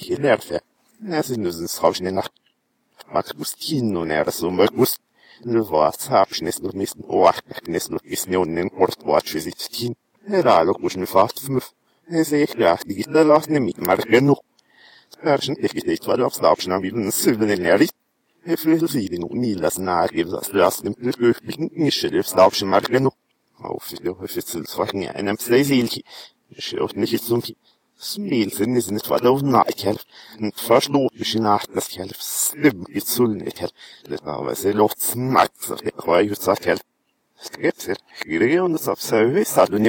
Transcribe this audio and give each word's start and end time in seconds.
Hilärfe. 0.00 0.60
Äsinnösen 1.10 1.68
saavsin 1.68 2.14
nacht. 2.14 2.32
Matkustin 3.14 3.96
on 3.96 4.10
äärässä 4.10 4.50
mökus. 4.50 5.00
Vaat 5.70 6.00
saapsnes 6.00 6.62
no 6.62 6.70
mist 6.74 6.96
oahknes 7.08 7.90
no 7.90 7.98
isne 8.04 8.38
onnen 8.38 8.70
kort 8.70 9.06
vaatsysit 9.06 9.60
Herra 10.30 10.66
lokus 10.66 10.96
nu 10.96 11.06
faat 11.06 11.40
fmuf. 11.40 11.66
Se 12.22 12.42
ich 12.42 12.56
lähti 12.58 12.94
gittä 12.94 13.28
laasne 13.28 13.60
mit 13.60 13.78
markenu. 13.78 14.36
Härsen 15.24 15.56
tekit 15.62 15.88
ei 15.88 15.96
tuoda 15.96 16.28
lapsena 16.42 16.82
villen 16.82 17.12
syvenen 17.12 17.66
äärit. 17.66 17.94
Heflöhel 18.46 18.88
siiden 18.88 19.24
och 19.24 19.36
nilas 19.36 19.78
närgivas 19.78 20.52
lösning 20.52 20.94
till 20.94 21.24
ökningen 21.28 21.86
ischelöf 21.86 22.34
lapsen 22.34 22.68
markenu. 22.68 23.10
Auf 23.58 23.88
det 24.02 24.08
har 24.18 24.26
för 24.26 24.64
saken 24.66 25.08
einem 25.18 25.36
Sleisilki. 25.38 26.02
Schaut 26.58 26.96
nicht 26.96 27.24
zum 27.24 27.42
Smilsen 27.42 27.56
ስሜትን 28.00 28.72
የተፈጥሮና 28.78 29.56
ይከልፍ 29.70 30.02
ንፋሽ 30.42 30.84
ነው 30.94 31.04
ሽናት 31.30 31.64
ስከልፍ 31.78 32.18
ስብ 32.30 32.78
ይሱል 32.96 33.32
ይከል 33.48 33.72
ለታወሰ 34.10 34.62
ሎፍት 34.80 35.00
ስማት 35.08 35.52
ሰፈ 35.68 35.82
ሆይ 36.04 36.24
ይሳከል 36.30 36.80
ስከትር 37.40 37.98
ግሬውን 38.22 38.74
ሰብሰብ 38.86 39.34
ሳሉኝ 39.54 39.86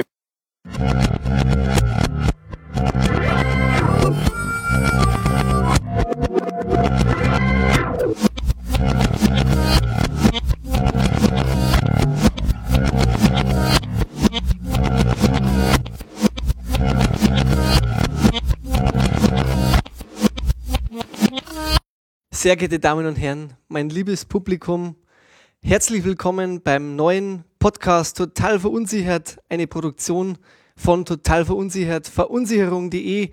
Sehr 22.38 22.54
geehrte 22.54 22.78
Damen 22.78 23.04
und 23.04 23.16
Herren, 23.16 23.54
mein 23.66 23.88
liebes 23.90 24.24
Publikum, 24.24 24.94
herzlich 25.60 26.04
willkommen 26.04 26.62
beim 26.62 26.94
neuen 26.94 27.42
Podcast 27.58 28.16
Total 28.16 28.60
Verunsichert, 28.60 29.38
eine 29.48 29.66
Produktion 29.66 30.38
von 30.76 31.04
Total 31.04 31.44
Verunsichert, 31.44 32.06
verunsicherung.de. 32.06 33.30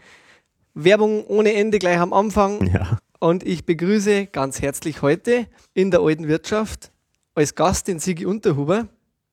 Werbung 0.74 1.24
ohne 1.28 1.54
Ende 1.54 1.78
gleich 1.78 2.00
am 2.00 2.14
Anfang. 2.14 2.66
Ja. 2.66 2.98
Und 3.20 3.44
ich 3.46 3.68
begrüße 3.68 4.26
ganz 4.26 4.64
herzlich 4.64 5.04
heute 5.04 5.46
in 5.76 5.92
der 5.92 6.00
alten 6.00 6.28
Wirtschaft 6.28 6.92
als 7.36 7.54
Gast 7.54 7.88
den 7.88 8.00
Sigi 8.00 8.26
Unterhuber. 8.26 8.88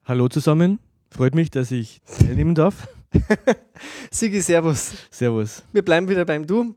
Hallo 0.04 0.28
zusammen, 0.28 0.80
freut 1.08 1.34
mich, 1.34 1.50
dass 1.50 1.70
ich 1.70 2.02
teilnehmen 2.18 2.54
darf. 2.54 2.88
Sigi, 4.10 4.42
Servus. 4.42 4.92
Servus. 5.10 5.62
Wir 5.72 5.82
bleiben 5.82 6.10
wieder 6.10 6.26
beim 6.26 6.46
Du. 6.46 6.76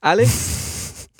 Alex, 0.00 0.69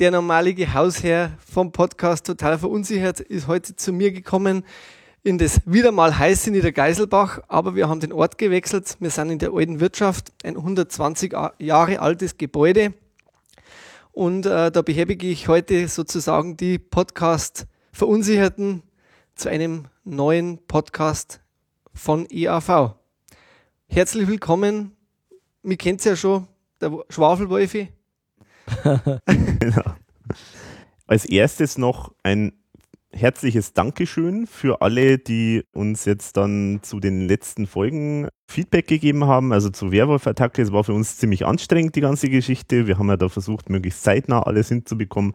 der 0.00 0.10
normalige 0.10 0.72
Hausherr 0.72 1.32
vom 1.46 1.72
Podcast 1.72 2.24
Total 2.24 2.58
Verunsichert 2.58 3.20
ist 3.20 3.46
heute 3.48 3.76
zu 3.76 3.92
mir 3.92 4.12
gekommen 4.12 4.64
in 5.22 5.36
das 5.36 5.60
wieder 5.66 5.92
mal 5.92 6.18
heiße 6.18 6.50
Niedergeiselbach, 6.50 7.40
aber 7.48 7.74
wir 7.74 7.86
haben 7.86 8.00
den 8.00 8.14
Ort 8.14 8.38
gewechselt. 8.38 8.96
Wir 8.98 9.10
sind 9.10 9.28
in 9.28 9.38
der 9.38 9.52
alten 9.52 9.78
Wirtschaft, 9.78 10.32
ein 10.42 10.56
120 10.56 11.36
Jahre 11.58 12.00
altes 12.00 12.38
Gebäude. 12.38 12.94
Und 14.12 14.46
äh, 14.46 14.72
da 14.72 14.80
behäbige 14.80 15.26
ich 15.26 15.48
heute 15.48 15.86
sozusagen 15.86 16.56
die 16.56 16.78
Podcast 16.78 17.66
Verunsicherten 17.92 18.82
zu 19.34 19.50
einem 19.50 19.84
neuen 20.04 20.66
Podcast 20.66 21.42
von 21.92 22.26
EAV. 22.30 22.94
Herzlich 23.86 24.26
willkommen. 24.26 24.96
Mir 25.62 25.76
kennt 25.76 26.02
ja 26.06 26.16
schon, 26.16 26.46
der 26.80 27.04
Schwafelwolfi. 27.10 27.88
genau. 29.58 29.94
Als 31.06 31.24
erstes 31.24 31.78
noch 31.78 32.14
ein 32.22 32.52
herzliches 33.12 33.72
Dankeschön 33.72 34.46
für 34.46 34.82
alle, 34.82 35.18
die 35.18 35.64
uns 35.72 36.04
jetzt 36.04 36.36
dann 36.36 36.80
zu 36.82 37.00
den 37.00 37.26
letzten 37.26 37.66
Folgen 37.66 38.28
Feedback 38.48 38.86
gegeben 38.86 39.24
haben, 39.24 39.52
also 39.52 39.70
zu 39.70 39.92
Werwolf-Attacke. 39.92 40.62
Es 40.62 40.72
war 40.72 40.84
für 40.84 40.94
uns 40.94 41.18
ziemlich 41.18 41.44
anstrengend, 41.44 41.96
die 41.96 42.00
ganze 42.00 42.28
Geschichte. 42.28 42.86
Wir 42.86 42.98
haben 42.98 43.08
ja 43.08 43.16
da 43.16 43.28
versucht, 43.28 43.68
möglichst 43.68 44.02
zeitnah 44.02 44.42
alles 44.42 44.68
hinzubekommen. 44.68 45.34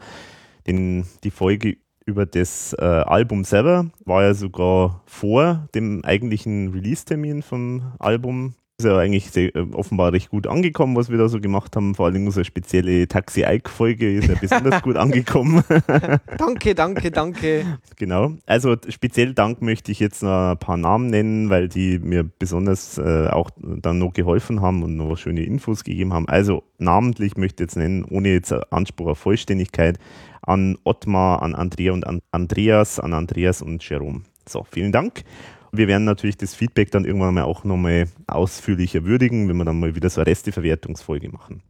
Den, 0.68 1.06
die 1.24 1.32
Folge 1.32 1.78
über 2.06 2.26
das 2.26 2.74
äh, 2.74 2.84
Album 2.84 3.44
selber 3.44 3.90
war 4.06 4.24
ja 4.24 4.34
sogar 4.34 5.02
vor 5.06 5.68
dem 5.76 6.04
eigentlichen 6.06 6.70
Release-Termin 6.70 7.42
vom 7.42 7.94
Album 8.00 8.56
ist 8.78 8.86
ja 8.86 8.98
eigentlich 8.98 9.32
sehr, 9.32 9.56
äh, 9.56 9.66
offenbar 9.72 10.12
recht 10.12 10.30
gut 10.30 10.48
angekommen, 10.48 10.98
was 10.98 11.10
wir 11.10 11.18
da 11.18 11.30
so 11.30 11.40
gemacht 11.40 11.76
haben. 11.76 11.96
Vor 11.96 12.08
allem 12.08 12.26
unsere 12.26 12.44
spezielle 12.44 13.08
Taxi-Ike-Folge 13.08 14.18
ist 14.18 14.28
ja 14.28 14.36
besonders 14.42 14.82
gut 14.82 14.98
angekommen. 14.98 15.64
danke, 16.38 16.76
danke, 16.76 17.10
danke. 17.10 17.80
Genau. 17.96 18.34
Also 18.46 18.76
speziell 18.90 19.34
Dank 19.34 19.62
möchte 19.62 19.94
ich 19.94 20.02
jetzt 20.02 20.24
noch 20.24 20.52
ein 20.52 20.58
paar 20.58 20.76
Namen 20.76 21.10
nennen, 21.10 21.50
weil 21.50 21.70
die 21.70 22.00
mir 22.00 22.26
besonders 22.26 22.98
äh, 22.98 23.28
auch 23.28 23.50
dann 23.58 24.00
noch 24.00 24.12
geholfen 24.12 24.60
haben 24.60 24.84
und 24.84 24.98
noch 24.98 25.16
schöne 25.16 25.44
Infos 25.44 25.86
gegeben 25.86 26.12
haben. 26.14 26.28
Also 26.28 26.64
namentlich 26.78 27.38
möchte 27.38 27.64
ich 27.64 27.68
jetzt 27.68 27.78
nennen, 27.78 28.04
ohne 28.04 28.30
jetzt 28.30 28.52
Anspruch 28.74 29.08
auf 29.08 29.20
Vollständigkeit, 29.20 30.00
an 30.42 30.78
Ottmar, 30.84 31.42
an 31.42 31.56
Andrea 31.56 31.94
und 31.94 32.06
an 32.06 32.22
Andreas, 32.32 33.00
an 33.00 33.14
Andreas 33.14 33.62
und 33.62 33.88
Jerome. 33.88 34.24
So, 34.48 34.66
vielen 34.70 34.92
Dank. 34.92 35.24
Wir 35.72 35.88
werden 35.88 36.06
natürlich 36.06 36.38
das 36.38 36.56
Feedback 36.56 36.92
dann 36.92 37.06
irgendwann 37.06 37.34
mal 37.34 37.44
auch 37.44 37.64
nochmal 37.64 38.08
ausführlicher 38.28 39.04
würdigen, 39.06 39.50
wenn 39.50 39.58
wir 39.58 39.66
dann 39.66 39.80
mal 39.80 39.96
wieder 39.96 40.10
so 40.10 40.22
eine 40.22 40.30
Resteverwertungsfolge 40.30 41.30
machen. 41.30 41.62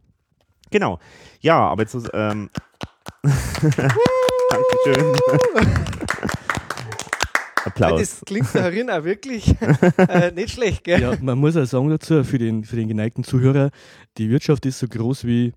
Genau. 0.70 0.98
Ja, 1.40 1.58
aber 1.58 1.82
jetzt. 1.82 1.96
Ähm, 2.12 2.50
Dankeschön. 4.82 5.16
Applaus. 7.66 8.00
Das 8.00 8.22
klingt 8.24 8.54
darin 8.54 8.90
auch 8.90 9.02
wirklich 9.04 9.54
äh, 9.98 10.30
nicht 10.30 10.50
schlecht, 10.50 10.84
gell? 10.84 11.00
Ja, 11.00 11.16
man 11.20 11.38
muss 11.38 11.56
auch 11.56 11.64
sagen 11.64 11.88
dazu, 11.90 12.22
für 12.22 12.38
den, 12.38 12.64
für 12.64 12.76
den 12.76 12.86
geneigten 12.88 13.24
Zuhörer, 13.24 13.70
die 14.18 14.30
Wirtschaft 14.30 14.64
ist 14.66 14.78
so 14.78 14.86
groß 14.86 15.24
wie 15.24 15.52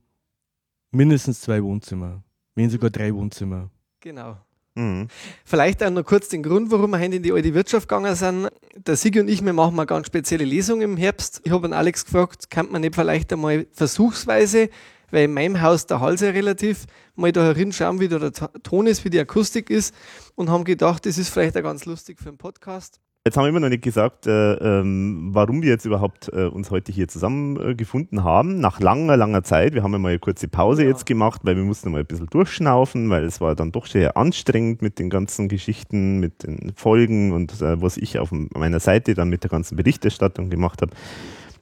mindestens 0.92 1.42
zwei 1.42 1.62
Wohnzimmer, 1.64 2.24
wenn 2.56 2.70
sogar 2.70 2.90
drei 2.90 3.14
Wohnzimmer. 3.14 3.70
Genau. 4.00 4.38
Mhm. 4.80 5.08
Vielleicht 5.44 5.84
auch 5.84 5.90
noch 5.90 6.06
kurz 6.06 6.30
den 6.30 6.42
Grund, 6.42 6.72
warum 6.72 6.92
wir 6.92 7.00
heute 7.00 7.18
in 7.18 7.24
die 7.24 7.34
alte 7.34 7.54
Wirtschaft 7.54 7.90
gegangen 7.90 8.16
sind. 8.16 8.48
Der 8.78 8.96
Sigi 8.96 9.20
und 9.20 9.28
ich, 9.28 9.44
wir 9.44 9.52
machen 9.52 9.76
mal 9.76 9.86
ganz 9.86 10.08
spezielle 10.08 10.46
Lesung 10.46 10.82
im 10.82 10.96
Herbst. 10.96 11.42
Ich 11.44 11.52
habe 11.52 11.68
an 11.68 11.74
Alex 11.74 12.06
gefragt, 12.06 12.50
kann 12.50 12.72
man 12.72 12.82
nicht 12.82 12.96
vielleicht 12.96 13.34
einmal 13.34 13.68
versuchsweise, 13.74 14.70
weil 15.12 15.26
in 15.26 15.34
meinem 15.34 15.62
Haus 15.62 15.86
der 15.86 16.00
Hals 16.00 16.22
ja 16.22 16.30
relativ, 16.30 16.86
mal 17.16 17.34
da 17.34 17.44
herinschauen, 17.44 18.00
wie 18.00 18.08
da 18.08 18.20
der 18.20 18.32
Ton 18.32 18.88
ist, 18.88 19.04
wie 19.04 19.10
die 19.10 19.20
Akustik 19.20 19.70
ist 19.70 19.94
und 20.36 20.50
haben 20.50 20.64
gedacht, 20.64 21.06
das 21.06 21.18
ist 21.18 21.30
vielleicht 21.30 21.58
auch 21.58 21.64
ganz 21.64 21.84
lustig 21.84 22.18
für 22.18 22.30
einen 22.30 22.38
Podcast. 22.38 23.02
Jetzt 23.26 23.36
haben 23.36 23.44
wir 23.44 23.50
immer 23.50 23.60
noch 23.60 23.70
nicht 23.70 23.84
gesagt, 23.84 24.28
äh, 24.28 24.54
ähm, 24.54 25.32
warum 25.34 25.62
wir 25.62 25.68
jetzt 25.70 25.84
überhaupt 25.84 26.30
äh, 26.32 26.46
uns 26.46 26.72
heute 26.72 26.94
hier 26.94 27.10
zusammengefunden 27.10 28.20
äh, 28.20 28.22
haben. 28.22 28.62
Nach 28.62 28.80
langer, 28.80 29.18
langer 29.18 29.44
Zeit. 29.44 29.74
Wir 29.74 29.84
haben 29.84 29.92
ja 29.92 30.00
mal 30.00 30.10
eine 30.10 30.20
kurze 30.20 30.48
Pause 30.48 30.84
ja. 30.84 30.90
jetzt 30.90 31.06
gemacht, 31.06 31.42
weil 31.44 31.58
wir 31.58 31.66
mussten 31.66 31.92
mal 31.92 32.00
ein 32.00 32.06
bisschen 32.06 32.28
durchschnaufen, 32.28 33.10
weil 33.10 33.26
es 33.26 33.42
war 33.42 33.56
dann 33.56 33.74
doch 33.74 33.88
sehr 33.88 34.16
anstrengend 34.16 34.82
mit 34.82 35.00
den 35.00 35.10
ganzen 35.10 35.50
Geschichten, 35.50 36.22
mit 36.22 36.44
den 36.44 36.72
Folgen 36.78 37.34
und 37.34 37.62
äh, 37.62 37.82
was 37.82 37.98
ich 37.98 38.20
auf 38.20 38.32
meiner 38.32 38.80
Seite 38.80 39.16
dann 39.16 39.28
mit 39.28 39.44
der 39.44 39.50
ganzen 39.50 39.76
Berichterstattung 39.76 40.50
gemacht 40.50 40.82
habe. 40.82 40.94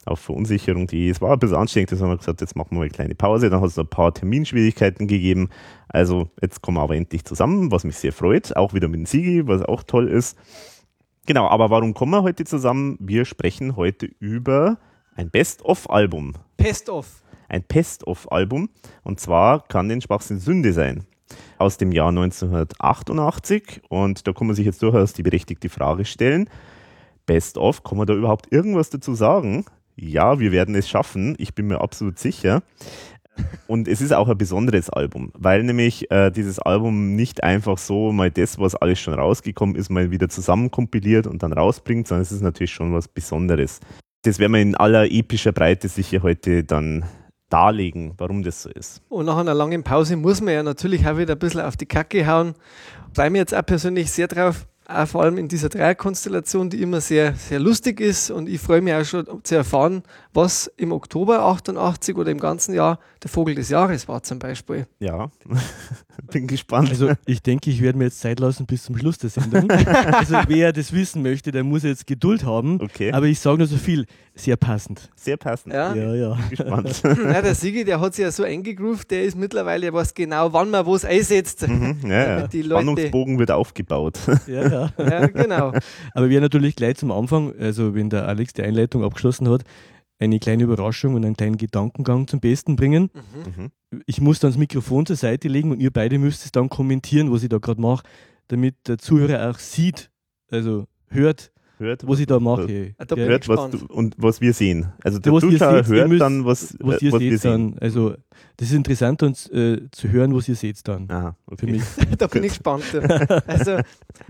Auf 0.05 0.19
Verunsicherung.de. 0.19 1.09
Es 1.09 1.21
war 1.21 1.33
ein 1.33 1.39
bisschen 1.39 1.57
anstrengend, 1.57 1.89
deshalb 1.91 2.07
haben 2.07 2.13
wir 2.13 2.19
gesagt, 2.19 2.39
jetzt 2.39 2.55
machen 2.55 2.69
wir 2.71 2.77
mal 2.77 2.83
eine 2.83 2.91
kleine 2.91 3.15
Pause. 3.15 3.49
Dann 3.49 3.61
hat 3.61 3.69
es 3.69 3.79
ein 3.79 3.87
paar 3.87 4.13
Terminschwierigkeiten 4.13 5.07
gegeben. 5.07 5.49
Also 5.89 6.29
jetzt 6.39 6.61
kommen 6.61 6.77
wir 6.77 6.83
aber 6.83 6.95
endlich 6.95 7.25
zusammen, 7.25 7.71
was 7.71 7.83
mich 7.83 7.97
sehr 7.97 8.13
freut. 8.13 8.55
Auch 8.55 8.75
wieder 8.75 8.87
mit 8.87 8.99
dem 8.99 9.05
Sigi, 9.07 9.47
was 9.47 9.63
auch 9.63 9.81
toll 9.81 10.07
ist. 10.07 10.37
Genau, 11.27 11.49
aber 11.49 11.69
warum 11.69 11.93
kommen 11.93 12.13
wir 12.13 12.23
heute 12.23 12.45
zusammen? 12.45 12.95
Wir 13.01 13.25
sprechen 13.25 13.75
heute 13.75 14.05
über 14.05 14.77
ein 15.13 15.29
Best-of-Album. 15.29 16.35
Best-of. 16.55 17.21
Ein 17.49 17.63
Best-of-Album. 17.63 18.69
Und 19.03 19.19
zwar 19.19 19.67
kann 19.67 19.89
den 19.89 19.99
Schwachsinn 19.99 20.39
Sünde 20.39 20.71
sein. 20.71 21.05
Aus 21.57 21.75
dem 21.75 21.91
Jahr 21.91 22.07
1988. 22.07 23.81
Und 23.89 24.25
da 24.25 24.31
kann 24.31 24.47
man 24.47 24.55
sich 24.55 24.65
jetzt 24.65 24.81
durchaus 24.81 25.11
die 25.11 25.23
berechtigte 25.23 25.67
Frage 25.67 26.05
stellen. 26.05 26.49
Best-of, 27.25 27.83
kann 27.83 27.97
man 27.97 28.07
da 28.07 28.13
überhaupt 28.13 28.49
irgendwas 28.53 28.89
dazu 28.89 29.13
sagen? 29.13 29.65
Ja, 29.97 30.39
wir 30.39 30.53
werden 30.53 30.75
es 30.75 30.87
schaffen. 30.87 31.35
Ich 31.39 31.53
bin 31.53 31.67
mir 31.67 31.81
absolut 31.81 32.19
sicher. 32.19 32.63
Und 33.67 33.87
es 33.87 34.01
ist 34.01 34.13
auch 34.13 34.29
ein 34.29 34.37
besonderes 34.37 34.89
Album, 34.89 35.31
weil 35.33 35.63
nämlich 35.63 36.09
äh, 36.11 36.31
dieses 36.31 36.59
Album 36.59 37.15
nicht 37.15 37.43
einfach 37.43 37.77
so 37.77 38.11
mal 38.11 38.31
das, 38.31 38.59
was 38.59 38.75
alles 38.75 38.99
schon 38.99 39.13
rausgekommen 39.13 39.75
ist, 39.75 39.89
mal 39.89 40.11
wieder 40.11 40.29
zusammenkompiliert 40.29 41.27
und 41.27 41.43
dann 41.43 41.53
rausbringt, 41.53 42.07
sondern 42.07 42.21
es 42.21 42.31
ist 42.31 42.41
natürlich 42.41 42.71
schon 42.71 42.93
was 42.93 43.07
Besonderes. 43.07 43.79
Das 44.23 44.39
werden 44.39 44.53
wir 44.53 44.61
in 44.61 44.75
aller 44.75 45.11
epischer 45.11 45.51
Breite 45.51 45.87
sicher 45.87 46.23
heute 46.23 46.63
dann 46.63 47.05
darlegen, 47.49 48.13
warum 48.17 48.43
das 48.43 48.63
so 48.63 48.69
ist. 48.69 49.01
Und 49.09 49.25
nach 49.25 49.37
einer 49.37 49.53
langen 49.53 49.83
Pause 49.83 50.15
muss 50.17 50.41
man 50.41 50.53
ja 50.53 50.63
natürlich 50.63 51.07
auch 51.07 51.17
wieder 51.17 51.33
ein 51.33 51.39
bisschen 51.39 51.61
auf 51.61 51.77
die 51.77 51.85
Kacke 51.85 52.27
hauen. 52.27 52.53
Freue 53.13 53.29
mich 53.29 53.39
jetzt 53.39 53.55
auch 53.55 53.65
persönlich 53.65 54.11
sehr 54.11 54.27
drauf. 54.27 54.67
Auch 54.87 55.07
vor 55.07 55.23
allem 55.23 55.37
in 55.37 55.47
dieser 55.47 55.69
Dreierkonstellation, 55.69 56.69
die 56.69 56.81
immer 56.81 57.01
sehr, 57.01 57.35
sehr 57.35 57.59
lustig 57.59 57.99
ist. 57.99 58.31
Und 58.31 58.47
ich 58.47 58.61
freue 58.61 58.81
mich 58.81 58.93
auch 58.93 59.03
schon 59.03 59.25
zu 59.43 59.55
erfahren, 59.55 60.03
was 60.33 60.71
im 60.77 60.91
Oktober 60.91 61.41
88 61.41 62.15
oder 62.15 62.31
im 62.31 62.39
ganzen 62.39 62.73
Jahr 62.73 62.99
der 63.21 63.29
Vogel 63.29 63.55
des 63.55 63.69
Jahres 63.69 64.07
war 64.07 64.23
zum 64.23 64.39
Beispiel. 64.39 64.87
Ja, 64.99 65.29
bin 66.31 66.47
gespannt. 66.47 66.89
Also 66.89 67.11
ich 67.25 67.41
denke, 67.41 67.69
ich 67.69 67.81
werde 67.81 67.97
mir 67.97 68.05
jetzt 68.05 68.19
Zeit 68.19 68.39
lassen 68.39 68.65
bis 68.65 68.83
zum 68.83 68.97
Schluss 68.97 69.17
der 69.17 69.29
Sendung. 69.29 69.69
also 69.71 70.35
wer 70.47 70.73
das 70.73 70.91
wissen 70.93 71.21
möchte, 71.21 71.51
der 71.51 71.63
muss 71.63 71.83
jetzt 71.83 72.07
Geduld 72.07 72.43
haben. 72.45 72.79
okay, 72.81 73.11
Aber 73.11 73.25
ich 73.27 73.39
sage 73.39 73.59
nur 73.59 73.67
so 73.67 73.77
viel, 73.77 74.05
sehr 74.35 74.55
passend. 74.55 75.09
sehr 75.15 75.37
passend. 75.37 75.73
Ja. 75.73 75.93
Ja, 75.95 76.13
ja. 76.13 76.33
Bin 76.33 76.49
gespannt. 76.49 77.01
Ja, 77.27 77.41
der 77.41 77.55
Sigi, 77.55 77.83
der 77.83 77.99
hat 77.99 78.13
sich 78.15 78.23
ja 78.23 78.31
so 78.31 78.43
eingegroovt, 78.43 79.09
der 79.11 79.23
ist 79.23 79.35
mittlerweile, 79.37 79.81
der 79.81 79.93
weiß 79.93 80.13
genau, 80.13 80.53
wann 80.53 80.69
man 80.69 80.85
was 80.85 81.05
einsetzt. 81.05 81.67
Mhm, 81.67 81.97
ja, 82.03 82.09
ja. 82.39 82.47
Die 82.47 82.61
Leute- 82.61 82.83
Spannungsbogen 82.83 83.39
wird 83.39 83.51
aufgebaut. 83.51 84.19
ja, 84.47 84.67
ja. 84.67 84.89
Ja, 84.97 85.27
genau. 85.27 85.73
Aber 86.13 86.29
wir 86.29 86.41
natürlich 86.41 86.75
gleich 86.75 86.97
zum 86.97 87.11
Anfang, 87.11 87.53
also 87.59 87.95
wenn 87.95 88.09
der 88.09 88.27
Alex 88.27 88.53
die 88.53 88.63
Einleitung 88.63 89.03
abgeschlossen 89.03 89.49
hat, 89.49 89.63
eine 90.19 90.39
kleine 90.39 90.63
Überraschung 90.63 91.15
und 91.15 91.25
einen 91.25 91.37
kleinen 91.37 91.57
Gedankengang 91.57 92.27
zum 92.27 92.39
Besten 92.39 92.75
bringen. 92.75 93.09
Mhm. 93.13 93.71
Ich 94.05 94.19
muss 94.19 94.39
dann 94.39 94.51
das 94.51 94.57
Mikrofon 94.57 95.05
zur 95.05 95.15
Seite 95.15 95.47
legen 95.47 95.71
und 95.71 95.79
ihr 95.79 95.91
beide 95.91 96.17
müsst 96.17 96.45
es 96.45 96.51
dann 96.51 96.69
kommentieren, 96.69 97.31
was 97.31 97.43
ich 97.43 97.49
da 97.49 97.57
gerade 97.57 97.81
mache, 97.81 98.03
damit 98.47 98.75
der 98.87 98.97
Zuhörer 98.97 99.49
auch 99.49 99.59
sieht, 99.59 100.09
also 100.49 100.87
hört, 101.07 101.51
Hört, 101.79 102.07
was 102.07 102.19
ich 102.19 102.25
da 102.25 102.39
mache. 102.39 102.93
Da 102.97 103.15
bin 103.15 103.23
Ja, 103.25 103.29
hört 103.29 103.47
was 103.47 103.69
du, 103.69 103.85
und 103.87 104.15
was 104.17 104.41
wir 104.41 104.51
sehen. 104.53 104.87
Also 105.03 105.19
der 105.19 105.31
was 105.31 105.43
ihr 105.43 105.51
Zuschauer 105.51 105.83
seht, 105.83 105.95
hört 105.95 106.09
müsst- 106.09 106.21
dann, 106.21 106.45
was, 106.45 106.75
was 106.79 107.01
äh, 107.01 107.05
ihr 107.05 107.11
was 107.13 107.19
wir 107.21 107.31
seht 107.31 107.41
sehen. 107.41 107.71
dann. 107.73 107.79
Also 107.79 108.15
das 108.57 108.69
ist 108.69 108.73
interessant 108.75 109.21
uns 109.23 109.47
äh, 109.51 109.81
zu 109.91 110.09
hören, 110.09 110.35
was 110.35 110.47
ihr 110.49 110.55
seht 110.55 110.87
dann. 110.87 111.09
Aha, 111.09 111.35
Für 111.47 111.53
okay. 111.53 111.71
mich. 111.71 111.83
Da 112.17 112.27
bin 112.27 112.43
ich 112.43 112.49
gespannt. 112.53 112.83
Also 113.47 113.77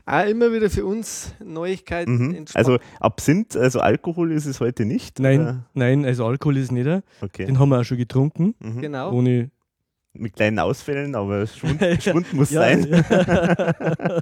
auch 0.05 0.25
immer 0.27 0.51
wieder 0.51 0.69
für 0.69 0.85
uns 0.85 1.33
Neuigkeiten. 1.44 2.17
Mhm. 2.29 2.45
Also 2.53 2.77
Absinth, 2.99 3.55
also 3.55 3.79
Alkohol 3.79 4.31
ist 4.31 4.45
es 4.45 4.59
heute 4.59 4.85
nicht? 4.85 5.19
Nein, 5.19 5.39
oder? 5.41 5.65
nein, 5.73 6.05
also 6.05 6.25
Alkohol 6.25 6.57
ist 6.57 6.71
nicht. 6.71 6.88
Okay. 7.21 7.45
Den 7.45 7.59
haben 7.59 7.69
wir 7.69 7.79
auch 7.79 7.83
schon 7.85 7.97
getrunken, 7.97 8.55
Mhm. 8.59 8.81
genau. 8.81 9.11
ohne 9.13 9.49
Mit 10.19 10.36
kleinen 10.36 10.60
Ausfällen, 10.60 11.16
aber 11.16 11.46
Schwund, 11.48 11.81
Schwund 12.04 12.34
muss 12.34 12.50
Ja, 12.52 12.62
sein. 12.62 12.88
ja. 12.90 13.74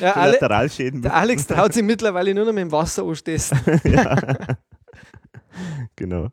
Ja, 0.00 0.12
Kollateralschäden. 0.12 1.02
der 1.02 1.14
Alex 1.14 1.46
traut 1.46 1.72
sich 1.72 1.82
mittlerweile 1.82 2.34
nur 2.34 2.44
noch 2.44 2.52
mit 2.52 2.60
dem 2.62 2.70
Wasser 2.70 3.02
anstehst. 3.02 3.52
ja. 3.84 4.14
genau. 5.96 6.28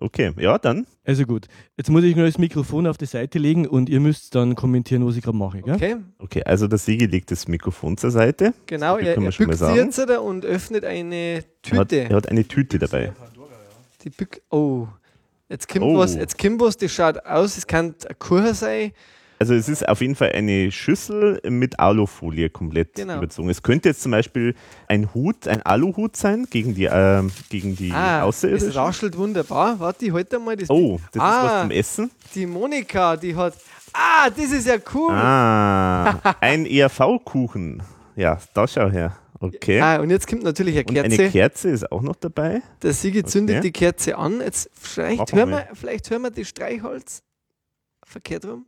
Okay, 0.00 0.32
ja, 0.38 0.58
dann. 0.58 0.86
Also 1.04 1.24
gut, 1.24 1.46
jetzt 1.76 1.90
muss 1.90 2.04
ich 2.04 2.14
nur 2.14 2.26
das 2.26 2.38
Mikrofon 2.38 2.86
auf 2.86 2.96
die 2.96 3.06
Seite 3.06 3.38
legen 3.40 3.66
und 3.66 3.88
ihr 3.88 3.98
müsst 3.98 4.32
dann 4.36 4.54
kommentieren, 4.54 5.04
was 5.06 5.16
ich 5.16 5.24
gerade 5.24 5.36
mache. 5.36 5.60
Gell? 5.60 5.74
Okay, 5.74 5.96
Okay, 6.18 6.42
also 6.44 6.68
der 6.68 6.78
Sigi 6.78 7.06
legt 7.06 7.32
das 7.32 7.48
Mikrofon 7.48 7.96
zur 7.96 8.12
Seite. 8.12 8.54
genau. 8.66 8.96
Er, 8.96 9.16
er 9.16 9.20
bückt 9.32 9.54
sagen. 9.56 9.74
jetzt 9.76 9.98
da 9.98 10.18
und 10.20 10.44
öffnet 10.46 10.84
eine 10.84 11.14
Er 11.16 11.78
hat, 11.78 11.88
Tüte. 11.88 11.96
er 12.10 12.16
hat 12.16 12.28
eine 12.28 12.46
Tüte 12.46 12.78
dabei. 12.78 13.12
Die 14.02 14.10
bück 14.10 14.40
oh, 14.50 14.86
jetzt 15.48 15.68
kommt 15.68 15.84
Oh. 15.84 15.98
was, 15.98 16.14
jetzt 16.14 16.38
kommt 16.38 16.60
was, 16.60 16.76
das 16.76 16.92
schaut 16.92 17.24
aus, 17.26 17.56
es 17.56 17.66
kann 17.66 17.94
ein 18.08 18.18
Kuchen 18.18 18.54
sein. 18.54 18.92
Also 19.40 19.54
es 19.54 19.68
ist 19.68 19.88
auf 19.88 20.00
jeden 20.00 20.16
Fall 20.16 20.32
eine 20.32 20.72
Schüssel 20.72 21.40
mit 21.48 21.78
Alufolie 21.78 22.50
komplett 22.50 22.94
Genau. 22.96 23.18
überzogen. 23.18 23.48
Es 23.48 23.62
könnte 23.62 23.88
jetzt 23.90 24.02
zum 24.02 24.10
Beispiel 24.10 24.56
ein 24.88 25.14
Hut, 25.14 25.46
ein 25.46 25.62
Aluhut 25.62 26.16
sein 26.16 26.48
gegen 26.50 26.74
die, 26.74 26.86
ähm, 26.90 27.30
gegen 27.48 27.76
die 27.76 27.92
Ah, 27.92 28.18
es 28.18 28.24
Außerirdischen. 28.24 28.72
raschelt 28.72 29.16
wunderbar. 29.16 29.78
Warte, 29.78 30.06
ich 30.06 30.12
halte 30.12 30.40
mal 30.40 30.56
das. 30.56 30.68
Oh, 30.68 30.98
das 31.12 31.22
Ah. 31.22 31.38
ist 31.38 31.44
was 31.52 31.60
zum 31.62 31.70
Essen. 31.70 32.10
Die 32.34 32.46
Monika, 32.46 33.16
die 33.16 33.36
hat. 33.36 33.54
Ah, 33.92 34.28
das 34.28 34.50
ist 34.50 34.66
ja 34.66 34.74
cool. 34.92 35.12
Ah, 35.14 36.18
ein 36.40 36.66
ERV-Kuchen. 36.66 37.80
Ja, 38.16 38.38
da 38.54 38.66
schau 38.66 38.90
her. 38.90 39.16
Okay. 39.40 39.80
Ah, 39.80 40.00
und 40.00 40.10
jetzt 40.10 40.26
kommt 40.26 40.42
natürlich 40.42 40.74
eine 40.76 40.84
Und 40.86 40.94
Kerze. 40.94 41.22
eine 41.22 41.30
Kerze 41.30 41.68
ist 41.70 41.92
auch 41.92 42.02
noch 42.02 42.16
dabei. 42.16 42.60
Der 42.82 42.92
Sigi 42.92 43.22
zündet 43.24 43.56
Okay. 43.58 43.66
die 43.68 43.72
Kerze 43.72 44.16
an. 44.18 44.40
Jetzt 44.40 44.68
vielleicht 44.72 45.32
hören, 45.32 45.50
wir. 45.50 45.68
vielleicht 45.74 46.10
hören 46.10 46.22
wir 46.22 46.30
das 46.30 46.48
Streichholz. 46.48 47.22
Verkehrt 48.04 48.44
rum. 48.46 48.66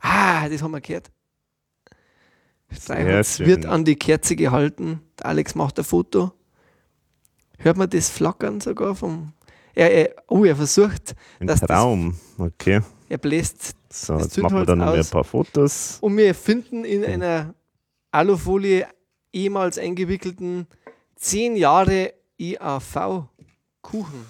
Ah, 0.00 0.48
das 0.48 0.62
haben 0.62 0.70
wir 0.72 0.80
gehört. 0.80 1.10
Streichholz 2.70 3.40
wird 3.40 3.66
an 3.66 3.84
die 3.84 3.96
Kerze 3.96 4.36
gehalten. 4.36 5.00
Der 5.18 5.26
Alex 5.26 5.54
macht 5.54 5.78
ein 5.78 5.84
Foto. 5.84 6.32
Hört 7.58 7.76
man 7.76 7.90
das 7.90 8.08
Flackern 8.08 8.60
sogar 8.60 8.94
vom. 8.94 9.32
Er, 9.74 9.90
er, 9.92 10.14
oh, 10.28 10.44
er 10.44 10.56
versucht, 10.56 11.14
Ein 11.40 11.46
Dass 11.46 11.60
das- 11.60 11.68
Traum. 11.68 12.16
Okay. 12.38 12.80
er 13.08 13.18
bläst. 13.18 13.74
So, 13.92 14.14
das 14.14 14.24
jetzt 14.24 14.38
machen 14.38 14.56
wir 14.58 14.64
dann 14.66 14.78
noch 14.78 14.94
ein 14.94 15.04
paar 15.06 15.24
Fotos. 15.24 15.98
Und 16.00 16.16
wir 16.16 16.34
finden 16.34 16.84
in 16.84 17.04
einer 17.04 17.54
Alufolie 18.12 18.86
ehemals 19.32 19.78
eingewickelten 19.78 20.66
10 21.16 21.56
Jahre 21.56 22.12
IAV-Kuchen. 22.38 24.24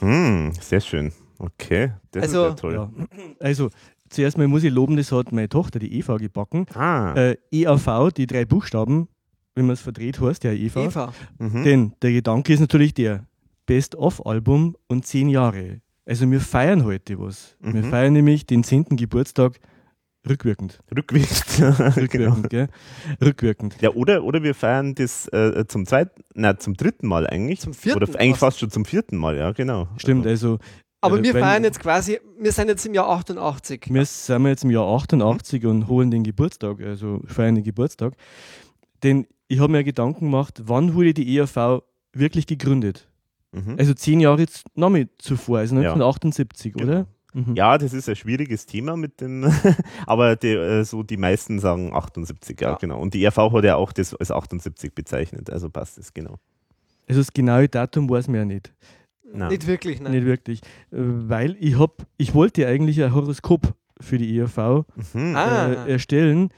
Hm, 0.00 0.52
sehr 0.60 0.80
schön. 0.80 1.12
Okay, 1.38 1.92
das 2.10 2.24
Also- 2.24 2.44
ist 2.46 2.50
ja 2.50 2.54
toll. 2.56 2.74
Ja. 2.74 2.90
Also 3.40 3.70
zuerst 4.08 4.36
mal 4.38 4.48
muss 4.48 4.64
ich 4.64 4.72
loben, 4.72 4.96
das 4.96 5.12
hat 5.12 5.30
meine 5.32 5.48
Tochter, 5.48 5.78
die 5.78 5.96
Eva, 5.98 6.16
gebacken. 6.16 6.66
Ah, 6.74 7.14
Äh, 7.14 7.36
EAV, 7.52 8.10
die 8.16 8.26
drei 8.26 8.44
Buchstaben, 8.44 9.08
wenn 9.54 9.66
man 9.66 9.74
es 9.74 9.80
verdreht, 9.80 10.20
heißt 10.20 10.42
ja 10.44 10.52
Eva. 10.52 10.84
Eva. 10.84 11.12
mhm. 11.38 11.62
Denn 11.64 11.92
der 12.02 12.12
Gedanke 12.12 12.52
ist 12.52 12.60
natürlich 12.60 12.92
der 12.94 13.24
Best-of-Album 13.66 14.76
und 14.88 15.06
zehn 15.06 15.28
Jahre. 15.28 15.80
Also 16.06 16.28
wir 16.30 16.40
feiern 16.40 16.84
heute 16.84 17.18
was. 17.20 17.54
Wir 17.60 17.82
Mhm. 17.84 17.90
feiern 17.90 18.12
nämlich 18.14 18.46
den 18.46 18.64
10. 18.64 18.96
Geburtstag 18.96 19.60
rückwirkend. 20.28 20.80
rückwirkend. 20.94 21.56
genau. 21.56 22.32
Rückwirkend, 22.32 22.50
gell? 22.50 22.68
Rückwirkend. 23.22 23.76
Ja, 23.80 23.90
oder, 23.90 24.24
oder 24.24 24.42
wir 24.42 24.54
feiern 24.54 24.94
das 24.94 25.28
äh, 25.28 25.64
zum 25.68 25.86
zweiten, 25.86 26.22
na 26.34 26.58
zum 26.58 26.74
dritten 26.74 27.06
Mal 27.06 27.26
eigentlich. 27.26 27.60
Zum 27.60 27.74
vierten 27.74 28.02
Oder 28.02 28.18
eigentlich 28.20 28.36
fast. 28.36 28.58
schon 28.58 28.70
zum 28.70 28.84
vierten 28.84 29.16
Mal, 29.16 29.36
ja, 29.36 29.52
genau. 29.52 29.88
Stimmt, 29.96 30.26
also. 30.26 30.58
Aber 31.00 31.18
äh, 31.20 31.22
wir 31.22 31.32
feiern 31.32 31.62
jetzt 31.64 31.80
quasi, 31.80 32.18
wir 32.40 32.50
sind 32.52 32.68
jetzt 32.68 32.84
im 32.84 32.94
Jahr 32.94 33.08
88. 33.08 33.86
Wir 33.90 34.04
sind 34.04 34.46
jetzt 34.46 34.64
im 34.64 34.70
Jahr 34.70 34.86
88 34.86 35.64
und 35.66 35.86
holen 35.88 36.10
den 36.10 36.24
Geburtstag, 36.24 36.80
also 36.82 37.20
feiern 37.26 37.54
den 37.54 37.64
Geburtstag. 37.64 38.14
Denn 39.02 39.26
ich 39.46 39.60
habe 39.60 39.70
mir 39.72 39.84
Gedanken 39.84 40.26
gemacht, 40.26 40.60
wann 40.64 40.94
wurde 40.94 41.14
die 41.14 41.36
ERV 41.38 41.82
wirklich 42.12 42.46
gegründet? 42.46 43.08
Mhm. 43.52 43.76
Also 43.78 43.94
zehn 43.94 44.20
Jahre 44.20 44.46
z- 44.46 44.64
noch 44.74 44.90
mit 44.90 45.10
zuvor, 45.22 45.58
also 45.58 45.74
Ja. 45.76 45.92
1978, 45.92 46.72
Genau. 46.74 46.84
oder? 46.84 47.06
Mhm. 47.46 47.54
Ja, 47.56 47.78
das 47.78 47.92
ist 47.92 48.08
ein 48.08 48.16
schwieriges 48.16 48.66
Thema 48.66 48.96
mit 48.96 49.20
dem, 49.20 49.44
aber 50.06 50.36
die, 50.36 50.48
äh, 50.48 50.84
so 50.84 51.02
die 51.02 51.16
meisten 51.16 51.58
sagen 51.58 51.92
78, 51.94 52.60
ja, 52.60 52.70
Ja. 52.70 52.76
genau. 52.76 53.00
Und 53.00 53.14
die 53.14 53.22
ERV 53.24 53.36
hat 53.52 53.64
ja 53.64 53.76
auch 53.76 53.92
das 53.92 54.14
als 54.14 54.30
78 54.30 54.94
bezeichnet, 54.94 55.50
also 55.50 55.68
passt 55.70 55.98
es, 55.98 56.12
genau. 56.12 56.36
Also 57.08 57.20
das 57.20 57.32
genaue 57.32 57.68
Datum 57.68 58.08
weiß 58.10 58.28
man 58.28 58.36
ja 58.36 58.44
nicht. 58.44 58.72
Nein. 59.32 59.48
Nicht 59.50 59.66
wirklich, 59.66 60.00
nein. 60.00 60.12
Nicht 60.12 60.24
wirklich. 60.26 60.60
Äh, 60.90 60.96
Weil 60.98 61.56
ich 61.60 61.78
hab, 61.78 62.06
ich 62.16 62.34
wollte 62.34 62.66
eigentlich 62.66 63.02
ein 63.02 63.14
Horoskop 63.14 63.74
für 64.00 64.16
die 64.18 64.38
ERV 64.38 64.84
Mhm. 65.14 65.36
Ah. 65.36 65.72
äh, 65.86 65.92
erstellen, 65.92 66.50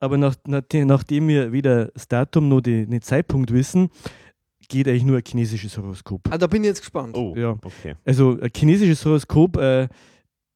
aber 0.00 0.16
nach, 0.18 0.34
nach, 0.46 0.62
nachdem 0.72 1.28
wir 1.28 1.52
weder 1.52 1.86
das 1.86 2.08
Datum 2.08 2.48
noch 2.48 2.60
den 2.60 3.00
Zeitpunkt 3.02 3.52
wissen, 3.52 3.88
geht 4.68 4.88
eigentlich 4.88 5.04
nur 5.04 5.16
ein 5.18 5.22
chinesisches 5.26 5.76
Horoskop. 5.78 6.22
Ah, 6.30 6.38
da 6.38 6.46
bin 6.46 6.62
ich 6.64 6.68
jetzt 6.68 6.80
gespannt. 6.80 7.16
Oh, 7.16 7.34
Ja. 7.36 7.50
okay. 7.62 7.94
Also 8.04 8.38
ein 8.40 8.50
chinesisches 8.54 9.04
Horoskop, 9.04 9.56
äh, 9.58 9.88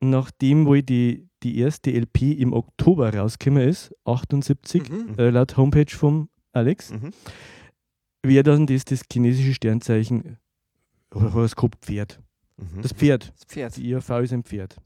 nachdem 0.01 0.67
wohl 0.67 0.83
die, 0.83 1.29
die 1.43 1.59
erste 1.59 1.91
LP 1.93 2.33
im 2.33 2.53
Oktober 2.53 3.15
rausgekommen 3.15 3.69
ist, 3.69 3.95
78, 4.05 4.89
Mhm. 4.89 5.15
äh, 5.19 5.31
laut 5.31 5.57
Homepage 5.57 5.91
vom 5.95 6.29
Alex, 6.53 6.91
Mhm. 6.91 7.13
wäre 8.23 8.43
dann 8.43 8.67
das 8.67 8.85
das 8.85 9.03
chinesische 9.11 9.55
Sternzeichen 9.55 10.25
äh, 10.25 10.37
Horoskop 11.15 11.77
Pferd. 11.81 12.21
Mhm. 12.57 12.83
Das 12.83 12.93
Pferd. 12.93 13.33
Das 13.37 13.45
Pferd. 13.47 13.77
Die 13.77 13.89
IRV 13.91 14.11
ist 14.23 14.33
ein 14.33 14.45
Pferd. 14.45 14.77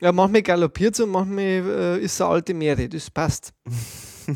Ja, 0.00 0.12
manchmal 0.12 0.42
galoppiert 0.42 0.98
und 1.00 1.10
manchmal 1.10 1.44
äh, 1.44 1.98
ist 2.00 2.14
es 2.14 2.20
eine 2.20 2.30
alte 2.30 2.54
Meere. 2.54 2.88
Das 2.88 3.10
passt. 3.10 3.52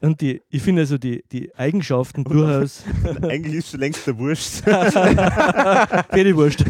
Und 0.00 0.20
die, 0.20 0.42
ich 0.48 0.62
finde 0.62 0.82
also 0.82 0.98
die, 0.98 1.22
die 1.30 1.54
Eigenschaften 1.54 2.24
durchaus 2.24 2.82
Eigentlich 3.22 3.54
ist 3.56 3.70
schon 3.70 3.80
längst 3.80 4.04
der 4.06 4.18
Wurst. 4.18 4.64
Pferdewurst. 4.64 6.64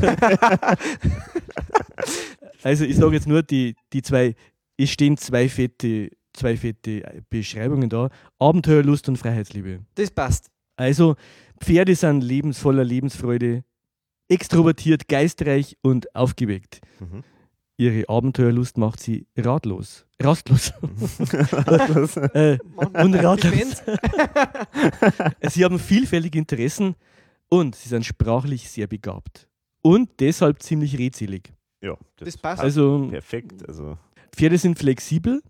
Also 2.63 2.85
ich 2.85 2.97
sage 2.97 3.15
jetzt 3.15 3.27
nur, 3.27 3.43
die, 3.43 3.75
die 3.93 4.03
zwei, 4.03 4.35
es 4.77 4.91
stehen 4.91 5.17
zwei 5.17 5.49
fette, 5.49 6.11
zwei 6.33 6.57
fette 6.57 7.23
Beschreibungen 7.29 7.89
da. 7.89 8.09
Abenteuerlust 8.39 9.09
und 9.09 9.17
Freiheitsliebe. 9.17 9.81
Das 9.95 10.11
passt. 10.11 10.51
Also 10.77 11.17
Pferde 11.63 11.95
sind 11.95 12.23
lebensvoller 12.23 12.85
Lebensfreude, 12.85 13.65
extrovertiert, 14.29 15.09
geistreich 15.09 15.77
und 15.83 16.15
aufgeweckt. 16.15 16.81
Mhm. 17.01 17.23
Ihre 17.77 18.09
Abenteuerlust 18.09 18.77
macht 18.77 19.01
sie 19.01 19.27
ratlos. 19.37 20.07
Rastlos. 20.21 20.71
äh, 22.35 22.59
Manchmal 22.77 23.05
Und 23.07 23.15
ratlos. 23.15 23.83
Sie 25.51 25.65
haben 25.65 25.79
vielfältige 25.79 26.39
Interessen 26.39 26.95
und 27.49 27.75
sie 27.75 27.89
sind 27.89 28.05
sprachlich 28.05 28.69
sehr 28.69 28.87
begabt. 28.87 29.49
Und 29.81 30.11
deshalb 30.21 30.63
ziemlich 30.63 30.99
redselig. 30.99 31.55
Ja, 31.83 31.97
Das 32.17 32.37
passt. 32.37 32.63
Also 32.63 33.09
perfekt. 33.11 33.67
Also, 33.69 33.97
Pferde 34.33 34.59
sind 34.59 34.79
flexibel, 34.79 35.43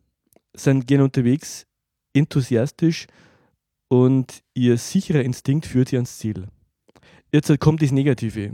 sind 0.55 0.87
gerne 0.87 1.05
unterwegs, 1.05 1.67
enthusiastisch 2.15 3.07
und 3.89 4.43
ihr 4.55 4.77
sicherer 4.79 5.23
Instinkt 5.23 5.67
führt 5.67 5.89
sie 5.89 5.97
ans 5.97 6.19
Ziel. 6.19 6.47
Jetzt 7.33 7.59
kommt 7.61 7.83
das 7.83 7.93
Negative. 7.93 8.53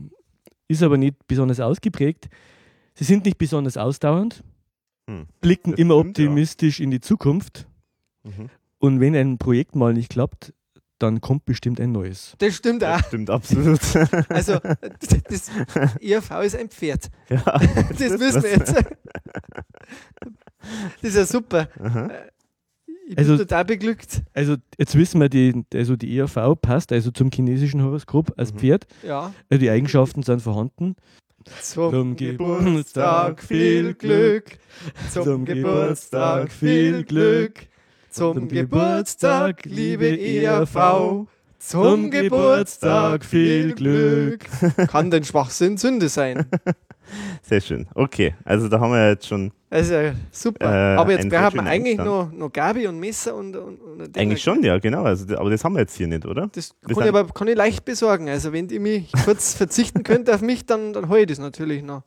Ist 0.68 0.82
aber 0.82 0.96
nicht 0.98 1.16
besonders 1.26 1.60
ausgeprägt. 1.60 2.28
Sie 2.94 3.04
sind 3.04 3.24
nicht 3.24 3.38
besonders 3.38 3.76
ausdauernd, 3.76 4.42
Hm. 5.08 5.26
blicken 5.40 5.70
Das 5.72 5.78
immer 5.80 5.94
stimmt, 6.00 6.18
ja. 6.18 6.24
optimistisch 6.24 6.80
in 6.80 6.90
die 6.90 7.00
Zukunft. 7.00 7.68
Mhm. 8.24 8.50
Und 8.78 9.00
wenn 9.00 9.14
ein 9.14 9.38
Projekt 9.38 9.76
mal 9.76 9.94
nicht 9.94 10.10
klappt, 10.10 10.52
dann 10.98 11.20
kommt 11.20 11.44
bestimmt 11.44 11.80
ein 11.80 11.92
neues. 11.92 12.34
Das 12.38 12.54
stimmt 12.54 12.82
auch. 12.84 12.96
Das 12.98 13.06
stimmt 13.08 13.30
absolut. 13.30 13.80
Also, 14.28 14.58
das, 14.60 15.22
das 15.28 15.50
ERV 16.00 16.30
ist 16.44 16.56
ein 16.56 16.68
Pferd. 16.68 17.10
ja, 17.28 17.38
Das 17.90 18.00
wissen 18.00 18.42
wir 18.42 18.50
jetzt. 18.50 18.74
Das 21.00 21.10
ist 21.10 21.16
ja 21.16 21.26
super. 21.26 21.68
Aha. 21.78 22.10
Ich 23.08 23.14
bin 23.14 23.18
Also- 23.18 23.36
total 23.38 23.64
beglückt. 23.64 24.22
Also 24.34 24.56
jetzt 24.78 24.96
wissen 24.96 25.20
wir, 25.20 25.28
die, 25.28 25.62
also 25.72 25.94
die 25.94 26.16
ERV 26.18 26.56
passt 26.60 26.90
also 26.92 27.12
zum 27.12 27.30
chinesischen 27.32 27.82
Horoskop 27.82 28.32
als 28.36 28.52
Mhm. 28.52 28.58
Pferd. 28.58 28.86
Ja. 29.04 29.32
Also 29.48 29.60
die 29.60 29.70
Eigenschaften 29.70 30.22
sind 30.24 30.42
vorhanden. 30.42 30.96
Zum, 31.62 32.16
Geburtstag 32.16 33.40
viel 33.40 33.94
Glück. 33.94 34.58
Zum 35.12 35.44
Geburtstag 35.44 36.50
viel 36.50 37.04
Glück. 37.04 37.68
Zum 38.16 38.48
Geburtstag, 38.48 39.64
liebe 39.66 40.06
ERV. 40.18 41.26
Zum 41.58 42.10
Geburtstag 42.10 43.24
viel 43.24 43.74
Glück. 43.74 44.44
Kann 44.88 45.10
denn 45.10 45.22
Schwachsinn 45.24 45.76
Sünde 45.76 46.08
sein? 46.08 46.46
Sehr 47.42 47.60
schön. 47.60 47.86
Okay, 47.94 48.34
also 48.44 48.68
da 48.68 48.80
haben 48.80 48.92
wir 48.92 49.10
jetzt 49.10 49.26
schon 49.26 49.52
Also 49.68 50.12
super. 50.30 50.94
Äh, 50.94 50.96
aber 50.96 51.12
jetzt 51.12 51.24
man 51.54 51.66
schöner 51.66 51.70
eigentlich 51.70 51.98
noch 51.98 52.32
Gabi 52.52 52.86
und 52.86 52.98
Messer 52.98 53.34
und, 53.34 53.54
und, 53.54 53.78
und 53.80 54.18
eigentlich 54.18 54.42
schon, 54.42 54.62
ja, 54.64 54.78
genau. 54.78 55.04
Also, 55.04 55.36
aber 55.36 55.50
das 55.50 55.62
haben 55.62 55.74
wir 55.74 55.80
jetzt 55.80 55.94
hier 55.96 56.08
nicht, 56.08 56.24
oder? 56.24 56.48
Das 56.52 56.74
Wir 56.86 56.94
kann 56.94 57.04
ich 57.04 57.08
aber 57.10 57.32
kann 57.32 57.48
ich 57.48 57.56
leicht 57.56 57.84
besorgen. 57.84 58.28
Also 58.30 58.52
wenn 58.52 58.68
ihr 58.70 58.80
mich 58.80 59.12
kurz 59.24 59.54
verzichten 59.60 60.02
könnt 60.04 60.30
auf 60.30 60.40
mich, 60.40 60.64
dann, 60.64 60.92
dann 60.94 61.08
hole 61.10 61.20
ich 61.20 61.26
das 61.26 61.38
natürlich 61.38 61.82
noch. 61.82 62.02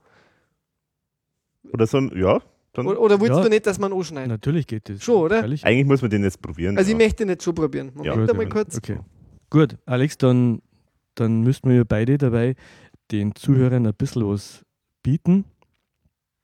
Oder 1.72 1.86
so, 1.88 1.98
ein- 1.98 2.12
ja. 2.16 2.40
Dann, 2.74 2.86
Oder, 2.88 3.02
oder 3.02 3.20
willst 3.20 3.36
Ja. 3.38 3.44
du 3.44 3.50
nicht, 3.50 3.66
dass 3.66 3.80
man 3.80 3.92
anschneidet? 3.94 4.30
Natürlich 4.30 4.68
geht 4.68 4.90
das. 4.90 5.04
Schon, 5.04 5.16
oder? 5.24 5.40
Freilich. 5.40 5.66
eigentlich 5.66 5.88
muss 5.88 6.02
man 6.02 6.12
den 6.12 6.24
jetzt 6.24 6.42
probieren. 6.42 6.78
Also 6.78 6.92
ich 6.92 6.98
ja. 7.00 7.04
möchte 7.04 7.26
nicht 7.26 7.42
schon 7.44 7.56
probieren. 7.56 7.92
Moment 7.96 8.06
Ja, 8.06 8.14
einmal 8.14 8.46
ja. 8.46 8.50
kurz. 8.52 8.78
Okay. 8.78 9.00
Gut, 9.50 9.78
Alex, 9.88 10.18
dann, 10.20 10.62
dann 11.16 11.42
müssten 11.42 11.70
wir 11.70 11.78
ja 11.78 11.84
beide 11.88 12.18
dabei 12.20 12.56
den 13.12 13.34
Zuhörern 13.36 13.88
ein 13.88 13.94
bisschen 13.96 14.28
was 14.28 14.64
bieten. 15.02 15.46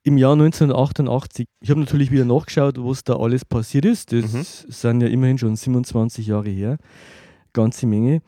Im 0.02 0.18
Jahr 0.18 0.32
1988, 0.32 1.46
ich 1.60 1.70
habe 1.70 1.80
natürlich 1.80 2.10
wieder 2.10 2.24
nachgeschaut, 2.24 2.76
was 2.78 3.04
da 3.04 3.16
alles 3.16 3.44
passiert 3.44 3.84
ist. 3.84 4.12
Das 4.12 4.32
Mhm. 4.32 4.42
sind 4.68 5.00
ja 5.00 5.08
immerhin 5.08 5.38
schon 5.38 5.54
27 5.56 6.26
Jahre 6.26 6.50
her. 6.50 6.78
Ganze 7.52 7.86
Menge. 7.86 8.20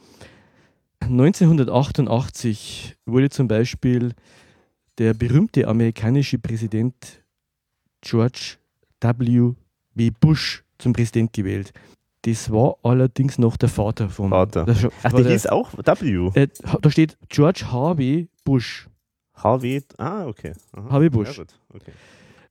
1988 1.00 2.96
wurde 3.06 3.30
zum 3.30 3.48
Beispiel 3.48 4.12
der 4.98 5.14
berühmte 5.14 5.66
amerikanische 5.68 6.38
Präsident 6.38 6.94
George 8.00 8.56
W. 9.00 9.52
W. 9.94 10.10
Bush 10.20 10.64
zum 10.78 10.92
Präsident 10.92 11.32
gewählt. 11.32 11.72
Das 12.22 12.50
war 12.50 12.76
allerdings 12.82 13.38
noch 13.38 13.56
der 13.56 13.68
Vater 13.68 14.08
vom 14.08 14.30
Vater. 14.30 14.64
Das 14.64 14.84
Ach, 15.02 15.12
der 15.12 15.22
der- 15.22 15.32
hieß 15.32 15.46
auch 15.46 15.72
W. 15.74 16.30
äh, 16.34 16.48
da 16.82 16.90
steht 16.90 17.16
George 17.28 17.66
Harvey 17.70 18.28
Bush. 18.44 18.88
HW. 19.34 19.80
Ah, 19.98 20.26
okay. 20.26 20.52
Aha. 20.72 20.90
Harvey 20.90 21.10
Bush. 21.10 21.38
Ja, 21.38 21.44
okay. 21.72 21.92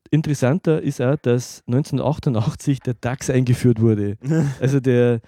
Interessanter 0.10 0.82
ist 0.82 1.01
auch, 1.01 1.18
dass 1.18 1.63
1988 1.68 2.80
der 2.80 2.94
DAX 2.94 3.30
eingeführt 3.30 3.82
wurde. 3.82 4.18
Also 4.62 4.80
der, 4.80 5.20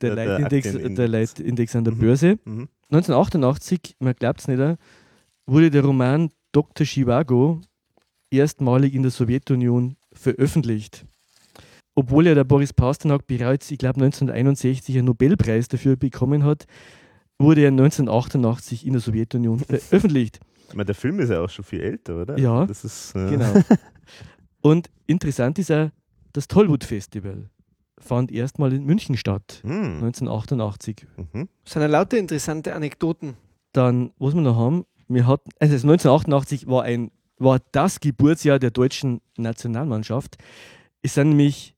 der, 0.00 0.16
Der- 0.16 0.26
Leitindex, 0.38 0.72
der 0.96 1.08
Leitindex 1.08 1.76
an 1.76 1.84
der 1.84 1.94
Mhm. 1.94 1.98
Börse. 1.98 2.38
Mhm. 2.44 2.68
1988, 2.90 3.96
man 4.00 4.14
glaubt 4.14 4.40
es 4.40 4.48
nicht, 4.48 4.58
äh, 4.58 4.76
wurde 5.46 5.70
der 5.70 5.84
Roman 5.84 6.30
Dr. 6.52 6.84
Chivago 6.84 7.60
erstmalig 8.36 8.94
in 8.94 9.02
der 9.02 9.10
Sowjetunion 9.10 9.96
veröffentlicht. 10.12 11.04
Obwohl 11.96 12.26
ja 12.26 12.34
der 12.34 12.44
Boris 12.44 12.72
Pasternak 12.72 13.26
bereits, 13.26 13.70
ich 13.70 13.78
glaube 13.78 14.02
1961, 14.02 14.96
einen 14.98 15.06
Nobelpreis 15.06 15.68
dafür 15.68 15.96
bekommen 15.96 16.44
hat, 16.44 16.66
wurde 17.38 17.62
er 17.62 17.68
1988 17.68 18.86
in 18.86 18.92
der 18.94 19.00
Sowjetunion 19.00 19.58
veröffentlicht. 19.60 20.40
Ich 20.68 20.74
meine, 20.74 20.86
der 20.86 20.94
Film 20.94 21.20
ist 21.20 21.30
ja 21.30 21.40
auch 21.40 21.50
schon 21.50 21.64
viel 21.64 21.80
älter, 21.80 22.20
oder? 22.22 22.38
Ja. 22.38 22.66
Das 22.66 22.84
ist, 22.84 23.14
äh, 23.14 23.30
Genau. 23.30 23.52
Und 24.62 24.88
interessant 25.06 25.58
ist 25.58 25.70
auch, 25.70 25.90
das 26.32 26.48
Tollwood 26.48 26.84
Festival 26.84 27.48
fand 27.98 28.32
erstmal 28.32 28.72
in 28.72 28.84
München 28.84 29.16
statt, 29.16 29.60
Hm. 29.62 30.02
1988. 30.02 31.06
Mhm. 31.16 31.48
Das 31.64 31.72
sind 31.74 31.82
ja 31.82 31.88
lauter 31.88 32.18
interessante 32.18 32.74
Anekdoten. 32.74 33.34
Dann, 33.72 34.10
was 34.18 34.34
wir 34.34 34.40
noch 34.40 34.56
haben, 34.56 34.84
wir 35.08 35.26
hatten, 35.26 35.50
also 35.60 35.74
1988 35.74 36.66
war, 36.66 36.82
ein, 36.82 37.10
war 37.38 37.60
das 37.72 38.00
Geburtsjahr 38.00 38.58
der 38.58 38.70
deutschen 38.70 39.20
Nationalmannschaft. 39.36 40.36
Es 41.02 41.14
sind 41.14 41.30
nämlich 41.30 41.74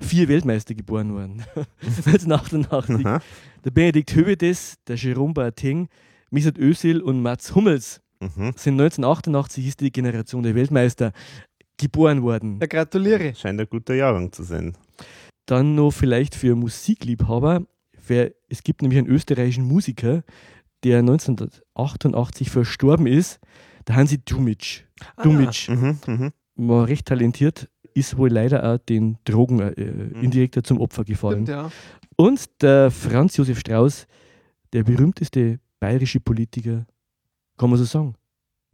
vier 0.00 0.28
Weltmeister 0.28 0.74
geboren 0.74 1.12
worden. 1.14 1.42
1988. 1.82 3.06
Aha. 3.06 3.20
Der 3.64 3.70
Benedikt 3.70 4.14
Hövedes, 4.14 4.76
der 4.86 4.96
Jerome 4.96 5.34
Boateng, 5.34 5.88
Mesut 6.30 6.58
Özil 6.58 7.00
und 7.00 7.22
Mats 7.22 7.54
Hummels 7.54 8.00
Mhm. 8.18 8.54
sind 8.56 8.80
1988 8.80 9.66
ist 9.66 9.80
die 9.80 9.92
Generation 9.92 10.42
der 10.42 10.54
Weltmeister 10.54 11.12
geboren 11.76 12.22
worden. 12.22 12.58
Ja, 12.62 12.66
gratuliere. 12.66 13.34
Scheint 13.34 13.60
ein 13.60 13.66
guter 13.68 13.94
Jahrgang 13.94 14.32
zu 14.32 14.42
sein. 14.42 14.74
Dann 15.44 15.74
noch 15.74 15.90
vielleicht 15.90 16.34
für 16.34 16.54
Musikliebhaber. 16.56 17.66
Wer, 18.06 18.32
es 18.48 18.62
gibt 18.62 18.80
nämlich 18.80 18.98
einen 18.98 19.08
österreichischen 19.08 19.64
Musiker, 19.64 20.22
der 20.82 21.00
1988 21.00 22.48
verstorben 22.50 23.06
ist, 23.06 23.38
der 23.86 23.96
Hansi 23.96 24.18
Dumic. 24.24 24.86
Ah, 25.16 25.22
Dumic 25.22 25.68
Mhm. 25.68 25.98
Mhm. 26.06 26.32
war 26.56 26.88
recht 26.88 27.06
talentiert, 27.06 27.68
ist 27.94 28.16
wohl 28.16 28.30
leider 28.30 28.64
auch 28.74 28.78
den 28.78 29.18
Drogen 29.24 29.60
äh, 29.60 29.72
indirekt 30.22 30.64
zum 30.66 30.80
Opfer 30.80 31.04
gefallen. 31.04 31.44
Stimmt, 31.46 31.48
ja. 31.48 31.70
Und 32.16 32.62
der 32.62 32.90
Franz 32.90 33.36
Josef 33.36 33.58
Strauß, 33.60 34.06
der 34.72 34.82
berühmteste 34.84 35.60
bayerische 35.80 36.20
Politiker, 36.20 36.86
kann 37.58 37.70
man 37.70 37.78
so 37.78 37.84
sagen. 37.84 38.14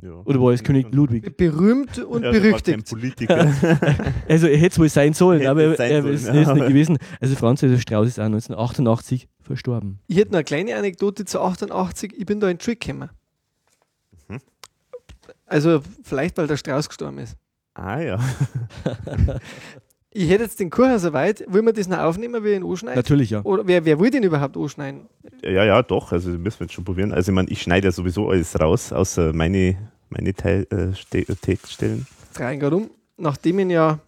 Ja. 0.02 0.14
Oder 0.24 0.40
war 0.40 0.52
es 0.52 0.64
König 0.64 0.92
Ludwig? 0.92 1.36
Berühmt 1.36 1.98
und 1.98 2.24
Ja, 2.24 2.32
berüchtigt. 2.32 2.88
Politiker. 2.88 3.52
Also 4.28 4.48
er 4.48 4.56
hätte 4.56 4.72
es 4.72 4.78
wohl 4.80 4.88
sein 4.88 5.12
sollen, 5.12 5.40
Hätte 5.40 5.50
aber 5.50 5.76
sein 5.76 5.90
er 5.92 6.02
sollen, 6.02 6.14
ist, 6.14 6.26
ja. 6.26 6.34
er 6.34 6.42
ist 6.42 6.54
nicht 6.54 6.66
gewesen. 6.68 6.98
Also 7.20 7.36
Franz 7.36 7.60
Josef 7.60 7.80
Strauß 7.82 8.08
ist 8.08 8.18
auch 8.18 8.24
1988 8.24 9.28
verstorben. 9.40 10.00
Ich 10.08 10.16
hätte 10.16 10.30
noch 10.32 10.38
eine 10.38 10.44
kleine 10.44 10.74
Anekdote 10.76 11.24
zu 11.24 11.40
88. 11.40 12.14
Ich 12.16 12.26
bin 12.26 12.40
da 12.40 12.48
in 12.48 12.54
den 12.56 12.58
Trick 12.58 12.80
gekommen. 12.80 13.10
Also 15.52 15.82
vielleicht, 16.02 16.38
weil 16.38 16.46
der 16.46 16.56
Strauß 16.56 16.88
gestorben 16.88 17.18
ist. 17.18 17.36
ah 17.74 18.00
ja. 18.00 18.18
Ich 20.14 20.28
hätte 20.28 20.42
jetzt 20.42 20.60
den 20.60 20.68
Kuchen 20.68 20.98
so 20.98 21.14
weit. 21.14 21.42
Will 21.48 21.62
man 21.62 21.72
das 21.72 21.88
noch 21.88 22.00
aufnehmen, 22.00 22.44
wie 22.44 22.50
ich 22.50 22.56
ihn 22.56 22.64
anschneiden? 22.64 22.96
Natürlich, 22.96 23.30
ja. 23.30 23.40
Oder 23.44 23.66
wer, 23.66 23.82
wer 23.86 23.98
will 23.98 24.10
den 24.10 24.22
überhaupt 24.22 24.58
anschneiden? 24.58 25.08
Ja, 25.42 25.64
ja, 25.64 25.82
doch. 25.82 26.12
Also 26.12 26.32
das 26.32 26.38
müssen 26.38 26.60
wir 26.60 26.64
jetzt 26.66 26.74
schon 26.74 26.84
probieren. 26.84 27.12
Also 27.12 27.32
ich 27.32 27.34
meine, 27.34 27.48
ich 27.48 27.62
schneide 27.62 27.88
ja 27.88 27.92
sowieso 27.92 28.28
alles 28.28 28.60
raus, 28.60 28.92
außer 28.92 29.32
meine, 29.32 29.90
meine 30.10 30.34
Teil, 30.34 30.66
äh, 30.70 31.18
äh, 31.18 31.34
Textstellen. 31.40 32.06
Rein 32.34 32.60
gerade 32.60 32.76
um. 32.76 32.90
Nachdem 33.16 33.58
ich 33.60 33.70
ja, 33.70 34.00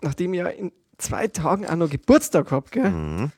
nachdem 0.00 0.32
ich 0.32 0.38
ja 0.38 0.46
in 0.46 0.72
zwei 0.96 1.26
Tagen 1.28 1.66
auch 1.66 1.76
noch 1.76 1.90
Geburtstag 1.90 2.50
habe, 2.52 2.70
gell? 2.70 2.90
Mhm. 2.90 3.32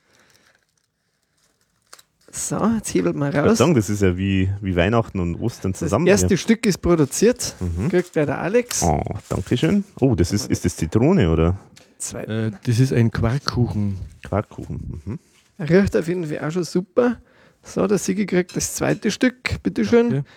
So, 2.35 2.57
jetzt 2.77 2.91
hebelt 2.95 3.15
man 3.15 3.29
Ich 3.29 3.35
würde 3.35 3.49
raus. 3.49 3.59
sagen, 3.59 3.75
das 3.75 3.91
ist 3.91 4.01
ja 4.01 4.17
wie, 4.17 4.49
wie 4.59 4.75
Weihnachten 4.75 5.19
und 5.19 5.35
Ostern 5.35 5.73
Das 5.73 5.79
zusammen. 5.79 6.07
erste 6.07 6.35
Stück 6.35 6.65
ist 6.65 6.79
produziert. 6.79 7.55
Mhm. 7.59 7.89
Kriegt 7.89 8.11
gleich 8.13 8.25
der 8.25 8.39
Alex. 8.39 8.81
Oh, 8.81 9.03
danke 9.29 9.55
schön. 9.55 9.83
Oh, 9.99 10.15
das 10.15 10.31
ist, 10.33 10.49
ist 10.49 10.65
das 10.65 10.75
Zitrone 10.75 11.29
oder 11.29 11.57
Zwei. 11.99 12.23
Äh, 12.23 12.51
das 12.65 12.79
ist 12.79 12.91
ein 12.91 13.11
Quarkkuchen. 13.11 13.97
Quarkkuchen? 14.23 15.01
Mhm. 15.05 15.19
Riecht 15.63 15.95
auf 15.95 16.07
jeden 16.07 16.25
Fall 16.25 16.39
auch 16.39 16.51
schon 16.51 16.63
super. 16.63 17.17
So, 17.61 17.85
der 17.85 17.99
Sigi 17.99 18.25
kriegt 18.25 18.55
das 18.55 18.73
zweite 18.73 19.11
Stück. 19.11 19.61
Bitteschön. 19.61 20.09
Danke. 20.09 20.29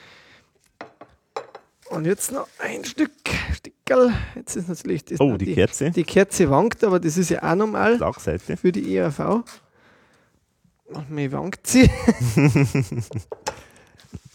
Und 1.89 2.05
jetzt 2.05 2.31
noch 2.31 2.47
ein 2.59 2.85
Stück. 2.85 3.11
Stickerl. 3.55 4.13
Jetzt 4.35 4.55
ist 4.57 4.69
natürlich 4.69 5.05
das 5.07 5.19
Oh, 5.21 5.31
noch 5.31 5.39
die 5.39 5.55
Kerze. 5.55 5.91
Die 5.93 6.05
Kerze 6.05 6.51
wankt, 6.51 6.85
aber 6.85 7.01
das 7.01 7.17
ist 7.17 7.31
ja 7.31 7.43
auch 7.43 7.55
normal 7.55 7.97
Schlagseite. 7.97 8.57
für 8.57 8.71
die 8.71 8.97
ERV. 8.97 9.43
Und 10.89 11.11
mir 11.11 11.31
wankt 11.33 11.67
sie. 11.67 11.91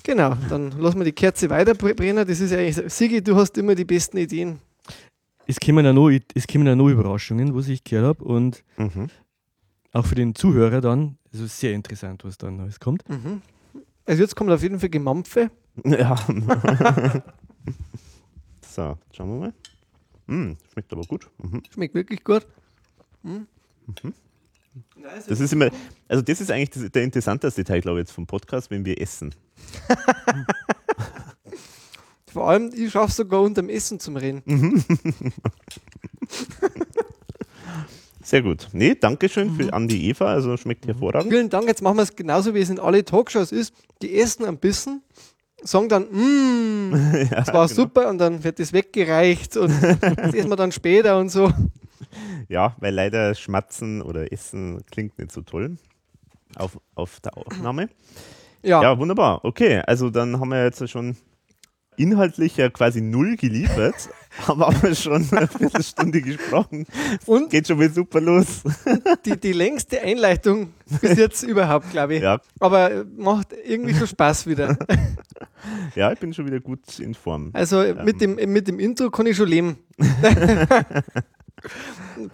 genau, 0.03 0.35
dann 0.49 0.71
lassen 0.79 0.97
wir 0.99 1.05
die 1.05 1.11
Kerze 1.11 1.49
weiter 1.49 1.73
brennen. 1.73 2.27
Das 2.27 2.39
ist 2.39 2.51
ja 2.51 2.57
eigentlich, 2.59 2.91
Sigi, 2.93 3.23
du 3.23 3.35
hast 3.35 3.57
immer 3.57 3.75
die 3.75 3.85
besten 3.85 4.17
Ideen. 4.17 4.59
Es 5.47 5.59
kommen 5.59 5.83
ja 5.85 5.93
noch, 5.93 6.09
es 6.09 6.47
kommen 6.47 6.67
ja 6.67 6.75
noch 6.75 6.87
Überraschungen, 6.89 7.55
was 7.55 7.67
ich 7.67 7.83
gehört 7.83 8.05
habe. 8.19 8.23
Und 8.23 8.63
Mhm. 8.77 9.09
auch 9.93 10.05
für 10.05 10.15
den 10.15 10.35
Zuhörer 10.35 10.81
dann, 10.81 11.17
also 11.33 11.45
sehr 11.47 11.73
interessant, 11.73 12.23
was 12.23 12.37
dann 12.37 12.59
alles 12.59 12.79
kommt. 12.79 13.07
Mhm. 13.09 13.41
Also 14.05 14.21
jetzt 14.23 14.35
kommt 14.35 14.51
auf 14.51 14.61
jeden 14.63 14.79
Fall 14.79 14.89
Gemampfe. 14.89 15.51
Ja. 15.85 16.15
so, 18.67 18.97
schauen 19.13 19.29
wir 19.29 19.39
mal. 19.39 19.53
Mm, 20.27 20.57
schmeckt 20.73 20.91
aber 20.91 21.03
gut. 21.03 21.29
Mhm. 21.41 21.63
Schmeckt 21.73 21.95
wirklich 21.95 22.23
gut. 22.25 22.45
Das 25.27 25.39
ist 25.39 25.53
immer, 25.53 25.69
also 26.07 26.21
das 26.21 26.41
ist 26.41 26.51
eigentlich 26.51 26.69
das, 26.69 26.91
der 26.91 27.03
interessanteste 27.03 27.63
Teil, 27.63 27.81
glaube 27.81 27.99
ich, 27.99 28.07
jetzt 28.07 28.13
vom 28.13 28.27
Podcast, 28.27 28.71
wenn 28.71 28.85
wir 28.85 29.01
essen. 29.01 29.33
Vor 32.31 32.49
allem, 32.49 32.71
ich 32.73 32.91
schaffe 32.91 33.11
sogar 33.11 33.41
unterm 33.41 33.69
Essen 33.69 33.99
zum 33.99 34.15
Reden. 34.15 34.41
Sehr 38.23 38.41
gut. 38.41 38.69
Nee, 38.71 38.95
Dankeschön 38.95 39.53
für 39.55 39.73
an 39.73 39.89
die 39.89 40.07
Eva, 40.07 40.27
also 40.27 40.55
schmeckt 40.55 40.87
hervorragend. 40.87 41.29
Vielen 41.29 41.49
Dank. 41.49 41.67
Jetzt 41.67 41.81
machen 41.81 41.97
wir 41.97 42.03
es 42.03 42.15
genauso, 42.15 42.53
wie 42.53 42.59
es 42.59 42.69
in 42.69 42.79
alle 42.79 43.03
Talkshows 43.03 43.51
ist. 43.51 43.73
Die 44.01 44.17
essen 44.17 44.45
ein 44.45 44.57
bisschen, 44.57 45.01
sagen 45.61 45.89
dann, 45.89 46.03
mmm, 46.11 47.27
das 47.29 47.47
war 47.47 47.67
genau. 47.67 47.67
super 47.67 48.09
und 48.09 48.19
dann 48.19 48.41
wird 48.43 48.59
das 48.59 48.71
weggereicht 48.71 49.57
und 49.57 49.73
das 49.81 50.33
essen 50.33 50.49
wir 50.49 50.55
dann 50.55 50.71
später 50.71 51.19
und 51.19 51.29
so. 51.29 51.51
Ja, 52.49 52.75
weil 52.79 52.93
leider 52.93 53.35
Schmatzen 53.35 54.01
oder 54.01 54.31
Essen 54.31 54.83
klingt 54.91 55.17
nicht 55.19 55.31
so 55.31 55.41
toll 55.41 55.77
auf, 56.55 56.79
auf 56.95 57.19
der 57.19 57.37
Aufnahme. 57.37 57.89
Ja, 58.63 58.81
Ja, 58.81 58.97
wunderbar. 58.97 59.43
Okay, 59.43 59.81
also 59.87 60.09
dann 60.09 60.39
haben 60.39 60.49
wir 60.49 60.63
jetzt 60.63 60.87
schon 60.89 61.15
inhaltlich 61.97 62.57
ja 62.57 62.69
quasi 62.69 63.01
null 63.01 63.35
geliefert, 63.35 64.09
haben 64.47 64.63
aber 64.63 64.95
schon 64.95 65.27
eine 65.31 65.47
Viertelstunde 65.47 66.21
gesprochen. 66.21 66.85
und 67.25 67.49
Geht 67.49 67.67
schon 67.67 67.79
wieder 67.79 67.93
super 67.93 68.21
los. 68.21 68.61
die, 69.25 69.39
die 69.39 69.53
längste 69.53 70.01
Einleitung 70.01 70.73
bis 71.01 71.17
jetzt 71.17 71.43
überhaupt, 71.47 71.91
glaube 71.91 72.15
ich. 72.15 72.23
Ja, 72.23 72.39
Aber 72.59 72.91
äh, 72.91 73.05
macht 73.17 73.53
irgendwie 73.65 73.93
schon 73.93 74.07
Spaß 74.07 74.47
wieder. 74.47 74.77
ja, 75.95 76.11
ich 76.11 76.19
bin 76.19 76.33
schon 76.33 76.45
wieder 76.45 76.59
gut 76.59 76.99
in 76.99 77.13
Form. 77.13 77.51
Also 77.53 77.81
äh, 77.81 78.03
mit, 78.03 78.21
dem, 78.21 78.35
mit 78.35 78.67
dem 78.67 78.79
Intro 78.79 79.09
kann 79.09 79.25
ich 79.25 79.35
schon 79.37 79.49
leben. 79.49 79.77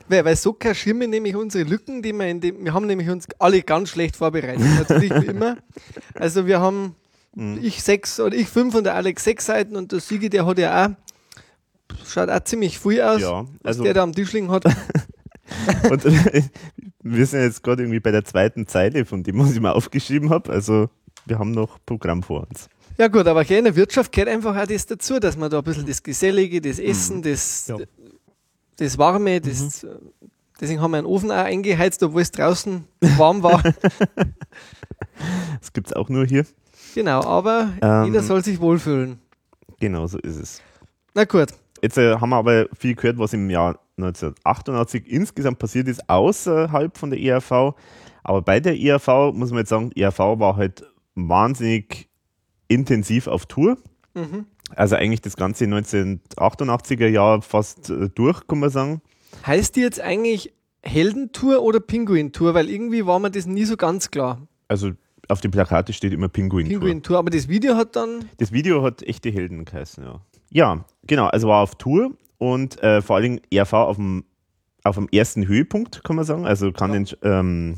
Weil, 0.08 0.26
weil 0.26 0.36
so 0.36 0.54
kaschieren 0.54 1.10
nämlich 1.10 1.36
unsere 1.36 1.64
Lücken, 1.64 2.02
die 2.02 2.14
wir 2.14 2.28
in 2.28 2.42
dem, 2.42 2.64
wir 2.64 2.74
haben 2.74 2.88
nämlich 2.88 3.10
uns 3.10 3.28
alle 3.40 3.62
ganz 3.62 3.90
schlecht 3.90 4.16
vorbereitet, 4.16 4.66
natürlich 4.78 5.12
wie 5.22 5.28
immer. 5.28 5.58
Also 6.14 6.46
wir 6.48 6.60
haben 6.60 6.96
Mhm. 7.38 7.60
ich 7.62 7.84
sechs 7.84 8.20
oder 8.20 8.36
ich 8.36 8.48
fünf 8.48 8.74
und 8.74 8.86
der 8.86 8.96
Alex 8.96 9.24
sechs 9.24 9.46
Seiten 9.46 9.76
und 9.76 9.92
der 9.92 10.00
Sigi, 10.00 10.28
der 10.28 10.48
hat 10.48 10.58
ja 10.58 10.88
auch, 10.88 10.90
schaut 12.04 12.30
auch 12.32 12.44
ziemlich 12.44 12.80
früh 12.80 13.00
aus, 13.00 13.22
Ja, 13.22 13.46
also 13.64 13.84
der 13.84 13.94
da 13.94 14.02
am 14.02 14.12
Tisch 14.12 14.34
liegen 14.34 14.50
hat. 14.50 14.66
und, 15.90 16.04
wir 17.04 17.26
sind 17.28 17.42
jetzt 17.42 17.62
gerade 17.62 17.84
irgendwie 17.84 18.00
bei 18.00 18.10
der 18.10 18.26
zweiten 18.26 18.66
Zeile 18.66 19.06
von 19.06 19.22
dem, 19.22 19.38
was 19.38 19.52
ich 19.52 19.60
mir 19.60 19.74
aufgeschrieben 19.74 20.32
habe. 20.32 20.52
Also 20.52 20.90
wir 21.28 21.38
haben 21.38 21.52
noch 21.52 21.78
Programm 21.86 22.24
vor 22.24 22.48
uns. 22.50 22.70
Ja 22.98 23.08
gut, 23.08 23.28
aber 23.28 23.48
in 23.48 23.66
der 23.66 23.76
Wirtschaft 23.76 24.12
gehört 24.12 24.30
einfach 24.30 24.58
auch 24.58 24.66
das 24.66 24.88
dazu, 24.88 25.20
dass 25.20 25.38
man 25.38 25.52
da 25.52 25.60
ein 25.60 25.64
bisschen 25.64 25.86
das 25.86 26.02
Gesellige, 26.02 26.60
das 26.60 26.80
Essen, 26.80 27.22
das, 27.22 27.68
Ja. 27.68 27.78
Das 28.78 28.98
Warme, 28.98 29.42
das, 29.42 29.86
deswegen 30.60 30.82
haben 30.82 30.92
wir 30.92 30.98
einen 31.00 31.08
Ofen 31.08 31.32
auch 31.32 31.36
eingeheizt, 31.36 32.02
obwohl 32.04 32.22
es 32.22 32.32
draußen 32.32 32.86
warm 33.18 33.44
war. 33.44 33.62
Das 35.60 35.74
gibt 35.74 35.88
es 35.88 35.94
auch 35.94 36.10
nur 36.10 36.26
hier. 36.26 36.46
genau, 36.94 37.24
aber 37.24 37.74
Ähm. 37.82 38.06
jeder 38.06 38.22
soll 38.22 38.44
sich 38.44 38.60
wohlfühlen. 38.60 39.20
Genau 39.80 40.06
so 40.08 40.20
ist 40.20 40.38
es. 40.40 40.62
Na 41.16 41.26
gut, 41.26 41.50
Jetzt 41.82 41.98
äh, 41.98 42.16
haben 42.16 42.30
wir 42.30 42.38
aber 42.38 42.68
viel 42.78 42.96
gehört, 42.96 43.18
was 43.20 43.34
im 43.34 43.50
Jahr 43.50 43.80
1988 43.98 45.08
insgesamt 45.08 45.60
passiert 45.60 45.88
ist, 45.88 46.08
außerhalb 46.10 46.98
von 46.98 47.10
der 47.12 47.20
ERV. 47.20 47.76
Aber 48.24 48.42
bei 48.42 48.60
der 48.60 48.76
ERV 48.80 49.32
muss 49.34 49.52
man 49.52 49.60
jetzt 49.60 49.70
sagen, 49.70 49.92
ERV 49.96 50.20
war 50.20 50.56
halt 50.56 50.84
wahnsinnig 51.16 52.10
intensiv 52.68 53.28
auf 53.28 53.46
Tour. 53.46 53.78
Mhm. 54.16 54.46
Also 54.76 54.96
eigentlich 54.96 55.22
das 55.22 55.36
ganze 55.36 55.66
1988er 55.66 57.08
Jahr 57.08 57.42
fast 57.42 57.90
äh, 57.90 58.10
durch, 58.10 58.46
kann 58.48 58.60
man 58.60 58.70
sagen. 58.70 59.02
heißt 59.46 59.76
die 59.76 59.82
jetzt 59.82 60.00
eigentlich 60.00 60.54
Heldentour 60.84 61.62
oder 61.62 61.80
Pinguintour? 61.80 62.54
Weil 62.54 62.70
irgendwie 62.70 63.06
war 63.06 63.20
mir 63.20 63.32
das 63.32 63.46
nie 63.46 63.66
so 63.66 63.78
ganz 63.78 64.12
klar. 64.12 64.48
Also 64.68 64.92
auf 65.30 65.42
dem 65.42 65.52
Plakate 65.52 65.94
steht 65.94 66.14
immer 66.14 66.30
Pinguin. 66.30 66.68
Pinguintour, 66.68 67.18
aber 67.18 67.30
das 67.30 67.48
Video 67.48 67.76
hat 67.76 67.96
dann, 67.96 68.26
Das 68.38 68.52
Video 68.52 68.84
hat 68.84 69.04
echte 69.04 69.30
Helden 69.30 69.66
geheißen, 69.66 70.04
ja. 70.04 70.22
Ja, 70.50 70.86
genau, 71.06 71.28
also 71.28 71.50
war 71.50 71.62
auf 71.62 71.76
Tour 71.76 72.12
und 72.38 72.82
äh, 72.82 73.02
vor 73.02 73.18
allen 73.18 73.24
Dingen 73.24 73.42
ERV 73.52 73.74
auf 73.74 73.98
dem, 73.98 74.24
auf 74.84 74.96
dem 74.96 75.10
ersten 75.12 75.48
Höhepunkt, 75.48 76.04
kann 76.06 76.16
man 76.16 76.24
sagen. 76.24 76.46
Also 76.46 76.72
kann 76.72 76.94
den, 76.94 77.08
ähm, 77.24 77.76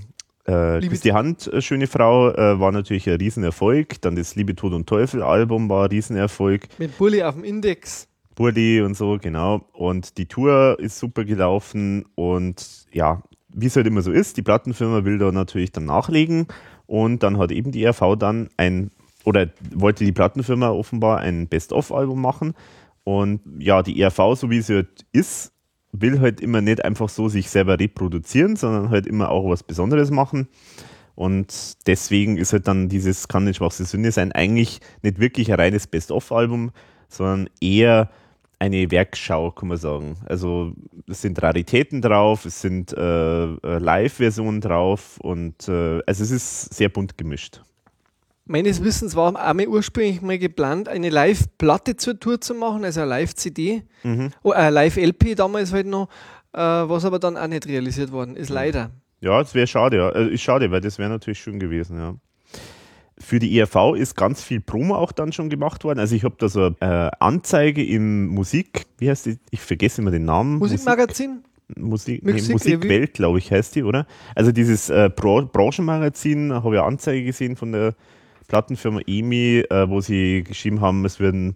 äh, 0.49 0.79
Liebe- 0.79 0.91
Küss 0.91 1.01
die 1.01 1.13
Hand, 1.13 1.47
äh, 1.47 1.61
schöne 1.61 1.87
Frau, 1.87 2.29
äh, 2.31 2.59
war 2.59 2.71
natürlich 2.71 3.07
ein 3.09 3.17
Riesenerfolg. 3.17 4.01
Dann 4.01 4.15
das 4.15 4.35
Liebe, 4.35 4.55
Tod 4.55 4.73
und 4.73 4.87
Teufel 4.87 5.21
Album 5.21 5.69
war 5.69 5.85
ein 5.85 5.89
Riesenerfolg. 5.91 6.67
mit 6.77 6.97
Bulli 6.97 7.21
auf 7.23 7.35
dem 7.35 7.43
Index. 7.43 8.07
Burdi 8.35 8.81
und 8.81 8.95
so, 8.95 9.17
genau. 9.21 9.67
Und 9.73 10.17
die 10.17 10.25
Tour 10.25 10.77
ist 10.79 10.97
super 10.97 11.25
gelaufen 11.25 12.05
und 12.15 12.85
ja, 12.93 13.21
wie 13.49 13.65
es 13.65 13.75
halt 13.75 13.85
immer 13.87 14.01
so 14.01 14.11
ist, 14.13 14.37
die 14.37 14.41
Plattenfirma 14.41 15.03
will 15.03 15.17
da 15.17 15.31
natürlich 15.31 15.73
dann 15.73 15.85
nachlegen 15.85 16.47
und 16.85 17.21
dann 17.21 17.37
hat 17.37 17.51
eben 17.51 17.71
die 17.73 17.83
ERV 17.83 18.15
dann 18.17 18.49
ein, 18.55 18.91
oder 19.25 19.49
wollte 19.75 20.05
die 20.05 20.13
Plattenfirma 20.13 20.69
offenbar 20.69 21.19
ein 21.19 21.47
Best-of-Album 21.49 22.21
machen 22.21 22.53
und 23.03 23.41
ja, 23.57 23.83
die 23.83 23.99
ERV, 23.99 24.35
so 24.35 24.49
wie 24.49 24.61
sie 24.61 24.75
halt 24.75 25.05
ist, 25.11 25.51
will 25.91 26.19
halt 26.19 26.41
immer 26.41 26.61
nicht 26.61 26.83
einfach 26.85 27.09
so 27.09 27.29
sich 27.29 27.49
selber 27.49 27.79
reproduzieren, 27.79 28.55
sondern 28.55 28.89
halt 28.89 29.07
immer 29.07 29.29
auch 29.29 29.49
was 29.49 29.63
Besonderes 29.63 30.11
machen. 30.11 30.47
Und 31.15 31.73
deswegen 31.87 32.37
ist 32.37 32.53
halt 32.53 32.67
dann 32.67 32.87
dieses 32.87 33.27
Kann 33.27 33.43
nicht 33.43 33.57
schwachste 33.57 33.83
Sünde 33.83 34.11
sein 34.11 34.31
eigentlich 34.31 34.79
nicht 35.01 35.19
wirklich 35.19 35.51
ein 35.51 35.59
reines 35.59 35.85
Best-of-Album, 35.87 36.71
sondern 37.09 37.49
eher 37.59 38.09
eine 38.59 38.91
Werkschau, 38.91 39.51
kann 39.51 39.69
man 39.69 39.77
sagen. 39.77 40.17
Also 40.25 40.73
es 41.07 41.21
sind 41.21 41.41
Raritäten 41.41 42.01
drauf, 42.01 42.45
es 42.45 42.61
sind 42.61 42.93
äh, 42.93 43.43
äh, 43.43 43.57
Live-Versionen 43.79 44.61
drauf 44.61 45.17
und 45.19 45.67
äh, 45.67 46.01
also 46.05 46.23
es 46.23 46.31
ist 46.31 46.73
sehr 46.73 46.89
bunt 46.89 47.17
gemischt. 47.17 47.61
Meines 48.51 48.83
Wissens 48.83 49.15
war 49.15 49.35
einmal 49.39 49.67
ursprünglich 49.67 50.23
mal 50.23 50.39
geplant, 50.39 50.89
eine 50.89 51.09
Live-Platte 51.09 51.97
zur 51.97 52.19
Tour 52.19 52.41
zu 52.41 52.55
machen, 52.55 52.83
also 52.83 53.01
eine 53.01 53.09
Live-CD, 53.11 53.83
oh, 54.41 54.51
eine 54.53 54.71
Live-LP 54.71 55.35
damals 55.35 55.71
halt 55.71 55.85
noch, 55.85 56.09
äh, 56.53 56.57
was 56.59 57.05
aber 57.05 57.19
dann 57.19 57.37
auch 57.37 57.45
nicht 57.47 57.67
realisiert 57.67 58.11
worden 58.11 58.35
ist, 58.35 58.49
leider. 58.49 58.89
Ja, 59.21 59.37
das 59.39 59.53
wäre 59.53 59.67
schade, 59.67 59.97
ja. 59.97 60.09
Äh, 60.09 60.33
ist 60.33 60.41
schade, 60.41 60.71
weil 60.71 60.81
das 60.81 60.97
wäre 60.97 61.09
natürlich 61.11 61.37
schön 61.39 61.59
gewesen, 61.59 61.99
ja. 61.99 62.15
Für 63.19 63.37
die 63.37 63.55
ERV 63.59 63.93
ist 63.95 64.15
ganz 64.15 64.41
viel 64.41 64.61
Promo 64.61 64.95
auch 64.95 65.11
dann 65.11 65.31
schon 65.31 65.49
gemacht 65.49 65.83
worden. 65.83 65.99
Also 65.99 66.15
ich 66.15 66.23
habe 66.23 66.35
da 66.39 66.47
so 66.49 66.71
eine 66.79 67.11
äh, 67.11 67.11
Anzeige 67.19 67.85
im 67.85 68.27
Musik, 68.29 68.85
wie 68.97 69.09
heißt 69.11 69.27
die? 69.27 69.37
Ich 69.51 69.59
vergesse 69.61 70.01
immer 70.01 70.09
den 70.09 70.25
Namen. 70.25 70.57
Musikmagazin? 70.57 71.43
Musik, 71.77 72.23
nee, 72.25 72.31
Musik- 72.31 72.53
Musikwelt, 72.53 73.13
glaube 73.13 73.37
ich, 73.37 73.51
heißt 73.51 73.75
die, 73.75 73.83
oder? 73.83 74.07
Also 74.33 74.51
dieses 74.51 74.89
äh, 74.89 75.11
Bra 75.15 75.41
Branchenmagazin, 75.41 76.51
habe 76.51 76.75
ich 76.75 76.79
eine 76.81 76.87
Anzeige 76.87 77.25
gesehen 77.25 77.55
von 77.55 77.73
der 77.73 77.93
Plattenfirma 78.49 78.99
EMI, 79.07 79.63
äh, 79.69 79.89
wo 79.89 80.01
sie 80.01 80.43
geschrieben 80.43 80.81
haben, 80.81 81.05
es 81.05 81.19
würden 81.21 81.55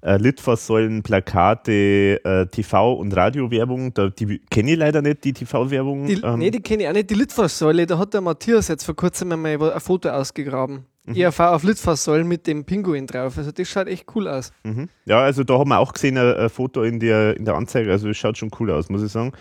äh, 0.00 0.16
Litfaßsäulen, 0.16 1.02
Plakate, 1.02 2.20
äh, 2.24 2.46
TV- 2.46 2.94
und 2.94 3.14
Radiowerbung, 3.14 3.92
da, 3.92 4.08
die 4.08 4.38
kenne 4.50 4.72
ich 4.72 4.78
leider 4.78 5.02
nicht, 5.02 5.24
die 5.24 5.32
TV-Werbung. 5.32 6.06
Die, 6.06 6.20
ähm, 6.22 6.38
nee, 6.38 6.50
die 6.50 6.60
kenne 6.60 6.84
ich 6.84 6.88
auch 6.88 6.92
nicht. 6.92 7.10
Die 7.10 7.14
Litfaßsäule, 7.14 7.86
da 7.86 7.98
hat 7.98 8.14
der 8.14 8.20
Matthias 8.20 8.68
jetzt 8.68 8.84
vor 8.84 8.96
kurzem 8.96 9.32
einmal 9.32 9.72
ein 9.72 9.80
Foto 9.80 10.08
ausgegraben. 10.08 10.86
Mhm. 11.04 11.16
ERV 11.16 11.40
auf 11.40 11.62
Litfaßsäulen 11.64 12.28
mit 12.28 12.46
dem 12.46 12.64
Pinguin 12.64 13.06
drauf. 13.06 13.36
Also 13.38 13.50
das 13.50 13.68
schaut 13.68 13.88
echt 13.88 14.06
cool 14.14 14.28
aus. 14.28 14.52
Mhm. 14.62 14.88
Ja, 15.04 15.20
also 15.20 15.42
da 15.42 15.58
haben 15.58 15.70
wir 15.70 15.78
auch 15.78 15.92
gesehen, 15.92 16.16
ein, 16.16 16.34
ein 16.34 16.48
Foto 16.48 16.82
in 16.82 17.00
der, 17.00 17.36
in 17.36 17.44
der 17.44 17.54
Anzeige, 17.54 17.90
also 17.90 18.08
es 18.08 18.16
schaut 18.16 18.38
schon 18.38 18.50
cool 18.60 18.70
aus, 18.70 18.88
muss 18.88 19.02
ich 19.02 19.10
sagen. 19.10 19.32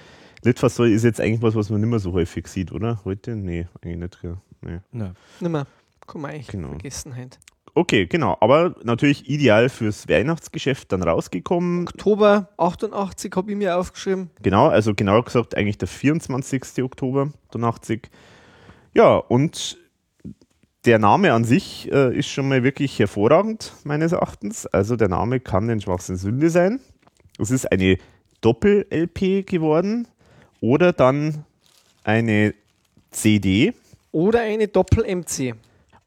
Litfaßsäule 0.43 0.91
ist 0.91 1.03
jetzt 1.03 1.21
eigentlich 1.21 1.41
was, 1.41 1.55
was 1.55 1.69
man 1.69 1.81
nicht 1.81 1.89
mehr 1.89 1.99
so 1.99 2.13
häufig 2.13 2.47
sieht, 2.47 2.71
oder? 2.71 3.01
Heute? 3.05 3.35
Nee, 3.35 3.67
eigentlich 3.83 3.97
nicht. 3.97 4.19
Ja. 4.23 4.37
Nee. 4.61 4.79
Nein. 4.91 5.13
Nicht 5.39 5.51
mehr. 5.51 5.67
Kann 6.07 6.21
man 6.21 6.31
eigentlich 6.31 6.47
Genau. 6.47 6.69
vergessen 6.69 7.15
heute. 7.15 7.37
Okay, 7.75 8.07
genau. 8.07 8.37
Aber 8.39 8.75
natürlich 8.83 9.29
ideal 9.29 9.69
fürs 9.69 10.07
Weihnachtsgeschäft 10.09 10.91
dann 10.91 11.03
rausgekommen. 11.03 11.87
Oktober 11.87 12.49
88 12.57 13.31
habe 13.35 13.51
ich 13.51 13.57
mir 13.57 13.77
aufgeschrieben. 13.77 14.31
Genau, 14.41 14.67
also 14.67 14.95
genauer 14.95 15.23
gesagt 15.25 15.55
eigentlich 15.55 15.77
der 15.77 15.87
24. 15.87 16.81
Oktober 16.83 17.29
88. 17.49 18.09
Ja, 18.95 19.17
und 19.17 19.77
der 20.85 20.97
Name 20.97 21.33
an 21.33 21.43
sich 21.43 21.91
äh, 21.91 22.17
ist 22.17 22.29
schon 22.29 22.47
mal 22.47 22.63
wirklich 22.63 22.97
hervorragend, 22.97 23.73
meines 23.83 24.11
Erachtens. 24.11 24.65
Also 24.65 24.95
der 24.95 25.09
Name 25.09 25.39
kann 25.39 25.67
den 25.67 25.81
schwachsten 25.81 26.15
Sünde 26.15 26.49
sein. 26.49 26.79
Es 27.37 27.51
ist 27.51 27.71
eine 27.71 27.97
Doppel-LP 28.41 29.45
geworden 29.45 30.07
oder 30.61 30.93
dann 30.93 31.45
eine 32.03 32.55
CD. 33.11 33.73
Oder 34.11 34.41
eine 34.41 34.67
Doppel-MC. 34.67 35.53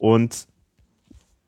Und 0.00 0.46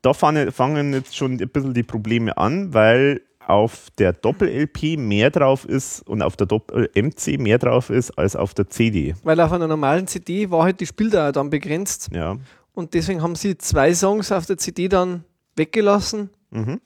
da 0.03 0.13
fangen, 0.13 0.93
jetzt 0.93 1.15
schon 1.15 1.41
ein 1.41 1.49
bisschen 1.49 1.73
die 1.73 1.81
Probleme 1.81 2.37
an, 2.37 2.71
weil 2.71 3.21
auf 3.47 3.87
der 3.97 4.13
Doppel-LP 4.13 4.97
mehr 4.97 5.31
drauf 5.31 5.65
ist 5.65 6.07
und 6.07 6.21
auf 6.21 6.37
der 6.37 6.45
Doppel-MC 6.45 7.39
mehr 7.39 7.57
drauf 7.57 7.89
ist 7.89 8.11
als 8.11 8.35
auf 8.35 8.53
der 8.53 8.69
CD. 8.69 9.15
Weil 9.23 9.39
auf 9.39 9.51
einer 9.51 9.67
normalen 9.67 10.05
CD 10.05 10.51
war 10.51 10.63
halt 10.63 10.79
die 10.79 10.85
Spieldauer 10.85 11.31
dann 11.31 11.49
begrenzt. 11.49 12.09
Ja. 12.13 12.37
Und 12.73 12.93
deswegen 12.93 13.23
haben 13.23 13.35
sie 13.35 13.57
zwei 13.57 13.93
Songs 13.95 14.31
auf 14.31 14.45
der 14.45 14.59
CD 14.59 14.87
dann 14.87 15.23
weggelassen. 15.55 16.29
Mhm. 16.51 16.79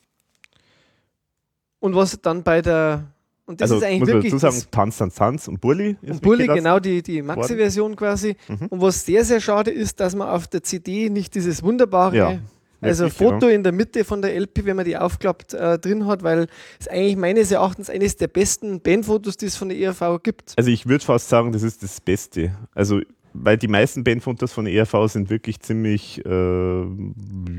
Und 1.80 1.95
was 1.95 2.19
dann 2.21 2.43
bei 2.43 2.62
der 2.62 3.12
Und 3.47 3.62
das 3.62 3.71
also 3.71 3.81
ist 3.81 3.88
eigentlich 3.88 3.99
muss 4.01 4.10
wirklich 4.10 4.33
dazu 4.33 4.39
sagen, 4.39 4.63
Tanz, 4.71 4.97
Tanz, 4.97 5.15
Tanz 5.15 5.47
und 5.47 5.62
Burli. 5.62 5.95
Und 6.01 6.21
Bulli, 6.21 6.43
weggelassen. 6.43 6.63
genau 6.63 6.79
die, 6.79 7.01
die 7.01 7.21
Maxi-Version 7.21 7.95
quasi. 7.95 8.36
Mhm. 8.47 8.67
Und 8.67 8.81
was 8.81 9.05
sehr, 9.05 9.23
sehr 9.23 9.39
schade 9.39 9.71
ist, 9.71 9.99
dass 10.01 10.15
man 10.15 10.27
auf 10.27 10.47
der 10.47 10.63
CD 10.63 11.10
nicht 11.10 11.33
dieses 11.33 11.63
wunderbare, 11.63 12.15
Ja, 12.15 12.39
also 12.81 13.05
wirklich, 13.05 13.17
Foto 13.17 13.39
genau. 13.39 13.53
in 13.53 13.63
der 13.63 13.71
Mitte 13.71 14.03
von 14.03 14.21
der 14.21 14.36
LP, 14.36 14.65
wenn 14.65 14.75
man 14.75 14.86
die 14.86 14.97
aufklappt, 14.97 15.53
äh, 15.53 15.79
drin 15.79 16.05
hat, 16.05 16.23
weil 16.23 16.47
es 16.79 16.88
eigentlich 16.88 17.15
meines 17.15 17.51
Erachtens 17.51 17.89
eines 17.89 18.17
der 18.17 18.27
besten 18.27 18.81
Bandfotos, 18.81 19.38
die 19.38 19.47
es 19.47 19.55
von 19.55 19.69
der 19.69 19.77
ERV 19.79 20.21
gibt. 20.21 20.53
Also 20.57 20.69
ich 20.69 20.86
würde 20.86 21.03
fast 21.03 21.29
sagen, 21.29 21.51
das 21.53 21.63
ist 21.63 21.81
das 21.81 22.01
Beste. 22.01 22.55
Also 22.75 22.99
weil 23.33 23.57
die 23.57 23.67
meisten 23.67 24.03
Bandfotos 24.03 24.51
von 24.51 24.65
der 24.65 24.73
ERV 24.73 25.12
sind 25.12 25.29
wirklich 25.29 25.60
ziemlich, 25.60 26.23
äh, 26.25 26.81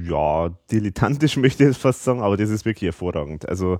ja, 0.08 0.50
dilettantisch 0.70 1.36
möchte 1.38 1.62
ich 1.62 1.68
jetzt 1.70 1.80
fast 1.80 2.04
sagen, 2.04 2.20
aber 2.20 2.36
das 2.36 2.50
ist 2.50 2.64
wirklich 2.64 2.88
hervorragend. 2.88 3.48
Also 3.48 3.78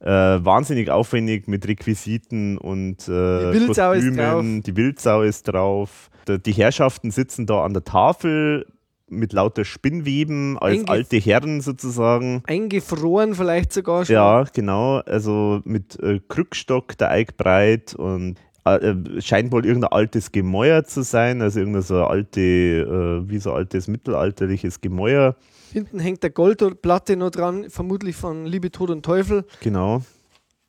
äh, 0.00 0.06
wahnsinnig 0.10 0.90
aufwendig 0.90 1.48
mit 1.48 1.66
Requisiten 1.66 2.58
und 2.58 3.08
äh, 3.08 3.52
Die 3.52 3.60
Wildsau 3.60 3.92
ist 3.92 4.04
Kostümen. 4.04 4.16
drauf. 4.16 4.62
Die 4.66 4.76
Wildsau 4.76 5.22
ist 5.22 5.42
drauf. 5.48 6.10
Da- 6.26 6.38
Die 6.38 6.52
Herrschaften 6.52 7.10
sitzen 7.10 7.46
da 7.46 7.64
an 7.64 7.72
der 7.72 7.84
Tafel 7.84 8.66
mit 9.08 9.32
lauter 9.32 9.64
Spinnweben 9.64 10.58
als 10.58 10.80
Einge- 10.80 10.88
alte 10.90 11.16
Herren 11.18 11.60
sozusagen. 11.60 12.42
Eingefroren 12.46 13.34
vielleicht 13.36 13.72
sogar 13.72 14.04
schon. 14.04 14.14
Ja, 14.14 14.44
genau. 14.52 14.98
Also 15.06 15.60
mit 15.64 15.98
äh, 16.00 16.20
Krückstock, 16.28 16.98
der 16.98 17.12
Eik 17.12 17.36
breit 17.36 17.94
und 17.94 18.34
äh, 18.66 18.74
äh, 18.74 19.20
scheint 19.22 19.52
wohl 19.52 19.64
irgendein 19.64 19.92
altes 19.92 20.32
Gemäuer 20.32 20.82
zu 20.84 21.02
sein, 21.02 21.40
also 21.40 21.60
irgendeine 21.60 21.82
so 21.82 22.04
alte, 22.04 22.40
äh, 22.40 23.30
wie 23.30 23.38
so 23.38 23.52
altes 23.52 23.86
mittelalterliches 23.86 24.80
Gemäuer. 24.80 25.36
Hinten 25.76 25.98
hängt 25.98 26.22
der 26.22 26.30
Goldplatte 26.30 27.18
noch 27.18 27.28
dran, 27.28 27.68
vermutlich 27.68 28.16
von 28.16 28.46
Liebe, 28.46 28.70
Tod 28.70 28.88
und 28.88 29.04
Teufel. 29.04 29.44
Genau. 29.60 30.00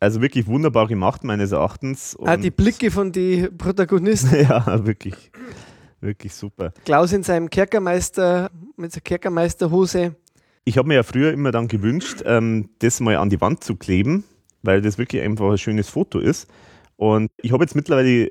Also 0.01 0.21
wirklich 0.21 0.47
wunderbar 0.47 0.85
gemacht, 0.85 1.23
meines 1.23 1.53
Erachtens. 1.53 2.13
Und 2.13 2.27
Ah, 2.27 2.35
die 2.35 2.51
Blicke 2.51 2.91
von 2.91 3.13
den 3.13 3.57
Protagonisten. 3.57 4.35
ja, 4.41 4.85
wirklich. 4.85 5.31
Wirklich 6.01 6.33
super. 6.33 6.73
Klaus 6.83 7.13
in 7.13 7.23
seinem 7.23 7.49
Kerkermeister, 7.49 8.51
mit 8.75 8.91
seiner 8.91 9.01
Kerkermeisterhose. 9.01 10.13
Ich 10.65 10.77
habe 10.77 10.89
mir 10.89 10.95
ja 10.95 11.03
früher 11.03 11.31
immer 11.31 11.53
dann 11.53 11.69
gewünscht, 11.69 12.23
ähm, 12.25 12.67
das 12.79 12.99
mal 12.99 13.15
an 13.15 13.29
die 13.29 13.39
Wand 13.39 13.63
zu 13.63 13.77
kleben, 13.77 14.25
weil 14.61 14.81
das 14.81 14.97
wirklich 14.97 15.21
einfach 15.21 15.49
ein 15.49 15.57
schönes 15.57 15.87
Foto 15.87 16.19
ist. 16.19 16.49
Und 16.97 17.29
ich 17.37 17.53
habe 17.53 17.63
jetzt 17.63 17.75
mittlerweile 17.75 18.29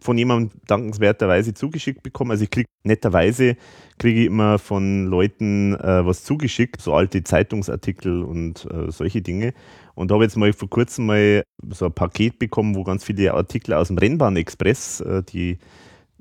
von 0.00 0.18
jemandem 0.18 0.58
dankenswerterweise 0.66 1.54
zugeschickt 1.54 2.02
bekommen. 2.02 2.30
Also 2.32 2.44
ich 2.44 2.50
kriege 2.50 2.66
netterweise 2.84 3.56
kriege 3.98 4.20
ich 4.20 4.26
immer 4.26 4.58
von 4.58 5.06
Leuten 5.06 5.74
äh, 5.74 6.04
was 6.04 6.24
zugeschickt, 6.24 6.80
so 6.80 6.94
alte 6.94 7.22
Zeitungsartikel 7.24 8.22
und 8.22 8.66
äh, 8.70 8.90
solche 8.90 9.22
Dinge. 9.22 9.54
Und 9.94 10.10
habe 10.10 10.24
jetzt 10.24 10.36
mal 10.36 10.52
vor 10.52 10.68
kurzem 10.68 11.06
mal 11.06 11.42
so 11.70 11.86
ein 11.86 11.92
Paket 11.92 12.38
bekommen, 12.38 12.74
wo 12.74 12.82
ganz 12.84 13.04
viele 13.04 13.32
Artikel 13.34 13.74
aus 13.74 13.88
dem 13.88 13.98
Rennbahn-Express, 13.98 15.00
äh, 15.00 15.22
die 15.22 15.58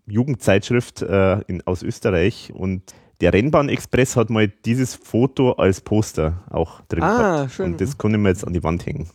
Jugendzeitschrift 0.06 1.02
äh, 1.02 1.40
in, 1.48 1.66
aus 1.66 1.82
Österreich 1.84 2.52
und 2.54 2.94
der 3.22 3.32
Rennbahn-Express 3.34 4.18
hat 4.18 4.30
mal 4.30 4.48
dieses 4.50 4.96
Foto 4.96 5.54
als 5.54 5.80
Poster 5.82 6.44
auch 6.50 6.82
drin 6.90 7.04
Ah, 7.04 7.18
gehabt. 7.18 7.52
schön. 7.54 7.72
Und 7.72 7.82
das 7.82 7.98
konnte 7.98 8.18
ich 8.18 8.24
mir 8.24 8.30
jetzt 8.30 8.46
an 8.46 8.54
die 8.54 8.64
Wand 8.64 8.86
hängen. 8.86 9.10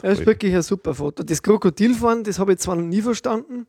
Das 0.00 0.18
ist 0.18 0.26
wirklich 0.26 0.54
ein 0.54 0.62
super 0.62 0.94
Foto. 0.94 1.22
Das 1.22 1.42
Krokodilfahren, 1.42 2.24
das 2.24 2.38
habe 2.38 2.52
ich 2.52 2.58
zwar 2.58 2.76
noch 2.76 2.84
nie 2.84 3.02
verstanden, 3.02 3.66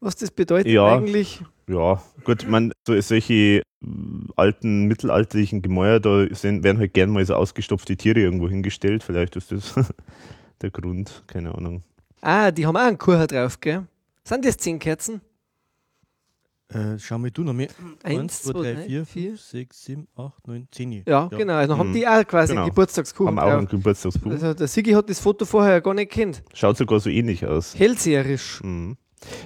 was 0.00 0.16
das 0.16 0.30
bedeutet 0.30 0.72
Ja. 0.72 0.96
eigentlich. 0.96 1.42
Ja, 1.66 2.02
gut, 2.24 2.46
man, 2.48 2.72
so, 2.86 3.00
solche 3.00 3.62
mm, 3.80 4.26
alten, 4.36 4.84
mittelalterlichen 4.84 5.62
Gemäuer, 5.62 5.98
da 5.98 6.26
sind, 6.34 6.62
werden 6.62 6.78
halt 6.78 6.92
gern 6.92 7.10
mal 7.10 7.24
so 7.24 7.34
ausgestopfte 7.34 7.96
Tiere 7.96 8.20
irgendwo 8.20 8.48
hingestellt. 8.48 9.02
Vielleicht 9.02 9.36
ist 9.36 9.50
das 9.50 9.74
der 10.62 10.70
Grund, 10.70 11.22
keine 11.26 11.54
Ahnung. 11.54 11.82
Ah, 12.20 12.50
die 12.50 12.66
haben 12.66 12.76
auch 12.76 12.82
einen 12.82 12.98
Kurher 12.98 13.26
drauf, 13.26 13.60
gell? 13.60 13.86
Sind 14.24 14.44
das 14.44 14.56
zehn 14.58 14.78
Kerzen? 14.78 15.20
Äh, 16.74 16.98
schau 16.98 17.18
mal 17.18 17.30
du 17.30 17.42
noch 17.44 17.52
mehr. 17.52 17.68
Eins, 18.02 18.42
zwei, 18.42 18.52
drei, 18.74 18.76
vier. 18.76 19.06
5, 19.06 19.40
6, 19.40 19.84
7, 19.84 20.08
8, 20.16 20.48
9, 20.48 20.68
10. 20.72 21.02
Ja, 21.06 21.28
genau. 21.28 21.54
Also 21.54 21.78
haben 21.78 21.90
Mhm. 21.90 21.94
die 21.94 22.06
auch 22.08 22.26
quasi 22.26 22.52
Genau. 22.52 22.62
einen 22.62 22.70
Geburtstagskuchen 22.70 23.28
Haben 23.28 23.38
auch 23.38 23.52
ein 23.52 23.60
drauf. 23.60 23.70
Geburtstagsbuch. 23.70 24.30
Also 24.32 24.54
der 24.54 24.66
Sigi 24.68 24.90
hat 24.92 25.08
das 25.08 25.20
Foto 25.20 25.44
vorher 25.44 25.80
gar 25.80 25.94
nicht 25.94 26.10
kennt. 26.10 26.42
Schaut 26.52 26.76
sogar 26.76 26.98
so 27.00 27.08
ähnlich 27.10 27.46
aus. 27.46 27.78
Hellseherisch. 27.78 28.60
Mhm. 28.62 28.96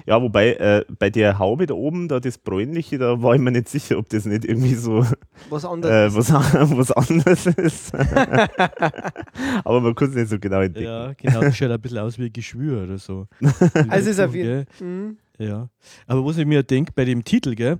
Ja, 0.05 0.21
wobei 0.21 0.55
äh, 0.55 0.83
bei 0.99 1.09
der 1.09 1.39
Haube 1.39 1.65
da 1.65 1.73
oben, 1.73 2.09
da 2.09 2.19
das 2.19 2.37
bräunliche, 2.37 2.97
da 2.97 3.21
war 3.21 3.35
ich 3.35 3.39
mir 3.39 3.51
nicht 3.51 3.69
sicher, 3.69 3.97
ob 3.97 4.09
das 4.09 4.25
nicht 4.25 4.43
irgendwie 4.43 4.75
so 4.75 5.05
Was 5.49 5.63
anderes. 5.63 6.13
äh, 6.13 6.17
was, 6.17 6.33
was 6.77 6.91
anderes 6.91 7.45
ist. 7.45 7.93
Aber 9.63 9.81
man 9.81 9.95
kann 9.95 10.09
es 10.09 10.15
nicht 10.15 10.29
so 10.29 10.39
genau 10.39 10.61
entdecken. 10.61 10.85
Ja, 10.85 11.13
genau. 11.13 11.41
Das 11.41 11.55
schaut 11.55 11.71
ein 11.71 11.79
bisschen 11.81 11.97
aus 11.99 12.17
wie 12.19 12.25
ein 12.25 12.33
Geschwür 12.33 12.83
oder 12.83 12.97
so. 12.97 13.27
Also 13.89 14.09
ist 14.09 14.19
auf 14.19 14.33
jeden 14.35 14.65
mhm. 14.79 15.17
Ja. 15.39 15.69
Aber 16.05 16.25
was 16.25 16.37
ich 16.37 16.45
mir 16.45 16.63
denke 16.63 16.91
bei 16.93 17.05
dem 17.05 17.23
Titel, 17.23 17.55
gell? 17.55 17.77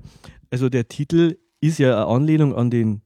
Also 0.50 0.70
der 0.70 0.88
Titel 0.88 1.38
ist 1.62 1.78
ja 1.78 1.96
eine 1.96 2.06
Anlehnung 2.08 2.56
an 2.56 2.70
den 2.72 3.02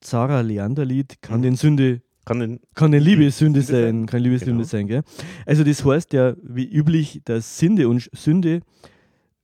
Zara 0.00 0.40
Leander 0.40 0.84
Lied, 0.84 1.22
kann 1.22 1.38
Mhm. 1.38 1.42
den 1.44 1.56
Sünde, 1.56 2.02
Kann 2.24 2.40
den, 2.40 2.60
kann 2.74 2.90
den 2.92 3.02
Liebessünde 3.02 3.62
Sünde 3.62 3.82
sein, 3.82 3.98
sein. 4.00 4.06
kann 4.06 4.22
Liebessünde 4.22 4.52
Genau. 4.54 4.64
sein, 4.64 4.86
gell? 4.88 5.02
Also 5.46 5.64
das 5.64 5.84
heißt 5.84 6.12
ja, 6.12 6.34
wie 6.42 6.64
üblich, 6.68 7.20
dass 7.24 7.58
Sünde 7.58 7.88
und 7.88 8.08
Sünde, 8.12 8.60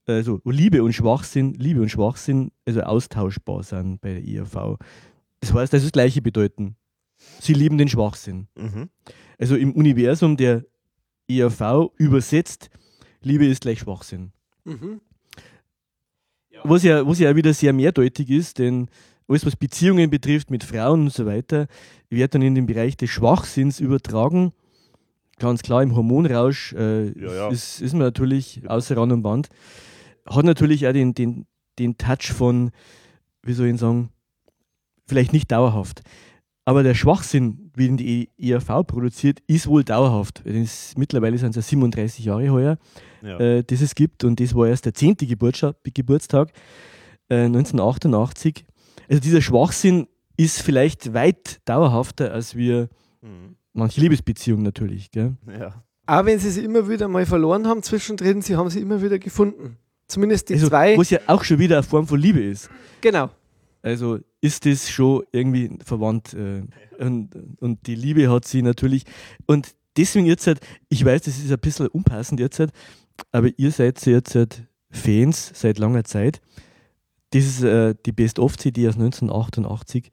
also 0.05 0.41
Liebe 0.45 0.83
und 0.83 0.93
Schwachsinn, 0.93 1.53
Liebe 1.53 1.81
und 1.81 1.89
Schwachsinn, 1.89 2.51
also 2.65 2.81
austauschbar 2.81 3.63
sind 3.63 4.01
bei 4.01 4.13
der 4.15 4.23
IAV. 4.23 4.77
Das 5.39 5.53
heißt, 5.53 5.71
das 5.73 5.79
ist 5.83 5.87
das 5.87 5.91
Gleiche 5.93 6.21
bedeuten. 6.21 6.75
Sie 7.39 7.53
lieben 7.53 7.77
den 7.77 7.87
Schwachsinn. 7.89 8.47
mhm. 8.55 8.89
Also 9.37 9.55
im 9.55 9.71
Universum 9.73 10.35
der 10.35 10.65
IAV 11.29 11.91
übersetzt, 11.97 12.69
Liebe 13.21 13.45
ist 13.45 13.61
gleich 13.61 13.79
Schwachsinn. 13.79 14.31
Mhm. 14.69 15.01
Was 16.63 16.83
ja, 16.83 17.07
was 17.07 17.19
ja 17.19 17.31
auch 17.31 17.35
wieder 17.35 17.53
sehr 17.53 17.73
mehrdeutig 17.73 18.29
ist, 18.29 18.59
denn 18.59 18.89
alles, 19.27 19.45
was 19.45 19.55
Beziehungen 19.55 20.09
betrifft 20.09 20.49
mit 20.49 20.63
Frauen 20.63 21.01
und 21.03 21.13
so 21.13 21.25
weiter, 21.25 21.67
wird 22.09 22.33
dann 22.33 22.41
in 22.41 22.55
den 22.55 22.65
Bereich 22.65 22.97
des 22.97 23.09
Schwachsinns 23.11 23.79
übertragen. 23.79 24.51
Ganz 25.37 25.61
klar, 25.61 25.83
im 25.83 25.95
Hormonrausch 25.95 26.73
äh, 26.73 27.11
Ja, 27.17 27.33
ja. 27.33 27.49
Ist, 27.49 27.81
ist 27.81 27.93
man 27.93 28.01
natürlich 28.01 28.61
außer 28.67 28.97
Rand 28.97 29.13
und 29.13 29.21
Band. 29.21 29.49
Hat 30.25 30.45
natürlich 30.45 30.87
auch 30.87 30.93
den, 30.93 31.13
den, 31.13 31.45
den 31.77 31.97
Touch 31.97 32.33
von, 32.33 32.71
wie 33.43 33.53
soll 33.53 33.67
ich 33.67 33.79
sagen, 33.79 34.09
vielleicht 35.07 35.31
nicht 35.31 35.51
dauerhaft. 35.51 36.01
Aber 36.65 36.83
der 36.83 36.93
Schwachsinn, 36.93 37.68
wie 37.79 37.87
ihn 37.87 37.97
die 37.97 38.29
ERV 38.37 38.85
produziert, 38.85 39.39
ist 39.47 39.65
wohl 39.67 39.83
dauerhaft. 39.83 40.45
Es, 40.45 40.93
mittlerweile 40.97 41.37
sind 41.39 41.49
es 41.49 41.55
ja 41.55 41.61
37 41.63 42.25
Jahre 42.25 42.49
heuer 42.51 42.77
ja. 43.23 43.39
äh, 43.39 43.63
das 43.63 43.81
es 43.81 43.95
gibt. 43.95 44.23
Und 44.23 44.39
das 44.39 44.53
war 44.53 44.67
erst 44.67 44.85
der 44.85 44.93
10. 44.93 45.15
Geburtstag, 45.17 45.75
Geburtstag 45.83 46.51
äh, 47.29 47.45
1988. 47.45 48.65
Also 49.09 49.21
dieser 49.21 49.41
Schwachsinn 49.41 50.07
ist 50.37 50.61
vielleicht 50.61 51.13
weit 51.13 51.59
dauerhafter 51.65 52.31
als 52.33 52.55
wir 52.55 52.89
Mhm. 53.21 53.55
manche 53.73 53.99
Liebesbeziehungen 53.99 54.63
natürlich. 54.63 55.11
Gell? 55.11 55.35
ja. 55.59 55.83
Auch 56.05 56.25
wenn 56.25 56.39
sie 56.39 56.51
sie 56.51 56.63
immer 56.63 56.87
wieder 56.87 57.07
mal 57.09 57.25
verloren 57.25 57.67
haben 57.67 57.83
zwischendrin, 57.83 58.41
sie 58.41 58.55
haben 58.55 58.69
sie 58.69 58.79
immer 58.79 59.01
wieder 59.01 59.19
gefunden. 59.19 59.75
Zumindest 60.07 60.47
die 60.49 60.53
Also, 60.53 60.69
zwei. 60.69 60.97
was 60.97 61.09
ja 61.09 61.19
auch 61.27 61.43
schon 61.43 61.59
wieder 61.59 61.75
eine 61.77 61.83
Form 61.83 62.07
von 62.07 62.19
Liebe 62.19 62.39
ist. 62.41 62.69
Genau. 63.01 63.29
Also 63.81 64.19
ist 64.41 64.65
das 64.65 64.89
schon 64.89 65.23
irgendwie 65.31 65.77
verwandt. 65.83 66.33
Äh, 66.33 66.63
und, 66.99 67.29
und 67.59 67.87
die 67.87 67.95
Liebe 67.95 68.29
hat 68.31 68.45
sie 68.45 68.61
natürlich. 68.61 69.03
Und 69.45 69.75
deswegen 69.97 70.25
jetzt 70.25 70.47
halt, 70.47 70.61
ich 70.89 71.03
weiß, 71.03 71.23
das 71.23 71.37
ist 71.37 71.51
ein 71.51 71.59
bisschen 71.59 71.87
unpassend 71.87 72.39
jetzt 72.39 72.59
halt, 72.59 72.71
aber 73.31 73.49
ihr 73.57 73.71
seid 73.71 74.05
jetzt 74.05 74.35
halt 74.35 74.63
Fans 74.91 75.51
seit 75.53 75.77
langer 75.77 76.03
Zeit. 76.03 76.41
Das 77.31 77.45
ist 77.45 77.61
äh, 77.61 77.93
die 78.05 78.11
Best-of-CD 78.11 78.87
aus 78.87 78.95
1988. 78.95 80.11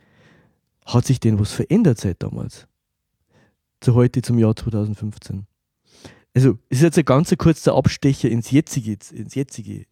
Hat 0.85 1.07
sich 1.07 1.19
denn 1.19 1.39
was 1.39 1.53
verändert 1.53 1.99
seit 1.99 2.23
damals? 2.23 2.67
Zu 3.81 3.95
heute, 3.95 4.23
zum 4.23 4.39
Jahr 4.39 4.55
2015. 4.55 5.47
Also, 6.35 6.59
es 6.69 6.79
ist 6.79 6.83
jetzt 6.83 6.99
ein 6.99 7.05
ganz 7.05 7.35
kurzer 7.39 7.75
Abstecher 7.75 8.29
ins 8.29 8.51
Jetzige, 8.51 8.99
ins 9.13 9.35
Jetzige. 9.35 9.87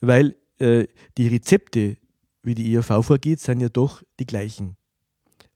Weil 0.00 0.34
äh, 0.58 0.86
die 1.16 1.28
Rezepte, 1.28 1.96
wie 2.42 2.54
die 2.54 2.74
ERV 2.74 3.04
vorgeht, 3.04 3.40
sind 3.40 3.60
ja 3.60 3.68
doch 3.68 4.02
die 4.18 4.26
gleichen. 4.26 4.76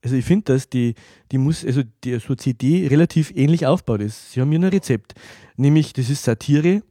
Also 0.03 0.15
ich 0.15 0.25
finde, 0.25 0.53
dass 0.53 0.69
die, 0.69 0.93
die 1.31 1.37
muss, 1.39 1.65
also 1.65 1.81
die 2.03 2.19
so 2.19 2.35
CD 2.35 2.87
relativ 2.87 3.31
ähnlich 3.35 3.65
aufgebaut 3.65 4.01
ist. 4.01 4.31
Sie 4.31 4.41
haben 4.41 4.49
hier 4.51 4.59
ein 4.59 4.63
Rezept. 4.65 5.13
Nämlich, 5.57 5.93
das 5.93 6.09
ist 6.11 6.23
Satire, 6.23 6.83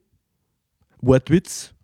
Wortwitz, 1.01 1.75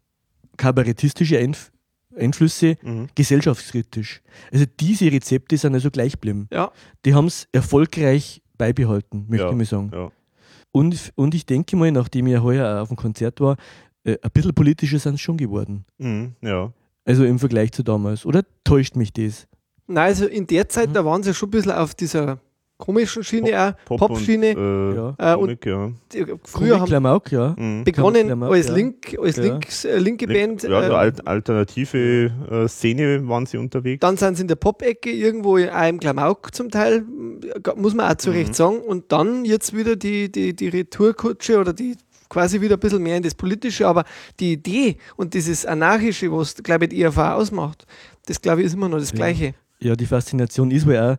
kabarettistische 0.56 1.38
Einf 1.38 1.70
Einflüsse, 2.16 2.76
Mhm. 2.82 3.06
gesellschaftskritisch. 3.14 4.20
Also 4.52 4.64
diese 4.80 5.10
Rezepte 5.12 5.56
sind 5.56 5.74
also 5.74 5.92
gleich 5.92 6.12
geblieben. 6.14 6.48
Ja. 6.52 6.72
Die 7.04 7.14
haben 7.14 7.26
es 7.26 7.46
erfolgreich 7.52 8.42
beibehalten, 8.58 9.26
möchte 9.28 9.44
Ja, 9.44 9.50
ich 9.50 9.56
mal 9.56 9.64
sagen. 9.64 9.90
ja. 9.94 10.10
Und, 10.72 11.12
und 11.14 11.34
ich 11.36 11.46
denke 11.46 11.76
mal, 11.76 11.90
nachdem 11.92 12.26
ich 12.26 12.32
ja 12.32 12.42
heuer 12.42 12.82
auf 12.82 12.88
dem 12.88 12.96
Konzert 12.96 13.40
war, 13.40 13.56
äh, 14.04 14.16
ein 14.22 14.30
bisschen 14.32 14.52
politischer 14.54 14.98
sind 14.98 15.14
es 15.14 15.20
schon 15.20 15.36
geworden. 15.36 15.84
Mhm. 15.98 16.34
ja. 16.42 16.72
Also 17.04 17.24
im 17.24 17.38
Vergleich 17.38 17.72
zu 17.72 17.82
damals. 17.82 18.26
Oder 18.26 18.42
täuscht 18.64 18.96
mich 18.96 19.12
das? 19.12 19.46
Nein, 19.86 20.04
also 20.06 20.26
in 20.26 20.46
der 20.46 20.68
Zeit, 20.68 20.90
Mhm. 20.90 20.94
da 20.94 21.04
waren 21.04 21.22
sie 21.22 21.34
schon 21.34 21.48
ein 21.48 21.52
bisschen 21.52 21.72
auf 21.72 21.94
dieser 21.94 22.38
komischen 22.76 23.22
Schiene 23.24 23.74
auch, 23.88 23.96
Pop-Schiene. 23.98 24.56
Und, 24.56 24.92
äh, 24.92 24.96
Ja. 24.96 25.34
Äh, 25.34 25.36
und 25.36 25.60
Komik, 25.60 25.66
ja. 25.66 25.90
früher 26.44 26.80
haben 26.80 26.86
Klamauk, 26.86 27.30
ja. 27.30 27.54
Mhm. 27.58 27.84
begonnen 27.84 28.26
Klamauk, 28.28 28.52
als. 28.54 28.68
Link, 28.68 29.16
als 29.20 29.36
Ja. 29.36 29.42
Links, 29.42 29.84
äh, 29.84 29.98
linke 29.98 30.26
Band. 30.26 30.62
Ja, 30.62 30.68
so 30.86 30.92
äh, 30.92 30.94
alt, 30.94 31.26
alternative 31.26 32.30
äh, 32.50 32.68
Szene 32.68 33.26
waren 33.28 33.44
sie 33.46 33.58
unterwegs. 33.58 34.00
Dann 34.00 34.16
sind 34.16 34.36
sie 34.36 34.42
in 34.42 34.48
der 34.48 34.54
Pop-Ecke 34.56 35.10
irgendwo 35.10 35.56
in 35.58 35.68
einem 35.68 36.00
Klamauk 36.00 36.54
zum 36.54 36.70
Teil, 36.70 37.04
muss 37.76 37.94
man 37.94 38.10
auch 38.10 38.16
zu 38.16 38.30
Recht 38.30 38.54
sagen. 38.54 38.78
Und 38.78 39.12
dann 39.12 39.44
jetzt 39.44 39.76
wieder 39.76 39.96
die, 39.96 40.30
die, 40.32 40.54
die 40.54 40.68
Retourkutsche 40.68 41.58
oder 41.58 41.72
die 41.74 41.96
quasi 42.30 42.60
wieder 42.62 42.76
ein 42.76 42.80
bisschen 42.80 43.02
mehr 43.02 43.18
in 43.18 43.22
das 43.22 43.34
Politische, 43.34 43.86
aber 43.86 44.04
die 44.38 44.52
Idee 44.54 44.96
und 45.16 45.34
dieses 45.34 45.66
Anarchische, 45.66 46.32
was, 46.32 46.54
glaube 46.54 46.84
ich, 46.86 46.90
die 46.90 47.02
IFA 47.02 47.34
ausmacht, 47.34 47.84
das, 48.26 48.40
glaube 48.40 48.60
ich, 48.62 48.66
ist 48.68 48.74
immer 48.74 48.88
noch 48.88 48.98
das 48.98 49.10
Ja. 49.10 49.16
Gleiche. 49.16 49.54
Ja, 49.80 49.94
die 49.96 50.06
Faszination 50.06 50.70
ist 50.70 50.86
wohl 50.86 50.96
auch, 50.98 51.16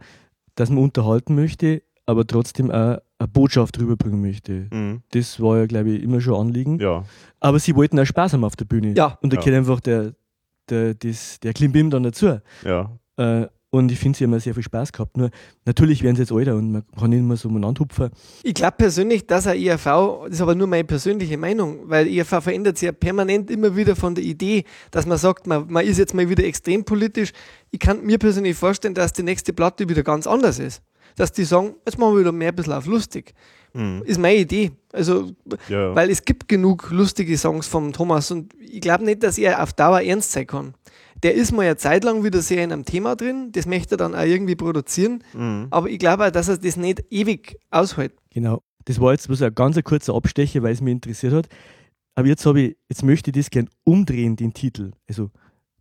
dass 0.56 0.70
man 0.70 0.80
unterhalten 0.84 1.36
möchte, 1.36 1.84
aber 2.06 2.26
trotzdem 2.26 2.72
auch 2.72 2.98
eine 3.20 3.28
Botschaft 3.32 3.80
rüberbringen 3.80 4.22
möchte. 4.22 4.68
Mhm. 4.72 5.02
Das 5.12 5.40
war 5.40 5.60
ja, 5.60 5.66
glaube 5.68 5.92
ich, 5.92 6.02
immer 6.04 6.22
schon 6.22 6.36
Anliegen. 6.48 6.80
Ja. 6.80 7.04
Aber 7.40 7.60
sie 7.60 7.76
wollten 7.76 8.00
auch 8.00 8.06
Spaß 8.06 8.34
haben 8.34 8.44
auf 8.44 8.56
der 8.56 8.66
Bühne. 8.66 8.94
Ja. 8.96 9.18
Und 9.22 9.32
da 9.34 9.38
Ja. 9.38 9.44
gehört 9.44 9.58
einfach 9.60 9.80
der, 9.82 10.14
der, 10.70 10.94
das, 10.96 11.40
der 11.40 11.54
Klimbim 11.54 11.90
dann 11.90 12.04
dazu. 12.04 12.40
Ja. 12.66 12.92
Äh, 13.18 13.48
und 13.74 13.90
ich 13.90 14.00
finde, 14.00 14.18
sie 14.18 14.26
haben 14.26 14.38
sehr 14.38 14.54
viel 14.54 14.64
Spaß 14.64 14.92
gehabt. 14.92 15.16
Nur 15.16 15.32
natürlich 15.66 16.04
werden 16.04 16.18
sie 16.18 16.24
jetzt 16.24 16.32
älter 16.32 16.56
und 16.56 16.74
man 16.74 16.84
kann 17.00 17.10
nicht 17.10 17.24
mehr 17.24 17.38
so 17.38 17.48
umeinander 17.48 17.80
hupfen. 17.80 18.10
Ich 18.44 18.54
glaube 18.54 18.76
persönlich, 18.78 19.26
dass 19.26 19.48
ein 19.48 19.58
IAV, 19.58 20.26
das 20.26 20.34
ist 20.34 20.42
aber 20.42 20.56
nur 20.56 20.68
meine 20.68 20.84
persönliche 20.84 21.38
Meinung, 21.38 21.90
weil 21.90 22.08
IAV 22.08 22.44
verändert 22.44 22.78
sich 22.78 22.88
ja 22.88 22.92
permanent 22.92 23.50
immer 23.50 23.74
wieder 23.74 23.96
von 23.96 24.14
der 24.14 24.26
Idee, 24.26 24.66
dass 24.92 25.06
man 25.06 25.18
sagt, 25.18 25.48
man, 25.48 25.72
man 25.72 25.86
ist 25.86 25.98
jetzt 25.98 26.14
mal 26.14 26.30
wieder 26.30 26.44
extrem 26.44 26.84
politisch. 26.84 27.32
Ich 27.72 27.80
kann 27.80 28.04
mir 28.04 28.18
persönlich 28.18 28.58
vorstellen, 28.58 28.94
dass 28.94 29.14
die 29.14 29.24
nächste 29.24 29.54
Platte 29.54 29.88
wieder 29.88 30.04
ganz 30.04 30.28
anders 30.28 30.60
ist. 30.60 30.82
Dass 31.16 31.32
die 31.32 31.46
sagen, 31.46 31.76
jetzt 31.86 31.98
machen 31.98 32.16
wir 32.16 32.20
wieder 32.20 32.32
mehr 32.34 32.50
ein 32.50 32.56
bisschen 32.56 32.74
auf 32.74 32.86
lustig. 32.86 33.34
Mhm. 33.74 34.04
Ist 34.06 34.20
meine 34.20 34.40
Idee. 34.40 34.72
Also, 34.92 35.32
ja. 35.70 35.96
weil 35.96 36.10
es 36.10 36.26
gibt 36.26 36.50
genug 36.50 36.92
lustige 36.92 37.38
Songs 37.38 37.68
vom 37.68 37.94
Thomas 37.94 38.32
und 38.32 38.54
ich 38.60 38.82
glaube 38.82 39.06
nicht, 39.06 39.24
dass 39.24 39.38
er 39.38 39.64
auf 39.64 39.72
Dauer 39.72 40.02
ernst 40.02 40.34
sein 40.34 40.48
kann. 40.48 40.74
Der 41.24 41.36
ist 41.36 41.52
mal 41.52 41.64
eine 41.64 41.78
Zeit 41.78 42.04
lang 42.04 42.24
wieder 42.24 42.42
sehr 42.42 42.64
in 42.64 42.72
einem 42.72 42.86
Thema 42.86 43.16
drin, 43.16 43.52
das 43.52 43.66
möchte 43.66 43.96
er 43.96 43.98
dann 43.98 44.16
auch 44.16 44.24
irgendwie 44.24 44.56
produzieren, 44.56 45.24
mhm. 45.34 45.68
aber 45.70 45.90
ich 45.90 46.00
glaube 46.00 46.26
auch, 46.26 46.32
dass 46.32 46.48
er 46.48 46.58
das 46.58 46.78
nicht 46.78 47.04
ewig 47.12 47.58
aushält. 47.70 48.14
Genau. 48.32 48.64
Das 48.86 49.00
war 49.00 49.12
jetzt 49.12 49.28
bloß 49.28 49.44
ein 49.44 49.54
ganz 49.54 49.80
kurzer 49.84 50.16
Abstecher, 50.16 50.64
weil 50.64 50.74
es 50.74 50.82
mich 50.82 50.94
interessiert 50.94 51.34
hat. 51.34 51.48
Aber 52.16 52.28
jetzt 52.28 52.46
habe 52.46 52.62
ich, 52.62 52.78
jetzt 52.90 53.04
möchte 53.04 53.30
ich 53.30 53.36
das 53.36 53.50
gern 53.50 53.70
umdrehen, 53.84 54.36
den 54.36 54.54
Titel. 54.54 54.92
Also, 55.08 55.30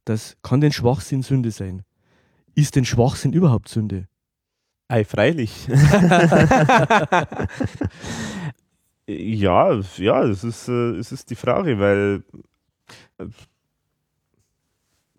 das 0.05 0.37
kann 0.42 0.61
denn 0.61 0.72
Schwachsinn 0.72 1.22
Sünde 1.22 1.50
sein? 1.50 1.83
Ist 2.55 2.76
denn 2.76 2.85
Schwachsinn 2.85 3.33
überhaupt 3.33 3.68
Sünde? 3.68 4.07
Ei, 4.88 5.05
freilich. 5.05 5.68
ja, 9.07 9.81
ja, 9.96 10.26
das 10.26 10.44
ist, 10.44 10.68
äh, 10.68 10.96
es 10.96 11.12
ist 11.12 11.31
die 11.31 11.37
Frage, 11.37 11.79
weil 11.79 12.24
äh, 13.18 13.26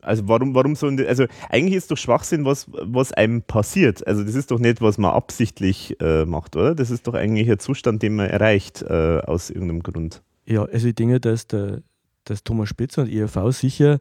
also 0.01 0.27
warum, 0.27 0.55
warum 0.55 0.75
so, 0.75 0.87
also 0.87 1.25
eigentlich 1.49 1.75
ist 1.75 1.91
doch 1.91 1.97
Schwachsinn, 1.97 2.45
was, 2.45 2.67
was 2.69 3.11
einem 3.13 3.41
passiert. 3.41 4.05
Also 4.05 4.23
das 4.23 4.35
ist 4.35 4.51
doch 4.51 4.59
nicht, 4.59 4.81
was 4.81 4.97
man 4.97 5.11
absichtlich 5.11 5.99
äh, 6.01 6.25
macht, 6.25 6.55
oder? 6.55 6.75
Das 6.75 6.91
ist 6.91 7.07
doch 7.07 7.13
eigentlich 7.13 7.49
ein 7.49 7.59
Zustand, 7.59 8.01
den 8.03 8.15
man 8.15 8.29
erreicht 8.29 8.81
äh, 8.81 9.19
aus 9.25 9.49
irgendeinem 9.49 9.83
Grund. 9.83 10.21
Ja, 10.45 10.65
also 10.65 10.87
ich 10.87 10.95
denke, 10.95 11.19
dass, 11.19 11.47
der, 11.47 11.81
dass 12.25 12.43
Thomas 12.43 12.69
Spitzer 12.69 13.03
und 13.03 13.11
ERV 13.11 13.51
sicher 13.51 13.99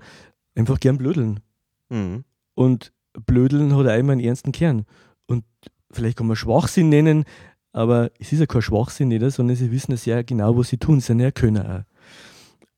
einfach 0.55 0.81
gern 0.81 0.99
blödeln. 0.99 1.41
Mhm. 1.89 2.25
Und 2.55 2.93
blödeln 3.27 3.77
hat 3.77 3.87
auch 3.87 3.99
immer 3.99 4.13
einen 4.13 4.21
ernsten 4.21 4.53
Kern. 4.53 4.87
Und 5.27 5.45
vielleicht 5.91 6.19
kann 6.19 6.27
man 6.27 6.37
Schwachsinn 6.37 6.89
nennen, 6.89 7.25
aber 7.73 8.11
es 8.19 8.33
ist 8.33 8.41
ja 8.41 8.47
kein 8.47 8.63
Schwachsinn 8.63 9.09
nicht, 9.09 9.29
sondern 9.31 9.57
sie 9.57 9.71
wissen 9.71 9.93
ja 9.93 9.97
sehr 9.97 10.25
genau, 10.25 10.57
was 10.57 10.69
sie 10.69 10.79
tun. 10.79 11.01
Sie 11.01 11.07
sind 11.07 11.21
ja 11.21 11.31
Könner 11.31 11.85
auch. 11.87 12.00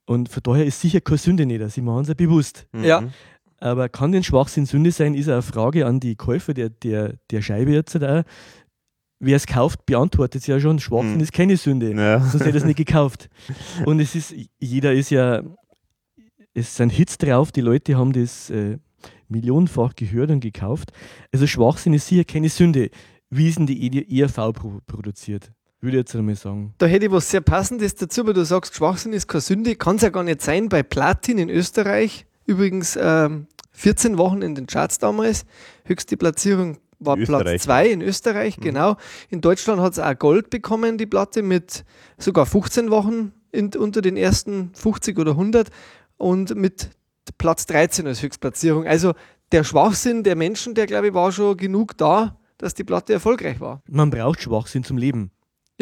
Und 0.07 0.29
von 0.29 0.43
daher 0.43 0.67
ist 0.67 0.81
sicher 0.81 1.01
keine 1.01 1.19
Sünde 1.19 1.47
nicht. 1.47 1.69
Sie 1.71 1.83
machen 1.83 2.03
es 2.03 2.09
ja 2.09 2.15
bewusst. 2.15 2.67
Mhm. 2.73 2.85
Ja. 2.85 3.03
Aber 3.59 3.89
kann 3.89 4.11
denn 4.11 4.25
Schwachsinn 4.25 4.67
Sünde 4.67 4.91
sein, 4.91 5.15
ist 5.15 5.29
eine 5.29 5.43
Frage 5.43 5.87
an 5.87 6.01
die 6.01 6.17
Käufer 6.17 6.53
der, 6.53 6.69
der, 6.71 7.15
der 7.31 7.43
Scheibe 7.43 7.73
jetzt 7.73 7.95
da. 7.95 8.25
Wer 9.21 9.37
es 9.37 9.47
kauft, 9.47 9.87
beantwortet 9.87 10.41
es 10.41 10.49
ja 10.49 10.59
schon. 10.59 10.81
Schwachsinn 10.81 11.15
Mhm. 11.15 11.21
ist 11.21 11.33
keine 11.33 11.57
Sünde. 11.57 11.93
Ja. 11.95 12.19
Sonst 12.25 12.45
hätte 12.45 12.57
er 12.57 12.57
es 12.57 12.65
nicht 12.65 12.77
gekauft. 12.77 13.29
Und 13.87 14.01
es 14.01 14.17
ist, 14.17 14.35
jeder 14.59 14.93
ist 14.93 15.11
ja, 15.11 15.43
es 16.55 16.77
sind 16.77 16.91
Hits 16.91 17.19
drauf, 17.19 17.53
die 17.53 17.61
Leute 17.61 17.97
haben 17.97 18.13
das 18.13 18.51
äh, 18.51 18.79
millionenfach 19.29 19.95
gehört 19.95 20.31
und 20.31 20.41
gekauft. 20.41 20.93
Also 21.33 21.47
Schwachsinn 21.47 21.95
ist 21.95 22.09
sicher 22.09 22.25
keine 22.25 22.49
Sünde. 22.49 22.91
Wie 23.31 23.49
ist 23.49 23.59
denn 23.59 23.67
die 23.67 24.21
ERV 24.21 24.53
pro 24.53 24.81
produziert? 24.87 25.53
Würde 25.83 25.97
ich 25.97 26.03
jetzt 26.03 26.15
einmal 26.15 26.37
sagen. 26.37 26.75
Da 26.79 26.87
hätte 26.87 27.07
ich 27.07 27.13
was 27.13 27.29
sehr 27.29 27.41
Passendes 27.41 27.97
dazu, 27.97 28.25
weil 28.25 28.35
du 28.35 28.45
sagst, 28.45 28.77
Schwachsinn 28.77 29.13
ist 29.13 29.27
keine 29.27 29.41
Sünde. 29.41 29.75
Kann 29.75 29.97
es 29.97 30.03
ja 30.03 30.11
gar 30.11 30.23
nicht 30.23 30.41
sein. 30.41 30.69
Bei 30.69 30.85
Platin 30.85 31.39
in 31.39 31.51
Österreich, 31.51 32.25
übrigens 32.47 32.97
ähm, 33.01 33.49
14 33.73 34.17
Wochen 34.17 34.43
in 34.43 34.55
den 34.55 34.67
Charts 34.69 34.99
damals, 34.99 35.45
höchste 35.85 36.17
Platzierung 36.17 36.79
war 37.01 37.19
Österreich. 37.19 37.43
Platz 37.43 37.63
2 37.65 37.89
in 37.89 38.01
Österreich, 38.01 38.59
genau. 38.61 38.97
In 39.29 39.41
Deutschland 39.41 39.81
hat 39.81 39.95
es 39.95 39.99
auch 39.99 40.17
Gold 40.17 40.51
bekommen, 40.51 40.99
die 40.99 41.07
Platte, 41.07 41.43
mit 41.43 41.85
sogar 42.17 42.47
15 42.47 42.91
Wochen 42.91 43.33
in, 43.51 43.75
unter 43.77 44.03
den 44.03 44.17
ersten 44.17 44.71
50 44.75 45.19
oder 45.19 45.33
100 45.33 45.69
und 46.17 46.55
mit 46.55 46.91
Platz 47.39 47.67
13 47.67 48.07
als 48.07 48.23
Höchstplatzierung. 48.23 48.87
Also 48.87 49.15
der 49.51 49.65
Schwachsinn 49.65 50.23
der 50.23 50.37
Menschen, 50.37 50.75
der 50.75 50.87
glaube 50.87 51.09
ich 51.09 51.15
war 51.15 51.33
schon 51.33 51.57
genug 51.57 51.97
da, 51.99 52.39
dass 52.59 52.75
die 52.75 52.85
Platte 52.85 53.15
erfolgreich 53.15 53.61
war. 53.61 53.83
Man 53.89 54.11
braucht 54.11 54.43
Schwachsinn 54.43 54.85
zum 54.85 54.97
Leben. 54.97 55.33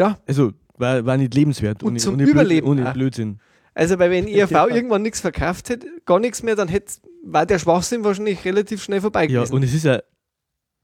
Ja. 0.01 0.19
Also 0.27 0.53
war, 0.79 1.05
war 1.07 1.17
nicht 1.17 1.35
lebenswert. 1.35 1.83
Und 1.83 1.91
ohne, 1.93 1.99
zum 2.01 2.15
ohne 2.15 2.25
Überleben 2.25 2.67
Blöd, 2.67 2.79
ohne 2.81 2.89
auch. 2.91 2.95
Blödsinn. 2.95 3.39
Also, 3.75 3.99
weil 3.99 4.11
wenn 4.11 4.27
IRV 4.29 4.51
Ja. 4.51 4.67
irgendwann 4.69 5.03
nichts 5.03 5.21
verkauft 5.21 5.69
hätte, 5.71 5.87
gar 6.05 6.19
nichts 6.19 6.43
mehr, 6.43 6.57
dann 6.57 6.69
hätte, 6.69 6.95
war 7.25 7.47
der 7.47 7.59
Schwachsinn 7.59 8.03
wahrscheinlich 8.03 8.45
relativ 8.45 8.83
schnell 8.83 9.01
vorbei 9.01 9.25
Ja, 9.29 9.41
gewesen. 9.41 9.55
und 9.55 9.63
es 9.63 9.73
ist 9.75 9.85
ja, 9.85 10.01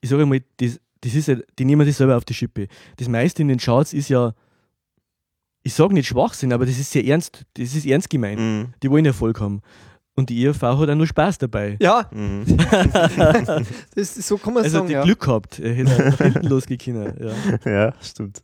ich 0.02 0.10
sage 0.10 0.24
mal, 0.26 0.40
das, 0.58 0.78
das 1.00 1.14
ist 1.14 1.28
ja, 1.28 1.36
die 1.58 1.64
nehmen 1.64 1.86
das 1.86 1.96
selber 1.96 2.16
auf 2.16 2.24
die 2.24 2.34
Schippe. 2.34 2.68
Das 2.96 3.08
meiste 3.08 3.42
in 3.42 3.48
den 3.48 3.58
Charts 3.58 3.92
ist 3.92 4.08
ja, 4.08 4.34
ich 5.62 5.74
sage 5.74 5.94
nicht 5.94 6.06
Schwachsinn, 6.06 6.52
aber 6.52 6.64
das 6.66 6.78
ist 6.78 6.92
sehr 6.92 7.04
ernst, 7.04 7.44
das 7.54 7.74
ist 7.74 7.86
ernst 7.86 8.08
gemeint. 8.10 8.38
Mhm. 8.40 8.74
Die 8.82 8.90
wollen 8.90 9.04
Erfolg 9.06 9.40
haben. 9.40 9.62
Und 10.14 10.30
die 10.30 10.44
ERV 10.44 10.62
hat 10.62 10.88
auch 10.88 10.94
nur 10.94 11.06
Spaß 11.06 11.38
dabei. 11.38 11.76
ja, 11.80 12.08
Mhm. 12.12 12.44
das, 13.94 14.14
so 14.14 14.38
kann 14.38 14.54
man 14.54 14.62
Also 14.64 14.76
sagen. 14.78 14.86
die 14.88 14.92
Ja. 14.94 15.02
Glück 15.02 15.20
gehabt, 15.20 15.58
er 15.58 15.74
hätte 15.74 16.16
hinten 16.24 16.46
losgekommen. 16.48 17.12
Ja. 17.64 17.70
Ja, 17.70 17.94
stimmt. 18.00 18.42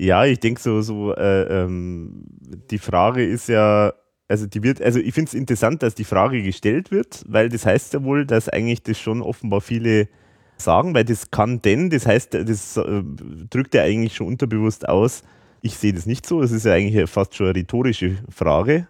Ja, 0.00 0.24
ich 0.24 0.40
denke 0.40 0.62
so, 0.62 0.80
so 0.80 1.14
äh, 1.14 1.42
ähm, 1.42 2.24
die 2.70 2.78
Frage 2.78 3.22
ist 3.22 3.50
ja, 3.50 3.92
also 4.28 4.46
die 4.46 4.62
wird, 4.62 4.80
also 4.80 4.98
ich 4.98 5.12
finde 5.12 5.28
es 5.28 5.34
interessant, 5.34 5.82
dass 5.82 5.94
die 5.94 6.04
Frage 6.04 6.42
gestellt 6.42 6.90
wird, 6.90 7.22
weil 7.28 7.50
das 7.50 7.66
heißt 7.66 7.92
ja 7.92 8.02
wohl, 8.02 8.24
dass 8.24 8.48
eigentlich 8.48 8.82
das 8.82 8.98
schon 8.98 9.20
offenbar 9.20 9.60
viele 9.60 10.08
sagen, 10.56 10.94
weil 10.94 11.04
das 11.04 11.30
kann 11.30 11.60
denn, 11.60 11.90
das 11.90 12.06
heißt, 12.06 12.32
das 12.32 12.78
äh, 12.78 13.02
drückt 13.50 13.74
ja 13.74 13.82
eigentlich 13.82 14.16
schon 14.16 14.28
unterbewusst 14.28 14.88
aus, 14.88 15.22
ich 15.60 15.76
sehe 15.76 15.92
das 15.92 16.06
nicht 16.06 16.24
so, 16.24 16.40
es 16.40 16.50
ist 16.50 16.64
ja 16.64 16.72
eigentlich 16.72 17.10
fast 17.10 17.34
schon 17.34 17.48
eine 17.48 17.56
rhetorische 17.56 18.16
Frage. 18.30 18.88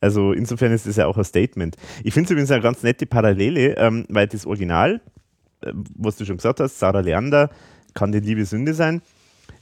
Also 0.00 0.32
insofern 0.32 0.72
ist 0.72 0.86
das 0.86 0.96
ja 0.96 1.08
auch 1.08 1.18
ein 1.18 1.24
Statement. 1.24 1.76
Ich 2.04 2.14
finde 2.14 2.24
es 2.24 2.30
übrigens 2.30 2.50
eine 2.52 2.62
ganz 2.62 2.82
nette 2.82 3.04
Parallele, 3.04 3.76
ähm, 3.76 4.06
weil 4.08 4.26
das 4.26 4.46
Original, 4.46 5.02
äh, 5.60 5.72
was 5.94 6.16
du 6.16 6.24
schon 6.24 6.38
gesagt 6.38 6.60
hast, 6.60 6.78
Sarah 6.78 7.00
Leander, 7.00 7.50
kann 7.92 8.12
die 8.12 8.20
Liebe 8.20 8.46
Sünde 8.46 8.72
sein. 8.72 9.02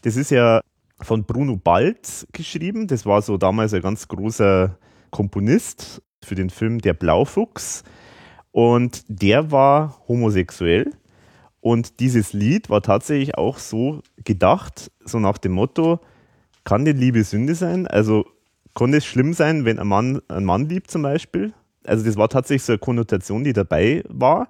Das 0.02 0.14
ist 0.14 0.30
ja 0.30 0.60
von 1.00 1.24
Bruno 1.24 1.56
Bald 1.56 2.26
geschrieben. 2.32 2.86
Das 2.86 3.06
war 3.06 3.22
so 3.22 3.36
damals 3.36 3.74
ein 3.74 3.82
ganz 3.82 4.08
großer 4.08 4.78
Komponist 5.10 6.02
für 6.24 6.34
den 6.34 6.50
Film 6.50 6.80
Der 6.80 6.94
Blaufuchs. 6.94 7.84
Und 8.52 9.04
der 9.08 9.50
war 9.50 10.00
homosexuell. 10.08 10.92
Und 11.60 12.00
dieses 12.00 12.32
Lied 12.32 12.70
war 12.70 12.80
tatsächlich 12.80 13.36
auch 13.36 13.58
so 13.58 14.02
gedacht, 14.24 14.90
so 15.04 15.18
nach 15.18 15.38
dem 15.38 15.52
Motto, 15.52 16.00
kann 16.64 16.84
die 16.84 16.92
Liebe 16.92 17.22
Sünde 17.24 17.54
sein? 17.54 17.86
Also 17.86 18.24
kann 18.74 18.94
es 18.94 19.04
schlimm 19.04 19.32
sein, 19.32 19.64
wenn 19.64 19.78
ein 19.78 19.86
Mann 19.86 20.20
einen 20.28 20.46
Mann 20.46 20.68
liebt 20.68 20.90
zum 20.90 21.02
Beispiel? 21.02 21.52
Also 21.84 22.04
das 22.04 22.16
war 22.16 22.28
tatsächlich 22.28 22.64
so 22.64 22.72
eine 22.72 22.78
Konnotation, 22.78 23.44
die 23.44 23.52
dabei 23.52 24.02
war. 24.08 24.48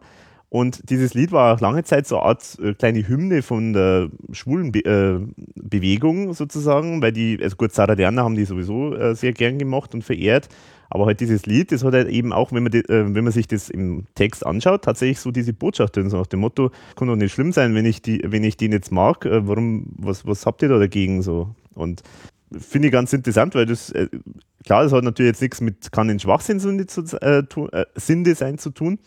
Und 0.56 0.88
dieses 0.88 1.12
Lied 1.12 1.32
war 1.32 1.54
auch 1.54 1.60
lange 1.60 1.84
Zeit 1.84 2.06
so 2.06 2.16
eine 2.16 2.28
Art 2.28 2.58
äh, 2.62 2.72
kleine 2.72 3.06
Hymne 3.06 3.42
von 3.42 3.74
der 3.74 4.08
schwulen 4.32 4.72
Be 4.72 4.78
äh, 4.86 5.20
Bewegung 5.54 6.32
sozusagen, 6.32 7.02
weil 7.02 7.12
die, 7.12 7.38
also 7.42 7.56
gut, 7.56 7.74
Sarah 7.74 7.92
Lerner 7.92 8.24
haben 8.24 8.36
die 8.36 8.46
sowieso 8.46 8.94
äh, 8.94 9.14
sehr 9.14 9.34
gern 9.34 9.58
gemacht 9.58 9.92
und 9.92 10.02
verehrt. 10.02 10.48
Aber 10.88 11.04
halt 11.04 11.20
dieses 11.20 11.44
Lied, 11.44 11.72
das 11.72 11.84
hat 11.84 11.92
halt 11.92 12.08
eben 12.08 12.32
auch, 12.32 12.52
wenn 12.52 12.62
man, 12.62 12.72
die, 12.72 12.78
äh, 12.78 13.14
wenn 13.14 13.24
man 13.24 13.34
sich 13.34 13.46
das 13.46 13.68
im 13.68 14.06
Text 14.14 14.46
anschaut, 14.46 14.80
tatsächlich 14.80 15.20
so 15.20 15.30
diese 15.30 15.52
Botschaft 15.52 15.94
drin, 15.94 16.08
so 16.08 16.16
nach 16.16 16.26
dem 16.26 16.40
Motto, 16.40 16.70
kann 16.96 17.08
doch 17.08 17.16
nicht 17.16 17.34
schlimm 17.34 17.52
sein, 17.52 17.74
wenn 17.74 17.84
ich, 17.84 18.00
die, 18.00 18.22
wenn 18.24 18.42
ich 18.42 18.56
den 18.56 18.72
jetzt 18.72 18.90
mag, 18.90 19.26
äh, 19.26 19.46
warum, 19.46 19.84
was, 19.98 20.26
was 20.26 20.46
habt 20.46 20.62
ihr 20.62 20.70
da 20.70 20.78
dagegen 20.78 21.20
so? 21.20 21.50
Und 21.74 22.02
finde 22.58 22.88
ich 22.88 22.92
ganz 22.92 23.12
interessant, 23.12 23.54
weil 23.54 23.66
das, 23.66 23.92
klar, 24.64 24.84
das 24.84 24.92
hat 24.92 25.04
natürlich 25.04 25.32
jetzt 25.32 25.42
nichts 25.42 25.60
mit, 25.60 25.92
kann 25.92 26.08
in 26.08 26.18
Schwachsinn 26.18 26.60
Sünde, 26.60 26.86
zu, 26.86 27.02
äh, 27.20 27.42
tu, 27.42 27.66
äh, 27.66 27.84
Sünde 27.94 28.34
sein 28.34 28.56
zu 28.56 28.70
tun, 28.70 28.98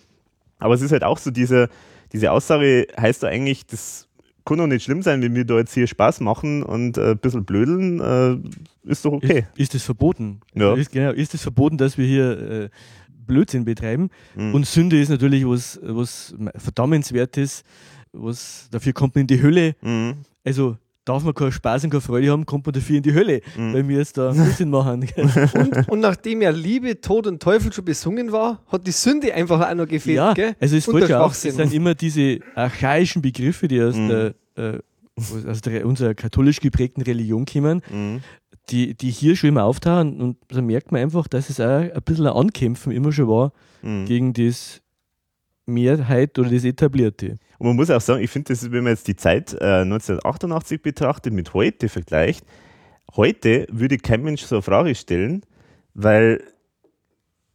aber 0.59 0.73
es 0.73 0.81
ist 0.81 0.91
halt 0.91 1.03
auch 1.03 1.17
so, 1.17 1.31
diese, 1.31 1.69
diese 2.13 2.31
Aussage 2.31 2.87
heißt 2.99 3.23
da 3.23 3.27
eigentlich, 3.27 3.65
das 3.65 4.07
kann 4.45 4.57
doch 4.57 4.67
nicht 4.67 4.83
schlimm 4.83 5.01
sein, 5.01 5.21
wenn 5.21 5.35
wir 5.35 5.45
da 5.45 5.57
jetzt 5.57 5.73
hier 5.73 5.87
Spaß 5.87 6.21
machen 6.21 6.63
und 6.63 6.97
äh, 6.97 7.11
ein 7.11 7.17
bisschen 7.17 7.45
blödeln, 7.45 7.99
äh, 7.99 8.89
ist 8.89 9.05
doch 9.05 9.13
okay. 9.13 9.45
Ist, 9.55 9.73
ist 9.73 9.75
es 9.75 9.83
verboten? 9.83 10.41
Ja. 10.55 10.73
Ist, 10.73 10.91
genau, 10.91 11.11
ist 11.11 11.33
es 11.33 11.41
verboten, 11.41 11.77
dass 11.77 11.97
wir 11.97 12.05
hier 12.05 12.39
äh, 12.39 12.69
Blödsinn 13.27 13.65
betreiben? 13.65 14.09
Mhm. 14.35 14.55
Und 14.55 14.65
Sünde 14.65 14.99
ist 14.99 15.09
natürlich 15.09 15.45
was, 15.45 15.79
was 15.83 16.35
verdammenswertes, 16.55 17.63
was 18.11 18.67
dafür 18.71 18.93
kommt 18.93 19.15
man 19.15 19.21
in 19.21 19.27
die 19.27 19.41
Hölle. 19.41 19.75
Mhm. 19.81 20.15
Also 20.43 20.77
darf 21.09 21.23
man 21.23 21.33
keinen 21.33 21.51
Spaß 21.51 21.83
und 21.83 21.89
keine 21.89 22.01
Freude 22.01 22.31
haben, 22.31 22.45
kommt 22.45 22.65
man 22.65 22.73
dafür 22.73 22.97
in 22.97 23.03
die 23.03 23.13
Hölle, 23.13 23.41
Mhm. 23.57 23.73
weil 23.73 23.87
wir 23.87 23.97
jetzt 23.97 24.17
da 24.17 24.31
Blödsinn 24.31 24.69
machen. 24.69 25.05
Und, 25.15 25.87
und 25.89 25.99
nachdem 25.99 26.41
ja 26.41 26.51
Liebe, 26.51 27.01
Tod 27.01 27.27
und 27.27 27.41
Teufel 27.41 27.73
schon 27.73 27.83
besungen 27.85 28.31
war, 28.31 28.63
hat 28.67 28.85
die 28.87 28.91
Sünde 28.91 29.33
einfach 29.33 29.59
auch 29.69 29.75
noch 29.75 29.87
gefehlt. 29.87 30.17
ja, 30.17 30.33
gell? 30.33 30.55
also 30.59 30.75
es 30.77 30.87
Und 30.87 31.11
auch, 31.13 31.31
es 31.31 31.41
sind 31.41 31.73
immer 31.73 31.95
diese 31.95 32.39
archaischen 32.55 33.21
Begriffe, 33.21 33.67
die 33.67 33.81
aus 33.81 33.95
Mhm. 33.95 34.07
der, 34.09 34.33
äh, 34.55 34.79
aus 35.47 35.61
der 35.61 35.85
unserer 35.85 36.13
katholisch 36.13 36.61
geprägten 36.61 37.01
Religion 37.01 37.45
kommen, 37.45 37.81
Mhm. 37.91 38.21
die, 38.69 38.93
die 38.95 39.09
hier 39.11 39.35
schon 39.35 39.49
immer 39.49 39.63
auftauchen 39.65 40.21
und 40.21 40.37
da 40.47 40.61
merkt 40.61 40.91
man 40.91 41.01
einfach, 41.01 41.27
dass 41.27 41.49
es 41.49 41.59
auch 41.59 41.65
ein 41.65 41.91
bisschen 42.05 42.27
ein 42.27 42.33
Ankämpfen 42.33 42.91
immer 42.91 43.11
schon 43.11 43.27
war 43.27 43.51
Mhm. 43.81 44.05
gegen 44.05 44.33
das 44.33 44.81
Mehrheit 45.69 46.37
oder 46.37 46.49
das 46.49 46.63
Etablierte. 46.63 47.37
Und 47.57 47.67
man 47.67 47.75
muss 47.75 47.89
auch 47.89 48.01
sagen, 48.01 48.23
ich 48.23 48.29
finde, 48.29 48.53
das 48.53 48.63
ist, 48.63 48.71
wenn 48.71 48.83
man 48.83 48.93
jetzt 48.93 49.07
die 49.07 49.15
Zeit 49.15 49.53
äh, 49.53 49.81
1988 49.81 50.81
betrachtet, 50.81 51.33
mit 51.33 51.53
heute 51.53 51.89
vergleicht, 51.89 52.45
heute 53.15 53.67
würde 53.71 53.97
kein 53.97 54.23
Mensch 54.23 54.43
so 54.43 54.55
eine 54.55 54.61
Frage 54.61 54.95
stellen, 54.95 55.43
weil 55.93 56.43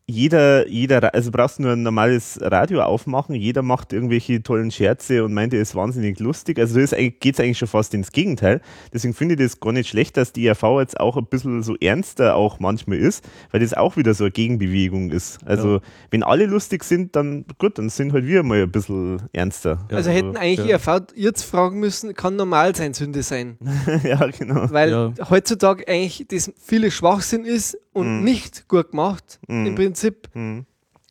jeder, 0.06 0.68
jeder, 0.68 1.14
also 1.14 1.30
brauchst 1.30 1.58
du 1.58 1.62
nur 1.62 1.72
ein 1.72 1.82
normales 1.82 2.38
Radio 2.42 2.82
aufmachen, 2.82 3.34
jeder 3.34 3.62
macht 3.62 3.94
irgendwelche 3.94 4.42
tollen 4.42 4.70
Scherze 4.70 5.24
und 5.24 5.32
meint, 5.32 5.54
er 5.54 5.62
ist 5.62 5.74
wahnsinnig 5.74 6.20
lustig. 6.20 6.58
Also 6.58 6.78
geht 6.78 7.24
es 7.24 7.40
eigentlich 7.40 7.56
schon 7.56 7.68
fast 7.68 7.94
ins 7.94 8.12
Gegenteil. 8.12 8.60
Deswegen 8.92 9.14
finde 9.14 9.34
ich 9.34 9.40
das 9.40 9.60
gar 9.60 9.72
nicht 9.72 9.88
schlecht, 9.88 10.18
dass 10.18 10.32
die 10.32 10.46
ERV 10.46 10.62
jetzt 10.80 11.00
auch 11.00 11.16
ein 11.16 11.24
bisschen 11.24 11.62
so 11.62 11.74
ernster 11.80 12.36
auch 12.36 12.60
manchmal 12.60 12.98
ist, 12.98 13.26
weil 13.50 13.60
das 13.60 13.72
auch 13.72 13.96
wieder 13.96 14.12
so 14.12 14.24
eine 14.24 14.30
Gegenbewegung 14.32 15.10
ist. 15.10 15.38
Also 15.46 15.80
wenn 16.10 16.22
alle 16.22 16.44
lustig 16.44 16.84
sind, 16.84 17.16
dann 17.16 17.46
gut, 17.58 17.78
dann 17.78 17.88
sind 17.88 18.12
halt 18.12 18.26
wir 18.26 18.42
mal 18.42 18.64
ein 18.64 18.70
bisschen 18.70 19.22
ernster. 19.32 19.88
Also 19.90 20.10
hätten 20.10 20.36
eigentlich 20.36 20.68
ja. 20.68 20.76
ERV 20.76 21.04
jetzt 21.14 21.44
fragen 21.44 21.80
müssen, 21.80 22.12
kann 22.12 22.36
normal 22.36 22.76
sein 22.76 22.92
Sünde 22.92 23.22
sein? 23.22 23.56
ja, 24.02 24.26
genau. 24.26 24.70
Weil 24.70 24.90
Ja. 24.90 25.12
heutzutage 25.30 25.88
eigentlich 25.88 26.26
das 26.28 26.52
viele 26.62 26.90
Schwachsinn 26.90 27.46
ist 27.46 27.78
und 27.94 28.18
Mhm. 28.18 28.24
nicht 28.24 28.68
gut 28.68 28.90
gemacht 28.90 29.40
Mhm. 29.48 29.66
im 29.66 29.74
Prinzip. 29.74 30.28
Hm, 30.32 30.66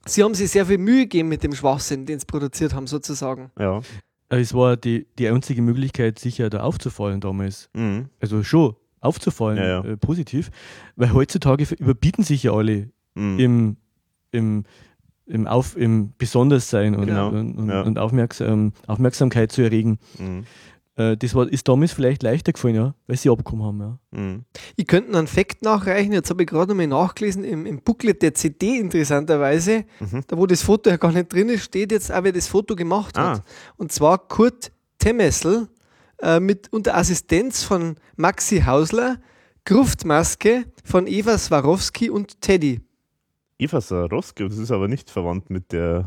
Sie 0.06 0.22
haben 0.22 0.34
sich 0.36 0.52
sehr 0.52 0.66
viel 0.66 0.78
Mühe 0.78 1.04
gegeben 1.04 1.30
mit 1.30 1.44
dem 1.44 1.54
Schwachsinn, 1.56 2.06
den 2.06 2.20
sie 2.20 2.26
produziert 2.26 2.74
haben, 2.76 2.88
sozusagen. 2.88 3.52
ja. 3.58 3.82
Aber 4.30 4.40
Es 4.42 4.54
war 4.54 4.78
die, 4.78 5.06
die 5.20 5.28
einzige 5.30 5.62
Möglichkeit, 5.62 6.18
sicher 6.20 6.50
da 6.50 6.62
aufzufallen 6.62 7.22
damals. 7.22 7.70
Hm, 7.76 8.10
Also 8.20 8.44
schon 8.44 8.76
aufzufallen, 9.00 9.58
Ja, 9.60 9.68
ja. 9.68 9.84
Äh, 9.86 9.98
positiv. 9.98 10.50
Weil 10.96 11.14
heutzutage 11.14 11.66
überbieten 11.78 12.24
sich 12.24 12.44
ja 12.44 12.52
alle 12.54 12.90
hm. 13.16 13.40
im, 13.40 13.78
im, 14.32 14.64
im, 15.28 15.46
Auf, 15.48 15.78
im 15.78 16.14
Besonderssein 16.18 16.96
und, 16.96 17.06
Genau, 17.08 17.30
und, 17.30 17.56
und, 17.58 17.70
ja. 17.70 17.82
und 17.84 17.98
Aufmerksam, 18.00 18.74
Aufmerksamkeit 18.88 19.52
zu 19.52 19.62
erregen. 19.62 20.00
Äh, 20.96 21.18
das 21.18 21.34
war, 21.34 21.48
ist 21.52 21.68
damals 21.68 21.92
vielleicht 21.92 22.22
leichter 22.24 22.52
gefallen, 22.54 22.76
ja, 22.76 22.96
weil 23.08 23.18
sie 23.18 23.30
abgekommen 23.30 23.66
haben. 23.66 23.80
Ja. 23.80 24.00
hm. 24.18 24.46
Ich 24.76 24.86
könnte 24.88 25.18
einen 25.18 25.28
Fakt 25.28 25.62
nachreichen, 25.64 26.12
jetzt 26.14 26.30
habe 26.30 26.44
ich 26.44 26.50
gerade 26.50 26.70
nochmal 26.70 26.88
nachgelesen, 26.88 27.44
im, 27.44 27.66
im 27.66 27.82
Booklet 27.82 28.22
der 28.22 28.34
CD 28.36 28.78
interessanterweise, 28.80 29.86
Mhm. 30.00 30.22
da 30.28 30.38
wo 30.38 30.46
das 30.46 30.62
Foto 30.62 30.90
ja 30.90 30.98
gar 30.98 31.12
nicht 31.12 31.32
drin 31.34 31.50
ist, 31.50 31.64
steht 31.64 31.92
jetzt 31.92 32.12
auch, 32.12 32.24
wer 32.24 32.32
das 32.32 32.48
Foto 32.48 32.76
gemacht 32.76 33.18
Ah. 33.18 33.34
hat. 33.38 33.44
Und 33.78 33.92
zwar 33.92 34.18
Kurt 34.28 34.72
Temessel 35.00 35.68
äh, 36.22 36.40
mit 36.40 36.72
unter 36.72 36.96
Assistenz 36.96 37.64
von 37.64 37.96
Maxi 38.16 38.62
Hausler, 38.62 39.18
Gruftmaske 39.66 40.66
von 40.84 41.08
Eva 41.08 41.38
Swarovski 41.38 42.10
und 42.10 42.40
Teddy. 42.42 42.82
Eva 43.58 43.82
Sarowski, 43.82 44.48
das 44.48 44.58
ist 44.58 44.72
aber 44.72 44.88
nicht 44.88 45.10
verwandt 45.10 45.50
mit 45.50 45.72
der, 45.72 46.06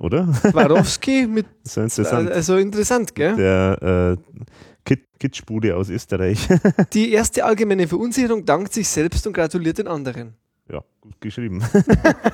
oder? 0.00 0.32
Swarovski 0.34 1.26
mit, 1.30 1.46
ja 1.74 1.82
interessant. 1.82 2.30
also 2.30 2.56
interessant, 2.56 3.14
gell? 3.14 3.36
Der 3.36 4.16
äh, 4.18 4.38
Kit 4.84 5.04
Kitschbude 5.18 5.76
aus 5.76 5.90
Österreich. 5.90 6.48
Die 6.92 7.12
erste 7.12 7.44
allgemeine 7.44 7.86
Verunsicherung 7.86 8.44
dankt 8.44 8.72
sich 8.72 8.88
selbst 8.88 9.26
und 9.26 9.32
gratuliert 9.34 9.78
den 9.78 9.86
anderen. 9.86 10.34
ja, 10.70 10.82
gut 11.00 11.20
geschrieben. 11.20 11.62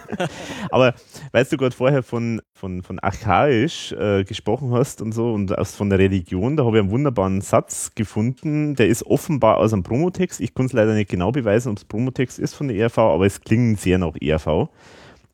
aber 0.70 0.94
weißt 1.32 1.52
du 1.52 1.56
gerade 1.56 1.74
vorher 1.74 2.02
von, 2.02 2.40
von, 2.52 2.82
von 2.82 2.98
archaisch 2.98 3.92
äh, 3.92 4.24
gesprochen 4.24 4.72
hast 4.72 5.00
und 5.02 5.12
so 5.12 5.32
und 5.32 5.56
aus, 5.56 5.74
von 5.74 5.90
der 5.90 5.98
Religion, 5.98 6.56
da 6.56 6.64
habe 6.64 6.76
ich 6.76 6.82
einen 6.82 6.90
wunderbaren 6.90 7.40
Satz 7.40 7.92
gefunden, 7.94 8.76
der 8.76 8.88
ist 8.88 9.04
offenbar 9.04 9.58
aus 9.58 9.72
einem 9.72 9.82
Promotext. 9.82 10.40
Ich 10.40 10.54
kann 10.54 10.66
es 10.66 10.72
leider 10.72 10.94
nicht 10.94 11.10
genau 11.10 11.32
beweisen, 11.32 11.70
ob 11.70 11.78
es 11.78 11.84
Promotext 11.84 12.38
ist 12.38 12.54
von 12.54 12.68
der 12.68 12.76
ERV, 12.76 12.98
aber 12.98 13.26
es 13.26 13.40
klingt 13.40 13.80
sehr 13.80 13.98
nach 13.98 14.14
ERV. 14.20 14.68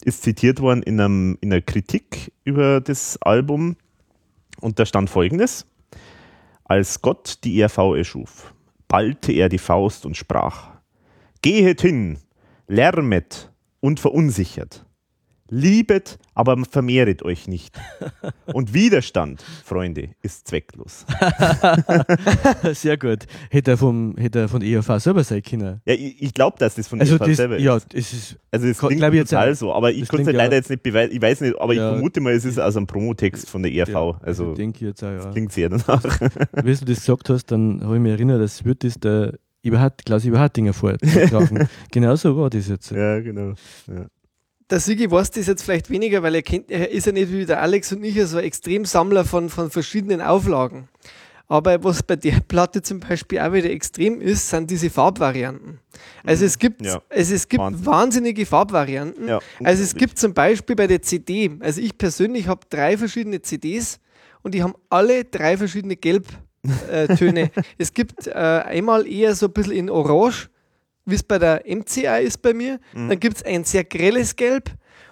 Ist 0.04 0.22
zitiert 0.22 0.60
worden 0.60 0.82
in, 0.82 1.00
einem, 1.00 1.38
in 1.40 1.52
einer 1.52 1.60
Kritik 1.60 2.32
über 2.44 2.80
das 2.80 3.20
Album 3.22 3.76
und 4.60 4.78
da 4.78 4.86
stand 4.86 5.10
folgendes. 5.10 5.66
Als 6.64 7.02
Gott 7.02 7.38
die 7.44 7.60
ERV 7.60 7.96
erschuf, 7.96 8.54
ballte 8.88 9.32
er 9.32 9.48
die 9.48 9.58
Faust 9.58 10.06
und 10.06 10.16
sprach: 10.16 10.70
Gehet 11.42 11.80
hin, 11.80 12.18
lärmet 12.66 13.50
und 13.80 14.00
verunsichert. 14.00 14.86
Liebet, 15.52 16.18
aber 16.34 16.56
vermehret 16.70 17.22
euch 17.24 17.48
nicht. 17.48 17.78
Und 18.46 18.72
Widerstand, 18.72 19.42
Freunde, 19.64 20.10
ist 20.22 20.46
zwecklos. 20.48 21.04
Sehr 22.72 22.96
gut. 22.96 23.26
Hätte 23.50 23.72
er, 23.72 23.76
vom, 23.76 24.14
hätte 24.16 24.38
er 24.40 24.48
von 24.48 24.62
ERV 24.62 24.98
selber 25.00 25.24
sein 25.24 25.42
können. 25.42 25.80
Ja, 25.84 25.94
ich, 25.94 26.22
ich 26.22 26.34
glaube, 26.34 26.56
dass 26.58 26.76
das 26.76 26.88
von 26.88 27.00
Also 27.00 27.14
ERV 27.16 27.26
das, 27.26 27.36
selber 27.36 27.58
ja, 27.58 27.76
ist. 27.76 27.94
es 27.94 28.12
ist 28.12 28.38
Also 28.50 28.66
Ko- 28.74 28.86
klingt 28.88 29.02
ich 29.02 29.12
jetzt 29.14 29.30
total 29.30 29.52
auch. 29.52 29.56
so, 29.56 29.74
aber 29.74 29.90
ich 29.92 30.00
Das 30.00 30.08
konnte 30.08 30.30
es 30.30 30.36
leider 30.36 30.52
ja- 30.52 30.58
jetzt 30.58 30.70
nicht 30.70 30.82
beweisen. 30.82 31.12
Ich 31.14 31.20
weiß 31.22 31.40
nicht, 31.40 31.60
aber 31.60 31.74
Ja. 31.74 31.88
ich 31.88 31.92
vermute 31.94 32.20
mal, 32.20 32.32
es 32.32 32.44
ist 32.44 32.58
aus 32.58 32.76
einem 32.76 32.86
Promotext 32.86 33.48
von 33.50 33.62
der 33.62 33.72
ERV. 33.72 33.88
Ja, 33.90 34.18
also 34.22 34.54
denke 34.54 34.86
jetzt 34.86 35.02
auch, 35.02 35.10
ja. 35.10 35.30
klingt 35.32 35.52
sehr 35.52 35.68
danach. 35.68 36.02
Wie 36.62 36.74
du 36.74 36.84
das 36.84 37.00
gesagt 37.00 37.28
hast, 37.28 37.46
dann 37.46 37.80
habe 37.82 37.96
ich 37.96 38.00
mich 38.02 38.12
erinnert, 38.12 38.40
das 38.40 38.64
wird 38.64 38.84
das 38.84 38.94
der 39.00 39.34
Eberhard, 39.62 40.04
Klaus 40.06 40.24
Eberhardinger 40.24 40.72
vorgetragen. 40.72 41.68
Genauso 41.90 42.36
war 42.36 42.48
das 42.50 42.68
jetzt. 42.68 42.90
ja, 42.92 43.20
genau. 43.20 43.54
Ja. 43.88 44.06
Der 44.70 44.78
Sigi 44.80 45.10
weiß 45.10 45.32
das 45.32 45.46
jetzt 45.48 45.62
vielleicht 45.64 45.90
weniger, 45.90 46.22
weil 46.22 46.36
er 46.36 46.42
kennt, 46.42 46.70
er 46.70 46.90
ist 46.90 47.06
ja 47.06 47.12
nicht 47.12 47.32
wie 47.32 47.44
der 47.44 47.60
Alex 47.60 47.92
und 47.92 48.04
ich 48.04 48.24
so 48.26 48.38
ein 48.38 48.44
Extremsammler 48.44 49.24
von, 49.24 49.48
von 49.48 49.70
verschiedenen 49.70 50.20
Auflagen. 50.20 50.88
Aber 51.48 51.82
was 51.82 52.04
bei 52.04 52.14
der 52.14 52.38
Platte 52.46 52.80
zum 52.80 53.00
Beispiel 53.00 53.40
auch 53.40 53.52
wieder 53.52 53.70
extrem 53.70 54.20
ist, 54.20 54.48
sind 54.48 54.70
diese 54.70 54.88
Farbvarianten. 54.88 55.80
Also 56.24 56.44
es 56.44 56.56
gibt, 56.60 56.86
Ja. 56.86 57.02
also 57.08 57.34
es 57.34 57.48
gibt 57.48 57.60
Wahnsinn. 57.60 57.86
wahnsinnige 57.86 58.46
Farbvarianten. 58.46 59.26
Ja, 59.26 59.40
also 59.64 59.82
es 59.82 59.96
gibt 59.96 60.16
zum 60.16 60.32
Beispiel 60.32 60.76
bei 60.76 60.86
der 60.86 61.02
CD, 61.02 61.50
also 61.58 61.80
ich 61.80 61.98
persönlich 61.98 62.46
habe 62.46 62.60
drei 62.70 62.96
verschiedene 62.96 63.42
CDs 63.42 63.98
und 64.42 64.54
die 64.54 64.62
haben 64.62 64.74
alle 64.90 65.24
drei 65.24 65.56
verschiedene 65.56 65.96
Gelbtöne. 65.96 67.50
es 67.78 67.92
gibt 67.94 68.28
äh, 68.28 68.30
einmal 68.32 69.08
eher 69.08 69.34
so 69.34 69.46
ein 69.46 69.52
bisschen 69.52 69.72
in 69.72 69.90
Orange, 69.90 70.50
wie 71.10 71.16
es 71.16 71.22
bei 71.22 71.38
der 71.38 71.62
MCA 71.66 72.18
ist 72.18 72.42
bei 72.42 72.54
mir. 72.54 72.78
Mhm. 72.92 73.08
Dann 73.08 73.20
gibt 73.20 73.36
es 73.38 73.42
ein 73.42 73.64
sehr 73.64 73.84
grelles 73.84 74.36
Gelb 74.36 74.70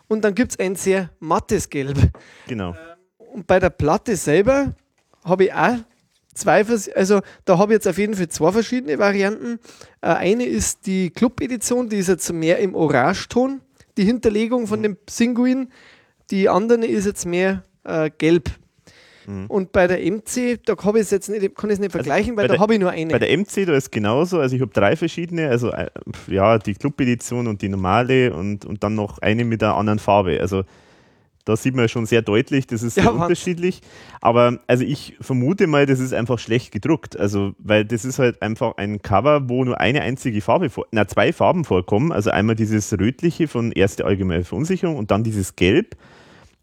und 0.09 0.25
dann 0.25 0.35
gibt 0.35 0.53
es 0.53 0.59
ein 0.59 0.75
sehr 0.77 1.11
mattes 1.21 1.69
Gelb. 1.69 1.99
Genau. 2.47 2.75
Und 3.19 3.47
bei 3.47 3.59
der 3.59 3.71
Platte 3.71 4.17
selber 4.17 4.75
habe 5.25 5.45
ich 5.45 5.53
auch 5.53 5.77
zwei, 6.35 6.65
also 6.95 7.21
da 7.45 7.59
habe 7.59 7.73
ich 7.73 7.77
jetzt 7.77 7.89
auf 7.89 7.99
jeden 7.99 8.15
Fall 8.15 8.29
zwei 8.29 8.53
verschiedene 8.53 8.99
Varianten. 8.99 9.59
Äh, 10.01 10.09
eine 10.09 10.45
ist 10.45 10.87
die 10.87 11.11
Club-Edition, 11.11 11.89
die 11.89 11.99
ist 11.99 12.09
jetzt 12.09 12.33
mehr 12.33 12.59
im 12.59 12.75
Orangeton, 12.75 13.61
die 13.97 14.05
Hinterlegung 14.05 14.67
von 14.67 14.83
dem 14.83 14.97
Singuin. 15.09 15.71
Die 16.31 16.49
andere 16.49 16.87
ist 16.87 17.07
jetzt 17.07 17.27
mehr 17.27 17.65
äh, 17.85 18.11
gelb. 18.17 18.51
Mhm. 19.29 19.47
Und 19.47 19.73
bei 19.73 19.87
der 19.87 19.99
MC, 19.99 20.59
da 20.65 20.75
habe 20.83 20.99
ich 20.99 21.05
es 21.05 21.11
jetzt 21.11 21.29
nicht, 21.29 21.55
kann 21.55 21.69
ich 21.69 21.75
es 21.75 21.81
nicht 21.81 21.93
vergleichen, 21.93 22.37
weil 22.37 22.49
bei 22.49 22.55
da 22.55 22.61
habe 22.61 22.75
ich 22.75 22.81
nur 22.81 22.91
eine. 22.91 23.13
Bei 23.13 23.19
der 23.19 23.37
MC, 23.37 23.67
da 23.67 23.75
ist 23.75 23.93
genauso, 23.93 24.41
also 24.41 24.57
ich 24.57 24.63
habe 24.63 24.73
drei 24.73 24.97
verschiedene, 24.97 25.49
also 25.51 25.71
äh, 25.71 25.89
ja, 26.29 26.59
die 26.59 26.75
Club-Edition 26.75 27.47
und 27.47 27.61
die 27.61 27.69
normale 27.69 28.33
und, 28.33 28.65
und 28.65 28.83
dann 28.83 28.95
noch 28.95 29.19
eine 29.19 29.45
mit 29.45 29.63
einer 29.63 29.77
anderen 29.77 29.99
Farbe. 29.99 30.41
Also 30.41 30.65
da 31.45 31.57
sieht 31.57 31.75
man 31.75 31.89
schon 31.89 32.07
sehr 32.07 32.23
deutlich, 32.23 32.67
das 32.67 32.83
ist 32.83 32.97
Ja, 32.97 33.11
unterschiedlich. 33.11 33.81
Aber 34.23 34.61
also 34.67 34.85
ich 34.85 35.17
vermute 35.21 35.67
mal, 35.67 35.85
das 35.85 36.01
ist 36.01 36.15
einfach 36.15 36.39
schlecht 36.39 36.73
gedruckt. 36.73 37.19
Also, 37.19 37.53
weil 37.59 37.85
das 37.85 38.05
ist 38.05 38.19
halt 38.19 38.41
einfach 38.41 38.77
ein 38.77 39.03
Cover, 39.03 39.49
wo 39.49 39.65
nur 39.65 39.81
eine 39.81 40.03
einzige 40.03 40.41
Farbe 40.41 40.71
na, 40.91 41.07
zwei 41.07 41.33
Farben 41.33 41.65
vorkommen. 41.65 42.13
Also 42.13 42.31
einmal 42.31 42.55
dieses 42.55 42.93
rötliche 42.93 43.49
von 43.49 43.73
Erste 43.73 44.05
Allgemeine 44.05 44.45
Verunsicherung 44.45 44.97
und 44.97 45.11
dann 45.11 45.25
dieses 45.25 45.57
Gelb. 45.57 45.97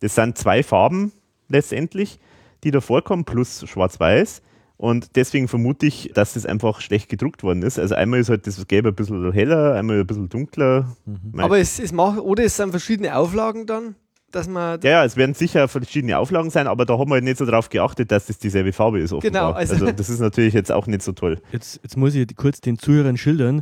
Das 0.02 0.16
sind 0.16 0.38
zwei 0.38 0.62
Farben 0.62 1.12
letztendlich, 1.48 2.20
die 2.66 2.72
da 2.72 2.82
vorkommen, 2.82 3.24
plus 3.24 3.64
Schwarz-Weiß. 3.68 4.42
Und 4.78 5.16
deswegen 5.16 5.48
vermute 5.48 5.86
ich, 5.86 6.12
dass 6.14 6.34
das 6.34 6.46
einfach 6.46 6.82
schlecht 6.82 7.08
gedruckt 7.08 7.44
worden 7.44 7.64
ist. 7.64 7.80
Also 7.80 7.96
einmal 7.96 8.20
ist 8.20 8.28
halt 8.30 8.46
das 8.46 8.68
Gelb 8.68 8.86
ein 8.86 8.94
bisschen 8.96 9.32
heller, 9.32 9.74
einmal 9.76 10.02
ein 10.02 10.06
bisschen 10.08 10.28
dunkler. 10.28 10.94
Mei. 11.32 11.44
Aber 11.44 11.58
es, 11.60 11.80
es 11.80 11.94
macht, 11.94 12.20
oder 12.20 12.44
es 12.44 12.58
sind 12.58 12.72
verschiedene 12.72 13.16
Auflagen 13.16 13.66
dann. 13.68 13.96
dass 14.32 14.50
man. 14.50 14.82
Ja, 14.82 14.90
ja, 14.90 15.06
es 15.06 15.16
werden 15.16 15.34
sicher 15.34 15.70
verschiedene 15.70 16.18
Auflagen 16.18 16.50
sein, 16.50 16.68
aber 16.68 16.86
da 16.86 16.98
haben 16.98 17.10
wir 17.10 17.14
halt 17.14 17.24
nicht 17.24 17.38
so 17.38 17.46
drauf 17.46 17.70
geachtet, 17.70 18.12
dass 18.12 18.26
das 18.26 18.38
dieselbe 18.38 18.74
Farbe 18.74 19.00
ist. 19.00 19.14
Offenbar. 19.14 19.52
Genau, 19.52 19.58
also- 19.58 19.74
also 19.76 19.92
das 19.94 20.10
ist 20.10 20.20
natürlich 20.20 20.54
jetzt 20.54 20.74
auch 20.74 20.88
nicht 20.88 21.04
so 21.04 21.14
toll. 21.14 21.40
Jetzt, 21.54 21.80
jetzt 21.82 21.96
muss 21.96 22.14
ich 22.14 22.36
kurz 22.36 22.60
den 22.60 22.78
Zuhörern 22.78 23.16
schildern. 23.16 23.62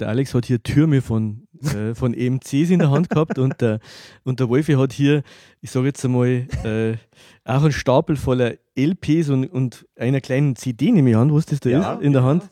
Der 0.00 0.08
Alex 0.08 0.34
hat 0.34 0.46
hier 0.46 0.60
Türme 0.64 1.00
von, 1.00 1.46
äh, 1.62 1.94
von 1.94 2.14
EMCs 2.14 2.70
in 2.70 2.78
der 2.78 2.90
Hand 2.90 3.10
gehabt 3.10 3.38
und 3.38 3.60
der, 3.60 3.80
und 4.24 4.40
der 4.40 4.48
Wolfi 4.48 4.74
hat 4.74 4.92
hier, 4.92 5.22
ich 5.60 5.70
sage 5.70 5.86
jetzt 5.86 6.04
einmal, 6.04 6.46
äh, 6.64 6.96
auch 7.44 7.62
einen 7.62 7.72
Stapel 7.72 8.16
voller 8.16 8.54
LPs 8.76 9.28
und, 9.30 9.46
und 9.46 9.86
einer 9.96 10.20
kleinen 10.20 10.56
CD, 10.56 10.90
nehme 10.90 11.10
ich 11.10 11.16
an, 11.16 11.32
was 11.34 11.46
das 11.46 11.60
da 11.60 11.70
Ja, 11.70 11.94
ist, 11.94 12.02
in 12.02 12.12
der 12.12 12.22
Hand. 12.22 12.48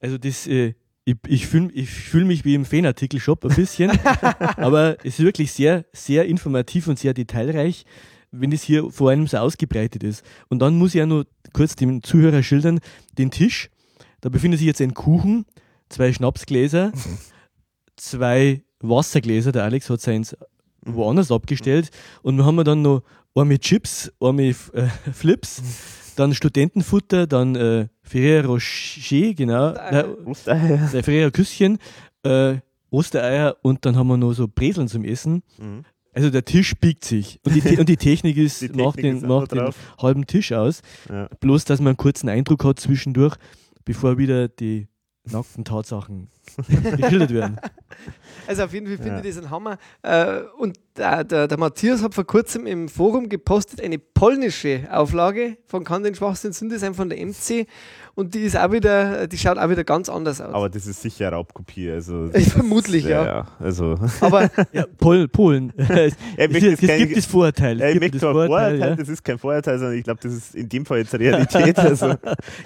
Also 0.00 0.18
das, 0.18 0.46
äh, 0.46 0.74
ich, 1.04 1.16
ich 1.26 1.46
fühle 1.46 1.70
ich 1.72 1.88
fühl 1.90 2.24
mich 2.24 2.44
wie 2.44 2.54
im 2.54 2.64
Fanartikel-Shop 2.64 3.44
ein 3.44 3.54
bisschen, 3.54 3.90
aber 4.56 4.96
es 5.00 5.18
ist 5.18 5.20
wirklich 5.20 5.52
sehr, 5.52 5.84
sehr 5.92 6.26
informativ 6.26 6.88
und 6.88 6.98
sehr 6.98 7.14
detailreich, 7.14 7.84
wenn 8.32 8.52
es 8.52 8.62
hier 8.62 8.90
vor 8.90 9.10
einem 9.10 9.26
so 9.26 9.36
ausgebreitet 9.38 10.02
ist. 10.02 10.24
Und 10.48 10.58
dann 10.60 10.76
muss 10.76 10.94
ich 10.94 10.98
ja 10.98 11.06
nur 11.06 11.26
kurz 11.52 11.76
dem 11.76 12.02
Zuhörer 12.02 12.42
schildern, 12.42 12.80
den 13.16 13.30
Tisch, 13.30 13.70
da 14.20 14.28
befindet 14.28 14.58
sich 14.58 14.66
jetzt 14.66 14.80
ein 14.80 14.94
Kuchen, 14.94 15.46
zwei 15.88 16.12
Schnapsgläser, 16.12 16.92
zwei 17.96 18.62
Wassergläser, 18.80 19.52
der 19.52 19.64
Alex 19.64 19.90
hat 19.90 20.00
seins 20.00 20.36
woanders 20.82 21.30
abgestellt 21.30 21.90
und 22.22 22.36
wir 22.36 22.44
haben 22.44 22.62
dann 22.64 22.82
noch 22.82 23.02
einmal 23.34 23.58
Chips, 23.58 24.12
einmal 24.20 24.54
äh, 24.72 24.88
Flips, 25.12 25.62
dann 26.16 26.34
Studentenfutter, 26.34 27.26
dann 27.26 27.54
äh, 27.56 27.88
Ferrero 28.02 28.54
Rocher, 28.54 29.34
genau, 29.34 29.70
Ostereier. 29.70 30.26
Ostereier. 30.26 30.90
der 30.92 31.04
Ferrero 31.04 31.30
Küsschen, 31.30 31.78
äh, 32.22 32.56
Ostereier 32.90 33.56
und 33.62 33.84
dann 33.84 33.96
haben 33.96 34.08
wir 34.08 34.16
noch 34.16 34.32
so 34.32 34.48
Breseln 34.48 34.88
zum 34.88 35.04
Essen. 35.04 35.42
Mhm. 35.58 35.84
Also 36.12 36.30
der 36.30 36.46
Tisch 36.46 36.74
biegt 36.76 37.04
sich 37.04 37.40
und 37.44 37.54
die, 37.54 37.76
und 37.76 37.88
die 37.90 37.98
Technik 37.98 38.38
ist, 38.38 38.62
Die 38.62 38.68
Technik 38.68 38.86
macht, 38.86 39.02
den, 39.02 39.16
ist 39.16 39.26
macht 39.26 39.52
den 39.52 39.68
halben 40.00 40.26
Tisch 40.26 40.52
aus. 40.52 40.80
Ja. 41.10 41.28
Bloß, 41.40 41.66
dass 41.66 41.80
man 41.80 41.88
einen 41.88 41.96
kurzen 41.98 42.30
Eindruck 42.30 42.64
hat 42.64 42.80
zwischendurch, 42.80 43.36
bevor 43.84 44.16
wieder 44.16 44.48
die 44.48 44.88
nackten 45.30 45.64
Tatsachen 45.64 46.28
geschildert 46.96 47.32
werden. 47.32 47.56
Also 48.46 48.64
auf 48.64 48.72
jeden 48.72 48.86
Fall 48.86 48.96
finde 48.96 49.10
Ja. 49.10 49.24
ich 49.24 49.34
das 49.34 49.44
ein 49.44 49.50
Hammer. 49.50 49.78
Äh, 50.02 50.40
und 50.58 50.78
der, 50.96 51.24
der, 51.24 51.48
der 51.48 51.58
Matthias 51.58 52.02
hat 52.02 52.14
vor 52.14 52.24
kurzem 52.24 52.66
im 52.66 52.88
Forum 52.88 53.28
gepostet 53.28 53.80
eine 53.80 53.98
polnische 53.98 54.86
Auflage 54.90 55.56
von 55.66 55.84
Kann 55.84 56.02
den 56.02 56.14
Schwachsinn 56.14 56.52
Sünde 56.52 56.78
sein 56.78 56.94
von 56.94 57.08
der 57.08 57.18
MC. 57.24 57.66
Und 58.18 58.34
die 58.34 58.40
ist 58.40 58.56
auch 58.56 58.72
wieder, 58.72 59.26
die 59.26 59.36
schaut 59.36 59.58
auch 59.58 59.68
wieder 59.68 59.84
ganz 59.84 60.08
anders 60.08 60.40
aus. 60.40 60.54
Aber 60.54 60.70
das 60.70 60.86
ist 60.86 61.02
sicher 61.02 61.28
Raubkopie. 61.30 61.90
Also, 61.90 62.24
Äh, 62.32 62.40
vermutlich, 62.40 63.04
ja. 63.04 63.24
ja. 63.26 63.46
Also, 63.60 63.96
Aber 64.22 64.50
Ja, 64.72 64.86
Pol 64.96 65.28
Polen. 65.28 65.70
es, 65.76 66.14
es, 66.36 66.80
gibt 66.80 67.14
das 67.16 67.26
Vorurteil. 67.26 67.78
ja, 67.78 67.84
Es 67.88 67.94
ich 67.94 68.00
gibt 68.00 68.14
möchte 68.14 68.18
das 68.18 68.22
kein 68.22 68.32
Vorurteil, 68.32 68.78
ja. 68.78 68.96
das 68.96 69.08
ist 69.10 69.22
kein 69.22 69.38
Vorurteil, 69.38 69.78
sondern 69.78 69.98
ich 69.98 70.04
glaube, 70.04 70.20
das 70.22 70.32
ist 70.32 70.54
in 70.54 70.66
dem 70.68 70.86
Fall 70.86 70.98
jetzt 71.00 71.14
Realität. 71.14 71.78
Also, 71.78 72.14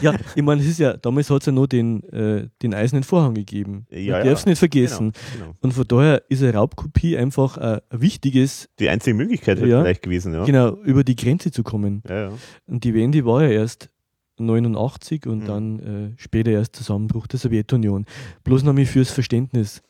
Ja, 0.01 0.15
ich 0.37 0.43
meine, 0.43 0.61
es 0.61 0.69
ist 0.69 0.79
ja, 0.79 0.97
damals 0.97 1.29
hat 1.31 1.43
es 1.43 1.47
ja 1.47 1.53
nur 1.53 1.67
den, 1.67 2.03
äh, 2.13 2.49
den 2.63 2.73
eisernen 2.73 3.03
Vorhang 3.03 3.35
gegeben. 3.35 3.87
Ja, 3.91 4.19
Man 4.19 4.25
ja. 4.27 4.31
darf 4.31 4.39
es 4.41 4.47
nicht 4.47 4.59
vergessen. 4.61 5.13
genau, 5.33 5.45
genau. 5.47 5.57
Und 5.63 5.73
von 5.75 5.89
daher 5.89 6.23
ist 6.29 6.43
eine 6.45 6.55
Raubkopie 6.55 7.17
einfach 7.19 7.57
äh, 7.59 7.81
ein 7.91 8.01
wichtiges, 8.01 8.69
Die 8.79 8.89
einzige 8.89 9.15
Möglichkeit 9.17 9.59
wäre 9.59 9.69
Ja. 9.69 9.83
vielleicht 9.83 10.03
gewesen, 10.03 10.33
ja. 10.33 10.45
genau, 10.45 10.77
über 10.85 11.03
die 11.03 11.17
Grenze 11.17 11.51
zu 11.51 11.65
kommen. 11.65 12.03
Ja, 12.09 12.29
ja. 12.29 12.33
Und 12.69 12.85
die 12.85 12.95
Wende 12.95 13.25
war 13.25 13.43
ja 13.43 13.51
erst 13.51 13.91
89 14.41 15.27
und 15.27 15.41
Mhm. 15.41 15.47
dann 15.47 15.79
äh, 16.17 16.21
später 16.21 16.51
erst 16.51 16.77
Zusammenbruch 16.77 17.27
der 17.27 17.39
Sowjetunion. 17.39 18.07
Bloß 18.45 18.63
noch 18.65 18.73
mal 18.73 18.87
fürs 18.87 19.11
Verständnis. 19.11 19.83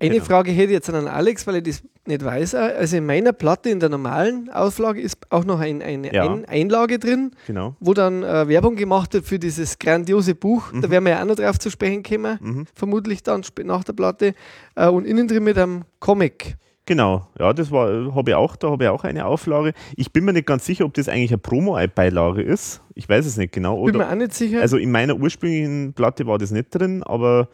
eine 0.00 0.10
Genau. 0.14 0.24
Frage 0.24 0.50
hätte 0.50 0.64
ich 0.66 0.72
jetzt 0.72 0.90
an 0.90 1.06
Alex, 1.06 1.46
weil 1.46 1.56
ich 1.58 1.62
das 1.62 1.82
nicht 2.08 2.24
weiß. 2.24 2.56
Also 2.56 2.96
in 2.96 3.06
meiner 3.06 3.32
Platte, 3.32 3.70
in 3.70 3.78
der 3.78 3.88
normalen 3.88 4.50
Auflage, 4.50 5.00
ist 5.00 5.16
auch 5.30 5.44
noch 5.44 5.60
ein, 5.60 5.80
eine 5.80 6.12
Ja. 6.12 6.28
ein 6.28 6.44
Einlage 6.44 6.98
drin, 6.98 7.30
Genau. 7.46 7.76
wo 7.78 7.94
dann 7.94 8.24
äh, 8.24 8.48
Werbung 8.48 8.74
gemacht 8.74 9.14
wird 9.14 9.24
für 9.26 9.38
dieses 9.38 9.78
grandiose 9.78 10.34
Buch. 10.34 10.72
Da 10.72 10.88
Mhm. 10.88 10.90
werden 10.90 11.04
wir 11.04 11.10
ja 11.12 11.22
auch 11.22 11.26
noch 11.26 11.36
drauf 11.36 11.58
zu 11.60 11.70
sprechen 11.70 12.02
kommen. 12.02 12.36
Mhm. 12.40 12.66
vermutlich 12.74 13.22
dann 13.22 13.42
nach 13.64 13.84
der 13.84 13.92
Platte. 13.92 14.34
Äh, 14.74 14.88
und 14.88 15.04
innen 15.06 15.28
drin 15.28 15.44
mit 15.44 15.56
einem 15.56 15.82
Comic. 16.00 16.56
Genau, 16.84 17.28
ja, 17.38 17.52
das 17.52 17.70
war, 17.70 18.12
habe 18.14 18.30
ich 18.32 18.34
auch, 18.34 18.56
da 18.56 18.70
habe 18.70 18.84
ich 18.84 18.90
auch 18.90 19.04
eine 19.04 19.24
Auflage. 19.24 19.72
Ich 19.96 20.12
bin 20.12 20.24
mir 20.24 20.32
nicht 20.32 20.46
ganz 20.46 20.66
sicher, 20.66 20.84
ob 20.84 20.94
das 20.94 21.08
eigentlich 21.08 21.30
eine 21.30 21.38
Promo-Beilage 21.38 22.42
ist. 22.42 22.82
Ich 22.94 23.08
weiß 23.08 23.24
es 23.24 23.36
nicht 23.36 23.52
genau. 23.52 23.76
Bin 23.84 23.96
mir 23.96 24.00
Oder, 24.00 24.10
auch 24.10 24.14
nicht 24.16 24.34
sicher. 24.34 24.60
also 24.60 24.76
in 24.78 24.90
meiner 24.90 25.14
ursprünglichen 25.16 25.92
Platte 25.92 26.26
war 26.26 26.38
das 26.38 26.50
nicht 26.50 26.74
drin, 26.74 27.04
aber 27.04 27.48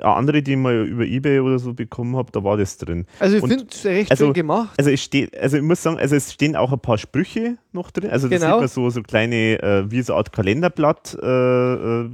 andere, 0.00 0.42
die 0.42 0.52
ich 0.52 0.56
mal 0.56 0.86
über 0.86 1.04
Ebay 1.04 1.40
oder 1.40 1.58
so 1.58 1.74
bekommen 1.74 2.16
habe, 2.16 2.32
da 2.32 2.42
war 2.42 2.56
das 2.56 2.76
drin. 2.78 3.06
Also 3.18 3.36
ich 3.36 3.44
finde 3.44 3.66
es 3.70 3.84
recht 3.84 4.10
also- 4.10 4.26
schön 4.26 4.32
gemacht. 4.34 4.74
Also 4.78 4.90
es 4.90 5.02
steht, 5.02 5.36
also 5.38 5.56
ich 5.58 5.62
muss 5.62 5.82
sagen, 5.82 5.98
also 5.98 6.16
es 6.16 6.32
stehen 6.32 6.56
auch 6.56 6.72
ein 6.72 6.80
paar 6.80 6.98
Sprüche 6.98 7.58
noch 7.72 7.90
drin. 7.90 8.10
Also 8.10 8.28
da 8.28 8.36
Genau. 8.36 8.52
sieht 8.52 8.60
man 8.60 8.68
so, 8.68 8.90
so 8.90 9.02
kleine, 9.02 9.62
äh, 9.62 9.90
wie 9.90 10.00
so 10.02 10.14
eine 10.14 10.18
Art 10.18 10.32
Kalenderblatt 10.32 11.18
äh, 11.22 11.26
äh, 11.74 12.10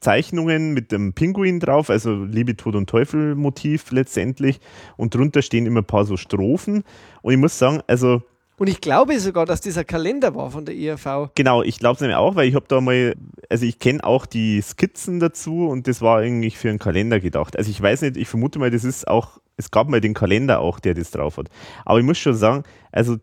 Zeichnungen 0.00 0.72
mit 0.74 0.92
dem 0.92 1.12
Pinguin 1.12 1.60
drauf, 1.60 1.90
also 1.90 2.24
Liebe, 2.24 2.56
Tod 2.56 2.74
und 2.74 2.88
Teufel 2.88 3.34
Motiv 3.34 3.90
letztendlich. 3.90 4.60
Und 4.96 5.14
drunter 5.14 5.42
stehen 5.42 5.66
immer 5.66 5.80
ein 5.80 5.86
paar 5.86 6.04
so 6.04 6.16
Strophen. 6.16 6.84
Und 7.22 7.32
ich 7.32 7.38
muss 7.38 7.58
sagen, 7.58 7.80
also 7.86 8.22
Und 8.56 8.68
ich 8.68 8.80
glaube 8.80 9.18
sogar, 9.18 9.46
dass 9.46 9.60
dieser 9.60 9.84
Kalender 9.84 10.34
war 10.34 10.50
von 10.50 10.64
der 10.64 10.74
IRV. 10.74 11.30
Genau, 11.34 11.62
ich 11.62 11.78
glaube 11.78 11.94
es 11.94 12.00
nämlich 12.00 12.16
auch, 12.16 12.36
weil 12.36 12.48
ich 12.48 12.54
habe 12.54 12.66
da 12.68 12.80
mal, 12.80 13.14
also 13.50 13.66
ich 13.66 13.78
kenne 13.80 14.04
auch 14.04 14.26
die 14.26 14.60
Skizzen 14.62 15.18
dazu 15.18 15.68
und 15.68 15.88
das 15.88 16.00
war 16.00 16.18
eigentlich 16.18 16.56
für 16.56 16.68
einen 16.68 16.78
Kalender 16.78 17.18
gedacht. 17.18 17.56
Also 17.58 17.70
ich 17.70 17.80
weiß 17.80 18.02
nicht, 18.02 18.16
ich 18.16 18.28
vermute 18.28 18.58
mal, 18.60 18.70
das 18.70 18.84
ist 18.84 19.08
auch, 19.08 19.40
es 19.56 19.70
gab 19.70 19.88
mal 19.88 20.00
den 20.00 20.14
Kalender 20.14 20.60
auch, 20.60 20.78
der 20.78 20.94
das 20.94 21.10
drauf 21.10 21.36
hat. 21.36 21.48
Aber 21.84 21.98
ich 21.98 22.04
muss 22.04 22.18
schon 22.18 22.34
sagen, 22.34 22.62
also 22.92 23.16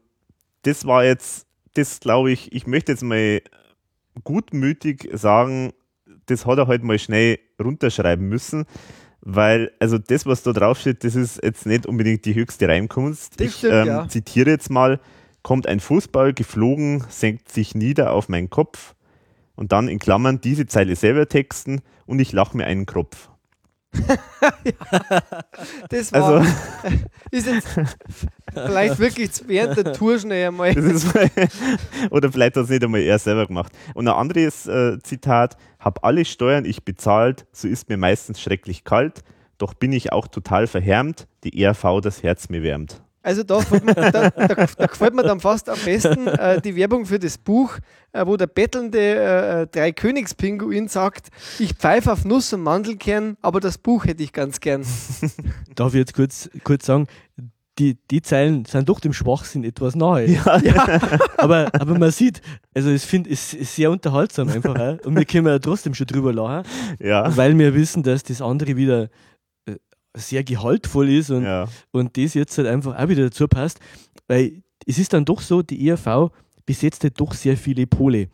das 0.64 0.86
war 0.86 1.06
jetzt, 1.06 1.48
das 1.76 2.02
glaube 2.02 2.32
ich, 2.32 2.52
ich 2.52 2.68
möchte 2.68 2.92
jetzt 2.92 3.04
mal 3.04 3.42
gutmütig 4.26 5.10
sagen, 5.14 5.72
das 6.26 6.46
hat 6.46 6.58
er 6.58 6.68
halt 6.68 6.84
mal 6.84 7.00
schnell 7.00 7.40
runterschreiben 7.62 8.28
müssen. 8.28 8.66
Weil, 9.24 9.72
also 9.80 10.00
das, 10.00 10.26
was 10.26 10.42
da 10.42 10.52
draufsteht, 10.52 11.04
das 11.04 11.16
ist 11.16 11.40
jetzt 11.44 11.68
nicht 11.68 11.86
unbedingt 11.86 12.26
die 12.26 12.34
höchste 12.34 12.68
Reimkunst. 12.68 13.40
Das 13.40 13.48
ich 13.48 13.56
stimmt, 13.56 13.74
ähm, 13.74 13.88
ja. 13.88 14.08
zitiere 14.08 14.50
jetzt 14.50 14.72
mal, 14.72 15.00
kommt 15.44 15.68
ein 15.68 15.80
Fußball 15.80 16.34
geflogen, 16.34 17.04
senkt 17.10 17.50
sich 17.50 17.76
nieder 17.76 18.14
auf 18.14 18.30
meinen 18.30 18.50
Kopf 18.50 18.96
und 19.56 19.72
dann 19.72 19.88
in 19.88 20.00
Klammern 20.00 20.42
diese 20.42 20.66
Zeile 20.66 20.96
selber 20.96 21.28
texten 21.28 21.82
und 22.06 22.20
ich 22.20 22.32
lache 22.32 22.56
mir 22.56 22.66
einen 22.66 22.86
Kropf. 22.86 23.30
Das 25.89 26.14
war, 26.14 26.39
Also, 26.39 26.50
ist 27.32 27.48
jetzt 27.48 27.68
vielleicht 28.54 29.00
wirklich 29.00 29.30
während 29.48 29.78
der 29.78 29.94
Tour 29.94 30.18
schnell 30.20 30.48
einmal. 30.48 30.76
ist 30.78 31.08
oder 32.10 32.32
vielleicht 32.32 32.56
hat 32.56 32.64
es 32.64 32.70
nicht 32.70 32.84
einmal 32.84 33.02
er 33.02 33.20
selber 33.20 33.48
gemacht. 33.48 33.72
Und 33.94 34.08
ein 34.08 34.14
anderes 34.14 34.68
äh, 34.68 34.98
Zitat, 35.04 35.58
hab 35.80 36.06
alle 36.06 36.26
Steuern 36.26 36.66
ich 36.66 36.86
bezahlt, 36.86 37.46
so 37.52 37.68
ist 37.68 37.89
mir 37.89 37.98
meistens 37.98 38.42
schrecklich 38.42 38.84
kalt, 38.84 39.24
doch 39.58 39.74
bin 39.74 39.92
ich 39.92 40.12
auch 40.12 40.28
total 40.28 40.68
verhärmt, 40.68 41.28
die 41.44 41.62
ERV 41.62 42.02
das 42.02 42.24
Herz 42.24 42.50
mir 42.50 42.64
wärmt. 42.64 43.02
Also 43.24 43.44
da, 43.44 43.60
gefällt 43.60 43.84
mir- 43.86 43.94
da, 43.94 44.12
da, 44.12 44.30
da 44.30 44.86
gefällt 44.88 45.14
mir 45.14 45.22
dann 45.24 45.40
fast 45.40 45.70
am 45.70 45.78
besten 45.86 46.28
äh, 46.28 46.60
die 46.60 46.76
Werbung 46.76 47.06
für 47.06 47.20
das 47.20 47.38
Buch, 47.38 47.78
äh, 48.14 48.26
wo 48.26 48.36
der 48.36 48.48
bettelnde 48.48 49.00
äh, 49.00 49.68
Dreikönigspinguin 49.68 50.88
sagt, 50.88 51.28
ich 51.60 51.74
pfeife 51.74 52.12
auf 52.12 52.26
Nuss 52.26 52.52
und 52.54 52.62
Mandelkern, 52.64 53.38
aber 53.42 53.60
das 53.60 53.78
Buch 53.78 54.06
hätte 54.06 54.24
ich 54.24 54.34
ganz 54.34 54.60
gern. 54.60 54.84
Darf 55.76 55.94
ich 55.94 56.00
jetzt 56.00 56.14
kurz, 56.16 56.50
kurz 56.64 56.86
sagen, 56.88 57.06
die, 57.80 57.98
die 58.12 58.22
Zeilen 58.22 58.66
sind 58.66 58.90
doch 58.90 59.00
dem 59.00 59.14
Schwachsinn 59.14 59.64
etwas 59.64 59.96
nahe. 59.96 60.38
aber, 61.38 61.70
aber 61.74 61.98
man 61.98 62.12
sieht, 62.12 62.42
also 62.76 62.90
ich 62.90 63.02
finde, 63.04 63.30
es 63.30 63.54
ist 63.54 63.76
sehr 63.76 63.92
unterhaltsam 63.92 64.50
einfach. 64.50 64.76
Und 65.06 65.16
wir 65.16 65.26
können 65.26 65.48
ja 65.48 65.58
trotzdem 65.60 65.94
schon 65.94 66.08
drüber 66.08 66.34
lachen, 66.34 66.68
Ja. 67.00 67.36
weil 67.38 67.58
wir 67.58 67.74
wissen, 67.74 68.04
dass 68.04 68.24
das 68.24 68.42
andere 68.42 68.76
wieder 68.76 69.10
sehr 70.16 70.43
gehaltvoll 70.43 71.09
ist 71.09 71.30
und, 71.30 71.43
Ja. 71.43 71.68
und 71.91 72.18
das 72.18 72.34
jetzt 72.34 72.57
halt 72.57 72.68
einfach 72.68 72.97
auch 72.97 73.07
wieder 73.09 73.24
dazu 73.24 73.47
passt. 73.47 73.80
Weil 74.28 74.62
es 74.86 74.97
ist 74.99 75.14
dann 75.14 75.26
doch 75.26 75.41
so, 75.41 75.62
die 75.62 75.88
ERV 75.88 76.32
besetzt 76.66 77.03
halt 77.03 77.20
doch 77.20 77.34
sehr 77.34 77.57
viele 77.57 77.88
Pole. 77.88 78.28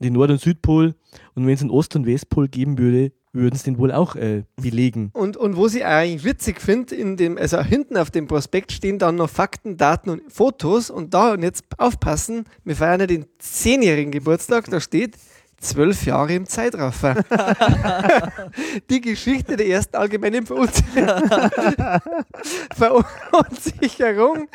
Den 0.00 0.12
Nord- 0.12 0.30
und 0.30 0.40
Südpol. 0.40 0.94
Und 1.34 1.46
wenn 1.46 1.54
es 1.54 1.60
einen 1.60 1.70
Ost- 1.70 1.96
und 1.96 2.06
Westpol 2.06 2.48
geben 2.48 2.78
würde, 2.78 3.12
würden 3.32 3.54
es 3.56 3.62
den 3.64 3.78
wohl 3.78 3.92
auch 3.92 4.14
äh, 4.16 4.44
belegen. 4.56 5.10
Und, 5.12 5.36
und 5.36 5.56
wo 5.56 5.66
ich 5.66 5.84
eigentlich 5.84 6.24
witzig 6.24 6.60
finde, 6.60 6.94
in 6.94 7.16
dem, 7.16 7.36
also 7.36 7.60
hinten 7.62 7.96
auf 7.96 8.10
dem 8.10 8.26
Prospekt 8.26 8.72
stehen 8.72 8.98
dann 8.98 9.16
noch 9.16 9.28
Fakten, 9.28 9.76
Daten 9.76 10.10
und 10.10 10.32
Fotos 10.32 10.88
und 10.90 11.14
da 11.14 11.32
und 11.32 11.42
jetzt 11.42 11.64
aufpassen, 11.78 12.44
wir 12.64 12.76
feiern 12.76 13.00
ja 13.00 13.06
den 13.06 13.26
zehnjährigen 13.38 14.12
Geburtstag, 14.12 14.66
da 14.70 14.80
steht 14.80 15.16
zwölf 15.60 16.04
Jahre 16.06 16.34
im 16.34 16.46
Zeitraffer. 16.46 17.22
Die 18.90 19.00
Geschichte 19.00 19.56
der 19.56 19.66
ersten 19.68 19.96
allgemeinen 19.96 20.46
Verunsi- 20.46 20.84
Verunsicherung, 22.74 24.48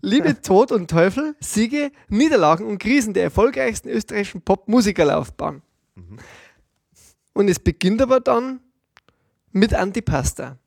Liebe, 0.00 0.40
Tod 0.40 0.72
und 0.72 0.88
Teufel, 0.90 1.34
Siege, 1.40 1.90
Niederlagen 2.08 2.66
und 2.66 2.78
Krisen 2.78 3.14
der 3.14 3.24
erfolgreichsten 3.24 3.88
österreichischen 3.88 4.42
Popmusikerlaufbahn. 4.42 5.62
Und 7.32 7.48
es 7.48 7.58
beginnt 7.58 8.00
aber 8.02 8.20
dann 8.20 8.60
mit 9.52 9.74
Antipasta. 9.74 10.58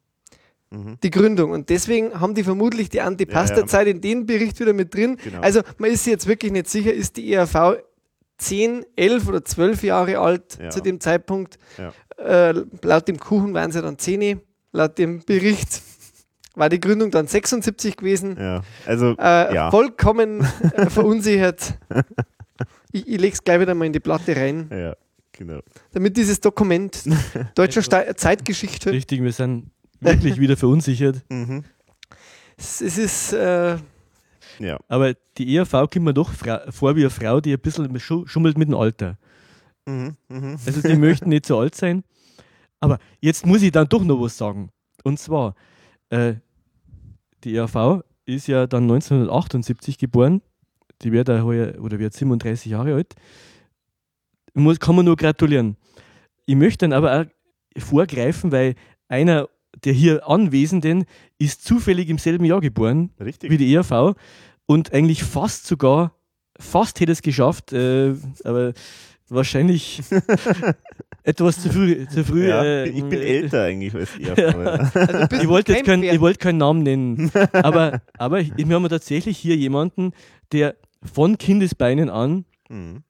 Mhm. 0.73 0.97
die 1.03 1.09
Gründung. 1.11 1.51
Und 1.51 1.69
deswegen 1.69 2.17
haben 2.21 2.33
die 2.33 2.43
vermutlich 2.45 2.87
die 2.89 3.01
Antipasta-Zeit 3.01 3.87
in 3.87 3.99
den 3.99 4.25
Bericht 4.25 4.57
wieder 4.61 4.71
mit 4.71 4.93
drin. 4.93 5.17
Genau. 5.21 5.41
Also 5.41 5.61
man 5.77 5.91
ist 5.91 6.07
jetzt 6.07 6.27
wirklich 6.27 6.53
nicht 6.53 6.69
sicher, 6.69 6.93
ist 6.93 7.17
die 7.17 7.33
ERV 7.33 7.75
10, 8.41 8.85
11 8.95 9.27
oder 9.27 9.45
12 9.45 9.83
Jahre 9.83 10.19
alt 10.19 10.57
Ja. 10.61 10.69
zu 10.69 10.81
dem 10.81 10.99
Zeitpunkt. 10.99 11.57
Ja. 11.77 11.93
Äh, 12.49 12.63
laut 12.83 13.07
dem 13.07 13.19
Kuchen 13.19 13.53
waren 13.53 13.71
sie 13.71 13.81
dann 13.81 13.97
10, 13.97 14.41
laut 14.71 14.97
dem 14.97 15.23
Bericht 15.23 15.81
war 16.55 16.67
die 16.67 16.79
Gründung 16.81 17.11
dann 17.11 17.27
76 17.27 17.95
gewesen. 17.95 18.35
Ja, 18.37 18.61
also 18.85 19.15
Äh, 19.17 19.53
ja. 19.55 19.71
Vollkommen 19.71 20.45
äh, 20.75 20.89
verunsichert. 20.89 21.75
Ich, 22.91 23.07
ich 23.07 23.19
lege 23.21 23.33
es 23.33 23.43
gleich 23.43 23.59
wieder 23.61 23.73
mal 23.73 23.85
in 23.85 23.93
die 23.93 23.99
Platte 24.01 24.35
rein, 24.35 24.69
Ja, 24.69 24.95
genau. 25.31 25.59
damit 25.93 26.17
dieses 26.17 26.41
Dokument 26.41 27.03
deutscher 27.55 27.81
Zeitgeschichte, 28.17 28.91
Richtig, 28.91 29.23
wir 29.23 29.31
sind 29.31 29.71
wirklich 30.01 30.39
wieder 30.39 30.57
verunsichert. 30.57 31.17
Mhm. 31.29 31.63
es, 32.57 32.81
es 32.81 32.97
ist, 32.97 33.33
äh, 33.33 33.77
Ja. 34.59 34.79
Aber 34.87 35.13
die 35.37 35.55
ERV 35.55 35.71
kommt 35.71 36.01
mir 36.05 36.13
doch 36.13 36.31
vor 36.69 36.95
wie 36.95 37.01
eine 37.01 37.09
Frau, 37.09 37.41
die 37.41 37.53
ein 37.53 37.59
bisschen 37.59 37.97
schu- 37.99 38.27
schummelt 38.27 38.57
mit 38.57 38.67
dem 38.67 38.75
Alter. 38.75 39.17
Mhm. 39.85 40.15
Mhm. 40.29 40.57
Also 40.65 40.81
die 40.87 40.95
möchten 40.95 41.29
nicht 41.29 41.45
so 41.45 41.59
alt 41.59 41.75
sein. 41.75 42.03
Aber 42.79 42.97
jetzt 43.19 43.45
muss 43.45 43.61
ich 43.61 43.71
dann 43.71 43.87
doch 43.87 44.03
noch 44.03 44.19
was 44.21 44.37
sagen. 44.37 44.69
Und 45.03 45.19
zwar, 45.19 45.55
äh, 46.09 46.35
die 47.43 47.55
ERV 47.55 48.03
ist 48.25 48.47
ja 48.47 48.67
dann 48.67 48.83
1978 48.83 49.97
geboren. 49.97 50.41
Die 51.01 51.11
wird 51.11 51.29
heuer, 51.29 51.79
oder 51.81 51.97
wird 51.99 52.13
37 52.13 52.71
Jahre 52.71 52.93
alt. 52.95 53.15
Muss, 54.53 54.79
kann 54.79 54.95
man 54.95 55.05
nur 55.05 55.15
gratulieren. 55.15 55.77
Ich 56.45 56.55
möchte 56.55 56.87
dann 56.87 56.93
aber 56.93 57.21
auch 57.21 57.81
vorgreifen, 57.81 58.51
weil 58.51 58.75
einer 59.07 59.47
der 59.83 59.93
hier 59.93 60.27
Anwesenden 60.27 61.05
ist 61.39 61.63
zufällig 61.65 62.09
im 62.09 62.17
selben 62.17 62.45
Jahr 62.45 62.61
geboren 62.61 63.11
Richtig. 63.19 63.49
wie 63.51 63.57
die 63.57 63.73
ERV 63.73 64.15
und 64.65 64.93
eigentlich 64.93 65.23
fast 65.23 65.65
sogar, 65.67 66.13
fast 66.59 66.99
hätte 66.99 67.11
es 67.11 67.21
geschafft, 67.21 67.73
äh, 67.73 68.13
aber 68.43 68.73
wahrscheinlich 69.29 70.01
etwas 71.23 71.61
zu 71.61 71.69
früh. 71.69 72.05
Zu 72.07 72.23
früh 72.25 72.47
ja, 72.49 72.63
äh, 72.63 72.89
ich 72.89 73.03
bin 73.03 73.19
äh, 73.21 73.39
älter 73.39 73.63
eigentlich 73.63 73.93
als 73.95 74.17
ihr. 74.17 74.31
aber- 74.31 74.79
also 74.93 75.17
du 75.19 75.27
bist 75.27 75.43
Ich 75.43 75.47
wollte 75.49 75.73
jetzt 75.73 75.85
kein 75.85 76.03
ich 76.03 76.19
wollte 76.19 76.39
keinen 76.39 76.57
Namen 76.57 76.83
nennen, 76.83 77.31
aber, 77.53 78.01
aber 78.17 78.41
wir 78.43 78.75
haben 78.75 78.89
tatsächlich 78.89 79.37
hier 79.37 79.55
jemanden, 79.55 80.11
der 80.51 80.75
von 81.01 81.37
Kindesbeinen 81.37 82.09
an, 82.09 82.45
Mhm. 82.69 83.03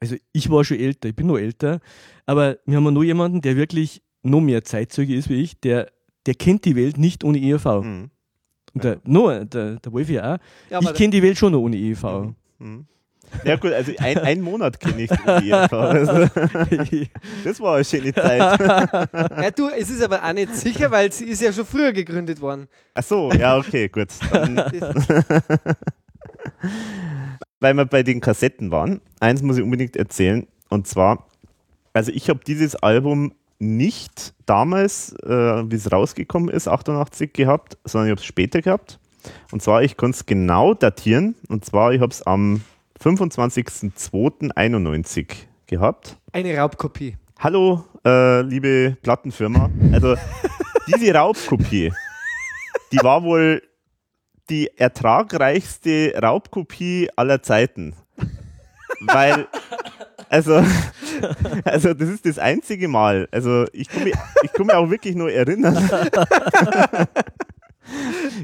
also 0.00 0.16
ich 0.32 0.50
war 0.50 0.64
schon 0.64 0.78
älter, 0.78 1.08
ich 1.08 1.16
bin 1.16 1.28
noch 1.28 1.38
älter, 1.38 1.80
aber 2.26 2.58
wir 2.66 2.76
haben 2.76 2.92
noch 2.92 3.02
jemanden, 3.04 3.40
der 3.40 3.56
wirklich 3.56 4.02
noch 4.22 4.40
mehr 4.42 4.62
Zeitzeuge 4.64 5.14
ist 5.14 5.28
wie 5.30 5.40
ich, 5.42 5.58
der, 5.60 5.90
der 6.28 6.34
kennt 6.34 6.66
die 6.66 6.76
Welt 6.76 6.98
nicht 6.98 7.24
ohne 7.24 7.42
ERV. 7.42 7.82
Mhm. 7.82 8.10
Und 8.74 8.84
der, 8.84 8.98
no, 9.04 9.30
der, 9.44 9.76
der 9.76 9.92
Wolf 9.92 10.10
ja 10.10 10.34
auch. 10.34 10.38
Ja, 10.68 10.80
ich 10.82 10.92
kenne 10.92 11.08
die 11.08 11.22
Welt 11.22 11.38
schon 11.38 11.54
ohne 11.54 11.74
ERV. 11.74 12.34
Mhm. 12.58 12.84
Ja 13.44 13.56
gut, 13.56 13.72
also 13.72 13.92
ein, 13.98 14.18
ein 14.18 14.42
Monat 14.42 14.78
kenne 14.78 15.04
ich 15.04 15.10
die 15.10 15.50
ERV. 15.50 15.72
Also, 15.72 16.28
das 17.44 17.60
war 17.60 17.76
eine 17.76 17.84
schöne 17.86 18.12
Zeit. 18.12 18.60
ja, 18.60 19.50
du, 19.52 19.68
es 19.70 19.88
ist 19.88 20.02
aber 20.02 20.22
auch 20.22 20.34
nicht 20.34 20.54
sicher, 20.54 20.90
weil 20.90 21.10
sie 21.10 21.24
ist 21.24 21.40
ja 21.40 21.50
schon 21.50 21.64
früher 21.64 21.94
gegründet 21.94 22.42
worden. 22.42 22.68
Ach 22.92 23.02
so, 23.02 23.32
ja, 23.32 23.56
okay, 23.56 23.88
gut. 23.88 24.08
Weil 27.60 27.74
wir 27.74 27.86
bei 27.86 28.02
den 28.02 28.20
Kassetten 28.20 28.70
waren, 28.70 29.00
eins 29.18 29.40
muss 29.40 29.56
ich 29.56 29.62
unbedingt 29.62 29.96
erzählen. 29.96 30.46
Und 30.68 30.86
zwar, 30.86 31.26
also 31.94 32.12
ich 32.12 32.28
habe 32.28 32.40
dieses 32.46 32.76
Album 32.76 33.32
nicht 33.58 34.34
damals, 34.46 35.12
äh, 35.24 35.28
wie 35.28 35.76
es 35.76 35.90
rausgekommen 35.90 36.48
ist, 36.48 36.68
88 36.68 37.32
gehabt, 37.32 37.76
sondern 37.84 38.08
ich 38.08 38.12
habe 38.12 38.20
es 38.20 38.26
später 38.26 38.62
gehabt. 38.62 39.00
Und 39.50 39.62
zwar, 39.62 39.82
ich 39.82 39.96
konnte 39.96 40.16
es 40.16 40.26
genau 40.26 40.74
datieren. 40.74 41.34
Und 41.48 41.64
zwar, 41.64 41.92
ich 41.92 42.00
habe 42.00 42.12
es 42.12 42.22
am 42.22 42.60
25.02.91 43.02 45.26
gehabt. 45.66 46.16
eine 46.32 46.56
Raubkopie. 46.56 47.16
Hallo, 47.38 47.84
äh, 48.04 48.42
liebe 48.42 48.96
Plattenfirma. 49.02 49.70
Also 49.92 50.16
diese 50.86 51.14
Raubkopie, 51.14 51.92
die 52.92 52.98
war 53.02 53.22
wohl 53.22 53.62
die 54.50 54.70
ertragreichste 54.76 56.12
Raubkopie 56.20 57.08
aller 57.16 57.42
Zeiten. 57.42 57.94
Weil, 59.00 59.46
also, 60.28 60.62
also 61.64 61.94
das 61.94 62.08
ist 62.08 62.26
das 62.26 62.38
einzige 62.38 62.88
Mal. 62.88 63.28
Also 63.30 63.66
ich 63.72 63.88
kann 63.88 64.04
mich, 64.04 64.14
mich 64.42 64.74
auch 64.74 64.90
wirklich 64.90 65.14
nur 65.14 65.32
erinnern. 65.32 65.76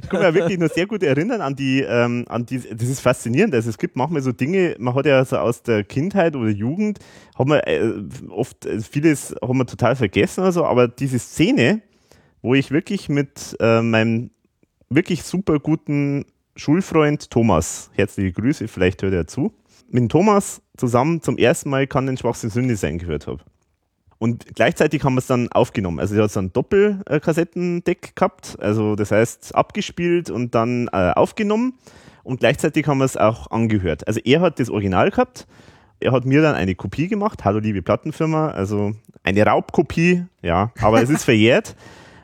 Ich 0.03 0.09
kann 0.09 0.25
auch 0.25 0.35
wirklich 0.35 0.59
nur 0.59 0.69
sehr 0.69 0.87
gut 0.87 1.03
erinnern 1.03 1.41
an 1.41 1.55
die, 1.55 1.83
ähm, 1.83 2.25
an 2.29 2.47
die, 2.47 2.59
das 2.59 2.89
ist 2.89 3.01
faszinierend. 3.01 3.55
Also 3.55 3.71
es 3.71 3.79
gibt 3.79 3.97
manchmal 3.97 4.23
so 4.23 4.33
Dinge, 4.33 4.75
man 4.79 4.95
hat 4.95 5.07
ja 5.07 5.25
so 5.25 5.37
aus 5.37 5.63
der 5.63 5.85
Kindheit 5.85 6.35
oder 6.35 6.49
Jugend, 6.49 6.99
haben 7.39 7.51
wir 7.51 7.67
äh, 7.67 7.93
oft, 8.31 8.65
äh, 8.67 8.81
vieles 8.81 9.35
haben 9.43 9.59
wir 9.59 9.67
total 9.67 9.97
vergessen 9.97 10.41
oder 10.41 10.53
so, 10.53 10.65
aber 10.65 10.89
diese 10.89 11.19
Szene, 11.19 11.83
wo 12.43 12.55
ich 12.55 12.71
wirklich 12.71 13.09
mit 13.09 13.57
äh, 13.61 13.83
meinem 13.83 14.31
wirklich 14.89 15.23
super 15.25 15.59
guten 15.59 16.25
Schulfreund 16.57 17.31
Thomas, 17.31 17.91
herzliche 17.95 18.33
Grüße, 18.33 18.69
vielleicht 18.69 19.03
hört 19.03 19.13
er 19.13 19.27
zu, 19.27 19.53
mit 19.95 20.11
Thomas 20.11 20.61
zusammen 20.77 21.23
zum 21.23 21.39
ersten 21.39 21.71
Mal 21.71 21.87
kann 21.87 22.07
den 22.07 22.17
Schwachsinn 22.17 22.51
Sünde 22.51 22.75
sein 22.75 22.99
gehört 22.99 23.29
habe. 23.29 23.39
Und 24.19 24.55
gleichzeitig 24.55 25.05
haben 25.05 25.15
wir 25.15 25.21
es 25.21 25.29
dann 25.29 25.51
aufgenommen. 25.53 26.01
Also, 26.01 26.17
er 26.17 26.25
hat 26.25 26.33
so 26.33 26.41
ein 26.41 26.53
Doppelkassettendeck 26.53 28.17
gehabt. 28.17 28.57
Also, 28.59 28.97
das 28.97 29.13
heißt, 29.13 29.55
abgespielt 29.55 30.31
und 30.31 30.55
dann 30.55 30.89
äh, 30.89 31.13
aufgenommen. 31.15 31.75
Und 32.25 32.41
gleichzeitig 32.41 32.89
haben 32.89 32.99
wir 32.99 33.05
es 33.05 33.17
auch 33.17 33.51
angehört. 33.51 34.07
Also, 34.09 34.21
er 34.25 34.41
hat 34.41 34.59
das 34.59 34.69
Original 34.69 35.11
gehabt. 35.11 35.47
Er 36.01 36.11
hat 36.13 36.25
mir 36.25 36.43
dann 36.43 36.57
eine 36.57 36.75
Kopie 36.75 37.07
gemacht. 37.07 37.45
Hallo, 37.45 37.61
liebe 37.61 37.83
Plattenfirma. 37.83 38.49
Also, 38.49 38.95
eine 39.23 39.47
Raubkopie. 39.47 40.25
Ja, 40.43 40.73
aber 40.81 41.03
es 41.03 41.11
ist 41.11 41.25
verjährt. 41.25 41.77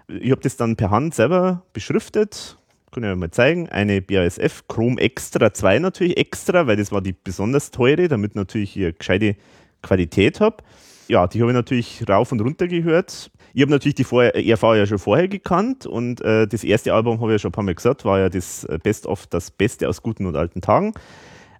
Ich 0.08 0.32
habe 0.32 0.40
das 0.40 0.56
dann 0.56 0.74
per 0.74 0.90
Hand 0.90 1.14
selber 1.14 1.62
beschriftet. 1.72 2.56
Kann 2.92 3.04
ich 3.04 3.10
euch 3.10 3.16
mal 3.16 3.30
zeigen. 3.30 3.68
Eine 3.68 4.02
BASF 4.02 4.66
Chrome 4.68 5.00
Extra 5.00 5.52
2 5.52 5.78
natürlich 5.78 6.16
extra, 6.16 6.66
weil 6.66 6.76
das 6.76 6.90
war 6.90 7.00
die 7.00 7.12
besonders 7.12 7.70
teure, 7.70 8.08
damit 8.08 8.34
natürlich 8.34 8.72
hier 8.72 8.92
gescheite 8.92 9.36
Qualität 9.82 10.40
habe 10.40 10.62
ja, 11.10 11.26
die 11.26 11.40
habe 11.40 11.50
ich 11.50 11.54
natürlich 11.54 12.08
rauf 12.08 12.30
und 12.32 12.40
runter 12.40 12.68
gehört. 12.68 13.30
Ich 13.52 13.62
habe 13.62 13.72
natürlich 13.72 13.96
die 13.96 14.04
vorher, 14.04 14.34
ERV 14.36 14.62
ja 14.62 14.86
schon 14.86 15.00
vorher 15.00 15.26
gekannt 15.26 15.84
und 15.84 16.20
äh, 16.20 16.46
das 16.46 16.62
erste 16.62 16.94
Album, 16.94 17.20
habe 17.20 17.32
ich 17.32 17.34
ja 17.34 17.38
schon 17.40 17.48
ein 17.48 17.52
paar 17.52 17.64
Mal 17.64 17.74
gesagt, 17.74 18.04
war 18.04 18.20
ja 18.20 18.28
das 18.28 18.64
äh, 18.64 18.78
Best 18.80 19.06
of 19.06 19.26
das 19.26 19.50
Beste 19.50 19.88
aus 19.88 20.02
guten 20.02 20.24
und 20.26 20.36
alten 20.36 20.60
Tagen. 20.60 20.92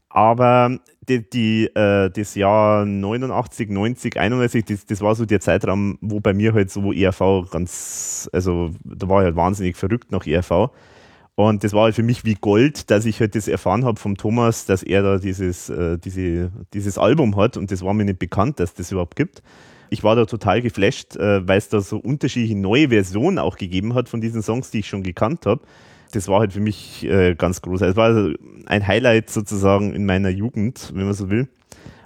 Aber 0.09 0.78
die, 1.09 1.28
die, 1.28 1.64
äh, 1.74 2.11
das 2.11 2.37
Jahr 2.37 2.85
89, 2.87 3.70
90, 3.70 4.16
91, 4.18 4.64
das, 4.64 4.87
das 4.87 5.01
war 5.01 5.16
so 5.16 5.26
der 5.26 5.41
Zeitraum, 5.41 5.99
wo 6.01 6.20
bei 6.20 6.33
mir 6.33 6.55
halt 6.55 6.70
so 6.70 6.93
ERV 6.93 7.51
ganz, 7.51 8.31
also 8.33 8.70
da 8.85 9.09
war 9.09 9.22
ich 9.22 9.24
halt 9.26 9.37
wahnsinnig 9.37 9.76
verrückt 9.76 10.12
nach 10.12 10.26
ERV. 10.26 10.70
Und 11.49 11.64
das 11.64 11.72
war 11.72 11.84
halt 11.84 11.95
für 11.95 12.03
mich 12.03 12.26
wie 12.26 12.34
Gold, 12.34 12.91
dass 12.91 13.07
ich 13.07 13.18
halt 13.18 13.34
das 13.34 13.49
erfahren 13.49 13.86
habe 13.86 13.99
vom 13.99 14.18
Thomas, 14.18 14.66
dass 14.66 14.82
er 14.82 15.03
da 15.03 15.16
dieses, 15.16 15.70
äh, 15.70 15.97
diese, 15.97 16.53
dieses 16.74 16.99
Album 16.99 17.36
hat 17.36 17.57
und 17.57 17.70
das 17.72 17.82
war 17.82 17.95
mir 17.95 18.05
nicht 18.05 18.18
bekannt, 18.18 18.61
dass 18.61 18.74
das 18.74 18.93
überhaupt 18.93 19.16
gibt. 19.16 19.43
Ich 19.88 20.05
war 20.05 20.16
da 20.16 20.26
total 20.26 20.61
geflasht, 20.61 21.16
äh, 21.16 21.49
weil 21.49 21.57
es 21.57 21.70
da 21.70 21.80
so 21.80 21.97
unterschiedliche 21.97 22.59
neue 22.59 22.91
Versionen 22.91 23.38
auch 23.38 23.57
gegeben 23.57 23.95
hat 23.95 24.11
von 24.11 24.20
diesen 24.20 24.43
Songs, 24.43 24.70
die 24.70 24.80
ich 24.80 24.88
schon 24.88 25.03
gekannt 25.03 25.47
habe. 25.47 25.62
Das 26.12 26.28
war 26.28 26.41
halt 26.41 26.53
für 26.53 26.61
mich 26.61 27.07
äh, 27.07 27.34
ganz 27.36 27.62
groß. 27.62 27.80
Es 27.80 27.97
war 27.97 28.09
also 28.09 28.34
ein 28.66 28.86
Highlight 28.86 29.30
sozusagen 29.30 29.95
in 29.95 30.05
meiner 30.05 30.28
Jugend, 30.28 30.93
wenn 30.95 31.07
man 31.07 31.14
so 31.14 31.30
will. 31.30 31.49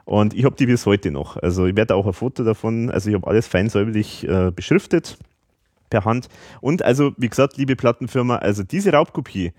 Und 0.05 0.33
ich 0.35 0.45
habe 0.45 0.55
die 0.55 0.67
bis 0.67 0.87
heute 0.87 1.11
noch. 1.11 1.39
Also 1.39 1.67
ich 1.67 1.75
werde 1.75 1.97
auch 1.97 2.07
ein 2.07 2.13
Foto 2.13 2.45
davon, 2.45 2.89
also 2.89 3.11
ich 3.11 3.17
habe 3.17 3.27
alles 3.27 3.49
fein 3.49 3.69
säuberlich 3.69 4.29
äh, 4.29 4.53
beschriftet 4.55 5.19
per 5.91 6.05
Hand. 6.05 6.29
Und 6.61 6.83
also, 6.83 7.13
wie 7.17 7.29
gesagt, 7.29 7.57
liebe 7.57 7.77
Plattenfirma, 7.77 8.37
also 8.37 8.63
diese 8.63 8.93
Raubkopie, 8.93 9.53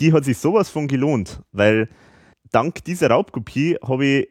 die 0.00 0.12
hat 0.12 0.24
sich 0.24 0.38
sowas 0.38 0.68
von 0.68 0.88
gelohnt, 0.88 1.42
weil 1.52 1.88
dank 2.52 2.84
dieser 2.84 3.10
Raubkopie 3.10 3.78
habe 3.82 4.06
ich 4.06 4.28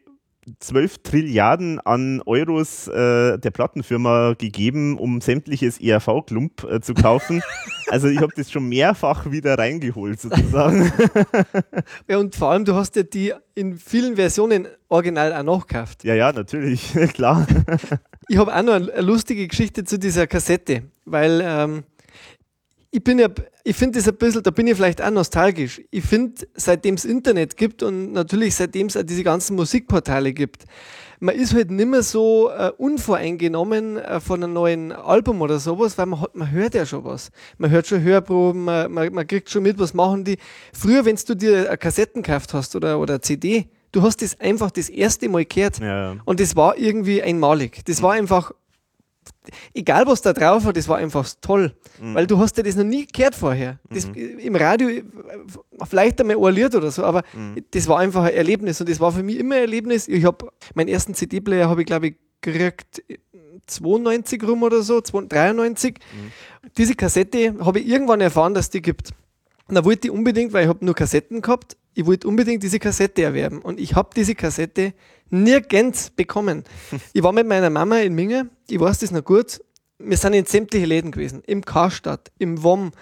12 0.60 0.98
Trilliarden 0.98 1.80
an 1.80 2.22
Euros 2.24 2.88
äh, 2.88 3.38
der 3.38 3.50
Plattenfirma 3.50 4.34
gegeben, 4.38 4.98
um 4.98 5.20
sämtliches 5.20 5.80
ERV-Klump 5.80 6.64
äh, 6.64 6.80
zu 6.80 6.94
kaufen. 6.94 7.42
also 7.88 8.08
ich 8.08 8.18
habe 8.18 8.32
das 8.36 8.50
schon 8.50 8.68
mehrfach 8.68 9.30
wieder 9.30 9.58
reingeholt 9.58 10.20
sozusagen. 10.20 10.92
Ja, 12.08 12.18
und 12.18 12.34
vor 12.34 12.50
allem, 12.50 12.64
du 12.64 12.74
hast 12.74 12.96
ja 12.96 13.02
die 13.02 13.32
in 13.54 13.76
vielen 13.76 14.16
Versionen 14.16 14.68
original 14.88 15.32
auch 15.32 15.42
nachgekauft. 15.42 16.04
ja, 16.04 16.14
ja, 16.14 16.32
natürlich, 16.32 16.92
klar. 17.14 17.46
Ich 18.28 18.36
habe 18.36 18.54
auch 18.54 18.62
noch 18.62 18.74
eine 18.74 19.00
lustige 19.00 19.46
Geschichte 19.46 19.84
zu 19.84 19.98
dieser 19.98 20.26
Kassette, 20.26 20.84
weil 21.04 21.42
ähm, 21.44 21.84
ich 22.96 23.04
bin 23.04 23.18
ja, 23.18 23.28
ich 23.62 23.76
finde 23.76 23.98
das 23.98 24.08
ein 24.08 24.16
bisschen, 24.16 24.42
da 24.42 24.50
bin 24.50 24.66
ich 24.66 24.74
vielleicht 24.74 25.02
auch 25.02 25.10
nostalgisch. 25.10 25.82
Ich 25.90 26.02
finde, 26.02 26.46
seitdem 26.54 26.94
es 26.94 27.04
Internet 27.04 27.58
gibt 27.58 27.82
und 27.82 28.12
natürlich 28.12 28.54
seitdem 28.54 28.86
es 28.86 28.98
diese 29.04 29.22
ganzen 29.22 29.54
Musikportale 29.54 30.32
gibt, 30.32 30.64
man 31.20 31.34
ist 31.34 31.52
halt 31.52 31.70
nicht 31.70 31.86
mehr 31.86 32.02
so 32.02 32.48
äh, 32.48 32.72
unvoreingenommen 32.78 33.98
äh, 33.98 34.18
von 34.18 34.42
einem 34.42 34.54
neuen 34.54 34.92
Album 34.92 35.42
oder 35.42 35.58
sowas, 35.58 35.98
weil 35.98 36.06
man, 36.06 36.22
hat, 36.22 36.34
man 36.34 36.50
hört 36.50 36.74
ja 36.74 36.86
schon 36.86 37.04
was. 37.04 37.30
Man 37.58 37.70
hört 37.70 37.86
schon 37.86 38.00
Hörproben, 38.00 38.64
man, 38.64 38.90
man, 38.90 39.12
man 39.12 39.26
kriegt 39.26 39.50
schon 39.50 39.62
mit, 39.62 39.78
was 39.78 39.92
machen 39.92 40.24
die. 40.24 40.38
Früher, 40.72 41.04
wenn 41.04 41.16
du 41.16 41.34
dir 41.34 41.68
eine 41.68 41.76
Kassetten 41.76 42.22
gekauft 42.22 42.54
hast 42.54 42.76
oder, 42.76 42.98
oder 42.98 43.14
eine 43.14 43.20
CD, 43.20 43.68
du 43.92 44.00
hast 44.00 44.22
das 44.22 44.40
einfach 44.40 44.70
das 44.70 44.88
erste 44.88 45.28
Mal 45.28 45.44
gehört. 45.44 45.80
Ja. 45.80 46.16
Und 46.24 46.40
das 46.40 46.56
war 46.56 46.78
irgendwie 46.78 47.22
einmalig. 47.22 47.84
Das 47.84 48.00
war 48.00 48.12
einfach, 48.12 48.52
egal 49.74 50.06
was 50.06 50.22
da 50.22 50.32
drauf 50.32 50.64
war, 50.64 50.72
das 50.72 50.88
war 50.88 50.98
einfach 50.98 51.28
toll. 51.40 51.74
Weil 52.14 52.26
du 52.26 52.38
hast 52.38 52.56
ja 52.56 52.62
das 52.62 52.76
noch 52.76 52.84
nie 52.84 53.06
gehört 53.06 53.34
vorher. 53.34 53.78
Das, 53.90 54.04
Im 54.04 54.56
Radio 54.56 54.88
äh, 54.88 55.04
vielleicht 55.88 56.20
einmal 56.20 56.36
ein 56.36 56.54
Lied 56.54 56.74
oder 56.74 56.90
so, 56.90 57.04
aber 57.04 57.22
das 57.70 57.88
war 57.88 57.98
einfach 57.98 58.24
ein 58.24 58.34
Erlebnis 58.34 58.80
und 58.80 58.88
das 58.88 59.00
war 59.00 59.12
für 59.12 59.22
mich 59.22 59.38
immer 59.38 59.56
ein 59.56 59.62
Erlebnis. 59.62 60.08
Ich 60.08 60.24
habe 60.24 60.48
meinen 60.74 60.88
ersten 60.88 61.14
CD-Player 61.14 61.68
habe 61.68 61.82
ich 61.82 61.86
glaube 61.86 62.08
ich 62.08 62.14
gekriegt 62.40 63.02
äh, 63.08 63.18
92 63.66 64.42
rum 64.44 64.62
oder 64.62 64.82
so, 64.82 65.00
93. 65.00 65.98
Diese 66.76 66.94
Kassette 66.94 67.56
habe 67.60 67.80
ich 67.80 67.88
irgendwann 67.88 68.20
erfahren, 68.20 68.54
dass 68.54 68.70
die 68.70 68.82
gibt. 68.82 69.12
Und 69.68 69.74
da 69.74 69.84
wollte 69.84 70.08
ich 70.08 70.14
unbedingt, 70.14 70.52
weil 70.52 70.64
ich 70.64 70.68
habe 70.68 70.84
nur 70.84 70.94
Kassetten 70.94 71.42
gehabt, 71.42 71.76
ich 71.96 72.04
wollte 72.04 72.28
unbedingt 72.28 72.62
diese 72.62 72.78
Kassette 72.78 73.22
erwerben. 73.22 73.62
Und 73.62 73.80
ich 73.80 73.94
habe 73.94 74.10
diese 74.14 74.34
Kassette 74.34 74.92
nirgends 75.30 76.10
bekommen. 76.10 76.64
Ich 77.14 77.22
war 77.22 77.32
mit 77.32 77.46
meiner 77.46 77.70
Mama 77.70 77.98
in 78.00 78.14
Minge, 78.14 78.50
ich 78.68 78.78
weiß 78.78 78.98
das 78.98 79.10
noch 79.10 79.24
gut. 79.24 79.60
Wir 79.98 80.18
sind 80.18 80.34
in 80.34 80.44
sämtliche 80.44 80.84
Läden 80.84 81.10
gewesen. 81.10 81.42
Im 81.46 81.64
Karstadt, 81.64 82.30
im 82.38 82.62
WOM. 82.62 82.92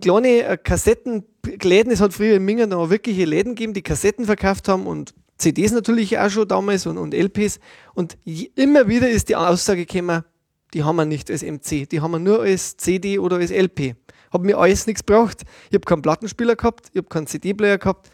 Kleine 0.00 0.44
äh, 0.44 0.56
Kassettenläden, 0.56 1.92
es 1.92 2.00
hat 2.00 2.14
früher 2.14 2.36
in 2.36 2.44
Minge 2.46 2.66
noch 2.66 2.88
wirkliche 2.88 3.26
Läden 3.26 3.54
gegeben, 3.54 3.74
die 3.74 3.82
Kassetten 3.82 4.24
verkauft 4.24 4.68
haben 4.68 4.86
und 4.86 5.12
CDs 5.36 5.72
natürlich 5.72 6.18
auch 6.18 6.30
schon 6.30 6.48
damals 6.48 6.86
und, 6.86 6.96
und 6.96 7.12
LPs. 7.12 7.60
Und 7.92 8.16
immer 8.24 8.88
wieder 8.88 9.10
ist 9.10 9.28
die 9.28 9.36
Aussage 9.36 9.84
gekommen, 9.84 10.24
die 10.72 10.82
haben 10.82 10.96
wir 10.96 11.04
nicht 11.04 11.30
als 11.30 11.42
MC, 11.42 11.86
die 11.90 12.00
haben 12.00 12.12
wir 12.12 12.18
nur 12.18 12.40
als 12.40 12.78
CD 12.78 13.18
oder 13.18 13.36
als 13.36 13.50
LP. 13.50 13.96
Hat 14.30 14.42
mir 14.42 14.58
alles 14.58 14.86
nichts 14.86 15.04
gebracht. 15.04 15.42
Ich 15.68 15.74
habe 15.74 15.84
keinen 15.84 16.02
Plattenspieler 16.02 16.56
gehabt, 16.56 16.88
ich 16.92 16.98
habe 16.98 17.08
keinen 17.08 17.26
CD-Player 17.26 17.78
gehabt. 17.78 18.10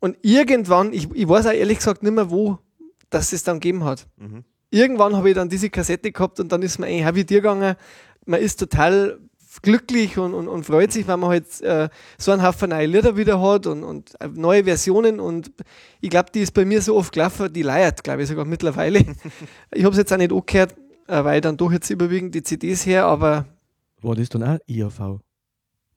Und 0.00 0.16
irgendwann, 0.22 0.92
ich, 0.92 1.08
ich 1.12 1.28
weiß 1.28 1.46
auch 1.46 1.52
ehrlich 1.52 1.78
gesagt 1.78 2.02
nicht 2.02 2.14
mehr, 2.14 2.30
wo 2.30 2.58
das 3.10 3.32
es 3.32 3.42
dann 3.42 3.60
gegeben 3.60 3.84
hat. 3.84 4.06
Irgendwann 4.70 5.16
habe 5.16 5.30
ich 5.30 5.34
dann 5.34 5.48
diese 5.48 5.70
Kassette 5.70 6.12
gehabt 6.12 6.40
und 6.40 6.52
dann 6.52 6.62
ist 6.62 6.78
mir 6.78 6.86
eigentlich 6.86 7.06
auch 7.06 7.14
wie 7.14 7.24
dir 7.24 7.40
gegangen. 7.40 7.74
Man 8.26 8.40
ist 8.40 8.60
total 8.60 9.18
glücklich 9.62 10.18
und, 10.18 10.34
und, 10.34 10.48
und 10.48 10.64
freut 10.64 10.92
sich, 10.92 11.08
weil 11.08 11.16
man 11.16 11.30
halt 11.30 11.60
äh, 11.62 11.88
so 12.18 12.32
einen 12.32 12.42
Haufen 12.42 12.70
neue 12.70 12.86
Lieder 12.86 13.16
wieder 13.16 13.40
hat 13.40 13.66
und, 13.66 13.82
und 13.82 14.12
neue 14.34 14.64
Versionen 14.64 15.20
und 15.20 15.50
ich 16.00 16.10
glaube, 16.10 16.30
die 16.32 16.40
ist 16.40 16.52
bei 16.52 16.64
mir 16.64 16.82
so 16.82 16.96
oft 16.96 17.12
gelaufen, 17.12 17.52
die 17.52 17.62
leiert, 17.62 18.04
glaube 18.04 18.22
ich 18.22 18.28
sogar 18.28 18.44
mittlerweile. 18.44 19.00
ich 19.74 19.84
habe 19.84 19.92
es 19.92 19.98
jetzt 19.98 20.12
auch 20.12 20.18
nicht 20.18 20.32
angehört, 20.32 20.74
äh, 21.06 21.24
weil 21.24 21.40
dann 21.40 21.56
doch 21.56 21.72
jetzt 21.72 21.90
überwiegend 21.90 22.34
die 22.34 22.42
CDs 22.42 22.86
her, 22.86 23.06
aber 23.06 23.46
War 24.02 24.14
das 24.14 24.28
dann 24.28 24.42
auch 24.42 24.58
IAV? 24.66 25.20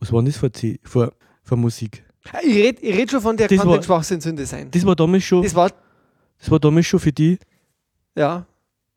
Was 0.02 0.12
war 0.12 0.22
denn 0.22 0.26
das 0.32 0.38
für, 0.38 0.52
für, 0.84 1.14
für 1.44 1.56
Musik? 1.56 2.04
äh, 2.34 2.46
ich 2.46 2.56
rede 2.58 2.82
ich 2.82 2.98
red 2.98 3.10
schon 3.12 3.22
von 3.22 3.38
der 3.38 3.48
Das 3.48 3.58
kann 3.58 3.68
war- 3.70 3.78
den 3.80 3.84
Schwachsinn 3.84 4.20
Sünde 4.22 4.46
sein. 4.46 4.70
Das 4.72 4.86
war 4.86 4.96
damals 4.96 5.24
schon, 5.24 5.42
Das 5.44 5.56
war, 5.56 5.72
das 6.40 6.52
war 6.52 6.60
damals 6.60 6.86
schon 6.88 7.00
für 7.00 7.12
die, 7.14 7.38
ja. 8.16 8.46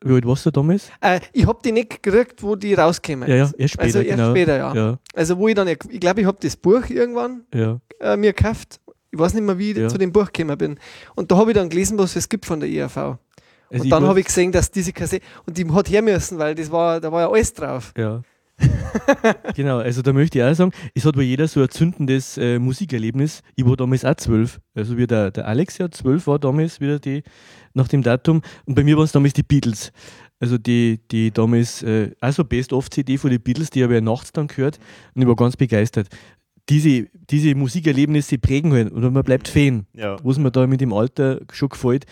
wie 0.03 0.13
alt 0.13 0.25
warst 0.25 0.45
du 0.45 0.51
damals? 0.51 0.89
Äh, 1.01 1.19
ich 1.31 1.45
habe 1.47 1.59
die 1.63 1.71
nicht 1.71 2.01
gekriegt, 2.03 2.43
wo 2.43 2.55
die 2.55 2.73
rauskämen. 2.73 3.29
Ja, 3.29 3.35
ja, 3.35 3.51
erst 3.57 3.73
später, 3.75 3.83
Also 3.85 3.99
erst 3.99 4.09
genau. 4.17 4.29
später, 4.31 4.57
ja. 4.57 4.73
Ja, 4.75 4.99
Also 5.13 5.37
wo 5.37 5.47
ich 5.47 5.55
dann, 5.55 5.67
ich 5.67 5.79
glaube, 5.99 6.21
ich 6.21 6.27
habe 6.27 6.37
das 6.41 6.55
Buch 6.57 6.89
irgendwann 6.89 7.43
ja. 7.53 7.79
äh, 8.01 8.17
mir 8.17 8.33
gekauft. 8.33 8.79
Ich 9.11 9.19
weiß 9.19 9.33
nicht 9.33 9.43
mehr, 9.43 9.57
wie 9.57 9.71
ich 9.71 9.77
Ja. 9.77 9.87
zu 9.87 9.97
dem 9.97 10.11
Buch 10.11 10.31
gekommen 10.33 10.57
bin. 10.57 10.79
Und 11.15 11.31
da 11.31 11.37
habe 11.37 11.51
ich 11.51 11.55
dann 11.55 11.69
gelesen, 11.69 11.97
was 11.97 12.15
es 12.17 12.27
gibt 12.27 12.45
von 12.45 12.59
der 12.59 12.67
IAV. 12.69 12.97
Also 12.97 13.83
und 13.83 13.89
dann 13.89 14.03
habe 14.05 14.19
ich 14.19 14.25
gesehen, 14.27 14.51
dass 14.51 14.69
diese 14.69 14.91
Kassette, 14.93 15.25
und 15.47 15.57
die 15.57 15.67
hat 15.71 15.89
her 15.89 16.01
müssen, 16.01 16.37
weil 16.37 16.53
das 16.53 16.69
war, 16.71 16.99
da 16.99 17.11
war 17.11 17.21
ja 17.21 17.29
alles 17.29 17.53
drauf. 17.53 17.93
Ja. 17.97 18.21
genau, 19.55 19.79
also 19.79 20.01
da 20.01 20.13
möchte 20.13 20.39
ich 20.39 20.43
auch 20.43 20.53
sagen, 20.53 20.71
es 20.93 21.05
hat 21.05 21.15
bei 21.15 21.23
jeder 21.23 21.47
so 21.47 21.61
ein 21.61 21.69
zündendes 21.69 22.37
äh, 22.37 22.59
Musikerlebnis. 22.59 23.41
Ich 23.55 23.65
war 23.65 23.75
damals 23.75 24.05
auch 24.05 24.15
zwölf, 24.15 24.59
also 24.73 24.97
wie 24.97 25.07
der, 25.07 25.31
der 25.31 25.47
Alex 25.47 25.77
ja 25.77 25.89
zwölf 25.91 26.27
war 26.27 26.39
damals 26.39 26.79
wieder 26.79 26.99
die, 26.99 27.23
nach 27.73 27.87
dem 27.87 28.01
Datum. 28.01 28.41
Und 28.65 28.75
bei 28.75 28.83
mir 28.83 28.95
waren 28.97 29.05
es 29.05 29.11
damals 29.11 29.33
die 29.33 29.43
Beatles. 29.43 29.91
Also 30.39 30.57
die, 30.57 30.99
die 31.11 31.31
damals, 31.31 31.83
äh, 31.83 32.11
also 32.19 32.43
Best-of-CD 32.43 33.17
von 33.17 33.29
den 33.29 33.41
Beatles, 33.41 33.69
die 33.69 33.83
habe 33.83 33.93
ich 33.93 33.97
ja 33.99 34.01
nachts 34.01 34.31
dann 34.31 34.47
gehört 34.47 34.79
und 35.13 35.21
ich 35.21 35.27
war 35.27 35.35
ganz 35.35 35.55
begeistert. 35.55 36.07
Diese, 36.69 37.07
diese 37.29 37.53
Musikerlebnisse 37.55 38.37
prägen 38.37 38.73
halt 38.73 38.91
und 38.91 39.13
man 39.13 39.23
bleibt 39.23 39.47
Fan. 39.47 39.85
Ja. 39.93 40.17
Was 40.23 40.39
mir 40.39 40.51
da 40.51 40.65
mit 40.65 40.81
dem 40.81 40.93
Alter 40.93 41.41
schon 41.51 41.69
gefällt, 41.69 42.05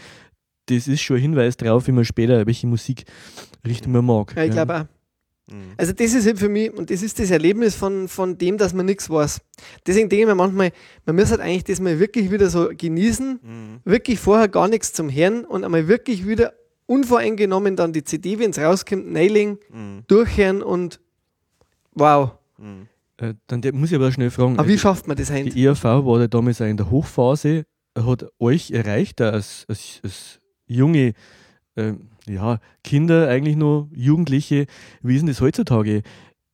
das 0.68 0.88
ist 0.88 1.02
schon 1.02 1.18
ein 1.18 1.22
Hinweis 1.22 1.58
drauf, 1.58 1.88
wie 1.88 1.92
man 1.92 2.06
später, 2.06 2.46
welche 2.46 2.68
Musikrichtung 2.68 3.92
man 3.92 4.06
mag. 4.06 4.34
Ja, 4.36 4.44
ich 4.44 4.52
glaube 4.52 4.82
auch. 4.82 4.86
Mhm. 5.52 5.74
Also 5.78 5.92
das 5.94 6.14
ist 6.14 6.26
halt 6.26 6.40
für 6.40 6.50
mich, 6.50 6.72
und 6.74 6.90
das 6.90 7.02
ist 7.04 7.20
das 7.20 7.30
Erlebnis 7.32 7.76
von, 7.76 8.08
von 8.08 8.38
dem, 8.38 8.58
dass 8.58 8.74
man 8.74 8.86
nichts 8.86 9.10
weiß. 9.10 9.42
Deswegen 9.86 10.08
denke 10.10 10.24
ich 10.24 10.28
mir 10.28 10.36
manchmal, 10.36 10.72
man 11.06 11.16
muss 11.16 11.32
halt 11.32 11.42
eigentlich 11.42 11.66
das 11.66 11.80
mal 11.82 12.00
wirklich 12.00 12.32
wieder 12.32 12.50
so 12.50 12.70
genießen, 12.76 13.40
Mhm. 13.44 13.80
wirklich 13.84 14.20
vorher 14.20 14.48
gar 14.48 14.68
nichts 14.68 14.94
zum 14.94 15.10
Hören 15.14 15.44
und 15.46 15.64
einmal 15.66 15.88
wirklich 15.88 16.26
wieder 16.28 16.54
unvoreingenommen 16.86 17.76
dann 17.76 17.94
die 17.94 18.04
CD, 18.04 18.40
wenn 18.40 18.52
es 18.52 18.60
rauskommt, 18.60 19.12
Nailing, 19.12 19.58
Mhm. 19.72 20.04
durchhören 20.08 20.62
und 20.62 21.00
wow. 21.94 22.32
Mhm. 22.58 22.88
Äh, 23.18 23.34
dann 23.48 23.62
muss 23.74 23.90
ich 23.92 23.96
aber 23.96 24.12
schnell 24.12 24.32
fragen. 24.32 24.58
Aber 24.58 24.68
wie 24.68 24.78
schafft 24.78 25.08
man 25.08 25.16
das 25.18 25.28
die 25.28 25.34
eigentlich? 25.34 25.56
ERV 25.56 25.84
war 25.84 26.20
da 26.20 26.28
damals 26.28 26.62
auch 26.62 26.66
in 26.66 26.78
der 26.78 26.90
Hochphase, 26.90 27.66
hat 27.98 28.26
euch 28.40 28.72
erreicht, 28.72 29.20
da 29.20 29.30
als, 29.32 29.66
als, 29.68 30.00
als 30.04 30.40
junge 30.66 31.14
ähm, 31.76 32.10
ja, 32.28 32.60
Kinder, 32.84 33.28
eigentlich 33.30 33.56
nur 33.56 33.90
Jugendliche. 33.94 34.66
Wie 35.02 35.16
ist 35.16 35.22
denn 35.22 35.28
das 35.28 35.42
heutzutage? 35.42 36.02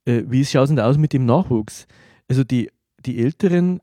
Äh, 0.06 0.24
wie 0.28 0.44
schaut 0.46 0.64
es 0.64 0.70
denn 0.70 0.78
da 0.78 0.88
aus 0.88 0.98
mit 0.98 1.14
dem 1.14 1.26
Nachwuchs? 1.26 1.88
Also 2.28 2.44
die, 2.44 2.70
die 3.06 3.20
älteren, 3.24 3.80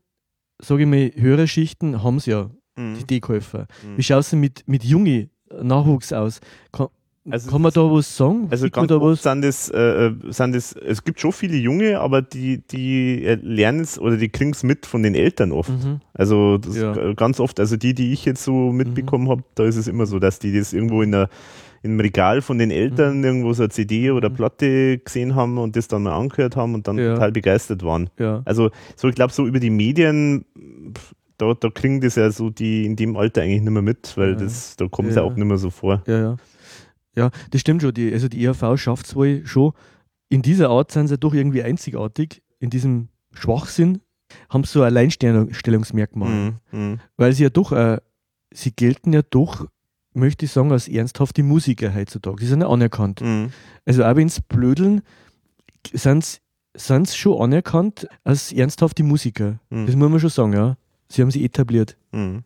sage 0.61 0.83
ich 0.83 0.87
mal, 0.89 1.11
Hörerschichten 1.15 2.03
haben 2.03 2.17
es 2.17 2.25
ja, 2.25 2.49
die 2.77 2.81
Mhm. 2.81 3.07
D-Käufer. 3.07 3.67
Mhm. 3.83 3.97
Wie 3.97 4.03
schaut 4.03 4.19
es 4.21 4.29
denn 4.31 4.39
mit, 4.39 4.63
mit 4.67 4.83
junge 4.83 5.29
Nachwuchs 5.61 6.13
aus? 6.13 6.39
Kann, 6.71 6.87
Also 7.29 7.49
kann 7.49 7.61
man 7.61 7.71
da 7.73 7.81
was 7.81 8.15
sagen? 8.15 8.47
Also 8.51 8.69
ganz 8.69 8.87
da 8.87 9.01
was? 9.01 9.23
sind 9.23 9.41
das, 9.43 9.69
äh, 9.69 10.11
sind 10.29 10.55
das, 10.55 10.73
es 10.73 11.03
gibt 11.03 11.19
schon 11.19 11.31
viele 11.31 11.57
Junge, 11.57 11.99
aber 11.99 12.21
die, 12.21 12.59
die 12.67 13.23
äh, 13.25 13.35
lernen 13.41 13.79
es 13.81 13.97
oder 13.99 14.15
die 14.17 14.29
kriegen 14.29 14.51
es 14.51 14.63
mit 14.63 14.85
von 14.85 15.03
den 15.03 15.15
Eltern 15.15 15.51
oft. 15.51 15.69
Mhm. 15.71 16.01
Also 16.13 16.59
Ja. 16.71 17.13
ganz 17.13 17.39
oft, 17.39 17.59
also 17.59 17.77
die, 17.77 17.93
die 17.95 18.13
ich 18.13 18.25
jetzt 18.25 18.43
so 18.43 18.71
mitbekommen 18.71 19.27
habe, 19.29 19.43
da 19.55 19.63
ist 19.65 19.75
es 19.77 19.87
immer 19.87 20.05
so, 20.05 20.19
dass 20.19 20.37
die 20.39 20.55
das 20.57 20.71
irgendwo 20.73 21.01
in 21.01 21.11
der 21.11 21.29
im 21.87 21.99
Regal 21.99 22.41
von 22.41 22.57
den 22.57 22.71
Eltern 22.71 23.23
irgendwo 23.23 23.53
so 23.53 23.63
eine 23.63 23.69
CD 23.69 24.11
oder 24.11 24.29
Mhm. 24.29 24.33
Platte 24.35 24.97
gesehen 24.99 25.35
haben 25.35 25.57
und 25.57 25.75
das 25.75 25.87
dann 25.87 26.03
mal 26.03 26.15
angehört 26.17 26.55
haben 26.55 26.73
und 26.75 26.87
dann 26.87 26.97
Ja. 26.97 27.13
total 27.15 27.31
begeistert 27.31 27.83
waren. 27.83 28.09
Ja. 28.19 28.41
Also 28.45 28.69
so, 28.95 29.07
ich 29.07 29.15
glaube, 29.15 29.33
so 29.33 29.47
über 29.47 29.59
die 29.59 29.69
Medien, 29.69 30.45
da, 31.37 31.53
da 31.53 31.69
kriegen 31.69 32.01
das 32.01 32.15
ja 32.15 32.29
so 32.31 32.49
die 32.49 32.85
in 32.85 32.95
dem 32.95 33.15
Alter 33.17 33.41
eigentlich 33.41 33.61
nicht 33.61 33.71
mehr 33.71 33.81
mit, 33.81 34.15
weil 34.17 34.31
Ja. 34.31 34.35
das, 34.35 34.75
da 34.75 34.87
kommt 34.87 35.09
es 35.09 35.15
Ja. 35.15 35.23
auch 35.23 35.35
nicht 35.35 35.45
mehr 35.45 35.57
so 35.57 35.69
vor. 35.69 36.03
Ja, 36.07 36.19
ja. 36.19 36.35
Ja, 37.15 37.31
das 37.51 37.61
stimmt 37.61 37.81
schon. 37.81 37.93
Die, 37.93 38.13
also 38.13 38.27
die 38.27 38.43
ERV 38.45 38.77
schafft 38.77 39.07
es 39.07 39.15
wohl 39.15 39.45
schon. 39.45 39.71
In 40.29 40.41
dieser 40.43 40.69
Art 40.69 40.91
sind 40.91 41.07
sie 41.07 41.17
doch 41.17 41.33
irgendwie 41.33 41.63
einzigartig. 41.63 42.43
In 42.59 42.69
diesem 42.69 43.07
Schwachsinn 43.33 44.01
haben 44.49 44.63
sie 44.65 44.71
so 44.73 44.81
ein 44.81 44.87
Alleinstellungsmerkmal. 44.87 46.29
Mhm. 46.29 46.55
Mhm. 46.71 46.99
Weil 47.17 47.33
sie 47.33 47.43
ja 47.43 47.49
doch, 47.49 47.71
äh, 47.71 47.97
sie 48.53 48.71
gelten 48.71 49.13
ja 49.13 49.21
doch, 49.27 49.67
möchte 50.17 50.45
ich 50.45 50.51
sagen, 50.51 50.71
als 50.71 50.87
ernsthafte 50.87 51.43
Musiker 51.43 51.93
heutzutage. 51.93 52.37
Die 52.37 52.45
sind 52.47 52.61
ja 52.61 52.67
anerkannt. 52.67 53.21
Mhm. 53.21 53.51
Also 53.85 54.03
auch 54.03 54.15
wenn 54.15 54.29
sie 54.29 54.41
blödeln, 54.47 55.01
sind 55.93 56.39
sie 56.75 57.17
schon 57.17 57.41
anerkannt 57.41 58.07
als 58.23 58.51
ernsthafte 58.51 59.03
Musiker. 59.03 59.59
Mhm. 59.69 59.85
Das 59.85 59.95
muss 59.95 60.09
man 60.09 60.19
schon 60.19 60.29
sagen, 60.29 60.53
ja. 60.53 60.77
Sie 61.09 61.21
haben 61.21 61.31
sie 61.31 61.45
etabliert. 61.45 61.95
Mhm. 62.11 62.43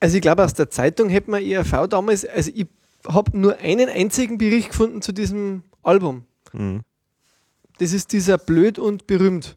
Also 0.00 0.16
ich 0.16 0.22
glaube, 0.22 0.44
aus 0.44 0.54
der 0.54 0.70
Zeitung 0.70 1.08
hätte 1.08 1.30
man 1.30 1.42
ERV 1.42 1.88
damals, 1.88 2.24
also 2.24 2.50
ich 2.54 2.66
habe 3.06 3.38
nur 3.38 3.58
einen 3.58 3.88
einzigen 3.88 4.38
Bericht 4.38 4.70
gefunden 4.70 5.02
zu 5.02 5.12
diesem 5.12 5.62
Album. 5.82 6.24
Mhm. 6.52 6.80
Das 7.78 7.92
ist 7.92 8.12
dieser 8.12 8.38
Blöd 8.38 8.78
und 8.78 9.06
berühmt, 9.06 9.56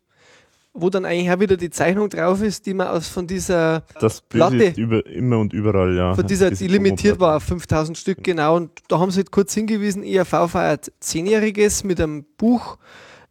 wo 0.80 0.90
dann 0.90 1.06
eigentlich 1.06 1.32
auch 1.32 1.40
wieder 1.40 1.58
die 1.58 1.70
Zeichnung 1.70 2.10
drauf 2.10 2.42
ist, 2.42 2.66
die 2.66 2.74
man 2.74 2.88
aus 2.88 3.08
von 3.08 3.28
dieser, 3.28 3.84
Das 4.00 4.22
Platte. 4.22 4.64
Ist 4.64 4.78
über, 4.78 5.06
immer 5.06 5.40
und 5.40 5.54
überall, 5.54 5.96
ja. 5.96 6.14
von 6.14 6.26
dieser 6.26 6.50
Diese 6.50 6.66
die 6.66 6.72
limitiert 6.72 7.20
war 7.20 7.38
auf 7.38 7.44
5000 7.44 7.98
Stück 7.98 8.24
genau. 8.24 8.56
Und 8.56 8.72
da 8.88 9.00
haben 9.00 9.12
sie 9.12 9.18
halt 9.18 9.32
kurz 9.32 9.54
hingewiesen, 9.54 10.04
ERV 10.04 10.52
feiert 10.52 10.92
Zehnjähriges 11.00 11.84
mit 11.84 12.00
einem 12.00 12.26
Buch, 12.38 12.78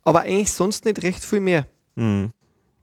aber 0.03 0.21
eigentlich 0.23 0.53
sonst 0.53 0.85
nicht 0.85 1.03
recht 1.03 1.25
viel 1.25 1.41
mehr. 1.41 1.67
Mhm. 1.95 2.31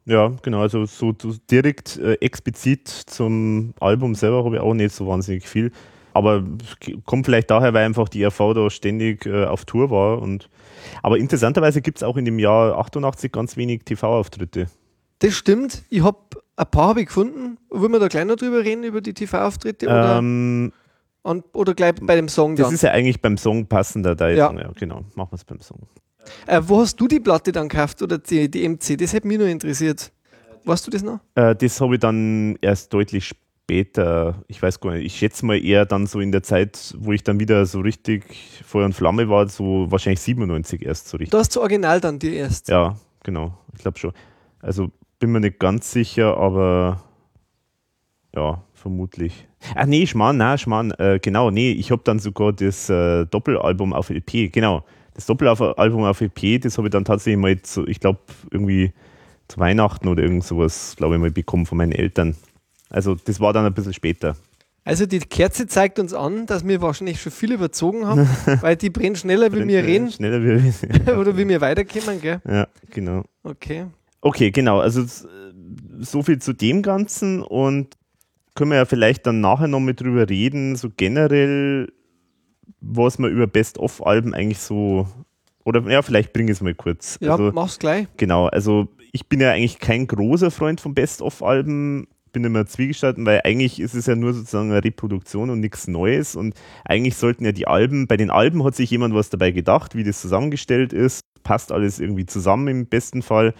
Ja, 0.06 0.34
genau, 0.42 0.62
also 0.62 0.86
so 0.86 1.14
so 1.20 1.34
direkt 1.50 1.98
äh, 1.98 2.16
explizit 2.16 2.90
zum 2.90 3.74
Album 3.80 4.16
selber 4.16 4.44
habe 4.44 4.56
ich 4.56 4.62
auch 4.62 4.74
nicht 4.74 4.94
so 4.94 5.08
wahnsinnig 5.08 5.48
viel. 5.48 5.72
Aber 6.14 6.44
es 6.62 7.04
kommt 7.06 7.26
vielleicht 7.26 7.50
daher, 7.50 7.74
weil 7.74 7.86
einfach 7.86 8.10
die 8.10 8.24
RV 8.24 8.54
da 8.54 8.70
ständig 8.70 9.26
äh, 9.26 9.46
auf 9.46 9.66
Tour 9.66 9.90
war. 9.90 10.22
Und, 10.22 10.50
aber 11.02 11.18
interessanterweise 11.18 11.82
gibt 11.82 11.98
es 12.00 12.04
auch 12.04 12.18
in 12.18 12.26
dem 12.26 12.40
Jahr 12.40 12.78
88 12.78 13.32
ganz 13.32 13.58
wenig 13.58 13.84
TV-Auftritte. 13.84 14.68
Das 15.20 15.34
stimmt. 15.34 15.84
Ich 15.90 16.04
habe 16.04 16.18
ein 16.56 16.66
paar 16.70 16.90
habe 16.90 17.02
ich 17.02 17.08
gefunden. 17.08 17.58
Wollen 17.70 17.92
wir 17.92 18.00
da 18.00 18.08
gleich 18.08 18.26
noch 18.26 18.36
drüber 18.36 18.64
reden, 18.64 18.84
über 18.84 19.02
die 19.02 19.14
TV-Auftritte? 19.14 19.88
Oder, 19.88 20.18
Ähm, 20.20 20.72
oder 21.54 21.74
gleich 21.74 21.94
bei 22.02 22.16
dem 22.16 22.28
Song 22.28 22.56
das 22.56 22.68
dann? 22.68 22.76
ist 22.76 22.84
ja 22.84 22.92
eigentlich 22.92 23.22
beim 23.22 23.38
Song 23.38 23.66
passender. 23.66 24.16
Da 24.16 24.30
Ja. 24.30 24.52
ja. 24.52 24.60
ja, 24.60 24.72
genau. 24.76 25.06
Machen 25.16 25.32
wir 25.32 25.36
es 25.38 25.46
beim 25.46 25.62
Song. 25.62 25.80
Äh, 26.48 26.62
wo 26.66 26.80
hast 26.80 27.00
du 27.00 27.08
die 27.08 27.20
Platte 27.20 27.52
dann 27.52 27.70
gekauft 27.70 28.02
oder 28.02 28.18
die, 28.18 28.50
die 28.50 28.68
MC? 28.68 28.98
Das 28.98 29.14
hätte 29.14 29.28
mich 29.28 29.38
nur 29.38 29.48
interessiert. 29.48 30.12
Weißt 30.66 30.88
du 30.88 30.92
das 30.92 31.04
noch? 31.04 31.20
Äh, 31.36 31.56
das 31.56 31.80
habe 31.82 31.96
ich 31.96 32.00
dann 32.00 32.58
erst 32.62 32.94
deutlich 32.94 33.26
später, 33.26 33.43
ich 33.70 34.62
weiß 34.62 34.80
gar 34.80 34.92
nicht, 34.92 35.06
ich 35.06 35.18
schätze 35.18 35.46
mal 35.46 35.64
eher 35.64 35.86
dann 35.86 36.06
so 36.06 36.20
in 36.20 36.32
der 36.32 36.44
Zeit, 36.44 36.94
wo 37.00 37.12
ich 37.12 37.24
dann 37.24 37.40
wieder 37.40 37.66
so 37.66 37.80
richtig 37.80 38.24
Feuer 38.66 38.86
und 38.86 38.94
Flamme 38.94 39.30
war, 39.30 39.48
so 39.48 39.88
wahrscheinlich 39.90 40.20
97 40.22 40.86
erst 40.86 41.08
so 41.08 41.18
richtig. 41.18 41.32
Du 41.32 41.38
hast 41.38 41.56
das 41.56 41.58
Original 41.58 42.02
dann 42.02 42.20
dir 42.20 42.34
erst. 42.34 42.68
Ja, 42.70 42.98
genau, 43.24 43.58
ich 43.74 43.80
glaube 43.80 43.98
schon. 43.98 44.12
Also 44.60 44.92
bin 45.20 45.32
mir 45.32 45.40
nicht 45.40 45.60
ganz 45.60 45.92
sicher, 45.92 46.38
aber 46.38 47.04
ja, 48.36 48.64
vermutlich. 48.74 49.48
Ah, 49.76 49.86
nee, 49.86 50.06
Schmarrn, 50.06 50.38
nein, 50.38 50.58
Schmarrn, 50.58 50.92
äh, 50.92 51.20
genau, 51.22 51.50
nee, 51.50 51.72
ich 51.72 51.92
habe 51.92 52.02
dann 52.04 52.20
sogar 52.20 52.52
das 52.52 52.90
äh, 52.90 53.26
Doppelalbum 53.26 53.94
auf 53.94 54.10
LP, 54.10 54.52
genau. 54.52 54.84
Das 55.14 55.26
Doppelalbum 55.26 56.04
auf 56.04 56.22
LP, 56.22 56.60
das 56.60 56.78
habe 56.78 56.88
ich 56.88 56.92
dann 56.92 57.06
tatsächlich 57.06 57.40
mal, 57.40 57.62
zu, 57.62 57.88
ich 57.88 58.00
glaube, 58.00 58.20
irgendwie 58.52 58.92
zu 59.48 59.60
Weihnachten 59.60 60.08
oder 60.08 60.24
irgend 60.24 60.44
sowas, 60.44 60.96
glaube 60.98 61.16
ich, 61.16 61.22
mal 61.22 61.32
bekommen 61.32 61.66
von 61.66 61.78
meinen 61.78 61.92
Eltern. 61.92 62.36
Also 62.94 63.16
das 63.16 63.40
war 63.40 63.52
dann 63.52 63.66
ein 63.66 63.74
bisschen 63.74 63.94
später. 63.94 64.38
Also 64.86 65.06
die 65.06 65.20
Kerze 65.20 65.66
zeigt 65.68 65.98
uns 65.98 66.14
an, 66.14 66.46
dass 66.46 66.68
wir 66.68 66.82
wahrscheinlich 66.82 67.22
schon 67.22 67.32
viel 67.32 67.52
überzogen 67.52 68.06
haben, 68.06 68.28
weil 68.62 68.76
die 68.76 68.90
brennt 68.90 69.18
schneller, 69.18 69.52
wie 69.52 69.68
wir 69.68 69.84
reden 69.84 70.12
Schneller 70.12 70.42
wie 70.44 70.64
wir 71.06 71.18
oder 71.18 71.36
wie 71.38 71.48
wir 71.48 71.60
weiterkommen, 71.60 72.22
gell? 72.22 72.42
Ja, 72.48 72.68
genau. 72.92 73.24
Okay. 73.44 73.86
Okay, 74.22 74.52
genau. 74.52 74.80
Also 74.80 75.04
so 76.00 76.22
viel 76.22 76.40
zu 76.40 76.54
dem 76.54 76.82
Ganzen 76.82 77.42
und 77.42 77.98
können 78.56 78.72
wir 78.72 78.78
ja 78.78 78.86
vielleicht 78.86 79.26
dann 79.26 79.42
nachher 79.42 79.68
noch 79.68 79.80
mit 79.80 80.02
drüber 80.02 80.30
reden, 80.30 80.76
so 80.76 80.90
generell, 80.96 81.92
was 82.80 83.18
man 83.18 83.32
über 83.32 83.48
Best-of-Alben 83.48 84.34
eigentlich 84.34 84.60
so, 84.60 85.08
oder 85.64 85.82
ja, 85.90 86.02
vielleicht 86.04 86.34
bringe 86.34 86.52
ich 86.52 86.58
es 86.58 86.62
mal 86.62 86.76
kurz. 86.76 87.18
Ja, 87.20 87.32
also, 87.32 87.52
mach's 87.54 87.80
gleich. 87.80 88.08
genau, 88.18 88.48
also 88.48 88.90
ich 89.12 89.28
bin 89.28 89.40
ja 89.40 89.52
eigentlich 89.52 89.80
kein 89.80 90.08
großer 90.08 90.52
Freund 90.52 90.82
von 90.82 90.94
Best-of-Alben, 90.94 92.08
bin 92.34 92.44
immer 92.44 92.66
zwiegestalten, 92.66 93.26
weil 93.26 93.42
eigentlich 93.46 93.80
ist 93.80 93.94
es 93.94 94.08
ja 94.08 94.16
nur 94.16 94.34
sozusagen 94.34 94.72
eine 94.72 94.84
Reproduktion 94.84 95.50
und 95.50 95.62
nichts 95.62 95.88
Neues 95.88 96.36
und 96.36 96.54
eigentlich 96.84 97.16
sollten 97.16 97.46
ja 97.46 97.54
die 97.54 97.68
Alben, 97.68 98.08
bei 98.08 98.18
den 98.18 98.30
Alben 98.30 98.64
hat 98.66 98.76
sich 98.76 98.92
jemand 98.92 99.16
was 99.16 99.30
dabei 99.30 99.52
gedacht, 99.52 99.96
wie 99.96 100.04
das 100.04 100.20
zusammengestellt 100.20 100.92
ist, 100.92 101.22
passt 101.44 101.72
alles 101.72 102.00
irgendwie 102.00 102.26
zusammen 102.26 102.68
im 102.68 102.86
besten 102.88 103.22
Fall. 103.22 103.54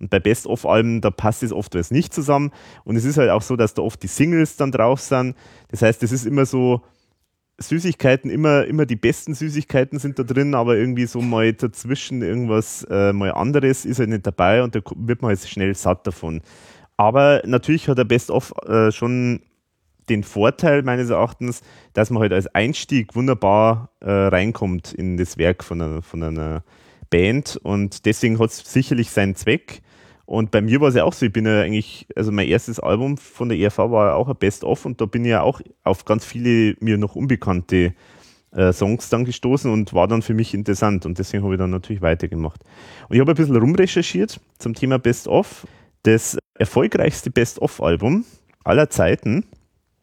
Und 0.00 0.10
bei 0.10 0.20
Best-of-Alben, 0.20 1.00
da 1.00 1.10
passt 1.10 1.42
es 1.42 1.52
oft 1.52 1.74
was 1.74 1.90
nicht 1.90 2.14
zusammen. 2.14 2.52
Und 2.84 2.94
es 2.94 3.04
ist 3.04 3.16
halt 3.18 3.30
auch 3.30 3.42
so, 3.42 3.56
dass 3.56 3.74
da 3.74 3.82
oft 3.82 4.00
die 4.00 4.06
Singles 4.06 4.56
dann 4.56 4.70
drauf 4.70 5.00
sind. 5.00 5.34
Das 5.70 5.82
heißt, 5.82 6.00
das 6.04 6.12
ist 6.12 6.24
immer 6.24 6.46
so, 6.46 6.82
Süßigkeiten, 7.60 8.30
immer, 8.30 8.64
immer 8.66 8.86
die 8.86 8.96
besten 8.96 9.34
Süßigkeiten 9.34 9.98
sind 9.98 10.18
da 10.18 10.22
drin, 10.22 10.54
aber 10.54 10.76
irgendwie 10.76 11.06
so 11.06 11.20
mal 11.20 11.52
dazwischen 11.52 12.22
irgendwas 12.22 12.86
äh, 12.88 13.12
mal 13.12 13.32
anderes 13.32 13.84
ist 13.84 13.98
halt 13.98 14.10
nicht 14.10 14.26
dabei 14.26 14.62
und 14.62 14.76
da 14.76 14.80
wird 14.94 15.22
man 15.22 15.30
halt 15.30 15.40
schnell 15.40 15.74
satt 15.74 16.06
davon. 16.06 16.40
Aber 16.98 17.42
natürlich 17.46 17.88
hat 17.88 17.96
der 17.96 18.04
Best-of 18.04 18.52
äh, 18.66 18.90
schon 18.90 19.40
den 20.08 20.24
Vorteil 20.24 20.82
meines 20.82 21.10
Erachtens, 21.10 21.62
dass 21.92 22.10
man 22.10 22.20
halt 22.20 22.32
als 22.32 22.52
Einstieg 22.54 23.14
wunderbar 23.14 23.90
äh, 24.00 24.10
reinkommt 24.10 24.92
in 24.92 25.16
das 25.16 25.38
Werk 25.38 25.62
von 25.62 25.80
einer, 25.80 26.02
von 26.02 26.22
einer 26.22 26.64
Band 27.08 27.58
und 27.62 28.04
deswegen 28.04 28.38
hat 28.38 28.50
es 28.50 28.58
sicherlich 28.58 29.10
seinen 29.10 29.34
Zweck. 29.34 29.80
Und 30.26 30.50
bei 30.50 30.60
mir 30.60 30.80
war 30.80 30.88
es 30.88 30.94
ja 30.94 31.04
auch 31.04 31.14
so, 31.14 31.24
ich 31.24 31.32
bin 31.32 31.46
ja 31.46 31.62
eigentlich, 31.62 32.06
also 32.14 32.32
mein 32.32 32.48
erstes 32.48 32.80
Album 32.80 33.16
von 33.16 33.48
der 33.48 33.58
ERV 33.58 33.78
war 33.78 34.08
ja 34.08 34.14
auch 34.14 34.28
ein 34.28 34.36
Best-of 34.36 34.84
und 34.84 35.00
da 35.00 35.06
bin 35.06 35.24
ich 35.24 35.30
ja 35.30 35.42
auch 35.42 35.60
auf 35.84 36.04
ganz 36.04 36.24
viele 36.24 36.74
mir 36.80 36.98
noch 36.98 37.16
unbekannte 37.16 37.94
äh, 38.52 38.72
Songs 38.72 39.08
dann 39.08 39.24
gestoßen 39.24 39.70
und 39.70 39.94
war 39.94 40.08
dann 40.08 40.20
für 40.20 40.34
mich 40.34 40.52
interessant 40.52 41.06
und 41.06 41.18
deswegen 41.18 41.44
habe 41.44 41.54
ich 41.54 41.58
dann 41.58 41.70
natürlich 41.70 42.02
weitergemacht. 42.02 42.60
Und 43.08 43.14
ich 43.14 43.20
habe 43.20 43.32
ein 43.32 43.36
bisschen 43.36 43.56
rumrecherchiert 43.56 44.40
zum 44.58 44.74
Thema 44.74 44.98
Best-of. 44.98 45.66
Das 46.10 46.38
erfolgreichste 46.54 47.30
Best-of-Album 47.30 48.24
aller 48.64 48.88
Zeiten 48.88 49.44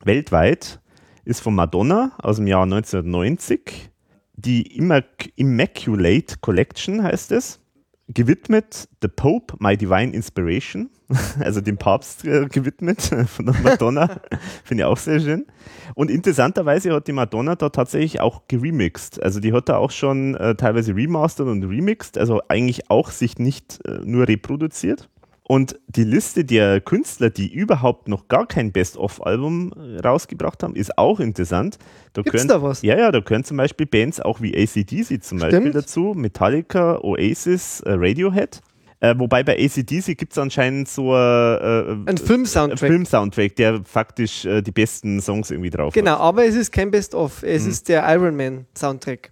weltweit 0.03 0.80
ist 1.24 1.39
von 1.39 1.56
Madonna 1.56 2.12
aus 2.20 2.36
dem 2.36 2.45
Jahr 2.45 2.62
1990. 2.62 3.89
Die 4.36 4.78
Immac 4.78 5.32
Immaculate 5.36 6.36
Collection 6.41 7.01
heißt 7.01 7.32
es. 7.32 7.60
Gewidmet 8.08 8.88
The 9.01 9.08
Pope, 9.08 9.56
My 9.58 9.76
Divine 9.76 10.14
Inspiration. 10.14 10.91
Also 11.39 11.62
dem 11.62 11.78
Papst 11.78 12.24
äh, 12.24 12.47
gewidmet 12.49 13.01
von 13.28 13.47
der 13.47 13.56
Madonna. 13.64 14.22
Finde 14.64 14.84
ich 14.84 14.86
auch 14.86 14.97
sehr 14.97 15.20
schön. 15.20 15.47
Und 15.95 16.12
interessanterweise 16.12 16.93
hat 16.93 17.08
die 17.08 17.14
Madonna 17.14 17.56
da 17.56 17.70
tatsächlich 17.70 18.20
auch 18.22 18.43
geremixed. 18.47 19.22
Also 19.24 19.39
die 19.39 19.53
hat 19.53 19.70
da 19.70 19.78
auch 19.78 19.91
schon 19.91 20.36
äh, 20.36 20.53
teilweise 20.53 20.95
remastert 20.95 21.47
und 21.47 21.64
remixed. 21.64 22.20
Also 22.20 22.41
eigentlich 22.47 22.91
auch 22.91 23.10
sich 23.10 23.39
nicht 23.39 23.80
äh, 23.88 24.01
nur 24.03 24.28
reproduziert. 24.28 25.10
Und 25.48 25.80
die 25.88 26.04
Liste 26.04 26.43
der 26.43 26.82
Künstler, 26.82 27.30
die 27.30 27.54
überhaupt 27.54 28.08
noch 28.08 28.28
gar 28.28 28.48
kein 28.48 28.72
Best-of-Album 28.72 29.74
äh, 29.78 30.00
rausgebracht 30.00 30.64
haben, 30.64 30.76
ist 30.76 30.98
auch 30.98 31.20
interessant. 31.20 31.78
Da 32.14 32.24
Gibt's 32.24 32.32
gehören, 32.43 32.48
da 32.48 32.62
was? 32.68 32.82
Ja, 32.82 32.98
ja, 32.98 33.12
da 33.12 33.20
gehören 33.20 33.43
zum 33.43 33.58
Beispiel 33.58 33.86
Bands 33.86 34.20
auch 34.20 34.41
wie 34.41 34.58
ACDC 34.58 35.24
zum 35.24 35.38
Beispiel 35.38 35.60
Stimmt. 35.62 35.76
dazu, 35.76 36.14
Metallica, 36.16 36.98
Oasis, 37.04 37.82
äh, 37.82 37.91
Radiohead. 37.91 38.62
Äh, 39.02 39.14
wobei 39.20 39.43
bei 39.43 39.56
ACDC 39.64 40.18
gibt 40.18 40.32
es 40.32 40.38
anscheinend 40.39 40.88
so 40.88 41.14
äh, 41.14 41.91
Ein 42.08 42.18
Film-Soundtrack. 42.18 42.80
Film-Soundtrack, 42.89 43.56
der 43.58 43.82
faktisch 43.84 44.46
äh, 44.46 44.64
die 44.64 44.72
besten 44.72 45.22
Songs 45.22 45.52
irgendwie 45.52 45.70
drauf 45.70 45.93
Genau, 45.93 46.14
hat. 46.14 46.22
aber 46.22 46.46
es 46.46 46.56
ist 46.56 46.72
kein 46.72 46.89
Best-of. 46.89 47.43
Es 47.43 47.66
Mhm. 47.66 47.70
ist 47.70 47.89
der 47.89 48.04
Iron 48.16 48.36
Man 48.36 48.66
Soundtrack. 48.76 49.32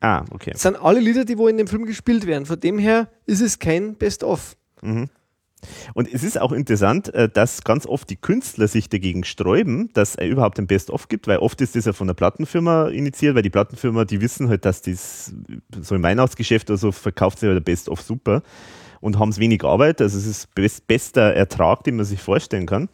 Ah, 0.00 0.24
okay. 0.32 0.50
Es 0.54 0.62
sind 0.62 0.74
alle 0.82 0.98
Lieder, 0.98 1.24
die 1.24 1.38
wo 1.38 1.46
in 1.46 1.58
dem 1.58 1.68
Film 1.68 1.84
gespielt 1.86 2.26
werden. 2.26 2.44
Von 2.44 2.58
dem 2.58 2.78
her 2.80 3.06
ist 3.26 3.40
es 3.40 3.60
kein 3.60 3.94
Best-of. 3.94 4.56
Und 5.94 6.12
es 6.12 6.22
ist 6.22 6.40
auch 6.40 6.52
interessant, 6.52 7.12
äh, 7.14 7.28
dass 7.28 7.64
ganz 7.64 7.86
oft 7.86 8.08
die 8.10 8.16
Künstler 8.16 8.68
sich 8.68 8.88
dagegen 8.88 9.24
sträuben, 9.24 9.90
dass 9.92 10.14
er 10.14 10.28
überhaupt 10.28 10.58
ein 10.58 10.66
Best-of 10.66 11.08
gibt, 11.08 11.26
weil 11.26 11.38
oft 11.38 11.60
ist 11.60 11.76
das 11.76 11.84
ja 11.84 11.92
von 11.92 12.06
der 12.06 12.14
Plattenfirma 12.14 12.88
initiiert, 12.88 13.34
weil 13.34 13.42
die 13.42 13.50
Plattenfirma, 13.50 14.04
die 14.04 14.20
wissen 14.20 14.48
halt, 14.48 14.64
dass 14.64 14.82
das 14.82 15.32
so 15.80 15.94
im 15.94 16.02
Weihnachtsgeschäft 16.02 16.70
oder 16.70 16.78
so 16.78 16.92
verkauft 16.92 17.38
sich 17.38 17.48
der 17.48 17.60
Best-of 17.60 18.00
super 18.00 18.42
und 19.04 19.18
haben 19.18 19.28
es 19.28 19.38
wenig 19.38 19.62
Arbeit. 19.64 20.00
Also 20.00 20.16
es 20.16 20.26
ist 20.26 20.54
best, 20.54 20.86
bester 20.86 21.34
Ertrag, 21.34 21.84
den 21.84 21.96
man 21.96 22.06
sich 22.06 22.22
vorstellen 22.22 22.64
kann. 22.64 22.88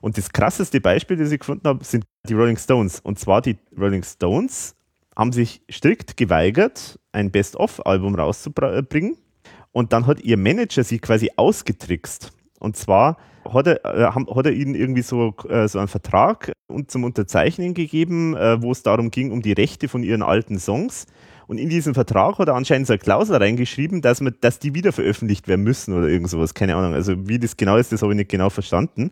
Und 0.00 0.16
das 0.16 0.32
krasseste 0.32 0.80
Beispiel, 0.80 1.16
das 1.16 1.32
ich 1.32 1.40
gefunden 1.40 1.66
habe, 1.66 1.84
sind 1.84 2.04
die 2.28 2.34
Rolling 2.34 2.56
Stones. 2.56 3.00
Und 3.00 3.18
zwar 3.18 3.42
die 3.42 3.56
Rolling 3.76 4.04
Stones 4.04 4.76
haben 5.16 5.32
sich 5.32 5.62
strikt 5.68 6.16
geweigert, 6.16 7.00
ein 7.10 7.32
Best-of-Album 7.32 8.14
rauszubringen. 8.14 9.16
Und 9.76 9.92
dann 9.92 10.06
hat 10.06 10.22
ihr 10.22 10.38
Manager 10.38 10.84
sie 10.84 10.98
quasi 10.98 11.32
ausgetrickst. 11.36 12.32
Und 12.60 12.78
zwar 12.78 13.18
hat 13.46 13.66
er, 13.66 13.84
äh, 13.84 14.10
hat 14.10 14.46
er 14.46 14.52
ihnen 14.52 14.74
irgendwie 14.74 15.02
so, 15.02 15.34
äh, 15.50 15.68
so 15.68 15.78
einen 15.78 15.88
Vertrag 15.88 16.52
und 16.66 16.90
zum 16.90 17.04
Unterzeichnen 17.04 17.74
gegeben, 17.74 18.34
äh, 18.34 18.62
wo 18.62 18.72
es 18.72 18.82
darum 18.82 19.10
ging, 19.10 19.32
um 19.32 19.42
die 19.42 19.52
Rechte 19.52 19.88
von 19.88 20.02
ihren 20.02 20.22
alten 20.22 20.58
Songs. 20.58 21.04
Und 21.46 21.58
in 21.58 21.68
diesen 21.68 21.92
Vertrag 21.92 22.38
hat 22.38 22.48
er 22.48 22.54
anscheinend 22.54 22.86
so 22.86 22.94
eine 22.94 23.00
Klausel 23.00 23.36
reingeschrieben, 23.36 24.00
dass, 24.00 24.22
man, 24.22 24.34
dass 24.40 24.58
die 24.60 24.72
wieder 24.72 24.92
veröffentlicht 24.92 25.46
werden 25.46 25.62
müssen 25.62 25.92
oder 25.92 26.08
irgend 26.08 26.30
sowas. 26.30 26.54
Keine 26.54 26.74
Ahnung. 26.74 26.94
Also 26.94 27.28
wie 27.28 27.38
das 27.38 27.58
genau 27.58 27.76
ist, 27.76 27.92
das 27.92 28.00
habe 28.00 28.14
ich 28.14 28.16
nicht 28.16 28.30
genau 28.30 28.48
verstanden. 28.48 29.10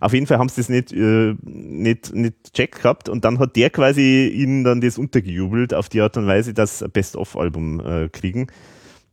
Auf 0.00 0.12
jeden 0.12 0.28
Fall 0.28 0.38
haben 0.38 0.48
sie 0.48 0.60
das 0.60 0.68
nicht, 0.68 0.92
äh, 0.92 1.34
nicht, 1.42 2.14
nicht 2.14 2.54
checkt 2.54 2.82
gehabt 2.82 3.08
und 3.08 3.24
dann 3.24 3.40
hat 3.40 3.56
der 3.56 3.70
quasi 3.70 4.28
ihnen 4.28 4.62
dann 4.62 4.80
das 4.80 4.96
untergejubelt 4.96 5.74
auf 5.74 5.88
die 5.88 6.00
Art 6.00 6.16
und 6.16 6.28
Weise, 6.28 6.54
dass 6.54 6.78
sie 6.78 6.84
ein 6.84 6.92
Best-of-Album 6.92 7.80
äh, 7.80 8.08
kriegen. 8.10 8.46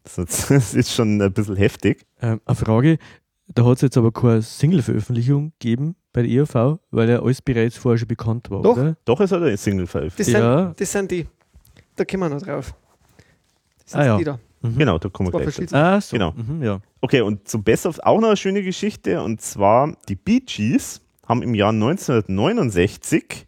Das 0.15 0.73
ist- 0.73 0.91
schon 0.91 1.21
ein 1.21 1.31
bisschen 1.33 1.55
heftig. 1.55 2.05
Ähm, 2.21 2.41
eine 2.45 2.55
Frage, 2.55 2.97
da 3.47 3.65
hat 3.65 3.75
es 3.77 3.81
jetzt 3.81 3.97
aber 3.97 4.11
keine 4.11 4.41
Single-Veröffentlichung 4.41 5.53
gegeben 5.59 5.95
bei 6.13 6.23
der 6.23 6.31
ERV, 6.31 6.79
weil 6.91 7.09
ja 7.09 7.21
alles 7.21 7.41
bereits 7.41 7.77
vorher 7.77 7.97
schon 7.97 8.07
bekannt 8.07 8.49
war, 8.49 8.61
Doch. 8.61 8.77
oder? 8.77 8.95
Doch, 9.05 9.19
es 9.19 9.31
hat 9.31 9.41
eine 9.41 9.57
Single 9.57 9.83
Das, 9.85 9.91
veröffentlicht. 9.91 10.29
Ja. 10.39 10.65
sind, 10.67 10.81
das 10.81 10.91
sind 10.91 11.11
die. 11.11 11.27
Da 11.95 12.05
kommen 12.05 12.23
wir 12.23 12.29
noch 12.29 12.41
drauf. 12.41 12.73
Das 13.83 13.91
sind 13.91 13.99
Ah, 14.01 14.05
ja. 14.05 14.17
die 14.17 14.23
da. 14.23 14.39
Mhm. 14.61 14.77
Genau, 14.77 14.97
da 14.99 15.09
kommen 15.09 15.31
wir 15.33 15.39
gleich. 15.41 15.73
Ah, 15.73 15.99
so. 15.99 16.15
Genau. 16.15 16.31
Mhm, 16.33 16.63
ja. 16.63 16.79
Okay, 17.01 17.21
und 17.21 17.47
zum 17.47 17.63
Best 17.63 17.85
of 17.85 17.99
auch 17.99 18.19
noch 18.19 18.27
eine 18.29 18.37
schöne 18.37 18.61
Geschichte 18.63 19.21
und 19.21 19.41
zwar 19.41 19.95
die 20.07 20.15
Bee 20.15 20.39
Gees 20.39 21.01
haben 21.27 21.41
im 21.41 21.55
Jahr 21.55 21.71
1969 21.73 23.47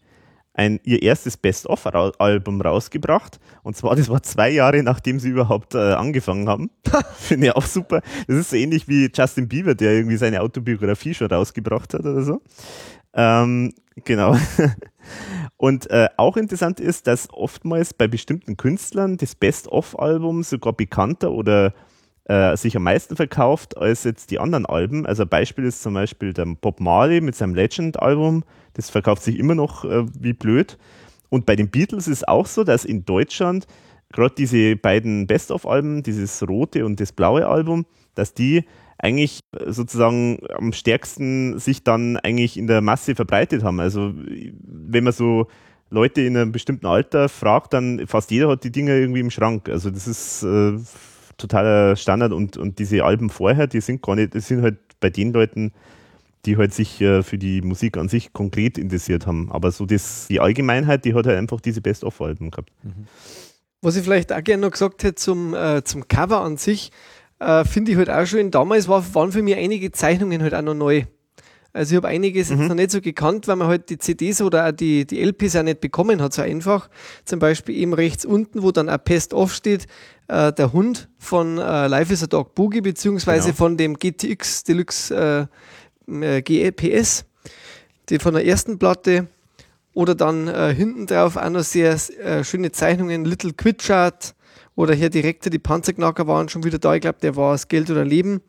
ein, 0.53 0.79
ihr 0.83 1.01
erstes 1.01 1.37
Best-of-Album 1.37 2.61
rausgebracht. 2.61 3.39
Und 3.63 3.75
zwar, 3.75 3.95
das 3.95 4.09
war 4.09 4.21
zwei 4.21 4.49
Jahre, 4.49 4.83
nachdem 4.83 5.19
sie 5.19 5.29
überhaupt 5.29 5.73
äh, 5.73 5.93
angefangen 5.93 6.47
haben. 6.47 6.69
Finde 7.15 7.47
ich 7.47 7.55
auch 7.55 7.65
super. 7.65 8.01
Das 8.27 8.37
ist 8.37 8.51
so 8.51 8.55
ähnlich 8.55 8.87
wie 8.87 9.09
Justin 9.13 9.47
Bieber, 9.47 9.73
der 9.75 9.93
irgendwie 9.93 10.17
seine 10.17 10.41
Autobiografie 10.41 11.13
schon 11.13 11.27
rausgebracht 11.27 11.93
hat 11.93 12.01
oder 12.01 12.21
so. 12.21 12.41
Ähm, 13.15 13.73
genau. 14.03 14.37
Und 15.57 15.89
äh, 15.89 16.09
auch 16.17 16.37
interessant 16.37 16.79
ist, 16.79 17.07
dass 17.07 17.29
oftmals 17.31 17.93
bei 17.93 18.07
bestimmten 18.07 18.57
Künstlern 18.57 19.17
das 19.17 19.35
Best-of-Album 19.35 20.43
sogar 20.43 20.73
bekannter 20.73 21.31
oder 21.31 21.73
äh, 22.25 22.55
sich 22.55 22.75
am 22.75 22.83
meisten 22.83 23.15
verkauft 23.15 23.77
als 23.77 24.03
jetzt 24.03 24.31
die 24.31 24.39
anderen 24.39 24.65
Alben. 24.65 25.05
Also 25.05 25.23
ein 25.23 25.29
Beispiel 25.29 25.65
ist 25.65 25.83
zum 25.83 25.93
Beispiel 25.93 26.33
der 26.33 26.45
Bob 26.45 26.79
Marley 26.79 27.21
mit 27.21 27.35
seinem 27.35 27.55
Legend-Album. 27.55 28.43
Das 28.73 28.89
verkauft 28.89 29.23
sich 29.23 29.37
immer 29.37 29.55
noch 29.55 29.85
äh, 29.85 30.05
wie 30.19 30.33
blöd. 30.33 30.77
Und 31.29 31.45
bei 31.45 31.55
den 31.55 31.69
Beatles 31.69 32.07
ist 32.07 32.27
auch 32.27 32.45
so, 32.45 32.63
dass 32.63 32.85
in 32.85 33.05
Deutschland 33.05 33.67
gerade 34.11 34.35
diese 34.35 34.75
beiden 34.75 35.27
Best-of-Alben, 35.27 36.03
dieses 36.03 36.47
rote 36.47 36.85
und 36.85 36.99
das 36.99 37.11
blaue 37.11 37.47
Album, 37.47 37.85
dass 38.15 38.33
die 38.33 38.63
eigentlich 38.97 39.39
sozusagen 39.65 40.39
am 40.55 40.71
stärksten 40.71 41.59
sich 41.59 41.83
dann 41.83 42.17
eigentlich 42.17 42.57
in 42.57 42.67
der 42.67 42.81
Masse 42.81 43.15
verbreitet 43.15 43.63
haben. 43.63 43.79
Also 43.79 44.13
wenn 44.15 45.03
man 45.03 45.11
so 45.11 45.47
Leute 45.89 46.21
in 46.21 46.37
einem 46.37 46.51
bestimmten 46.51 46.85
Alter 46.85 47.27
fragt, 47.27 47.73
dann 47.73 48.07
fast 48.07 48.31
jeder 48.31 48.47
hat 48.49 48.63
die 48.63 48.71
Dinger 48.71 48.93
irgendwie 48.93 49.19
im 49.19 49.29
Schrank. 49.29 49.67
Also 49.67 49.89
das 49.89 50.07
ist 50.07 50.43
äh, 50.43 50.77
totaler 51.37 51.95
Standard 51.95 52.31
und, 52.33 52.57
und 52.57 52.79
diese 52.79 53.03
Alben 53.03 53.29
vorher, 53.29 53.67
die 53.67 53.81
sind 53.81 54.01
gar 54.01 54.15
nicht, 54.15 54.35
das 54.35 54.47
sind 54.47 54.61
halt 54.61 54.77
bei 54.99 55.09
den 55.09 55.33
Leuten, 55.33 55.73
die 56.45 56.57
halt 56.57 56.73
sich 56.73 56.99
äh, 57.01 57.23
für 57.23 57.37
die 57.37 57.61
Musik 57.61 57.97
an 57.97 58.09
sich 58.09 58.33
konkret 58.33 58.77
interessiert 58.77 59.27
haben. 59.27 59.51
Aber 59.51 59.71
so 59.71 59.85
das, 59.85 60.27
die 60.29 60.39
Allgemeinheit, 60.39 61.05
die 61.05 61.13
hat 61.13 61.25
halt 61.25 61.37
einfach 61.37 61.61
diese 61.61 61.81
Best-of-Alben 61.81 62.51
gehabt. 62.51 62.71
Mhm. 62.83 63.07
Was 63.81 63.95
ich 63.95 64.03
vielleicht 64.03 64.31
auch 64.31 64.43
gerne 64.43 64.61
noch 64.61 64.71
gesagt 64.71 65.03
hätte 65.03 65.15
zum, 65.15 65.53
äh, 65.53 65.83
zum 65.83 66.07
Cover 66.07 66.41
an 66.41 66.57
sich, 66.57 66.91
äh, 67.39 67.65
finde 67.65 67.91
ich 67.91 67.97
halt 67.97 68.09
auch 68.09 68.25
schön. 68.25 68.51
Damals 68.51 68.87
war, 68.87 69.03
waren 69.13 69.31
für 69.31 69.41
mich 69.41 69.55
einige 69.55 69.91
Zeichnungen 69.91 70.41
halt 70.41 70.53
auch 70.53 70.61
noch 70.61 70.73
neu. 70.73 71.03
Also 71.73 71.93
ich 71.93 71.97
habe 71.97 72.07
einiges 72.07 72.51
mhm. 72.51 72.67
noch 72.67 72.75
nicht 72.75 72.91
so 72.91 73.01
gekannt, 73.01 73.47
weil 73.47 73.55
man 73.55 73.67
halt 73.67 73.89
die 73.89 73.97
CDs 73.97 74.41
oder 74.41 74.67
auch 74.67 74.71
die, 74.71 75.07
die 75.07 75.19
LPs 75.23 75.55
auch 75.55 75.63
nicht 75.63 75.81
bekommen 75.81 76.21
hat, 76.21 76.33
so 76.33 76.43
einfach. 76.43 76.87
Zum 77.25 77.39
Beispiel 77.39 77.75
eben 77.75 77.93
rechts 77.93 78.25
unten, 78.25 78.61
wo 78.61 78.71
dann 78.71 78.89
ein 78.89 79.03
Pest-Off 79.03 79.53
steht, 79.53 79.87
äh, 80.27 80.53
der 80.53 80.73
Hund 80.73 81.09
von 81.17 81.57
äh, 81.57 81.87
Life 81.87 82.13
is 82.13 82.23
a 82.23 82.27
Dog 82.27 82.55
Boogie, 82.55 82.81
beziehungsweise 82.81 83.47
genau. 83.47 83.57
von 83.57 83.77
dem 83.77 83.97
GTX 83.97 84.63
Deluxe 84.63 85.49
äh, 86.09 86.37
äh 86.37 86.41
GPS, 86.41 87.25
die 88.09 88.19
von 88.19 88.33
der 88.33 88.45
ersten 88.45 88.79
Platte. 88.79 89.27
Oder 89.93 90.15
dann 90.15 90.47
äh, 90.47 90.73
hinten 90.73 91.05
drauf 91.05 91.37
auch 91.37 91.49
noch 91.49 91.63
sehr 91.63 91.95
äh, 92.19 92.43
schöne 92.43 92.71
Zeichnungen, 92.71 93.25
Little 93.25 93.53
Quitchart 93.53 94.33
oder 94.75 94.95
hier 94.95 95.11
direkte, 95.11 95.51
die 95.51 95.59
Panzerknacker 95.59 96.25
waren 96.25 96.49
schon 96.49 96.63
wieder 96.63 96.79
da. 96.79 96.95
Ich 96.95 97.01
glaube, 97.01 97.19
der 97.21 97.35
war 97.35 97.53
es 97.53 97.67
Geld 97.67 97.91
oder 97.91 98.03
Leben. 98.03 98.41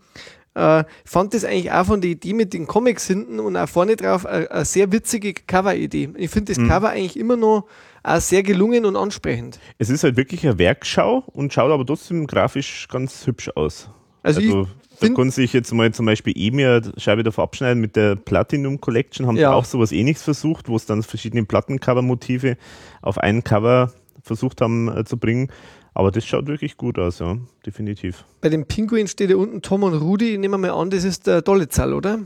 Äh, 0.54 0.84
fand 1.04 1.34
das 1.34 1.44
eigentlich 1.44 1.72
auch 1.72 1.84
von 1.84 2.00
der 2.00 2.10
Idee 2.10 2.32
mit 2.32 2.54
den 2.54 2.66
Comics 2.66 3.06
hinten 3.06 3.40
und 3.40 3.56
auch 3.56 3.68
vorne 3.68 3.96
drauf 3.96 4.24
eine, 4.24 4.64
sehr 4.64 4.92
witzige 4.92 5.34
Cover-Idee. 5.34 6.10
Ich 6.16 6.30
finde 6.30 6.54
das 6.54 6.62
mhm. 6.62 6.68
Cover 6.68 6.90
eigentlich 6.90 7.18
immer 7.18 7.36
noch 7.36 7.66
auch 8.04 8.20
sehr 8.20 8.42
gelungen 8.42 8.84
und 8.84 8.96
ansprechend. 8.96 9.58
Es 9.78 9.90
ist 9.90 10.04
halt 10.04 10.16
wirklich 10.16 10.46
eine 10.46 10.58
Werkschau 10.58 11.24
und 11.32 11.52
schaut 11.52 11.72
aber 11.72 11.84
trotzdem 11.84 12.26
grafisch 12.26 12.86
ganz 12.88 13.26
hübsch 13.26 13.50
aus. 13.56 13.90
Also, 14.22 14.40
also 14.40 14.68
da 15.00 15.08
konnte 15.08 15.34
sich 15.34 15.52
jetzt 15.52 15.72
mal 15.72 15.92
zum 15.92 16.06
Beispiel 16.06 16.34
EMIR 16.36 16.92
Scheibe 16.96 17.22
davon 17.22 17.44
abschneiden 17.44 17.80
mit 17.80 17.96
der 17.96 18.14
Platinum 18.16 18.80
Collection, 18.80 19.26
haben 19.26 19.36
ja. 19.36 19.52
auch 19.52 19.64
sowas 19.64 19.90
ähnliches 19.90 20.22
versucht, 20.22 20.68
wo 20.68 20.76
es 20.76 20.86
dann 20.86 21.02
verschiedene 21.02 21.44
Plattencover-Motive 21.44 22.56
auf 23.02 23.18
ein 23.18 23.42
Cover 23.42 23.92
versucht 24.22 24.60
haben 24.60 24.94
äh, 24.94 25.04
zu 25.04 25.18
bringen. 25.18 25.50
Aber 25.94 26.10
das 26.10 26.26
schaut 26.26 26.46
wirklich 26.46 26.76
gut 26.76 26.98
aus, 26.98 27.20
ja, 27.20 27.36
definitiv. 27.64 28.24
Bei 28.40 28.48
dem 28.48 28.66
Pinguin 28.66 29.06
steht 29.06 29.30
ja 29.30 29.36
unten 29.36 29.62
Tom 29.62 29.84
und 29.84 29.94
Rudi. 29.94 30.32
Ich 30.32 30.38
nehme 30.38 30.58
mal 30.58 30.70
an, 30.70 30.90
das 30.90 31.04
ist 31.04 31.26
der 31.26 31.40
Dollezahl, 31.40 31.92
oder? 31.92 32.20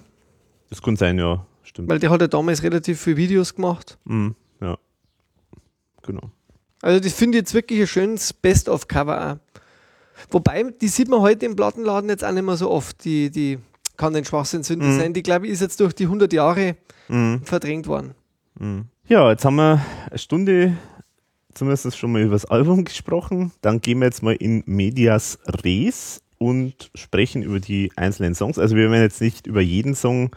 Das 0.70 0.80
kann 0.80 0.96
sein, 0.96 1.18
ja, 1.18 1.46
stimmt. 1.62 1.88
Weil 1.88 1.98
der 1.98 2.10
hat 2.10 2.20
ja 2.20 2.28
damals 2.28 2.62
relativ 2.62 3.00
viele 3.00 3.18
Videos 3.18 3.54
gemacht. 3.54 3.98
Mhm, 4.04 4.34
ja, 4.60 4.78
genau. 6.08 6.30
Also 6.82 7.00
das 7.00 7.12
finde 7.12 7.38
ich 7.38 7.42
jetzt 7.42 7.54
wirklich 7.54 7.80
ein 7.80 7.86
schönes 7.86 8.32
Best-of-Cover 8.32 9.32
auch. 9.32 9.36
Wobei, 10.30 10.64
die 10.64 10.88
sieht 10.88 11.08
man 11.08 11.20
heute 11.20 11.46
im 11.46 11.54
Plattenladen 11.54 12.10
jetzt 12.10 12.24
auch 12.24 12.32
nicht 12.32 12.44
mehr 12.44 12.56
so 12.56 12.70
oft, 12.70 13.04
die, 13.04 13.30
die 13.30 13.58
kann 13.96 14.12
den 14.12 14.24
Schwachsinn 14.24 14.64
Sünde 14.64 14.86
mhm. 14.86 14.98
sein. 14.98 15.14
Die, 15.14 15.22
glaube 15.22 15.46
ich, 15.46 15.52
ist 15.52 15.60
jetzt 15.60 15.80
durch 15.80 15.92
die 15.92 16.04
100 16.04 16.32
Jahre 16.32 16.76
mhm. 17.08 17.42
verdrängt 17.44 17.86
worden. 17.86 18.14
Mhm. 18.58 18.86
Ja, 19.06 19.30
jetzt 19.30 19.44
haben 19.44 19.56
wir 19.56 19.80
eine 20.10 20.18
Stunde 20.18 20.76
zumindest 21.54 21.96
schon 21.96 22.12
mal 22.12 22.22
über 22.22 22.34
das 22.34 22.44
Album 22.44 22.84
gesprochen. 22.84 23.52
Dann 23.60 23.80
gehen 23.80 23.98
wir 23.98 24.06
jetzt 24.06 24.22
mal 24.22 24.34
in 24.34 24.62
Medias 24.66 25.38
Res 25.64 26.20
und 26.38 26.90
sprechen 26.94 27.42
über 27.42 27.60
die 27.60 27.90
einzelnen 27.96 28.34
Songs. 28.34 28.58
Also 28.58 28.76
wir 28.76 28.90
werden 28.90 29.02
jetzt 29.02 29.20
nicht 29.20 29.46
über 29.46 29.60
jeden 29.60 29.94
Song 29.94 30.30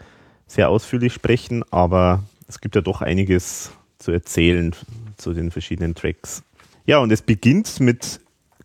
sehr 0.47 0.69
ausführlich 0.69 1.13
sprechen, 1.13 1.63
aber 1.71 2.23
es 2.47 2.59
gibt 2.59 2.75
ja 2.75 2.81
doch 2.81 3.01
einiges 3.01 3.71
zu 3.99 4.11
erzählen 4.11 4.75
zu 5.21 5.33
den 5.33 5.51
verschiedenen 5.51 5.95
Tracks. 5.95 6.43
Ja, 6.85 6.99
und 6.99 7.11
es 7.11 7.21
beginnt 7.21 7.79
mit 7.79 8.19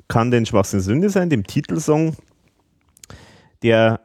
Kann 0.08 0.30
denn 0.30 0.46
Schwachsinn 0.46 0.80
Sünde 0.80 1.10
sein, 1.10 1.30
dem 1.30 1.46
Titelsong, 1.46 2.16
der 3.62 4.00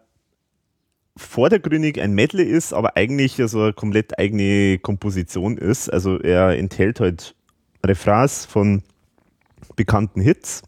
vordergründig 1.18 2.02
ein 2.02 2.14
Medley 2.14 2.44
ist, 2.44 2.74
aber 2.74 2.96
eigentlich 2.98 3.40
also 3.40 3.64
eine 3.64 3.74
komplett 3.74 4.18
eigene 4.18 4.80
Komposition 4.80 5.58
ist. 5.58 5.90
Also 5.90 6.20
er 6.20 6.58
enthält 6.58 7.00
halt 7.00 7.36
Refrains 7.86 8.46
von 8.46 8.84
bekannten 9.76 10.22
Hits. 10.22 10.64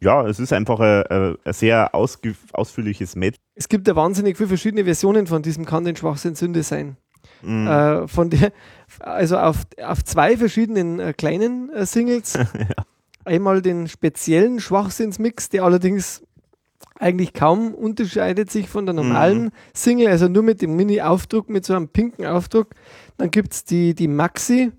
Ja, 0.00 0.26
es 0.26 0.38
ist 0.38 0.52
einfach 0.52 0.80
ein, 0.80 1.36
ein 1.44 1.52
sehr 1.52 1.94
ausführliches 1.94 3.16
Met. 3.16 3.36
Es 3.54 3.68
gibt 3.68 3.88
ja 3.88 3.96
wahnsinnig 3.96 4.36
viele 4.36 4.48
verschiedene 4.48 4.84
Versionen 4.84 5.26
von 5.26 5.42
diesem 5.42 5.64
Kann 5.64 5.84
den 5.84 5.96
Schwachsinn 5.96 6.34
Sünde 6.34 6.62
sein. 6.62 6.96
Mhm. 7.46 7.66
Äh, 7.66 8.08
von 8.08 8.30
der, 8.30 8.52
also 9.00 9.38
auf, 9.38 9.62
auf 9.82 10.04
zwei 10.04 10.36
verschiedenen 10.36 11.00
äh, 11.00 11.12
kleinen 11.12 11.70
äh, 11.70 11.86
Singles. 11.86 12.34
ja. 12.34 12.84
Einmal 13.24 13.62
den 13.62 13.88
speziellen 13.88 14.60
Schwachsinnsmix, 14.60 15.48
der 15.48 15.64
allerdings 15.64 16.22
eigentlich 16.98 17.34
kaum 17.34 17.74
unterscheidet 17.74 18.50
sich 18.50 18.68
von 18.68 18.86
der 18.86 18.94
normalen 18.94 19.44
mhm. 19.44 19.50
Single, 19.74 20.08
also 20.08 20.28
nur 20.28 20.42
mit 20.42 20.62
dem 20.62 20.76
Mini-Aufdruck, 20.76 21.48
mit 21.48 21.64
so 21.64 21.74
einem 21.74 21.88
pinken 21.88 22.26
Aufdruck. 22.26 22.74
Dann 23.18 23.30
gibt 23.30 23.52
es 23.52 23.64
die, 23.64 23.94
die 23.94 24.08
Maxi, 24.08 24.72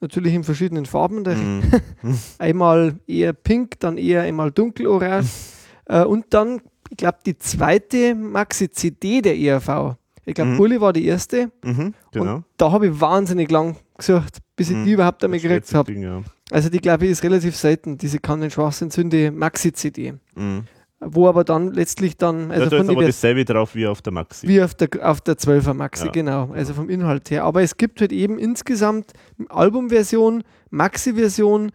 natürlich 0.00 0.34
in 0.34 0.44
verschiedenen 0.44 0.86
Farben. 0.86 1.22
Mhm. 1.22 2.18
einmal 2.38 2.98
eher 3.06 3.32
pink, 3.32 3.80
dann 3.80 3.98
eher 3.98 4.22
einmal 4.22 4.52
dunkelorange. 4.52 5.26
äh, 5.86 6.04
und 6.04 6.26
dann, 6.30 6.60
ich 6.90 6.98
glaube, 6.98 7.18
die 7.26 7.36
zweite 7.38 8.14
Maxi-CD 8.14 9.22
der 9.22 9.36
ERV. 9.38 9.96
Ich 10.26 10.34
glaube, 10.34 10.52
mhm. 10.52 10.56
Bulli 10.56 10.80
war 10.80 10.92
die 10.92 11.06
erste. 11.06 11.50
Mhm, 11.64 11.94
genau. 12.12 12.36
Und 12.36 12.44
da 12.56 12.72
habe 12.72 12.88
ich 12.88 13.00
wahnsinnig 13.00 13.50
lang 13.50 13.76
gesucht, 13.96 14.38
bis 14.56 14.70
ich 14.70 14.76
mhm. 14.76 14.84
die 14.84 14.92
überhaupt 14.92 15.22
einmal 15.24 15.40
gekriegt 15.40 15.72
habe. 15.74 15.92
Ja. 15.92 16.22
Also 16.50 16.68
die, 16.68 16.78
glaube 16.78 17.04
ich, 17.04 17.12
ist 17.12 17.22
relativ 17.22 17.56
selten, 17.56 17.98
diese 17.98 18.18
Kann 18.18 18.40
den 18.40 18.50
Schwachsinn 18.50 18.90
Sünde 18.90 19.30
Maxi-CD. 19.30 20.14
Mhm 20.34 20.64
wo 21.06 21.28
aber 21.28 21.44
dann 21.44 21.72
letztlich 21.72 22.16
dann. 22.16 22.50
Also 22.50 22.64
ja, 22.64 22.70
da 22.70 22.76
ist 22.78 22.88
aber 22.88 23.04
dasselbe 23.04 23.44
drauf 23.44 23.74
wie 23.74 23.86
auf 23.86 24.02
der 24.02 24.12
Maxi. 24.12 24.48
Wie 24.48 24.62
auf 24.62 24.74
der, 24.74 24.88
auf 25.02 25.20
der 25.20 25.34
12er 25.34 25.74
Maxi, 25.74 26.06
ja. 26.06 26.12
genau. 26.12 26.50
Also 26.52 26.74
vom 26.74 26.88
Inhalt 26.88 27.30
her. 27.30 27.44
Aber 27.44 27.62
es 27.62 27.76
gibt 27.76 28.00
halt 28.00 28.12
eben 28.12 28.38
insgesamt 28.38 29.12
Albumversion, 29.48 30.44
Maxi-Version, 30.70 31.72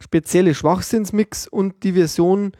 spezielle 0.00 0.54
Schwachsinnsmix 0.54 1.46
und 1.46 1.82
die 1.82 1.92
Version, 1.92 2.52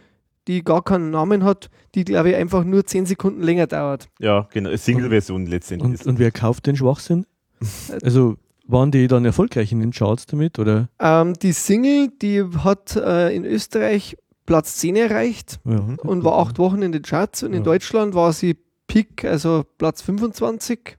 die 0.48 0.62
gar 0.62 0.82
keinen 0.82 1.10
Namen 1.10 1.44
hat, 1.44 1.70
die 1.94 2.04
glaube 2.04 2.30
ich 2.30 2.36
einfach 2.36 2.64
nur 2.64 2.84
10 2.84 3.06
Sekunden 3.06 3.42
länger 3.42 3.66
dauert. 3.66 4.08
Ja, 4.18 4.48
genau. 4.52 4.74
Single-Version 4.74 5.46
letztendlich. 5.46 6.00
Und, 6.00 6.06
und 6.06 6.18
wer 6.18 6.30
kauft 6.30 6.66
den 6.66 6.76
Schwachsinn? 6.76 7.26
also 8.02 8.36
waren 8.66 8.90
die 8.90 9.06
dann 9.06 9.24
erfolgreich 9.24 9.72
in 9.72 9.80
den 9.80 9.92
Charts 9.92 10.26
damit? 10.26 10.58
Oder? 10.58 10.88
Ähm, 10.98 11.34
die 11.34 11.52
Single, 11.52 12.08
die 12.20 12.44
hat 12.58 12.96
äh, 12.96 13.34
in 13.34 13.44
Österreich 13.44 14.16
Platz 14.46 14.76
10 14.76 14.96
erreicht 14.96 15.60
ja, 15.64 15.78
und 15.98 16.24
war 16.24 16.38
acht 16.38 16.58
Wochen 16.58 16.82
in 16.82 16.92
den 16.92 17.02
Charts. 17.02 17.42
Und 17.42 17.52
ja. 17.52 17.58
in 17.58 17.64
Deutschland 17.64 18.14
war 18.14 18.32
sie 18.32 18.56
Pick, 18.86 19.24
also 19.24 19.64
Platz 19.78 20.02
25 20.02 20.98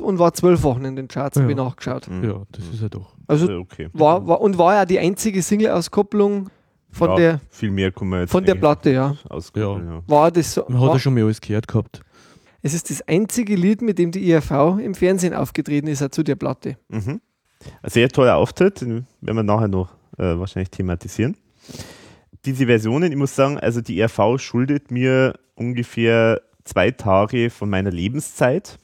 und 0.00 0.18
war 0.18 0.32
zwölf 0.32 0.62
Wochen 0.62 0.84
in 0.84 0.94
den 0.94 1.08
Charts, 1.08 1.36
ja. 1.36 1.42
habe 1.42 1.52
ich 1.52 1.56
nachgeschaut. 1.56 2.08
Mhm. 2.08 2.24
Ja, 2.24 2.42
das 2.52 2.68
ist 2.68 2.82
ja 2.82 2.88
doch. 2.88 3.16
Also 3.26 3.52
okay. 3.58 3.88
war, 3.92 4.26
war, 4.26 4.40
und 4.40 4.58
war 4.58 4.74
ja 4.74 4.84
die 4.84 4.98
einzige 4.98 5.42
Single-Auskopplung 5.42 6.50
von 6.92 7.10
ja, 7.10 7.16
der 7.16 7.40
viel 7.50 7.70
mehr 7.70 7.90
kann 7.90 8.08
man 8.08 8.20
jetzt 8.20 8.30
von 8.30 8.44
der 8.44 8.54
Platte, 8.54 8.90
ja. 8.90 9.16
ja. 9.54 10.02
War 10.06 10.30
das 10.30 10.54
so, 10.54 10.64
man 10.68 10.80
hat 10.80 10.92
ja 10.92 10.98
schon 10.98 11.14
mehr 11.14 11.24
alles 11.24 11.40
gehört 11.40 11.66
gehabt. 11.66 12.02
Es 12.60 12.74
ist 12.74 12.90
das 12.90 13.02
einzige 13.08 13.56
Lied, 13.56 13.82
mit 13.82 13.98
dem 13.98 14.12
die 14.12 14.28
IRV 14.30 14.78
im 14.78 14.94
Fernsehen 14.94 15.34
aufgetreten 15.34 15.88
ist, 15.88 16.02
auch 16.02 16.10
zu 16.10 16.22
der 16.22 16.36
Platte. 16.36 16.76
Mhm. 16.88 17.20
Ein 17.82 17.90
sehr 17.90 18.08
toller 18.08 18.36
Auftritt, 18.36 18.80
den 18.80 19.06
werden 19.20 19.36
wir 19.36 19.42
nachher 19.42 19.68
noch 19.68 19.88
äh, 20.18 20.38
wahrscheinlich 20.38 20.70
thematisieren 20.70 21.36
diese 22.44 22.66
Versionen, 22.66 23.12
ich 23.12 23.18
muss 23.18 23.36
sagen, 23.36 23.58
also 23.58 23.80
die 23.80 24.02
RV 24.02 24.38
schuldet 24.38 24.90
mir 24.90 25.34
ungefähr 25.54 26.40
zwei 26.64 26.90
Tage 26.90 27.50
von 27.50 27.70
meiner 27.70 27.90
Lebenszeit, 27.90 28.78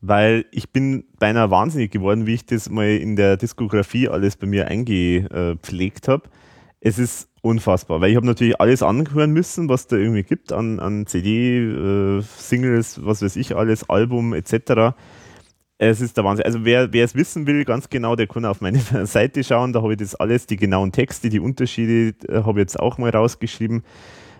weil 0.00 0.44
ich 0.52 0.70
bin 0.70 1.04
beinahe 1.18 1.50
wahnsinnig 1.50 1.90
geworden, 1.90 2.26
wie 2.26 2.34
ich 2.34 2.46
das 2.46 2.70
mal 2.70 2.88
in 2.88 3.16
der 3.16 3.36
Diskografie 3.36 4.08
alles 4.08 4.36
bei 4.36 4.46
mir 4.46 4.68
eingepflegt 4.68 6.08
habe. 6.08 6.28
Es 6.86 7.00
ist 7.00 7.28
unfassbar, 7.42 8.00
weil 8.00 8.10
ich 8.10 8.16
habe 8.16 8.26
natürlich 8.26 8.60
alles 8.60 8.80
anhören 8.80 9.32
müssen, 9.32 9.68
was 9.68 9.88
da 9.88 9.96
irgendwie 9.96 10.22
gibt 10.22 10.52
an, 10.52 10.78
an 10.78 11.04
CD, 11.04 11.58
äh, 11.58 12.22
Singles, 12.22 13.04
was 13.04 13.22
weiß 13.22 13.34
ich 13.34 13.56
alles, 13.56 13.90
Album 13.90 14.32
etc. 14.34 14.94
Es 15.78 16.00
ist 16.00 16.16
der 16.16 16.22
Wahnsinn. 16.22 16.44
Also 16.44 16.64
wer, 16.64 16.92
wer 16.92 17.04
es 17.04 17.16
wissen 17.16 17.48
will, 17.48 17.64
ganz 17.64 17.90
genau, 17.90 18.14
der 18.14 18.28
kann 18.28 18.44
auf 18.44 18.60
meine 18.60 18.78
Seite 19.04 19.42
schauen. 19.42 19.72
Da 19.72 19.82
habe 19.82 19.94
ich 19.94 19.98
das 19.98 20.14
alles, 20.14 20.46
die 20.46 20.54
genauen 20.54 20.92
Texte, 20.92 21.28
die 21.28 21.40
Unterschiede 21.40 22.14
äh, 22.28 22.44
habe 22.44 22.60
ich 22.60 22.66
jetzt 22.66 22.78
auch 22.78 22.98
mal 22.98 23.10
rausgeschrieben. 23.10 23.82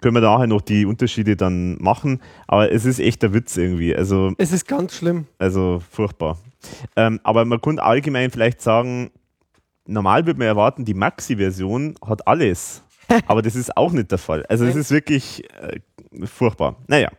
Können 0.00 0.14
wir 0.14 0.20
nachher 0.20 0.46
noch 0.46 0.60
die 0.60 0.86
Unterschiede 0.86 1.34
dann 1.34 1.76
machen. 1.82 2.20
Aber 2.46 2.70
es 2.70 2.84
ist 2.84 3.00
echt 3.00 3.24
der 3.24 3.34
Witz 3.34 3.56
irgendwie. 3.56 3.96
Also, 3.96 4.34
Es 4.38 4.52
ist 4.52 4.68
ganz 4.68 4.94
schlimm. 4.94 5.26
also 5.38 5.82
furchtbar. 5.90 6.38
Ähm, 6.94 7.18
aber 7.24 7.44
man 7.44 7.60
kann 7.60 7.80
allgemein 7.80 8.30
vielleicht 8.30 8.60
sagen, 8.60 9.10
normal 9.86 10.26
würde 10.26 10.38
man 10.38 10.48
erwarten, 10.48 10.84
die 10.84 10.94
Maxi-Version 10.94 11.96
hat 12.04 12.26
alles. 12.26 12.82
aber 13.26 13.42
das 13.42 13.54
ist 13.54 13.76
auch 13.76 13.92
nicht 13.92 14.10
der 14.10 14.18
Fall. 14.18 14.44
Also 14.46 14.64
es 14.64 14.74
ist 14.74 14.90
wirklich 14.90 15.44
äh, 15.60 15.78
furchtbar. 16.26 16.76
Naja, 16.88 17.10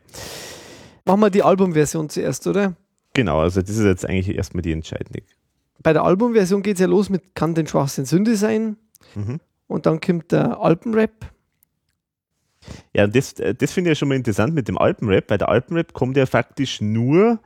Machen 1.08 1.22
wir 1.22 1.30
die 1.30 1.42
Albumversion 1.44 2.10
zuerst, 2.10 2.46
oder? 2.48 2.76
genau. 3.14 3.40
Also 3.40 3.62
das 3.62 3.70
ist 3.70 3.84
jetzt 3.84 4.06
eigentlich 4.06 4.36
erstmal 4.36 4.62
die 4.62 4.74
entscheidende. 4.74 5.24
Bei 5.82 5.94
der 5.94 6.04
Albumversion 6.04 6.62
geht 6.62 6.76
es 6.76 6.82
ja 6.82 6.88
los 6.88 7.10
mit 7.10 7.34
Kann 7.34 7.56
den 7.56 7.66
Schwachsinn 7.66 8.04
Sünde 8.04 8.36
sein? 8.36 8.76
Mhm. 9.16 9.40
Und 9.68 9.86
dann 9.86 10.02
kommt 10.02 10.34
der 10.34 10.60
Alpenrap. 10.60 11.32
Ja, 12.94 13.08
das, 13.08 13.34
äh, 13.34 13.56
das 13.56 13.72
finde 13.72 13.90
ich 13.90 13.98
ja 13.98 14.00
schon 14.00 14.10
mal 14.10 14.16
interessant 14.16 14.54
mit 14.54 14.68
dem 14.68 14.78
Alpenrap. 14.78 15.28
Bei 15.28 15.38
der 15.38 15.48
Alpenrap 15.48 15.94
kommt 15.94 16.18
ja 16.18 16.26
faktisch 16.26 16.82
nur 16.82 17.40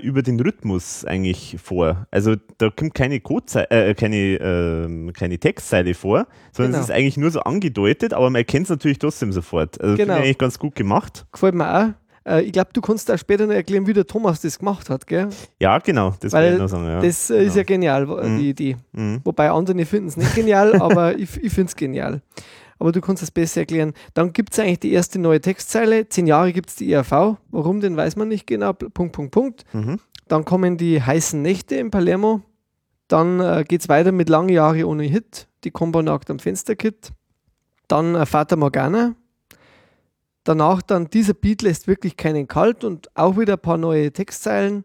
über 0.00 0.22
den 0.22 0.40
Rhythmus 0.40 1.04
eigentlich 1.04 1.56
vor. 1.62 2.06
Also 2.10 2.34
da 2.58 2.70
kommt 2.70 2.94
keine, 2.94 3.18
Codezei- 3.18 3.70
äh, 3.70 3.94
keine, 3.94 4.16
ähm, 4.16 5.12
keine 5.12 5.38
Textzeile 5.38 5.94
vor, 5.94 6.26
sondern 6.52 6.72
Genau. 6.72 6.82
es 6.84 6.90
ist 6.90 6.94
eigentlich 6.94 7.16
nur 7.16 7.30
so 7.30 7.40
angedeutet, 7.40 8.12
aber 8.12 8.24
man 8.30 8.36
erkennt 8.36 8.64
es 8.64 8.70
natürlich 8.70 8.98
trotzdem 8.98 9.32
sofort. 9.32 9.80
Also 9.80 9.96
Genau. 9.96 10.06
finde 10.06 10.14
ich 10.20 10.24
eigentlich 10.24 10.38
ganz 10.38 10.58
gut 10.58 10.74
gemacht. 10.74 11.24
Gefällt 11.32 11.54
mir 11.54 11.72
auch. 11.72 11.88
Äh, 12.26 12.42
ich 12.42 12.52
glaube, 12.52 12.70
du 12.72 12.80
kannst 12.80 13.10
auch 13.10 13.18
später 13.18 13.46
noch 13.46 13.54
erklären, 13.54 13.86
wie 13.86 13.92
der 13.92 14.06
Thomas 14.06 14.40
das 14.40 14.58
gemacht 14.58 14.88
hat, 14.90 15.06
gell? 15.06 15.28
Ja, 15.60 15.78
genau, 15.78 16.14
das 16.20 16.32
Weil 16.32 16.54
ich 16.54 16.58
noch 16.58 16.68
sagen. 16.68 16.86
Ja. 16.86 17.00
das 17.00 17.30
äh, 17.30 17.34
ist 17.44 17.52
genau. 17.52 17.56
ja 17.56 17.62
genial, 17.62 18.08
wo- 18.08 18.16
Mhm. 18.16 18.38
die 18.38 18.48
Idee. 18.50 18.76
Mhm. 18.92 19.20
Wobei 19.24 19.50
andere 19.50 19.84
finden 19.84 20.08
es 20.08 20.16
nicht 20.16 20.34
genial, 20.34 20.74
aber 20.82 21.16
ich, 21.18 21.36
ich 21.42 21.52
finde 21.52 21.68
es 21.68 21.76
genial. 21.76 22.20
Aber 22.78 22.92
du 22.92 23.00
kannst 23.00 23.22
es 23.22 23.30
besser 23.30 23.60
erklären. 23.60 23.92
Dann 24.14 24.32
gibt 24.32 24.52
es 24.52 24.58
eigentlich 24.58 24.80
die 24.80 24.92
erste 24.92 25.18
neue 25.18 25.40
Textzeile. 25.40 26.08
Zehn 26.08 26.26
Jahre 26.26 26.52
gibt 26.52 26.70
es 26.70 26.76
die 26.76 26.90
IRV. 26.90 27.36
Warum, 27.50 27.80
den 27.80 27.96
weiß 27.96 28.16
man 28.16 28.28
nicht 28.28 28.46
genau. 28.46 28.72
Punkt, 28.72 29.12
Punkt, 29.12 29.30
Punkt. 29.30 29.64
Mhm. 29.72 30.00
Dann 30.28 30.44
kommen 30.44 30.76
die 30.76 31.02
heißen 31.02 31.40
Nächte 31.40 31.76
in 31.76 31.90
Palermo. 31.90 32.42
Dann 33.08 33.40
äh, 33.40 33.64
geht 33.66 33.82
es 33.82 33.88
weiter 33.88 34.12
mit 34.12 34.28
Lange 34.28 34.52
Jahre 34.52 34.86
ohne 34.86 35.04
Hit. 35.04 35.48
Die 35.64 35.70
Combo 35.70 36.02
nagt 36.02 36.30
am 36.30 36.38
Fensterkit. 36.38 37.12
Dann 37.88 38.14
äh, 38.14 38.26
Fata 38.26 38.56
Morgana. 38.56 39.14
Danach 40.44 40.82
dann 40.82 41.08
dieser 41.08 41.32
Beat 41.32 41.62
lässt 41.62 41.88
wirklich 41.88 42.16
keinen 42.16 42.46
kalt 42.46 42.84
und 42.84 43.08
auch 43.16 43.38
wieder 43.38 43.54
ein 43.54 43.60
paar 43.60 43.78
neue 43.78 44.12
Textzeilen. 44.12 44.84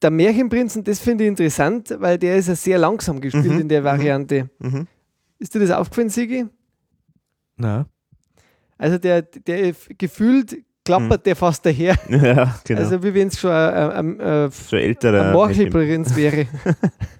Der 0.00 0.10
Märchenprinzen, 0.10 0.84
das 0.84 1.00
finde 1.00 1.24
ich 1.24 1.28
interessant, 1.28 1.94
weil 1.98 2.18
der 2.18 2.36
ist 2.36 2.48
ja 2.48 2.54
sehr 2.54 2.78
langsam 2.78 3.20
gespielt 3.20 3.46
Mhm, 3.46 3.60
in 3.60 3.68
der 3.68 3.80
mhm. 3.82 3.84
Variante. 3.84 4.50
Mhm. 4.58 4.86
Ist 5.38 5.54
dir 5.54 5.60
das 5.60 5.70
aufgefallen, 5.70 6.08
Sigi? 6.08 6.46
Na, 7.56 7.86
Also 8.78 8.98
der, 8.98 9.22
der 9.22 9.74
gefühlt 9.96 10.56
klappert 10.84 11.26
der 11.26 11.36
fast 11.36 11.64
daher. 11.64 11.96
Ja, 12.08 12.54
genau. 12.64 12.80
Also 12.80 13.02
wie 13.02 13.14
wenn 13.14 13.28
es 13.28 13.40
schon 13.40 13.50
ein, 13.50 13.90
ein, 13.90 14.20
ein, 14.20 14.50
so 14.50 14.76
ältere. 14.76 15.26
ein 15.26 15.32
Morchelprinz 15.32 16.14
wäre. 16.14 16.46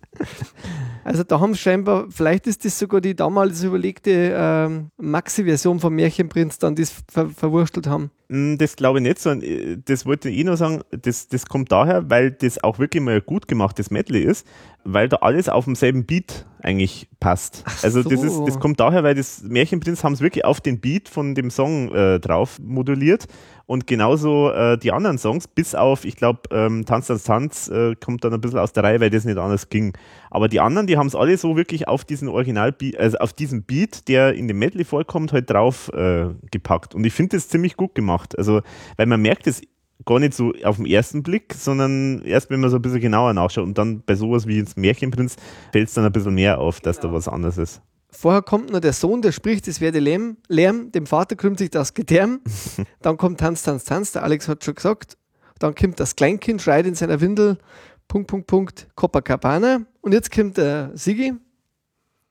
also 1.05 1.25
da 1.25 1.41
haben 1.41 1.55
sie 1.55 1.61
scheinbar, 1.61 2.07
vielleicht 2.11 2.47
ist 2.47 2.65
das 2.65 2.79
sogar 2.79 3.01
die 3.01 3.15
damals 3.15 3.63
überlegte 3.63 4.35
ähm, 4.37 4.91
Maxi-Version 4.99 5.81
vom 5.81 5.95
Märchenprinz, 5.95 6.59
dann 6.59 6.75
das 6.75 6.93
ver 7.11 7.31
verwurstelt 7.31 7.87
haben. 7.87 8.11
Mm, 8.35 8.57
Das 8.59 8.75
glaube 8.75 8.99
ich 8.99 9.05
nicht, 9.05 9.19
sondern 9.21 9.49
äh, 9.49 9.79
das 9.85 10.07
wollte 10.07 10.29
ich 10.29 10.39
eh 10.39 10.45
noch 10.45 10.57
sagen, 10.57 10.83
das, 10.91 11.29
das 11.29 11.47
kommt 11.47 11.71
daher, 11.71 12.11
weil 12.11 12.33
das 12.33 12.63
auch 12.63 12.79
wirklich 12.79 13.03
mal 13.03 13.17
ein 13.17 13.23
gut 13.25 13.47
gemachtes 13.47 13.91
Medley 13.91 14.23
ist, 14.23 14.47
weil 14.83 15.09
da 15.09 15.19
alles 15.19 15.49
auf 15.49 15.67
demselben 15.67 16.05
Beat 16.05 16.45
eigentlich 16.63 17.09
passt. 17.21 17.65
also 17.83 18.03
das, 18.03 18.23
ist, 18.23 18.35
so. 18.35 18.47
das 18.47 18.59
kommt 18.59 18.81
daher, 18.81 19.05
weil 19.05 19.15
das 19.15 19.43
Märchenprinz 19.43 20.03
haben 20.03 20.15
es 20.15 20.21
wirklich 20.21 20.45
auf 20.45 20.61
den 20.61 20.81
Beat 20.81 21.09
von 21.09 21.35
dem 21.35 21.51
Song 21.51 21.95
äh, 21.95 22.19
drauf 22.19 22.59
moduliert 22.59 23.29
und 23.67 23.87
genauso 23.87 24.51
äh, 24.51 24.77
die 24.77 24.93
anderen 24.93 25.17
Songs, 25.17 25.49
bis 25.49 25.75
auf, 25.75 26.05
ich 26.05 26.17
glaube, 26.17 26.41
ähm, 26.51 26.85
Tanz, 26.85 27.07
Tanz, 27.07 27.25
Tanz 27.25 27.69
äh, 27.69 27.95
kommt 27.97 28.23
dann 28.25 28.35
ein 28.35 28.41
bisschen 28.41 28.59
aus 28.59 28.73
der 28.75 28.83
Reihe, 28.85 29.01
weil 29.01 29.09
das 29.09 29.25
nicht 29.25 29.39
anders 29.39 29.71
ging. 29.71 29.97
Aber 30.31 30.49
die 30.49 30.61
anderen, 30.61 30.87
die 30.87 30.99
haben 30.99 31.07
es 31.07 31.15
alle 31.15 31.37
so 31.39 31.57
wirklich 31.57 31.89
auf 31.89 32.05
diesen 32.05 32.29
Original, 32.29 32.75
also 32.99 33.19
auf 33.19 33.33
diesen 33.33 33.63
Beat, 33.63 34.09
der 34.09 34.35
in 34.35 34.49
dem 34.49 34.59
Medley 34.59 34.85
vorkommt, 34.85 35.33
halt 35.33 35.49
drauf 35.49 35.91
äh, 35.95 36.27
gepackt. 36.51 36.95
Und 36.95 37.05
ich 37.05 37.15
finde 37.15 37.37
das 37.37 37.49
ziemlich 37.49 37.77
gut 37.77 37.95
gemacht. 37.95 38.24
Also, 38.39 38.63
weil 38.97 39.07
man 39.07 39.21
merkt 39.21 39.47
es 39.47 39.63
gar 40.05 40.19
nicht 40.19 40.35
so 40.35 40.53
auf 40.65 40.77
den 40.77 40.87
ersten 40.87 41.23
Blick, 41.23 41.55
sondern 41.55 42.23
erst, 42.23 42.51
wenn 42.51 42.61
man 42.61 42.71
so 42.71 42.77
ein 42.77 42.83
bisschen 42.83 43.01
genauer 43.01 43.33
nachschaut. 43.33 43.65
Und 43.65 43.79
dann 43.79 44.03
bei 44.03 44.15
sowas 44.15 44.47
wie 44.47 44.59
jetzt 44.59 44.77
Märchenprinz 44.77 45.37
fällt 45.73 45.89
es 45.89 45.95
dann 45.95 46.05
ein 46.05 46.13
bisschen 46.13 46.35
mehr 46.35 46.59
auf, 46.59 46.81
dass 46.81 47.01
da 47.01 47.13
was 47.13 47.29
anderes 47.29 47.59
ist. 47.59 47.83
Vorher 48.11 48.43
kommt 48.43 48.71
noch 48.71 48.81
der 48.81 48.93
Sohn, 48.93 49.23
der 49.23 49.33
spricht, 49.33 49.67
es 49.67 49.81
werde 49.81 49.99
Lärm, 49.99 50.37
Lärm, 50.49 50.93
dem 50.93 51.07
Vater 51.07 51.35
krümmt 51.35 51.59
sich 51.59 51.71
das 51.71 51.95
Gedärm. 51.95 52.41
Dann 53.03 53.17
kommt 53.17 53.41
Tanz, 53.41 53.63
Tanz, 53.65 53.85
Tanz, 53.85 54.13
der 54.13 54.23
Alex 54.23 54.49
hat 54.49 54.65
schon 54.65 54.77
gesagt. 54.77 55.17
Dann 55.59 55.75
kommt 55.75 55.99
das 55.99 56.15
Kleinkind, 56.15 56.63
schreit 56.63 56.87
in 56.87 56.95
seiner 56.95 57.21
Windel, 57.21 57.59
Punkt, 58.07 58.29
Punkt, 58.29 58.47
Punkt, 58.47 58.89
Copacabana. 58.95 59.87
Und 60.01 60.13
jetzt 60.13 60.31
kommt 60.31 60.59
der 60.59 60.93
Sigi. 60.95 61.35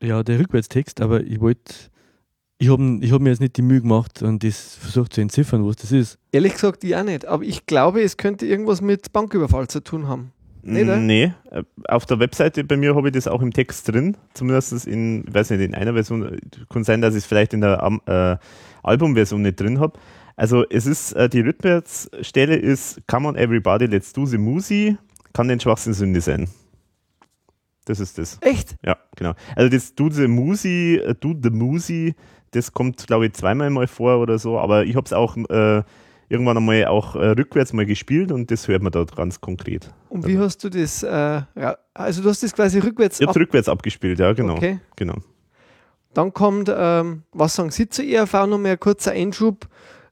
ja, 0.01 0.23
der 0.23 0.39
Rückwärtstext, 0.39 1.01
aber 1.01 1.21
ich 1.21 1.39
wollte, 1.41 1.73
ich 2.63 2.69
habe 2.69 2.99
ich 3.01 3.11
hab 3.11 3.21
mir 3.21 3.29
jetzt 3.29 3.41
nicht 3.41 3.57
die 3.57 3.61
Mühe 3.61 3.81
gemacht 3.81 4.21
und 4.21 4.43
das 4.43 4.75
versucht 4.75 5.13
zu 5.13 5.21
entziffern, 5.21 5.67
was 5.67 5.75
das 5.75 5.91
ist. 5.91 6.17
Ehrlich 6.31 6.53
gesagt, 6.53 6.83
ich 6.83 6.95
auch 6.95 7.03
nicht. 7.03 7.25
Aber 7.25 7.43
ich 7.43 7.65
glaube, 7.65 8.01
es 8.01 8.15
könnte 8.15 8.45
irgendwas 8.45 8.81
mit 8.81 9.11
Banküberfall 9.11 9.67
zu 9.67 9.83
tun 9.83 10.07
haben. 10.07 10.31
Nee, 10.61 10.85
ne? 10.85 10.97
Nee, 10.97 11.33
äh, 11.51 11.63
auf 11.89 12.05
der 12.05 12.19
Webseite 12.19 12.63
bei 12.63 12.77
mir 12.77 12.95
habe 12.95 13.09
ich 13.09 13.13
das 13.13 13.27
auch 13.27 13.41
im 13.41 13.51
Text 13.51 13.89
drin, 13.89 14.15
zumindest 14.33 14.87
in, 14.87 15.25
ich 15.27 15.33
weiß 15.33 15.49
nicht, 15.49 15.59
in 15.59 15.75
einer 15.75 15.91
Version, 15.91 16.39
kann 16.69 16.85
sein, 16.85 17.01
dass 17.01 17.15
ich 17.15 17.23
es 17.23 17.25
vielleicht 17.25 17.53
in 17.53 17.59
der 17.59 17.99
äh, 18.05 18.37
Albumversion 18.81 19.41
nicht 19.41 19.59
drin 19.59 19.81
habe. 19.81 19.99
Also 20.37 20.63
es 20.69 20.85
ist, 20.85 21.11
äh, 21.13 21.27
die 21.27 21.41
Rückwärtsstelle 21.41 22.55
ist 22.55 23.01
Come 23.07 23.27
on 23.27 23.35
everybody, 23.35 23.87
let's 23.87 24.13
do 24.13 24.25
the 24.25 24.37
Musi, 24.37 24.95
kann 25.33 25.49
den 25.49 25.59
Schwachsinn 25.59 25.93
Sünde 25.93 26.21
sein. 26.21 26.47
Das 27.85 27.99
ist 27.99 28.17
das. 28.17 28.37
Echt? 28.39 28.75
Ja, 28.85 28.97
genau. 29.17 29.33
Also 29.55 29.69
das 29.69 29.93
Do 29.93 30.09
the 30.09 30.27
Musi, 30.27 31.01
äh, 31.03 31.15
Do 31.19 31.35
the 31.41 31.49
Musi, 31.49 32.15
das 32.53 32.71
kommt, 32.71 33.05
glaube 33.07 33.27
ich, 33.27 33.33
zweimal 33.33 33.69
mal 33.69 33.87
vor 33.87 34.19
oder 34.19 34.39
so, 34.39 34.59
aber 34.59 34.85
ich 34.85 34.95
habe 34.95 35.05
es 35.05 35.13
auch 35.13 35.37
äh, 35.37 35.83
irgendwann 36.29 36.57
einmal 36.57 36.85
auch 36.85 37.15
äh, 37.15 37.29
rückwärts 37.29 37.73
mal 37.73 37.85
gespielt 37.85 38.31
und 38.31 38.49
das 38.51 38.67
hört 38.67 38.81
man 38.81 38.91
dort 38.91 39.15
ganz 39.15 39.39
konkret. 39.41 39.91
Und 40.09 40.25
wie 40.25 40.37
hast 40.37 40.63
du 40.63 40.69
das? 40.69 41.03
Äh, 41.03 41.41
also, 41.93 42.23
du 42.23 42.29
hast 42.29 42.43
das 42.43 42.53
quasi 42.53 42.79
rückwärts 42.79 43.19
Ich 43.19 43.27
habe 43.27 43.39
rückwärts 43.39 43.69
abgespielt, 43.69 44.19
ja, 44.19 44.33
genau. 44.33 44.55
Okay. 44.55 44.79
genau. 44.95 45.15
Dann 46.13 46.33
kommt, 46.33 46.71
ähm, 46.75 47.23
was 47.31 47.55
sagen 47.55 47.71
Sie 47.71 47.87
zur 47.89 48.05
ERV? 48.05 48.45
Noch 48.47 48.59
mehr 48.59 48.77
kurzer 48.77 49.11
Einschub, 49.11 49.67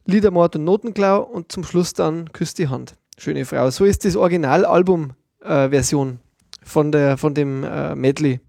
Liedermord 0.05 0.55
und 0.55 0.63
Notenklau 0.63 1.21
und 1.21 1.51
zum 1.51 1.63
Schluss 1.63 1.93
dann 1.93 2.31
Küss 2.31 2.55
die 2.55 2.69
Hand. 2.69 2.95
Schöne 3.17 3.45
Frau. 3.45 3.69
So 3.69 3.85
ist 3.85 4.03
das 4.03 4.15
Originalalbum-Version 4.15 6.19
von, 6.63 6.91
der, 6.91 7.17
von 7.17 7.35
dem 7.35 7.63
äh, 7.63 7.95
Medley. 7.95 8.39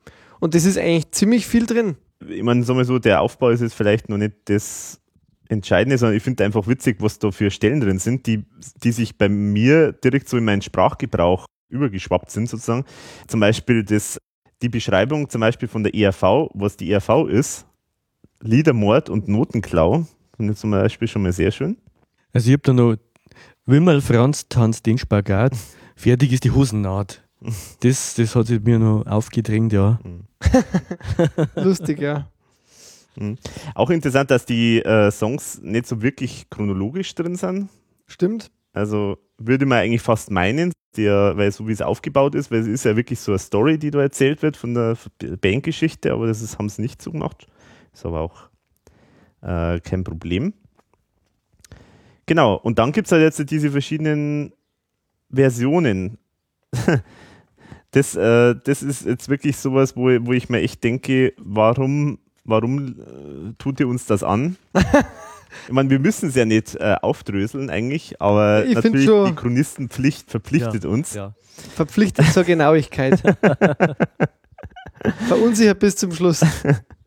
Und 0.41 0.55
das 0.55 0.65
ist 0.65 0.79
eigentlich 0.79 1.11
ziemlich 1.11 1.47
viel 1.47 1.67
drin. 1.67 1.97
Ich 2.29 2.43
meine, 2.43 2.63
sagen 2.65 2.79
wir 2.79 2.85
so, 2.85 2.99
der 2.99 3.21
Aufbau 3.21 3.51
ist 3.51 3.61
jetzt 3.61 3.75
vielleicht 3.75 4.09
noch 4.09 4.19
nicht 4.19 4.35
das 4.47 5.01
Entscheidende, 5.49 5.99
sondern 5.99 6.17
ich 6.17 6.23
finde 6.23 6.45
einfach 6.45 6.67
witzig, 6.67 6.97
was 7.01 7.19
da 7.19 7.31
für 7.31 7.51
Stellen 7.51 7.81
drin 7.81 7.99
sind, 7.99 8.27
die, 8.27 8.45
die 8.83 8.93
sich 8.93 9.19
bei 9.19 9.29
mir 9.29 9.93
direkt 9.93 10.29
so 10.29 10.37
in 10.37 10.45
meinen 10.45 10.63
Sprachgebrauch 10.63 11.47
übergeschwappt 11.69 12.31
sind, 12.31 12.49
sozusagen. 12.49 12.85
Zum 13.27 13.41
Beispiel 13.41 13.85
das, 13.85 14.19
die 14.63 14.69
Beschreibung 14.69 15.29
zum 15.29 15.41
Beispiel 15.41 15.69
von 15.69 15.83
der 15.83 15.95
ERV, 15.95 16.51
was 16.55 16.77
die 16.77 16.91
ERV 16.91 17.29
ist, 17.29 17.67
Liedermord 18.41 19.09
und 19.11 19.29
Notenklau, 19.29 20.07
finde 20.37 20.53
ich 20.53 20.59
zum 20.59 20.71
Beispiel 20.71 21.09
schon 21.09 21.23
mal 21.23 21.33
sehr 21.33 21.51
schön. 21.51 21.77
Also 22.33 22.49
ich 22.49 22.55
habe 22.55 22.63
da 22.63 22.73
noch, 22.73 22.97
Wimmerl 23.67 24.01
Franz 24.01 24.49
tanzt 24.49 24.87
den 24.87 24.99
Spagat, 24.99 25.57
fertig 25.95 26.33
ist 26.33 26.45
die 26.45 26.51
Hosennaht. 26.51 27.23
Das, 27.81 28.15
das 28.15 28.37
hat 28.37 28.47
sich 28.47 28.63
mir 28.63 28.79
noch 28.79 29.07
aufgedrängt, 29.07 29.73
ja. 29.73 29.99
Lustig, 31.57 32.01
ja. 32.01 32.29
Auch 33.75 33.91
interessant, 33.91 34.31
dass 34.31 34.47
die 34.47 34.79
äh, 34.81 35.11
Songs 35.11 35.61
nicht 35.63 35.87
so 35.87 36.03
wirklich 36.03 36.49
chronologisch 36.51 37.15
drin 37.15 37.37
sind. 37.37 37.69
Stimmt. 38.07 38.51
Also 38.73 39.19
würde 39.39 39.67
man 39.67 39.79
eigentlich 39.79 40.03
fast 40.03 40.31
meinen, 40.31 40.73
der, 40.97 41.37
weil 41.37 41.53
so 41.53 41.69
wie 41.69 41.73
es 41.73 41.83
aufgebaut 41.83 42.35
ist, 42.35 42.51
weil 42.51 42.61
es 42.61 42.67
ist 42.67 42.85
ja 42.85 42.97
wirklich 42.97 43.21
so 43.21 43.33
eine 43.33 43.39
Story, 43.39 43.79
die 43.79 43.91
da 43.91 44.01
erzählt 44.01 44.43
wird 44.43 44.57
von 44.57 44.75
der 44.75 44.97
Bandgeschichte, 45.41 46.13
aber 46.13 46.27
das 46.27 46.41
ist, 46.41 46.59
haben 46.59 46.69
sie 46.69 46.83
nicht 46.83 47.03
so 47.03 47.11
gemacht. 47.11 47.47
Ist 47.93 48.07
aber 48.07 48.21
auch 48.21 48.49
äh, 49.43 49.81
kein 49.81 50.05
Problem. 50.05 50.55
Genau, 52.27 52.55
und 52.55 52.79
dann 52.79 52.93
gibt 52.93 53.09
es 53.09 53.13
halt 53.13 53.23
jetzt 53.23 53.51
diese 53.51 53.71
verschiedenen 53.71 54.53
Versionen. 55.31 56.19
das, 57.93 58.15
äh, 58.17 58.55
das 58.65 58.83
ist 58.83 59.05
jetzt 59.07 59.29
wirklich 59.29 59.57
sowas, 59.57 59.97
wo, 59.97 60.03
wo 60.27 60.33
ich 60.33 60.49
mir 60.49 60.61
echt 60.61 60.83
denke, 60.85 61.33
warum, 61.39 62.19
warum 62.45 62.89
äh, 62.89 63.53
tut 63.59 63.81
ihr 63.81 63.89
uns 63.89 64.07
das 64.07 64.23
an? 64.23 64.57
Ich 65.67 65.73
meine, 65.73 65.91
wir 65.91 65.99
müssen 65.99 66.31
es 66.31 66.35
ja 66.35 66.47
nicht 66.47 66.77
äh, 66.77 66.97
aufdröseln 67.03 67.69
eigentlich, 67.69 68.23
aber 68.23 68.65
Ich 68.65 68.75
natürlich 68.75 69.05
schon- 69.05 69.27
die 69.27 69.35
Chronistenpflicht 69.35 70.31
verpflichtet 70.31 70.87
uns. 70.87 71.13
Ja. 71.13 71.35
Verpflichtet 71.75 72.33
zur 72.33 72.45
Genauigkeit. 72.45 73.21
Verunsichert 75.29 75.79
bis 75.79 75.97
zum 75.97 76.11
Schluss. 76.13 76.41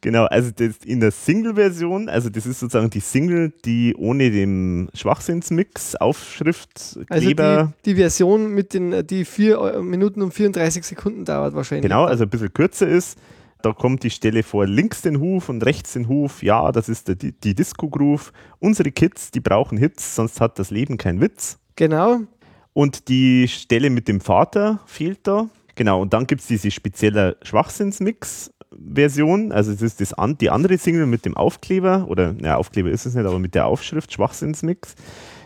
Genau, 0.00 0.24
also 0.24 0.50
das 0.50 0.76
in 0.84 1.00
der 1.00 1.10
Single-Version, 1.10 2.08
also 2.08 2.28
das 2.30 2.46
ist 2.46 2.60
sozusagen 2.60 2.90
die 2.90 3.00
Single, 3.00 3.52
die 3.64 3.94
ohne 3.96 4.30
den 4.30 4.88
Schwachsinnsmix, 4.94 5.96
Aufschrift, 5.96 6.98
Also 7.08 7.28
die, 7.28 7.66
die 7.84 7.94
Version 7.94 8.48
mit 8.48 8.74
den, 8.74 9.06
die 9.06 9.24
vier 9.24 9.58
äh, 9.58 9.82
Minuten 9.82 10.22
und 10.22 10.32
34 10.32 10.84
Sekunden 10.84 11.24
dauert 11.24 11.54
wahrscheinlich. 11.54 11.82
genau, 11.82 12.04
also 12.04 12.24
ein 12.24 12.30
bisschen 12.30 12.52
kürzer 12.52 12.88
ist. 12.88 13.18
Da 13.62 13.72
kommt 13.72 14.02
die 14.02 14.10
Stelle 14.10 14.42
vor 14.42 14.66
links 14.66 15.00
den 15.00 15.20
Huf 15.20 15.48
und 15.48 15.64
rechts 15.64 15.94
den 15.94 16.06
Huf. 16.06 16.42
Ja, 16.42 16.70
das 16.70 16.90
ist 16.90 17.08
der, 17.08 17.14
die, 17.14 17.32
die 17.32 17.54
Disco-Groove. 17.54 18.30
Unsere 18.58 18.92
Kids, 18.92 19.30
die 19.30 19.40
brauchen 19.40 19.78
Hits, 19.78 20.16
sonst 20.16 20.38
hat 20.40 20.58
das 20.58 20.70
Leben 20.70 20.98
keinen 20.98 21.22
Witz. 21.22 21.58
Genau. 21.76 22.20
Und 22.74 23.08
die 23.08 23.48
Stelle 23.48 23.88
mit 23.88 24.06
dem 24.06 24.20
Vater 24.20 24.80
fehlt 24.84 25.20
da. 25.26 25.48
Genau, 25.76 26.02
und 26.02 26.12
dann 26.12 26.26
gibt 26.26 26.42
es 26.42 26.46
diese 26.46 26.70
spezielle 26.70 27.36
Schwachsinnsmix-Version. 28.74 29.52
Also 29.52 29.72
das 29.72 29.82
ist 29.82 30.00
das 30.00 30.14
die 30.40 30.50
andere 30.50 30.78
Single 30.78 31.06
mit 31.06 31.24
dem 31.24 31.36
Aufkleber, 31.36 32.06
oder 32.08 32.32
naja, 32.32 32.56
Aufkleber 32.56 32.90
ist 32.90 33.06
es 33.06 33.14
nicht, 33.14 33.26
aber 33.26 33.38
mit 33.38 33.54
der 33.54 33.66
Aufschrift 33.66 34.12
Schwachsinnsmix. 34.12 34.94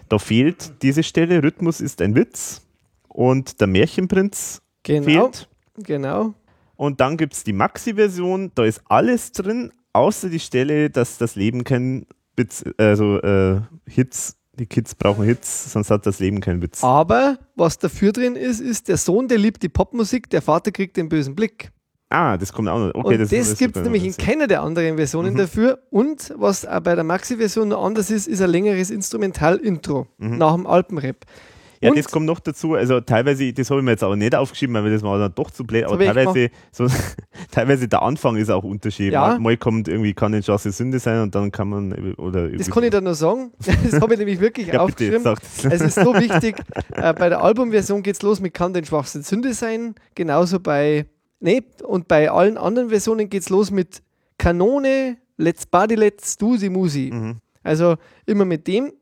Da 0.08 0.18
fehlt 0.18 0.82
diese 0.82 1.02
Stelle, 1.02 1.42
Rhythmus 1.42 1.80
ist 1.80 2.00
ein 2.00 2.14
Witz. 2.14 2.62
Und 3.08 3.60
der 3.60 3.66
Märchenprinz 3.66 4.62
Genau. 4.84 5.04
fehlt. 5.04 5.48
Genau. 5.78 6.34
Und 6.76 7.00
dann 7.00 7.16
gibt 7.16 7.34
es 7.34 7.44
die 7.44 7.52
Maxi-Version, 7.52 8.52
da 8.54 8.64
ist 8.64 8.80
alles 8.86 9.32
drin, 9.32 9.72
außer 9.92 10.28
die 10.28 10.38
Stelle, 10.38 10.90
dass 10.90 11.18
das 11.18 11.34
Leben 11.34 11.64
kein 11.64 12.06
Witz, 12.36 12.64
also 12.76 13.20
äh, 13.20 13.60
Hits, 13.88 14.36
die 14.54 14.66
Kids 14.66 14.94
brauchen 14.94 15.24
Hits, 15.24 15.72
sonst 15.72 15.90
hat 15.90 16.06
das 16.06 16.20
Leben 16.20 16.40
keinen 16.40 16.62
Witz. 16.62 16.84
Aber 16.84 17.38
was 17.56 17.78
dafür 17.78 18.12
drin 18.12 18.36
ist, 18.36 18.60
ist, 18.60 18.88
der 18.88 18.96
Sohn, 18.96 19.26
der 19.28 19.38
liebt 19.38 19.62
die 19.62 19.68
Popmusik, 19.68 20.30
der 20.30 20.40
Vater 20.42 20.70
kriegt 20.70 20.96
den 20.96 21.08
bösen 21.08 21.34
Blick. 21.34 21.72
Ah, 22.10 22.38
das 22.38 22.52
kommt 22.52 22.68
auch 22.68 22.78
noch. 22.78 22.94
Okay, 22.94 23.14
und 23.14 23.18
das, 23.20 23.30
das, 23.30 23.58
gibt 23.58 23.76
es 23.76 23.82
nämlich 23.82 24.04
in 24.04 24.16
keiner 24.16 24.46
der 24.46 24.62
anderen 24.62 24.96
Versionen 24.96 25.34
Mhm. 25.34 25.38
dafür. 25.38 25.78
Und 25.90 26.32
was 26.36 26.64
auch 26.66 26.80
bei 26.80 26.94
der 26.94 27.04
Maxi-Version 27.04 27.68
noch 27.68 27.84
anders 27.84 28.10
ist, 28.10 28.26
ist 28.26 28.40
ein 28.40 28.48
längeres 28.50 28.90
Instrumental-Intro 28.90 30.06
nach 30.18 30.54
dem 30.54 30.66
Alpenrap. 30.66 31.16
Mhm. 31.26 31.58
Ja, 31.80 31.90
Und- 31.90 31.98
das 31.98 32.10
kommt 32.10 32.26
noch 32.26 32.40
dazu. 32.40 32.74
Also 32.74 33.00
teilweise, 33.00 33.52
das 33.52 33.70
habe 33.70 33.78
ich 33.80 33.84
mir 33.84 33.92
jetzt 33.92 34.02
aber 34.02 34.16
nicht 34.16 34.34
aufgeschrieben, 34.34 34.74
weil 34.74 34.90
das 34.90 35.02
war 35.02 35.16
dann 35.18 35.32
doch 35.34 35.50
zu 35.52 35.62
blöd. 35.64 35.84
Aber 35.84 35.96
teilweise, 36.04 36.50
so, 36.72 36.86
teilweise 37.52 37.86
der 37.86 38.02
Anfang 38.02 38.36
ist 38.36 38.50
auch 38.50 38.64
Unterschied. 38.64 39.12
Ja. 39.12 39.38
Mal, 39.38 39.56
kommt 39.58 39.86
irgendwie, 39.86 40.12
kann 40.12 40.32
eine 40.34 40.42
Chance 40.42 40.72
Sünde 40.72 40.98
sein 40.98 41.22
und 41.22 41.34
dann 41.36 41.52
kann 41.52 41.68
man 41.68 42.14
oder 42.14 42.48
Das 42.48 42.68
kann 42.70 42.82
ich 42.82 42.90
da 42.90 43.00
noch 43.00 43.14
sagen. 43.14 43.52
Das 43.90 44.00
habe 44.00 44.14
ich 44.14 44.18
nämlich 44.18 44.40
wirklich 44.40 44.66
ja, 44.68 44.84
bitte, 44.86 45.14
aufgeschrieben. 45.14 45.22
das. 45.24 45.64
Es 45.72 45.80
ist 45.82 45.94
so 46.04 46.14
wichtig, 46.14 46.56
äh, 46.96 47.12
bei 47.14 47.28
der 47.28 47.42
Albumversion 47.44 48.02
geht 48.02 48.16
es 48.16 48.22
los 48.22 48.40
mit 48.40 48.54
Kann 48.54 48.72
den 48.72 48.84
Schwachsinn 48.84 49.22
Sünde 49.22 49.52
sein. 49.54 49.94
Genauso 50.16 50.58
bei, 50.58 51.06
nee, 51.40 51.62
und 51.84 52.08
bei 52.08 52.30
allen 52.30 52.58
anderen 52.58 52.90
Versionen 52.90 53.28
geht 53.28 53.42
es 53.42 53.48
los 53.48 53.70
mit 53.70 54.02
Kanone, 54.38 55.18
Let's 55.36 55.66
Body, 55.66 55.94
Let's 55.94 56.36
Dusi 56.36 56.68
Musi. 56.68 57.10
Mhm. 57.12 57.40
Also 57.62 57.96
immer 58.26 58.44
mit 58.44 58.66
dem. 58.66 58.92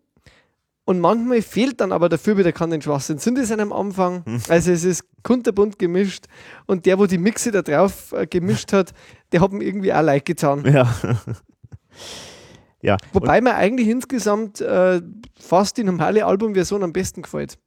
Und 0.84 1.01
manchmal 1.01 1.43
fehlt 1.43 1.80
dann 1.80 1.91
aber 1.91 2.09
dafür 2.09 2.39
wieder 2.39 2.53
Kann 2.53 2.70
den 2.70 2.80
Schwachsinn 2.80 3.18
Sünde 3.18 3.45
sein 3.45 3.59
am 3.59 3.72
Anfang. 3.72 4.22
Mhm. 4.24 4.41
Also 4.49 4.70
es 4.70 4.84
ist 4.84 5.05
kunterbunt 5.24 5.78
gemischt. 5.78 6.26
Und 6.66 6.87
der, 6.87 6.99
wo 6.99 7.07
die 7.07 7.18
Mixe 7.18 7.51
da 7.51 7.62
drauf 7.62 8.12
äh, 8.12 8.26
gemischt 8.26 8.72
hat, 8.72 8.93
der 9.32 9.41
hat 9.41 9.53
mir 9.53 9.64
irgendwie 9.64 9.93
auch 9.93 10.03
leid 10.03 10.24
getan. 10.24 10.64
Ja. 10.64 10.95
ja. 12.82 12.97
Wobei 13.12 13.41
mir 13.41 13.57
eigentlich 13.57 13.89
insgesamt 13.89 14.61
äh, 14.61 15.03
fast 15.39 15.76
die 15.76 15.84
normale 15.84 16.24
Albumversion 16.24 16.84
am 16.84 16.93
besten 16.93 17.22
gefällt. 17.22 17.59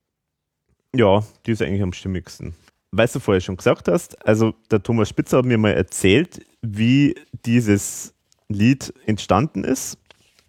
Ja, 0.96 1.24
die 1.46 1.52
ist 1.52 1.62
eigentlich 1.62 1.84
am 1.84 1.94
stimmigsten. 1.94 2.56
Weißt 2.92 3.16
du 3.16 3.20
vorher 3.20 3.42
schon 3.42 3.58
gesagt 3.58 3.88
hast, 3.88 4.26
also 4.26 4.54
der 4.72 4.82
Thomas 4.82 5.10
Spitzer 5.10 5.38
hat 5.38 5.46
mir 5.46 5.58
mal 5.58 5.74
erzählt, 5.74 6.42
wie 6.62 7.16
dieses 7.46 8.14
Lied 8.48 8.94
entstanden 9.06 9.64
ist. 9.64 9.98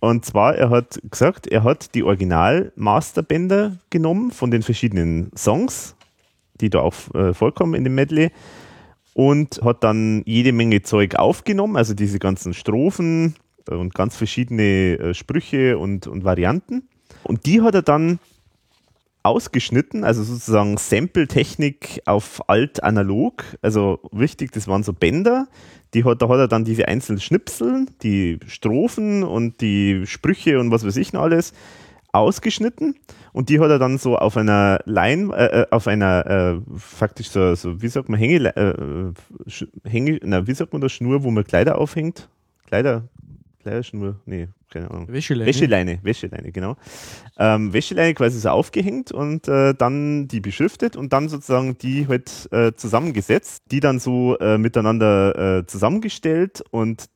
Und 0.00 0.24
zwar, 0.24 0.54
er 0.54 0.70
hat 0.70 0.98
gesagt, 1.10 1.46
er 1.46 1.62
hat 1.62 1.94
die 1.94 2.02
Original-Masterbänder 2.02 3.76
genommen 3.90 4.30
von 4.30 4.50
den 4.50 4.62
verschiedenen 4.62 5.30
Songs, 5.36 5.94
die 6.60 6.70
da 6.70 6.80
auch 6.80 6.94
äh, 7.14 7.34
vorkommen 7.34 7.74
in 7.74 7.84
dem 7.84 7.94
Medley, 7.94 8.30
und 9.12 9.60
hat 9.62 9.84
dann 9.84 10.22
jede 10.24 10.52
Menge 10.52 10.80
Zeug 10.80 11.16
aufgenommen, 11.16 11.76
also 11.76 11.92
diese 11.92 12.18
ganzen 12.18 12.54
Strophen 12.54 13.34
und 13.68 13.94
ganz 13.94 14.16
verschiedene 14.16 14.98
äh, 14.98 15.14
Sprüche 15.14 15.76
und, 15.76 16.06
und 16.06 16.24
Varianten. 16.24 16.88
Und 17.24 17.44
die 17.44 17.60
hat 17.60 17.74
er 17.74 17.82
dann 17.82 18.18
ausgeschnitten, 19.22 20.04
also 20.04 20.22
sozusagen 20.22 20.76
Sample-Technik 20.76 22.02
auf 22.06 22.48
alt-analog. 22.48 23.44
Also 23.62 24.00
wichtig, 24.12 24.52
das 24.52 24.68
waren 24.68 24.82
so 24.82 24.92
Bänder. 24.92 25.48
Die 25.94 26.04
hat, 26.04 26.22
da 26.22 26.28
hat 26.28 26.38
er 26.38 26.48
dann 26.48 26.64
diese 26.64 26.88
einzelnen 26.88 27.20
Schnipsel, 27.20 27.86
die 28.02 28.38
Strophen 28.46 29.24
und 29.24 29.60
die 29.60 30.06
Sprüche 30.06 30.60
und 30.60 30.70
was 30.70 30.86
weiß 30.86 30.96
ich 30.96 31.12
noch 31.12 31.22
alles 31.22 31.52
ausgeschnitten 32.12 32.96
und 33.32 33.48
die 33.48 33.60
hat 33.60 33.70
er 33.70 33.78
dann 33.78 33.98
so 33.98 34.16
auf 34.18 34.36
einer 34.36 34.80
Line, 34.84 35.32
äh, 35.34 35.60
äh, 35.62 35.66
auf 35.70 35.86
einer 35.86 36.26
äh, 36.26 36.60
faktisch 36.76 37.30
so, 37.30 37.54
so, 37.54 37.80
wie 37.82 37.88
sagt 37.88 38.08
man, 38.08 38.18
Hänge, 38.18 38.56
äh, 38.56 39.12
Sch- 39.48 39.68
Hänge, 39.84 40.18
na, 40.24 40.46
wie 40.46 40.54
sagt 40.54 40.72
man 40.72 40.80
das, 40.80 40.92
Schnur, 40.92 41.22
wo 41.22 41.30
man 41.30 41.44
Kleider 41.44 41.78
aufhängt? 41.78 42.28
Kleider, 42.66 43.04
Kleiderschnur, 43.60 44.20
nee, 44.24 44.48
keine 44.70 44.90
Ahnung. 44.90 45.08
Wäscheleine. 45.08 45.46
Wäscheleine, 45.46 45.98
Wäscheleine, 46.02 46.52
genau. 46.52 46.76
Ähm, 47.38 47.72
Wäscheleine 47.72 48.14
quasi 48.14 48.40
so 48.40 48.48
aufgehängt 48.48 49.12
und 49.12 49.48
äh, 49.48 49.74
dann 49.74 50.28
die 50.28 50.40
beschriftet 50.40 50.96
und 50.96 51.12
dann 51.12 51.28
sozusagen 51.28 51.76
die 51.78 52.08
halt 52.08 52.48
äh, 52.52 52.72
zusammengesetzt, 52.74 53.64
die 53.70 53.80
dann 53.80 53.98
so 53.98 54.38
äh, 54.38 54.56
miteinander 54.56 55.58
äh, 55.58 55.66
zusammengestellt 55.66 56.62
und 56.70 57.10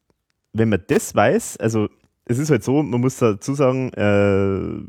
wenn 0.53 0.69
man 0.69 0.83
das 0.87 1.15
weiß, 1.15 1.57
also 1.57 1.89
es 2.27 2.39
ist 2.39 2.51
halt 2.51 2.65
so, 2.65 2.83
man 2.83 3.01
muss 3.01 3.19
dazu 3.19 3.55
sagen, 3.55 3.93
äh, 3.95 4.83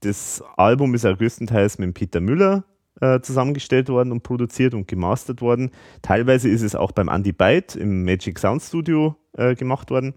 das 0.00 0.42
Album 0.56 0.94
ist 0.94 1.04
ja 1.04 1.12
größtenteils 1.12 1.78
mit 1.78 1.94
Peter 1.94 2.20
Müller 2.20 2.64
äh, 3.00 3.20
zusammengestellt 3.20 3.88
worden 3.88 4.12
und 4.12 4.22
produziert 4.22 4.74
und 4.74 4.86
gemastert 4.86 5.40
worden. 5.40 5.70
Teilweise 6.02 6.48
ist 6.48 6.62
es 6.62 6.74
auch 6.74 6.92
beim 6.92 7.08
Andy 7.08 7.32
Byte 7.32 7.76
im 7.76 8.04
Magic 8.04 8.38
Sound 8.38 8.62
Studio 8.62 9.16
äh, 9.32 9.54
gemacht 9.54 9.90
worden. 9.90 10.14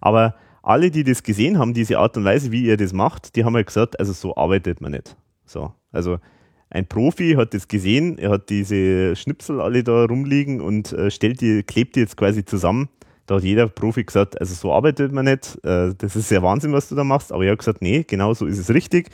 Aber 0.00 0.34
alle, 0.62 0.90
die 0.90 1.04
das 1.04 1.22
gesehen 1.22 1.58
haben, 1.58 1.74
diese 1.74 1.98
Art 1.98 2.16
und 2.16 2.24
Weise, 2.24 2.52
wie 2.52 2.64
ihr 2.64 2.76
das 2.76 2.92
macht, 2.92 3.36
die 3.36 3.44
haben 3.44 3.54
halt 3.54 3.66
gesagt, 3.66 3.98
also 3.98 4.12
so 4.12 4.36
arbeitet 4.36 4.80
man 4.80 4.92
nicht. 4.92 5.16
So, 5.44 5.72
also 5.90 6.18
ein 6.70 6.86
Profi 6.86 7.34
hat 7.36 7.52
das 7.54 7.66
gesehen, 7.66 8.18
er 8.18 8.30
hat 8.30 8.48
diese 8.48 9.16
Schnipsel 9.16 9.60
alle 9.60 9.82
da 9.82 10.04
rumliegen 10.04 10.60
und 10.60 10.92
äh, 10.92 11.10
stellt 11.10 11.40
die, 11.40 11.62
klebt 11.64 11.96
die 11.96 12.00
jetzt 12.00 12.16
quasi 12.16 12.44
zusammen. 12.44 12.88
Da 13.26 13.36
hat 13.36 13.44
jeder 13.44 13.68
Profi 13.68 14.04
gesagt, 14.04 14.40
also 14.40 14.54
so 14.54 14.72
arbeitet 14.72 15.12
man 15.12 15.24
nicht, 15.24 15.58
äh, 15.64 15.94
das 15.96 16.14
ist 16.14 16.30
ja 16.30 16.42
Wahnsinn, 16.42 16.72
was 16.72 16.88
du 16.88 16.94
da 16.94 17.04
machst. 17.04 17.32
Aber 17.32 17.44
er 17.44 17.52
hat 17.52 17.58
gesagt, 17.58 17.82
nee, 17.82 18.04
genau 18.06 18.34
so 18.34 18.46
ist 18.46 18.58
es 18.58 18.70
richtig, 18.70 19.10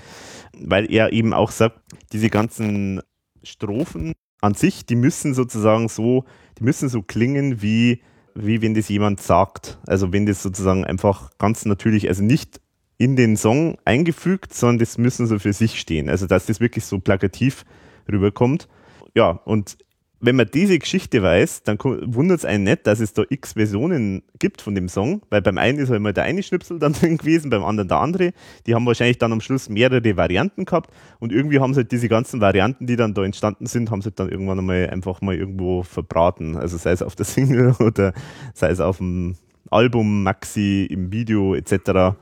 weil 0.59 0.91
er 0.93 1.13
eben 1.13 1.33
auch 1.33 1.51
sagt, 1.51 1.81
diese 2.13 2.29
ganzen 2.29 3.01
Strophen 3.43 4.13
an 4.43 4.55
sich, 4.55 4.85
die 4.85 4.97
müssen 4.97 5.33
sozusagen 5.33 5.89
so, 5.89 6.25
die 6.59 6.65
müssen 6.65 6.89
so 6.89 7.03
klingen 7.03 7.63
wie, 7.63 8.03
wie 8.37 8.63
wenn 8.63 8.75
das 8.75 8.89
jemand 8.89 9.21
sagt. 9.21 9.79
Also 9.87 10.13
wenn 10.13 10.27
das 10.27 10.43
sozusagen 10.43 10.85
einfach 10.85 11.31
ganz 11.39 11.65
natürlich, 11.65 12.09
also 12.09 12.23
nicht 12.23 12.61
in 12.99 13.17
den 13.17 13.37
Song 13.37 13.79
eingefügt, 13.85 14.55
sondern 14.55 14.79
das 14.79 14.99
müssen 14.99 15.27
so 15.27 15.39
für 15.39 15.53
sich 15.53 15.81
stehen. 15.81 16.09
Also 16.09 16.27
dass 16.27 16.47
das 16.47 16.61
wirklich 16.61 16.85
so 16.85 16.99
plakativ 16.99 17.65
rüberkommt. 18.11 18.69
Ja, 19.15 19.31
und 19.31 19.79
wenn 20.21 20.37
man 20.37 20.49
diese 20.53 20.79
Geschichte 20.79 21.23
weiß, 21.23 21.63
dann 21.65 21.79
wundert 21.79 22.39
es 22.39 22.45
einen 22.45 22.65
nicht, 22.65 22.87
dass 22.87 23.01
es 23.01 23.13
da 23.13 23.23
x 23.29 23.53
Versionen 23.53 24.23
gibt 24.39 24.63
von 24.63 24.75
dem 24.75 24.89
Song, 24.89 25.23
weil 25.29 25.43
beim 25.43 25.59
einen 25.59 25.79
ist 25.79 25.91
halt 25.91 26.01
mal 26.01 26.15
der 26.15 26.25
eine 26.25 26.43
Schnipsel 26.43 26.79
dann 26.79 26.93
drin 26.95 27.19
gewesen, 27.19 27.51
beim 27.51 27.65
anderen 27.65 27.89
der 27.89 27.99
andere. 27.99 28.33
Die 28.67 28.75
haben 28.75 28.87
wahrscheinlich 28.87 29.19
dann 29.19 29.33
am 29.33 29.41
Schluss 29.41 29.69
mehrere 29.69 30.17
Varianten 30.17 30.65
gehabt 30.65 30.91
und 31.19 31.33
irgendwie 31.33 31.61
haben 31.61 31.75
sie 31.75 31.81
halt 31.81 31.93
diese 31.93 32.09
ganzen 32.09 32.41
Varianten, 32.41 32.87
die 32.87 32.97
dann 32.97 33.15
da 33.15 33.25
entstanden 33.25 33.67
sind, 33.67 33.91
haben 33.91 34.03
sie 34.03 34.11
dann 34.11 34.31
irgendwann 34.31 34.59
einmal 34.59 34.89
einfach 34.89 35.21
mal 35.21 35.35
irgendwo 35.35 35.83
verbraten. 35.83 36.57
Also 36.57 36.79
sei 36.79 36.93
es 36.93 37.03
auf 37.03 37.15
der 37.15 37.27
Single 37.27 37.75
oder 37.79 38.15
sei 38.55 38.71
es 38.71 38.81
auf 38.81 38.99
dem 38.99 39.37
Album, 39.71 40.23
Maxi, 40.23 40.87
im 40.89 41.13
Video 41.13 41.55
etc. 41.55 42.17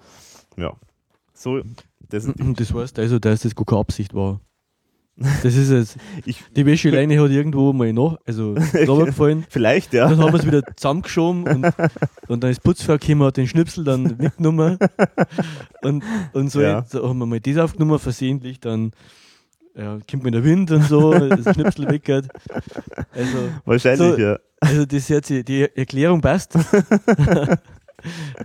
Ja, 0.57 0.73
so, 1.33 1.61
das 2.09 2.29
Das 2.57 2.75
heißt 2.75 2.99
also, 2.99 3.19
dass 3.19 3.43
das 3.43 3.55
gar 3.55 3.65
keine 3.67 3.81
Absicht 3.81 4.15
war. 4.15 4.41
Das 5.17 5.55
ist 5.55 5.71
jetzt, 5.71 5.97
ich, 6.27 6.43
die 6.57 6.67
Wäscheleine 6.67 7.21
hat 7.23 7.31
irgendwo 7.31 7.73
mal 7.73 7.93
nach, 7.93 8.17
also 8.27 8.55
runtergefallen. 8.87 9.45
vielleicht, 9.49 9.93
ja. 9.93 10.09
Dann 10.09 10.19
haben 10.19 10.33
wir 10.33 10.41
es 10.41 10.47
wieder 10.47 10.63
zusammengeschoben 10.77 11.45
und, 11.47 11.67
und 12.29 12.43
dann 12.43 12.51
ist 12.51 12.63
Putzfrau 12.65 12.99
gekommen, 12.99 13.23
hat 13.23 13.37
den 13.37 13.47
Schnipsel 13.47 13.85
dann 13.85 14.03
mitgenommen. 14.19 14.77
Und, 15.83 16.03
und 16.33 16.51
so 16.51 16.61
Ja. 16.61 16.81
jetzt 16.81 16.95
haben 16.95 17.19
wir 17.19 17.27
mal 17.27 17.39
das 17.41 17.57
aufgenommen, 17.59 17.99
versehentlich, 18.01 18.59
dann 18.59 18.91
ja, 19.77 19.99
kommt 20.11 20.23
mir 20.25 20.31
der 20.33 20.45
Wind 20.45 20.71
und 20.73 20.83
so, 20.85 21.13
das 21.13 21.55
Schnipsel 21.55 21.89
weggehört. 21.91 22.27
Also, 23.13 23.39
Wahrscheinlich, 23.65 23.99
So- 24.17 24.19
ja. 24.19 24.39
also 24.61 24.85
das 24.87 25.09
jetzt, 25.09 25.31
die 25.31 25.69
Erklärung 25.77 26.21
passt. 26.21 26.55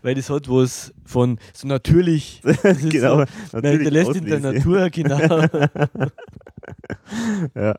Weil 0.01 0.15
das 0.15 0.29
hat 0.29 0.47
was 0.49 0.93
von 1.05 1.37
so 1.53 1.67
natürlich. 1.67 2.41
genau. 2.89 3.25
So, 3.51 3.59
nein, 3.59 3.79
der 3.83 3.91
lässt 3.91 4.15
in 4.15 4.25
der. 4.25 4.39
Natur, 4.39 4.89
genau. 4.89 5.19
Ja. 7.55 7.77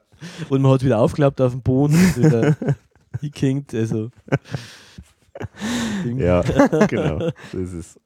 Und 0.49 0.62
man 0.62 0.73
hat 0.73 0.85
wieder 0.85 0.99
aufgeklappt 0.99 1.41
auf 1.41 1.53
dem 1.53 1.62
Boden 1.62 1.95
und 1.95 2.17
wieder 2.17 2.57
hingehinkt. 3.21 3.75
Also. 3.75 4.11
Ja, 6.17 6.43
genau. 6.87 7.31
Das 7.53 7.73
ist. 7.73 8.01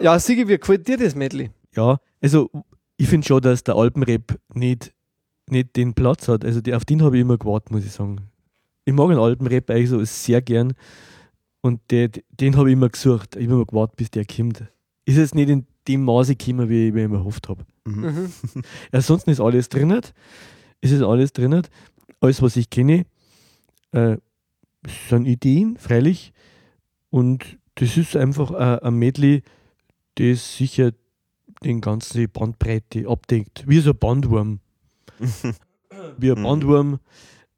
Ja, 0.00 0.18
Sigi, 0.18 0.46
wie 0.48 0.58
gefällt 0.58 0.86
dir 0.88 0.96
das 0.96 1.14
Medley? 1.14 1.50
Ja, 1.74 2.00
also 2.20 2.50
ich 2.96 3.08
finde 3.08 3.26
schon, 3.26 3.40
dass 3.40 3.64
der 3.64 3.76
Alpenrap 3.76 4.38
nicht, 4.54 4.92
nicht 5.48 5.76
den 5.76 5.94
Platz 5.94 6.28
hat. 6.28 6.44
Also 6.44 6.60
die, 6.60 6.74
auf 6.74 6.84
den 6.84 7.02
habe 7.02 7.16
ich 7.16 7.22
immer 7.22 7.38
gewartet, 7.38 7.70
muss 7.70 7.84
ich 7.84 7.92
sagen. 7.92 8.30
Ich 8.84 8.92
mag 8.92 9.08
den 9.08 9.18
Alpenrap 9.18 9.70
eigentlich 9.70 9.90
so 9.90 10.02
sehr 10.04 10.42
gern 10.42 10.74
und 11.60 11.80
der, 11.90 12.10
den 12.30 12.56
habe 12.56 12.68
ich 12.68 12.74
immer 12.74 12.88
gesucht. 12.88 13.36
Ich 13.36 13.44
habe 13.44 13.54
immer 13.54 13.66
gewartet, 13.66 13.96
bis 13.96 14.10
der 14.10 14.24
kommt. 14.24 14.64
Ist 15.04 15.16
jetzt 15.16 15.34
nicht 15.34 15.48
in 15.48 15.66
dem 15.92 16.04
Maße 16.04 16.36
gekommen, 16.36 16.68
wie 16.68 16.88
ich 16.88 16.94
mir 16.94 17.04
immer 17.04 17.18
gehofft 17.18 17.48
habe. 17.48 17.64
Mhm. 17.84 18.04
Mhm. 18.54 18.62
Ansonsten 18.92 19.30
ist 19.30 19.40
alles 19.40 19.68
drin. 19.68 20.00
Es 20.80 20.90
ist 20.90 21.02
alles 21.02 21.32
drin. 21.32 21.62
Alles, 22.20 22.42
was 22.42 22.56
ich 22.56 22.68
kenne, 22.70 23.04
äh, 23.92 24.16
sind 25.08 25.26
Ideen, 25.26 25.76
freilich. 25.76 26.32
Und 27.10 27.58
das 27.76 27.96
ist 27.96 28.16
einfach 28.16 28.50
ein, 28.52 28.78
ein 28.80 28.94
Medley, 28.94 29.42
das 30.16 30.56
sicher 30.56 30.92
den 31.64 31.80
ganzen 31.80 32.28
Bandbreite 32.30 33.08
abdeckt. 33.08 33.64
Wie 33.66 33.80
so 33.80 33.90
ein 33.90 33.98
Bandwurm. 33.98 34.60
Wie 36.18 36.30
ein 36.30 36.38
Mhm. 36.38 36.42
Bandwurm. 36.44 36.98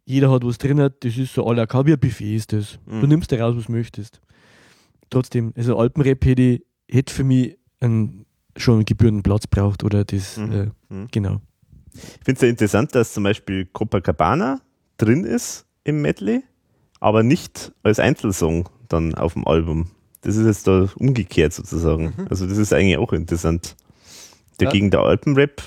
Jeder 0.04 0.30
hat 0.30 0.44
was 0.44 0.58
drin. 0.58 0.78
Das 0.78 1.16
ist 1.16 1.32
so 1.34 1.46
à 1.48 1.54
la 1.54 1.66
carte, 1.66 1.86
wie 1.88 1.92
ein 1.92 2.00
Buffet 2.00 2.34
ist 2.34 2.52
das. 2.52 2.78
Du 2.86 2.94
Mhm. 2.94 3.08
nimmst 3.08 3.30
dir 3.30 3.40
raus, 3.40 3.54
was 3.56 3.66
du 3.66 3.72
möchtest. 3.72 4.20
Trotzdem, 5.10 5.52
also 5.56 5.76
Alpenrap 5.78 6.24
hätte, 6.24 6.60
hätte 6.90 7.12
für 7.14 7.22
mich 7.24 7.56
einen, 7.82 8.26
schon 8.56 8.84
gebührenden 8.84 9.22
Platz 9.22 9.46
braucht 9.46 9.82
oder 9.84 10.04
das, 10.04 10.36
Mhm. 10.36 10.52
äh, 10.52 10.66
Mhm. 10.94 11.08
genau. 11.10 11.40
Ich 11.94 12.24
finde 12.24 12.32
es 12.36 12.40
ja 12.42 12.48
interessant, 12.48 12.94
dass 12.94 13.12
zum 13.12 13.24
Beispiel 13.24 13.66
Copacabana 13.66 14.60
drin 14.98 15.24
ist 15.24 15.66
im 15.84 16.00
Medley, 16.02 16.42
aber 17.00 17.22
nicht 17.22 17.72
als 17.82 17.98
Einzelsong 17.98 18.68
dann 18.88 19.14
auf 19.14 19.34
dem 19.34 19.46
Album. 19.46 19.90
Das 20.22 20.36
ist 20.36 20.46
jetzt 20.46 20.66
da 20.68 20.88
umgekehrt 20.96 21.52
sozusagen. 21.52 22.12
Also 22.30 22.46
das 22.46 22.56
ist 22.58 22.72
eigentlich 22.72 22.96
auch 22.98 23.12
interessant. 23.12 23.74
Dagegen 24.58 24.90
der 24.90 25.00
Alpenrap. 25.00 25.62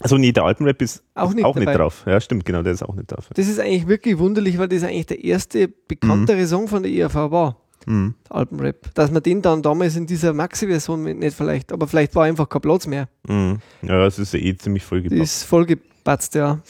Also 0.00 0.16
nee, 0.18 0.32
der 0.32 0.44
Alpenrap 0.44 0.82
ist 0.82 1.04
Auch 1.14 1.32
nicht 1.32 1.44
auch 1.44 1.54
nicht 1.54 1.68
drauf. 1.68 2.02
Ja, 2.06 2.20
stimmt, 2.20 2.44
genau, 2.44 2.62
der 2.62 2.72
ist 2.72 2.82
auch 2.82 2.94
nicht 2.96 3.12
drauf. 3.12 3.28
Das 3.34 3.46
ist 3.46 3.60
eigentlich 3.60 3.86
wirklich 3.86 4.18
wunderlich, 4.18 4.58
weil 4.58 4.68
das 4.68 4.82
eigentlich 4.82 5.06
der 5.06 5.22
erste 5.24 5.68
bekanntere 5.68 6.46
Song 6.46 6.66
von 6.66 6.82
der 6.82 6.90
ERV 6.92 7.14
war, 7.30 7.60
Mhm. 7.86 8.14
Alpenrap. 8.30 8.94
Dass 8.94 9.10
man 9.10 9.22
den 9.22 9.42
dann 9.42 9.62
damals 9.62 9.96
in 9.96 10.06
dieser 10.06 10.32
Maxi-Version 10.32 11.02
nicht 11.04 11.36
vielleicht, 11.36 11.72
aber 11.72 11.86
vielleicht 11.86 12.14
war 12.14 12.24
einfach 12.24 12.48
kein 12.48 12.62
Platz 12.62 12.86
mehr. 12.86 13.08
Mhm. 13.28 13.58
Ja, 13.82 14.06
es 14.06 14.18
ist 14.18 14.34
eh 14.34 14.56
ziemlich 14.56 14.84
voll 14.84 15.02
Die 15.02 15.08
gepackt. 15.10 15.22
ist 15.24 15.44
vollgepatzt, 15.44 16.34
ja. 16.34 16.60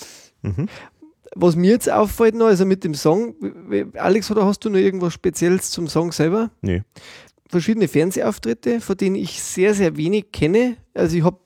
Mhm. 0.42 0.68
Was 1.36 1.56
mir 1.56 1.70
jetzt 1.72 1.90
auffällt 1.90 2.34
noch, 2.36 2.46
also 2.46 2.64
mit 2.64 2.84
dem 2.84 2.94
Song, 2.94 3.34
Alex, 3.94 4.30
oder 4.30 4.46
hast 4.46 4.60
du 4.64 4.70
noch 4.70 4.78
irgendwas 4.78 5.12
Spezielles 5.14 5.70
zum 5.70 5.88
Song 5.88 6.12
selber? 6.12 6.50
Nee. 6.62 6.82
Verschiedene 7.48 7.88
Fernsehauftritte, 7.88 8.80
von 8.80 8.96
denen 8.96 9.16
ich 9.16 9.42
sehr, 9.42 9.74
sehr 9.74 9.96
wenig 9.96 10.30
kenne. 10.32 10.76
Also 10.94 11.16
ich 11.16 11.24
habe 11.24 11.38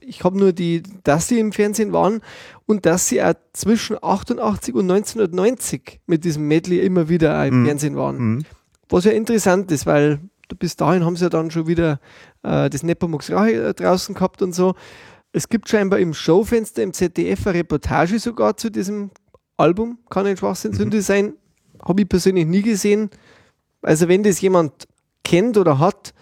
ich 0.00 0.22
hab 0.24 0.34
nur 0.34 0.52
die, 0.52 0.82
dass 1.04 1.28
sie 1.28 1.40
im 1.40 1.52
Fernsehen 1.52 1.92
waren 1.92 2.20
und 2.66 2.86
dass 2.86 3.08
sie 3.08 3.22
auch 3.22 3.34
zwischen 3.52 3.96
88 4.00 4.72
und 4.74 4.90
1990 4.90 6.00
mit 6.06 6.24
diesem 6.24 6.46
Medley 6.48 6.78
immer 6.80 7.08
wieder 7.08 7.44
im 7.46 7.62
Mhm. 7.62 7.66
Fernsehen 7.66 7.96
waren. 7.96 8.16
Mhm. 8.18 8.44
Was 8.92 9.06
ja 9.06 9.12
interessant 9.12 9.72
ist, 9.72 9.86
weil 9.86 10.20
bis 10.58 10.76
dahin 10.76 11.02
haben 11.02 11.16
sie 11.16 11.24
ja 11.24 11.30
dann 11.30 11.50
schon 11.50 11.66
wieder 11.66 11.98
äh, 12.42 12.68
das 12.68 12.82
Nepomux 12.82 13.30
Rache 13.30 13.68
äh, 13.68 13.72
draußen 13.72 14.14
gehabt 14.14 14.42
und 14.42 14.54
so. 14.54 14.74
Es 15.32 15.48
gibt 15.48 15.70
scheinbar 15.70 15.98
im 15.98 16.12
Showfenster 16.12 16.82
im 16.82 16.92
ZDF 16.92 17.46
eine 17.46 17.60
Reportage 17.60 18.18
sogar 18.18 18.58
zu 18.58 18.70
diesem 18.70 19.10
Album, 19.56 19.98
kann 20.10 20.26
ein 20.26 20.36
Schwachsinnssünde 20.36 21.00
sein. 21.00 21.32
Habe 21.82 22.02
ich 22.02 22.08
persönlich 22.08 22.44
nie 22.44 22.60
gesehen. 22.60 23.08
Also 23.80 24.08
wenn 24.08 24.24
das 24.24 24.42
jemand 24.42 24.86
kennt 25.24 25.56
oder 25.56 25.78
hat, 25.78 26.12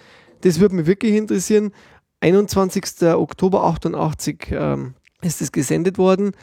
das 0.42 0.60
würde 0.60 0.76
mich 0.76 0.86
wirklich 0.86 1.16
interessieren. 1.16 1.72
21. 2.20 3.02
Oktober 3.02 3.64
88 3.64 4.46
ähm, 4.52 4.94
ist 5.22 5.42
es 5.42 5.50
gesendet 5.50 5.98
worden. 5.98 6.36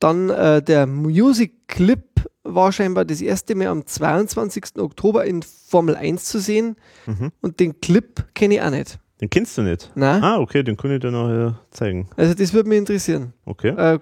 Dann 0.00 0.28
äh, 0.28 0.60
der 0.60 0.88
Music 0.88 1.68
Clip 1.68 2.02
war 2.42 2.72
scheinbar 2.72 3.04
das 3.04 3.20
erste 3.20 3.54
Mal 3.54 3.68
am 3.68 3.86
22. 3.86 4.78
Oktober 4.78 5.24
in 5.24 5.42
Formel 5.42 5.96
1 5.96 6.24
zu 6.24 6.38
sehen. 6.38 6.76
Mhm. 7.06 7.32
Und 7.40 7.60
den 7.60 7.80
Clip 7.80 8.24
kenne 8.34 8.54
ich 8.54 8.62
auch 8.62 8.70
nicht. 8.70 8.98
Den 9.20 9.30
kennst 9.30 9.56
du 9.56 9.62
nicht? 9.62 9.90
Nein? 9.94 10.22
Ah, 10.22 10.38
okay, 10.38 10.62
den 10.64 10.76
kann 10.76 10.90
ich 10.90 11.00
dir 11.00 11.10
nachher 11.12 11.60
zeigen. 11.70 12.08
Also 12.16 12.34
das 12.34 12.52
würde 12.52 12.68
mich 12.68 12.78
interessieren. 12.78 13.32
Okay. 13.44 13.68
Äh, 13.68 13.98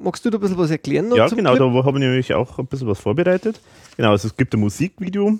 magst 0.00 0.24
du 0.24 0.30
da 0.30 0.38
ein 0.38 0.40
bisschen 0.40 0.58
was 0.58 0.70
erklären? 0.70 1.08
noch 1.08 1.16
Ja, 1.16 1.28
genau, 1.28 1.56
Clip? 1.56 1.72
da 1.72 1.84
habe 1.84 1.98
ich 1.98 2.04
nämlich 2.04 2.34
auch 2.34 2.58
ein 2.58 2.66
bisschen 2.66 2.86
was 2.86 3.00
vorbereitet. 3.00 3.60
Genau, 3.96 4.10
also 4.10 4.28
es 4.28 4.36
gibt 4.36 4.54
ein 4.54 4.60
Musikvideo. 4.60 5.38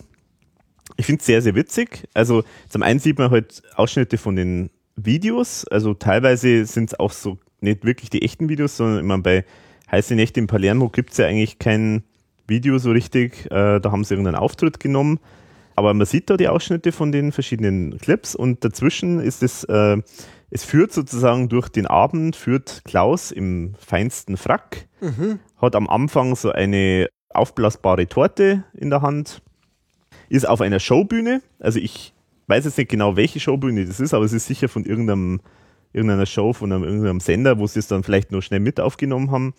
Ich 0.97 1.07
finde 1.07 1.21
es 1.21 1.27
sehr, 1.27 1.41
sehr 1.43 1.55
witzig. 1.55 2.09
Also 2.13 2.43
zum 2.69 2.83
einen 2.83 2.99
sieht 2.99 3.19
man 3.19 3.31
halt 3.31 3.63
Ausschnitte 3.77 4.19
von 4.19 4.35
den 4.35 4.71
Videos. 4.97 5.65
Also 5.69 5.95
teilweise 5.95 6.65
sind 6.65 6.91
es 6.91 6.99
auch 6.99 7.13
so 7.13 7.39
nicht 7.61 7.85
wirklich 7.85 8.11
die 8.11 8.23
echten 8.23 8.49
Videos, 8.49 8.77
sondern 8.77 8.99
immer 8.99 9.19
bei 9.19 9.45
Heiße 9.91 10.15
Nächte 10.15 10.41
in 10.41 10.47
Palermo 10.47 10.89
gibt 10.89 11.13
es 11.13 11.19
ja 11.19 11.27
eigentlich 11.27 11.59
kein 11.59 12.03
Video 12.47 12.79
so 12.79 12.91
richtig. 12.91 13.47
Äh, 13.51 13.81
da 13.81 13.91
haben 13.91 14.05
sie 14.05 14.15
irgendeinen 14.15 14.37
Auftritt 14.37 14.81
genommen. 14.81 15.19
Aber 15.77 15.95
man 15.95 16.07
sieht 16.07 16.29
da 16.29 16.37
die 16.37 16.49
Ausschnitte 16.49 16.91
von 16.93 17.13
den 17.13 17.31
verschiedenen 17.31 17.99
Clips 17.99 18.35
und 18.35 18.65
dazwischen 18.65 19.21
ist 19.21 19.43
es, 19.45 19.63
äh, 19.65 19.97
es 20.51 20.65
führt 20.65 20.93
sozusagen 20.93 21.49
durch 21.49 21.69
den 21.69 21.87
Abend, 21.87 22.35
führt 22.35 22.83
Klaus 22.85 23.31
im 23.31 23.75
feinsten 23.79 24.37
Frack, 24.37 24.89
Mhm. 25.01 25.39
hat 25.59 25.77
am 25.77 25.89
Anfang 25.89 26.35
so 26.35 26.51
eine 26.51 27.09
aufblasbare 27.31 28.09
Torte 28.09 28.65
in 28.75 28.91
der 28.91 29.03
Hand, 29.03 29.41
ist 30.29 30.49
auf 30.49 30.61
einer 30.61 30.81
Showbühne. 30.81 31.43
Also 31.61 31.79
ich 31.79 32.13
weiß 32.49 32.65
jetzt 32.65 32.79
nicht 32.79 32.91
genau, 32.91 33.15
welche 33.15 33.39
Showbühne 33.39 33.85
das 33.87 34.01
ist, 34.01 34.15
aber 34.15 34.25
es 34.25 34.33
ist 34.33 34.47
sicher 34.47 34.69
von 34.69 34.85
irgendeinem, 34.85 35.41
irgendeiner 35.93 36.27
Show, 36.27 36.53
von 36.53 36.73
einem, 36.73 36.85
irgendeinem 36.85 37.21
Sender, 37.21 37.59
wo 37.59 37.67
sie 37.67 37.79
es 37.79 37.89
dann 37.89 38.03
vielleicht 38.03 38.33
noch 38.33 38.43
schnell 38.43 38.61
mit 38.61 38.81
aufgenommen 38.81 39.31
haben. 39.31 39.55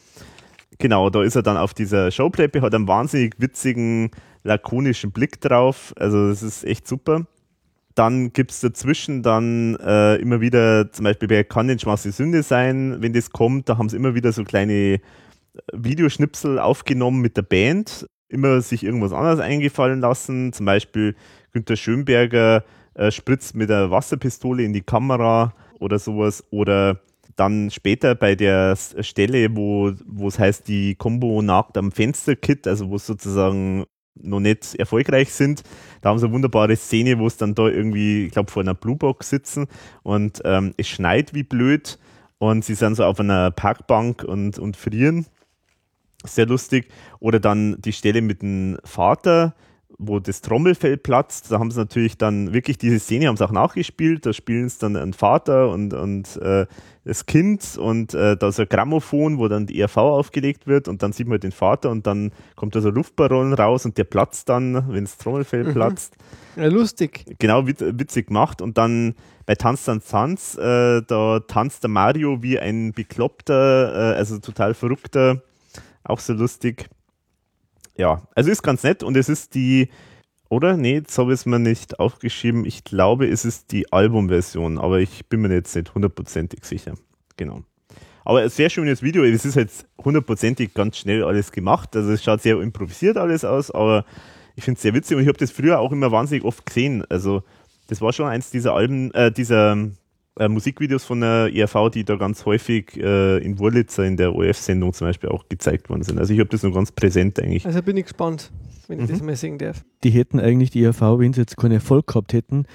Genau, 0.77 1.09
da 1.09 1.23
ist 1.23 1.35
er 1.35 1.43
dann 1.43 1.57
auf 1.57 1.73
dieser 1.73 2.11
Showplatte, 2.11 2.61
hat 2.61 2.73
einen 2.73 2.87
wahnsinnig 2.87 3.35
witzigen, 3.37 4.11
lakonischen 4.43 5.11
Blick 5.11 5.41
drauf. 5.41 5.93
Also 5.97 6.29
das 6.29 6.43
ist 6.43 6.63
echt 6.63 6.87
super. 6.87 7.25
Dann 7.95 8.31
gibt 8.31 8.51
es 8.51 8.61
dazwischen 8.61 9.23
dann 9.23 9.75
äh, 9.77 10.15
immer 10.17 10.39
wieder, 10.39 10.91
zum 10.91 11.03
Beispiel 11.03 11.27
bei 11.27 11.43
Kann 11.43 11.67
den 11.67 11.79
Schmasse 11.79 12.11
Sünde 12.11 12.43
sein, 12.43 12.97
wenn 13.01 13.13
das 13.13 13.31
kommt, 13.31 13.67
da 13.67 13.77
haben 13.77 13.89
sie 13.89 13.97
immer 13.97 14.15
wieder 14.15 14.31
so 14.31 14.43
kleine 14.45 14.73
äh, 14.73 14.99
Videoschnipsel 15.73 16.59
aufgenommen 16.59 17.19
mit 17.19 17.35
der 17.35 17.41
Band, 17.41 18.07
immer 18.29 18.61
sich 18.61 18.83
irgendwas 18.83 19.11
anderes 19.11 19.39
eingefallen 19.39 19.99
lassen. 19.99 20.53
Zum 20.53 20.65
Beispiel 20.65 21.15
Günter 21.51 21.75
Schönberger 21.75 22.63
äh, 22.93 23.11
spritzt 23.11 23.55
mit 23.55 23.69
der 23.69 23.91
Wasserpistole 23.91 24.63
in 24.63 24.71
die 24.71 24.81
Kamera 24.81 25.53
oder 25.79 25.99
sowas. 25.99 26.43
Oder 26.51 27.01
dann 27.35 27.71
später 27.71 28.15
bei 28.15 28.35
der 28.35 28.75
Stelle, 28.75 29.55
wo 29.55 29.93
wo 30.05 30.27
es 30.27 30.39
heißt, 30.39 30.67
die 30.67 30.95
Combo 30.95 31.41
nagt 31.41 31.77
am 31.77 31.91
Fenster-Kit, 31.91 32.67
also 32.67 32.89
wo 32.89 32.95
es 32.97 33.05
sozusagen 33.05 33.85
noch 34.21 34.39
nicht 34.39 34.75
erfolgreich 34.75 35.31
sind. 35.31 35.63
Da 36.01 36.09
haben 36.09 36.19
sie 36.19 36.25
eine 36.25 36.33
wunderbare 36.33 36.75
Szene, 36.75 37.19
wo 37.19 37.27
es 37.27 37.37
dann 37.37 37.55
da 37.55 37.67
irgendwie, 37.67 38.25
ich 38.25 38.31
glaube, 38.31 38.51
vor 38.51 38.61
einer 38.61 38.73
Bluebox 38.73 39.29
sitzen 39.29 39.67
und 40.03 40.41
ähm, 40.43 40.73
es 40.77 40.87
schneit 40.87 41.33
wie 41.33 41.43
blöd 41.43 41.97
und 42.37 42.65
sie 42.65 42.75
sind 42.75 42.95
so 42.95 43.03
auf 43.03 43.19
einer 43.19 43.51
Parkbank 43.51 44.23
und, 44.23 44.59
und 44.59 44.77
frieren. 44.77 45.25
Sehr 46.25 46.45
lustig. 46.45 46.89
Oder 47.19 47.39
dann 47.39 47.77
die 47.79 47.93
Stelle 47.93 48.21
mit 48.21 48.41
dem 48.41 48.77
Vater, 48.83 49.55
wo 49.99 50.19
das 50.19 50.41
Trommelfell 50.41 50.97
platzt. 50.97 51.51
Da 51.51 51.59
haben 51.59 51.69
sie 51.71 51.77
natürlich 51.79 52.17
dann 52.17 52.53
wirklich 52.53 52.77
diese 52.77 52.99
Szene, 52.99 53.27
haben 53.27 53.37
sie 53.37 53.45
auch 53.45 53.51
nachgespielt. 53.51 54.25
Da 54.25 54.33
spielen 54.33 54.65
es 54.65 54.77
dann 54.77 54.95
ein 54.95 55.13
Vater 55.13 55.69
und, 55.69 55.93
und 55.93 56.37
äh, 56.37 56.65
das 57.03 57.25
Kind 57.25 57.77
und 57.77 58.13
äh, 58.13 58.37
da 58.37 58.47
ist 58.47 58.59
ein 58.59 58.69
Grammophon, 58.69 59.37
wo 59.39 59.47
dann 59.47 59.65
die 59.65 59.79
ERV 59.79 59.97
aufgelegt 59.97 60.67
wird 60.67 60.87
und 60.87 61.03
dann 61.03 61.11
sieht 61.11 61.27
man 61.27 61.39
den 61.39 61.51
Vater 61.51 61.89
und 61.89 62.07
dann 62.07 62.31
kommt 62.55 62.75
da 62.75 62.81
so 62.81 62.89
ein 62.89 62.95
Luftballon 62.95 63.53
raus 63.53 63.85
und 63.85 63.97
der 63.97 64.03
platzt 64.05 64.47
dann, 64.47 64.85
wenn 64.89 65.03
das 65.03 65.17
Trommelfell 65.17 65.73
platzt 65.73 66.15
Ja, 66.55 66.67
lustig. 66.67 67.25
genau 67.39 67.67
wit 67.67 67.79
witzig 67.81 68.27
gemacht 68.27 68.61
und 68.61 68.77
dann 68.77 69.15
bei 69.45 69.55
Tanz 69.55 69.85
Tanz 69.85 70.07
Tanz, 70.07 70.57
äh, 70.57 71.01
da 71.01 71.39
tanzt 71.41 71.83
der 71.83 71.89
Mario 71.89 72.43
wie 72.43 72.59
ein 72.59 72.93
bekloppter, 72.93 74.13
äh, 74.13 74.17
also 74.17 74.37
total 74.39 74.73
verrückter, 74.75 75.41
auch 76.03 76.19
so 76.19 76.33
lustig. 76.33 76.87
Ja, 77.99 78.21
also 78.33 78.49
ist 78.49 78.63
ganz 78.63 78.83
nett 78.83 79.03
und 79.03 79.17
es 79.17 79.27
ist 79.27 79.55
die, 79.55 79.89
oder? 80.47 80.77
Nee, 80.77 80.93
jetzt 80.93 81.17
habe 81.17 81.33
ich 81.33 81.41
es 81.41 81.45
mir 81.45 81.59
nicht 81.59 81.99
aufgeschrieben. 81.99 82.63
Ich 82.63 82.85
glaube, 82.85 83.27
es 83.27 83.43
ist 83.43 83.73
die 83.73 83.91
Albumversion, 83.91 84.77
aber 84.77 85.01
ich 85.01 85.25
bin 85.25 85.41
mir 85.41 85.53
jetzt 85.53 85.75
nicht 85.75 85.93
hundertprozentig 85.93 86.63
sicher. 86.63 86.93
Genau. 87.35 87.63
Aber 88.23 88.39
ein 88.39 88.49
sehr 88.49 88.69
schönes 88.69 89.03
Video. 89.03 89.25
Es 89.25 89.43
ist 89.43 89.55
jetzt 89.55 89.85
hundertprozentig 90.01 90.73
ganz 90.73 90.95
schnell 90.95 91.25
alles 91.25 91.51
gemacht. 91.51 91.93
Also 91.93 92.13
es 92.13 92.23
schaut 92.23 92.41
sehr 92.41 92.61
improvisiert 92.61 93.17
alles 93.17 93.43
aus, 93.43 93.69
aber 93.69 94.05
ich 94.55 94.63
finde 94.63 94.77
es 94.77 94.81
sehr 94.81 94.93
witzig 94.93 95.17
und 95.17 95.23
ich 95.23 95.27
habe 95.27 95.37
das 95.37 95.51
früher 95.51 95.81
auch 95.81 95.91
immer 95.91 96.09
wahnsinnig 96.09 96.45
oft 96.45 96.65
gesehen. 96.65 97.03
Also 97.09 97.43
das 97.87 97.99
war 97.99 98.13
schon 98.13 98.27
eins 98.27 98.49
dieser 98.49 98.75
Alben, 98.75 99.13
äh, 99.13 99.29
dieser 99.29 99.75
äh, 100.39 100.47
Musikvideos 100.47 101.03
von 101.03 101.21
der 101.21 101.51
ERV, 101.53 101.91
die 101.93 102.03
da 102.03 102.15
ganz 102.15 102.45
häufig 102.45 102.97
äh, 102.97 103.37
in 103.37 103.59
Wurlitzer 103.59 104.05
in 104.05 104.17
der 104.17 104.33
ORF-Sendung 104.33 104.93
zum 104.93 105.07
Beispiel 105.07 105.29
auch 105.29 105.47
gezeigt 105.49 105.89
worden 105.89 106.03
sind. 106.03 106.17
Also 106.17 106.33
ich 106.33 106.39
habe 106.39 106.49
das 106.49 106.63
noch 106.63 106.73
ganz 106.73 106.91
präsent 106.91 107.39
eigentlich. 107.39 107.65
Also 107.65 107.81
bin 107.83 107.97
ich 107.97 108.05
gespannt, 108.05 108.51
wenn 108.87 108.99
ich 108.99 109.05
Mhm. 109.07 109.11
das 109.11 109.21
mal 109.21 109.35
singen 109.35 109.57
darf. 109.59 109.83
Die 110.03 110.09
hätten 110.11 110.39
eigentlich 110.39 110.71
die 110.71 110.81
ERV, 110.83 111.01
wenn 111.19 111.33
sie 111.33 111.41
jetzt 111.41 111.57
keinen 111.57 111.73
Erfolg 111.73 112.07
gehabt 112.07 112.33
hätten, 112.33 112.65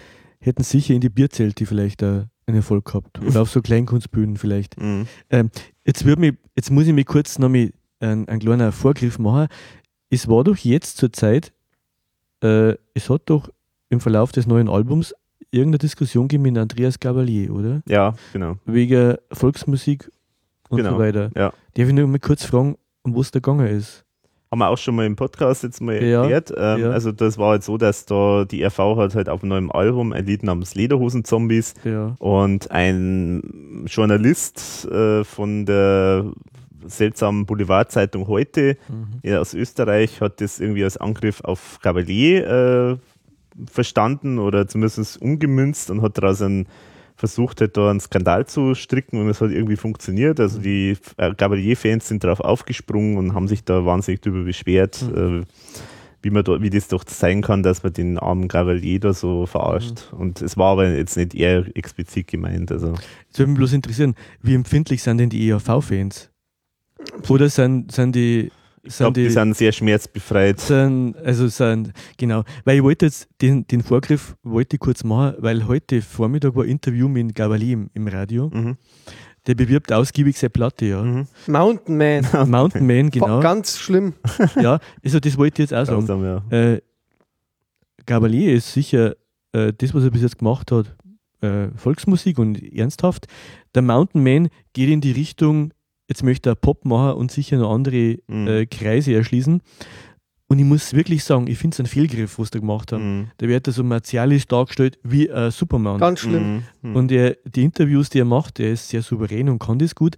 hätten 0.40 0.62
sicher 0.62 0.94
in 0.94 1.00
die 1.00 1.08
Bierzelte 1.08 1.66
vielleicht 1.66 2.02
äh, 2.02 2.24
einen 2.46 2.56
Erfolg 2.58 2.84
gehabt. 2.84 3.18
Oder 3.26 3.40
auf 3.42 3.50
so 3.50 3.62
Kleinkunstbühnen 3.62 4.36
vielleicht. 4.36 4.78
Mhm. 4.80 5.06
Jetzt, 5.86 6.04
wird 6.04 6.18
mich, 6.18 6.34
jetzt 6.54 6.70
muss 6.70 6.86
ich 6.86 6.92
mir 6.92 7.04
kurz 7.04 7.38
noch 7.38 7.48
mal 7.48 7.70
einen, 8.00 8.28
einen 8.28 8.40
kleinen 8.40 8.70
Vorgriff 8.72 9.18
machen. 9.18 9.48
Es 10.10 10.28
war 10.28 10.44
doch 10.44 10.56
jetzt 10.58 10.98
zur 10.98 11.12
Zeit, 11.12 11.52
äh, 12.42 12.74
es 12.92 13.08
hat 13.08 13.22
doch 13.26 13.48
im 13.88 14.00
Verlauf 14.00 14.32
des 14.32 14.46
neuen 14.46 14.68
Albums 14.68 15.14
irgendeine 15.54 15.78
Diskussion 15.78 16.28
gegeben 16.28 16.42
mit 16.44 16.58
Andreas 16.58 16.98
Gabalier, 17.00 17.52
oder? 17.54 17.82
Ja, 17.86 18.14
genau. 18.32 18.56
Wegen 18.66 19.14
Volksmusik 19.32 20.10
und 20.68 20.78
Genau, 20.78 20.92
so 20.92 20.98
weiter. 20.98 21.30
ja. 21.36 21.52
Darf 21.74 21.88
ich 21.88 21.92
nur 21.92 22.06
mal 22.06 22.18
kurz 22.18 22.44
fragen, 22.44 22.76
um 23.02 23.14
was 23.16 23.30
da 23.30 23.38
gegangen 23.40 23.66
ist? 23.66 24.04
Haben 24.50 24.60
wir 24.60 24.68
auch 24.68 24.78
schon 24.78 24.94
mal 24.94 25.04
im 25.04 25.16
Podcast 25.16 25.64
jetzt 25.64 25.80
mal 25.80 26.00
Ja, 26.00 26.20
erklärt. 26.22 26.52
Ähm, 26.56 26.80
ja. 26.82 26.90
Also 26.90 27.10
das 27.10 27.38
war 27.38 27.50
halt 27.50 27.64
so, 27.64 27.76
dass 27.76 28.06
da 28.06 28.44
die 28.44 28.62
RV 28.64 28.78
hat 28.96 29.14
halt 29.16 29.28
auf 29.28 29.42
einem 29.42 29.48
neuen 29.50 29.70
Album 29.72 30.12
ein 30.12 30.24
Lied 30.26 30.44
namens 30.44 30.74
Lederhosen-Zombies 30.76 31.74
Ja. 31.84 32.14
und 32.20 32.70
ein 32.70 33.84
Journalist 33.86 34.84
äh, 34.86 35.24
von 35.24 35.66
der 35.66 36.26
seltsamen 36.86 37.46
Boulevardzeitung 37.46 38.28
heute 38.28 38.76
Mhm. 39.24 39.36
aus 39.36 39.54
Österreich 39.54 40.20
hat 40.20 40.40
das 40.40 40.60
irgendwie 40.60 40.84
als 40.84 40.98
Angriff 40.98 41.40
auf 41.42 41.78
Gabalier 41.82 42.46
äh, 42.46 42.96
verstanden 43.70 44.38
oder 44.38 44.66
zumindest 44.66 45.20
umgemünzt 45.20 45.90
und 45.90 46.02
hat 46.02 46.18
daraus 46.18 46.42
einen 46.42 46.66
versucht, 47.16 47.60
halt 47.60 47.76
da 47.76 47.90
einen 47.90 48.00
Skandal 48.00 48.46
zu 48.46 48.74
stricken 48.74 49.20
und 49.20 49.28
es 49.28 49.40
hat 49.40 49.50
irgendwie 49.50 49.76
funktioniert. 49.76 50.40
Also 50.40 50.60
die 50.60 50.96
äh, 51.16 51.32
Gabalier-Fans 51.34 52.08
sind 52.08 52.24
darauf 52.24 52.40
aufgesprungen 52.40 53.16
und 53.16 53.34
haben 53.34 53.48
sich 53.48 53.64
da 53.64 53.84
wahnsinnig 53.86 54.20
darüber 54.20 54.44
beschwert, 54.44 55.00
äh, 55.14 55.42
wie, 56.22 56.30
man 56.30 56.42
da, 56.42 56.60
wie 56.60 56.70
das 56.70 56.88
doch 56.88 57.04
sein 57.06 57.42
kann, 57.42 57.62
dass 57.62 57.82
man 57.82 57.92
den 57.92 58.18
armen 58.18 58.48
Gabalier 58.48 58.98
da 58.98 59.12
so 59.12 59.46
verarscht. 59.46 60.12
Und 60.12 60.42
es 60.42 60.56
war 60.56 60.72
aber 60.72 60.88
jetzt 60.88 61.16
nicht 61.16 61.34
eher 61.34 61.64
explizit 61.76 62.26
gemeint. 62.26 62.72
Also 62.72 62.94
Jetzt 63.26 63.38
würde 63.38 63.50
mich 63.50 63.58
bloß 63.58 63.74
interessieren, 63.74 64.14
wie 64.42 64.54
empfindlich 64.54 65.02
sind 65.02 65.18
denn 65.18 65.30
die 65.30 65.48
ERV-Fans? 65.48 66.30
Oder 67.28 67.48
sind, 67.48 67.92
sind 67.92 68.16
die. 68.16 68.50
Ich 68.86 68.96
glaube, 68.96 69.20
die, 69.20 69.30
sind 69.30 69.56
sehr 69.56 69.72
schmerzbefreit. 69.72 70.60
sind, 70.60 71.16
also 71.16 71.48
sind, 71.48 71.92
genau, 72.16 72.44
weil 72.64 72.76
ich 72.76 72.82
wollte 72.82 73.06
jetzt 73.06 73.28
den, 73.40 73.66
den 73.66 73.82
Vorgriff 73.82 74.36
wollte 74.42 74.76
ich 74.76 74.80
kurz 74.80 75.04
machen, 75.04 75.36
weil 75.38 75.66
heute 75.66 76.02
Vormittag 76.02 76.54
war 76.54 76.64
ein 76.64 76.70
Interview 76.70 77.08
mit 77.08 77.34
Gavali 77.34 77.72
im, 77.72 77.90
im 77.94 78.08
Radio. 78.08 78.50
Mhm. 78.52 78.76
Der 79.46 79.54
bewirbt 79.54 79.92
ausgiebig 79.92 80.38
seine 80.38 80.50
Platte, 80.50 80.86
ja. 80.86 81.02
Mhm. 81.02 81.26
Mountain 81.46 81.96
Man, 81.96 82.26
Mountain 82.50 82.86
Man, 82.86 83.10
genau. 83.10 83.40
ganz 83.40 83.78
schlimm. 83.78 84.14
ja, 84.60 84.78
also 85.02 85.20
das 85.20 85.36
wollte 85.36 85.62
ich 85.62 85.70
jetzt 85.70 85.74
auch 85.74 85.86
sagen. 85.86 86.06
Grausam, 86.06 86.24
ja. 86.24 86.42
Äh, 86.50 86.80
Gabalier 88.06 88.52
ist 88.52 88.72
sicher 88.72 89.16
äh, 89.52 89.72
das, 89.76 89.94
was 89.94 90.04
er 90.04 90.10
bis 90.10 90.22
jetzt 90.22 90.38
gemacht 90.38 90.70
hat, 90.72 90.94
äh, 91.40 91.68
Volksmusik 91.76 92.38
und 92.38 92.62
ernsthaft. 92.62 93.26
Der 93.74 93.82
Mountain 93.82 94.22
Man 94.22 94.48
geht 94.72 94.90
in 94.90 95.00
die 95.00 95.12
Richtung, 95.12 95.72
jetzt 96.14 96.22
möchte 96.22 96.50
er 96.50 96.54
Pop 96.54 96.84
machen 96.84 97.16
und 97.18 97.30
sicher 97.32 97.56
noch 97.58 97.72
andere 97.74 98.18
Mhm. 98.28 98.46
äh, 98.48 98.66
Kreise 98.66 99.14
erschließen. 99.14 99.60
Und 100.46 100.58
ich 100.58 100.64
muss 100.64 100.92
wirklich 100.92 101.24
sagen, 101.24 101.46
ich 101.48 101.58
finde 101.58 101.74
es 101.74 101.80
ein 101.80 101.86
Fehlgriff, 101.86 102.38
was 102.38 102.50
die 102.50 102.60
gemacht 102.60 102.92
haben. 102.92 103.18
Mhm. 103.18 103.30
Da 103.38 103.48
wird 103.48 103.66
er 103.66 103.72
so 103.72 103.82
martialisch 103.82 104.46
dargestellt 104.46 104.98
wie 105.02 105.30
ein 105.30 105.50
Superman. 105.50 105.98
Ganz 105.98 106.20
schlimm. 106.20 106.62
Mhm. 106.82 106.90
Mhm. 106.90 106.96
Und 106.96 107.10
er, 107.12 107.36
die 107.44 107.64
Interviews, 107.64 108.10
die 108.10 108.20
er 108.20 108.24
macht, 108.26 108.58
der 108.58 108.72
ist 108.72 108.88
sehr 108.88 109.02
souverän 109.02 109.48
und 109.48 109.58
kann 109.58 109.78
das 109.78 109.94
gut, 109.94 110.16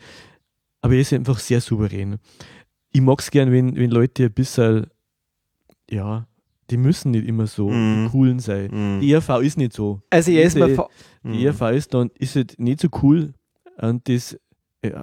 aber 0.83 0.95
er 0.95 1.01
ist 1.01 1.13
einfach 1.13 1.39
sehr 1.39 1.61
souverän. 1.61 2.17
Ich 2.93 3.01
mag 3.01 3.21
es 3.21 3.31
gern, 3.31 3.51
wenn, 3.53 3.77
wenn 3.77 3.91
Leute 3.91 4.25
ein 4.25 4.33
bisschen, 4.33 4.89
ja, 5.91 6.27
die 6.71 6.77
müssen 6.77 7.13
nicht 7.13 7.27
immer 7.27 7.47
so 7.47 7.71
Mhm. 7.71 8.05
die 8.07 8.11
coolen 8.11 8.39
sein. 8.41 8.71
Mhm. 8.73 9.01
Die 9.01 9.13
ERV 9.13 9.41
ist 9.43 9.57
nicht 9.57 9.73
so. 9.73 10.01
Also 10.11 10.31
er 10.33 10.43
ist 10.43 10.57
Mhm. 10.57 11.33
Die 11.33 11.45
ERV 11.47 11.63
ist 11.73 11.95
dann 11.95 12.11
ist 12.19 12.35
halt 12.37 12.59
nicht 12.59 12.81
so 12.81 12.89
cool 13.03 13.33
und 13.79 14.09
das 14.09 14.33
äh, 14.35 14.39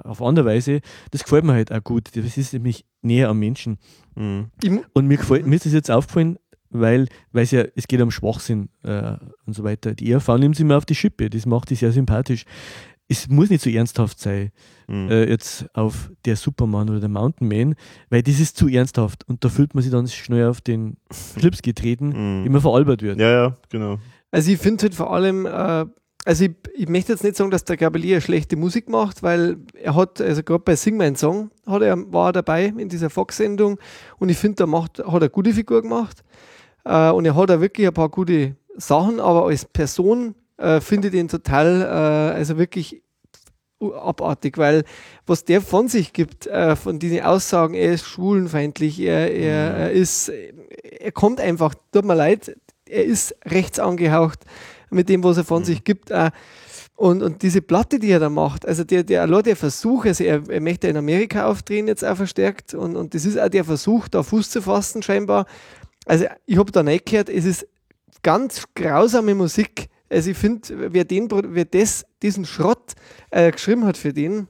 auf 0.03 0.21
andere 0.21 0.45
Weise, 0.45 0.81
das 1.11 1.23
gefällt 1.23 1.43
mir 1.43 1.53
halt 1.53 1.71
auch 1.71 1.83
gut. 1.83 2.09
Das 2.15 2.37
ist 2.37 2.53
nämlich 2.53 2.85
näher 3.01 3.29
am 3.29 3.39
Menschen. 3.39 3.77
Mhm. 4.15 4.49
Und 4.93 5.07
mir, 5.07 5.17
gefällt, 5.17 5.45
mir 5.45 5.55
ist 5.55 5.65
das 5.65 5.73
jetzt 5.73 5.91
aufgefallen, 5.91 6.37
weil 6.69 7.07
weil 7.31 7.43
es 7.43 7.51
ja, 7.51 7.63
es 7.75 7.87
geht 7.87 8.01
um 8.01 8.09
Schwachsinn 8.11 8.69
äh, 8.83 9.15
und 9.45 9.53
so 9.55 9.63
weiter. 9.63 9.93
Die 9.93 10.11
ERV 10.11 10.27
nimmt 10.37 10.55
sie 10.55 10.63
mir 10.63 10.77
auf 10.77 10.85
die 10.85 10.95
Schippe, 10.95 11.29
das 11.29 11.45
macht 11.45 11.69
die 11.69 11.75
sehr 11.75 11.91
sympathisch. 11.91 12.45
Es 13.09 13.27
muss 13.27 13.49
nicht 13.49 13.61
so 13.63 13.69
ernsthaft 13.69 14.19
sein, 14.19 14.51
Mhm. 14.87 15.09
äh, 15.11 15.29
jetzt 15.29 15.65
auf 15.75 16.09
der 16.25 16.35
Superman 16.35 16.89
oder 16.89 16.99
der 16.99 17.09
Mountain 17.09 17.47
Man, 17.47 17.75
weil 18.09 18.23
das 18.23 18.39
ist 18.39 18.57
zu 18.57 18.67
ernsthaft 18.67 19.27
und 19.29 19.43
da 19.43 19.49
fühlt 19.49 19.73
man 19.75 19.81
sich 19.83 19.91
dann 19.91 20.07
schnell 20.07 20.47
auf 20.47 20.61
den 20.61 20.97
Schlips 21.37 21.61
getreten, 21.61 22.43
Mhm. 22.43 22.51
man 22.51 22.61
veralbert 22.61 23.01
wird. 23.01 23.19
Ja, 23.19 23.29
ja, 23.29 23.57
genau. 23.69 23.99
also 24.31 24.51
ich 24.51 24.57
finde 24.57 24.83
halt 24.83 24.95
vor 24.95 25.13
allem, 25.13 25.45
äh, 25.45 25.85
also 26.25 26.45
ich, 26.45 26.51
ich 26.73 26.87
möchte 26.87 27.11
jetzt 27.11 27.23
nicht 27.23 27.35
sagen, 27.35 27.51
dass 27.51 27.65
der 27.65 27.77
Gabalier 27.77 28.21
schlechte 28.21 28.55
Musik 28.55 28.89
macht, 28.89 29.23
weil 29.23 29.57
er 29.73 29.95
hat, 29.95 30.21
also 30.21 30.43
gerade 30.43 30.63
bei 30.63 30.75
Sing 30.75 30.97
Mein 30.97 31.15
Song 31.15 31.51
hat 31.65 31.81
er, 31.81 31.97
war 32.13 32.29
er 32.29 32.33
dabei 32.33 32.65
in 32.65 32.89
dieser 32.89 33.09
Fox-Sendung 33.09 33.77
und 34.19 34.29
ich 34.29 34.37
finde, 34.37 34.55
da 34.57 34.65
macht, 34.65 34.99
hat 34.99 35.07
er 35.07 35.13
eine 35.13 35.29
gute 35.29 35.53
Figur 35.53 35.81
gemacht. 35.81 36.23
Äh, 36.85 37.11
und 37.11 37.25
er 37.25 37.35
hat 37.35 37.51
auch 37.51 37.59
wirklich 37.59 37.87
ein 37.87 37.93
paar 37.93 38.09
gute 38.09 38.55
Sachen, 38.75 39.19
aber 39.19 39.45
als 39.45 39.65
Person 39.65 40.35
äh, 40.57 40.79
finde 40.79 41.09
ich 41.09 41.13
den 41.13 41.27
total, 41.27 41.81
äh, 41.81 42.35
also 42.37 42.57
wirklich 42.57 43.01
abartig, 43.81 44.57
weil 44.57 44.85
was 45.25 45.43
der 45.43 45.59
von 45.59 45.89
sich 45.89 46.13
gibt, 46.13 46.47
äh, 46.47 46.77
von 46.77 46.99
diesen 46.99 47.21
Aussagen, 47.21 47.73
er 47.73 47.93
ist 47.93 48.05
schwulenfeindlich, 48.05 48.99
er, 49.01 49.29
er, 49.29 49.73
er 49.75 49.91
ist, 49.91 50.29
er 50.29 51.11
kommt 51.11 51.41
einfach, 51.41 51.75
tut 51.91 52.05
mir 52.05 52.15
leid, 52.15 52.55
er 52.85 53.03
ist 53.03 53.35
rechts 53.45 53.79
angehaucht 53.79 54.39
mit 54.93 55.09
dem, 55.09 55.23
was 55.23 55.37
er 55.37 55.43
von 55.43 55.63
sich 55.63 55.83
gibt. 55.83 56.11
Äh, 56.11 56.31
und, 56.95 57.23
und 57.23 57.41
diese 57.41 57.61
Platte, 57.61 57.99
die 57.99 58.11
er 58.11 58.19
da 58.19 58.29
macht, 58.29 58.67
also 58.67 58.83
der, 58.83 59.03
der, 59.03 59.23
allein 59.23 59.43
der 59.43 59.55
Versuch, 59.55 60.05
also 60.05 60.23
er, 60.23 60.47
er 60.47 60.61
möchte 60.61 60.87
in 60.87 60.95
Amerika 60.95 61.47
aufdrehen, 61.47 61.87
jetzt 61.87 62.05
auch 62.05 62.15
verstärkt, 62.15 62.73
und, 62.75 62.95
und 62.95 63.15
das 63.15 63.25
ist 63.25 63.39
auch 63.39 63.49
der 63.49 63.63
Versuch, 63.63 64.07
da 64.07 64.21
Fuß 64.21 64.51
zu 64.51 64.61
fassen, 64.61 65.01
scheinbar. 65.01 65.45
Also 66.05 66.25
ich 66.45 66.57
habe 66.57 66.71
da 66.71 66.83
nicht 66.83 67.05
gehört, 67.07 67.29
es 67.29 67.45
ist 67.45 67.67
ganz 68.21 68.63
grausame 68.75 69.33
Musik. 69.35 69.89
Also 70.09 70.31
ich 70.31 70.37
finde, 70.37 70.93
wer, 70.93 71.03
den, 71.03 71.27
wer 71.31 71.65
das, 71.65 72.05
diesen 72.21 72.45
Schrott 72.45 72.93
äh, 73.31 73.51
geschrieben 73.51 73.85
hat 73.85 73.97
für 73.97 74.13
den, 74.13 74.47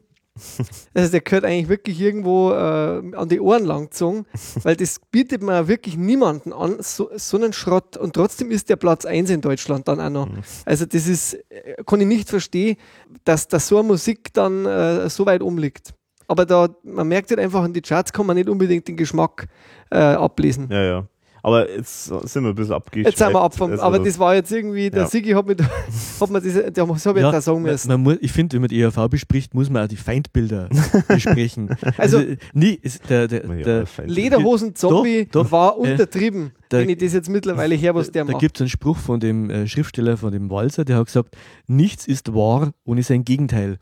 also 0.94 1.12
der 1.12 1.22
gehört 1.22 1.46
eigentlich 1.46 1.70
wirklich 1.70 2.00
irgendwo 2.00 2.52
äh, 2.52 3.16
an 3.16 3.30
die 3.30 3.40
Ohren 3.40 3.66
langgezogen, 3.66 4.26
weil 4.64 4.76
das 4.76 5.00
bietet 5.12 5.44
man 5.44 5.68
wirklich 5.68 5.96
niemanden 5.96 6.54
an, 6.54 6.78
so, 6.80 7.10
so 7.16 7.38
einen 7.38 7.54
Schrott. 7.54 7.98
Und 7.98 8.14
trotzdem 8.14 8.50
ist 8.50 8.70
der 8.70 8.76
Platz 8.76 9.06
1 9.06 9.30
in 9.30 9.42
Deutschland 9.42 9.88
dann 9.88 10.00
auch 10.00 10.10
noch. 10.10 10.28
Also 10.66 10.86
das 10.86 11.08
ist, 11.08 11.34
äh, 11.50 11.76
kann 11.86 12.02
ich 12.02 12.08
nicht 12.08 12.30
verstehen, 12.30 12.78
dass, 13.26 13.48
dass 13.48 13.68
so 13.68 13.78
eine 13.78 13.88
Musik 13.88 14.34
dann 14.34 14.66
äh, 14.66 15.10
so 15.10 15.26
weit 15.26 15.42
umliegt. 15.42 15.94
Aber 16.28 16.46
da, 16.46 16.70
man 16.84 17.08
merkt 17.08 17.30
halt 17.30 17.40
einfach, 17.40 17.64
an 17.64 17.74
die 17.74 17.82
Charts 17.82 18.12
kann 18.12 18.26
man 18.26 18.36
nicht 18.36 18.50
unbedingt 18.50 18.88
den 18.88 18.98
Geschmack 18.98 19.48
äh, 19.92 19.98
ablesen. 19.98 20.68
Ja, 20.72 20.84
ja. 20.84 21.08
Aber 21.46 21.70
jetzt 21.70 22.06
sind 22.06 22.44
wir 22.44 22.50
ein 22.52 22.56
bisschen 22.56 22.74
abgeschweift. 22.74 23.10
Jetzt 23.10 23.20
sind 23.20 23.34
wir 23.34 23.42
ab 23.42 23.54
vom, 23.56 23.70
Also, 23.72 23.84
aber 23.84 24.00
das 24.00 24.18
war 24.18 24.34
jetzt 24.34 24.50
irgendwie, 24.50 24.90
der 24.90 25.02
Ja. 25.02 25.08
Sigi 25.10 25.32
hat 25.32 25.46
mir, 25.46 25.58
hat 26.22 26.30
mir 26.30 26.40
das, 26.42 26.54
der, 26.54 26.72
das 26.72 27.06
habe 27.06 27.20
ich 27.20 27.26
jetzt 27.26 27.36
auch 27.36 27.42
sagen 27.42 27.62
man, 27.62 27.72
müssen. 27.74 27.88
man 27.90 28.02
muss, 28.02 28.16
ich 28.22 28.32
finde, 28.32 28.54
wenn 28.54 28.62
man 28.62 28.70
die 28.70 28.80
ERV 28.82 29.10
bespricht, 29.10 29.54
muss 29.54 29.70
man 29.70 29.84
auch 29.84 29.88
die 29.90 29.98
Feindbilder 29.98 30.70
besprechen. 31.10 31.70
Also- 31.98 32.18
Also, 32.20 32.34
nie, 32.54 32.80
ist 32.82 33.10
der, 33.10 33.28
der, 33.28 33.44
Ja, 33.46 33.64
der. 33.64 33.86
Lederhosen-Zombie 34.06 35.26
Doch, 35.32 35.44
doch. 35.44 35.52
war 35.52 35.76
Äh, 35.76 35.92
untertrieben, 35.92 36.52
der- 36.72 36.80
wenn 36.82 36.90
ich 36.90 36.98
das 36.98 37.12
jetzt 37.14 37.28
mittlerweile 37.30 37.76
her, 37.76 37.94
was 37.94 38.10
der 38.12 38.24
da 38.26 38.32
macht. 38.32 38.40
gibt 38.42 38.56
es 38.58 38.62
einen 38.62 38.70
Spruch 38.70 38.98
von 38.98 39.20
dem 39.20 39.50
äh, 39.50 39.68
Schriftsteller, 39.68 40.16
von 40.18 40.32
dem 40.32 40.50
Walser, 40.50 40.86
der 40.86 40.96
hat 40.98 41.08
gesagt, 41.08 41.36
nichts 41.68 42.08
ist 42.08 42.34
wahr 42.34 42.72
ohne 42.86 43.04
sein 43.04 43.26
Gegenteil. 43.26 43.80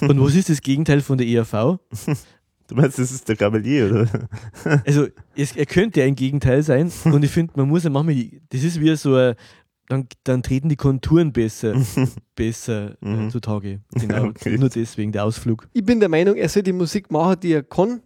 Und 0.00 0.18
was 0.20 0.34
ist 0.34 0.48
das 0.48 0.60
Gegenteil 0.62 1.00
von 1.02 1.18
der 1.18 1.26
ERV? 1.26 1.78
Du 2.68 2.74
meinst, 2.74 2.98
das 2.98 3.10
ist 3.10 3.28
der 3.28 3.36
Gabalier, 3.36 3.90
oder? 3.90 4.08
Also 4.86 5.06
es, 5.36 5.54
er 5.56 5.66
könnte 5.66 6.02
ein 6.02 6.14
Gegenteil 6.14 6.62
sein 6.62 6.90
und 7.04 7.22
ich 7.24 7.30
finde, 7.30 7.52
man 7.56 7.68
muss 7.68 7.84
ja 7.84 7.90
manchmal, 7.90 8.24
das 8.50 8.62
ist 8.62 8.80
wie 8.80 8.94
so 8.96 9.14
ein, 9.16 9.34
dann, 9.88 10.06
dann 10.24 10.42
treten 10.42 10.68
die 10.68 10.76
Konturen 10.76 11.32
besser, 11.32 11.74
besser 12.34 12.92
äh, 13.02 13.06
Mhm. 13.06 13.30
zutage. 13.30 13.80
Genau, 13.94 14.26
Okay. 14.26 14.56
nur 14.58 14.68
deswegen 14.68 15.12
der 15.12 15.24
Ausflug. 15.24 15.68
Ich 15.72 15.84
bin 15.84 16.00
der 16.00 16.08
Meinung, 16.08 16.36
er 16.36 16.48
soll 16.48 16.62
die 16.62 16.72
Musik 16.72 17.10
machen, 17.10 17.36
die 17.42 17.52
er 17.52 17.62
kann, 17.62 18.00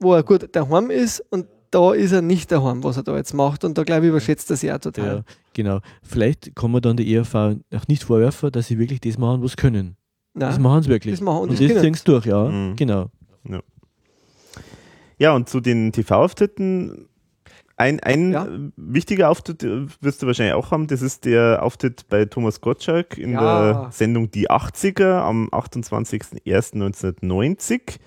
wo 0.00 0.14
er 0.14 0.22
gut 0.22 0.48
daheim 0.56 0.90
ist 0.90 1.22
und 1.30 1.46
da 1.70 1.92
ist 1.92 2.10
er 2.10 2.22
nicht 2.22 2.50
daheim, 2.50 2.82
was 2.82 2.96
er 2.96 3.04
da 3.04 3.16
jetzt 3.16 3.32
macht. 3.32 3.62
Und 3.62 3.78
da 3.78 3.84
glaube 3.84 4.06
ich, 4.06 4.10
überschätzt 4.10 4.50
er 4.50 4.56
sich 4.56 4.72
auch 4.72 4.78
total. 4.78 5.06
Ja, 5.18 5.22
genau. 5.52 5.78
Vielleicht 6.02 6.56
kann 6.56 6.72
man 6.72 6.82
dann 6.82 6.96
der 6.96 7.06
ERV 7.06 7.32
auch 7.36 7.86
nicht 7.86 8.02
vorwerfen, 8.02 8.50
dass 8.50 8.66
sie 8.66 8.78
wirklich 8.80 9.00
das 9.00 9.18
machen, 9.18 9.40
was 9.42 9.56
können. 9.56 9.94
Das 10.34 10.54
Nein, 10.54 10.62
machen 10.62 10.82
sie 10.82 10.88
wirklich. 10.88 11.14
das 11.14 11.20
machen 11.20 11.42
und 11.42 11.50
und 11.50 11.60
das 11.60 11.72
das 11.72 11.82
sie 11.98 12.04
durch, 12.04 12.26
ja. 12.26 12.48
Mhm. 12.48 12.74
Genau. 12.74 13.10
Ja, 15.20 15.32
und 15.34 15.48
zu 15.48 15.60
den 15.60 15.92
TV-Auftritten, 15.92 17.06
ein, 17.76 18.00
ein 18.00 18.32
Ja. 18.32 18.46
wichtiger 18.76 19.28
Auftritt 19.30 19.62
äh, 19.62 19.86
wirst 20.00 20.22
du 20.22 20.26
wahrscheinlich 20.26 20.54
auch 20.54 20.70
haben, 20.70 20.86
das 20.86 21.02
ist 21.02 21.24
der 21.26 21.62
Auftritt 21.62 22.08
bei 22.08 22.24
Thomas 22.24 22.60
Gottschalk 22.60 23.18
in 23.18 23.32
Ja. 23.32 23.72
der 23.72 23.88
Sendung 23.92 24.30
Die 24.30 24.50
80er 24.50 25.20
am 25.20 25.48
28.01.1990. 25.50 27.98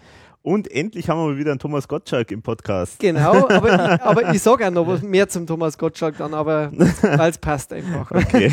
Und 0.41 0.69
endlich 0.71 1.07
haben 1.07 1.19
wir 1.19 1.27
mal 1.29 1.37
wieder 1.37 1.51
einen 1.51 1.59
Thomas 1.59 1.87
Gottschalk 1.87 2.29
im 2.31 2.41
Podcast. 2.41 2.99
Genau, 2.99 3.47
aber 3.47 3.73
ich, 3.95 3.99
aber 4.01 4.33
ich 4.33 4.41
sage 4.41 4.67
auch 4.67 4.71
noch 4.71 4.85
was 4.87 5.01
mehr 5.01 5.29
zum 5.29 5.47
Thomas 5.47 5.77
Gottschalk 5.77 6.17
dann, 6.17 6.33
aber 6.33 6.69
weil 7.01 7.29
es 7.29 7.37
passt 7.37 7.71
einfach. 7.71 8.11
Okay. 8.33 8.51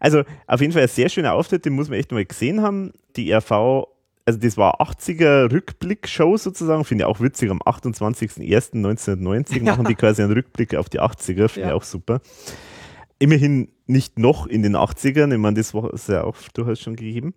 Also 0.00 0.22
auf 0.48 0.60
jeden 0.60 0.72
Fall 0.72 0.82
ein 0.82 0.88
sehr 0.88 1.08
schöner 1.08 1.34
Auftritt, 1.34 1.64
den 1.64 1.74
muss 1.74 1.88
man 1.88 1.98
echt 2.00 2.10
mal 2.10 2.24
gesehen 2.24 2.60
haben. 2.60 2.90
Die 3.14 3.32
RV, 3.32 3.86
also 4.26 4.38
das 4.40 4.56
war 4.56 4.80
80er 4.80 5.52
Rückblick-Show 5.52 6.36
sozusagen, 6.36 6.84
finde 6.84 7.04
ich 7.04 7.06
auch 7.06 7.20
witzig, 7.20 7.50
am 7.50 7.60
28.01.1990 7.62 9.62
machen 9.62 9.84
die 9.86 9.94
quasi 9.94 10.22
einen 10.22 10.32
Rückblick 10.32 10.74
auf 10.74 10.88
die 10.88 11.00
80er, 11.00 11.48
finde 11.48 11.60
Ja. 11.60 11.66
ich 11.68 11.72
auch 11.72 11.84
super. 11.84 12.20
Immerhin 13.18 13.68
nicht 13.86 14.18
noch 14.18 14.46
in 14.46 14.62
den 14.62 14.76
80ern, 14.76 15.32
ich 15.32 15.38
meine, 15.38 15.56
das 15.56 15.72
war 15.74 15.92
es 15.94 16.06
ja 16.08 16.24
auch 16.24 16.36
durchaus 16.54 16.80
schon 16.80 16.96
gegeben. 16.96 17.34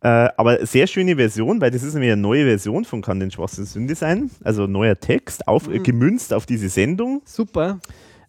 Äh, 0.00 0.28
aber 0.36 0.64
sehr 0.66 0.86
schöne 0.86 1.16
Version, 1.16 1.60
weil 1.60 1.70
das 1.70 1.82
ist 1.82 1.94
nämlich 1.94 2.12
eine 2.12 2.20
neue 2.20 2.44
Version 2.44 2.84
von 2.84 3.02
Kann 3.02 3.20
den 3.20 3.30
Schwarzen 3.30 3.64
Sünde 3.66 3.94
sein. 3.94 4.30
Also 4.42 4.66
neuer 4.66 4.98
Text, 4.98 5.46
auf, 5.46 5.68
Mhm. 5.68 5.82
gemünzt 5.82 6.32
auf 6.34 6.46
diese 6.46 6.68
Sendung. 6.68 7.22
Super. 7.24 7.78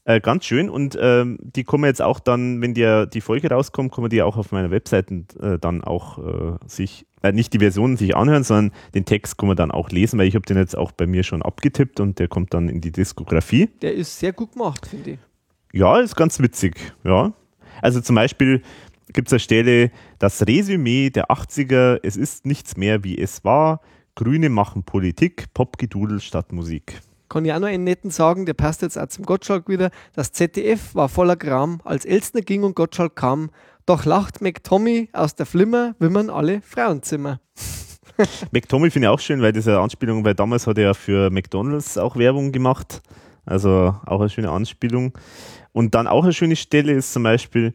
Äh, 0.05 0.19
ganz 0.19 0.45
schön 0.45 0.69
und 0.69 0.97
ähm, 1.01 1.37
die 1.41 1.63
kommen 1.63 1.85
jetzt 1.85 2.01
auch 2.01 2.19
dann, 2.19 2.61
wenn 2.61 2.73
die, 2.73 3.05
die 3.11 3.21
Folge 3.21 3.49
rauskommt, 3.49 3.93
kann 3.93 4.01
man 4.03 4.09
die 4.09 4.21
auch 4.21 4.37
auf 4.37 4.51
meiner 4.51 4.69
Webseite 4.69 5.23
äh, 5.41 5.57
dann 5.57 5.81
auch 5.83 6.17
äh, 6.19 6.57
sich, 6.67 7.05
äh, 7.23 7.31
nicht 7.31 7.53
die 7.53 7.59
Versionen 7.59 7.97
sich 7.97 8.15
anhören, 8.15 8.43
sondern 8.43 8.71
den 8.93 9.05
Text 9.05 9.37
kann 9.37 9.47
man 9.47 9.57
dann 9.57 9.71
auch 9.71 9.89
lesen, 9.89 10.19
weil 10.19 10.27
ich 10.27 10.35
habe 10.35 10.45
den 10.45 10.57
jetzt 10.57 10.77
auch 10.77 10.91
bei 10.91 11.07
mir 11.07 11.23
schon 11.23 11.41
abgetippt 11.41 11.99
und 11.99 12.19
der 12.19 12.27
kommt 12.27 12.53
dann 12.53 12.69
in 12.69 12.81
die 12.81 12.91
Diskografie. 12.91 13.69
Der 13.81 13.93
ist 13.93 14.19
sehr 14.19 14.33
gut 14.33 14.53
gemacht, 14.53 14.85
finde 14.85 15.11
ich. 15.11 15.19
Ja, 15.71 15.99
ist 15.99 16.15
ganz 16.15 16.39
witzig, 16.39 16.75
ja. 17.03 17.33
Also 17.81 17.99
zum 18.01 18.15
Beispiel 18.15 18.61
gibt 19.11 19.29
es 19.29 19.33
eine 19.33 19.39
Stelle, 19.39 19.91
das 20.19 20.45
Resümee 20.45 21.09
der 21.09 21.31
80er, 21.31 21.99
es 22.03 22.15
ist 22.15 22.45
nichts 22.45 22.77
mehr 22.77 23.03
wie 23.03 23.17
es 23.17 23.43
war, 23.43 23.81
Grüne 24.15 24.49
machen 24.49 24.83
Politik, 24.83 25.53
Popgedudel 25.53 26.19
statt 26.19 26.51
Musik. 26.51 27.01
Kann 27.29 27.45
ich 27.45 27.53
auch 27.53 27.59
noch 27.59 27.67
einen 27.67 27.83
netten 27.83 28.11
sagen, 28.11 28.45
der 28.45 28.53
passt 28.53 28.83
jetzt 28.83 28.97
auch 28.97 29.07
zum 29.07 29.25
Gottschalk 29.25 29.67
wieder. 29.67 29.89
Das 30.13 30.33
ZDF 30.33 30.93
war 30.93 31.09
voller 31.09 31.35
Gram, 31.35 31.81
als 31.83 32.05
Elstner 32.05 32.41
ging 32.41 32.61
und 32.61 32.75
Gottschalk 32.75 33.15
kam. 33.15 33.49
Doch 33.85 34.05
lacht 34.05 34.41
McTommy 34.41 35.09
aus 35.11 35.35
der 35.35 35.45
Flimmer, 35.45 35.95
wimmern 35.99 36.29
alle 36.29 36.61
Frauenzimmer. 36.61 37.41
McTommy 38.51 38.89
finde 38.89 39.07
ich 39.07 39.09
auch 39.09 39.19
schön, 39.19 39.41
weil 39.41 39.53
eine 39.53 39.79
Anspielung, 39.79 40.23
weil 40.23 40.35
damals 40.35 40.67
hat 40.67 40.77
er 40.77 40.83
ja 40.85 40.93
für 40.93 41.29
McDonalds 41.29 41.97
auch 41.97 42.15
Werbung 42.15 42.51
gemacht. 42.51 43.01
Also 43.45 43.95
auch 44.05 44.21
eine 44.21 44.29
schöne 44.29 44.51
Anspielung. 44.51 45.17
Und 45.73 45.95
dann 45.95 46.07
auch 46.07 46.23
eine 46.23 46.33
schöne 46.33 46.55
Stelle 46.55 46.93
ist 46.93 47.11
zum 47.11 47.23
Beispiel, 47.23 47.73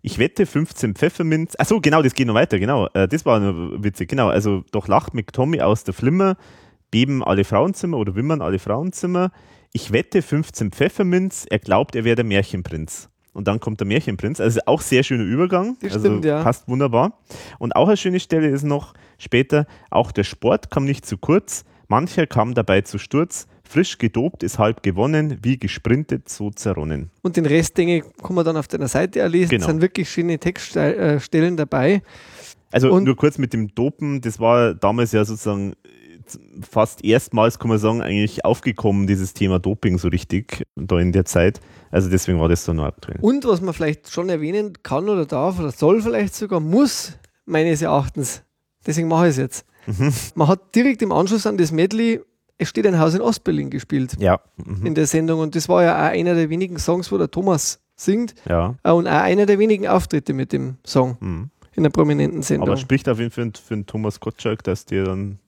ich 0.00 0.18
wette 0.18 0.46
15 0.46 0.94
Pfefferminz. 0.94 1.54
Achso, 1.58 1.80
genau, 1.80 2.02
das 2.02 2.14
geht 2.14 2.26
noch 2.26 2.34
weiter, 2.34 2.58
genau. 2.58 2.88
Äh, 2.94 3.06
das 3.06 3.26
war 3.26 3.38
nur 3.38 3.84
witzig, 3.84 4.08
genau. 4.08 4.28
Also 4.28 4.64
doch 4.72 4.88
lacht 4.88 5.12
McTommy 5.12 5.60
aus 5.60 5.84
der 5.84 5.94
Flimmer, 5.94 6.36
beben 6.90 7.22
alle 7.22 7.44
Frauenzimmer 7.44 7.98
oder 7.98 8.14
wimmern 8.14 8.40
alle 8.40 8.58
Frauenzimmer. 8.58 9.30
Ich 9.72 9.92
wette 9.92 10.22
15 10.22 10.72
Pfefferminz, 10.72 11.46
er 11.48 11.58
glaubt, 11.58 11.94
er 11.94 12.04
wäre 12.04 12.16
der 12.16 12.24
Märchenprinz. 12.24 13.11
Und 13.32 13.48
dann 13.48 13.60
kommt 13.60 13.80
der 13.80 13.86
Märchenprinz. 13.86 14.40
Also 14.40 14.60
auch 14.66 14.80
sehr 14.80 15.02
schöner 15.02 15.24
Übergang. 15.24 15.76
Das 15.80 15.94
also 15.94 16.06
stimmt, 16.06 16.24
ja. 16.24 16.42
passt 16.42 16.68
wunderbar. 16.68 17.18
Und 17.58 17.74
auch 17.76 17.88
eine 17.88 17.96
schöne 17.96 18.20
Stelle 18.20 18.48
ist 18.48 18.62
noch 18.62 18.94
später, 19.18 19.66
auch 19.90 20.12
der 20.12 20.24
Sport 20.24 20.70
kam 20.70 20.84
nicht 20.84 21.06
zu 21.06 21.16
kurz, 21.16 21.64
mancher 21.88 22.26
kam 22.26 22.54
dabei 22.54 22.82
zu 22.82 22.98
Sturz, 22.98 23.46
frisch 23.66 23.96
gedopt 23.96 24.42
ist 24.42 24.58
halb 24.58 24.82
gewonnen, 24.82 25.38
wie 25.42 25.56
gesprintet, 25.56 26.28
so 26.28 26.50
zerronnen. 26.50 27.10
Und 27.22 27.36
den 27.38 27.46
Rest, 27.46 27.78
denke 27.78 27.98
ich, 27.98 28.22
kann 28.22 28.34
man 28.34 28.44
dann 28.44 28.56
auf 28.58 28.68
deiner 28.68 28.88
Seite 28.88 29.20
erlesen. 29.20 29.48
Genau. 29.50 29.62
Es 29.62 29.70
sind 29.70 29.80
wirklich 29.80 30.10
schöne 30.10 30.38
Textstellen 30.38 31.56
dabei. 31.56 32.02
Also 32.70 32.92
Und- 32.92 33.04
nur 33.04 33.16
kurz 33.16 33.38
mit 33.38 33.52
dem 33.52 33.74
Dopen, 33.74 34.20
das 34.20 34.40
war 34.40 34.74
damals 34.74 35.12
ja 35.12 35.24
sozusagen 35.24 35.74
fast 36.68 37.04
erstmals, 37.04 37.58
kann 37.58 37.68
man 37.68 37.78
sagen, 37.78 38.02
eigentlich 38.02 38.44
aufgekommen, 38.44 39.06
dieses 39.06 39.34
Thema 39.34 39.58
Doping 39.58 39.98
so 39.98 40.08
richtig, 40.08 40.64
da 40.76 40.98
in 40.98 41.12
der 41.12 41.24
Zeit. 41.24 41.60
Also 41.90 42.08
deswegen 42.10 42.38
war 42.40 42.48
das 42.48 42.64
so 42.64 42.72
noch 42.72 42.84
aktuell. 42.84 43.18
Und 43.20 43.44
was 43.44 43.60
man 43.60 43.74
vielleicht 43.74 44.10
schon 44.10 44.28
erwähnen 44.28 44.72
kann 44.82 45.08
oder 45.08 45.26
darf 45.26 45.58
oder 45.58 45.70
soll 45.72 46.00
vielleicht 46.02 46.34
sogar, 46.34 46.60
muss 46.60 47.18
meines 47.44 47.82
Erachtens, 47.82 48.42
deswegen 48.86 49.08
mache 49.08 49.26
ich 49.26 49.30
es 49.32 49.36
jetzt. 49.38 49.66
Mhm. 49.86 50.12
Man 50.34 50.48
hat 50.48 50.74
direkt 50.74 51.02
im 51.02 51.10
Anschluss 51.12 51.46
an 51.46 51.56
das 51.58 51.72
Medley 51.72 52.20
Es 52.58 52.68
steht 52.68 52.86
ein 52.86 52.98
Haus 53.00 53.14
in 53.14 53.20
Ostberlin 53.20 53.70
gespielt 53.70 54.14
Ja. 54.20 54.38
Mhm. 54.64 54.86
in 54.86 54.94
der 54.94 55.06
Sendung 55.08 55.40
und 55.40 55.56
das 55.56 55.68
war 55.68 55.82
ja 55.82 55.96
auch 55.96 56.10
einer 56.12 56.34
der 56.36 56.48
wenigen 56.50 56.78
Songs, 56.78 57.10
wo 57.10 57.18
der 57.18 57.28
Thomas 57.30 57.80
singt 57.96 58.34
Ja. 58.48 58.76
äh, 58.84 58.92
und 58.92 59.08
auch 59.08 59.12
einer 59.22 59.46
der 59.46 59.58
wenigen 59.58 59.88
Auftritte 59.88 60.32
mit 60.32 60.52
dem 60.52 60.76
Song 60.86 61.16
Mhm. 61.18 61.50
in 61.74 61.82
der 61.82 61.90
prominenten 61.90 62.42
Sendung. 62.42 62.68
Aber 62.68 62.76
spricht 62.76 63.08
auf 63.08 63.18
jeden 63.18 63.32
Fall 63.32 63.50
für, 63.56 63.60
für 63.60 63.74
den 63.74 63.86
Thomas 63.86 64.20
Gottschalk, 64.20 64.62
dass 64.62 64.84
der 64.86 65.04
dann 65.04 65.38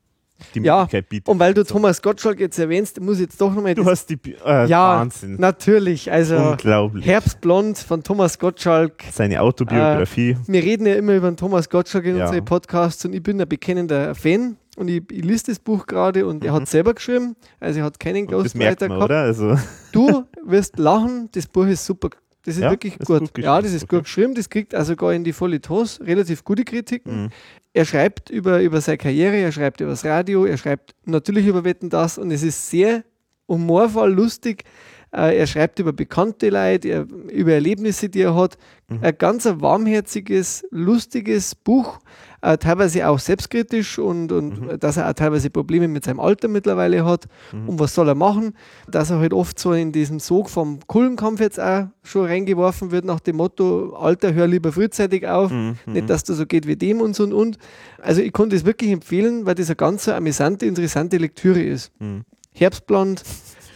die 0.54 0.60
Ja, 0.60 0.80
Möglichkeit 0.82 1.08
bietet. 1.08 1.28
und 1.28 1.38
weil 1.38 1.54
du 1.54 1.64
Thomas 1.64 2.02
Gottschalk 2.02 2.40
jetzt 2.40 2.58
erwähnst, 2.58 3.00
muss 3.00 3.16
ich 3.16 3.22
jetzt 3.22 3.40
doch 3.40 3.54
nochmal 3.54 3.74
du 3.74 3.84
hast 3.84 4.10
die 4.10 4.18
äh, 4.44 4.66
Ja, 4.66 4.98
Wahnsinn. 5.00 5.36
natürlich, 5.38 6.10
also 6.10 6.36
Unglaublich. 6.36 7.06
Herbstblond 7.06 7.78
von 7.78 8.02
Thomas 8.02 8.38
Gottschalk. 8.38 9.02
Seine 9.12 9.40
Autobiografie. 9.40 10.36
Wir 10.46 10.62
reden 10.62 10.86
ja 10.86 10.94
immer 10.94 11.14
über 11.14 11.30
den 11.30 11.36
Thomas 11.36 11.68
Gottschalk 11.68 12.04
in 12.04 12.16
Ja. 12.16 12.26
unseren 12.26 12.44
Podcasts 12.44 13.04
und 13.04 13.12
ich 13.12 13.22
bin 13.22 13.40
ein 13.40 13.48
bekennender 13.48 14.14
Fan 14.14 14.56
und 14.76 14.88
ich, 14.88 15.02
ich 15.10 15.24
lese 15.24 15.44
das 15.46 15.58
Buch 15.58 15.86
gerade 15.86 16.26
und 16.26 16.44
er 16.44 16.52
hat 16.52 16.68
selber 16.68 16.94
geschrieben, 16.94 17.36
also 17.60 17.78
er 17.80 17.84
hat 17.86 18.00
keinen 18.00 18.24
Mhm. 18.24 18.28
Ghostwriter 18.28 18.88
gehabt. 18.88 19.04
oder? 19.04 19.20
Also, 19.20 19.56
Du 19.92 20.24
wirst 20.44 20.78
lachen, 20.78 21.28
das 21.32 21.46
Buch 21.46 21.66
ist 21.66 21.84
super. 21.86 22.10
Das 22.44 22.56
ist 22.56 22.62
Ja, 22.62 22.70
wirklich 22.70 22.96
ist 22.98 23.06
gut. 23.06 23.20
gut 23.34 23.44
ja, 23.44 23.60
das 23.60 23.72
ist 23.72 23.84
okay. 23.84 23.96
gut 23.96 24.04
geschrieben. 24.04 24.34
Das 24.34 24.48
kriegt 24.50 24.74
also 24.74 24.92
sogar 24.92 25.12
in 25.14 25.24
die 25.24 25.32
Folitos 25.32 26.00
relativ 26.00 26.44
gute 26.44 26.64
Kritiken. 26.64 27.24
Mhm. 27.24 27.28
Er 27.72 27.84
schreibt 27.84 28.30
über, 28.30 28.60
über 28.62 28.80
seine 28.80 28.98
Karriere, 28.98 29.36
er 29.36 29.50
schreibt 29.52 29.80
über 29.80 29.90
das 29.90 30.04
Radio, 30.04 30.44
er 30.44 30.56
schreibt 30.58 30.94
natürlich 31.04 31.46
über 31.46 31.64
Wetten 31.64 31.90
das 31.90 32.18
und 32.18 32.30
es 32.30 32.42
ist 32.42 32.70
sehr 32.70 33.02
humorvoll, 33.48 34.12
lustig. 34.12 34.64
Äh, 35.12 35.38
er 35.38 35.46
schreibt 35.46 35.78
über 35.78 35.92
bekannte 35.92 36.50
Leute, 36.50 36.88
er, 36.88 37.06
über 37.30 37.52
Erlebnisse, 37.52 38.08
die 38.08 38.20
er 38.20 38.34
hat. 38.34 38.58
Mhm. 38.88 38.98
Ein 39.02 39.18
ganz 39.18 39.46
warmherziges, 39.46 40.64
lustiges 40.70 41.54
Buch, 41.54 41.98
äh, 42.44 42.58
teilweise 42.58 43.08
auch 43.08 43.18
selbstkritisch 43.18 43.98
und, 43.98 44.30
und 44.30 44.60
Mhm. 44.60 44.78
dass 44.78 44.96
er 44.96 45.08
auch 45.08 45.14
teilweise 45.14 45.50
Probleme 45.50 45.88
mit 45.88 46.04
seinem 46.04 46.20
Alter 46.20 46.48
mittlerweile 46.48 47.04
hat. 47.04 47.24
Mhm. 47.52 47.68
Und 47.70 47.78
was 47.80 47.94
soll 47.94 48.08
er 48.08 48.14
machen? 48.14 48.54
Dass 48.88 49.10
er 49.10 49.18
halt 49.18 49.32
oft 49.32 49.58
so 49.58 49.72
in 49.72 49.92
diesen 49.92 50.20
Sog 50.20 50.50
vom 50.50 50.78
Kullenkampf 50.86 51.40
jetzt 51.40 51.58
auch 51.58 51.86
schon 52.02 52.26
reingeworfen 52.26 52.90
wird, 52.90 53.04
nach 53.04 53.20
dem 53.20 53.36
Motto: 53.36 53.94
Alter, 53.96 54.34
hör 54.34 54.46
lieber 54.46 54.72
frühzeitig 54.72 55.26
auf, 55.26 55.50
Mhm. 55.50 55.76
nicht, 55.86 56.10
dass 56.10 56.24
du 56.24 56.34
so 56.34 56.46
geht 56.46 56.66
wie 56.66 56.76
dem 56.76 57.00
und 57.00 57.16
so 57.16 57.24
und 57.24 57.32
und. 57.32 57.58
Also, 58.02 58.20
ich 58.20 58.32
konnte 58.32 58.56
es 58.56 58.64
wirklich 58.64 58.90
empfehlen, 58.92 59.46
weil 59.46 59.54
das 59.54 59.68
eine 59.68 59.76
ganz 59.76 60.08
amüsante, 60.08 60.66
interessante 60.66 61.16
Lektüre 61.16 61.62
ist. 61.62 61.90
Mhm. 62.00 62.24
Herbstblond, 62.52 63.22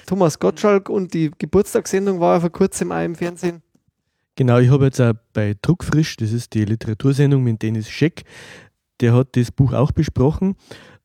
Thomas 0.07 0.39
Gottschalk 0.39 0.89
und 0.89 1.13
die 1.15 1.31
Geburtstagssendung 1.39 2.21
war 2.21 2.35
ja 2.35 2.41
vor 2.41 2.51
kurzem 2.51 2.93
auch 2.93 3.03
im 3.05 3.15
Fernsehen. 3.15 3.63
Genau, 4.39 4.59
ich 4.59 4.71
habe 4.71 4.85
jetzt 4.85 5.01
auch 5.01 5.15
bei 5.33 5.57
Druckfrisch, 5.61 6.17
das 6.17 6.31
ist 6.31 6.55
die 6.55 6.65
Literatursendung 6.65 7.43
mit 7.43 7.61
Dennis 7.61 7.91
Scheck, 7.91 8.23
der 9.01 9.13
hat 9.13 9.35
das 9.35 9.51
Buch 9.51 9.73
auch 9.73 9.91
besprochen 9.91 10.55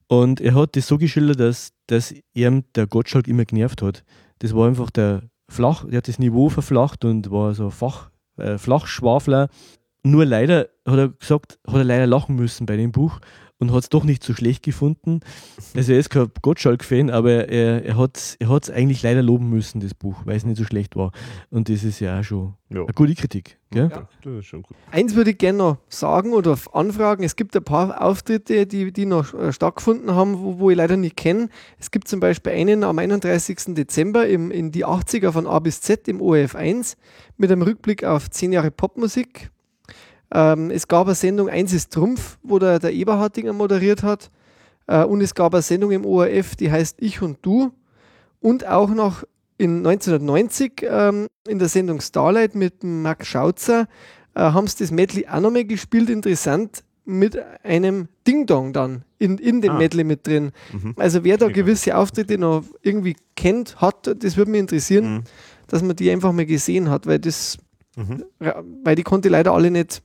und 0.06 0.40
er 0.40 0.54
hat 0.54 0.76
das 0.76 0.86
so 0.86 1.00
geschildert, 1.00 1.40
dass, 1.40 1.72
dass 1.88 2.14
ihm 2.36 2.64
der 2.76 2.86
Gottschalk 2.86 3.28
immer 3.28 3.46
genervt 3.46 3.82
hat. 3.82 4.04
Das 4.38 4.56
war 4.56 4.68
einfach 4.68 4.92
der 4.92 5.24
Flach, 5.50 5.84
der 5.84 5.98
hat 5.98 6.08
das 6.08 6.20
Niveau 6.20 6.50
verflacht 6.50 7.06
und 7.06 7.32
war 7.32 7.56
so 7.56 7.72
Fach, 7.72 8.12
äh, 8.38 8.60
Flachschwafler. 8.60 9.50
Nur 10.04 10.26
leider 10.26 10.68
hat 10.88 11.00
er 11.00 11.10
gesagt, 11.10 11.58
hat 11.66 11.78
er 11.78 11.86
leider 11.86 12.06
lachen 12.06 12.36
müssen 12.36 12.68
bei 12.68 12.78
dem 12.78 12.92
Buch 12.92 13.20
und 13.64 13.72
hat 13.74 13.84
es 13.84 13.90
doch 13.90 14.04
nicht 14.04 14.24
so 14.24 14.34
schlecht 14.34 14.62
gefunden. 14.64 15.22
Also 15.76 15.94
er 15.94 16.00
ist 16.00 16.10
kein 16.10 16.28
Gottschalk-Fan, 16.42 17.10
aber 17.10 17.50
er, 17.50 17.84
er 17.86 17.98
hat 17.98 18.18
es 18.18 18.36
er 18.40 18.50
hat's 18.50 18.70
eigentlich 18.70 19.02
leider 19.02 19.24
loben 19.24 19.50
müssen, 19.50 19.80
das 19.80 19.94
Buch, 19.94 20.18
weil 20.26 20.36
es 20.38 20.46
nicht 20.46 20.58
so 20.58 20.64
schlecht 20.66 20.96
war. 20.96 21.12
Und 21.50 21.70
das 21.70 21.84
ist 21.84 22.00
ja 22.00 22.20
auch 22.20 22.24
schon 22.24 22.54
Ja. 22.70 22.82
eine 22.82 22.94
gute 22.94 23.16
Kritik. 23.16 23.58
Gell? 23.72 23.90
Ja. 23.92 24.08
Das 24.22 24.34
ist 24.40 24.46
schon 24.46 24.62
gut. 24.62 24.76
Eins 24.92 25.16
würde 25.16 25.32
ich 25.32 25.38
gerne 25.40 25.58
noch 25.58 25.78
sagen 25.90 26.34
oder 26.34 26.56
anfragen. 26.74 27.24
Es 27.24 27.36
gibt 27.36 27.56
ein 27.56 27.64
paar 27.64 28.02
Auftritte, 28.04 28.68
die, 28.68 28.92
die 28.92 29.06
noch 29.08 29.34
äh, 29.34 29.52
stattgefunden 29.52 30.14
haben, 30.14 30.38
wo, 30.40 30.60
wo 30.60 30.70
ich 30.70 30.78
leider 30.78 30.96
nicht 30.98 31.16
kenne. 31.18 31.50
Es 31.80 31.90
gibt 31.90 32.08
zum 32.08 32.20
Beispiel 32.20 32.52
einen 32.54 32.84
am 32.84 33.00
31. 33.00 33.74
Dezember 33.74 34.28
im, 34.28 34.52
in 34.52 34.72
die 34.72 34.86
80er 34.86 35.32
von 35.32 35.48
A 35.48 35.58
bis 35.60 35.82
Z 35.82 36.08
im 36.08 36.22
ORF 36.22 36.54
1 36.56 36.98
mit 37.38 37.52
einem 37.52 37.64
Rückblick 37.64 38.04
auf 38.04 38.30
10 38.30 38.52
Jahre 38.52 38.70
Popmusik. 38.70 39.50
Ähm, 40.34 40.72
es 40.72 40.88
gab 40.88 41.06
eine 41.06 41.16
Sendung 41.16 41.48
Eins 41.48 41.72
ist 41.74 41.94
Trumpf, 41.94 42.38
wo 42.42 42.58
der, 42.60 42.80
der 42.80 42.92
Eberhardinger 42.94 43.54
moderiert 43.54 44.02
hat. 44.04 44.32
Äh, 44.88 45.04
und 45.04 45.22
es 45.22 45.36
gab 45.36 45.54
eine 45.54 45.62
Sendung 45.62 45.92
im 45.92 46.06
ORF, 46.06 46.56
die 46.56 46.72
heißt 46.72 46.98
Ich 47.00 47.22
und 47.22 47.38
Du. 47.44 47.72
Und 48.40 48.66
auch 48.68 48.90
noch 48.90 49.24
in 49.58 49.78
1990 49.86 50.82
ähm, 50.90 51.28
in 51.48 51.60
der 51.60 51.70
Sendung 51.70 52.02
Starlight 52.02 52.56
mit 52.56 52.84
Max 52.84 53.28
Schautzer 53.28 53.88
äh, 54.36 54.40
haben 54.42 54.68
sie 54.68 54.78
das 54.80 54.92
Medley 54.92 55.28
auch 55.28 55.40
nochmal 55.40 55.66
gespielt. 55.66 56.10
Interessant, 56.10 56.84
mit 57.06 57.38
einem 57.64 58.08
Ding-Dong 58.26 58.74
dann 58.74 59.04
in, 59.20 59.38
in 59.38 59.62
dem 59.62 59.74
Ah. 59.74 59.78
Medley 59.78 60.04
mit 60.04 60.26
drin. 60.26 60.52
Mhm. 60.72 60.94
Also 60.98 61.24
wer 61.24 61.38
da 61.38 61.50
gewisse 61.50 61.96
Auftritte 61.98 62.38
noch 62.38 62.64
irgendwie 62.82 63.16
kennt, 63.36 63.80
hat, 63.82 64.10
das 64.24 64.38
würde 64.38 64.52
mich 64.52 64.62
interessieren, 64.62 65.16
Mhm. 65.16 65.24
dass 65.68 65.84
man 65.84 65.96
die 65.98 66.10
einfach 66.10 66.32
mal 66.32 66.46
gesehen 66.46 66.90
hat, 66.90 67.06
weil 67.06 67.20
das, 67.20 67.58
Mhm. 67.98 68.24
weil 68.84 68.96
die 68.96 69.04
konnte 69.04 69.28
ich 69.28 69.32
leider 69.34 69.52
alle 69.54 69.70
nicht 69.70 70.02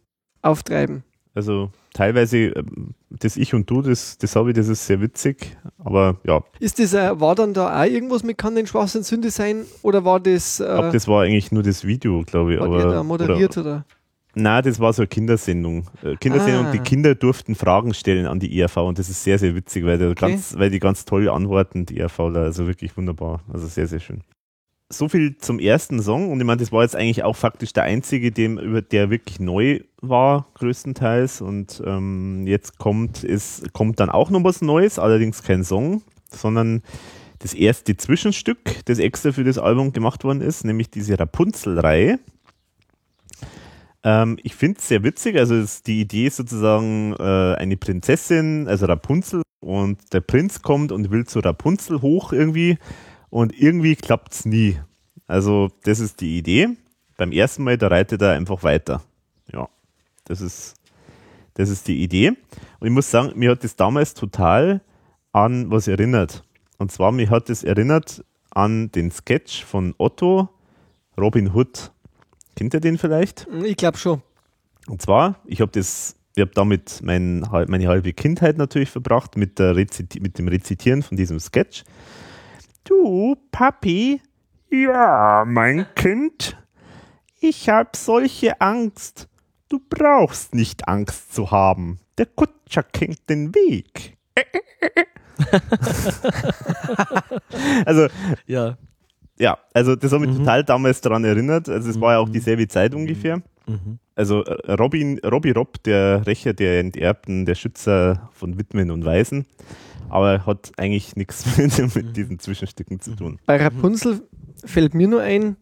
auftreiben. 0.49 1.03
Also 1.35 1.71
teilweise 1.95 2.39
ähm, 2.49 2.95
das 3.11 3.37
Ich 3.37 3.55
und 3.55 3.71
Du, 3.71 3.81
das, 3.83 4.19
das 4.19 4.35
habe 4.35 4.51
ich, 4.51 4.57
das 4.57 4.67
ist 4.69 4.87
sehr 4.87 5.01
witzig. 5.01 5.57
Aber 5.79 6.17
ja, 6.27 6.43
Ist 6.59 6.79
das, 6.81 6.93
war 6.95 7.35
dann 7.37 7.55
da 7.55 7.81
auch 7.81 7.85
irgendwas 7.87 8.25
mit 8.25 8.39
Kann 8.39 8.55
den 8.57 8.67
Schwachsinn 8.67 9.05
Sünde 9.05 9.31
sein 9.31 9.65
oder 9.83 10.05
war 10.05 10.19
das, 10.19 10.59
ich 10.59 10.67
äh, 10.67 10.69
glaube, 10.69 10.91
das 10.93 11.07
war 11.07 11.23
eigentlich 11.23 11.53
nur 11.53 11.63
das 11.63 11.85
Video, 11.87 12.23
glaube 12.27 12.55
ich. 12.55 12.61
hat 12.61 12.67
aber, 12.67 12.91
da 12.91 13.03
moderiert 13.05 13.57
Oder, 13.57 13.67
oder? 13.67 13.85
nein, 14.35 14.63
das 14.65 14.81
war 14.81 14.93
so 14.93 15.03
eine 15.03 15.07
Kindersendung. 15.09 15.87
Äh, 16.03 16.17
Kindersendung 16.17 16.65
Ah. 16.65 16.71
und 16.71 16.75
die 16.75 16.81
Kinder 16.81 17.15
durften 17.15 17.55
Fragen 17.55 17.95
stellen 17.95 18.27
an 18.27 18.41
die 18.41 18.59
ERV 18.59 18.77
und 18.79 18.99
das 18.99 19.09
ist 19.09 19.23
sehr, 19.23 19.39
sehr 19.39 19.55
witzig, 19.55 19.85
weil, 19.85 20.03
Okay. 20.03 20.15
ganz, 20.33 20.57
weil 20.59 20.71
die 20.71 20.81
ganz 20.81 21.05
toll 21.05 21.29
antworten, 21.29 21.87
die 21.87 21.99
ERVler. 21.99 22.41
Also 22.41 22.67
wirklich 22.67 22.97
wunderbar. 22.97 23.41
Also 23.53 23.67
sehr, 23.69 23.87
sehr 23.87 24.01
schön. 24.01 24.23
So 24.91 25.09
viel 25.09 25.37
zum 25.37 25.59
ersten 25.59 26.01
Song 26.03 26.31
und 26.31 26.41
ich 26.41 26.47
meine, 26.47 26.61
das 26.61 26.73
war 26.73 26.83
jetzt 26.83 26.97
eigentlich 26.97 27.23
auch 27.23 27.37
faktisch 27.37 27.75
der 27.75 27.83
einzige, 27.85 28.33
dem, 28.33 28.83
der 28.91 29.11
wirklich 29.11 29.39
neu 29.39 29.81
war, 30.01 30.47
größtenteils. 30.55 31.43
Und 31.43 31.83
ähm, 31.85 32.47
jetzt 32.47 32.79
kommt, 32.79 33.23
es 33.23 33.63
kommt 33.75 34.01
dann 34.01 34.09
auch 34.09 34.31
noch 34.31 34.43
was 34.45 34.63
Neues, 34.63 34.99
allerdings 34.99 35.43
kein 35.43 35.63
Song, 35.63 36.03
sondern 36.31 36.83
das 37.41 37.53
erste 37.53 37.97
Zwischenstück, 37.97 38.59
das 38.87 38.99
extra 38.99 39.33
für 39.33 39.45
das 39.45 39.59
Album 39.59 39.93
gemacht 39.93 40.25
worden 40.25 40.41
ist, 40.41 40.65
nämlich 40.65 40.91
diese 40.91 41.19
Rapunzel-Reihe. 41.19 42.19
Ähm, 44.05 44.39
ich 44.43 44.55
finde 44.55 44.79
es 44.79 44.89
sehr 44.89 45.03
witzig, 45.03 45.37
also 45.37 45.55
es, 45.55 45.83
die 45.83 46.01
Idee 46.01 46.29
ist 46.29 46.37
sozusagen 46.37 47.15
äh, 47.19 47.55
eine 47.57 47.77
Prinzessin, 47.77 48.67
also 48.69 48.87
Rapunzel, 48.87 49.43
und 49.61 50.13
der 50.13 50.21
Prinz 50.21 50.63
kommt 50.63 50.93
und 50.93 51.11
will 51.11 51.27
zu 51.27 51.41
Rapunzel 51.41 52.01
hoch 52.01 52.33
irgendwie 52.33 52.79
und 53.31 53.59
irgendwie 53.59 53.97
klappt 53.97 54.33
es 54.33 54.45
nie. 54.45 54.79
Also 55.27 55.71
das 55.85 56.01
ist 56.01 56.21
die 56.21 56.39
Idee. 56.39 56.69
Beim 57.17 57.33
ersten 57.33 57.65
Mal, 57.65 57.77
da 57.77 57.89
reitet 57.89 58.23
er 58.23 58.33
einfach 58.33 58.63
weiter. 58.63 59.03
Ja, 59.53 59.69
das 60.25 60.41
ist, 60.41 60.75
das 61.55 61.69
ist 61.69 61.89
die 61.89 62.03
Idee. 62.03 62.31
Und 62.81 62.87
ich 62.87 62.93
muss 62.93 63.11
sagen, 63.11 63.33
mir 63.37 63.51
hat 63.51 63.65
das 63.65 63.77
damals 63.77 64.15
total 64.15 64.81
an 65.33 65.71
was 65.71 65.89
erinnert. 65.89 66.45
Und 66.79 66.93
zwar, 66.93 67.13
mich 67.13 67.29
hat 67.29 67.51
es 67.51 67.65
erinnert 67.65 68.25
an 68.51 68.91
den 68.93 69.11
Sketch 69.11 69.65
von 69.65 69.95
Otto 69.99 70.49
Robin 71.19 71.53
Hood. 71.55 71.93
Kennt 72.57 72.75
ihr 72.75 72.81
den 72.81 72.99
vielleicht? 72.99 73.47
Ich 73.65 73.77
glaube 73.77 73.99
schon. 73.99 74.23
Und 74.87 75.03
zwar, 75.03 75.41
ich 75.45 75.61
habe 75.61 75.71
das, 75.73 76.17
ich 76.35 76.41
habe 76.41 76.53
damit 76.55 77.01
mein, 77.03 77.41
meine 77.67 77.89
halbe 77.89 78.13
Kindheit 78.13 78.57
natürlich 78.57 78.91
verbracht 78.91 79.37
mit, 79.37 79.59
der 79.59 79.77
Reziti 79.77 80.21
mit 80.21 80.39
dem 80.39 80.49
Rezitieren 80.49 81.03
von 81.03 81.17
diesem 81.17 81.39
Sketch. 81.41 81.85
Du, 82.89 83.37
Papi? 83.51 84.21
Ja, 84.71 85.45
mein 85.47 85.87
Kind. 85.95 86.57
Ich 87.41 87.69
habe 87.69 87.91
solche 87.95 88.61
Angst. 88.61 89.29
Du 89.69 89.79
brauchst 89.91 90.55
nicht 90.55 90.89
Angst 90.89 91.35
zu 91.35 91.51
haben. 91.51 91.99
Der 92.17 92.25
Kutscher 92.27 92.83
kennt 92.83 93.29
den 93.29 93.55
Weg. 93.55 94.17
also 97.85 98.07
Ja. 98.47 98.79
ja, 99.39 99.59
also 99.75 99.95
das 99.97 100.11
hat 100.13 100.21
mich 100.21 100.31
Mhm. 100.31 100.39
total 100.39 100.65
damals 100.65 101.01
daran 101.01 101.25
erinnert. 101.25 101.69
Also 101.69 101.91
es 101.91 102.01
war 102.01 102.15
ja 102.15 102.19
auch 102.21 102.29
dieselbe 102.29 102.67
Zeit 102.69 102.95
ungefähr. 102.95 103.43
Mhm. 103.67 103.99
Also 104.15 104.45
äh, 104.45 104.73
Robin, 104.73 105.19
Robbie 105.21 105.51
Robb, 105.51 105.83
der 105.85 106.27
Rächer 106.27 106.55
der 106.55 106.81
Enterbten, 106.81 107.45
der 107.45 107.55
Schützer 107.55 108.31
von 108.33 108.59
Witwen 108.59 108.91
und 108.91 109.05
Waisen, 109.05 109.47
aber 110.09 110.47
hat 110.47 110.73
eigentlich 110.77 111.17
nichts 111.17 111.45
mit, 111.59 111.95
mit 111.95 112.17
diesen 112.17 112.39
Zwischenstücken 112.39 113.01
zu 113.01 113.15
tun. 113.15 113.39
Bei 113.47 113.57
Rapunzel 113.63 114.23
fällt 114.65 114.95
mir 114.95 115.09
nur 115.09 115.23
ein, 115.23 115.57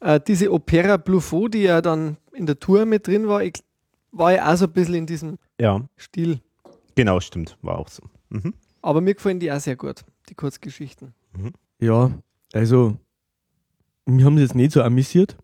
äh, 0.00 0.20
diese 0.26 0.52
Opera 0.52 0.96
Bluffo, 0.96 1.48
die 1.48 1.62
ja 1.62 1.80
dann 1.80 2.16
in 2.32 2.46
der 2.46 2.58
Tour 2.58 2.86
mit 2.86 3.06
drin 3.06 3.28
war, 3.28 3.42
ich, 3.42 3.54
war 4.10 4.32
ja 4.32 4.52
auch 4.52 4.56
so 4.56 4.66
ein 4.66 4.72
bisschen 4.72 4.94
in 4.94 5.06
diesem 5.06 5.38
Ja, 5.60 5.80
Stil. 5.96 6.40
genau, 6.94 7.20
stimmt, 7.20 7.56
war 7.62 7.78
auch 7.78 7.88
so. 7.88 8.02
Mhm. 8.30 8.54
Aber 8.80 9.00
mir 9.00 9.14
gefallen 9.14 9.38
die 9.40 9.52
auch 9.52 9.60
sehr 9.60 9.76
gut, 9.76 10.04
die 10.28 10.34
Kurzgeschichten. 10.34 11.14
Ja, 11.80 12.10
also, 12.52 12.96
wir 14.06 14.24
haben 14.24 14.36
es 14.36 14.42
jetzt 14.42 14.54
nicht 14.54 14.72
so 14.72 14.82
amüsiert, 14.82 15.36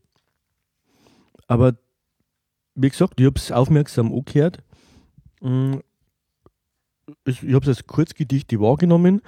aber 1.47 1.75
wie 2.75 2.89
gesagt, 2.91 3.15
ich 3.21 3.27
habe 3.27 3.37
es 3.39 3.51
aufmerksam 3.53 4.13
angehört. 4.13 4.63
Ich 7.25 7.43
habe 7.43 7.63
es 7.63 7.69
als 7.69 7.87
Kurzgedichte 7.87 8.61
wahrgenommen 8.61 9.21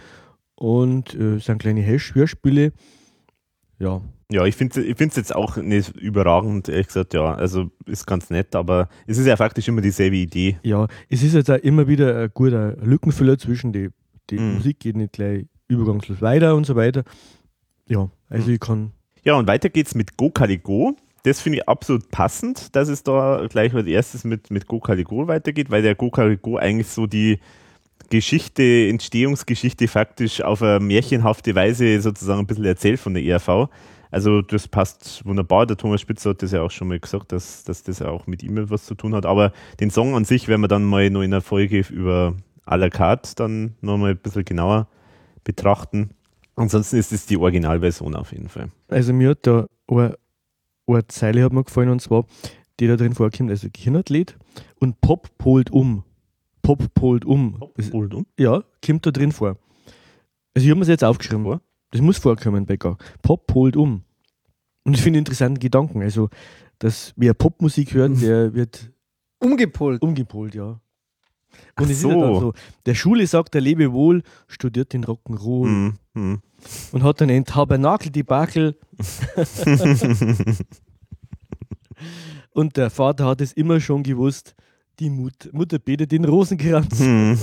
und 0.55 1.15
äh, 1.15 1.37
es 1.37 1.47
sind 1.47 1.59
kleine 1.59 1.85
Hörspiele. 1.85 2.73
Ja, 3.79 4.03
Ja, 4.31 4.45
ich 4.45 4.57
finde 4.57 4.81
es 4.81 5.17
jetzt 5.17 5.35
auch 5.35 5.57
nicht 5.57 5.97
überragend, 5.97 6.69
ehrlich 6.69 6.89
gesagt, 6.89 7.15
ja, 7.15 7.35
also 7.35 7.71
ist 7.87 8.07
ganz 8.07 8.29
nett, 8.31 8.55
aber 8.55 8.89
es 9.07 9.17
ist 9.19 9.27
ja 9.27 9.37
faktisch 9.37 9.69
immer 9.69 9.81
dieselbe 9.81 10.17
Idee. 10.17 10.59
ja, 10.63 10.87
es 11.09 11.23
ist 11.23 11.35
jetzt 11.35 11.51
auch 11.51 11.57
immer 11.57 11.89
wieder 11.89 12.25
ein 12.25 12.31
guter 12.35 12.77
Lückenfüller 12.77 13.39
zwischen 13.39 13.73
die, 13.73 13.89
die 14.29 14.39
Mhm. 14.39 14.55
Musik 14.55 14.81
geht 14.81 14.97
nicht 14.97 15.13
gleich 15.15 15.47
übergangslos 15.69 16.21
weiter 16.21 16.55
und 16.57 16.65
so 16.67 16.77
weiter. 16.77 17.05
Ja, 17.89 18.11
also 18.29 18.51
ich 18.51 18.61
kann. 18.61 18.93
Ja, 19.25 19.35
und 19.35 19.47
weiter 19.49 19.69
geht's 19.71 19.95
mit 19.95 20.17
Go 20.17 20.31
Caligo. 20.31 20.95
Das 21.25 21.41
finde 21.41 21.59
ich 21.59 21.69
absolut 21.69 22.11
passend, 22.11 22.75
dass 22.77 22.89
es 22.89 23.03
da 23.03 23.47
gleich 23.49 23.75
als 23.75 23.87
erstes 23.87 24.25
mit, 24.25 24.51
mit 24.51 24.67
Go 24.67 24.81
Caligo 24.81 25.27
weitergeht, 25.27 25.71
weil 25.71 25.83
der 25.83 25.95
Go 25.95 26.11
Caligo 26.11 26.57
eigentlich 26.57 26.89
so 26.89 27.07
die 27.07 27.41
Geschichte, 28.11 28.89
Entstehungsgeschichte 28.89 29.89
faktisch 29.89 30.43
auf 30.43 30.63
eine 30.63 30.81
märchenhafte 30.81 31.55
Weise 31.55 32.01
sozusagen 32.01 32.41
ein 32.41 32.47
bisschen 32.47 32.65
erzählt 32.65 33.01
von 33.01 33.15
der 33.15 33.23
ERV. 33.23 33.69
Also 34.11 34.43
das 34.43 34.69
passt 34.69 35.25
wunderbar. 35.25 35.67
Der 35.67 35.77
Thomas 35.77 36.01
Spitzer 36.01 36.31
hat 36.31 36.43
das 36.43 36.53
ja 36.53 36.63
auch 36.63 36.71
schon 36.71 36.89
mal 36.89 36.99
gesagt, 36.99 37.33
dass, 37.33 37.65
dass 37.65 37.85
das 37.85 38.03
auch 38.03 38.27
mit 38.27 38.43
ihm 38.43 38.59
etwas 38.59 38.85
zu 38.85 38.95
tun 38.95 39.15
hat. 39.15 39.25
Aber 39.25 39.53
den 39.79 39.91
Song 39.91 40.15
an 40.15 40.25
sich 40.25 40.49
werden 40.49 40.61
wir 40.61 40.69
dann 40.69 40.85
mal 40.85 41.09
noch 41.11 41.23
in 41.23 41.31
der 41.31 41.41
Folge 41.41 41.85
über 41.89 42.35
à 42.67 42.77
la 42.77 42.91
carte 42.91 43.35
dann 43.37 43.77
nochmal 43.81 44.11
ein 44.11 44.19
bisschen 44.19 44.45
genauer 44.45 44.89
betrachten. 45.45 46.11
Ansonsten 46.57 46.97
ist 46.97 47.13
es 47.13 47.27
die 47.27 47.37
Originalversion 47.37 48.15
auf 48.17 48.33
jeden 48.33 48.49
Fall. 48.49 48.71
Also 48.89 49.13
mir 49.13 49.31
hat 49.31 49.47
da 49.47 49.67
eine, 49.89 50.17
eine 50.87 51.07
Zeile 51.07 51.45
hat 51.45 51.53
mir 51.53 51.65
gefallen 51.65 51.89
und 51.91 52.03
zwar, 52.03 52.27
die 52.81 52.89
da 52.89 52.97
drin 52.97 53.15
vorkommt, 53.15 53.51
also 53.51 53.69
Gehirnathlet 53.73 54.37
und 54.79 55.01
Pop 55.01 55.29
polt 55.39 55.71
um. 55.71 56.05
Pop 56.63 56.93
polt 56.95 57.25
um. 57.25 57.63
Das, 57.77 57.93
Holt 57.93 58.15
um. 58.15 58.27
ja, 58.39 58.63
kommt 58.85 59.07
da 59.07 59.11
drin 59.11 59.33
vor. 59.33 59.57
Also 60.55 60.65
ich 60.65 60.71
habe 60.71 60.77
mir 60.77 60.81
das 60.81 60.89
jetzt 60.89 61.05
aufgeschrieben. 61.05 61.45
Vor? 61.45 61.61
Das 61.91 62.01
muss 62.01 62.19
vorkommen, 62.19 62.67
Becker. 62.67 62.97
Pop 63.23 63.47
polt 63.47 63.77
um. 63.77 64.05
Und 64.85 64.95
ich 64.95 65.03
finde 65.03 65.19
interessanten 65.19 65.59
Gedanken. 65.61 66.03
Also, 66.03 66.29
dass 66.79 67.13
wer 67.17 67.35
Popmusik 67.35 67.95
hört, 67.95 68.21
der 68.23 68.55
wird 68.55 68.91
Umgepolt. 69.39 70.03
umgepolt, 70.03 70.55
ja. 70.55 70.81
Ach 71.75 71.83
Und 71.83 71.91
es 71.91 71.99
ist 71.99 72.05
ja 72.05 72.13
so. 72.13 72.21
dann 72.21 72.41
so, 72.41 72.53
der 72.87 72.95
Schule 72.95 73.27
sagt 73.27 73.55
er 73.55 73.61
lebe 73.61 73.93
wohl, 73.93 74.23
studiert 74.49 74.93
den 74.93 75.05
Rock'n'Roll 75.05 75.67
Mhm. 75.67 75.95
Mhm. 76.15 76.43
und 76.93 77.03
hat 77.03 77.21
dann 77.21 77.29
ein 77.31 77.45
Tabernakel-Debakel 77.45 78.77
und 82.53 82.77
der 82.77 82.91
Vater 82.91 83.27
hat 83.27 83.41
es 83.41 83.53
immer 83.53 83.81
schon 83.81 84.03
gewusst, 84.03 84.55
die 85.01 85.11
Mut 85.11 85.53
Mutter 85.53 85.79
betet 85.79 86.13
den 86.13 86.25
Rosenkranz, 86.25 87.01
Mhm. 87.01 87.39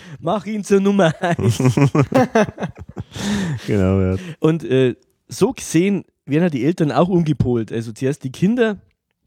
mach 0.20 0.46
ihn 0.46 0.64
zur 0.64 0.80
Nummer 0.80 1.14
eins. 1.20 1.58
genau, 3.66 4.00
ja. 4.00 4.16
Und 4.40 4.64
äh, 4.64 4.96
so 5.28 5.52
gesehen 5.52 6.04
werden 6.26 6.44
ja 6.44 6.50
die 6.50 6.64
Eltern 6.64 6.90
auch 6.90 7.08
umgepolt. 7.08 7.70
Also 7.70 7.92
zuerst 7.92 8.24
die 8.24 8.32
Kinder 8.32 8.78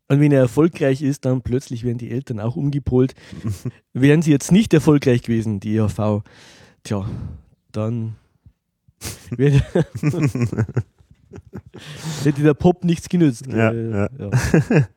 und 0.10 0.20
wenn 0.20 0.32
er 0.32 0.40
erfolgreich 0.40 1.02
ist, 1.02 1.26
dann 1.26 1.42
plötzlich 1.42 1.84
werden 1.84 1.98
die 1.98 2.12
Eltern 2.12 2.40
auch 2.40 2.56
umgepolt. 2.56 3.14
Wären 3.94 4.22
sie 4.22 4.32
jetzt 4.32 4.52
nicht 4.52 4.74
erfolgreich 4.74 5.22
gewesen, 5.22 5.60
die 5.60 5.76
EHV, 5.76 6.24
tja, 6.84 7.06
dann 7.72 8.16
hätte 12.24 12.42
der 12.42 12.54
Pop 12.54 12.84
nichts 12.84 13.10
genützt. 13.10 13.48
Ja, 13.48 13.72
ja. 13.72 14.10
ja. 14.18 14.88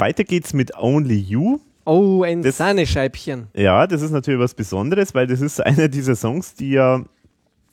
Weiter 0.00 0.24
geht's 0.24 0.52
mit 0.52 0.76
Only 0.76 1.18
You. 1.18 1.60
Oh, 1.84 2.22
ein 2.22 2.42
Das- 2.42 2.58
Sahnescheibchen. 2.58 3.48
Ja, 3.54 3.86
das 3.86 4.02
ist 4.02 4.10
natürlich 4.10 4.40
was 4.40 4.54
Besonderes, 4.54 5.14
weil 5.14 5.26
das 5.26 5.40
ist 5.40 5.60
einer 5.60 5.88
dieser 5.88 6.14
Songs, 6.16 6.54
die 6.54 6.70
ja 6.70 7.04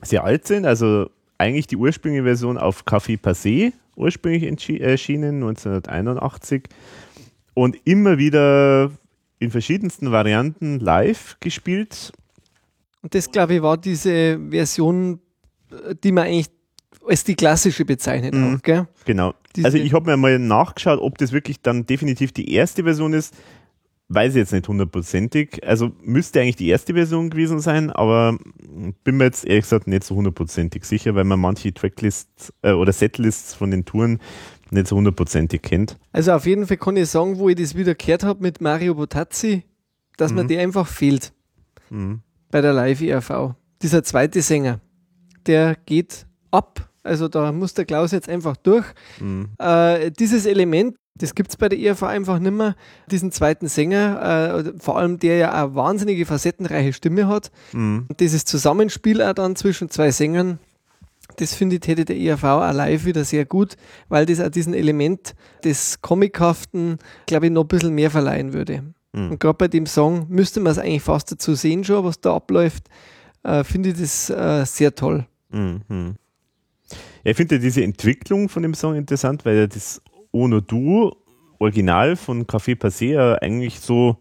sehr 0.02 0.24
alt 0.24 0.48
sind. 0.48 0.66
Also 0.66 1.10
eigentlich 1.38 1.68
die 1.68 1.78
ursprüngliche 1.78 2.24
Version 2.24 2.58
auf 2.58 2.84
Café 2.86 3.20
Passé 3.20 3.74
ursprünglich 3.96 4.44
erschienen, 4.82 5.36
1981. 5.44 6.64
Und 7.54 7.78
immer 7.86 8.18
wieder 8.18 8.92
in 9.40 9.50
verschiedensten 9.52 10.12
Varianten 10.12 10.80
live 10.80 11.38
gespielt. 11.40 12.12
Und 13.02 13.14
das, 13.16 13.32
glaube 13.32 13.56
ich, 13.56 13.62
war 13.62 13.78
diese 13.78 14.40
Version, 14.50 15.20
äh, 15.72 15.96
die 16.04 16.12
man 16.12 16.26
eigentlich 16.26 16.50
als 17.08 17.24
die 17.24 17.36
klassische 17.36 17.86
bezeichnet 17.86 18.34
Mhm. 18.34 18.56
auch, 18.58 18.62
gell? 18.62 18.88
Genau. 19.06 19.34
Also 19.64 19.78
ich 19.78 19.94
habe 19.94 20.12
mir 20.12 20.18
mal 20.18 20.38
nachgeschaut, 20.40 21.00
ob 21.00 21.18
das 21.18 21.32
wirklich 21.32 21.62
dann 21.62 21.86
definitiv 21.86 22.32
die 22.32 22.54
erste 22.54 22.84
Version 22.84 23.14
ist. 23.14 23.34
weiß 24.10 24.36
ich 24.36 24.38
jetzt 24.38 24.54
nicht 24.54 24.66
hundertprozentig. 24.70 25.68
Also 25.68 25.92
müsste 26.02 26.40
eigentlich 26.40 26.56
die 26.56 26.70
erste 26.70 26.94
Version 26.94 27.30
gewesen 27.30 27.60
sein, 27.60 27.90
aber 27.90 28.38
bin 29.04 29.18
mir 29.18 29.26
jetzt 29.26 29.46
ehrlich 29.46 29.66
gesagt 29.66 29.86
nicht 29.86 30.06
so 30.06 30.16
hundertprozentig 30.16 30.86
sicher, 30.86 31.14
weil 31.16 31.26
man 31.26 31.42
manche 31.42 31.74
Tracklists 31.74 32.54
äh, 32.62 32.72
oder 32.72 32.94
Setlists 32.94 33.54
von 33.54 33.70
den 33.70 33.84
Touren 33.84 34.20
nicht 34.72 34.88
so 34.88 34.96
hundertprozentig 34.96 35.62
kennt. 35.62 35.98
Also 36.14 36.32
auf 36.32 36.46
jeden 36.46 36.68
Fall 36.68 36.78
kann 36.78 36.96
ich 36.96 37.10
sagen, 37.10 37.38
wo 37.38 37.50
ich 37.50 37.58
das 37.58 37.76
wieder 37.76 37.96
gehört 37.96 38.24
habe 38.24 38.42
mit 38.42 38.62
Mario 38.62 38.96
Botazzi, 38.96 39.64
dass 40.16 40.32
mir 40.32 40.44
Mhm. 40.46 40.48
der 40.48 40.62
einfach 40.62 40.88
fehlt 40.88 41.34
Mhm. 41.90 42.22
bei 42.50 42.62
der 42.62 42.72
Live-ERV. 42.72 43.56
Dieser 43.82 44.04
zweite 44.06 44.42
Sänger, 44.42 44.80
der 45.48 45.76
geht 45.86 46.26
ab. 46.50 46.87
Also 47.08 47.28
da 47.28 47.52
muss 47.52 47.74
der 47.74 47.86
Klaus 47.86 48.12
jetzt 48.12 48.30
einfach 48.30 48.58
durch. 48.58 48.86
Mhm. 49.20 49.50
Äh, 49.58 50.12
dieses 50.12 50.46
Element, 50.46 50.96
das 51.16 51.34
gibt 51.34 51.50
es 51.50 51.58
bei 51.58 51.70
der 51.70 51.80
ERV 51.80 52.04
einfach 52.04 52.40
nicht 52.40 52.54
mehr. 52.54 52.76
Diesen 53.10 53.32
zweiten 53.32 53.68
Sänger, 53.68 54.66
äh, 54.68 54.74
vor 54.78 54.98
allem 54.98 55.20
der 55.20 55.38
ja 55.38 55.52
eine 55.52 55.76
wahnsinnige 55.76 56.26
facettenreiche 56.26 56.94
Stimme 56.94 57.28
hat. 57.28 57.52
Mhm. 57.74 58.06
Und 58.08 58.20
dieses 58.20 58.46
Zusammenspiel 58.46 59.22
auch 59.22 59.34
dann 59.34 59.56
zwischen 59.56 59.90
zwei 59.90 60.12
Sängern, 60.12 60.60
das 61.38 61.54
finde 61.54 61.78
ich, 61.78 61.88
hätte 61.88 62.06
der 62.06 62.18
ERV 62.18 62.44
auch 62.44 62.74
live 62.74 63.06
wieder 63.06 63.24
sehr 63.24 63.46
gut, 63.46 63.76
weil 64.10 64.26
das 64.26 64.40
auch 64.40 64.50
diesen 64.50 64.74
Element 64.74 65.36
des 65.64 66.02
Comichaften, 66.02 67.00
glaube 67.26 67.48
ich, 67.48 67.52
noch 67.52 67.64
ein 67.64 67.68
bisschen 67.68 67.94
mehr 67.94 68.12
verleihen 68.12 68.54
würde. 68.54 68.84
Mhm. 69.14 69.32
Und 69.32 69.40
gerade 69.40 69.58
bei 69.58 69.68
dem 69.68 69.86
Song 69.86 70.28
müsste 70.30 70.60
man 70.60 70.72
es 70.72 70.78
eigentlich 70.78 71.04
fast 71.04 71.32
dazu 71.32 71.56
sehen 71.56 71.84
schon, 71.84 72.04
was 72.04 72.22
da 72.22 72.36
abläuft. 72.36 72.86
Äh, 73.44 73.64
finde 73.64 73.90
ich 73.90 74.00
das 74.00 74.30
äh, 74.30 74.66
sehr 74.66 74.94
toll. 74.94 75.26
Mhm. 75.50 76.16
Ich 77.30 77.36
finde 77.36 77.56
ja 77.56 77.62
diese 77.62 77.84
Entwicklung 77.84 78.48
von 78.48 78.64
dem 78.64 78.74
Song 78.74 78.96
interessant, 78.96 79.44
weil 79.44 79.58
ja 79.58 79.68
das 79.68 80.02
Ono 80.32 80.62
Du 80.62 81.12
Original 81.60 82.16
von 82.16 82.46
Café 82.46 82.80
Passé 82.80 83.38
eigentlich 83.42 83.82
so, 83.82 84.16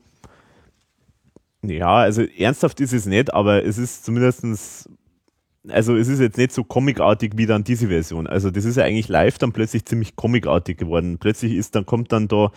ja, 1.63 1.99
also 1.99 2.23
ernsthaft 2.23 2.81
ist 2.81 2.93
es 2.93 3.07
nicht, 3.07 3.33
aber 3.33 3.65
es 3.65 3.79
ist 3.79 4.05
zumindestens 4.05 4.89
also 5.69 5.97
es 5.97 6.09
ist 6.09 6.19
jetzt 6.19 6.37
nicht 6.37 6.51
so 6.51 6.65
comicartig 6.65 7.35
wie 7.37 7.47
dann 7.47 7.63
diese 7.63 7.89
Version. 7.89 8.27
Also 8.27 8.51
das 8.51 8.65
ist 8.65 8.77
ja 8.77 8.85
eigentlich 8.85 9.09
live 9.09 9.39
dann 9.39 9.53
plötzlich 9.53 9.85
ziemlich 9.85 10.17
comicartig 10.17 10.77
geworden. 10.77 11.19
Plötzlich 11.19 11.55
ist 11.55 11.77
dann, 11.77 11.87
kommt 11.87 12.11
dann 12.11 12.27
da 12.27 12.51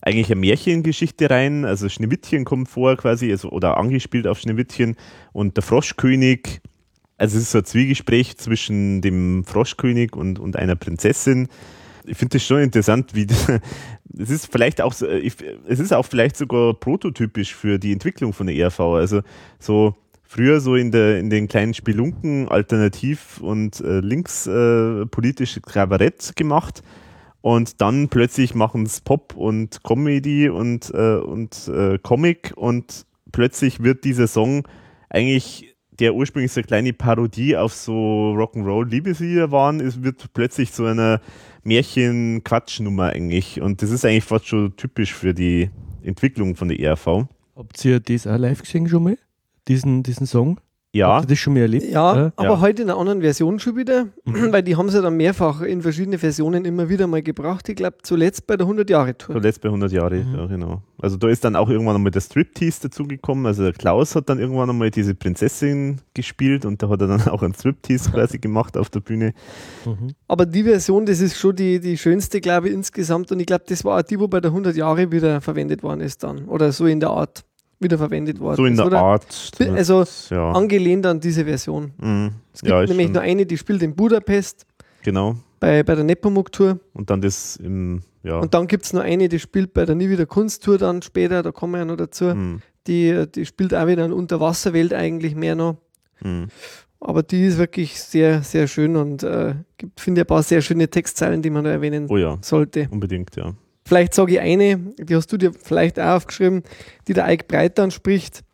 eigentlich 0.00 0.30
eine 0.30 0.40
Märchengeschichte 0.40 1.28
rein, 1.28 1.66
also 1.66 1.90
Schneewittchen 1.90 2.46
kommt 2.46 2.70
vor 2.70 2.96
quasi, 2.96 3.30
also, 3.30 3.50
oder 3.50 3.76
angespielt 3.76 4.26
auf 4.26 4.38
Schneewittchen 4.38 4.96
und 5.32 5.56
der 5.58 5.62
Froschkönig, 5.62 6.62
also 7.20 7.36
es 7.36 7.44
ist 7.44 7.50
so 7.50 7.58
ein 7.58 7.64
Zwiegespräch 7.66 8.38
zwischen 8.38 9.02
dem 9.02 9.44
Froschkönig 9.44 10.16
und, 10.16 10.38
und 10.38 10.56
einer 10.56 10.74
Prinzessin. 10.74 11.48
Ich 12.06 12.16
finde 12.16 12.38
das 12.38 12.46
schon 12.46 12.60
interessant, 12.60 13.14
wie 13.14 13.26
es 14.18 14.30
ist 14.30 14.50
vielleicht 14.50 14.80
auch 14.80 14.94
es 14.94 15.80
ist 15.80 15.92
auch 15.92 16.06
vielleicht 16.06 16.38
sogar 16.38 16.72
prototypisch 16.72 17.54
für 17.54 17.78
die 17.78 17.92
Entwicklung 17.92 18.32
von 18.32 18.46
der 18.46 18.56
ERV. 18.56 18.80
Also 18.80 19.20
so 19.58 19.94
früher 20.22 20.60
so 20.60 20.76
in 20.76 20.92
der 20.92 21.18
in 21.18 21.28
den 21.28 21.46
kleinen 21.46 21.74
Spelunken 21.74 22.48
alternativ 22.48 23.38
und 23.42 23.80
äh, 23.80 24.00
links 24.00 24.46
äh, 24.46 25.04
politische 25.04 25.60
Kabarett 25.60 26.34
gemacht 26.36 26.82
und 27.42 27.82
dann 27.82 28.08
plötzlich 28.08 28.54
machen 28.54 28.84
es 28.84 29.02
Pop 29.02 29.36
und 29.36 29.84
Comedy 29.84 30.48
und 30.48 30.90
äh, 30.94 31.16
und 31.16 31.68
äh, 31.68 31.98
Comic 31.98 32.54
und 32.56 33.04
plötzlich 33.30 33.82
wird 33.82 34.04
dieser 34.04 34.26
Song 34.26 34.66
eigentlich 35.10 35.69
der 36.00 36.14
ursprünglich 36.14 36.50
so 36.50 36.60
eine 36.60 36.66
kleine 36.66 36.92
Parodie 36.92 37.56
auf 37.56 37.74
so 37.74 38.34
Rock'n'Roll 38.34 38.88
Liebeslieder 38.88 39.50
waren, 39.52 39.80
es 39.80 40.02
wird 40.02 40.32
plötzlich 40.32 40.72
so 40.72 40.86
eine 40.86 41.20
Märchen-Quatschnummer 41.62 43.10
eigentlich 43.10 43.60
und 43.60 43.82
das 43.82 43.90
ist 43.90 44.04
eigentlich 44.04 44.24
fast 44.24 44.48
schon 44.48 44.74
typisch 44.76 45.14
für 45.14 45.34
die 45.34 45.70
Entwicklung 46.02 46.56
von 46.56 46.68
der 46.68 46.80
ERV. 46.80 47.26
Habt 47.54 47.84
ihr 47.84 48.00
das 48.00 48.26
auch 48.26 48.38
live 48.38 48.62
gesehen 48.62 48.88
schon 48.88 49.02
mal? 49.04 49.18
Diesen, 49.68 50.02
diesen 50.02 50.26
Song? 50.26 50.58
Ja, 50.92 51.14
Habt 51.14 51.26
ihr 51.26 51.28
das 51.28 51.38
schon 51.38 51.52
mal 51.54 51.60
erlebt? 51.60 51.84
Ja, 51.88 52.32
aber 52.34 52.44
Ja. 52.48 52.60
heute 52.60 52.82
in 52.82 52.90
einer 52.90 52.98
anderen 52.98 53.20
Version 53.20 53.60
schon 53.60 53.76
wieder, 53.76 54.06
Mhm. 54.24 54.34
weil 54.52 54.64
die 54.64 54.74
haben 54.74 54.88
sie 54.88 55.00
dann 55.00 55.16
mehrfach 55.16 55.60
in 55.62 55.82
verschiedene 55.82 56.18
Versionen 56.18 56.64
immer 56.64 56.88
wieder 56.88 57.06
mal 57.06 57.22
gebracht. 57.22 57.68
Ich 57.68 57.76
glaube, 57.76 57.98
zuletzt 58.02 58.48
bei 58.48 58.56
der 58.56 58.66
100-Jahre-Tour. 58.66 59.36
Zuletzt 59.36 59.60
bei 59.60 59.68
100 59.70 59.92
Jahre, 59.92 60.16
Mhm. 60.16 60.34
ja 60.34 60.46
genau. 60.46 60.82
Also 61.00 61.16
da 61.16 61.28
ist 61.28 61.44
dann 61.44 61.54
auch 61.54 61.68
irgendwann 61.70 61.94
einmal 61.94 62.10
der 62.10 62.20
Striptease 62.20 62.82
dazugekommen. 62.88 63.46
Also 63.46 63.62
der 63.62 63.72
Klaus 63.72 64.16
hat 64.16 64.28
dann 64.28 64.40
irgendwann 64.40 64.68
einmal 64.68 64.90
diese 64.90 65.14
Prinzessin 65.14 66.00
gespielt 66.12 66.64
und 66.66 66.82
da 66.82 66.88
hat 66.88 67.00
er 67.02 67.06
dann 67.06 67.20
auch 67.28 67.42
einen 67.44 67.54
Striptease 67.54 68.10
quasi 68.10 68.38
gemacht 68.38 68.76
auf 68.76 68.90
der 68.90 68.98
Bühne. 69.00 69.32
Mhm. 69.86 70.08
Aber 70.26 70.44
die 70.44 70.64
Version, 70.64 71.06
das 71.06 71.20
ist 71.20 71.36
schon 71.38 71.54
die, 71.54 71.78
die 71.78 71.96
schönste, 71.98 72.40
glaube 72.40 72.68
ich, 72.68 72.74
insgesamt. 72.74 73.30
Und 73.30 73.38
ich 73.38 73.46
glaube, 73.46 73.62
das 73.68 73.84
war 73.84 73.98
auch 74.00 74.02
die, 74.02 74.18
wo 74.18 74.26
bei 74.26 74.40
der 74.40 74.50
100 74.50 74.74
Jahre 74.76 75.12
wieder 75.12 75.40
verwendet 75.40 75.84
worden 75.84 76.00
ist 76.00 76.24
dann. 76.24 76.46
Oder 76.46 76.72
so 76.72 76.86
in 76.86 76.98
der 76.98 77.10
Art 77.10 77.44
wieder 77.80 77.98
verwendet 77.98 78.38
worden 78.38 78.56
So 78.56 78.64
in 78.66 78.76
der? 78.76 78.92
Art. 78.92 79.52
Also 79.58 80.04
ja. 80.30 80.52
angelehnt 80.52 81.06
an 81.06 81.18
diese 81.18 81.44
Version. 81.44 81.92
Mhm. 81.98 82.32
Es 82.52 82.60
gibt 82.60 82.70
ja, 82.70 82.84
nämlich 82.84 83.06
schon, 83.06 83.12
nur 83.14 83.22
eine, 83.22 83.46
die 83.46 83.56
spielt 83.56 83.82
in 83.82 83.96
Budapest 83.96 84.66
genau. 85.02 85.36
bei, 85.58 85.82
bei 85.82 85.94
der 85.94 86.04
Nepomuk-Tour. 86.04 86.78
Und 86.92 87.10
dann 87.10 87.20
das 87.22 87.56
im, 87.56 88.02
ja. 88.22 88.38
Und 88.38 88.52
dann 88.54 88.66
gibt 88.66 88.84
es 88.84 88.92
noch 88.92 89.02
eine, 89.02 89.28
die 89.28 89.38
spielt 89.38 89.72
bei 89.72 89.84
der 89.86 89.94
Nie 89.94 90.10
wieder 90.10 90.26
Kunsttour 90.26 90.78
dann 90.78 91.02
später, 91.02 91.42
da 91.42 91.52
kommen 91.52 91.72
wir 91.72 91.78
ja 91.78 91.84
noch 91.86 91.96
dazu. 91.96 92.26
Mhm. 92.26 92.60
Die, 92.86 93.26
die 93.34 93.46
spielt 93.46 93.74
auch 93.74 93.86
wieder 93.86 94.04
in 94.04 94.12
Unterwasserwelt 94.12 94.92
eigentlich 94.92 95.34
mehr 95.34 95.54
noch. 95.54 95.76
Mhm. 96.22 96.48
Aber 97.00 97.22
die 97.22 97.46
ist 97.46 97.56
wirklich 97.56 97.98
sehr, 97.98 98.42
sehr 98.42 98.66
schön 98.68 98.94
und 98.96 99.22
äh, 99.22 99.54
gibt, 99.78 100.00
finde 100.00 100.20
ich, 100.20 100.24
ein 100.24 100.28
paar 100.28 100.42
sehr 100.42 100.60
schöne 100.60 100.88
Textzeilen, 100.88 101.40
die 101.40 101.48
man 101.48 101.64
da 101.64 101.70
erwähnen 101.70 102.06
Oh 102.10 102.18
ja, 102.18 102.36
sollte. 102.42 102.88
unbedingt, 102.90 103.36
ja. 103.36 103.54
Vielleicht 103.90 104.14
sage 104.14 104.34
ich 104.34 104.38
eine, 104.40 104.76
die 105.00 105.16
hast 105.16 105.32
du 105.32 105.36
dir 105.36 105.52
vielleicht 105.52 105.98
auch 105.98 106.14
aufgeschrieben, 106.14 106.62
die 107.08 107.12
der 107.12 107.24
Eik 107.24 107.48
Breiter 107.48 107.82
anspricht. 107.82 108.44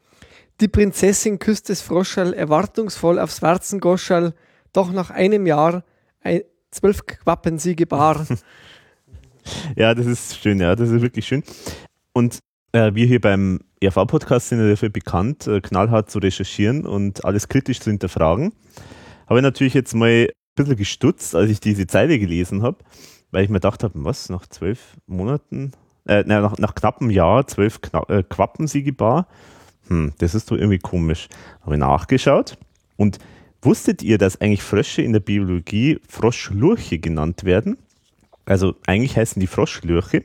Die 0.62 0.66
Prinzessin 0.66 1.38
küsst 1.38 1.68
des 1.68 1.82
Froschall 1.82 2.32
erwartungsvoll 2.32 3.18
aufs 3.18 3.42
Warzengoschall, 3.42 4.32
doch 4.72 4.90
nach 4.92 5.10
einem 5.10 5.44
Jahr 5.46 5.84
ein, 6.22 6.40
zwölf 6.70 7.04
Quappen 7.04 7.58
sie 7.58 7.76
gebar. 7.76 8.26
Ja, 9.76 9.94
das 9.94 10.06
ist 10.06 10.38
schön, 10.38 10.58
ja, 10.58 10.74
das 10.74 10.90
ist 10.90 11.02
wirklich 11.02 11.24
schön. 11.24 11.44
Und 12.12 12.40
äh, 12.72 12.94
wir 12.94 13.06
hier 13.06 13.20
beim 13.20 13.60
ERV-Podcast 13.80 14.48
sind 14.48 14.58
ja 14.58 14.70
dafür 14.70 14.88
bekannt, 14.88 15.46
äh, 15.46 15.60
knallhart 15.60 16.10
zu 16.10 16.18
recherchieren 16.18 16.84
und 16.84 17.24
alles 17.24 17.46
kritisch 17.46 17.78
zu 17.78 17.90
hinterfragen. 17.90 18.52
Habe 19.28 19.38
ich 19.38 19.44
natürlich 19.44 19.74
jetzt 19.74 19.94
mal 19.94 20.08
ein 20.08 20.28
bisschen 20.56 20.74
gestutzt, 20.76 21.36
als 21.36 21.48
ich 21.48 21.60
diese 21.60 21.86
Zeile 21.86 22.18
gelesen 22.18 22.62
habe, 22.62 22.78
weil 23.36 23.44
ich 23.44 23.50
mir 23.50 23.56
gedacht 23.56 23.84
habe, 23.84 24.02
was, 24.02 24.30
nach 24.30 24.46
zwölf 24.46 24.96
Monaten, 25.06 25.72
äh, 26.06 26.24
nein, 26.26 26.40
nach, 26.40 26.56
nach 26.56 26.74
knappem 26.74 27.10
Jahr, 27.10 27.46
zwölf 27.46 27.82
Kna 27.82 28.02
äh, 28.08 28.22
Quappensiegebar? 28.22 29.26
Hm, 29.88 30.14
das 30.16 30.34
ist 30.34 30.50
doch 30.50 30.56
irgendwie 30.56 30.78
komisch. 30.78 31.28
Habe 31.60 31.74
ich 31.74 31.78
nachgeschaut 31.78 32.56
und 32.96 33.18
wusstet 33.60 34.02
ihr, 34.02 34.16
dass 34.16 34.40
eigentlich 34.40 34.62
Frösche 34.62 35.02
in 35.02 35.12
der 35.12 35.20
Biologie 35.20 36.00
Froschlurche 36.08 36.98
genannt 36.98 37.44
werden? 37.44 37.76
Also 38.46 38.74
eigentlich 38.86 39.18
heißen 39.18 39.38
die 39.38 39.46
Froschlurche 39.46 40.24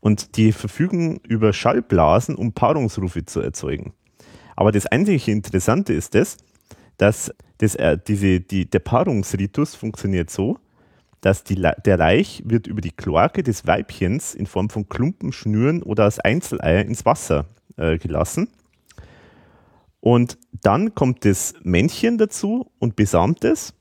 und 0.00 0.36
die 0.36 0.52
verfügen 0.52 1.20
über 1.26 1.54
Schallblasen, 1.54 2.34
um 2.34 2.52
Paarungsrufe 2.52 3.24
zu 3.24 3.40
erzeugen. 3.40 3.94
Aber 4.54 4.70
das 4.70 4.84
einzige 4.84 5.32
Interessante 5.32 5.94
ist 5.94 6.14
das, 6.14 6.36
dass 6.98 7.32
das, 7.56 7.74
äh, 7.76 7.96
diese, 8.06 8.40
die, 8.40 8.68
der 8.68 8.80
Paarungsritus 8.80 9.74
funktioniert 9.76 10.28
so, 10.28 10.58
dass 11.24 11.42
die, 11.42 11.54
der 11.54 11.96
Laich 11.96 12.42
wird 12.44 12.66
über 12.66 12.82
die 12.82 12.90
Kloake 12.90 13.42
des 13.42 13.66
Weibchens 13.66 14.34
in 14.34 14.44
Form 14.44 14.68
von 14.68 14.90
Klumpen, 14.90 15.32
Schnüren 15.32 15.82
oder 15.82 16.04
als 16.04 16.20
Einzeleier 16.20 16.84
ins 16.84 17.06
Wasser 17.06 17.46
äh, 17.78 17.96
gelassen. 17.96 18.50
Und 20.00 20.36
dann 20.60 20.94
kommt 20.94 21.24
das 21.24 21.54
Männchen 21.62 22.18
dazu 22.18 22.70
und 22.78 22.94
besamt 22.94 23.42
es. 23.42 23.72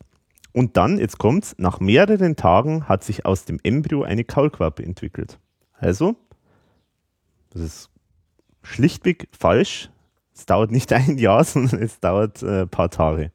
Und 0.53 0.77
dann, 0.77 0.97
jetzt 0.97 1.17
kommt's, 1.17 1.53
nach 1.57 1.81
mehreren 1.81 2.37
Tagen 2.37 2.87
hat 2.87 3.03
sich 3.03 3.25
aus 3.25 3.43
dem 3.43 3.59
Embryo 3.61 4.03
eine 4.03 4.23
Kaulquappe 4.23 4.81
entwickelt. 4.81 5.37
Also, 5.73 6.15
das 7.49 7.61
ist 7.61 7.89
schlichtweg 8.61 9.27
falsch. 9.37 9.89
Es 10.33 10.45
dauert 10.45 10.71
nicht 10.71 10.93
ein 10.93 11.17
Jahr, 11.17 11.43
sondern 11.43 11.81
es 11.81 11.99
dauert 11.99 12.41
äh, 12.41 12.61
ein 12.61 12.69
paar 12.69 12.89
Tage. 12.89 13.33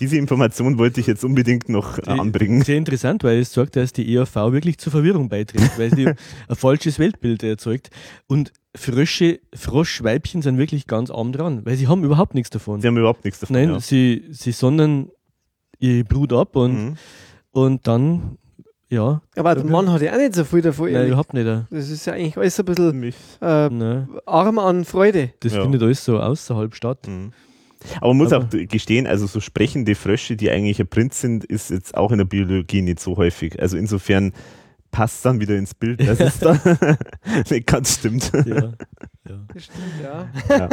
Diese 0.00 0.16
Information 0.18 0.78
wollte 0.78 1.00
ich 1.00 1.06
jetzt 1.06 1.24
unbedingt 1.24 1.68
noch 1.68 1.98
äh, 1.98 2.02
Die- 2.02 2.08
anbringen. 2.10 2.62
Sehr 2.62 2.76
interessant, 2.76 3.24
weil 3.24 3.38
es 3.40 3.52
sorgt, 3.52 3.76
dass 3.76 3.92
die 3.92 4.14
ERV 4.14 4.34
wirklich 4.52 4.78
zur 4.78 4.92
Verwirrung 4.92 5.28
beiträgt, 5.28 5.78
weil 5.78 5.94
sie 5.94 6.06
ein 6.48 6.56
falsches 6.56 6.98
Weltbild 6.98 7.42
erzeugt. 7.42 7.90
Und 8.26 8.52
Frösche, 8.74 9.40
Froschweibchen 9.54 10.42
sind 10.42 10.58
wirklich 10.58 10.86
ganz 10.86 11.10
arm 11.10 11.32
dran, 11.32 11.64
weil 11.64 11.76
sie 11.76 11.88
haben 11.88 12.04
überhaupt 12.04 12.34
nichts 12.34 12.50
davon. 12.50 12.80
Sie 12.82 12.86
haben 12.86 12.98
überhaupt 12.98 13.24
nichts 13.24 13.40
davon. 13.40 13.54
Nein, 13.56 13.70
ja. 13.70 13.80
sie, 13.80 14.24
sie 14.30 14.52
sondern 14.52 15.08
ihre 15.78 16.04
Brut 16.04 16.32
ab 16.34 16.56
und, 16.56 16.72
Mhm. 16.74 16.96
und 17.52 17.86
dann, 17.86 18.36
ja, 18.90 19.22
Aber 19.34 19.54
der 19.54 19.64
Mann 19.64 19.90
hat 19.90 20.02
ja 20.02 20.12
auch 20.12 20.18
nicht 20.18 20.34
so 20.34 20.44
viel 20.44 20.60
davon. 20.60 20.92
nein, 20.92 21.06
überhaupt 21.08 21.32
nicht. 21.32 21.46
Das 21.70 21.88
ist 21.88 22.04
ja 22.06 22.12
eigentlich 22.12 22.36
alles 22.36 22.58
ein 22.60 22.66
bisschen 22.66 23.12
äh, 23.40 24.04
arm 24.26 24.58
an 24.58 24.84
Freude. 24.84 25.32
das 25.40 25.54
Ja. 25.54 25.62
findet 25.62 25.82
alles 25.82 26.04
so 26.04 26.18
außerhalb 26.20 26.74
statt. 26.74 27.06
Mhm. 27.08 27.32
Aber 27.96 28.08
man 28.08 28.16
muss 28.18 28.32
Aber- 28.32 28.44
auch 28.46 28.50
gestehen, 28.68 29.06
also 29.06 29.26
so 29.26 29.40
sprechende 29.40 29.94
Frösche, 29.94 30.36
die 30.36 30.50
eigentlich 30.50 30.80
ein 30.80 30.88
Prinz 30.88 31.20
sind, 31.20 31.44
ist 31.44 31.70
jetzt 31.70 31.96
auch 31.96 32.12
in 32.12 32.18
der 32.18 32.24
Biologie 32.24 32.82
nicht 32.82 33.00
so 33.00 33.16
häufig. 33.16 33.60
Also 33.60 33.76
insofern 33.76 34.32
passt 34.90 35.24
dann 35.24 35.40
wieder 35.40 35.56
ins 35.56 35.74
Bild, 35.74 36.00
dass 36.06 36.20
es 36.20 36.38
da 36.38 36.58
nicht 37.50 37.66
ganz 37.66 37.94
stimmt. 37.98 38.30
Ja. 38.46 38.72
Ja. 39.28 39.44
Das 39.52 39.64
stimmt, 39.64 40.00
ja. 40.02 40.68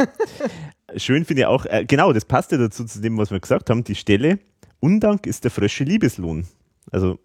Schön 0.96 1.24
finde 1.24 1.42
ich 1.42 1.46
auch, 1.46 1.66
äh, 1.66 1.84
genau, 1.86 2.12
das 2.12 2.24
passt 2.24 2.52
ja 2.52 2.58
dazu 2.58 2.84
zu 2.84 3.00
dem, 3.00 3.18
was 3.18 3.30
wir 3.30 3.40
gesagt 3.40 3.68
haben, 3.70 3.84
die 3.84 3.94
Stelle, 3.96 4.38
Undank 4.80 5.26
ist 5.26 5.44
der 5.44 5.50
Frösche 5.50 5.84
Liebeslohn. 5.84 6.46
Also 6.92 7.18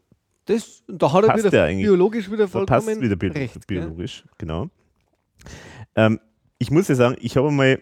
Das, 0.45 0.83
da 0.87 1.13
hat 1.13 1.23
er 1.25 1.27
Passt 1.29 1.45
wieder 1.45 1.57
ja 1.59 1.63
eigentlich. 1.65 1.85
biologisch 1.85 2.27
wieder 2.27 2.45
da 2.45 2.47
vollkommen 2.47 2.85
passt 2.85 3.01
wieder 3.01 3.15
bi 3.15 3.27
recht. 3.27 3.53
gell? 3.53 3.61
biologisch, 3.67 4.23
genau. 4.37 4.69
Ähm, 5.95 6.19
ich 6.57 6.71
muss 6.71 6.87
ja 6.87 6.95
sagen, 6.95 7.15
ich 7.21 7.37
habe 7.37 7.51
mal, 7.51 7.81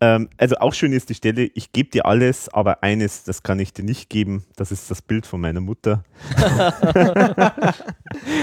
ähm, 0.00 0.28
also 0.38 0.56
auch 0.56 0.72
schön 0.72 0.92
ist 0.92 1.10
die 1.10 1.14
Stelle, 1.14 1.50
ich 1.54 1.72
gebe 1.72 1.90
dir 1.90 2.06
alles, 2.06 2.48
aber 2.48 2.82
eines, 2.82 3.24
das 3.24 3.42
kann 3.42 3.58
ich 3.58 3.72
dir 3.72 3.84
nicht 3.84 4.08
geben, 4.08 4.44
das 4.56 4.72
ist 4.72 4.90
das 4.90 5.02
Bild 5.02 5.26
von 5.26 5.40
meiner 5.40 5.60
Mutter. 5.60 6.04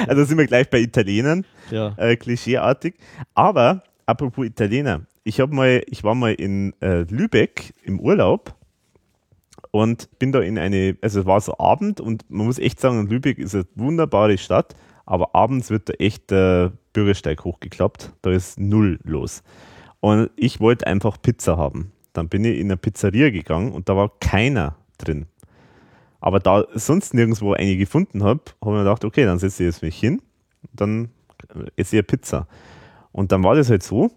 also 0.08 0.24
sind 0.24 0.38
wir 0.38 0.46
gleich 0.46 0.70
bei 0.70 0.80
Italienern. 0.80 1.46
Ja. 1.72 1.94
äh, 1.98 2.16
klischeeartig. 2.16 2.96
Aber 3.34 3.84
apropos 4.06 4.46
Italiener, 4.46 5.02
ich 5.24 5.40
habe 5.40 5.54
mal, 5.54 5.82
ich 5.88 6.04
war 6.04 6.16
mal 6.16 6.34
in 6.34 6.74
äh, 6.82 7.02
Lübeck 7.02 7.74
im 7.84 8.00
Urlaub 8.00 8.56
und 9.72 10.10
bin 10.20 10.32
da 10.32 10.42
in 10.42 10.58
eine, 10.58 10.98
also 11.02 11.22
es 11.22 11.26
war 11.26 11.42
so 11.42 11.58
Abend 11.58 12.00
und 12.00 12.30
man 12.30 12.46
muss 12.46 12.60
echt 12.60 12.80
sagen, 12.80 13.08
Lübeck 13.08 13.40
ist 13.40 13.56
eine 13.56 13.66
wunderbare 13.76 14.38
Stadt, 14.38 14.76
aber 15.06 15.34
abends 15.36 15.70
wird 15.70 15.90
da 15.90 15.94
echt 15.94 16.32
der 16.32 16.72
Bürgersteig 16.94 17.44
hochgeklappt, 17.44 18.14
da 18.22 18.32
ist 18.32 18.60
null 18.60 19.00
los. 19.04 19.44
Und 19.99 20.30
ich 20.36 20.60
wollte 20.60 20.88
einfach 20.88 21.22
Pizza 21.22 21.57
haben. 21.57 21.91
Dann 22.14 22.30
bin 22.30 22.44
ich 22.45 22.57
in 22.60 22.68
eine 22.68 22.78
Pizzeria 22.78 23.30
gegangen 23.30 23.72
und 23.72 23.90
da 23.90 23.95
war 23.95 24.11
keiner 24.19 24.76
drin. 24.98 25.28
Aber 26.19 26.40
da 26.40 26.65
sonst 26.74 27.14
nirgendwo 27.14 27.53
eine 27.53 27.78
gefunden 27.78 28.24
habe, 28.24 28.41
habe 28.61 28.72
ich 28.72 28.78
mir 28.78 28.84
gedacht, 28.84 29.06
okay, 29.06 29.26
dann 29.26 29.40
setze 29.40 29.64
ich 29.64 29.68
jetzt 29.68 29.82
mich 29.82 29.99
hin, 29.99 30.22
dann 30.74 31.10
esse 31.76 31.95
ich 31.95 31.99
eine 31.99 32.03
Pizza. 32.03 32.48
Und 33.11 33.32
dann 33.32 33.44
war 33.44 33.56
das 33.56 33.69
halt 33.69 33.84
so, 33.84 34.11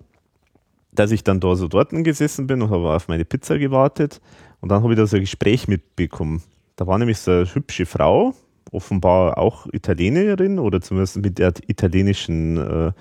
dass 0.92 1.10
ich 1.10 1.24
dann 1.24 1.40
da 1.40 1.54
so 1.56 1.68
dort 1.68 1.90
gesessen 1.90 2.46
bin 2.46 2.62
und 2.62 2.70
habe 2.70 2.94
auf 2.94 3.08
meine 3.08 3.24
Pizza 3.24 3.58
gewartet 3.58 4.20
und 4.60 4.70
dann 4.70 4.82
habe 4.82 4.92
ich 4.92 4.98
da 4.98 5.06
so 5.06 5.16
ein 5.16 5.22
Gespräch 5.22 5.68
mitbekommen. 5.68 6.42
Da 6.76 6.86
war 6.86 6.98
nämlich 6.98 7.18
so 7.18 7.30
eine 7.30 7.54
hübsche 7.54 7.86
Frau, 7.86 8.34
offenbar 8.72 9.38
auch 9.38 9.66
Italienerin 9.72 10.58
oder 10.58 10.80
zumindest 10.80 11.18
mit 11.18 11.38
der 11.38 11.52
italienischen 11.66 12.56
äh, 12.56 12.92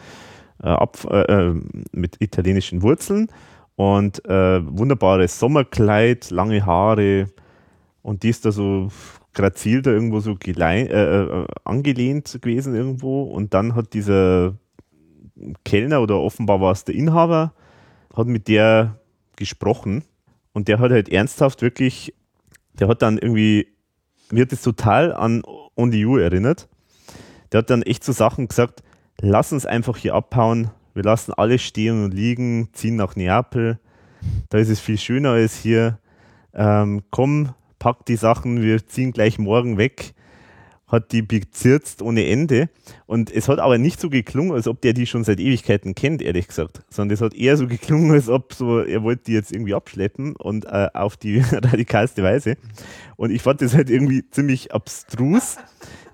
äh, 0.61 0.67
Ab 0.67 0.97
äh, 1.09 1.21
äh, 1.21 1.61
mit 1.91 2.17
italienischen 2.19 2.81
Wurzeln 2.81 3.27
und 3.75 4.25
äh, 4.25 4.61
wunderbares 4.65 5.39
Sommerkleid, 5.39 6.31
lange 6.31 6.65
Haare 6.65 7.29
und 8.01 8.23
die 8.23 8.29
ist 8.29 8.45
da 8.45 8.51
so 8.51 8.89
grazil 9.33 9.81
da 9.81 9.91
irgendwo 9.91 10.19
so 10.19 10.35
äh, 10.45 10.51
äh, 10.51 11.47
angelehnt 11.63 12.39
gewesen 12.41 12.75
irgendwo 12.75 13.23
und 13.23 13.53
dann 13.53 13.75
hat 13.75 13.93
dieser 13.93 14.55
Kellner 15.63 16.01
oder 16.01 16.19
offenbar 16.19 16.59
war 16.59 16.71
es 16.71 16.83
der 16.83 16.95
Inhaber, 16.95 17.53
hat 18.15 18.27
mit 18.27 18.47
der 18.47 18.99
gesprochen 19.35 20.03
und 20.53 20.67
der 20.67 20.79
hat 20.79 20.91
halt 20.91 21.09
ernsthaft 21.09 21.61
wirklich, 21.61 22.13
der 22.79 22.87
hat 22.87 23.01
dann 23.01 23.17
irgendwie, 23.17 23.67
mir 24.31 24.41
hat 24.41 24.51
das 24.51 24.61
total 24.61 25.13
an 25.13 25.43
On 25.75 25.91
the 25.91 26.01
You 26.01 26.17
erinnert. 26.17 26.67
Der 27.51 27.59
hat 27.59 27.69
dann 27.69 27.81
echt 27.81 28.03
so 28.03 28.11
Sachen 28.11 28.47
gesagt, 28.47 28.83
lass 29.21 29.53
uns 29.53 29.65
einfach 29.65 29.97
hier 29.97 30.15
abhauen, 30.15 30.71
wir 30.93 31.03
lassen 31.03 31.33
alles 31.33 31.61
stehen 31.61 32.03
und 32.03 32.13
liegen, 32.13 32.69
ziehen 32.73 32.95
nach 32.95 33.15
Neapel, 33.15 33.79
da 34.49 34.57
ist 34.57 34.69
es 34.69 34.79
viel 34.79 34.97
schöner 34.97 35.31
als 35.31 35.57
hier. 35.57 35.99
Ähm, 36.53 37.03
komm, 37.09 37.53
pack 37.77 38.05
die 38.05 38.15
Sachen, 38.15 38.61
wir 38.61 38.85
ziehen 38.85 39.11
gleich 39.11 39.39
morgen 39.39 39.77
weg. 39.77 40.13
Hat 40.89 41.11
die 41.11 41.21
bezirzt 41.21 42.01
ohne 42.01 42.27
Ende. 42.27 42.69
Und 43.05 43.31
es 43.31 43.47
hat 43.47 43.59
aber 43.59 43.77
nicht 43.77 44.01
so 44.01 44.09
geklungen, 44.09 44.53
als 44.53 44.67
ob 44.67 44.81
der 44.81 44.93
die 44.93 45.05
schon 45.05 45.23
seit 45.23 45.39
Ewigkeiten 45.39 45.95
kennt, 45.95 46.21
ehrlich 46.21 46.47
gesagt. 46.47 46.81
Sondern 46.89 47.13
es 47.13 47.21
hat 47.21 47.33
eher 47.33 47.57
so 47.57 47.67
geklungen, 47.67 48.11
als 48.11 48.27
ob 48.27 48.53
so, 48.53 48.79
er 48.79 49.03
wollte 49.03 49.23
die 49.27 49.33
jetzt 49.33 49.51
irgendwie 49.51 49.75
abschleppen 49.75 50.35
und 50.35 50.65
äh, 50.65 50.89
auf 50.93 51.15
die 51.15 51.39
radikalste 51.51 52.23
Weise. 52.23 52.57
Und 53.15 53.31
ich 53.31 53.41
fand 53.41 53.61
das 53.61 53.73
halt 53.73 53.89
irgendwie 53.89 54.27
ziemlich 54.29 54.73
abstrus, 54.73 55.57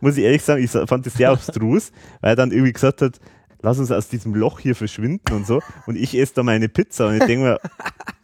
muss 0.02 0.18
ich 0.18 0.24
ehrlich 0.24 0.44
sagen. 0.44 0.64
Ich 0.64 0.72
fand 0.72 1.06
das 1.06 1.14
sehr 1.14 1.32
abstrus, 1.32 1.92
weil 2.22 2.32
er 2.32 2.36
dann 2.36 2.52
irgendwie 2.52 2.74
gesagt 2.74 3.02
hat, 3.02 3.20
lass 3.66 3.80
uns 3.80 3.92
aus 3.92 4.08
diesem 4.08 4.36
Loch 4.36 4.60
hier 4.60 4.76
verschwinden 4.76 5.34
und 5.34 5.48
so. 5.48 5.60
Und 5.88 5.96
ich 5.96 6.16
esse 6.16 6.36
da 6.36 6.44
meine 6.44 6.70
Pizza 6.70 7.08
und 7.08 7.16
ich 7.16 7.24
denke 7.24 7.46
mir, 7.46 7.60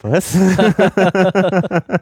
was? 0.01 0.33
das 0.61 1.99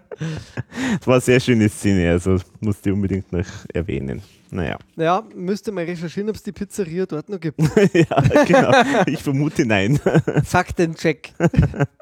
war 1.06 1.14
eine 1.14 1.22
sehr 1.22 1.40
schöne 1.40 1.70
Szene, 1.70 2.12
also 2.12 2.38
musste 2.60 2.90
ich 2.90 2.94
unbedingt 2.94 3.32
noch 3.32 3.46
erwähnen. 3.74 4.22
Naja, 4.52 4.78
Ja, 4.98 5.24
müsste 5.36 5.72
mal 5.72 5.86
recherchieren, 5.86 6.30
ob 6.30 6.36
es 6.36 6.44
die 6.44 6.52
Pizzeria 6.52 7.06
dort 7.06 7.30
noch 7.30 7.40
gibt. 7.40 7.60
ja, 7.94 8.44
genau. 8.46 8.74
Ich 9.06 9.24
vermute 9.24 9.66
nein. 9.66 10.00
Faktencheck. 10.44 11.34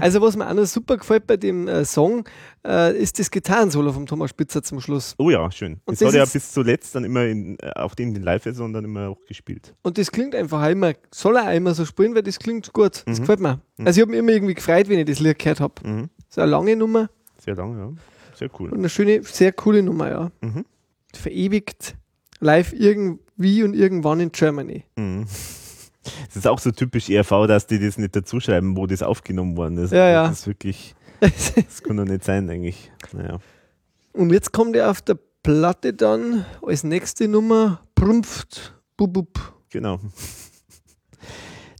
Also, 0.00 0.20
was 0.20 0.36
mir 0.36 0.48
auch 0.48 0.54
noch 0.54 0.64
super 0.66 0.96
gefällt 0.96 1.26
bei 1.26 1.36
dem 1.36 1.68
äh, 1.68 1.84
Song, 1.84 2.24
äh, 2.66 2.96
ist 2.96 3.18
das 3.18 3.30
Gitarrensolo 3.30 3.92
vom 3.92 4.06
Thomas 4.06 4.30
Spitzer 4.30 4.62
zum 4.62 4.80
Schluss. 4.80 5.14
Oh 5.18 5.30
ja, 5.30 5.50
schön. 5.50 5.74
Und 5.84 5.92
das, 5.94 5.98
das 6.00 6.08
hat 6.08 6.14
er 6.14 6.18
ja 6.18 6.22
ist- 6.24 6.32
bis 6.32 6.52
zuletzt 6.52 6.94
dann 6.94 7.04
immer 7.04 7.24
in, 7.24 7.58
äh, 7.60 7.70
auch 7.76 7.94
in 7.98 8.14
den 8.14 8.22
Live-Versionen 8.22 8.72
dann 8.72 8.84
immer 8.84 9.08
auch 9.10 9.24
gespielt. 9.26 9.74
Und 9.82 9.98
das 9.98 10.10
klingt 10.10 10.34
einfach 10.34 10.66
immer, 10.68 10.92
soll 11.12 11.36
er 11.36 11.48
auch 11.50 11.54
immer 11.54 11.74
so 11.74 11.84
spielen, 11.84 12.14
weil 12.14 12.22
das 12.22 12.38
klingt 12.38 12.72
gut. 12.72 13.02
Das 13.06 13.18
Mhm. 13.18 13.22
gefällt 13.22 13.40
mir. 13.40 13.60
Also, 13.84 13.98
ich 13.98 14.02
habe 14.02 14.10
mich 14.10 14.18
immer 14.20 14.32
irgendwie 14.32 14.54
gefreut, 14.54 14.88
wenn 14.88 14.98
ich 14.98 15.06
das 15.06 15.20
Lied 15.20 15.38
gehört 15.38 15.60
habe. 15.60 15.74
Mhm. 15.86 16.08
So 16.28 16.40
eine 16.40 16.50
lange 16.50 16.76
Nummer 16.76 17.10
Sehr 17.38 17.56
lang, 17.56 17.76
ja. 17.78 17.92
Sehr 18.36 18.48
cool. 18.58 18.70
und 18.70 18.78
eine 18.78 18.88
schöne, 18.88 19.22
sehr 19.22 19.52
coole 19.52 19.82
Nummer, 19.82 20.08
ja. 20.10 20.30
Mhm. 20.40 20.64
Verewigt 21.14 21.96
live 22.40 22.72
irgendwie 22.72 23.62
und 23.62 23.74
irgendwann 23.74 24.20
in 24.20 24.32
Germany. 24.32 24.84
Mhm. 24.96 25.26
Es 26.28 26.36
ist 26.36 26.46
auch 26.46 26.58
so 26.58 26.70
typisch 26.70 27.10
ERV, 27.10 27.46
dass 27.46 27.66
die 27.66 27.78
das 27.78 27.98
nicht 27.98 28.16
dazu 28.16 28.40
schreiben, 28.40 28.76
wo 28.76 28.86
das 28.86 29.02
aufgenommen 29.02 29.56
worden 29.56 29.78
ist. 29.78 29.92
Ja, 29.92 30.08
ja. 30.08 30.28
Das 30.28 30.40
ist 30.40 30.46
wirklich, 30.46 30.94
das 31.20 31.82
kann 31.82 31.96
doch 31.96 32.04
nicht 32.04 32.24
sein, 32.24 32.48
eigentlich. 32.48 32.90
Naja. 33.12 33.38
Und 34.12 34.32
jetzt 34.32 34.52
kommt 34.52 34.76
er 34.76 34.90
auf 34.90 35.02
der 35.02 35.18
Platte 35.42 35.94
dann 35.94 36.44
als 36.62 36.84
nächste 36.84 37.28
Nummer 37.28 37.80
Prumpft, 37.94 38.74
Bubub. 38.96 39.54
Genau. 39.70 40.00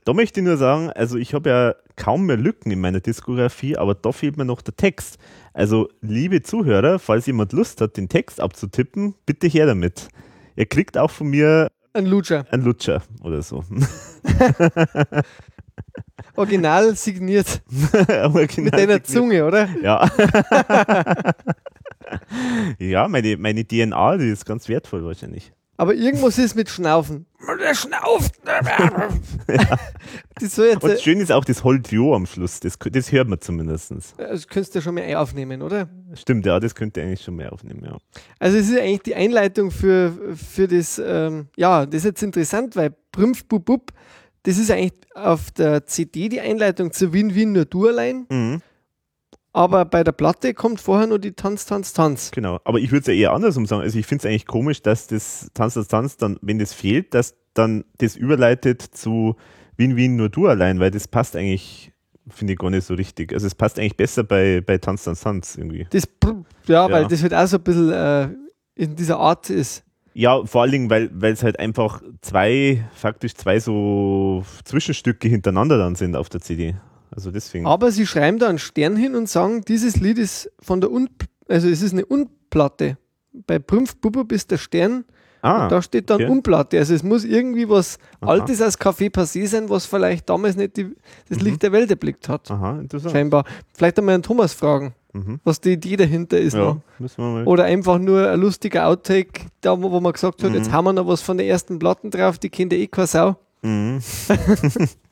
Da 0.06 0.14
möchte 0.14 0.40
ich 0.40 0.46
nur 0.46 0.56
sagen, 0.56 0.90
also 0.90 1.18
ich 1.18 1.34
habe 1.34 1.50
ja 1.50 1.74
kaum 1.94 2.24
mehr 2.24 2.38
Lücken 2.38 2.70
in 2.72 2.80
meiner 2.80 3.00
Diskografie, 3.00 3.76
aber 3.76 3.94
da 3.94 4.12
fehlt 4.12 4.38
mir 4.38 4.46
noch 4.46 4.62
der 4.62 4.74
Text. 4.74 5.18
Also, 5.52 5.88
liebe 6.00 6.42
Zuhörer, 6.42 6.98
falls 6.98 7.26
jemand 7.26 7.52
Lust 7.52 7.82
hat, 7.82 7.98
den 7.98 8.08
Text 8.08 8.40
abzutippen, 8.40 9.14
bitte 9.26 9.46
her 9.46 9.66
damit. 9.66 10.08
Ihr 10.56 10.66
kriegt 10.66 10.96
auch 10.96 11.10
von 11.10 11.28
mir 11.28 11.68
Ein 11.92 12.06
Lutscher. 12.06 12.44
einen 12.50 12.64
Lutscher 12.64 13.02
oder 13.22 13.42
so. 13.42 13.64
Original 16.36 16.94
signiert 16.96 17.62
Aber 18.08 18.40
mit 18.40 18.56
deiner 18.56 18.78
signiert. 18.78 19.06
Zunge, 19.06 19.44
oder? 19.44 19.68
Ja. 19.82 20.08
ja, 22.78 23.08
meine, 23.08 23.36
meine 23.36 23.66
DNA, 23.66 24.16
die 24.18 24.28
ist 24.28 24.46
ganz 24.46 24.68
wertvoll 24.68 25.04
wahrscheinlich. 25.04 25.52
Aber 25.80 25.94
irgendwas 25.94 26.36
ist 26.36 26.56
mit 26.56 26.68
Schnaufen. 26.68 27.24
Der 27.58 27.74
schnauft. 27.74 28.34
Das 30.38 30.54
soll 30.54 30.66
jetzt, 30.66 30.84
Und 30.84 31.00
schön 31.00 31.20
ist 31.20 31.32
auch 31.32 31.44
das 31.44 31.64
Holdjo 31.64 32.14
am 32.14 32.26
Schluss. 32.26 32.60
Das, 32.60 32.78
das 32.78 33.12
hört 33.12 33.28
man 33.28 33.40
zumindest. 33.40 33.92
das 34.18 34.46
könntest 34.46 34.74
du 34.74 34.78
ja 34.78 34.82
schon 34.82 34.94
mal 34.94 35.14
aufnehmen, 35.16 35.62
oder? 35.62 35.88
Stimmt, 36.12 36.44
ja, 36.44 36.60
das 36.60 36.74
könnte 36.74 37.00
eigentlich 37.00 37.22
schon 37.22 37.36
mehr 37.36 37.50
aufnehmen, 37.50 37.82
ja. 37.82 37.96
Also 38.38 38.58
es 38.58 38.68
ist 38.68 38.78
eigentlich 38.78 39.02
die 39.02 39.14
Einleitung 39.14 39.70
für, 39.70 40.12
für 40.34 40.68
das, 40.68 41.00
ähm, 41.02 41.48
ja, 41.56 41.86
das 41.86 41.96
ist 41.96 42.04
jetzt 42.04 42.22
interessant, 42.22 42.76
weil 42.76 42.94
Prümpf 43.12 43.44
Bub 43.46 43.64
Bub, 43.64 43.90
das 44.42 44.58
ist 44.58 44.70
eigentlich 44.70 44.92
auf 45.14 45.50
der 45.50 45.86
CD 45.86 46.28
die 46.28 46.40
Einleitung 46.40 46.92
zu 46.92 47.14
Win 47.14 47.34
Win 47.34 47.52
nur 47.52 47.64
du 47.64 47.88
allein, 47.88 48.26
Mhm, 48.28 48.60
aber 49.52 49.84
bei 49.84 50.04
der 50.04 50.12
Platte 50.12 50.54
kommt 50.54 50.80
vorher 50.80 51.06
nur 51.06 51.18
die 51.18 51.32
Tanz, 51.32 51.66
Tanz, 51.66 51.92
Tanz. 51.92 52.30
genau. 52.32 52.60
Aber 52.64 52.78
ich 52.78 52.90
würde 52.92 53.00
es 53.00 53.06
ja 53.08 53.14
eher 53.14 53.32
andersrum 53.32 53.66
sagen. 53.66 53.82
Also 53.82 53.98
ich 53.98 54.06
finde 54.06 54.22
es 54.22 54.26
eigentlich 54.26 54.46
komisch, 54.46 54.82
dass 54.82 55.06
das 55.08 55.50
Tanz, 55.54 55.74
das 55.74 55.88
Tanz 55.88 56.16
dann, 56.16 56.38
wenn 56.42 56.58
das 56.58 56.72
fehlt, 56.72 57.14
dass 57.14 57.34
dann 57.54 57.84
das 57.98 58.16
überleitet 58.16 58.80
zu 58.82 59.36
Win 59.76 59.96
Win 59.96 60.16
nur 60.16 60.28
du 60.28 60.46
allein, 60.46 60.78
weil 60.78 60.90
das 60.90 61.08
passt 61.08 61.34
eigentlich, 61.36 61.90
finde 62.28 62.52
ich 62.52 62.58
gar 62.58 62.70
nicht 62.70 62.84
so 62.86 62.94
richtig. 62.94 63.32
Also 63.32 63.46
es 63.46 63.54
passt 63.54 63.78
eigentlich 63.78 63.96
besser 63.96 64.22
bei, 64.24 64.60
bei 64.64 64.78
Tanz, 64.78 65.04
Tanz, 65.04 65.20
Tanz 65.22 65.56
irgendwie. 65.56 65.86
Das, 65.90 66.04
ja, 66.66 66.86
Ja. 66.86 66.90
weil 66.90 67.06
das 67.08 67.22
halt 67.22 67.34
auch 67.34 67.46
so 67.46 67.56
ein 67.56 67.62
bisschen 67.62 67.90
äh, 67.92 68.28
in 68.76 68.94
dieser 68.94 69.18
Art 69.18 69.50
ist. 69.50 69.84
Ja, 70.12 70.44
vor 70.44 70.62
allen 70.62 70.72
Dingen, 70.72 70.90
weil 70.90 71.08
weil 71.12 71.32
es 71.32 71.42
halt 71.42 71.58
einfach 71.58 72.02
zwei, 72.20 72.84
faktisch 72.94 73.34
zwei 73.34 73.60
so 73.60 74.44
Zwischenstücke 74.64 75.28
hintereinander 75.28 75.78
dann 75.78 75.94
sind 75.94 76.16
auf 76.16 76.28
der 76.28 76.40
CD. 76.40 76.74
Also 77.10 77.30
deswegen. 77.30 77.66
Aber 77.66 77.90
sie 77.90 78.06
schreiben 78.06 78.38
da 78.38 78.48
einen 78.48 78.58
Stern 78.58 78.96
hin 78.96 79.14
und 79.16 79.28
sagen, 79.28 79.62
dieses 79.66 79.96
Lied 79.96 80.18
ist 80.18 80.50
von 80.60 80.80
der 80.80 80.90
Un 80.90 81.08
also 81.48 81.68
es 81.68 81.82
ist 81.82 81.92
eine 81.92 82.06
Unplatte. 82.06 82.96
Bei 83.32 83.58
Prümpf 83.58 83.96
Bubub 83.96 84.30
ist 84.30 84.50
der 84.52 84.58
Stern, 84.58 85.04
ah, 85.42 85.66
da 85.68 85.82
steht 85.82 86.08
dann 86.10 86.22
okay. 86.22 86.30
Unplatte. 86.30 86.78
Also 86.78 86.94
es 86.94 87.02
muss 87.02 87.24
irgendwie 87.24 87.68
was 87.68 87.98
Aha. 88.20 88.30
Altes 88.32 88.62
als 88.62 88.78
Café 88.78 89.10
Passé 89.10 89.46
sein, 89.48 89.68
was 89.68 89.86
vielleicht 89.86 90.28
damals 90.30 90.54
nicht 90.56 90.76
die, 90.76 90.94
das 91.28 91.38
Mhm. 91.38 91.44
Licht 91.44 91.62
der 91.64 91.72
Welt 91.72 91.90
erblickt 91.90 92.28
hat. 92.28 92.48
aha, 92.50 92.78
interessant. 92.80 93.12
Scheinbar. 93.12 93.44
Vielleicht 93.74 93.98
einmal 93.98 94.14
einen 94.14 94.22
Thomas 94.22 94.52
fragen, 94.52 94.94
Mhm. 95.12 95.40
was 95.42 95.60
die 95.60 95.72
Idee 95.72 95.96
dahinter 95.96 96.38
ist. 96.38 96.54
Ja, 96.54 96.60
Noch. 96.60 96.80
müssen 97.00 97.18
wir 97.24 97.30
mal. 97.32 97.44
Oder 97.46 97.64
einfach 97.64 97.98
nur 97.98 98.28
ein 98.30 98.40
lustiger 98.40 98.86
Outtake, 98.86 99.46
da 99.60 99.80
wo, 99.82 99.90
wo 99.90 99.98
man 100.00 100.12
gesagt 100.12 100.42
hat, 100.44 100.50
Mhm. 100.50 100.56
jetzt 100.56 100.70
haben 100.70 100.84
wir 100.84 100.92
noch 100.92 101.06
was 101.08 101.20
von 101.20 101.36
den 101.36 101.48
ersten 101.48 101.80
Platten 101.80 102.10
drauf, 102.12 102.38
die 102.38 102.48
kennt 102.50 102.72
ja 102.72 102.78
eh 102.78 102.86
keine 102.86 103.06
Sau. 103.08 103.36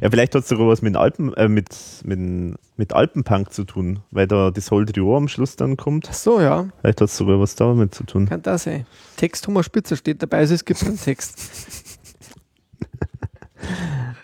Ja, 0.00 0.10
vielleicht 0.10 0.34
hat 0.34 0.42
es 0.42 0.48
sogar 0.48 0.68
was 0.68 0.82
mit, 0.82 0.96
Alpen, 0.96 1.32
äh, 1.34 1.48
mit, 1.48 1.68
mit, 2.04 2.54
mit 2.76 2.92
Alpenpunk 2.92 3.52
zu 3.52 3.64
tun, 3.64 4.00
weil 4.10 4.26
da 4.26 4.50
das 4.50 4.70
Holdrio 4.70 5.16
am 5.16 5.28
Schluss 5.28 5.56
dann 5.56 5.76
kommt. 5.76 6.08
Ach 6.10 6.14
so, 6.14 6.40
ja, 6.40 6.68
Vielleicht 6.80 7.00
hat 7.00 7.08
es 7.08 7.16
sogar 7.16 7.38
was 7.40 7.54
damit 7.56 7.94
zu 7.94 8.04
tun. 8.04 8.26
kann 8.26 8.42
das 8.42 8.64
sein. 8.64 8.86
Text 9.16 9.44
Thomas 9.44 9.66
Spitzer 9.66 9.96
steht 9.96 10.22
dabei, 10.22 10.38
also 10.38 10.54
es 10.54 10.64
gibt 10.64 10.82
einen 10.84 10.98
Text. 10.98 11.38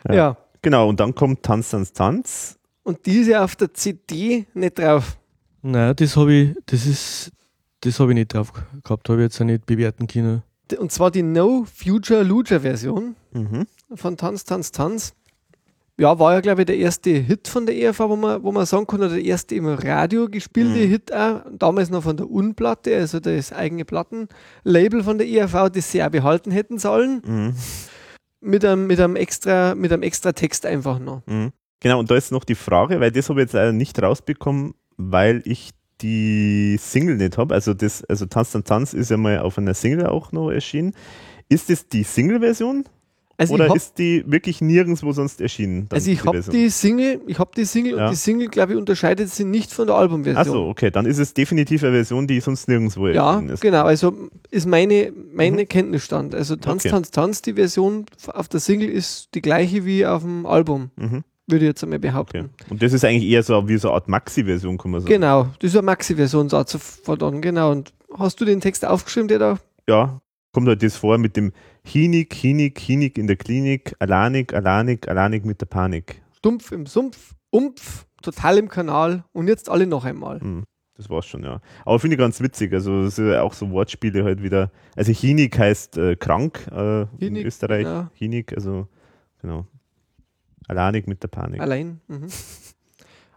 Ja. 0.08 0.14
ja. 0.14 0.36
Genau, 0.62 0.88
und 0.88 1.00
dann 1.00 1.14
kommt 1.14 1.42
Tanz, 1.42 1.70
Tanz, 1.70 1.92
Tanz. 1.92 2.58
Und 2.84 3.04
die 3.06 3.18
ist 3.18 3.28
ja 3.28 3.44
auf 3.44 3.56
der 3.56 3.72
CD 3.74 4.46
nicht 4.54 4.78
drauf. 4.78 5.16
Nein, 5.62 5.94
das 5.96 6.16
habe 6.16 6.32
ich, 6.32 6.56
das 6.66 6.86
ist, 6.86 7.32
das 7.80 7.98
habe 8.00 8.12
ich 8.12 8.14
nicht 8.16 8.34
drauf 8.34 8.52
gehabt, 8.84 9.08
habe 9.08 9.20
ich 9.20 9.24
jetzt 9.24 9.40
auch 9.40 9.44
nicht 9.44 9.66
bewerten 9.66 10.06
können. 10.06 10.42
Und 10.78 10.90
zwar 10.92 11.10
die 11.10 11.22
No 11.22 11.64
Future 11.72 12.22
Luger 12.22 12.60
Version 12.60 13.16
Mhm. 13.32 13.66
von 13.94 14.16
Tanz, 14.16 14.44
Tanz, 14.44 14.72
Tanz. 14.72 15.14
Ja, 16.02 16.18
war 16.18 16.34
ja, 16.34 16.40
glaube 16.40 16.62
ich, 16.62 16.66
der 16.66 16.78
erste 16.78 17.10
Hit 17.10 17.46
von 17.46 17.64
der 17.64 17.76
ERV, 17.76 18.00
wo 18.00 18.16
man, 18.16 18.42
wo 18.42 18.50
man 18.50 18.66
sagen 18.66 18.88
kann, 18.88 18.98
oder 18.98 19.10
der 19.10 19.24
erste 19.24 19.54
im 19.54 19.68
Radio 19.68 20.28
gespielte 20.28 20.80
Mhm. 20.80 20.88
Hit 20.88 21.12
auch. 21.12 21.42
Damals 21.52 21.90
noch 21.90 22.02
von 22.02 22.16
der 22.16 22.28
Unplatte, 22.28 22.96
also 22.96 23.20
das 23.20 23.52
eigene 23.52 23.84
Plattenlabel 23.84 25.04
von 25.04 25.18
der 25.18 25.28
ERV, 25.28 25.70
das 25.70 25.92
sie 25.92 26.02
auch 26.02 26.08
behalten 26.08 26.50
hätten 26.50 26.80
sollen. 26.80 27.22
Mhm. 27.24 27.54
Mit 28.40 28.64
einem, 28.64 28.88
mit 28.88 28.98
einem, 28.98 29.14
extra, 29.14 29.76
mit 29.76 29.92
einem 29.92 30.02
extra 30.02 30.32
Text 30.32 30.66
einfach 30.66 30.98
noch. 30.98 31.22
Mhm. 31.26 31.52
Genau, 31.78 32.00
und 32.00 32.10
da 32.10 32.16
ist 32.16 32.32
noch 32.32 32.42
die 32.42 32.56
Frage, 32.56 32.98
weil 32.98 33.12
das 33.12 33.28
habe 33.28 33.40
ich 33.40 33.44
jetzt 33.44 33.52
leider 33.52 33.72
nicht 33.72 34.02
rausbekommen, 34.02 34.74
weil 34.96 35.40
ich 35.44 35.70
die 36.00 36.78
Single 36.80 37.16
nicht 37.16 37.38
habe. 37.38 37.54
Also 37.54 37.74
das, 37.74 38.02
also 38.06 38.26
Tanz, 38.26 38.50
Tanz, 38.50 38.66
Tanz 38.66 38.92
ist 38.92 39.12
ja 39.12 39.16
mal 39.16 39.38
auf 39.38 39.56
einer 39.56 39.74
Single 39.74 40.06
auch 40.06 40.32
noch 40.32 40.50
erschienen. 40.50 40.96
Ist 41.48 41.70
das 41.70 41.86
die 41.86 42.02
Single-Version? 42.02 42.86
Also 43.38 43.54
Oder 43.54 43.68
hab, 43.68 43.76
ist 43.76 43.98
die 43.98 44.22
wirklich 44.26 44.60
nirgendwo 44.60 45.10
sonst 45.12 45.40
erschienen? 45.40 45.88
dann 45.88 45.96
also 45.96 46.10
ich 46.10 46.24
habe 46.24 46.40
die 46.40 46.68
Single, 46.68 47.20
ich 47.26 47.38
habe 47.38 47.50
die 47.56 47.64
Single 47.64 47.96
Ja. 47.96 48.04
und 48.06 48.10
die 48.12 48.16
Single, 48.16 48.48
glaube 48.48 48.72
ich, 48.72 48.78
unterscheidet 48.78 49.30
sich 49.30 49.46
nicht 49.46 49.72
von 49.72 49.86
der 49.86 49.96
Albumversion. 49.96 50.36
Achso, 50.40 50.68
okay, 50.68 50.90
dann 50.90 51.06
ist 51.06 51.18
es 51.18 51.32
definitiv 51.34 51.82
eine 51.82 51.92
Version, 51.92 52.26
die 52.26 52.38
sonst 52.40 52.68
nirgendwo 52.68 53.08
Ja, 53.08 53.32
erschienen 53.32 53.50
ist. 53.50 53.60
genau. 53.60 53.84
Also 53.84 54.14
ist 54.50 54.66
meine, 54.66 55.12
meine 55.32 55.66
Kenntnisstand. 55.66 56.34
Also 56.34 56.56
Tanz, 56.56 56.82
Okay. 56.84 56.90
Tanz, 56.90 57.10
Tanz, 57.10 57.42
die 57.42 57.54
Version 57.54 58.06
auf 58.28 58.48
der 58.48 58.60
Single 58.60 58.88
ist 58.90 59.30
die 59.34 59.40
gleiche 59.42 59.84
wie 59.86 60.04
auf 60.06 60.22
dem 60.22 60.44
Album, 60.46 60.90
Mhm. 60.96 61.24
würde 61.48 61.64
ich 61.64 61.68
jetzt 61.70 61.82
einmal 61.82 61.98
Okay. 61.98 62.08
behaupten. 62.08 62.50
Und 62.68 62.82
das 62.82 62.92
ist 62.92 63.04
eigentlich 63.04 63.28
eher 63.30 63.42
so 63.42 63.66
wie 63.66 63.78
so 63.78 63.88
eine 63.88 63.94
Art 63.96 64.08
Maxi-Version, 64.08 64.76
kann 64.78 64.90
man 64.92 65.00
sagen. 65.00 65.12
Genau, 65.12 65.48
das 65.58 65.70
ist 65.70 65.76
eine 65.76 65.86
Maxi-Version 65.86 66.48
dazu 66.48 66.78
verdammt, 66.78 67.42
genau. 67.42 67.72
Und 67.72 67.92
hast 68.16 68.40
du 68.40 68.44
den 68.44 68.60
Text 68.60 68.84
aufgeschrieben, 68.84 69.28
der 69.28 69.38
da? 69.38 69.58
Ja, 69.88 70.20
kommt 70.52 70.68
halt 70.68 70.82
das 70.82 70.96
vor 70.96 71.16
mit 71.18 71.36
dem 71.36 71.52
Hinig, 71.84 72.32
Hinig, 72.34 72.78
Hinig 72.78 73.18
in 73.18 73.26
der 73.26 73.36
Klinik, 73.36 73.94
Alanik, 73.98 74.54
Alanik, 74.54 75.08
Alanik 75.08 75.44
mit 75.44 75.60
der 75.60 75.66
Panik. 75.66 76.22
Stumpf 76.36 76.72
im 76.72 76.86
Sumpf, 76.86 77.34
Umpf, 77.50 78.06
total 78.22 78.58
im 78.58 78.68
Kanal 78.68 79.24
und 79.32 79.48
jetzt 79.48 79.68
alle 79.68 79.86
noch 79.86 80.04
einmal. 80.04 80.40
Hm, 80.40 80.64
das 80.96 81.10
war's 81.10 81.26
schon, 81.26 81.42
ja. 81.42 81.60
Aber 81.84 81.98
finde 81.98 82.14
ich 82.14 82.18
ganz 82.20 82.40
witzig. 82.40 82.72
Also 82.72 83.02
es 83.02 83.16
sind 83.16 83.28
ja 83.30 83.42
auch 83.42 83.52
so 83.54 83.70
Wortspiele 83.70 84.24
halt 84.24 84.42
wieder. 84.42 84.70
Also 84.96 85.12
Hinig 85.12 85.58
heißt 85.58 85.96
äh, 85.98 86.16
krank 86.16 86.66
äh, 86.70 87.02
in 87.02 87.08
Hinig, 87.18 87.46
Österreich. 87.46 87.84
ja. 87.84 88.10
Hinig, 88.14 88.52
also 88.54 88.86
genau. 89.40 89.66
Alanik 90.68 91.08
mit 91.08 91.22
der 91.22 91.28
Panik. 91.28 91.60
Allein. 91.60 92.00
Mhm. 92.08 92.28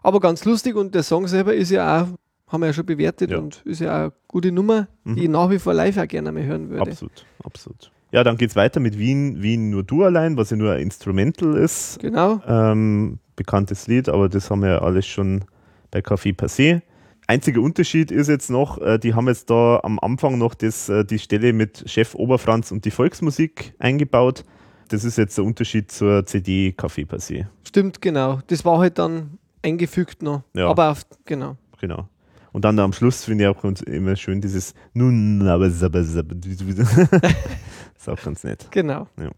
Aber 0.02 0.20
ganz 0.20 0.44
lustig 0.44 0.76
und 0.76 0.94
der 0.94 1.02
Song 1.02 1.26
selber 1.26 1.52
ist 1.54 1.70
ja 1.70 2.02
auch, 2.02 2.08
haben 2.52 2.60
wir 2.60 2.66
ja 2.68 2.72
schon 2.72 2.86
bewertet 2.86 3.32
Ja. 3.32 3.38
und 3.38 3.60
ist 3.64 3.80
ja 3.80 3.90
auch 3.90 4.00
eine 4.02 4.12
gute 4.28 4.52
Nummer, 4.52 4.86
die 5.04 5.10
Mhm. 5.10 5.18
ich 5.18 5.28
nach 5.28 5.50
wie 5.50 5.58
vor 5.58 5.74
live 5.74 5.98
auch 5.98 6.06
gerne 6.06 6.30
mal 6.30 6.44
hören 6.44 6.70
würde. 6.70 6.88
Absolut, 6.92 7.26
absolut. 7.42 7.90
Ja, 8.16 8.24
dann 8.24 8.38
geht's 8.38 8.56
weiter 8.56 8.80
mit 8.80 8.98
Wien, 8.98 9.42
Wien 9.42 9.68
nur 9.68 9.82
du 9.82 10.02
allein, 10.02 10.38
was 10.38 10.48
ja 10.48 10.56
nur 10.56 10.72
ein 10.72 10.80
Instrumental 10.80 11.54
ist. 11.54 11.98
Genau. 12.00 12.40
Ähm, 12.48 13.18
bekanntes 13.36 13.88
Lied, 13.88 14.08
aber 14.08 14.30
das 14.30 14.50
haben 14.50 14.62
wir 14.62 14.70
ja 14.70 14.78
alles 14.78 15.06
schon 15.06 15.44
bei 15.90 15.98
Café 15.98 16.34
Passé. 16.34 16.80
Einziger 17.26 17.60
Unterschied 17.60 18.10
ist 18.10 18.28
jetzt 18.28 18.48
noch, 18.48 18.80
äh, 18.80 18.98
die 18.98 19.12
haben 19.12 19.28
jetzt 19.28 19.50
da 19.50 19.80
am 19.82 19.98
Anfang 19.98 20.38
noch 20.38 20.54
das, 20.54 20.88
äh, 20.88 21.04
die 21.04 21.18
Stelle 21.18 21.52
mit 21.52 21.84
Chef 21.90 22.14
Oberfranz 22.14 22.72
und 22.72 22.86
die 22.86 22.90
Volksmusik 22.90 23.74
eingebaut. 23.78 24.44
Das 24.88 25.04
ist 25.04 25.18
jetzt 25.18 25.36
der 25.36 25.44
Unterschied 25.44 25.92
zur 25.92 26.24
CD 26.24 26.74
Café 26.74 27.06
Passé. 27.06 27.44
Stimmt, 27.64 28.00
genau. 28.00 28.40
Das 28.46 28.64
war 28.64 28.78
halt 28.78 28.98
dann 28.98 29.36
eingefügt 29.60 30.22
noch. 30.22 30.42
Ja. 30.54 30.68
Aber 30.68 30.92
auf, 30.92 31.02
genau. 31.26 31.58
Genau. 31.82 32.08
Und 32.56 32.64
dann 32.64 32.78
am 32.78 32.94
Schluss 32.94 33.22
finde 33.22 33.44
ich 33.44 33.48
auch 33.48 33.60
ganz 33.60 33.82
immer 33.82 34.16
schön 34.16 34.40
dieses 34.40 34.72
Nun, 34.94 35.46
aber, 35.46 35.66
aber. 35.66 36.00
ist 36.00 38.08
auch 38.08 38.24
ganz 38.24 38.44
nett. 38.44 38.66
Genau. 38.70 39.08
Ja. 39.20 39.30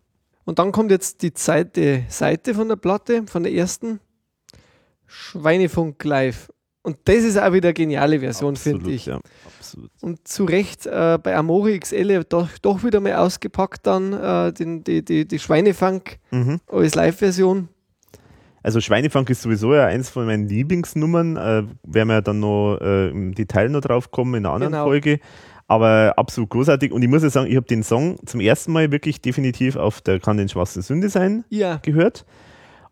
Und 0.45 0.61
dann 0.61 0.71
kommt 0.71 0.93
jetzt 0.93 1.21
die 1.23 1.35
zweite 1.35 2.05
Seite 2.07 2.55
von 2.55 2.69
der 2.69 2.77
Platte, 2.77 3.25
von 3.27 3.43
der 3.43 3.53
ersten. 3.53 3.99
Schweinefunk 5.07 6.05
live. 6.05 6.49
Und 6.83 6.99
das 7.07 7.25
ist 7.25 7.37
auch 7.37 7.53
wieder 7.53 7.71
eine 7.71 7.75
geniale 7.75 8.21
Version, 8.21 8.55
finde 8.55 8.83
Absolut, 8.83 8.95
ich. 8.95 9.07
Ja, 9.07 9.19
absolut. 9.59 9.91
Und 10.01 10.29
zu 10.29 10.45
Recht 10.45 10.87
äh, 10.87 11.19
bei 11.21 11.35
Amori 11.35 11.81
XL 11.81 12.23
doch, 12.23 12.49
doch 12.63 12.85
wieder 12.85 13.01
mal 13.01 13.17
ausgepackt 13.17 13.85
dann 13.85 14.13
äh, 14.13 14.53
den, 14.53 14.85
die, 14.85 15.05
die, 15.05 15.27
die 15.27 15.39
Schweinefunk 15.41 16.21
Mhm. 16.31 16.61
als 16.69 16.95
Live-Version. 16.95 17.69
Also 18.63 18.81
Schweinefunk 18.81 19.31
ist 19.31 19.43
sowieso 19.43 19.75
ja 19.75 19.87
eins 19.87 20.11
von 20.11 20.27
meinen 20.27 20.49
Lieblingsnummern. 20.49 21.37
Äh, 21.37 21.63
werden 21.85 22.09
wir 22.09 22.15
ja 22.15 22.21
dann 22.21 22.41
noch 22.41 22.79
äh, 22.81 23.09
im 23.11 23.35
Detail 23.35 23.69
noch 23.69 23.81
drauf 23.81 24.11
kommen 24.11 24.35
in 24.35 24.45
einer 24.47 24.55
anderen 24.55 24.73
Genau. 24.73 24.85
Folge. 24.85 25.21
Aber 25.67 26.15
absolut 26.17 26.51
großartig. 26.51 26.93
Und 26.93 27.03
ich 27.03 27.09
muss 27.09 27.23
ja 27.23 27.31
sagen, 27.31 27.49
ich 27.51 27.57
habe 27.57 27.67
den 27.67 27.83
Song 27.83 28.17
zum 28.27 28.41
ersten 28.41 28.73
Mal 28.73 28.91
wirklich 28.91 29.21
definitiv 29.21 29.77
auf 29.77 30.01
der 30.01 30.19
Kann 30.19 30.39
den 30.39 30.49
schwarzen 30.49 30.83
Sünde 30.83 31.09
sein 31.11 31.45
Ja, 31.51 31.77
gehört. 31.83 32.25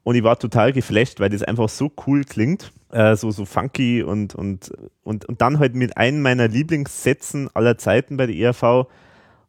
Und 0.02 0.14
ich 0.14 0.22
war 0.22 0.38
total 0.38 0.72
geflasht, 0.72 1.18
weil 1.18 1.30
das 1.30 1.42
einfach 1.42 1.68
so 1.68 1.90
cool 2.06 2.22
klingt. 2.24 2.72
Äh, 2.92 3.16
so, 3.16 3.30
so 3.32 3.44
funky 3.44 4.02
und, 4.02 4.34
und, 4.36 4.70
und, 5.02 5.24
und 5.24 5.40
dann 5.40 5.58
halt 5.58 5.74
mit 5.74 5.96
einem 5.96 6.22
meiner 6.22 6.46
Lieblingssätzen 6.46 7.48
aller 7.54 7.76
Zeiten 7.78 8.16
bei 8.16 8.26
der 8.26 8.36
ERV. 8.36 8.86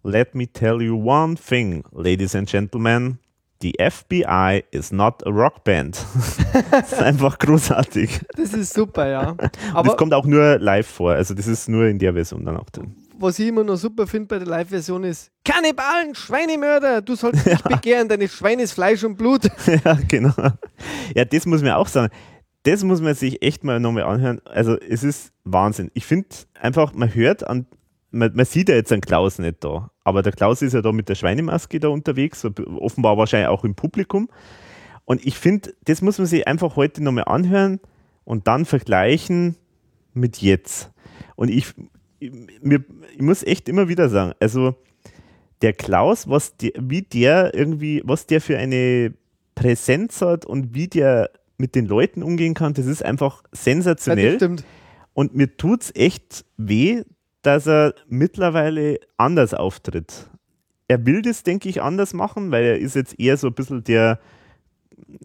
Let 0.03 0.34
me 0.34 0.48
tell 0.48 0.81
you 0.81 0.95
one 0.95 1.35
thing, 1.35 1.84
ladies 1.94 2.34
and 2.34 2.49
gentlemen. 2.49 3.19
The 3.62 3.74
FBI 3.80 4.64
is 4.72 4.92
not 4.92 5.26
a 5.26 5.30
rock 5.30 5.64
band. 5.64 5.98
das 6.72 6.94
ist 6.94 7.02
einfach 7.02 7.40
großartig. 7.40 8.22
das 8.36 8.54
ist 8.54 8.74
super, 8.74 9.08
ja. 9.08 9.30
Und 9.32 9.42
das 9.42 9.52
Aber 9.74 9.96
kommt 9.96 10.14
auch 10.14 10.26
nur 10.26 10.60
live 10.60 10.88
vor. 10.88 11.14
Also 11.14 11.34
das 11.34 11.48
ist 11.48 11.68
nur 11.68 11.88
in 11.88 11.98
der 11.98 12.14
Version 12.14 12.46
dann 12.46 12.58
auch 12.58 12.70
drin. 12.70 12.96
was 13.18 13.40
ich 13.40 13.48
immer 13.48 13.64
noch 13.64 13.78
super 13.78 14.06
finde 14.06 14.28
bei 14.28 14.38
der 14.38 14.48
Live-Version 14.48 15.04
ist: 15.04 15.32
Kannibalen, 15.44 16.14
Schweinemörder, 16.14 17.02
du 17.02 17.16
sollst 17.16 17.46
mich 17.46 17.62
begehren, 17.64 18.08
deines 18.08 18.32
Schweines 18.32 18.72
Fleisch 18.74 19.04
und 19.04 19.18
Blut. 19.18 19.46
ja, 19.86 19.98
genau. 20.08 20.34
Ja, 21.16 21.26
das 21.26 21.46
muss 21.48 21.62
man 21.64 21.72
auch 21.72 21.88
sagen. 21.88 22.14
Das 22.64 22.84
muss 22.84 23.02
man 23.02 23.16
sich 23.16 23.42
echt 23.42 23.64
mal 23.64 23.80
nochmal 23.80 24.04
anhören. 24.04 24.42
Also 24.46 24.78
es 24.78 25.04
ist 25.04 25.32
Wahnsinn. 25.46 25.90
Ich 25.94 26.06
finde 26.06 26.28
einfach, 26.60 26.94
man 26.94 27.14
hört 27.16 27.48
an, 27.48 27.66
man, 28.18 28.35
man 28.35 28.45
sieht 28.45 28.69
ja 28.69 28.76
jetzt 28.76 28.91
einen 28.91 29.02
Klaus 29.02 29.39
nicht 29.39 29.64
da, 29.64 29.91
aber 30.03 30.22
der 30.23 30.31
Klaus 30.34 30.61
ist 30.61 30.73
ja 30.73 30.81
da 30.81 30.91
mit 30.91 31.10
der 31.10 31.15
Schweinemaske 31.15 31.80
da 31.80 31.88
unterwegs, 31.89 32.45
offenbar 32.80 33.18
wahrscheinlich 33.18 33.49
auch 33.49 33.64
im 33.64 33.76
Publikum. 33.76 34.30
Und 35.06 35.26
ich 35.26 35.38
finde, 35.38 35.73
das 35.85 36.02
muss 36.02 36.18
man 36.18 36.27
sich 36.27 36.48
einfach 36.48 36.76
heute 36.76 37.03
nochmal 37.03 37.26
anhören 37.26 37.80
und 38.26 38.48
dann 38.48 38.65
vergleichen 38.65 39.56
mit 40.14 40.41
jetzt. 40.41 40.91
Und 41.35 41.49
ich, 41.49 41.68
ich, 42.19 42.31
mir, 42.61 42.84
ich 43.14 43.22
muss 43.22 43.44
echt 43.44 43.69
immer 43.69 43.88
wieder 43.88 44.10
sagen, 44.10 44.34
also 44.39 44.76
der 45.61 45.73
Klaus, 45.73 46.27
was 46.30 46.57
der, 46.57 46.72
wie 46.80 47.02
der 47.03 47.53
irgendwie, 47.53 48.02
was 48.06 48.27
der 48.27 48.41
für 48.41 48.57
eine 48.57 49.14
Präsenz 49.56 50.22
hat 50.22 50.45
und 50.45 50.73
wie 50.76 50.88
der 50.88 51.31
mit 51.57 51.73
den 51.73 51.85
Leuten 51.85 52.22
umgehen 52.22 52.53
kann, 52.53 52.73
das 52.73 52.85
ist 52.85 53.03
einfach 53.03 53.41
Ja, 53.41 53.48
das 53.52 53.64
sensationell. 53.64 54.35
stimmt. 54.35 54.64
und 55.14 55.35
mir 55.35 55.57
tut 55.57 55.84
es 55.84 55.95
echt 55.95 56.45
weh, 56.57 57.02
dass 57.48 57.65
er 57.65 57.94
mittlerweile 58.10 58.99
anders 59.15 59.53
auftritt. 59.53 60.30
Er 60.90 61.06
will 61.06 61.22
das, 61.22 61.44
denke 61.44 61.69
ich, 61.69 61.82
anders 61.82 62.14
machen, 62.14 62.52
weil 62.52 62.65
er 62.65 62.78
ist 62.78 62.94
jetzt 62.94 63.18
eher 63.18 63.38
so 63.38 63.48
ein 63.48 63.53
bisschen 63.53 63.86
der 63.86 64.19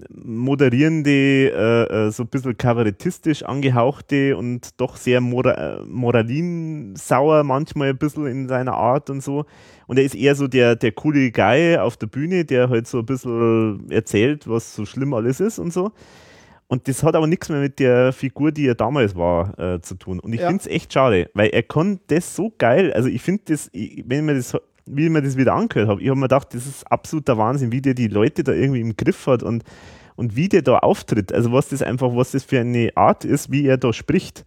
moderierende, 0.09 1.11
äh, 1.11 2.07
äh, 2.07 2.11
so 2.13 2.23
ein 2.23 2.29
bisschen 2.29 2.57
kabarettistisch 2.57 3.43
angehauchte 3.43 4.37
und 4.37 4.81
doch 4.81 4.97
sehr 4.97 5.21
mora 5.21 5.83
moralinsauer 5.85 7.43
manchmal 7.43 7.89
ein 7.89 7.99
bisschen 7.99 8.27
in 8.27 8.49
seiner 8.49 8.75
Art 8.75 9.11
und 9.11 9.21
so. 9.21 9.45
Und 9.89 9.99
er 9.99 10.05
ist 10.05 10.15
eher 10.15 10.37
so 10.37 10.47
der, 10.47 10.77
der 10.77 10.93
coole 10.93 11.33
Guy 11.33 11.77
auf 11.77 11.97
der 11.97 12.07
Bühne, 12.07 12.45
der 12.45 12.71
halt 12.71 12.87
so 12.87 13.01
ein 13.01 13.07
bisschen 13.07 13.91
erzählt, 13.91 14.47
was 14.47 14.77
so 14.77 14.85
schlimm 14.85 15.13
alles 15.13 15.41
ist 15.41 15.59
und 15.59 15.73
so. 15.73 15.91
Und 16.73 16.89
das 16.89 17.03
hat 17.03 17.15
aber 17.15 17.27
nichts 17.27 17.51
mehr 17.51 17.61
mit 17.61 17.79
der 17.81 18.15
Figur, 18.15 18.51
die 18.51 18.67
er 18.67 18.75
damals 18.75 19.15
war, 19.15 19.59
äh, 19.59 19.83
zu 19.83 19.95
tun. 19.95 20.19
Und 20.21 20.33
ich 20.33 20.41
Ja. 20.41 20.47
finde 20.47 20.63
es 20.63 20.67
echt 20.67 20.91
schade, 20.91 21.29
weil 21.35 21.51
er 21.51 21.63
kann 21.63 22.01
das 22.07 22.35
so 22.35 22.51
geil. 22.57 22.95
Also 22.95 23.11
ich 23.11 23.21
finde 23.21 23.43
das, 23.49 23.69
ich, 23.75 24.03
wenn 24.07 24.21
ich 24.21 24.25
mir 24.25 24.35
das, 24.37 24.57
wie 24.87 25.05
ich 25.05 25.11
mir 25.11 25.21
das 25.21 25.37
wieder 25.37 25.53
angehört 25.53 25.91
habe, 25.91 26.01
ich 26.01 26.09
habe 26.09 26.19
mir 26.19 26.29
gedacht, 26.29 26.55
das 26.55 26.67
ist 26.67 26.91
absoluter 26.91 27.37
Wahnsinn, 27.37 27.73
wie 27.73 27.83
der 27.83 27.93
die 27.93 28.09
Leute 28.09 28.43
da 28.43 28.53
irgendwie 28.53 28.81
im 28.81 28.97
Griff 28.97 29.27
hat 29.27 29.43
und, 29.43 29.65
und 30.17 30.35
wie 30.35 30.49
der 30.49 30.63
da 30.63 30.79
auftritt. 30.79 31.31
Also 31.35 31.53
was 31.53 31.69
das 31.69 31.83
einfach, 31.83 32.17
was 32.17 32.31
das 32.31 32.43
für 32.45 32.61
eine 32.61 32.89
Art 32.95 33.27
ist, 33.27 33.53
wie 33.53 33.67
er 33.67 33.77
da 33.77 33.93
spricht. 33.93 34.47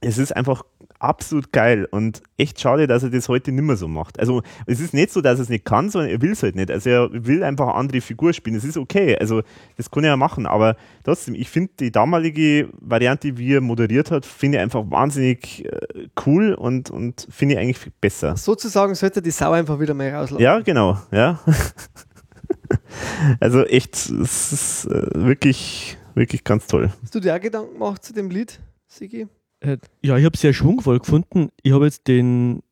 Es 0.00 0.16
ist 0.16 0.30
einfach 0.30 0.64
absolut 1.04 1.52
geil 1.52 1.86
und 1.90 2.22
echt 2.36 2.60
schade, 2.60 2.86
dass 2.86 3.02
er 3.02 3.10
das 3.10 3.28
heute 3.28 3.52
nicht 3.52 3.64
mehr 3.64 3.76
so 3.76 3.88
macht. 3.88 4.18
Also 4.18 4.42
es 4.66 4.80
ist 4.80 4.94
nicht 4.94 5.12
so, 5.12 5.20
dass 5.20 5.38
er 5.38 5.42
es 5.42 5.48
nicht 5.48 5.64
kann, 5.64 5.90
sondern 5.90 6.10
er 6.10 6.20
will 6.22 6.32
es 6.32 6.42
halt 6.42 6.56
nicht. 6.56 6.70
Also 6.70 6.90
er 6.90 7.08
will 7.12 7.42
einfach 7.44 7.68
eine 7.68 7.74
andere 7.74 8.00
Figur 8.00 8.32
spielen. 8.32 8.56
Es 8.56 8.64
ist 8.64 8.76
okay, 8.76 9.16
also 9.16 9.42
das 9.76 9.90
kann 9.90 10.04
er 10.04 10.10
ja 10.10 10.16
machen, 10.16 10.46
aber 10.46 10.76
trotzdem, 11.04 11.34
ich 11.34 11.48
finde 11.48 11.72
die 11.78 11.92
damalige 11.92 12.68
Variante, 12.80 13.36
wie 13.36 13.54
er 13.54 13.60
moderiert 13.60 14.10
hat, 14.10 14.26
finde 14.26 14.58
ich 14.58 14.62
einfach 14.62 14.84
wahnsinnig 14.90 15.64
äh, 15.64 16.08
cool 16.26 16.54
und, 16.54 16.90
und 16.90 17.26
finde 17.30 17.54
ich 17.54 17.60
eigentlich 17.60 17.92
besser. 18.00 18.36
Sozusagen 18.36 18.94
sollte 18.94 19.20
die 19.20 19.30
Sau 19.30 19.52
einfach 19.52 19.78
wieder 19.78 19.94
mal 19.94 20.10
rauslassen. 20.10 20.42
Ja, 20.42 20.60
genau, 20.60 20.98
ja. 21.12 21.40
also 23.40 23.64
echt, 23.64 23.94
es 23.94 24.52
ist 24.52 24.84
äh, 24.86 25.06
wirklich, 25.14 25.98
wirklich 26.14 26.44
ganz 26.44 26.66
toll. 26.66 26.90
Hast 27.02 27.14
du 27.14 27.20
dir 27.20 27.34
auch 27.34 27.40
Gedanken 27.40 27.74
gemacht 27.74 28.04
zu 28.04 28.12
dem 28.12 28.30
Lied, 28.30 28.58
Sigi? 28.86 29.28
Äh, 29.64 29.78
ja, 30.02 30.18
ich 30.18 30.24
habe 30.24 30.34
es 30.34 30.40
sehr 30.40 30.52
schwungvoll 30.52 30.98
gefunden. 30.98 31.50
Ich 31.62 31.72
habe 31.72 31.86
jetzt 31.86 32.06
den, 32.06 32.62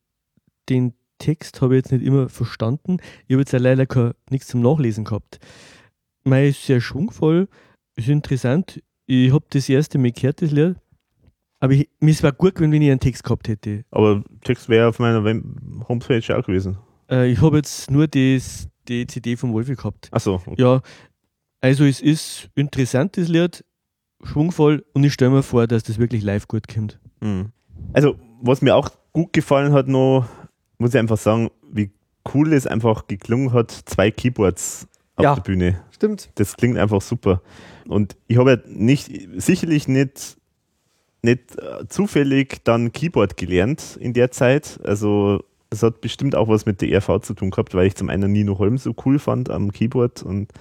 den 0.69 0.93
Text 1.19 1.60
habe 1.62 1.74
ich 1.74 1.85
jetzt 1.85 1.93
nicht 1.93 2.05
immer 2.05 2.28
verstanden. 2.28 2.98
Ich 3.27 3.35
habe 3.35 3.40
jetzt 3.43 3.52
leider 3.52 3.86
kein, 3.86 4.12
nichts 4.31 4.48
zum 4.48 4.60
Nachlesen 4.60 5.05
gehabt. 5.05 5.39
Mei 6.24 6.48
ist 6.48 6.64
sehr 6.64 6.81
schwungvoll, 6.81 7.48
ist 7.97 8.09
interessant. 8.09 8.82
Ich 9.06 9.32
habe 9.32 9.44
das 9.51 9.69
erste 9.69 9.98
Mal 9.98 10.12
gehört, 10.12 10.43
das 10.43 10.51
Lied. 10.51 10.77
Aber 11.60 11.73
ich, 11.73 11.89
mir 12.01 12.14
wäre 12.23 12.32
gut 12.32 12.55
gewesen, 12.55 12.73
wenn 12.73 12.82
ich 12.82 12.90
einen 12.90 13.01
Text 13.01 13.24
gehabt 13.24 13.48
hätte. 13.48 13.85
Aber 13.90 14.23
Text 14.43 14.69
wäre 14.69 14.89
auf 14.89 14.98
meiner 14.98 15.23
Homepage 15.89 16.36
auch 16.36 16.44
gewesen. 16.44 16.77
Äh, 17.10 17.31
ich 17.31 17.40
habe 17.40 17.56
jetzt 17.56 17.90
nur 17.90 18.06
das, 18.09 18.69
die 18.89 19.06
CD 19.06 19.36
vom 19.36 19.52
Wolfi 19.52 19.77
gehabt. 19.77 20.09
Achso, 20.10 20.35
okay. 20.35 20.56
Ja, 20.59 20.82
also 21.60 21.85
es 21.85 22.01
ist 22.01 22.51
interessant, 22.56 23.16
das 23.16 23.28
Lied, 23.28 23.64
schwungvoll 24.24 24.84
und 24.92 25.04
ich 25.04 25.12
stelle 25.12 25.30
mir 25.30 25.42
vor, 25.42 25.66
dass 25.66 25.82
das 25.82 25.98
wirklich 25.98 26.22
live 26.22 26.48
gut 26.48 26.68
kommt. 26.68 26.98
Mhm. 27.20 27.50
Also, 27.92 28.16
was 28.40 28.62
mir 28.62 28.74
auch 28.76 28.90
gut 29.12 29.32
gefallen 29.32 29.72
hat, 29.72 29.88
noch, 29.88 30.26
muss 30.78 30.94
ich 30.94 30.98
einfach 31.00 31.18
sagen, 31.18 31.50
wie 31.70 31.90
cool 32.34 32.52
es 32.52 32.66
einfach 32.66 33.06
geklungen 33.08 33.52
hat, 33.52 33.70
zwei 33.70 34.10
Keyboards 34.10 34.86
auf 35.16 35.24
Ja. 35.24 35.34
der 35.34 35.42
Bühne. 35.42 35.80
Stimmt. 35.90 36.30
Das 36.36 36.56
klingt 36.56 36.78
einfach 36.78 37.00
super. 37.00 37.42
Und 37.88 38.16
ich 38.28 38.36
habe 38.38 38.50
ja 38.52 38.56
nicht, 38.66 39.10
sicherlich 39.36 39.88
nicht, 39.88 40.36
nicht 41.22 41.58
äh, 41.58 41.86
zufällig 41.88 42.64
dann 42.64 42.92
Keyboard 42.92 43.36
gelernt 43.36 43.96
in 44.00 44.12
der 44.12 44.30
Zeit. 44.30 44.80
Also, 44.84 45.44
es 45.70 45.82
hat 45.82 46.00
bestimmt 46.00 46.34
auch 46.34 46.48
was 46.48 46.66
mit 46.66 46.80
der 46.80 46.90
ERV 46.90 47.20
zu 47.22 47.34
tun 47.34 47.50
gehabt, 47.50 47.74
weil 47.74 47.86
ich 47.86 47.94
zum 47.96 48.08
einen 48.08 48.30
Nino 48.32 48.58
Holm 48.58 48.78
so 48.78 48.94
cool 49.04 49.18
fand 49.18 49.50
am 49.50 49.72
Keyboard 49.72 50.22
und 50.22 50.52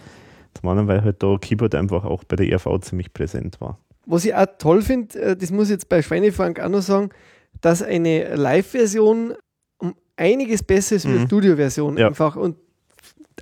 zum 0.59 0.69
anderen, 0.69 0.87
weil 0.87 1.03
halt 1.03 1.21
da 1.23 1.37
Keyboard 1.39 1.75
einfach 1.75 2.03
auch 2.05 2.23
bei 2.23 2.35
der 2.35 2.49
ERV 2.49 2.79
ziemlich 2.81 3.13
präsent 3.13 3.59
war. 3.61 3.77
Was 4.05 4.25
ich 4.25 4.33
auch 4.35 4.45
toll 4.57 4.81
finde, 4.81 5.19
äh, 5.19 5.35
das 5.37 5.51
muss 5.51 5.65
ich 5.67 5.71
jetzt 5.73 5.89
bei 5.89 6.01
Schweinefrank 6.01 6.59
auch 6.59 6.69
noch 6.69 6.81
sagen, 6.81 7.09
dass 7.61 7.83
eine 7.83 8.35
Live-Version 8.35 9.33
um 9.77 9.95
einiges 10.17 10.63
besser 10.63 10.95
ist 10.95 11.05
wie 11.05 11.11
eine 11.11 11.19
Mhm. 11.19 11.27
Studio-Version 11.27 11.97
Ja. 11.97 12.07
einfach. 12.07 12.35
Und 12.35 12.57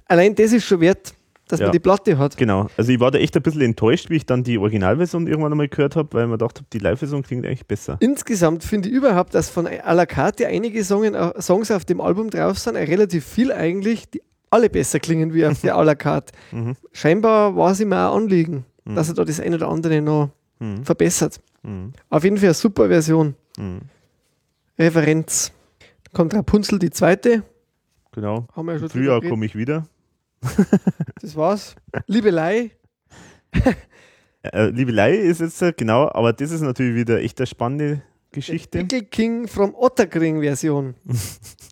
allein 0.05 0.35
das 0.35 0.51
ist 0.53 0.65
schon 0.65 0.81
wert, 0.81 1.13
dass 1.47 1.59
Ja. 1.59 1.67
man 1.67 1.71
die 1.73 1.79
Platte 1.79 2.17
hat. 2.17 2.37
Genau. 2.37 2.67
Also 2.77 2.91
ich 2.91 2.99
war 2.99 3.09
da 3.11 3.17
echt 3.17 3.35
ein 3.35 3.41
bisschen 3.41 3.61
enttäuscht, 3.61 4.09
wie 4.09 4.17
ich 4.17 4.25
dann 4.25 4.43
die 4.43 4.57
Originalversion 4.57 5.25
irgendwann 5.27 5.51
einmal 5.51 5.67
gehört 5.67 5.95
habe, 5.95 6.09
weil 6.13 6.27
gedacht 6.29 6.57
habe, 6.57 6.67
die 6.73 6.79
Live-Version 6.79 7.23
klingt 7.23 7.45
eigentlich 7.45 7.65
besser. 7.65 7.97
Insgesamt 8.01 8.63
finde 8.63 8.89
ich 8.89 8.95
überhaupt, 8.95 9.33
dass 9.33 9.49
von 9.49 9.65
à 9.67 9.93
la 9.93 10.05
carte 10.05 10.45
einige 10.47 10.83
Songen, 10.83 11.15
äh, 11.15 11.41
Songs 11.41 11.71
auf 11.71 11.85
dem 11.85 12.01
Album 12.01 12.29
drauf 12.29 12.59
sind, 12.59 12.75
relativ 12.75 13.25
viel 13.25 13.51
eigentlich, 13.51 14.09
die 14.09 14.21
alle 14.49 14.69
besser 14.69 14.99
klingen 14.99 15.33
wie 15.33 15.45
auf 15.45 15.61
der 15.61 15.75
à 15.77 15.83
la 15.83 15.95
carte. 15.95 16.33
Mhm. 16.51 16.75
Scheinbar 16.91 17.55
war 17.55 17.71
es 17.71 17.79
ihm 17.79 17.93
auch 17.93 18.15
ein 18.15 18.23
Anliegen, 18.23 18.65
Mhm. 18.85 18.95
dass 18.95 19.09
er 19.09 19.15
da 19.15 19.25
das 19.25 19.39
eine 19.39 19.55
oder 19.55 19.67
andere 19.69 20.01
noch 20.01 20.29
Mhm. 20.59 20.83
verbessert. 20.83 21.39
Mhm. 21.63 21.93
Auf 22.09 22.23
jeden 22.23 22.37
Fall 22.37 22.47
eine 22.47 22.53
super 22.53 22.87
Version. 22.87 23.35
Mhm. 23.57 23.79
Referenz. 24.77 25.51
Dann 26.05 26.13
kommt 26.13 26.33
Rapunzel 26.33 26.79
die 26.79 26.89
zweite. 26.89 27.43
Genau. 28.11 28.47
Haben 28.53 28.65
wir 28.67 28.73
ja 28.73 28.79
schon 28.79 28.89
Frühjahr 28.89 29.21
komme 29.21 29.45
ich 29.45 29.55
wieder. 29.55 29.85
Das 31.21 31.35
war's. 31.35 31.75
Liebelei. 32.07 32.71
Äh, 34.41 34.67
Liebelei 34.69 35.17
ist 35.17 35.41
jetzt, 35.41 35.61
äh, 35.61 35.73
genau, 35.75 36.07
aber 36.13 36.31
das 36.31 36.51
ist 36.51 36.61
natürlich 36.61 36.95
wieder 36.95 37.19
echt 37.19 37.37
eine 37.41 37.45
spannende 37.47 38.01
Geschichte. 38.31 38.79
Pickle 38.79 39.03
King 39.03 39.47
from 39.49 39.75
Otterkring 39.75 40.39
Version. 40.41 40.95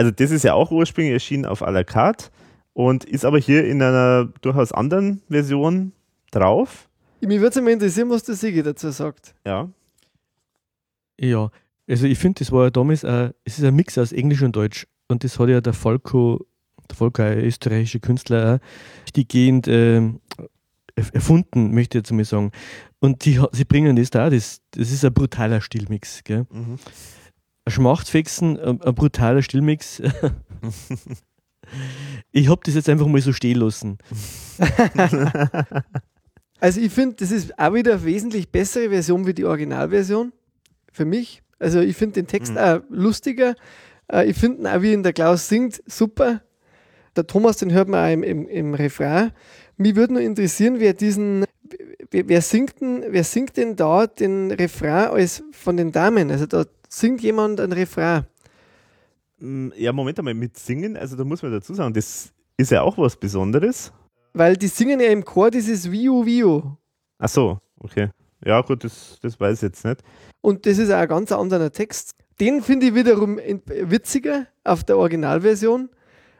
Also 0.00 0.12
das 0.12 0.30
ist 0.30 0.44
ja 0.44 0.54
auch 0.54 0.70
ursprünglich 0.70 1.12
erschienen 1.12 1.44
auf 1.44 1.62
à 1.62 1.70
la 1.70 1.84
carte 1.84 2.30
und 2.72 3.04
ist 3.04 3.26
aber 3.26 3.38
hier 3.38 3.66
in 3.66 3.82
einer 3.82 4.32
durchaus 4.40 4.72
anderen 4.72 5.20
Version 5.28 5.92
drauf. 6.30 6.88
Mich 7.20 7.38
würde 7.38 7.58
es 7.58 7.62
mal 7.62 7.70
interessieren, 7.70 8.08
was 8.08 8.22
der 8.22 8.34
Sigi 8.34 8.62
dazu 8.62 8.92
sagt. 8.92 9.34
Ja. 9.44 9.68
Ja, 11.20 11.50
also 11.86 12.06
ich 12.06 12.18
finde, 12.18 12.38
das 12.38 12.50
war 12.50 12.64
ja 12.64 12.70
damals, 12.70 13.04
ein, 13.04 13.34
es 13.44 13.58
ist 13.58 13.64
ein 13.66 13.76
Mix 13.76 13.98
aus 13.98 14.12
Englisch 14.12 14.40
und 14.40 14.56
Deutsch. 14.56 14.86
Und 15.08 15.22
das 15.22 15.38
hat 15.38 15.50
ja 15.50 15.60
der 15.60 15.74
Falco, 15.74 16.46
der 16.88 16.96
Falco, 16.96 17.20
ein 17.20 17.40
österreichischer 17.40 17.98
Künstler, 17.98 18.54
auch 18.54 19.04
richtiggehend 19.04 19.68
ähm, 19.68 20.20
erf- 20.96 21.12
erfunden, 21.12 21.74
möchte 21.74 21.98
ich 21.98 22.04
jetzt 22.04 22.12
mal 22.12 22.24
sagen. 22.24 22.52
Und 23.00 23.26
die, 23.26 23.38
sie 23.52 23.66
bringen 23.66 23.96
das 23.96 24.08
da, 24.08 24.30
das, 24.30 24.62
das 24.70 24.90
ist 24.90 25.04
ein 25.04 25.12
brutaler 25.12 25.60
Stilmix. 25.60 26.24
Gell? 26.24 26.46
Mhm. 26.50 26.78
Schmachtfixen, 27.70 28.58
ein, 28.58 28.80
ein 28.82 28.94
brutaler 28.94 29.42
Stilmix. 29.42 30.02
ich 32.32 32.48
habe 32.48 32.60
das 32.64 32.74
jetzt 32.74 32.88
einfach 32.88 33.06
mal 33.06 33.20
so 33.20 33.32
stehen 33.32 33.58
lassen. 33.58 33.98
Also 36.62 36.78
ich 36.82 36.92
finde, 36.92 37.16
das 37.16 37.30
ist 37.30 37.58
auch 37.58 37.72
wieder 37.72 37.94
eine 37.94 38.04
wesentlich 38.04 38.50
bessere 38.50 38.90
Version 38.90 39.26
wie 39.26 39.32
die 39.32 39.46
Originalversion. 39.46 40.30
Für 40.92 41.06
mich. 41.06 41.42
Also 41.58 41.80
ich 41.80 41.96
finde 41.96 42.16
den 42.16 42.26
Text 42.26 42.52
Mhm. 42.52 42.58
auch 42.58 42.80
lustiger. 42.90 43.54
Äh, 44.12 44.28
Ich 44.28 44.36
finde 44.36 44.60
ihn 44.60 44.66
auch, 44.66 44.82
wie 44.82 44.92
ihn 44.92 45.02
der 45.02 45.14
Klaus 45.14 45.48
singt, 45.48 45.82
super. 45.86 46.42
Der 47.16 47.26
Thomas, 47.26 47.56
den 47.56 47.72
hört 47.72 47.88
man 47.88 48.06
auch 48.06 48.12
im, 48.12 48.22
im, 48.22 48.46
im 48.46 48.74
Refrain. 48.74 49.32
Mich 49.78 49.96
würde 49.96 50.12
nur 50.12 50.22
interessieren, 50.22 50.80
wer 50.80 50.92
diesen, 50.92 51.46
wer, 52.10 52.28
wer, 52.28 52.42
singt 52.42 52.78
denn, 52.82 53.04
wer 53.08 53.24
singt 53.24 53.56
denn 53.56 53.76
da 53.76 54.06
den 54.06 54.50
Refrain 54.50 55.08
als 55.08 55.42
von 55.52 55.78
den 55.78 55.92
Damen? 55.92 56.30
Also 56.30 56.44
da 56.44 56.66
singt 56.90 57.22
jemand 57.22 57.60
ein 57.60 57.72
Refrain. 57.72 58.26
Mm, 59.38 59.70
Ja, 59.76 59.92
Moment 59.92 60.18
einmal, 60.18 60.34
mit 60.34 60.58
Singen, 60.58 60.96
also 60.96 61.16
da 61.16 61.24
muss 61.24 61.42
man 61.42 61.52
dazu 61.52 61.72
sagen, 61.74 61.94
das 61.94 62.32
ist 62.56 62.70
ja 62.70 62.82
auch 62.82 62.98
was 62.98 63.16
Besonderes. 63.16 63.92
Weil 64.34 64.56
die 64.56 64.68
singen 64.68 65.00
ja 65.00 65.08
im 65.08 65.24
Chor 65.24 65.50
dieses 65.50 65.90
Viu 65.90 66.24
Viu. 66.24 66.62
Ach 67.18 67.28
so, 67.28 67.58
okay. 67.78 68.10
Ja, 68.44 68.60
gut, 68.62 68.84
das, 68.84 69.18
das 69.20 69.38
weiß 69.38 69.58
ich 69.58 69.62
jetzt 69.62 69.84
nicht. 69.84 70.02
Und 70.40 70.66
das 70.66 70.78
ist 70.78 70.90
auch 70.90 70.98
ein 70.98 71.08
ganz 71.08 71.32
anderer 71.32 71.70
Text. 71.72 72.14
Den 72.40 72.62
finde 72.62 72.86
ich 72.86 72.94
wiederum 72.94 73.38
witziger 73.66 74.46
auf 74.64 74.84
der 74.84 74.96
Originalversion. 74.96 75.90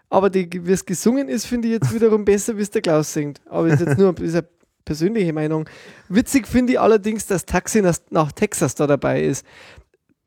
Aber 0.09 0.33
wie 0.33 0.73
es 0.73 0.85
gesungen 0.85 1.29
ist, 1.29 1.47
finde 1.47 1.69
ich 1.69 1.75
jetzt 1.75 1.95
wiederum 1.95 2.25
besser, 2.25 2.57
wie 2.57 2.63
es 2.63 2.71
der 2.71 2.81
Klaus 2.83 3.13
singt. 3.13 3.41
Aber 3.47 3.69
das 3.69 3.81
ist 3.81 3.87
jetzt 3.87 3.99
nur 3.99 4.19
ist 4.21 4.35
eine 4.35 4.49
persönliche 4.85 5.33
Meinung. 5.33 5.69
Witzig 6.09 6.49
finde 6.49 6.73
ich 6.73 6.81
allerdings, 6.81 7.27
dass 7.27 7.45
Taxi 7.45 7.83
nach, 7.83 7.97
nach 8.11 8.33
Texas 8.33 8.75
da 8.75 8.87
dabei 8.87 9.23
ist. 9.23 9.45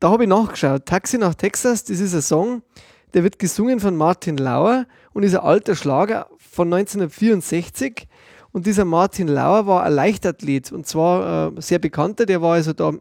Da 0.04 0.10
habe 0.10 0.24
ich 0.24 0.28
nachgeschaut. 0.28 0.84
Taxi 0.84 1.16
nach 1.16 1.34
Texas, 1.34 1.82
das 1.84 1.98
ist 1.98 2.14
ein 2.14 2.20
Song, 2.20 2.60
der 3.14 3.22
wird 3.22 3.38
gesungen 3.38 3.80
von 3.80 3.96
Martin 3.96 4.36
Lauer 4.36 4.84
und 5.14 5.22
ist 5.22 5.34
ein 5.34 5.40
alter 5.40 5.74
Schlager 5.74 6.28
von 6.36 6.70
1964. 6.70 8.06
Und 8.52 8.66
dieser 8.66 8.84
Martin 8.84 9.28
Lauer 9.28 9.66
war 9.66 9.82
ein 9.82 9.94
Leichtathlet 9.94 10.72
und 10.72 10.86
zwar 10.86 11.56
äh, 11.56 11.60
sehr 11.62 11.78
bekannter, 11.78 12.26
der 12.26 12.42
war 12.42 12.52
also 12.52 12.74
da 12.74 12.92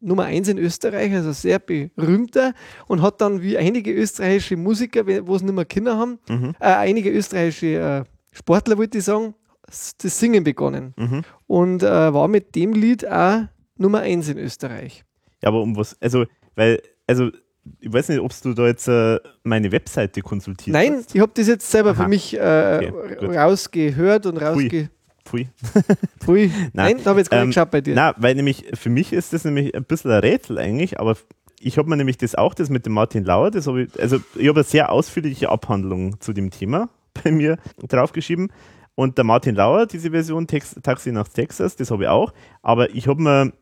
Nummer 0.00 0.24
eins 0.24 0.48
in 0.48 0.58
Österreich, 0.58 1.14
also 1.14 1.32
sehr 1.32 1.60
berühmter 1.60 2.52
und 2.88 3.00
hat 3.00 3.22
dann 3.22 3.40
wie 3.40 3.56
einige 3.56 3.94
österreichische 3.94 4.58
Musiker, 4.58 5.06
wo 5.26 5.36
es 5.36 5.40
nicht 5.42 5.54
mehr 5.54 5.64
Kinder 5.64 5.96
haben, 5.96 6.18
Mhm. 6.28 6.56
äh, 6.60 6.66
einige 6.66 7.10
österreichische 7.10 7.66
äh, 7.68 8.04
Sportler, 8.32 8.76
wollte 8.76 8.98
ich 8.98 9.04
sagen, 9.04 9.34
das 9.66 9.96
Singen 9.98 10.44
begonnen. 10.44 10.92
Mhm. 10.98 11.22
Und 11.46 11.82
äh, 11.82 12.12
war 12.12 12.28
mit 12.28 12.54
dem 12.54 12.74
Lied 12.74 13.08
auch 13.08 13.44
Nummer 13.78 14.00
eins 14.00 14.28
in 14.28 14.36
Österreich. 14.36 15.06
Ja, 15.42 15.48
aber 15.48 15.62
um 15.62 15.74
was, 15.74 15.96
also, 16.02 16.26
weil, 16.60 16.82
also, 17.06 17.30
ich 17.78 17.90
weiß 17.90 18.10
nicht, 18.10 18.20
ob 18.20 18.32
du 18.42 18.52
da 18.52 18.66
jetzt 18.66 18.86
äh, 18.86 19.18
meine 19.44 19.72
Webseite 19.72 20.20
konsultiert 20.20 20.74
Nein, 20.74 20.96
hast. 20.96 21.14
ich 21.14 21.20
habe 21.22 21.32
das 21.34 21.46
jetzt 21.46 21.70
selber 21.70 21.92
Aha. 21.92 22.02
für 22.02 22.08
mich 22.08 22.36
äh, 22.36 22.92
Okay, 22.92 23.38
rausgehört 23.38 24.26
und 24.26 24.36
rausge... 24.36 24.90
Pfui. 25.24 25.48
Pfui. 26.20 26.50
Nein, 26.74 26.98
da 27.02 27.10
habe 27.10 27.20
ich 27.20 27.24
jetzt 27.24 27.30
gar 27.30 27.40
Ähm, 27.40 27.48
nicht 27.48 27.56
geschaut 27.56 27.70
bei 27.70 27.80
dir. 27.80 27.94
Na, 27.94 28.14
weil 28.18 28.34
nämlich, 28.34 28.66
für 28.74 28.90
mich 28.90 29.14
ist 29.14 29.32
das 29.32 29.44
nämlich 29.46 29.74
ein 29.74 29.84
bisschen 29.84 30.10
ein 30.10 30.20
Rätsel 30.20 30.58
eigentlich, 30.58 31.00
aber 31.00 31.16
ich 31.60 31.78
habe 31.78 31.88
mir 31.88 31.96
nämlich 31.96 32.18
das 32.18 32.34
auch, 32.34 32.52
das 32.52 32.68
mit 32.68 32.84
dem 32.84 32.92
Martin 32.92 33.24
Lauer, 33.24 33.50
das 33.50 33.66
habe 33.66 33.84
ich, 33.84 34.00
also 34.00 34.18
ich 34.34 34.48
habe 34.48 34.60
eine 34.60 34.64
sehr 34.64 34.92
ausführliche 34.92 35.48
Abhandlung 35.48 36.20
zu 36.20 36.34
dem 36.34 36.50
Thema 36.50 36.90
bei 37.24 37.30
mir 37.30 37.56
draufgeschrieben. 37.88 38.52
Und 38.96 39.16
der 39.16 39.24
Martin 39.24 39.54
Lauer, 39.54 39.86
diese 39.86 40.10
Version 40.10 40.46
Tex 40.46 40.74
Taxi 40.82 41.10
nach 41.10 41.28
Texas, 41.28 41.76
das 41.76 41.90
habe 41.90 42.02
ich 42.02 42.08
auch. 42.10 42.34
Aber 42.60 42.94
ich 42.94 43.08
habe 43.08 43.22
mir, 43.22 43.52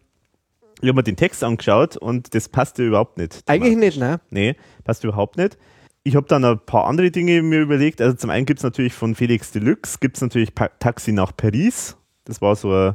ich 0.81 0.89
hab 0.89 0.97
mir 0.97 1.03
den 1.03 1.17
Text 1.17 1.43
angeschaut 1.45 1.97
und 1.97 2.35
das 2.35 2.49
passte 2.49 2.87
überhaupt 2.87 3.19
nicht. 3.19 3.43
Eigentlich 3.47 3.77
nicht, 3.77 3.99
ne? 3.99 4.21
Nee, 4.31 4.55
passt 4.85 5.05
überhaupt 5.05 5.37
nicht. 5.37 5.59
Ich 6.05 6.15
habe 6.17 6.27
dann 6.29 6.45
ein 6.45 6.59
paar 6.65 6.87
andere 6.87 7.11
Dinge 7.11 7.43
mir 7.43 7.61
überlegt. 7.61 8.01
Also 8.01 8.17
zum 8.17 8.31
einen 8.31 8.47
gibt 8.47 8.61
es 8.61 8.65
natürlich 8.65 8.95
von 8.95 9.15
Felix 9.15 9.51
Deluxe, 9.51 9.99
gibt 10.01 10.17
es 10.17 10.23
natürlich 10.23 10.55
pa 10.55 10.69
Taxi 10.79 11.13
nach 11.13 11.37
Paris. 11.37 11.97
Das 12.25 12.41
war 12.41 12.55
so 12.57 12.73
ein 12.73 12.95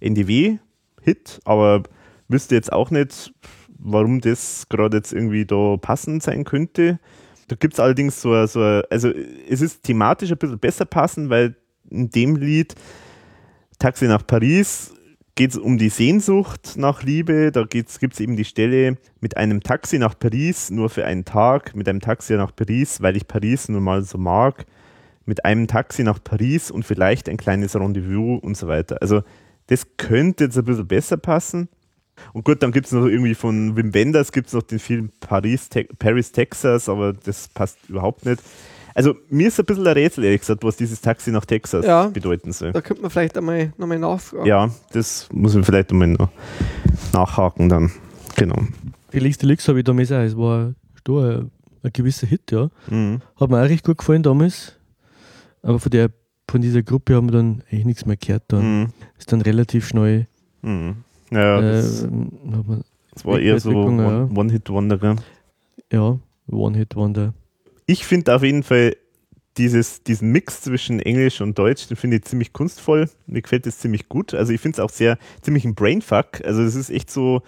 NDW-Hit, 0.00 1.40
aber 1.44 1.82
wüsste 2.28 2.54
jetzt 2.54 2.72
auch 2.72 2.90
nicht, 2.90 3.32
warum 3.78 4.20
das 4.20 4.66
gerade 4.68 4.96
jetzt 4.98 5.12
irgendwie 5.12 5.44
da 5.46 5.76
passend 5.80 6.22
sein 6.22 6.44
könnte. 6.44 6.98
Da 7.48 7.56
gibt 7.56 7.74
es 7.74 7.80
allerdings 7.80 8.20
so, 8.20 8.32
ein- 8.32 8.46
so 8.46 8.60
also 8.90 9.10
es 9.48 9.60
ist 9.60 9.82
thematisch 9.82 10.30
ein 10.32 10.38
bisschen 10.38 10.58
besser 10.58 10.84
passend, 10.86 11.30
weil 11.30 11.54
in 11.90 12.10
dem 12.10 12.36
Lied 12.36 12.74
Taxi 13.78 14.06
nach 14.06 14.26
Paris 14.26 14.94
geht 15.34 15.50
es 15.50 15.56
um 15.56 15.78
die 15.78 15.88
Sehnsucht 15.88 16.74
nach 16.76 17.02
Liebe. 17.02 17.50
Da 17.50 17.64
gibt 17.64 17.90
es 17.90 18.20
eben 18.20 18.36
die 18.36 18.44
Stelle 18.44 18.96
mit 19.20 19.36
einem 19.36 19.62
Taxi 19.62 19.98
nach 19.98 20.18
Paris 20.18 20.70
nur 20.70 20.90
für 20.90 21.04
einen 21.04 21.24
Tag, 21.24 21.74
mit 21.74 21.88
einem 21.88 22.00
Taxi 22.00 22.34
nach 22.34 22.54
Paris, 22.54 23.02
weil 23.02 23.16
ich 23.16 23.26
Paris 23.26 23.68
nun 23.68 23.82
mal 23.82 24.02
so 24.02 24.18
mag, 24.18 24.64
mit 25.26 25.44
einem 25.44 25.66
Taxi 25.66 26.04
nach 26.04 26.22
Paris 26.22 26.70
und 26.70 26.84
vielleicht 26.84 27.28
ein 27.28 27.36
kleines 27.36 27.74
Rendezvous 27.74 28.42
und 28.42 28.56
so 28.56 28.68
weiter. 28.68 28.98
Also 29.00 29.22
das 29.66 29.86
könnte 29.96 30.44
jetzt 30.44 30.58
ein 30.58 30.64
bisschen 30.64 30.86
besser 30.86 31.16
passen. 31.16 31.68
Und 32.32 32.44
gut, 32.44 32.62
dann 32.62 32.70
gibt 32.70 32.86
es 32.86 32.92
noch 32.92 33.06
irgendwie 33.06 33.34
von 33.34 33.76
Wim 33.76 33.92
Wenders 33.92 34.30
gibt 34.30 34.48
es 34.48 34.52
noch 34.52 34.62
den 34.62 34.78
Film 34.78 35.10
Paris, 35.18 35.68
Te 35.68 35.84
Paris, 35.98 36.30
Texas, 36.30 36.88
aber 36.88 37.12
das 37.12 37.48
passt 37.48 37.78
überhaupt 37.88 38.24
nicht. 38.24 38.40
Also 38.94 39.14
mir 39.28 39.48
ist 39.48 39.58
ein 39.58 39.66
bisschen 39.66 39.86
ein 39.86 39.92
Rätsel, 39.92 40.24
ehrlich 40.24 40.40
gesagt, 40.42 40.62
was 40.62 40.76
dieses 40.76 41.00
Taxi 41.00 41.30
nach 41.32 41.44
Texas 41.44 41.84
Ja. 41.84 42.06
bedeuten 42.08 42.52
soll. 42.52 42.72
Da 42.72 42.80
könnte 42.80 43.02
man 43.02 43.10
vielleicht 43.10 43.36
einmal 43.36 43.72
nochmal 43.76 43.98
nachfragen. 43.98 44.46
Ja, 44.46 44.70
das 44.92 45.28
muss 45.32 45.54
ich 45.56 45.66
vielleicht 45.66 45.90
einmal 45.90 46.08
noch 46.08 46.28
nachhaken 47.12 47.68
dann. 47.68 47.90
Genau. 48.36 48.56
Felix 49.10 49.38
Deluxe 49.38 49.68
habe 49.68 49.80
ich 49.80 49.84
damals 49.84 50.10
auch. 50.12 50.18
Es 50.18 50.36
war 50.36 50.74
ein, 51.08 51.50
ein 51.82 51.90
gewisser 51.92 52.26
Hit, 52.26 52.50
ja. 52.52 52.70
Mhm. 52.88 53.20
Hat 53.36 53.50
mir 53.50 53.58
auch 53.62 53.68
recht 53.68 53.84
gut 53.84 53.98
gefallen 53.98 54.22
damals. 54.22 54.76
Aber 55.62 55.78
von, 55.78 55.90
der, 55.90 56.10
von 56.48 56.60
dieser 56.60 56.82
Gruppe 56.82 57.14
haben 57.16 57.28
wir 57.28 57.32
dann 57.32 57.62
eigentlich 57.70 57.84
nichts 57.86 58.06
mehr 58.06 58.16
gehört. 58.16 58.44
Dann 58.48 58.80
Mhm. 58.82 58.88
ist 59.18 59.32
dann 59.32 59.40
relativ 59.40 59.88
schnell. 59.88 60.26
Mhm. 60.62 60.96
Ja, 61.30 61.60
das, 61.60 62.02
hat 62.04 62.10
man, 62.12 62.84
das 63.12 63.24
war 63.24 63.40
eher 63.40 63.58
so 63.58 63.70
Entwicklung, 63.70 63.98
ja. 63.98 64.06
One- 64.24 64.38
One-Hit-Wonder. 64.38 64.98
gell? 64.98 65.16
ja, 65.92 66.18
One-Hit-Wonder. 66.48 67.34
Ich 67.86 68.04
finde 68.04 68.34
auf 68.34 68.42
jeden 68.42 68.62
Fall 68.62 68.96
dieses, 69.56 70.02
diesen 70.02 70.32
Mix 70.32 70.62
zwischen 70.62 71.00
Englisch 71.00 71.40
und 71.40 71.58
Deutsch, 71.58 71.86
den 71.86 71.96
finde 71.96 72.16
ich 72.16 72.24
ziemlich 72.24 72.52
kunstvoll. 72.52 73.08
Mir 73.26 73.42
gefällt 73.42 73.66
das 73.66 73.78
ziemlich 73.78 74.08
gut. 74.08 74.34
Also 74.34 74.52
ich 74.52 74.60
finde 74.60 74.76
es 74.76 74.80
auch 74.80 74.90
sehr, 74.90 75.18
ziemlich 75.42 75.64
ein 75.64 75.74
Brainfuck. 75.74 76.44
Also 76.44 76.62
es 76.62 76.74
ist 76.74 76.90
echt 76.90 77.10
so, 77.10 77.42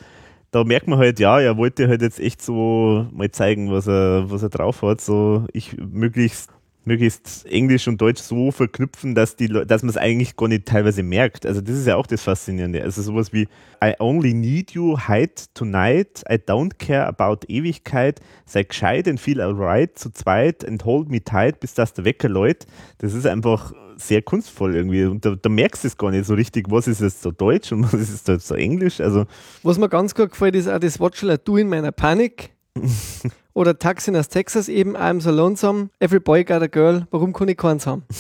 da 0.53 0.63
merkt 0.65 0.87
man 0.87 0.99
halt, 0.99 1.19
ja, 1.19 1.41
er 1.41 1.57
wollte 1.57 1.89
halt 1.89 2.03
jetzt 2.03 2.21
echt 2.21 2.43
so 2.43 3.07
mal 3.13 3.31
zeigen, 3.31 3.73
was 3.73 3.89
er, 3.89 4.31
was 4.31 4.43
er 4.43 4.51
drauf 4.51 4.83
hat. 4.83 5.01
So 5.01 5.47
ich 5.53 5.77
möglichst 5.79 6.51
möglichst 6.87 7.45
Englisch 7.47 7.89
und 7.89 8.01
Deutsch 8.01 8.23
so 8.23 8.53
verknüpfen, 8.53 9.15
dass 9.15 9.37
die 9.37 9.49
dass 9.49 9.83
man 9.83 9.91
es 9.91 9.97
eigentlich 9.97 10.37
gar 10.37 10.49
nicht 10.49 10.67
teilweise 10.67 11.03
merkt. 11.03 11.45
Also 11.45 11.61
das 11.61 11.77
ist 11.77 11.87
ja 11.87 11.97
auch 11.97 12.07
das 12.07 12.23
Faszinierende. 12.23 12.83
Also 12.83 13.03
sowas 13.03 13.33
wie 13.33 13.49
I 13.85 13.95
only 13.99 14.33
need 14.33 14.71
you, 14.71 14.97
hide 14.97 15.33
tonight, 15.53 16.23
I 16.31 16.35
don't 16.35 16.79
care 16.79 17.07
about 17.07 17.41
Ewigkeit, 17.49 18.21
sei 18.47 18.63
gescheit 18.63 19.09
and 19.09 19.21
feel 19.21 19.41
alright 19.41 19.99
zu 19.99 20.11
zweit 20.11 20.67
and 20.67 20.85
hold 20.85 21.11
me 21.11 21.23
tight, 21.23 21.61
bis 21.61 21.75
das 21.75 21.93
der 21.93 22.05
Wecker 22.05 22.29
läut. 22.29 22.67
Das 22.99 23.15
ist 23.15 23.27
einfach 23.27 23.73
sehr 23.97 24.23
kunstvoll 24.23 24.77
irgendwie 24.77 25.05
und 25.07 25.25
da, 25.25 25.35
da 25.35 25.49
merkst 25.49 25.83
du 25.83 25.89
es 25.89 25.97
gar 25.97 26.11
nicht 26.11 26.27
so 26.27 26.35
richtig, 26.35 26.71
was 26.71 26.87
ist 26.87 27.01
jetzt 27.01 27.23
so 27.23 27.33
Deutsch 27.33 27.73
und 27.73 27.83
was 27.93 27.95
ist 27.95 28.29
jetzt 28.29 28.47
so 28.47 28.55
Englisch. 28.55 29.01
Also 29.01 29.27
Was 29.65 29.79
mir 29.79 29.89
ganz 29.89 30.15
gut 30.15 30.31
gefällt, 30.31 30.55
ist 30.55 30.69
auch 30.69 30.79
das 30.79 31.01
I 31.01 31.37
do 31.45 31.57
in 31.57 31.69
meiner 31.69 31.93
Panik? 31.93 32.51
Oder 33.57 33.79
Taxi 33.79 34.15
aus 34.15 34.29
Texas 34.29 34.69
eben, 34.69 34.97
I'm 34.99 35.23
so 35.23 35.31
lonesome, 35.31 35.89
every 35.99 36.21
boy 36.21 36.45
got 36.45 36.61
a 36.61 36.67
girl, 36.67 37.07
warum 37.11 37.33
kann 37.33 37.49
ich 37.49 37.57
keins 37.57 37.87
haben? 37.87 38.03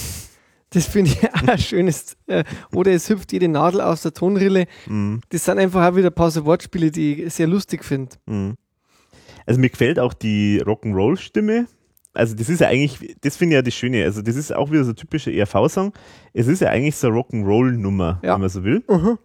Das 0.71 0.87
finde 0.87 1.13
ich 1.13 1.23
auch 1.35 1.47
ein 1.47 1.59
schönes. 1.59 2.17
Äh, 2.27 2.43
oder 2.75 2.91
es 2.91 3.09
hüpft 3.09 3.33
jede 3.33 3.47
Nadel 3.47 3.81
aus 3.81 4.03
der 4.03 4.13
Tonrille. 4.13 4.67
mh. 4.89 5.21
Das 5.29 5.45
sind 5.45 5.59
einfach 5.61 5.87
auch 5.91 5.95
wieder 5.97 6.09
ein 6.09 6.15
paar 6.15 6.31
so 6.33 6.45
Wortspiele, 6.45 6.91
die 6.91 7.23
ich 7.23 7.35
sehr 7.35 7.47
lustig 7.47 7.85
finde. 7.85 8.17
Mhm. 8.27 8.55
Also 9.47 9.61
mir 9.61 9.71
gefällt 9.71 10.01
auch 10.01 10.13
die 10.13 10.61
Rock'n'Roll-Stimme. 10.65 11.67
Also 12.15 12.35
das 12.35 12.49
ist 12.49 12.61
ja 12.63 12.67
eigentlich, 12.69 13.17
das 13.21 13.37
finde 13.37 13.55
ich 13.55 13.59
ja 13.59 13.63
das 13.63 13.75
Schöne. 13.75 14.03
Also 14.05 14.23
das 14.23 14.35
ist 14.35 14.53
auch 14.55 14.71
wieder 14.73 14.83
so 14.85 14.93
typischer 14.93 15.31
ERV-Song. 15.31 15.93
Es 16.33 16.49
ist 16.49 16.61
ja 16.61 16.69
eigentlich 16.71 16.97
so 16.97 17.07
eine 17.09 17.17
Rock'n'Roll-Nummer, 17.19 18.21
Ja. 18.25 18.35
wenn 18.35 18.41
man 18.41 18.51
so 18.51 18.65
will. 18.65 18.83
Mhm. 18.91 19.19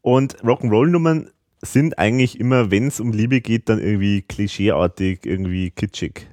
Und 0.00 0.36
Rock'n'Roll-Nummern 0.44 1.28
sind 1.64 1.98
eigentlich 1.98 2.38
immer, 2.40 2.70
wenn 2.70 2.86
es 2.86 3.00
um 3.00 3.12
Liebe 3.12 3.40
geht, 3.40 3.68
dann 3.68 3.78
irgendwie 3.78 4.22
klischeeartig, 4.22 5.24
irgendwie 5.24 5.70
kitschig. 5.70 6.28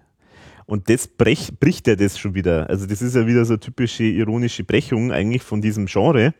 Und 0.65 0.89
das 0.89 1.07
brech, 1.07 1.59
bricht 1.59 1.87
ja 1.87 1.95
das 1.95 2.17
schon 2.17 2.33
wieder. 2.33 2.69
Also 2.69 2.85
das 2.85 3.01
ist 3.01 3.15
ja 3.15 3.27
wieder 3.27 3.43
so 3.45 3.57
typische 3.57 4.03
ironische 4.03 4.63
Brechung 4.63 5.11
eigentlich 5.11 5.43
von 5.43 5.61
diesem 5.61 5.85
Genre. 5.85 6.33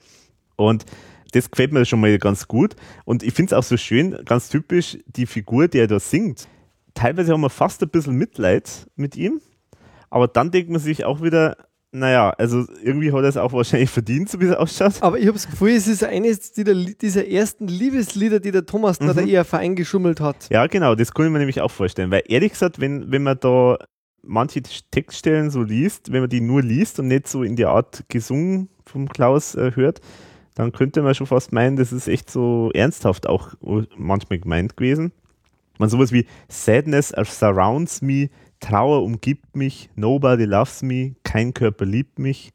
Und 0.56 0.86
das 1.34 1.52
gefällt 1.52 1.74
mir 1.74 1.86
schon 1.86 2.00
mal 2.00 2.18
ganz 2.18 2.48
gut. 2.48 2.76
Und 3.06 3.24
ich 3.24 3.34
finde 3.34 3.54
es 3.54 3.60
auch 3.60 3.64
so 3.64 3.78
schön, 3.78 4.18
ganz 4.26 4.50
typisch, 4.50 4.98
die 5.06 5.26
Figur, 5.26 5.68
die 5.68 5.80
er 5.80 5.88
da 5.88 6.00
singt. 6.00 6.48
Teilweise 6.94 7.34
haben 7.34 7.42
wir 7.42 7.50
fast 7.50 7.82
ein 7.84 7.90
bisschen 7.90 8.16
Mitleid 8.16 8.88
mit 8.96 9.16
ihm. 9.16 9.42
Aber 10.10 10.28
dann 10.28 10.52
denkt 10.52 10.70
man 10.70 10.80
sich 10.80 11.06
auch 11.06 11.22
wieder, 11.22 11.58
naja, 11.92 12.30
also 12.38 12.66
irgendwie 12.84 13.12
hat 13.12 13.24
er 13.24 13.30
es 13.30 13.38
auch 13.38 13.52
wahrscheinlich 13.52 13.90
verdient, 13.90 14.30
so 14.30 14.40
wie 14.40 14.46
es 14.46 14.56
ausschaut. 14.56 15.02
Aber 15.02 15.20
ich 15.20 15.26
habe 15.28 15.34
das 15.34 15.50
Gefühl, 15.50 15.72
es 15.72 15.88
ist 15.88 16.04
eines 16.04 16.54
dieser, 16.54 16.74
dieser 16.74 17.28
ersten 17.28 17.68
Liebeslieder, 17.68 18.40
die 18.40 18.52
der 18.52 18.66
Thomas 18.66 18.98
da 19.00 19.14
der 19.14 19.28
eher 19.28 19.46
eingeschummelt 19.54 20.22
hat. 20.22 20.50
Ja, 20.50 20.68
genau, 20.68 20.96
das 20.96 21.14
kann 21.14 21.26
ich 21.26 21.32
mir 21.32 21.40
nämlich 21.40 21.60
auch 21.60 21.72
vorstellen. 21.72 22.10
Weil 22.10 22.24
ehrlich 22.28 22.54
gesagt, 22.54 22.80
wenn, 22.80 23.12
wenn 23.12 23.24
man 23.24 23.38
da 23.40 23.78
manche 24.24 24.62
Textstellen 24.92 25.50
so 25.50 25.64
liest, 25.64 26.12
wenn 26.12 26.22
man 26.22 26.30
die 26.30 26.42
nur 26.42 26.62
liest 26.62 27.00
und 27.00 27.08
nicht 27.08 27.28
so 27.28 27.44
in 27.44 27.56
die 27.56 27.66
Art 27.66 28.06
gesungen 28.08 28.70
vom 28.86 29.10
Klaus 29.10 29.56
äh, 29.56 29.72
hört, 29.76 30.00
dann 30.56 30.72
könnte 30.72 31.02
man 31.02 31.16
schon 31.16 31.28
fast 31.28 31.52
meinen, 31.52 31.76
das 31.76 31.92
ist 31.92 32.08
echt 32.08 32.30
so 32.30 32.72
ernsthaft 32.74 33.28
auch 33.28 33.50
manchmal 33.98 34.40
gemeint 34.40 34.78
gewesen. 34.78 35.12
Man 35.78 35.90
sowas 35.90 36.12
wie 36.12 36.26
Sadness 36.48 37.14
surrounds 37.26 38.02
me, 38.02 38.30
Trauer 38.62 39.04
umgibt 39.04 39.56
mich, 39.56 39.90
nobody 39.96 40.46
loves 40.46 40.82
me, 40.82 41.16
kein 41.24 41.54
Körper 41.54 41.84
liebt 41.84 42.20
mich. 42.20 42.54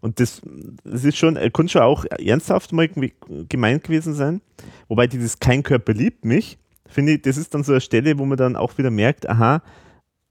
Und 0.00 0.18
das, 0.18 0.42
das 0.82 1.04
ist 1.04 1.16
schon, 1.16 1.34
könnte 1.52 1.68
schon 1.68 1.82
auch 1.82 2.04
ernsthaft 2.04 2.72
mal 2.72 2.88
ge- 2.88 3.12
gemeint 3.48 3.84
gewesen 3.84 4.14
sein. 4.14 4.40
Wobei 4.88 5.06
dieses 5.06 5.38
kein 5.38 5.62
Körper 5.62 5.92
liebt 5.92 6.24
mich, 6.24 6.58
finde 6.88 7.12
ich, 7.12 7.22
das 7.22 7.36
ist 7.36 7.54
dann 7.54 7.62
so 7.62 7.72
eine 7.72 7.80
Stelle, 7.80 8.18
wo 8.18 8.24
man 8.24 8.36
dann 8.36 8.56
auch 8.56 8.76
wieder 8.78 8.90
merkt, 8.90 9.28
aha, 9.28 9.62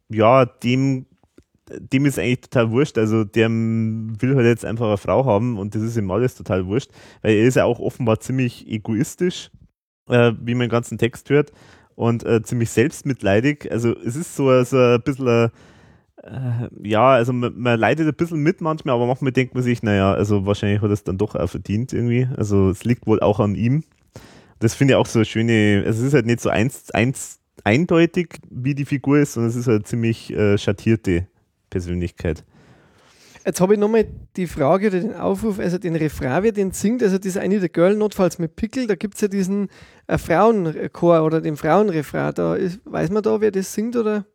ja, 0.10 0.46
dem, 0.46 1.06
dem 1.70 2.06
ist 2.06 2.20
eigentlich 2.20 2.42
total 2.42 2.72
wurscht. 2.72 2.98
Also 2.98 3.24
der 3.24 3.50
will 3.50 4.36
halt 4.36 4.46
jetzt 4.48 4.66
einfach 4.66 4.88
eine 4.88 4.98
Frau 4.98 5.26
haben 5.26 5.58
und 5.58 5.74
das 5.74 5.84
ist 5.84 5.96
ihm 5.96 6.12
alles 6.12 6.36
total 6.36 6.66
wurscht, 6.66 6.92
weil 7.22 7.36
er 7.36 7.46
ist 7.46 7.56
ja 7.56 7.64
auch 7.64 7.80
offenbar 7.80 8.20
ziemlich 8.20 8.68
egoistisch, 8.68 9.52
äh, 10.10 10.34
wie 10.42 10.56
man 10.56 10.68
den 10.68 10.72
ganzen 10.72 10.98
Text 10.98 11.30
hört 11.30 11.54
und 12.02 12.26
äh, 12.26 12.42
ziemlich 12.42 12.72
selbstmitleidig. 12.72 13.72
Also 13.72 13.96
es 13.96 14.16
ist 14.16 14.36
so, 14.36 14.64
so 14.64 14.76
ein 14.76 15.02
bisschen 15.04 15.52
äh, 16.24 16.68
ja, 16.82 17.12
also 17.12 17.32
man, 17.32 17.54
man 17.56 17.80
leidet 17.80 18.08
ein 18.08 18.16
bisschen 18.16 18.40
mit 18.40 18.60
manchmal, 18.60 18.96
aber 18.96 19.06
manchmal 19.06 19.32
denkt 19.32 19.54
man 19.54 19.62
sich, 19.62 19.84
naja, 19.84 20.12
also 20.12 20.48
wahrscheinlich 20.48 20.82
hat 20.82 20.90
er 20.90 20.94
es 20.94 21.04
dann 21.04 21.20
doch 21.20 21.36
auch 21.36 21.48
verdient 21.48 21.94
irgendwie. 21.94 22.28
Also 22.36 22.72
es 22.72 22.84
liegt 22.86 23.06
wohl 23.06 23.20
auch 23.20 23.40
an 23.40 23.54
ihm. 23.54 23.84
Das 24.58 24.74
finde 24.74 24.94
ich 24.94 24.96
auch 24.96 25.06
so 25.06 25.20
eine 25.20 25.26
schöne, 25.26 25.84
es 25.84 26.00
ist 26.00 26.16
halt 26.16 26.26
nicht 26.26 26.42
so 26.42 26.50
eins, 26.50 26.90
eins 26.90 27.40
eindeutig, 27.64 28.40
wie 28.50 28.74
die 28.74 28.86
Figur 28.86 29.20
ist, 29.20 29.34
sondern 29.34 29.52
es 29.52 29.56
ist 29.56 29.68
halt 29.68 29.86
ziemlich 29.86 30.34
äh, 30.34 30.58
schattierte 30.58 31.28
Persönlichkeit. 31.70 32.44
Jetzt 33.46 33.60
habe 33.62 33.74
ich 33.74 33.80
nochmal 33.80 34.06
die 34.36 34.48
Frage 34.48 34.88
oder 34.88 35.00
den 35.00 35.16
Aufruf, 35.16 35.60
also 35.60 35.78
den 35.78 35.96
Refrain, 35.96 36.44
wer 36.44 36.52
den 36.52 36.72
singt, 36.72 37.02
also 37.02 37.18
das 37.18 37.38
eine 37.38 37.60
der 37.60 37.70
Girl, 37.70 37.96
notfalls 37.96 38.38
mit 38.40 38.56
Pickel, 38.56 38.88
da 38.88 38.96
gibt 38.96 39.16
es 39.16 39.22
ja 39.22 39.28
diesen 39.28 39.70
äh, 40.08 40.18
Frauenchor 40.18 41.24
oder 41.24 41.42
den 41.42 41.58
Frauenrefrain. 41.58 42.34
Da 42.36 42.56
ist, 42.56 42.80
weiß 42.86 43.10
man 43.10 43.24
da, 43.24 43.42
wer 43.42 43.52
das 43.52 43.74
singt 43.74 43.96
oder 43.96 44.26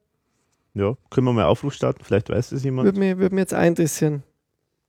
Ja, 0.74 0.94
können 1.10 1.26
wir 1.26 1.32
mal 1.32 1.44
Aufruf 1.44 1.74
starten, 1.74 2.02
vielleicht 2.04 2.28
weiß 2.28 2.50
das 2.50 2.64
jemand. 2.64 2.86
würde 2.86 2.98
mich, 2.98 3.16
würd 3.16 3.32
mich 3.32 3.42
jetzt 3.42 3.54
auch 3.54 3.62
interessieren. 3.64 4.22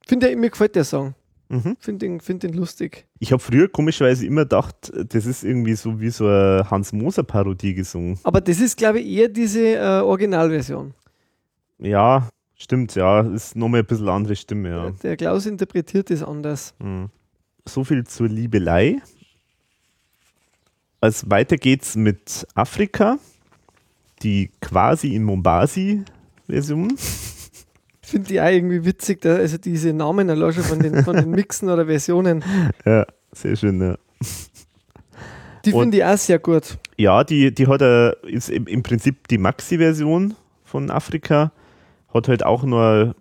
Finde 0.07 0.35
mir 0.35 0.49
gefällt 0.49 0.75
der 0.75 0.83
Song. 0.85 1.13
Mhm. 1.49 1.77
Finde 1.79 2.05
den, 2.05 2.19
find 2.19 2.43
den 2.43 2.53
lustig. 2.53 3.05
Ich 3.19 3.31
habe 3.31 3.41
früher 3.41 3.69
komischerweise 3.69 4.25
immer 4.25 4.41
gedacht, 4.41 4.91
das 4.93 5.25
ist 5.25 5.43
irgendwie 5.43 5.75
so 5.75 5.99
wie 5.99 6.09
so 6.09 6.25
eine 6.25 6.67
Hans-Moser-Parodie 6.69 7.73
gesungen. 7.73 8.19
Aber 8.23 8.41
das 8.41 8.59
ist, 8.59 8.77
glaube 8.77 8.99
ich, 8.99 9.07
eher 9.07 9.29
diese 9.29 9.75
äh, 9.75 10.01
Originalversion. 10.01 10.93
Ja, 11.79 12.27
stimmt, 12.57 12.95
ja, 12.95 13.21
ist 13.21 13.55
nochmal 13.55 13.81
ein 13.81 13.85
bisschen 13.85 14.09
andere 14.09 14.35
Stimme, 14.35 14.69
ja. 14.69 14.91
Der 15.03 15.15
Klaus 15.17 15.45
interpretiert 15.45 16.09
das 16.09 16.23
anders. 16.23 16.73
Mhm. 16.79 17.09
So 17.65 17.83
viel 17.83 18.05
zur 18.05 18.27
Liebelei. 18.27 19.01
Als 20.99 21.29
weiter 21.29 21.57
geht's 21.57 21.95
mit 21.95 22.47
Afrika, 22.55 23.19
die 24.23 24.49
quasi 24.61 25.13
in 25.15 25.23
Mombasi-Version. 25.23 26.97
Finde 28.01 28.33
ich 28.33 28.41
auch 28.41 28.47
irgendwie 28.47 28.85
witzig, 28.85 29.21
da, 29.21 29.35
also 29.35 29.57
diese 29.57 29.93
Namen 29.93 30.29
allein 30.29 30.53
schon 30.53 30.63
von 30.63 30.79
den, 30.79 31.03
von 31.03 31.15
den 31.17 31.29
Mixen 31.29 31.69
oder 31.69 31.85
Versionen, 31.85 32.43
Ja, 32.85 33.05
sehr 33.33 33.55
schön, 33.57 33.81
ja. 33.81 33.97
die 35.65 35.71
finde 35.71 35.97
ich 35.97 36.05
auch 36.05 36.17
sehr 36.17 36.39
gut. 36.39 36.77
Ja, 36.95 37.23
die, 37.25 37.53
die 37.53 37.67
hat 37.67 37.81
er, 37.81 38.15
ist 38.23 38.49
im 38.49 38.81
Prinzip 38.81 39.27
die 39.27 39.37
Maxi-Version 39.37 40.35
von 40.63 40.89
Afrika, 40.89 41.51
hat 42.17 42.27
halt 42.27 42.43
auch 42.45 42.63
nur 42.63 43.15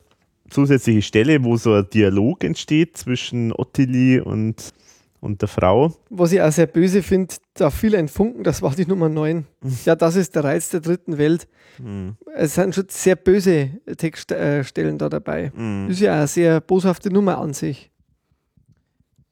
zusätzliche 0.51 1.02
Stelle, 1.02 1.43
wo 1.44 1.56
so 1.56 1.73
ein 1.74 1.86
Dialog 1.93 2.44
entsteht 2.44 2.97
zwischen 2.97 3.52
Ottilie 3.52 4.23
und, 4.24 4.73
und 5.20 5.40
der 5.43 5.48
Frau. 5.48 5.93
Was 6.10 6.32
ich 6.32 6.40
auch 6.40 6.52
sehr 6.52 6.66
böse 6.66 7.02
finde, 7.02 7.35
da 7.55 7.70
fiel 7.70 7.97
ein 7.97 8.09
Funken, 8.09 8.44
das 8.44 8.62
war 8.62 8.74
die 8.74 8.86
Nummer 8.86 9.09
9. 9.09 9.44
Ja, 9.85 9.97
das 9.97 10.16
ist 10.16 10.35
der 10.36 10.44
Reiz 10.44 10.70
der 10.70 10.81
dritten 10.81 11.18
Welt. 11.18 11.48
Mhm. 11.78 12.16
Es 12.35 12.55
sind 12.55 12.74
schon 12.74 12.85
sehr 12.89 13.16
böse 13.16 13.70
Textstellen 13.97 14.98
da 14.98 15.09
dabei. 15.09 15.52
Mhm. 15.55 15.86
Das 15.89 15.97
ist 15.97 16.02
ja 16.02 16.14
eine 16.14 16.27
sehr 16.27 16.60
boshafte 16.60 17.10
Nummer 17.12 17.39
an 17.39 17.52
sich. 17.52 17.90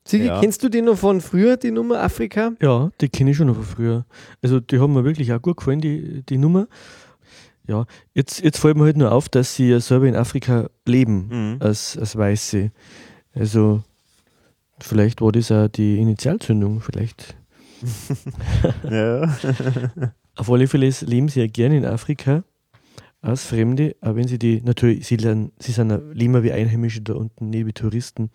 Sigi, 0.07 0.27
Ja. 0.27 0.39
kennst 0.41 0.63
du 0.63 0.69
die 0.69 0.83
noch 0.83 0.99
von 0.99 1.23
früher, 1.23 1.57
die 1.57 1.71
Nummer 1.71 2.03
Afrika? 2.03 2.53
Ja, 2.61 2.91
die 3.01 3.09
kenne 3.09 3.31
ich 3.31 3.39
schon 3.39 3.47
noch 3.47 3.55
von 3.55 3.65
früher. 3.65 4.07
Also 4.43 4.61
die 4.61 4.79
haben 4.79 4.93
mir 4.93 5.05
wirklich 5.05 5.33
auch 5.33 5.41
gut 5.41 5.57
gefallen, 5.57 5.81
die, 5.81 6.23
die 6.29 6.37
Nummer. 6.37 6.67
Ja, 7.67 7.87
jetzt, 8.13 8.43
jetzt 8.43 8.59
fällt 8.59 8.77
mir 8.77 8.85
halt 8.85 8.97
nur 8.97 9.13
auf, 9.13 9.29
dass 9.29 9.55
sie 9.57 9.69
ja 9.71 9.81
selber 9.81 10.07
in 10.07 10.17
Afrika 10.17 10.69
leben, 10.87 11.29
Mhm. 11.31 11.57
als, 11.61 11.97
als 11.97 12.15
Weiße. 12.17 12.71
Also 13.35 13.83
vielleicht 14.81 15.21
war 15.23 15.33
das 15.33 15.51
auch 15.51 15.69
die 15.69 15.99
Initialzündung, 15.99 16.81
vielleicht. 16.81 17.35
Ja. 18.91 19.35
Auf 20.37 20.51
alle 20.51 20.67
Fälle 20.67 20.91
leben 21.03 21.29
sie 21.29 21.41
ja 21.41 21.47
gerne 21.47 21.77
in 21.77 21.85
Afrika 21.87 22.43
als 23.23 23.45
Fremde, 23.47 23.95
aber 24.01 24.17
wenn 24.17 24.27
sie 24.29 24.39
die, 24.39 24.61
natürlich, 24.63 25.07
sie, 25.07 25.17
lernen, 25.17 25.53
sie 25.59 25.73
sind 25.73 25.91
ja 25.91 26.01
leben 26.13 26.43
wie 26.43 26.53
Einheimische 26.53 27.01
da 27.03 27.15
unten, 27.15 27.51
nicht 27.51 27.67
wie 27.67 27.73
Touristen. 27.73 28.31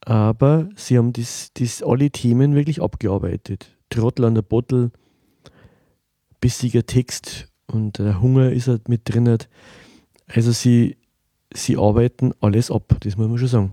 Aber 0.00 0.68
sie 0.76 0.96
haben 0.98 1.12
das, 1.12 1.50
das 1.54 1.82
alle 1.82 2.10
Themen 2.10 2.54
wirklich 2.54 2.80
abgearbeitet. 2.80 3.76
Trottel 3.90 4.24
an 4.24 4.34
der 4.34 4.42
Bottle, 4.42 4.90
bissiger 6.40 6.86
Text 6.86 7.48
und 7.72 7.98
der 7.98 8.20
Hunger 8.20 8.52
ist 8.52 8.68
halt 8.68 8.88
mit 8.88 9.02
drin. 9.04 9.38
Also 10.26 10.52
sie, 10.52 10.96
sie 11.52 11.76
arbeiten 11.76 12.32
alles 12.40 12.70
ab, 12.70 12.96
das 13.00 13.16
muss 13.16 13.28
man 13.28 13.38
schon 13.38 13.48
sagen. 13.48 13.72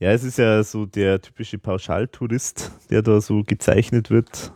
ja, 0.00 0.12
es 0.12 0.24
ist 0.24 0.38
ja 0.38 0.62
so 0.62 0.86
der 0.86 1.20
typische 1.20 1.58
Pauschaltourist, 1.58 2.70
der 2.90 3.02
da 3.02 3.20
so 3.20 3.42
gezeichnet 3.42 4.10
wird 4.10 4.52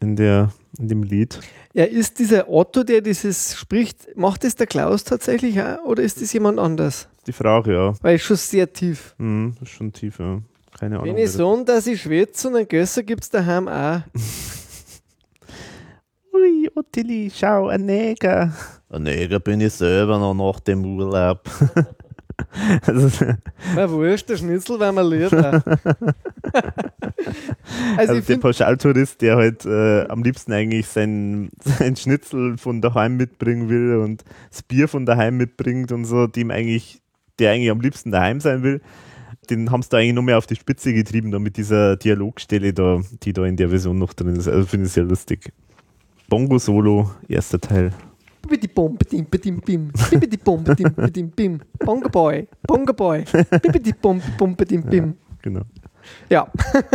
in, 0.00 0.16
der, 0.16 0.52
in 0.78 0.88
dem 0.88 1.02
Lied. 1.02 1.40
Ja, 1.72 1.84
ist 1.84 2.18
dieser 2.18 2.48
Otto, 2.48 2.84
der 2.84 3.00
dieses 3.00 3.56
spricht, 3.56 4.16
macht 4.16 4.44
das 4.44 4.54
der 4.54 4.66
Klaus 4.66 5.02
tatsächlich 5.04 5.60
auch 5.60 5.82
oder 5.84 6.02
ist 6.02 6.20
das 6.20 6.32
jemand 6.32 6.58
anders? 6.58 7.08
Die 7.26 7.32
Frage, 7.32 7.72
ja. 7.72 7.94
Weil 8.02 8.18
schon 8.18 8.36
sehr 8.36 8.72
tief. 8.72 9.14
Mhm, 9.18 9.54
schon 9.64 9.92
tief, 9.92 10.18
ja. 10.18 10.40
Keine 10.78 10.96
Ahnung. 11.00 11.14
Wenn 11.14 11.22
ich 11.22 11.30
so, 11.30 11.64
dass 11.64 11.86
ich 11.86 12.02
schwitze 12.02 12.48
und 12.48 12.56
einen 12.56 12.68
Gösser 12.68 13.02
gibt 13.02 13.22
es 13.24 13.30
daheim 13.30 13.68
auch. 13.68 14.00
Ui, 16.34 16.68
Ottilie, 16.74 17.30
schau, 17.30 17.68
ein 17.68 17.86
Neger. 17.86 18.52
Ein 18.90 19.04
Neger 19.04 19.38
bin 19.38 19.60
ich 19.60 19.72
selber 19.72 20.18
noch 20.18 20.34
nach 20.34 20.58
dem 20.60 20.84
Urlaub. 20.84 21.48
also, 22.86 23.08
Na 23.76 23.88
wurscht, 23.88 24.28
der 24.28 24.36
Schnitzel 24.36 24.78
mal 24.78 25.08
lieb. 25.08 25.32
auch. 25.32 25.62
also 27.96 28.14
also 28.14 28.20
der 28.20 28.36
Pauschaltourist, 28.38 29.22
der 29.22 29.36
halt 29.36 29.64
äh, 29.64 30.06
am 30.08 30.24
liebsten 30.24 30.52
eigentlich 30.52 30.88
sein, 30.88 31.50
sein 31.62 31.94
Schnitzel 31.94 32.58
von 32.58 32.80
daheim 32.80 33.16
mitbringen 33.16 33.68
will 33.68 33.98
und 33.98 34.24
das 34.50 34.62
Bier 34.62 34.88
von 34.88 35.06
daheim 35.06 35.36
mitbringt 35.36 35.92
und 35.92 36.04
so, 36.04 36.26
dem 36.26 36.50
eigentlich, 36.50 37.00
der 37.38 37.52
eigentlich 37.52 37.70
am 37.70 37.80
liebsten 37.80 38.10
daheim 38.10 38.40
sein 38.40 38.64
will, 38.64 38.80
den 39.50 39.70
haben 39.70 39.82
sie 39.82 39.90
da 39.90 39.98
eigentlich 39.98 40.14
noch 40.14 40.22
mehr 40.22 40.38
auf 40.38 40.46
die 40.46 40.56
Spitze 40.56 40.92
getrieben, 40.92 41.30
da 41.30 41.38
mit 41.38 41.56
dieser 41.56 41.96
Dialogstelle 41.96 42.72
da, 42.72 43.02
die 43.22 43.32
da 43.32 43.44
in 43.44 43.56
der 43.56 43.68
Version 43.68 43.98
noch 43.98 44.14
drin 44.14 44.34
ist. 44.34 44.48
Also 44.48 44.66
finde 44.66 44.86
ich 44.86 44.92
sehr 44.92 45.04
lustig. 45.04 45.52
Bongo 46.28 46.58
Solo, 46.58 47.10
erster 47.28 47.60
Teil. 47.60 47.92
Bongo 51.78 52.08
Boy, 52.08 52.48
Bongo 52.66 52.92
Boy. 52.92 53.24
Bim. 54.90 55.16
Genau. 55.42 55.62
Ja. 56.28 56.50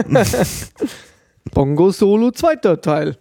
Bongo 1.53 1.91
Solo, 1.91 2.31
zweiter 2.31 2.80
Teil. 2.81 3.18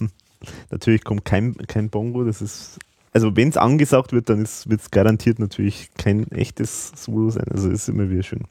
Natürlich 0.70 1.04
kommt 1.04 1.24
kein, 1.24 1.56
kein 1.66 1.90
Bongo, 1.90 2.24
das 2.24 2.42
ist. 2.42 2.78
Also 3.12 3.34
wenn 3.36 3.48
es 3.48 3.56
angesagt 3.56 4.12
wird, 4.12 4.28
dann 4.28 4.40
wird 4.40 4.80
es 4.80 4.90
garantiert 4.90 5.38
natürlich 5.38 5.90
kein 5.96 6.30
echtes 6.30 6.92
Solo 6.94 7.30
sein. 7.30 7.46
Also 7.50 7.70
ist 7.70 7.88
immer 7.88 8.10
wieder 8.10 8.22
schön. 8.22 8.44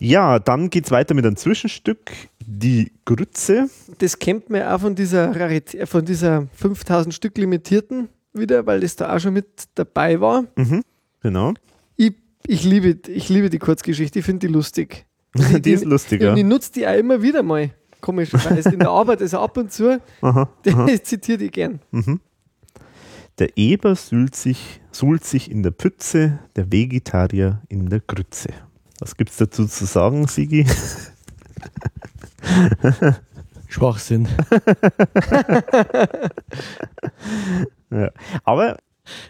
Ja, 0.00 0.38
dann 0.38 0.68
geht 0.68 0.86
es 0.86 0.90
weiter 0.90 1.14
mit 1.14 1.24
einem 1.24 1.36
Zwischenstück, 1.36 2.10
die 2.46 2.92
Grütze. 3.04 3.68
Das 3.98 4.18
kennt 4.18 4.50
man 4.50 4.62
auch 4.62 4.80
von 4.80 4.94
dieser 4.94 5.34
Rarität, 5.38 5.88
von 5.88 6.04
dieser 6.04 6.48
5000 6.54 7.14
Stück 7.14 7.36
limitierten 7.38 8.08
wieder, 8.32 8.66
weil 8.66 8.80
das 8.80 8.96
da 8.96 9.14
auch 9.14 9.18
schon 9.18 9.34
mit 9.34 9.46
dabei 9.74 10.20
war. 10.20 10.44
Mhm, 10.56 10.82
genau. 11.20 11.54
Ich, 11.96 12.14
ich, 12.46 12.64
liebe, 12.64 12.96
ich 13.08 13.28
liebe 13.28 13.50
die 13.50 13.58
Kurzgeschichte, 13.58 14.20
ich 14.20 14.24
finde 14.24 14.46
die 14.46 14.52
lustig. 14.52 15.06
die 15.34 15.72
ist 15.72 15.84
lustig, 15.84 16.22
ja. 16.22 16.32
Und 16.32 16.38
ich 16.38 16.44
nutze 16.44 16.72
die 16.72 16.86
auch 16.86 16.94
immer 16.94 17.22
wieder 17.22 17.42
mal, 17.42 17.70
komischerweise. 18.00 18.70
In 18.70 18.80
der 18.80 18.90
Arbeit, 18.90 19.20
also 19.20 19.38
ab 19.38 19.56
und 19.56 19.72
zu, 19.72 20.00
Aha. 20.20 20.48
ich 20.86 21.02
zitiere 21.04 21.38
die 21.38 21.50
gern. 21.50 21.80
Mhm. 21.90 22.20
Der 23.38 23.56
Eber 23.56 23.96
suhlt 23.96 24.34
sich, 24.34 24.80
suhlt 24.92 25.24
sich 25.24 25.50
in 25.50 25.62
der 25.62 25.70
Pütze, 25.70 26.40
der 26.56 26.70
Vegetarier 26.70 27.62
in 27.68 27.88
der 27.88 28.00
Grütze. 28.00 28.50
Was 28.98 29.16
gibt's 29.16 29.38
dazu 29.38 29.66
zu 29.66 29.86
sagen, 29.86 30.26
Sigi? 30.26 30.66
Schwachsinn. 33.68 34.28
Ja. 37.92 38.10
Aber 38.44 38.76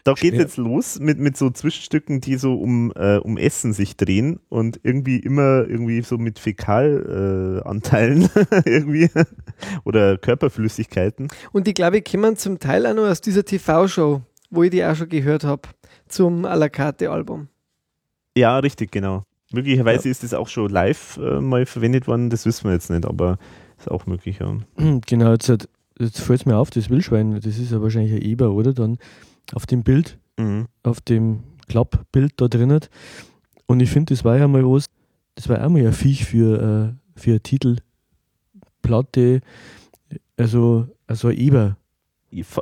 da 0.05 0.13
geht 0.13 0.35
Ja. 0.35 0.41
jetzt 0.41 0.59
los 0.59 0.99
mit, 1.01 1.19
mit 1.19 1.37
so 1.37 1.49
Zwischenstücken, 1.51 2.21
die 2.21 2.37
so 2.37 2.55
um, 2.55 2.93
äh, 2.95 3.17
um 3.17 3.39
Essen 3.39 3.73
sich 3.73 3.97
drehen 3.97 4.39
und 4.51 4.81
irgendwie 4.83 5.19
immer 5.19 5.67
irgendwie 5.67 6.03
so 6.03 6.19
mit 6.19 6.39
Fäkalanteilen 6.39 8.29
äh, 8.35 8.63
irgendwie 8.67 9.09
oder 9.85 10.19
Körperflüssigkeiten. 10.19 11.29
Und 11.53 11.67
die, 11.67 11.73
glaube 11.75 11.99
ich, 11.99 12.05
kommen 12.05 12.37
zum 12.37 12.59
Teil 12.59 12.87
auch 12.87 12.95
noch 12.95 13.09
aus 13.09 13.23
dieser 13.23 13.45
TV-Show, 13.45 14.21
wo 14.51 14.63
ich 14.63 14.71
die 14.71 14.85
auch 14.85 14.95
schon 14.95 15.09
gehört 15.09 15.45
habe, 15.45 15.63
zum 16.09 16.45
à 16.45 16.55
la 16.57 16.69
carte 16.69 17.11
Album. 17.11 17.49
Ja, 18.37 18.59
richtig, 18.59 18.93
genau. 18.93 19.25
Möglicherweise 19.53 20.09
ist 20.09 20.23
das 20.23 20.33
auch 20.35 20.49
schon 20.49 20.71
live 20.71 21.19
äh, 21.23 21.41
mal 21.41 21.67
verwendet 21.67 22.07
worden, 22.07 22.31
das 22.31 22.47
wissen 22.47 22.65
wir 22.65 22.73
jetzt 22.73 22.91
nicht, 22.91 23.05
aber 23.05 23.39
ist 23.79 23.91
auch 23.91 24.07
möglich, 24.07 24.39
ja. 24.41 24.57
Genau, 25.07 25.33
jetzt, 25.33 25.49
hat- 25.49 25.69
jetzt 25.99 26.21
fällt 26.21 26.41
es 26.41 26.47
mir 26.47 26.57
auf, 26.57 26.71
das 26.71 26.89
Wildschwein, 26.91 27.35
das 27.41 27.59
ist 27.59 27.73
ja 27.73 27.83
wahrscheinlich 27.83 28.13
ein 28.13 28.23
Eber, 28.23 28.51
oder? 28.53 28.73
Dann 28.73 28.99
auf 29.55 29.67
dem 29.67 29.83
Bild, 29.83 30.19
Mhm. 30.39 30.67
auf 30.85 31.01
dem 31.01 31.41
Klappbild 31.69 32.33
da 32.37 32.49
drin. 32.49 32.79
Und 33.67 33.81
ich 33.81 33.91
finde, 33.91 34.15
das 34.15 34.25
war 34.25 34.37
ja 34.39 34.47
mal 34.49 34.65
was, 34.65 34.87
das 35.35 35.49
war 35.49 35.65
auch 35.65 35.69
mal 35.69 35.85
ein 35.87 35.93
Viech 35.93 36.25
für, 36.25 36.95
äh, 37.17 37.21
für 37.21 37.31
eine 37.31 37.41
Titelplatte, 38.83 39.41
also, 40.37 40.87
also 41.07 41.29
ein 41.29 41.37
Eber. 41.37 41.77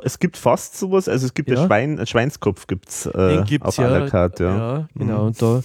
Es 0.03 0.17
gibt 0.17 0.35
fast 0.35 0.77
sowas, 0.79 1.07
also 1.07 1.27
es 1.27 1.33
gibt 1.35 1.49
Ja. 1.49 1.61
ein 1.61 1.67
Schwein, 1.67 1.99
ein 1.99 2.07
Schweinskopf 2.07 2.65
gibt's, 2.65 3.05
äh, 3.05 3.35
Den 3.35 3.43
gibt's 3.45 3.67
auf 3.67 3.77
ja, 3.77 3.85
à 3.87 3.99
la 3.99 4.09
carte, 4.09 4.43
ja. 4.43 4.57
Ja, 4.79 4.87
genau. 4.95 5.21
Mhm. 5.21 5.27
Und 5.27 5.41
da 5.41 5.61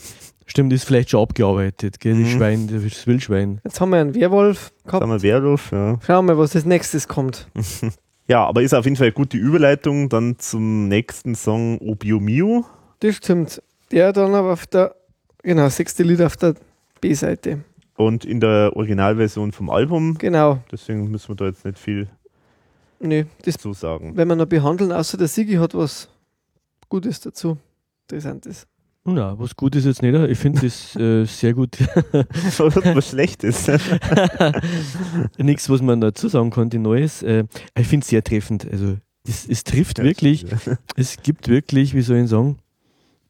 stimmt, 0.47 0.73
ist 0.73 0.85
vielleicht 0.85 1.11
schon 1.11 1.23
abgearbeitet, 1.23 2.01
gell? 2.01 2.15
Mhm. 2.15 2.23
Das 2.23 2.33
Schwein, 2.33 2.69
das 2.69 3.07
Wildschwein. 3.07 3.61
Jetzt 3.65 3.81
haben 3.81 3.91
wir 3.91 4.01
einen 4.01 4.15
Werwolf 4.15 4.73
gehabt. 4.85 5.07
wir 5.07 5.23
Werwolf, 5.23 5.73
ja. 5.73 5.99
Schauen 6.07 6.27
wir, 6.27 6.39
was 6.39 6.55
als 6.55 6.65
nächstes 6.65 7.09
kommt. 7.09 7.49
Ja, 8.27 8.47
aber 8.47 8.63
ist 8.63 8.73
auf 8.73 8.87
jeden 8.87 8.97
Fall 8.97 9.09
eine 9.09 9.13
gute 9.13 9.37
Überleitung 9.37 10.09
dann 10.09 10.39
zum 10.39 10.89
nächsten 10.89 11.35
Song 11.35 11.77
Obio 11.79 12.21
Mio. 12.21 12.65
Das 13.01 13.17
stimmt. 13.17 13.63
Der 13.91 14.15
dann 14.15 14.35
aber 14.35 14.55
auf 14.55 14.67
der, 14.67 14.95
genau, 15.43 15.69
sechste 15.69 16.03
Lied 16.05 16.23
auf 16.23 16.39
der 16.39 16.55
B-Seite. 17.03 17.59
Und 17.97 18.25
in 18.25 18.41
der 18.41 18.73
Originalversion 18.75 19.53
vom 19.53 19.69
Album. 19.69 20.17
Genau. 20.17 20.59
Deswegen 20.73 21.11
müssen 21.11 21.29
wir 21.29 21.37
da 21.37 21.45
jetzt 21.45 21.67
nicht 21.67 21.79
viel 21.79 22.09
Nö, 22.99 23.25
das 23.45 23.57
zu 23.59 23.75
sagen. 23.75 24.17
wenn 24.17 24.27
wir 24.27 24.37
noch 24.37 24.47
behandeln, 24.47 24.91
außer 24.91 25.19
der 25.19 25.29
Sigi 25.29 25.57
hat 25.57 25.75
was 25.75 26.09
Gutes 26.89 27.21
dazu. 27.21 27.59
Interessantes. 28.09 28.67
Na, 29.07 29.39
was 29.39 29.55
gut 29.55 29.77
ist 29.77 29.85
jetzt 29.85 30.01
nicht. 30.01 30.15
Ich 30.15 30.39
finde 30.39 30.63
das 30.63 30.97
äh, 30.97 31.27
sehr 31.27 31.53
gut. 31.53 31.77
Was 32.59 33.11
schlecht 33.11 33.45
ist. 33.45 33.71
Nichts, 35.39 35.69
was 35.69 35.83
man 35.83 36.01
dazu 36.01 36.29
sagen 36.29 36.49
konnte, 36.49 36.79
Neues. 36.79 37.23
Äh, 37.23 37.45
ich 37.79 37.87
finde 37.87 38.05
es 38.05 38.09
sehr 38.09 38.25
treffend. 38.25 38.67
Also, 38.71 38.97
es, 39.29 39.47
es 39.47 39.63
trifft 39.63 39.99
wirklich. 39.99 40.47
Es 40.97 41.19
gibt 41.23 41.49
wirklich, 41.49 41.95
wie 41.95 42.01
soll 42.01 42.19
ich 42.19 42.31
sagen, 42.31 42.57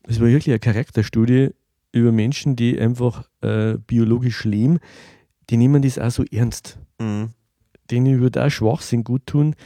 es 0.07 0.21
war 0.21 0.29
wirklich 0.29 0.51
eine 0.51 0.61
Charakterstudie 0.61 1.51
über 1.91 2.13
Menschen, 2.13 2.55
die 2.55 2.79
einfach 2.79 3.29
äh, 3.41 3.75
biologisch 3.85 4.45
leben. 4.45 4.79
Die 5.51 5.57
nehmen 5.57 5.83
das 5.83 5.99
auch 5.99 6.11
so 6.11 6.25
ernst. 6.31 6.79
Mhm. 7.01 7.31
Denen 7.91 8.21
würde 8.21 8.45
auch 8.45 8.51
Schwachsinn 8.51 9.03
gut 9.03 9.27
tun, 9.27 9.57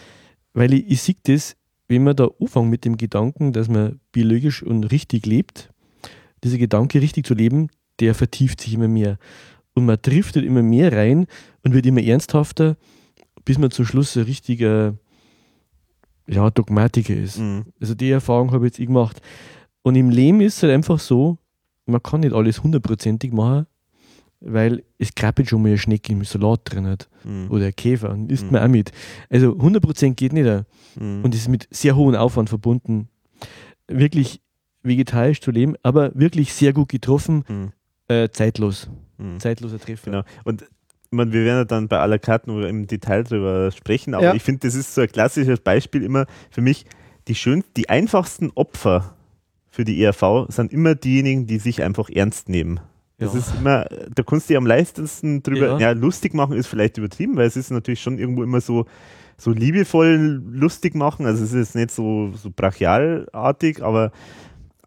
weil 0.55 0.73
ich, 0.73 0.91
ich 0.91 1.03
sehe 1.03 1.17
das, 1.25 1.55
wenn 1.87 2.05
man 2.05 2.17
da 2.17 2.29
anfängt 2.41 2.71
mit 2.71 2.85
dem 2.87 2.97
Gedanken, 2.97 3.53
dass 3.53 3.69
man 3.69 4.01
biologisch 4.13 4.63
und 4.63 4.85
richtig 4.85 5.27
lebt, 5.27 5.71
dieser 6.45 6.59
Gedanke 6.59 7.01
richtig 7.01 7.27
zu 7.27 7.35
leben, 7.35 7.69
der 8.01 8.15
vertieft 8.15 8.61
sich 8.61 8.75
immer 8.75 8.89
mehr. 8.89 9.19
Und 9.75 9.87
man 9.87 9.99
driftet 10.01 10.45
immer 10.45 10.63
mehr 10.63 10.93
rein 10.93 11.27
und 11.63 11.75
wird 11.75 11.87
immer 11.87 12.03
ernsthafter, 12.03 12.77
bis 13.45 13.59
man 13.59 13.71
zum 13.71 13.85
Schluss 13.85 14.17
ein 14.17 14.25
richtiger 14.25 14.95
ja, 16.27 16.51
Dogmatiker 16.51 17.15
ist. 17.15 17.39
Mhm. 17.39 17.67
Also 17.81 17.95
die 17.95 18.11
Erfahrung 18.11 18.51
habe 18.53 18.67
ich 18.67 18.73
jetzt 18.73 18.79
ich 18.81 18.87
gemacht. 18.87 19.21
Und 19.83 19.95
im 19.97 20.11
Leben 20.11 20.41
ist 20.41 20.57
es 20.59 20.63
halt 20.63 20.73
einfach 20.75 20.99
so, 20.99 21.39
man 21.87 22.03
kann 22.03 22.21
nicht 22.21 22.35
alles 22.35 22.63
hundertprozentig 22.63 23.33
machen. 23.33 23.67
weil 24.41 24.85
es 24.99 25.13
krabbelt 25.17 25.49
schon 25.49 25.63
mal 25.63 25.71
eine 25.71 25.79
Schnecke 25.79 26.13
im 26.13 26.23
Salat 26.23 26.61
drin 26.65 26.87
hat 26.87 27.09
Mhm. 27.25 27.51
oder 27.51 27.67
ein 27.67 27.75
Käfer 27.75 28.11
und 28.11 28.31
isst 28.31 28.45
Mhm. 28.45 28.53
man 28.53 28.63
auch 28.63 28.69
mit. 28.69 28.93
Also 29.29 29.57
100% 29.59 30.15
geht 30.15 30.33
nicht. 30.33 30.65
Mhm. 30.95 31.25
Und 31.25 31.35
ist 31.35 31.49
mit 31.49 31.67
sehr 31.73 31.97
hohem 31.97 32.15
Aufwand 32.15 32.49
verbunden, 32.49 33.09
wirklich 33.89 34.41
vegetarisch 34.83 35.41
zu 35.41 35.51
leben, 35.51 35.75
aber 35.83 36.11
wirklich 36.15 36.53
sehr 36.53 36.73
gut 36.73 36.89
getroffen, 36.89 37.45
Mhm. 37.49 37.73
äh, 38.09 38.29
zeitlos. 38.31 38.89
Mhm. 39.19 39.41
Zeitloser 39.41 39.79
Treffer. 39.79 40.11
Genau. 40.11 40.23
Und 40.45 40.63
ich 40.63 40.69
meine, 41.17 41.33
wir 41.33 41.45
werden 41.45 41.59
ja 41.61 41.65
dann 41.65 41.89
bei 41.89 41.99
aller 41.99 42.19
Karten 42.19 42.63
im 42.63 42.87
Detail 42.87 43.25
drüber 43.25 43.71
sprechen, 43.73 44.15
aber 44.15 44.25
Ja. 44.25 44.35
ich 44.35 44.43
finde, 44.43 44.67
das 44.67 44.75
ist 44.75 44.95
so 44.95 45.01
ein 45.01 45.09
klassisches 45.09 45.61
Beispiel 45.61 46.03
immer 46.03 46.27
für 46.51 46.61
mich, 46.61 46.85
die 47.29 47.35
schön, 47.35 47.65
die 47.77 47.89
einfachsten 47.89 48.51
Opfer 48.55 49.15
für 49.71 49.85
die 49.85 50.03
ERV 50.03 50.47
sind 50.49 50.73
immer 50.73 50.95
diejenigen, 50.95 51.47
die 51.47 51.59
sich 51.59 51.83
einfach 51.83 52.09
ernst 52.11 52.49
nehmen. 52.49 52.81
Das 53.19 53.33
Ja. 53.35 53.41
ist 53.41 53.55
immer, 53.59 53.85
da 54.15 54.23
kannst 54.23 54.49
du 54.49 54.53
dich 54.53 54.57
am 54.59 54.67
leichtesten 54.67 55.43
drüber, 55.43 55.73
ja. 55.73 55.79
Ja. 55.79 55.91
lustig 55.93 56.35
machen 56.35 56.57
ist 56.57 56.67
vielleicht 56.69 56.99
übertrieben, 56.99 57.37
weil 57.37 57.47
es 57.47 57.57
ist 57.57 57.71
natürlich 57.71 58.01
schon 58.01 58.19
irgendwo 58.19 58.43
immer 58.45 58.61
so, 58.61 58.87
so 59.37 59.51
liebevoll 59.51 60.43
lustig 60.51 60.95
machen. 60.95 61.27
Also 61.27 61.43
es 61.45 61.53
ist 61.53 61.57
jetzt 61.59 61.75
nicht 61.75 61.91
so, 61.91 62.33
so 62.35 62.51
brachialartig, 62.55 63.83
aber, 63.83 64.13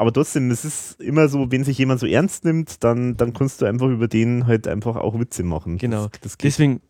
aber 0.02 0.12
trotzdem, 0.12 0.50
es 0.52 0.66
ist 0.66 1.00
immer 1.00 1.28
so, 1.30 1.52
wenn 1.52 1.64
sich 1.64 1.78
jemand 1.78 2.00
so 2.00 2.08
ernst 2.08 2.44
nimmt, 2.44 2.84
dann, 2.84 3.16
dann 3.18 3.34
kannst 3.34 3.62
du 3.62 3.66
einfach 3.66 3.88
über 3.88 4.08
den 4.08 4.48
halt 4.48 4.68
einfach 4.68 4.96
auch 4.96 5.20
Witze 5.20 5.44
machen. 5.44 5.78
Genau. 5.78 6.08
Das, 6.08 6.20
das. 6.22 6.38
Deswegen, 6.38 6.82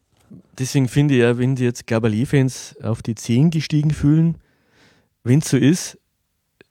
deswegen 0.57 0.87
finde 0.87 1.15
ich 1.15 1.19
ja, 1.19 1.37
wenn 1.37 1.55
die 1.55 1.63
jetzt 1.65 1.87
Gabalier-Fans 1.87 2.77
auf 2.81 3.01
die 3.01 3.15
10 3.15 3.49
gestiegen 3.49 3.91
fühlen, 3.91 4.37
wenn 5.23 5.39
es 5.39 5.49
so 5.49 5.57
ist, 5.57 5.97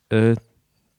äh, 0.08 0.34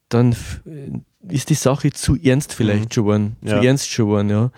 dann 0.09 0.34
äh, 0.65 1.34
ist 1.34 1.49
die 1.49 1.55
Sache 1.55 1.91
zu 1.91 2.15
ernst 2.22 2.53
vielleicht 2.53 2.85
Mhm. 2.85 2.91
schon 2.93 3.03
geworden. 3.05 3.38
Zu 3.43 3.49
Ja. 3.55 3.63
ernst 3.63 3.89
schon 3.89 4.05
geworden, 4.05 4.30
ja. 4.30 4.51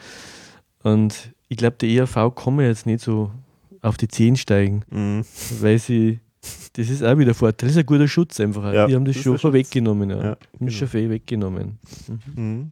Und 0.84 1.34
ich 1.48 1.58
glaube, 1.58 1.78
der 1.80 1.90
ERV 1.90 2.36
kann 2.36 2.56
man 2.58 2.66
jetzt 2.66 2.86
nicht 2.86 3.02
so 3.04 3.32
auf 3.82 3.96
die 3.98 4.08
10 4.10 4.36
steigen, 4.36 4.84
Mhm. 4.90 5.24
weil 5.62 5.80
sie, 5.80 6.20
das 6.74 6.90
ist 6.90 7.04
auch 7.04 7.18
wieder 7.18 7.32
ein 7.32 7.36
Vorteil. 7.36 7.68
Das 7.68 7.76
ist 7.76 7.80
ein 7.80 7.86
guter 7.86 8.08
Schutz 8.08 8.40
einfach. 8.40 8.74
Ja, 8.74 8.88
die 8.88 8.96
haben 8.96 9.06
das, 9.06 9.16
das 9.16 9.24
Schutz. 9.24 9.44
weggenommen. 9.44 10.10
Ja. 10.10 10.16
Ja, 10.16 10.24
Haben 10.24 10.38
genau. 10.60 10.66
das 10.70 10.74
schon 10.74 10.88
viel 10.88 11.10
weggenommen. 11.10 11.80
Mhm. 12.36 12.72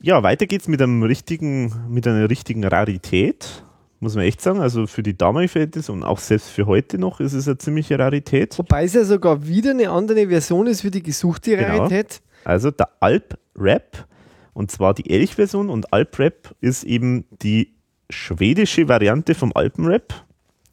Ja, 0.00 0.22
weiter 0.22 0.46
geht's 0.46 0.68
mit 0.68 0.80
einem 0.80 1.02
richtigen, 1.02 1.72
mit 1.88 2.06
einer 2.06 2.30
richtigen 2.30 2.64
Rarität, 2.64 3.64
muss 3.98 4.14
man 4.14 4.24
echt 4.24 4.40
sagen. 4.40 4.60
Also 4.60 4.86
für 4.86 5.02
die 5.02 5.16
damalige 5.16 5.50
Verhältnisse 5.50 5.90
und 5.90 6.04
auch 6.04 6.18
selbst 6.20 6.50
für 6.50 6.66
heute 6.66 6.98
noch 6.98 7.18
ist 7.20 7.32
es 7.32 7.48
eine 7.48 7.58
ziemliche 7.58 7.98
Rarität. 7.98 8.56
Wobei 8.58 8.84
es 8.84 8.94
ja 8.94 9.02
sogar 9.04 9.46
wieder 9.46 9.70
eine 9.72 9.90
andere 9.90 10.28
Version 10.28 10.66
ist 10.68 10.84
wie 10.84 10.90
die 10.92 11.02
gesuchte 11.02 11.56
Genau. 11.56 11.78
Rarität. 11.78 12.20
Also 12.44 12.70
der 12.70 12.88
Alp-Rap, 13.00 14.06
und 14.52 14.70
zwar 14.70 14.94
die 14.94 15.10
Elch-Version 15.10 15.68
und 15.68 15.92
Alp-Rap 15.92 16.54
ist 16.60 16.84
eben 16.84 17.24
die 17.42 17.74
schwedische 18.08 18.88
Variante 18.88 19.34
vom 19.34 19.50
Alpen-Rap, 19.54 20.14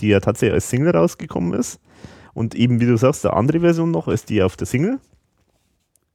die 0.02 0.10
ja 0.10 0.20
tatsächlich 0.20 0.54
als 0.54 0.70
Single 0.70 0.92
rausgekommen 0.96 1.60
ist. 1.60 1.80
Und 2.36 2.54
eben, 2.54 2.80
wie 2.80 2.86
du 2.86 2.98
sagst, 2.98 3.26
eine 3.26 3.34
andere 3.36 3.62
Version 3.62 3.90
noch 3.90 4.08
als 4.08 4.26
die 4.26 4.44
auf 4.44 4.56
der 4.58 4.68
Single. 4.68 5.00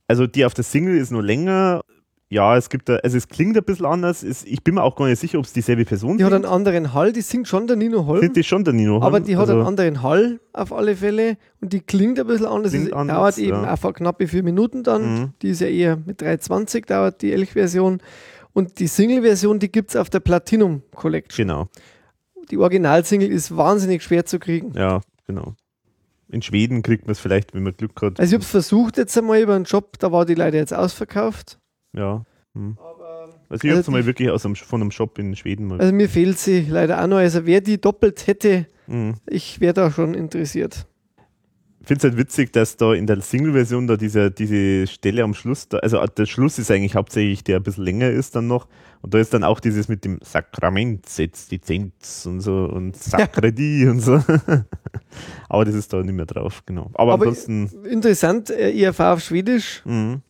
Also 0.06 0.26
die 0.28 0.44
auf 0.44 0.54
der 0.54 0.64
Single 0.64 0.96
ist 0.96 1.10
nur 1.10 1.22
länger. 1.24 1.80
Ja, 2.28 2.56
es 2.56 2.68
gibt 2.68 2.88
da, 2.88 2.96
also 2.96 3.16
es 3.16 3.26
klingt 3.26 3.56
ein 3.56 3.64
bisschen 3.64 3.86
anders. 3.86 4.22
Es, 4.22 4.44
ich 4.44 4.62
bin 4.62 4.74
mir 4.76 4.84
auch 4.84 4.94
gar 4.94 5.06
nicht 5.08 5.18
sicher, 5.18 5.38
ob 5.40 5.46
es 5.46 5.52
dieselbe 5.52 5.84
Person 5.84 6.16
Die 6.18 6.24
hat 6.24 6.30
sind. 6.32 6.44
einen 6.44 6.52
anderen 6.54 6.94
Hall, 6.94 7.12
die 7.12 7.22
singt 7.22 7.48
schon 7.48 7.66
der 7.66 7.74
Nino 7.74 8.06
Holm, 8.06 8.20
Sind 8.20 8.36
die 8.36 8.44
schon 8.44 8.62
der 8.62 8.72
Nino? 8.72 8.98
aber 8.98 9.12
Holm? 9.12 9.24
die 9.24 9.34
hat 9.36 9.48
also, 9.48 9.54
einen 9.54 9.66
anderen 9.66 10.02
Hall 10.02 10.38
auf 10.52 10.72
alle 10.72 10.94
Fälle 10.94 11.38
und 11.60 11.72
die 11.72 11.80
klingt 11.80 12.20
ein 12.20 12.26
bisschen 12.28 12.46
anders. 12.46 12.70
Klingt 12.70 12.88
es 12.88 12.92
anders, 12.92 13.16
dauert 13.16 13.38
eben 13.38 13.62
ja. 13.64 13.70
einfach 13.72 13.92
knappe 13.94 14.28
vier 14.28 14.44
Minuten 14.44 14.84
dann. 14.84 15.14
Mhm. 15.14 15.32
Die 15.42 15.48
ist 15.48 15.60
ja 15.60 15.66
eher 15.66 15.96
mit 15.96 16.22
3,20 16.22 16.86
dauert 16.86 17.20
die 17.22 17.32
Elch-Version. 17.32 17.98
Und 18.52 18.78
die 18.78 18.86
Single-Version, 18.86 19.58
die 19.58 19.72
gibt 19.72 19.90
es 19.90 19.96
auf 19.96 20.08
der 20.10 20.20
Platinum 20.20 20.82
Collection. 20.94 21.48
Genau, 21.48 21.68
Die 22.50 22.58
Originalsingle 22.58 23.28
ist 23.28 23.56
wahnsinnig 23.56 24.02
schwer 24.04 24.24
zu 24.26 24.38
kriegen. 24.38 24.72
ja, 24.76 25.00
genau. 25.26 25.54
In 26.30 26.42
Schweden 26.42 26.82
kriegt 26.82 27.06
man 27.06 27.12
es 27.12 27.18
vielleicht, 27.20 27.54
wenn 27.54 27.62
man 27.64 27.76
Glück 27.76 28.00
hat. 28.02 28.20
Also 28.20 28.30
ich 28.30 28.34
habe 28.34 28.44
es 28.44 28.50
versucht 28.50 28.96
jetzt 28.98 29.16
einmal 29.18 29.40
über 29.40 29.54
einen 29.54 29.64
Job, 29.64 29.98
da 29.98 30.12
war 30.12 30.24
die 30.26 30.34
leider 30.34 30.58
jetzt 30.58 30.72
ausverkauft. 30.74 31.58
ja. 31.96 32.24
Hm. 32.54 32.76
Aber, 32.80 33.28
Also 33.48 33.64
ich 33.64 33.64
Also 33.64 33.68
habe 33.70 33.80
es 33.80 33.88
mal 33.88 34.06
wirklich 34.06 34.28
aus 34.30 34.44
einem, 34.44 34.56
von 34.56 34.80
einem 34.80 34.90
Shop 34.90 35.16
in 35.20 35.36
Schweden 35.36 35.66
mal. 35.68 35.80
also 35.80 35.92
mir 35.92 36.08
fehlt 36.08 36.36
sie 36.38 36.66
leider 36.68 37.00
auch 37.02 37.06
noch. 37.06 37.18
Also 37.18 37.46
wer 37.46 37.60
die 37.60 37.80
doppelt 37.80 38.26
hätte, 38.26 38.66
Mhm. 38.88 39.14
ich 39.28 39.60
wäre 39.60 39.72
da 39.74 39.90
schon 39.92 40.14
interessiert. 40.14 40.86
Ich 41.82 41.86
finde 41.86 41.98
es 41.98 42.04
halt 42.12 42.18
witzig, 42.18 42.52
dass 42.52 42.76
da 42.76 42.92
in 42.92 43.06
der 43.06 43.20
Single-Version 43.22 43.86
da 43.86 43.96
diese, 43.96 44.30
diese 44.30 44.86
Stelle 44.86 45.22
am 45.22 45.32
Schluss, 45.32 45.66
da, 45.68 45.78
also 45.78 46.04
der 46.04 46.26
Schluss 46.26 46.58
ist 46.58 46.70
eigentlich 46.70 46.94
hauptsächlich, 46.94 47.42
der 47.42 47.56
ein 47.56 47.62
bisschen 47.62 47.84
länger 47.84 48.10
ist 48.10 48.36
dann 48.36 48.46
noch. 48.48 48.68
Und 49.00 49.14
da 49.14 49.18
ist 49.18 49.32
dann 49.32 49.44
auch 49.44 49.60
dieses 49.60 49.88
mit 49.88 50.04
dem 50.04 50.18
Sakrament, 50.22 51.08
setzt 51.08 51.50
die 51.50 51.60
Zenz 51.60 52.26
und 52.26 52.40
so 52.40 52.64
und 52.66 52.96
Sakredi 52.96 53.88
und 53.88 54.00
so. 54.00 54.22
Aber 55.48 55.64
das 55.64 55.74
ist 55.74 55.90
da 55.92 56.02
nicht 56.02 56.12
mehr 56.14 56.26
drauf, 56.26 56.62
genau. 56.66 56.90
Aber, 56.92 57.14
Aber- 57.14 57.26
ansonsten, 57.28 57.70
Interessant, 57.86 58.50
äh, 58.50 58.70
IRV 58.70 59.00
auf 59.00 59.20
Schwedisch, 59.20 59.80
mh, 59.86 60.20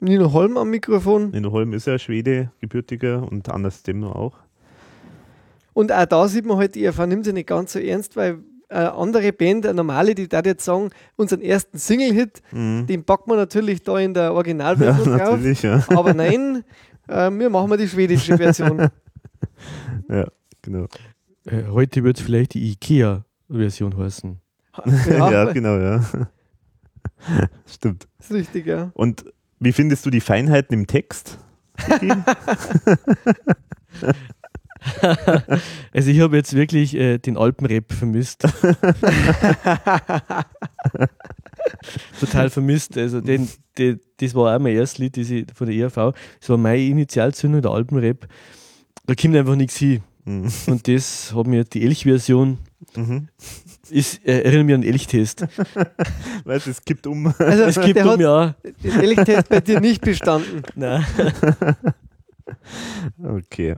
Nino 0.00 0.32
Holm 0.32 0.56
am 0.56 0.70
Mikrofon. 0.70 1.30
Nino 1.30 1.52
Holm 1.52 1.74
ist 1.74 1.86
ja 1.86 1.98
Schwede, 1.98 2.50
gebürtiger 2.60 3.22
und 3.30 3.50
Anders 3.50 3.82
Demno 3.82 4.12
auch. 4.12 4.38
Und 5.74 5.92
auch 5.92 6.06
da 6.06 6.26
sieht 6.26 6.46
man 6.46 6.56
halt, 6.56 6.74
IRV 6.74 7.06
nimmt 7.06 7.26
sie 7.26 7.34
nicht 7.34 7.48
ganz 7.48 7.74
so 7.74 7.78
ernst, 7.78 8.16
weil 8.16 8.38
eine 8.68 8.92
andere 8.94 9.32
Band, 9.32 9.64
eine 9.66 9.74
normale, 9.74 10.14
die 10.14 10.28
da 10.28 10.40
jetzt 10.44 10.64
sagen, 10.64 10.90
unseren 11.16 11.40
ersten 11.42 11.78
Single-Hit, 11.78 12.42
Mhm. 12.52 12.86
den 12.86 13.04
packen 13.04 13.30
wir 13.30 13.36
natürlich 13.36 13.82
da 13.82 13.98
in 13.98 14.12
der 14.14 14.24
Ja, 14.24 14.32
Originalversion 14.32 15.04
drauf. 15.18 15.30
natürlich, 15.32 15.62
ja. 15.62 15.84
Aber 15.88 16.14
nein, 16.14 16.64
äh, 17.08 17.30
wir 17.30 17.48
machen 17.50 17.68
mal 17.68 17.76
die 17.78 17.88
schwedische 17.88 18.36
Version. 18.36 18.88
Genau. 20.62 20.86
Äh, 21.44 21.64
heute 21.70 22.02
wird 22.02 22.18
es 22.18 22.24
vielleicht 22.24 22.54
die 22.54 22.70
IKEA-Version 22.72 23.96
heißen. 23.96 24.40
Ja, 25.08 25.30
ja, 25.30 25.52
genau, 25.52 25.76
ja. 25.78 26.04
Stimmt. 27.66 28.08
ist 28.18 28.32
richtig, 28.32 28.66
ja. 28.66 28.90
Und 28.94 29.24
wie 29.60 29.72
findest 29.72 30.04
du 30.06 30.10
die 30.10 30.20
Feinheiten 30.20 30.74
im 30.74 30.86
Text? 30.88 31.38
Also 35.92 36.10
ich 36.10 36.20
habe 36.20 36.36
jetzt 36.36 36.54
wirklich 36.54 36.94
äh, 36.94 37.18
den 37.18 37.36
Alpenrap 37.38 37.92
vermisst. 37.92 38.42
Total 42.20 42.50
vermisst. 42.50 42.96
Also 42.98 43.20
den, 43.20 43.48
den, 43.78 44.00
das 44.18 44.34
war 44.34 44.54
auch 44.54 44.60
mein 44.60 44.74
erstes 44.76 44.98
Lied 44.98 45.16
das 45.16 45.30
ich, 45.30 45.46
von 45.54 45.66
der 45.66 45.76
ERV. 45.76 46.14
Das 46.40 46.48
war 46.48 46.56
meine 46.58 46.82
Initialzündung, 46.82 47.62
der 47.62 47.70
Alpenrap. 47.70 48.26
Da 49.06 49.14
kommt 49.14 49.36
einfach 49.36 49.56
nichts 49.56 49.76
hin. 49.76 50.02
Mhm. 50.24 50.50
Und 50.66 50.88
das 50.88 51.32
hat 51.34 51.46
mir 51.46 51.64
die 51.64 51.84
Elch-Version, 51.84 52.58
Mhm. 52.96 53.28
ist, 53.90 54.24
äh, 54.26 54.40
erinnert 54.42 54.66
mich 54.66 54.74
an 54.74 54.80
den 54.82 54.92
Elchtest. 54.92 55.46
Weißt 56.44 56.66
du, 56.66 56.70
es 56.70 56.84
kippt 56.84 57.06
um. 57.06 57.32
Also 57.38 57.62
Es 57.64 57.80
gibt 57.80 58.02
um 58.04 58.20
ja. 58.20 58.54
den 58.82 59.00
Elchtest 59.00 59.48
bei 59.48 59.60
dir 59.60 59.80
nicht 59.80 60.02
bestanden. 60.02 60.62
Nein. 60.74 61.04
Okay. 63.22 63.76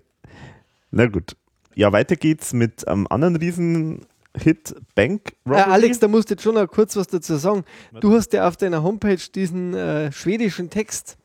Na 0.91 1.07
gut. 1.07 1.37
Ja, 1.75 1.93
weiter 1.93 2.17
geht's 2.17 2.53
mit 2.53 2.89
einem 2.89 3.07
anderen 3.09 3.37
Riesen-Hit, 3.37 4.75
Bank 4.95 5.33
Äh, 5.45 5.51
Robbery. 5.51 5.71
Alex, 5.71 5.99
da 6.01 6.09
musst 6.09 6.31
du 6.31 6.35
jetzt 6.35 6.43
schon 6.43 6.55
noch 6.55 6.67
kurz 6.67 6.97
was 6.97 7.07
dazu 7.07 7.37
sagen. 7.37 7.65
Du 8.01 8.13
hast 8.15 8.33
ja 8.33 8.49
auf 8.49 8.57
deiner 8.57 8.83
Homepage 8.83 9.19
diesen 9.35 9.75
äh, 9.75 10.11
schwedischen 10.13 10.71
Text. 10.71 11.17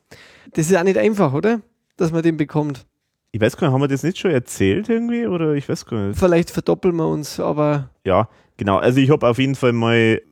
Das 0.52 0.70
ist 0.70 0.76
auch 0.76 0.84
nicht 0.84 0.98
einfach, 0.98 1.32
oder? 1.32 1.60
Dass 1.96 2.12
man 2.12 2.22
den 2.22 2.36
bekommt. 2.36 2.86
Ich 3.32 3.40
weiß 3.40 3.56
gar 3.56 3.66
nicht, 3.66 3.74
haben 3.74 3.80
wir 3.80 3.88
das 3.88 4.04
nicht 4.04 4.18
schon 4.18 4.30
erzählt 4.30 4.88
irgendwie? 4.88 5.26
Oder 5.26 5.54
ich 5.54 5.68
weiß 5.68 5.86
gar 5.86 6.06
nicht. 6.08 6.18
Vielleicht 6.18 6.50
verdoppeln 6.50 6.94
wir 6.94 7.08
uns, 7.08 7.40
aber 7.40 7.90
Ja, 8.04 8.28
genau. 8.56 8.76
Also 8.78 9.00
ich 9.00 9.10
habe 9.10 9.26
auf 9.26 9.38
jeden 9.38 9.56
Fall 9.56 9.72
mal 9.72 10.22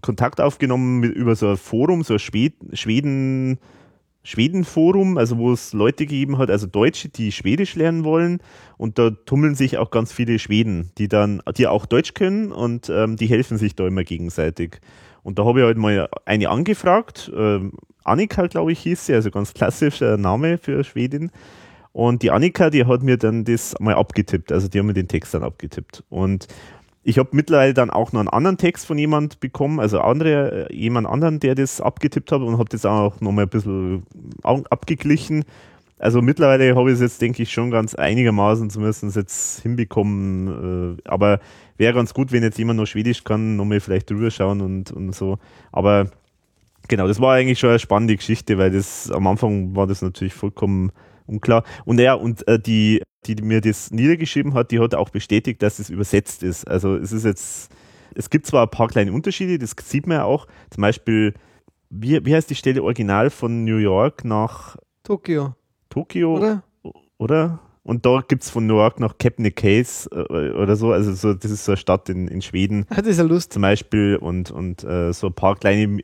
Kontakt 0.00 0.40
aufgenommen 0.40 1.00
mit, 1.00 1.14
über 1.14 1.36
so 1.36 1.48
ein 1.50 1.56
Forum, 1.58 2.02
so 2.04 2.14
ein 2.14 2.18
Schwed 2.18 2.54
Schweden, 2.72 3.58
Schweden-Forum, 4.24 5.18
also 5.18 5.38
wo 5.38 5.52
es 5.52 5.72
Leute 5.72 6.06
gegeben 6.06 6.38
hat, 6.38 6.50
also 6.50 6.66
Deutsche, 6.66 7.08
die 7.08 7.32
Schwedisch 7.32 7.74
lernen 7.74 8.04
wollen. 8.04 8.38
Und 8.76 8.98
da 8.98 9.10
tummeln 9.10 9.54
sich 9.54 9.78
auch 9.78 9.90
ganz 9.90 10.12
viele 10.12 10.38
Schweden, 10.38 10.90
die 10.98 11.08
dann, 11.08 11.42
die 11.56 11.66
auch 11.66 11.86
Deutsch 11.86 12.14
können 12.14 12.52
und 12.52 12.88
ähm, 12.88 13.16
die 13.16 13.26
helfen 13.26 13.58
sich 13.58 13.74
da 13.74 13.86
immer 13.86 14.04
gegenseitig. 14.04 14.80
Und 15.22 15.38
da 15.38 15.44
habe 15.44 15.60
ich 15.60 15.66
halt 15.66 15.78
mal 15.78 16.08
eine 16.24 16.48
angefragt, 16.48 17.30
ähm, 17.34 17.72
Annika, 18.04 18.46
glaube 18.46 18.72
ich, 18.72 18.80
hieß 18.80 19.06
sie, 19.06 19.14
also 19.14 19.30
ganz 19.30 19.54
klassischer 19.54 20.16
Name 20.16 20.58
für 20.58 20.82
Schwedin. 20.82 21.30
Und 21.92 22.22
die 22.22 22.30
Annika, 22.30 22.70
die 22.70 22.86
hat 22.86 23.02
mir 23.02 23.18
dann 23.18 23.44
das 23.44 23.74
mal 23.78 23.94
abgetippt, 23.94 24.50
also 24.50 24.68
die 24.68 24.78
haben 24.78 24.86
mir 24.86 24.94
den 24.94 25.08
Text 25.08 25.34
dann 25.34 25.42
abgetippt. 25.42 26.02
Und 26.08 26.48
ich 27.04 27.18
habe 27.18 27.30
mittlerweile 27.32 27.74
dann 27.74 27.90
auch 27.90 28.12
noch 28.12 28.20
einen 28.20 28.28
anderen 28.28 28.58
Text 28.58 28.86
von 28.86 28.96
jemand 28.96 29.40
bekommen, 29.40 29.80
also 29.80 30.00
andere, 30.00 30.70
äh, 30.70 30.74
jemand 30.74 31.06
anderen, 31.06 31.40
der 31.40 31.54
das 31.54 31.80
abgetippt 31.80 32.30
hat 32.30 32.42
und 32.42 32.58
habe 32.58 32.68
das 32.68 32.86
auch 32.86 33.20
noch 33.20 33.32
mal 33.32 33.42
ein 33.42 33.48
bisschen 33.48 34.04
au- 34.42 34.62
abgeglichen. 34.70 35.44
Also 35.98 36.20
mittlerweile 36.22 36.74
habe 36.74 36.90
ich 36.90 36.94
es 36.94 37.00
jetzt, 37.00 37.22
denke 37.22 37.42
ich, 37.42 37.52
schon 37.52 37.70
ganz 37.70 37.94
einigermaßen 37.94 38.70
zumindest 38.70 39.16
jetzt 39.16 39.62
hinbekommen. 39.62 40.96
Äh, 40.98 41.08
aber 41.08 41.40
wäre 41.76 41.94
ganz 41.94 42.14
gut, 42.14 42.32
wenn 42.32 42.42
jetzt 42.42 42.58
jemand 42.58 42.78
noch 42.78 42.86
Schwedisch 42.86 43.24
kann, 43.24 43.56
nochmal 43.56 43.80
vielleicht 43.80 44.10
drüber 44.10 44.30
schauen 44.30 44.60
und, 44.60 44.92
und 44.92 45.14
so. 45.14 45.38
Aber 45.72 46.10
genau, 46.88 47.08
das 47.08 47.20
war 47.20 47.34
eigentlich 47.34 47.58
schon 47.58 47.70
eine 47.70 47.78
spannende 47.78 48.16
Geschichte, 48.16 48.58
weil 48.58 48.70
das 48.70 49.10
am 49.10 49.26
Anfang 49.26 49.74
war 49.74 49.86
das 49.86 50.02
natürlich 50.02 50.34
vollkommen 50.34 50.92
unklar. 51.26 51.64
Und 51.84 52.00
ja, 52.00 52.14
und 52.14 52.46
äh, 52.48 52.58
die, 52.58 53.02
die 53.26 53.36
mir 53.42 53.60
das 53.60 53.90
niedergeschrieben 53.90 54.54
hat, 54.54 54.70
die 54.70 54.80
hat 54.80 54.94
auch 54.94 55.10
bestätigt, 55.10 55.62
dass 55.62 55.78
es 55.78 55.90
übersetzt 55.90 56.42
ist. 56.42 56.66
Also 56.66 56.96
es 56.96 57.12
ist 57.12 57.24
jetzt, 57.24 57.72
es 58.14 58.30
gibt 58.30 58.46
zwar 58.46 58.64
ein 58.64 58.70
paar 58.70 58.88
kleine 58.88 59.12
Unterschiede, 59.12 59.58
das 59.58 59.74
sieht 59.82 60.06
man 60.06 60.18
ja 60.18 60.24
auch. 60.24 60.46
Zum 60.70 60.82
Beispiel, 60.82 61.34
wie, 61.90 62.24
wie 62.24 62.34
heißt 62.34 62.50
die 62.50 62.54
Stelle 62.54 62.82
original 62.82 63.30
von 63.30 63.64
New 63.64 63.76
York 63.76 64.24
nach 64.24 64.76
Tokio, 65.02 65.54
Tokio? 65.90 66.36
oder? 66.36 66.62
oder? 67.18 67.60
Und 67.84 68.06
da 68.06 68.22
gibt 68.26 68.44
es 68.44 68.50
von 68.50 68.66
New 68.66 68.76
York 68.76 69.00
nach 69.00 69.18
Kebnekaise 69.18 70.08
äh, 70.12 70.50
oder 70.52 70.76
so. 70.76 70.92
Also 70.92 71.12
so, 71.14 71.34
das 71.34 71.50
ist 71.50 71.64
so 71.64 71.72
eine 71.72 71.76
Stadt 71.76 72.08
in, 72.08 72.28
in 72.28 72.40
Schweden 72.40 72.86
Hat 72.90 73.06
das 73.06 73.18
ja 73.18 73.24
Lust. 73.24 73.52
zum 73.52 73.62
Beispiel 73.62 74.16
und, 74.16 74.50
und 74.52 74.84
äh, 74.84 75.12
so 75.12 75.26
ein 75.28 75.32
paar 75.32 75.56
kleine 75.56 75.98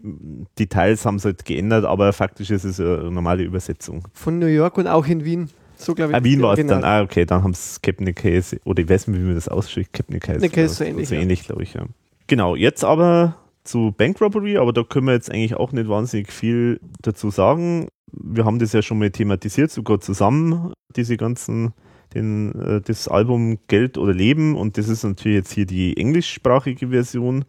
Details 0.58 1.04
haben 1.06 1.18
sie 1.18 1.28
halt 1.28 1.44
geändert, 1.44 1.84
aber 1.84 2.12
faktisch 2.12 2.50
ist 2.50 2.64
es 2.64 2.80
eine 2.80 3.10
normale 3.10 3.44
Übersetzung. 3.44 4.02
Von 4.12 4.38
New 4.40 4.46
York 4.46 4.76
und 4.78 4.88
auch 4.88 5.06
in 5.06 5.24
Wien. 5.24 5.50
So 5.76 5.94
glaube 5.94 6.10
ich. 6.12 6.18
Ah, 6.18 6.24
Wien 6.24 6.42
war 6.42 6.54
es 6.54 6.56
dann, 6.58 6.70
Original. 6.70 7.00
ah, 7.00 7.04
okay, 7.04 7.24
dann 7.24 7.44
haben 7.44 7.52
es 7.52 7.80
Kebnekaise, 7.80 8.58
oder 8.64 8.82
ich 8.82 8.88
weiß 8.88 9.06
nicht, 9.06 9.20
wie 9.20 9.24
man 9.24 9.36
das 9.36 9.46
ausspricht, 9.48 9.92
Kebnekaise. 9.92 10.40
Kebnekaise 10.40 10.74
so 10.74 10.82
ähnlich, 10.84 11.08
So 11.08 11.14
ja. 11.14 11.20
ähnlich, 11.20 11.44
glaube 11.44 11.62
ich, 11.62 11.74
ja. 11.74 11.84
Genau, 12.26 12.56
jetzt 12.56 12.82
aber 12.84 13.36
zu 13.62 13.94
Bank 13.96 14.20
Robbery, 14.20 14.56
aber 14.58 14.72
da 14.72 14.82
können 14.82 15.06
wir 15.06 15.12
jetzt 15.14 15.30
eigentlich 15.30 15.54
auch 15.54 15.70
nicht 15.70 15.88
wahnsinnig 15.88 16.32
viel 16.32 16.80
dazu 17.02 17.30
sagen. 17.30 17.86
Wir 18.12 18.44
haben 18.44 18.58
das 18.58 18.72
ja 18.72 18.82
schon 18.82 18.98
mal 18.98 19.10
thematisiert, 19.10 19.70
sogar 19.70 20.00
zusammen, 20.00 20.72
diese 20.96 21.16
ganzen, 21.16 21.72
den, 22.14 22.52
äh, 22.54 22.80
das 22.80 23.08
Album 23.08 23.58
Geld 23.68 23.98
oder 23.98 24.12
Leben 24.14 24.56
und 24.56 24.78
das 24.78 24.88
ist 24.88 25.04
natürlich 25.04 25.36
jetzt 25.36 25.52
hier 25.52 25.66
die 25.66 25.96
englischsprachige 25.96 26.88
Version, 26.88 27.44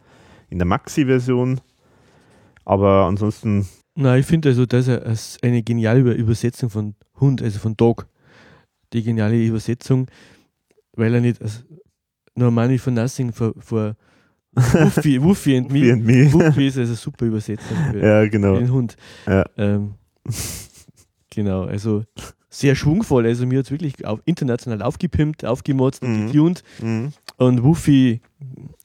in 0.49 0.57
der 0.57 0.67
Maxi-Version. 0.67 1.61
Aber 2.65 3.05
ansonsten, 3.05 3.67
Nein, 3.95 4.19
ich 4.21 4.25
finde 4.25 4.49
also, 4.49 4.65
das 4.65 4.87
ist 4.87 5.43
eine 5.43 5.61
geniale 5.63 5.99
Über- 5.99 6.15
Übersetzung 6.15 6.69
von 6.69 6.95
Hund, 7.19 7.41
also 7.41 7.59
von 7.59 7.75
Dog. 7.75 8.07
Die 8.93 9.03
geniale 9.03 9.43
Übersetzung, 9.43 10.07
weil 10.95 11.13
er 11.13 11.21
nicht 11.21 11.41
als 11.41 11.63
No 12.35 12.49
Money 12.49 12.77
for 12.77 12.91
Nothing 12.93 13.31
for, 13.31 13.53
for 13.59 13.95
Wuffy, 14.53 15.21
Wuffy 15.21 15.57
and 15.57 15.69
Wuffy 15.69 15.79
Me. 15.85 15.93
and 15.93 16.05
Me. 16.05 16.33
Wuffy 16.33 16.67
ist 16.67 16.77
also 16.77 16.91
eine 16.91 16.97
super 16.97 17.25
Übersetzung 17.25 17.77
für 17.91 17.99
ja, 17.99 18.27
genau. 18.27 18.57
den 18.57 18.71
Hund. 18.71 18.95
Ja. 19.27 19.45
Ähm, 19.57 19.93
genau, 21.29 21.63
also 21.63 22.03
sehr 22.49 22.75
schwungvoll. 22.75 23.25
Also 23.25 23.45
mir 23.45 23.59
hat 23.59 23.65
es 23.65 23.71
wirklich 23.71 24.05
auf, 24.05 24.19
international 24.25 24.81
aufgepimpt, 24.81 25.45
aufgemotzt 25.45 26.01
und 26.01 26.13
Mhm. 26.13 26.25
getuned. 26.27 26.63
Mhm. 26.81 27.13
Und 27.37 27.63
Wuffy, 27.63 28.21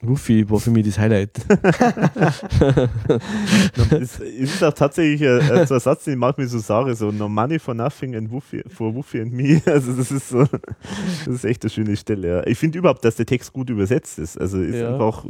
Wuffy 0.01 0.51
war 0.51 0.59
für 0.59 0.71
mich 0.73 0.85
das 0.87 0.99
Highlight. 0.99 1.31
Es 4.01 4.19
ist 4.19 4.63
auch 4.65 4.73
tatsächlich 4.73 5.23
äh, 5.23 5.39
äh, 5.39 5.67
so 5.67 5.75
ein 5.75 5.81
Satz, 5.81 6.05
den 6.05 6.15
ich 6.15 6.19
manchmal 6.19 6.47
so 6.49 6.59
sage, 6.59 6.95
so 6.95 7.11
no 7.13 7.29
money 7.29 7.59
for 7.59 7.75
nothing 7.75 8.15
and 8.17 8.31
Wuffy, 8.31 8.63
for 8.69 8.95
Wuffy 8.95 9.21
and 9.21 9.33
me. 9.33 9.63
Also 9.67 9.93
das 9.93 10.11
ist 10.11 10.29
so, 10.29 10.45
das 10.45 11.27
ist 11.29 11.45
echt 11.45 11.63
eine 11.63 11.71
schöne 11.71 11.97
Stelle. 11.97 12.29
Ja. 12.29 12.47
Ich 12.47 12.59
finde 12.59 12.79
überhaupt, 12.79 13.05
dass 13.05 13.17
der 13.17 13.27
Text 13.27 13.53
gut 13.53 13.71
übersetzt 13.71 14.19
ist. 14.19 14.39
Also 14.41 14.61
ist 14.61 14.77
Ja. 14.77 14.93
einfach, 14.95 15.25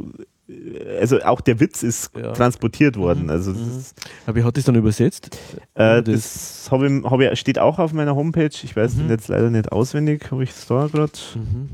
äh, 0.49 0.97
also 0.99 1.21
auch 1.21 1.41
der 1.41 1.59
Witz 1.59 1.83
ist 1.83 2.11
Ja. 2.15 2.31
transportiert 2.33 2.97
worden. 2.97 3.23
Mhm, 3.23 3.29
Also 3.29 3.51
das, 3.53 3.61
mhm. 3.61 3.83
Aber 4.25 4.43
hat 4.43 4.57
das 4.57 4.63
dann 4.65 4.75
übersetzt. 4.75 5.37
äh, 5.75 6.01
das- 6.01 6.03
das 6.05 6.67
habe 6.71 6.87
ich, 6.87 7.03
hab 7.03 7.19
ich, 7.19 7.39
steht 7.39 7.59
auch 7.59 7.79
auf 7.79 7.93
meiner 7.93 8.15
Homepage. 8.15 8.49
Ich 8.63 8.75
weiß 8.75 8.95
Mhm. 8.95 8.99
den 9.01 9.09
jetzt 9.09 9.27
leider 9.27 9.49
nicht 9.49 9.71
auswendig, 9.71 10.31
habe 10.31 10.43
ich 10.43 10.49
es 10.49 10.65
da 10.67 10.87
gerade. 10.87 11.11
Mhm. 11.35 11.69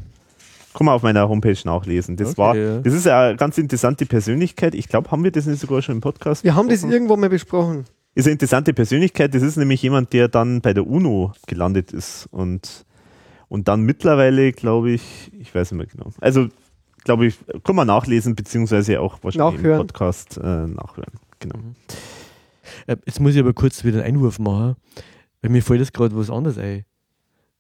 Kann 0.74 0.86
man 0.86 0.96
auf 0.96 1.04
meiner 1.04 1.28
Homepage 1.28 1.58
nachlesen. 1.66 2.16
Das 2.18 2.38
Okay, 2.38 2.38
war, 2.38 2.56
das 2.82 2.94
ist 2.94 3.08
eine 3.08 3.36
ganz 3.36 3.58
interessante 3.58 4.06
Persönlichkeit. 4.06 4.74
Ich 4.76 4.88
glaube, 4.88 5.12
haben 5.12 5.24
wir 5.24 5.32
das 5.32 5.46
nicht 5.46 5.60
sogar 5.60 5.82
schon 5.82 5.96
im 5.96 6.02
Podcast? 6.02 6.44
Wir 6.44 6.56
haben 6.56 6.70
das 6.70 6.84
irgendwo 6.84 7.18
mal 7.18 7.30
besprochen. 7.30 7.86
ist 8.16 8.26
eine 8.28 8.34
interessante 8.34 8.74
Persönlichkeit. 8.74 9.34
Das 9.36 9.44
ist 9.44 9.58
nämlich 9.58 9.82
jemand, 9.82 10.14
der 10.14 10.28
dann 10.28 10.62
bei 10.62 10.74
der 10.74 10.88
UNO 10.88 11.34
gelandet 11.48 11.92
ist 11.92 12.28
und, 12.32 12.86
und 13.50 13.68
dann 13.68 13.82
mittlerweile, 13.82 14.52
glaube 14.54 14.92
ich, 14.92 15.32
ich 15.38 15.54
weiß 15.54 15.72
nicht 15.72 15.78
mehr 15.78 15.88
genau. 15.88 16.12
Also, 16.22 16.48
glaube 17.04 17.26
ich, 17.26 17.38
kann 17.64 17.76
man 17.76 17.88
nachlesen, 17.88 18.36
beziehungsweise 18.36 19.02
auch 19.02 19.18
wahrscheinlich 19.24 19.58
Nachhören. 19.58 19.82
im 19.82 19.88
Podcast 19.88 20.38
äh, 20.38 20.68
nachhören. 20.68 21.14
Genau. 21.40 21.56
Äh, 22.88 22.96
Jetzt 23.06 23.20
muss 23.20 23.34
ich 23.34 23.40
aber 23.40 23.54
kurz 23.54 23.84
wieder 23.84 24.04
einen 24.04 24.16
Einwurf 24.18 24.40
machen, 24.40 24.76
weil 25.42 25.52
mir 25.52 25.62
fällt 25.64 25.82
das 25.82 25.92
gerade 25.92 26.16
was 26.16 26.30
anderes 26.30 26.58
ein. 26.58 26.86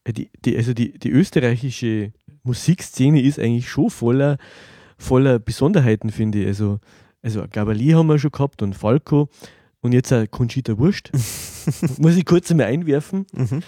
Äh, 0.04 0.14
Die, 0.14 0.30
die, 0.46 0.58
also 0.58 0.74
die, 0.74 0.98
die 0.98 1.10
österreichische 1.12 2.12
Musikszene 2.44 3.22
ist 3.22 3.40
eigentlich 3.40 3.70
schon 3.70 3.90
voller, 3.90 4.38
voller 4.98 5.40
Besonderheiten, 5.40 6.10
finde 6.10 6.42
ich. 6.42 6.48
Also, 6.48 6.80
also 7.22 7.46
Gabali 7.52 7.90
haben 7.90 8.08
wir 8.08 8.20
schon 8.20 8.32
gehabt 8.32 8.62
und 8.62 8.76
Falco 8.76 9.30
und 9.82 9.94
jetzt 9.94 10.12
auch 10.14 10.26
Conchita 10.30 10.78
Wurst. 10.78 11.12
muss 11.98 12.16
ich 12.16 12.26
kurz 12.26 12.52
einmal 12.52 12.68
einwerfen. 12.68 13.26
Mhm. 13.34 13.62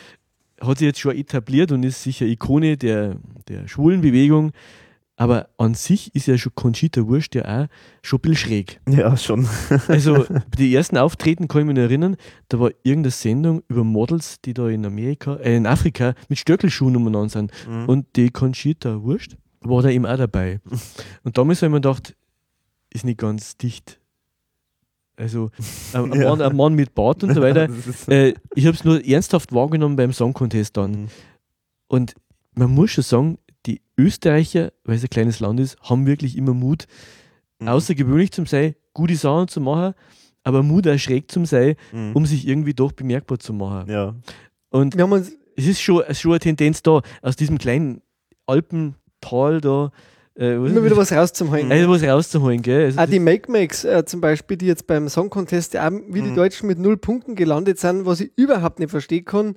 Hat 0.62 0.78
sich 0.78 0.88
jetzt 0.88 1.00
schon 1.00 1.16
etabliert 1.16 1.72
und 1.72 1.84
ist 1.84 2.04
sicher 2.04 2.26
Ikone 2.26 2.78
der, 2.78 3.18
der 3.48 3.68
schwulen 3.68 4.02
Bewegung. 4.02 4.52
Aber 5.15 5.49
an 5.57 5.76
sich 5.76 6.14
ist 6.15 6.26
ja 6.26 6.38
schon 6.40 6.56
Conchita 6.56 7.06
Wurst 7.07 7.35
ja 7.35 7.44
auch 7.44 7.68
schon 8.02 8.18
ein 8.18 8.22
bisschen 8.22 8.35
schräg. 8.38 8.81
Ja, 8.90 9.15
schon. 9.15 9.48
Also 9.88 10.26
die 10.57 10.73
ersten 10.73 10.98
Auftreten 10.98 11.48
kann 11.48 11.61
ich 11.61 11.68
mich 11.68 11.76
noch 11.76 11.84
erinnern, 11.84 12.18
da 12.49 12.60
war 12.60 12.72
irgendeine 12.84 13.11
Sendung 13.11 13.61
über 13.68 13.84
Models, 13.84 14.41
die 14.41 14.56
da 14.56 14.68
in 14.69 14.85
Amerika, 14.85 15.35
äh, 15.35 15.56
in 15.56 15.68
Afrika 15.68 16.15
mit 16.30 16.40
Stöckelschuhen 16.40 16.95
umeinander 16.95 17.30
sind. 17.30 17.52
Mhm. 17.69 17.90
Und 17.90 18.15
die 18.15 18.31
Conchita 18.31 19.03
Wurst 19.03 19.38
war 19.61 19.84
da 19.84 19.90
eben 19.90 20.06
auch 20.07 20.18
dabei. 20.18 20.60
Und 21.23 21.38
damals 21.38 21.60
habe 21.61 21.68
ich 21.68 21.72
mir 21.73 21.81
gedacht, 21.81 22.15
ist 22.91 23.06
nicht 23.06 23.19
ganz 23.19 23.56
dicht. 23.57 23.99
Also 25.15 25.52
ein, 25.94 26.11
Ja. 26.14 26.30
Mann, 26.31 26.41
ein 26.41 26.56
Mann 26.56 26.73
mit 26.73 26.95
Bart 26.95 27.23
und 27.23 27.35
so 27.35 27.41
weiter. 27.41 27.69
Äh, 28.07 28.34
ich 28.56 28.65
habe 28.65 28.76
es 28.76 28.84
nur 28.84 29.06
ernsthaft 29.06 29.53
wahrgenommen 29.53 29.95
beim 29.95 30.11
Song 30.11 30.34
Contest 30.34 30.76
dann. 30.76 30.91
Mhm. 30.91 31.07
Und 31.88 32.15
man 32.56 32.72
muss 32.72 32.90
schon 32.91 33.03
sagen, 33.03 33.38
Österreicher, 33.98 34.72
weil 34.84 34.95
es 34.95 35.03
ein 35.03 35.10
kleines 35.10 35.40
Land 35.40 35.60
ist, 35.60 35.78
haben 35.82 36.06
wirklich 36.06 36.38
immer 36.38 36.53
Mut, 36.53 36.86
Mhm. 37.60 37.68
außergewöhnlich 37.68 38.32
zum 38.32 38.45
sein, 38.45 38.76
gute 38.94 39.15
Sachen 39.15 39.48
zu 39.48 39.61
machen, 39.61 39.94
aber 40.44 40.64
Mut 40.64 40.88
auch 40.88 40.98
schräg 40.98 41.32
zum 41.32 41.45
sein, 41.45 41.76
Mhm. 41.91 42.11
um 42.15 42.26
sich 42.26 42.48
irgendwie 42.48 42.74
doch 42.74 42.91
bemerkbar 42.91 43.40
zu 43.40 43.53
machen. 43.53 43.90
ja. 43.91 44.15
Und 44.70 44.95
Wir 44.95 45.03
haben 45.03 45.11
uns, 45.11 45.32
es 45.56 45.68
ist 45.68 45.82
schon, 45.82 46.02
schon 46.15 46.32
eine 46.32 46.40
Tendenz 46.40 46.82
da, 46.82 47.02
aus 47.22 47.36
diesem 47.36 47.60
kleinen 47.60 48.02
Alpental 48.48 49.61
da 49.61 49.91
äh, 50.36 50.56
immer 50.56 50.84
wieder 50.84 50.98
was 50.98 51.11
rauszuholen. 51.11 51.72
also 51.72 51.90
was 51.91 52.02
rauszuholen. 52.03 52.64
Gell? 52.64 52.86
Also 52.86 52.99
Auch 52.99 53.06
die 53.06 53.20
Make-Makes 53.20 53.84
äh, 53.86 54.03
zum 54.03 54.20
Beispiel, 54.20 54.57
die 54.57 54.65
jetzt 54.65 54.88
beim 54.88 55.07
Song 55.10 55.30
Contest 55.30 55.76
ja 55.76 55.88
auch 55.88 55.91
wie 56.10 56.24
die 56.24 56.32
Mhm. 56.32 56.36
Deutschen 56.36 56.65
mit 56.68 56.80
null 56.80 56.98
Punkten 56.98 57.36
gelandet 57.36 57.78
sind, 57.78 58.07
was 58.07 58.20
ich 58.20 58.32
überhaupt 58.36 58.80
nicht 58.80 58.90
verstehen 58.90 59.26
kann, 59.26 59.56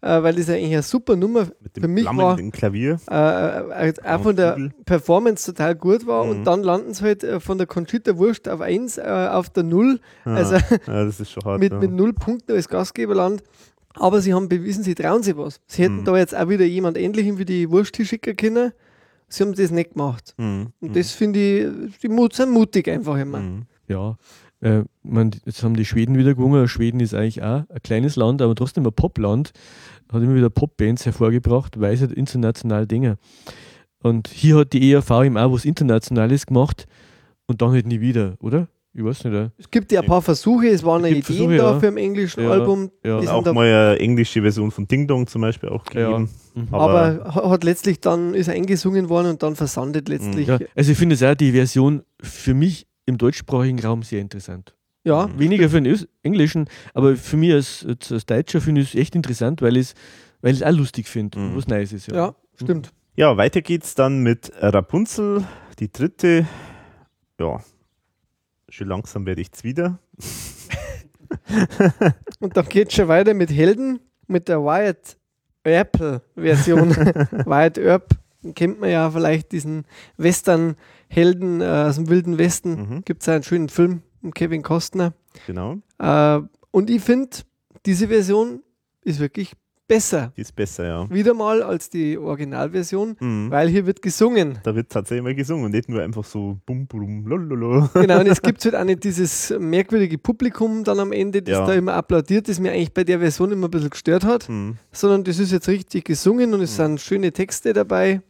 äh, 0.00 0.22
weil 0.22 0.34
das 0.34 0.48
ja 0.48 0.54
eigentlich 0.54 0.72
eine 0.72 0.82
super 0.82 1.16
Nummer 1.16 1.46
Mit 1.60 1.76
dem 1.76 1.82
für 1.82 1.88
mich 1.88 2.04
war, 2.06 2.36
Klavier. 2.50 3.00
äh, 3.10 3.88
äh, 3.88 3.94
auch 4.04 4.22
von 4.22 4.36
der. 4.36 4.56
Performance 4.84 5.46
total 5.52 5.74
gut 5.74 6.06
war 6.06 6.24
Mhm. 6.24 6.30
und 6.30 6.44
dann 6.44 6.62
landen 6.62 6.94
sie 6.94 7.04
halt 7.04 7.24
äh, 7.24 7.40
von 7.40 7.58
der 7.58 7.66
Conchita 7.66 8.16
Wurst 8.16 8.48
auf 8.48 8.60
1 8.60 8.98
äh, 8.98 9.02
auf 9.02 9.50
der 9.50 9.62
Null, 9.64 10.00
Ja. 10.24 10.34
also 10.34 10.54
ja, 10.54 10.60
das 10.86 11.20
ist 11.20 11.30
schon 11.32 11.44
hart. 11.44 11.60
mit, 11.60 11.72
ja. 11.72 11.78
mit 11.78 11.90
null 11.90 12.12
Punkten 12.12 12.52
als 12.52 12.68
Gastgeberland. 12.68 13.42
Aber 13.94 14.20
sie 14.20 14.32
haben 14.32 14.48
bewiesen, 14.48 14.84
sie 14.84 14.94
trauen 14.94 15.22
sich 15.24 15.36
was. 15.36 15.60
Sie 15.66 15.82
hätten 15.82 16.00
Mhm. 16.00 16.04
da 16.04 16.16
jetzt 16.16 16.36
auch 16.36 16.48
wieder 16.48 16.64
jemand 16.64 16.96
Ähnlichen 16.96 17.38
wie 17.38 17.44
die 17.44 17.68
Wurst 17.70 17.96
schicken 17.96 18.36
können. 18.36 18.72
Sie 19.28 19.42
haben 19.42 19.54
das 19.54 19.70
nicht 19.72 19.94
gemacht. 19.94 20.34
Mhm. 20.38 20.68
Und 20.80 20.96
das 20.96 21.10
finde 21.10 21.38
ich, 21.88 21.98
die 21.98 22.08
Mut, 22.08 22.32
sind 22.34 22.50
mutig 22.50 22.88
einfach 22.88 23.16
immer. 23.18 23.40
Mhm. 23.40 23.62
ja, 23.88 24.16
äh, 24.60 24.82
man, 25.02 25.30
jetzt 25.44 25.62
haben 25.62 25.74
die 25.76 25.84
Schweden 25.84 26.16
wieder 26.18 26.34
gewonnen. 26.34 26.66
Schweden 26.68 27.00
ist 27.00 27.14
eigentlich 27.14 27.42
auch 27.42 27.62
ein 27.68 27.82
kleines 27.82 28.16
Land, 28.16 28.42
aber 28.42 28.54
trotzdem 28.54 28.86
ein 28.86 28.92
Popland. 28.92 29.52
Hat 30.12 30.22
immer 30.22 30.34
wieder 30.34 30.50
Popbands 30.50 31.04
hervorgebracht, 31.06 31.78
weil 31.80 31.92
es 31.94 32.00
halt 32.00 32.12
international 32.12 32.86
Dinge. 32.86 33.18
Und 34.02 34.28
hier 34.28 34.56
hat 34.56 34.72
die 34.72 34.92
ERV 34.92 35.10
eben 35.24 35.36
auch 35.36 35.52
was 35.52 35.64
Internationales 35.64 36.46
gemacht 36.46 36.86
und 37.46 37.60
dann 37.62 37.72
halt 37.72 37.86
nie 37.86 38.00
wieder, 38.00 38.34
oder? 38.40 38.68
Ich 38.94 39.04
weiß 39.04 39.24
nicht. 39.24 39.34
äh. 39.34 39.50
Es 39.58 39.70
gibt 39.70 39.92
ja 39.92 40.00
ein 40.00 40.06
paar 40.06 40.22
Versuche, 40.22 40.68
es 40.68 40.82
waren 40.82 41.02
ja 41.02 41.08
Es 41.08 41.10
Ideen 41.12 41.22
gibt 41.22 41.26
Versuche, 41.38 41.56
da 41.58 41.72
ja. 41.72 41.78
für 41.78 41.86
ein 41.88 41.96
englisches 41.98 42.42
Ja, 42.42 42.50
Album, 42.50 42.90
ja. 43.04 43.18
Auch 43.18 43.44
mal 43.52 43.66
eine 43.66 43.98
englische 44.00 44.40
Version 44.42 44.70
von 44.72 44.88
Ding 44.88 45.06
Dong 45.06 45.26
zum 45.26 45.42
Beispiel 45.42 45.68
auch 45.68 45.84
Ja. 45.94 46.06
gegeben. 46.08 46.30
Mhm. 46.54 46.68
Aber- 46.74 46.90
aber 47.22 47.34
ha- 47.34 47.50
hat 47.50 47.64
letztlich 47.64 48.00
dann, 48.00 48.34
ist 48.34 48.48
eingesungen 48.48 49.08
worden 49.08 49.28
und 49.28 49.42
dann 49.42 49.54
versandet 49.54 50.08
letztlich. 50.08 50.48
Ja, 50.48 50.58
also 50.74 50.90
ich 50.90 50.98
finde 50.98 51.14
es 51.14 51.22
auch 51.22 51.34
die 51.34 51.52
Version 51.52 52.02
für 52.20 52.54
mich 52.54 52.86
im 53.08 53.18
deutschsprachigen 53.18 53.80
Raum 53.80 54.02
sehr 54.02 54.20
interessant. 54.20 54.74
Ja, 55.04 55.28
Weniger 55.38 55.70
für 55.70 55.80
den 55.80 56.06
Englischen, 56.22 56.68
aber 56.92 57.16
für 57.16 57.36
mich 57.36 57.52
als, 57.54 57.86
als, 57.86 58.26
Deutscher 58.26 58.60
finde 58.60 58.82
ich 58.82 58.94
es 58.94 59.00
echt 59.00 59.14
interessant, 59.14 59.62
weil 59.62 59.76
ich 59.76 59.88
es 59.88 59.94
weil 60.40 60.52
ich 60.52 60.60
es 60.60 60.66
auch 60.66 60.76
lustig 60.76 61.08
finde, 61.08 61.38
Mhm. 61.38 61.56
was 61.56 61.66
Neues 61.66 61.92
ist. 61.92 62.06
Ja. 62.08 62.14
ja, 62.16 62.34
stimmt. 62.54 62.92
Ja, 63.16 63.36
weiter 63.36 63.60
geht's 63.62 63.94
dann 63.96 64.22
mit 64.22 64.52
Rapunzel, 64.60 65.44
die 65.80 65.90
dritte. 65.90 66.46
Ja, 67.40 67.60
schon 68.68 68.88
langsam 68.88 69.26
werde 69.26 69.40
ich's 69.40 69.64
wieder. 69.64 69.98
Und 72.40 72.56
dann 72.56 72.68
geht 72.68 72.92
schon 72.92 73.08
weiter 73.08 73.34
mit 73.34 73.50
Helden, 73.50 74.00
mit 74.26 74.48
der 74.48 74.62
Wyatt 74.62 75.16
Earp-Version. 75.64 76.90
Wyatt 77.46 77.78
Earp, 77.78 78.10
kennt 78.54 78.80
man 78.80 78.90
ja 78.90 79.10
vielleicht, 79.10 79.52
diesen 79.52 79.84
Western-Helden 80.16 80.76
äh, 81.14 81.64
aus 81.64 81.96
dem 81.96 82.08
Wilden 82.08 82.38
Westen. 82.38 82.70
Mhm. 82.96 83.02
Gibt 83.04 83.22
es 83.22 83.28
einen 83.28 83.42
schönen 83.42 83.68
Film 83.68 84.02
mit 84.20 84.34
Kevin 84.34 84.62
Costner. 84.62 85.12
Genau. 85.46 85.76
Äh, 85.98 86.40
und 86.70 86.90
ich 86.90 87.02
finde, 87.02 87.30
diese 87.86 88.08
Version 88.08 88.62
ist 89.02 89.20
wirklich 89.20 89.52
besser. 89.86 90.32
Die 90.36 90.42
ist 90.42 90.54
besser, 90.54 90.84
ja. 90.86 91.10
Wieder 91.10 91.32
mal 91.32 91.62
als 91.62 91.88
die 91.88 92.18
Originalversion, 92.18 93.16
Mhm. 93.20 93.50
weil 93.50 93.68
hier 93.68 93.86
wird 93.86 94.02
gesungen. 94.02 94.58
Da 94.62 94.74
wird 94.74 94.90
tatsächlich 94.90 95.22
mal 95.24 95.34
gesungen 95.34 95.64
und 95.64 95.70
nicht 95.70 95.88
nur 95.88 96.02
einfach 96.02 96.24
so 96.24 96.58
bum 96.66 96.86
bum 96.86 97.24
lololo. 97.26 97.88
Genau, 97.94 98.20
und 98.20 98.26
es 98.28 98.42
gibt 98.42 98.62
halt 98.66 98.74
auch 98.74 98.84
nicht 98.84 99.02
dieses 99.04 99.54
merkwürdige 99.58 100.18
Publikum 100.18 100.84
dann 100.84 101.00
am 101.00 101.10
Ende, 101.12 101.40
das 101.40 101.52
Ja. 101.52 101.66
da 101.66 101.72
immer 101.72 101.94
applaudiert, 101.94 102.48
das 102.50 102.60
mir 102.60 102.72
eigentlich 102.72 102.92
bei 102.92 103.04
der 103.04 103.18
Version 103.20 103.50
immer 103.50 103.68
ein 103.68 103.70
bisschen 103.70 103.88
gestört 103.88 104.24
hat, 104.26 104.46
Mhm. 104.50 104.76
sondern 104.92 105.24
das 105.24 105.38
ist 105.38 105.52
jetzt 105.52 105.68
richtig 105.68 106.04
gesungen 106.04 106.52
und 106.52 106.60
es 106.60 106.76
sind 106.76 107.00
schöne 107.00 107.32
Texte 107.32 107.72
dabei. 107.72 108.20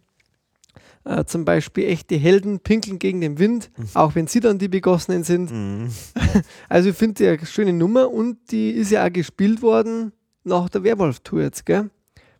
Äh, 1.08 1.24
zum 1.24 1.46
Beispiel 1.46 1.84
echte 1.88 2.16
Helden 2.16 2.60
pinkeln 2.60 2.98
gegen 2.98 3.22
den 3.22 3.38
Wind, 3.38 3.70
auch 3.94 4.14
wenn 4.14 4.26
sie 4.26 4.40
dann 4.40 4.58
die 4.58 4.68
Begossenen 4.68 5.24
sind. 5.24 5.50
Mhm. 5.50 5.88
Also 6.68 6.90
ich 6.90 6.96
finde 6.96 7.14
die 7.14 7.28
eine 7.28 7.46
schöne 7.46 7.72
Nummer 7.72 8.10
und 8.10 8.36
die 8.50 8.70
ist 8.72 8.90
ja 8.90 9.06
auch 9.06 9.12
gespielt 9.12 9.62
worden 9.62 10.12
nach 10.44 10.68
der 10.68 10.84
Werwolf-Tour 10.84 11.40
jetzt, 11.40 11.64
gell? 11.64 11.88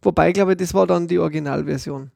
Wobei, 0.02 0.32
glaube 0.32 0.52
ich, 0.52 0.58
das 0.58 0.74
war 0.74 0.86
dann 0.86 1.08
die 1.08 1.18
Originalversion. 1.18 2.10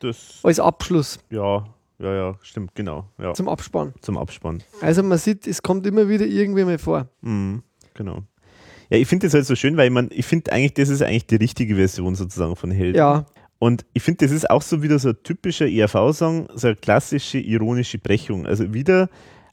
Das, 0.00 0.40
Als 0.42 0.58
Abschluss 0.58 1.20
ja, 1.30 1.64
ja, 2.00 2.14
ja, 2.14 2.38
stimmt, 2.42 2.74
genau. 2.74 3.08
Ja, 3.18 3.32
zum 3.32 3.48
Abspann. 3.48 3.94
zum 4.00 4.18
Abspann. 4.18 4.60
Also 4.80 5.04
man 5.04 5.18
sieht, 5.18 5.46
es 5.46 5.62
kommt 5.62 5.86
immer 5.86 6.08
wieder 6.08 6.26
irgendwie 6.26 6.64
mal 6.64 6.78
vor. 6.78 7.06
Mhm. 7.20 7.62
Genau. 7.94 8.24
Ja, 8.90 8.98
ich 8.98 9.06
finde 9.06 9.26
das 9.26 9.34
halt 9.34 9.46
so 9.46 9.54
schön, 9.54 9.76
weil 9.76 9.86
ich, 9.86 9.92
mein, 9.92 10.10
ich 10.12 10.26
finde 10.26 10.52
eigentlich, 10.52 10.74
das 10.74 10.88
ist 10.88 11.00
eigentlich 11.00 11.26
die 11.26 11.36
richtige 11.36 11.76
Version 11.76 12.16
sozusagen 12.16 12.56
von 12.56 12.72
Helden. 12.72 12.98
Ja, 12.98 13.24
Und 13.62 13.84
ich 13.92 14.02
finde, 14.02 14.26
das 14.26 14.32
ist 14.32 14.50
auch 14.50 14.60
so 14.60 14.82
wieder 14.82 14.98
so 14.98 15.10
ein 15.10 15.22
typischer 15.22 15.68
ERV-Song, 15.68 16.48
so 16.52 16.66
eine 16.66 16.74
klassische 16.74 17.38
ironische 17.38 17.98
Brechung. 17.98 18.44
Also 18.44 18.74
wieder 18.74 19.08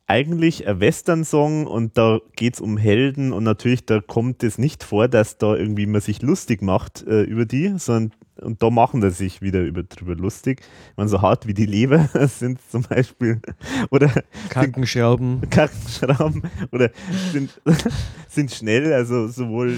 eigentlich 0.08 0.68
ein 0.68 0.80
Western-Song 0.80 1.68
und 1.68 1.96
da 1.96 2.18
geht 2.36 2.56
es 2.56 2.60
um 2.60 2.78
Helden 2.78 3.32
und 3.32 3.44
natürlich, 3.44 3.86
da 3.86 4.02
kommt 4.02 4.42
es 4.42 4.58
nicht 4.58 4.84
vor, 4.84 5.10
dass 5.10 5.38
da 5.38 5.56
irgendwie 5.56 5.86
man 5.86 6.02
sich 6.02 6.24
lustig 6.24 6.64
macht 6.64 7.06
äh, 7.06 7.22
über 7.22 7.46
die, 7.46 7.76
sondern 7.78 8.19
und 8.42 8.62
da 8.62 8.70
machen 8.70 9.02
sie 9.02 9.12
sich 9.12 9.42
wieder 9.42 9.62
über, 9.62 9.84
drüber 9.84 10.16
lustig. 10.16 10.62
Meine, 10.96 11.10
so 11.10 11.22
hart 11.22 11.48
wie 11.48 11.54
die 11.54 11.66
Leber 11.66 12.10
sind 12.28 12.60
zum 12.70 12.84
Beispiel 12.84 13.42
oder 13.90 14.12
Krankenschrauben. 14.50 15.42
Kackenschrauben 15.50 16.44
oder 16.72 16.92
sind, 17.32 17.62
sind 18.28 18.52
schnell, 18.52 18.94
also 18.94 19.28
sowohl 19.28 19.78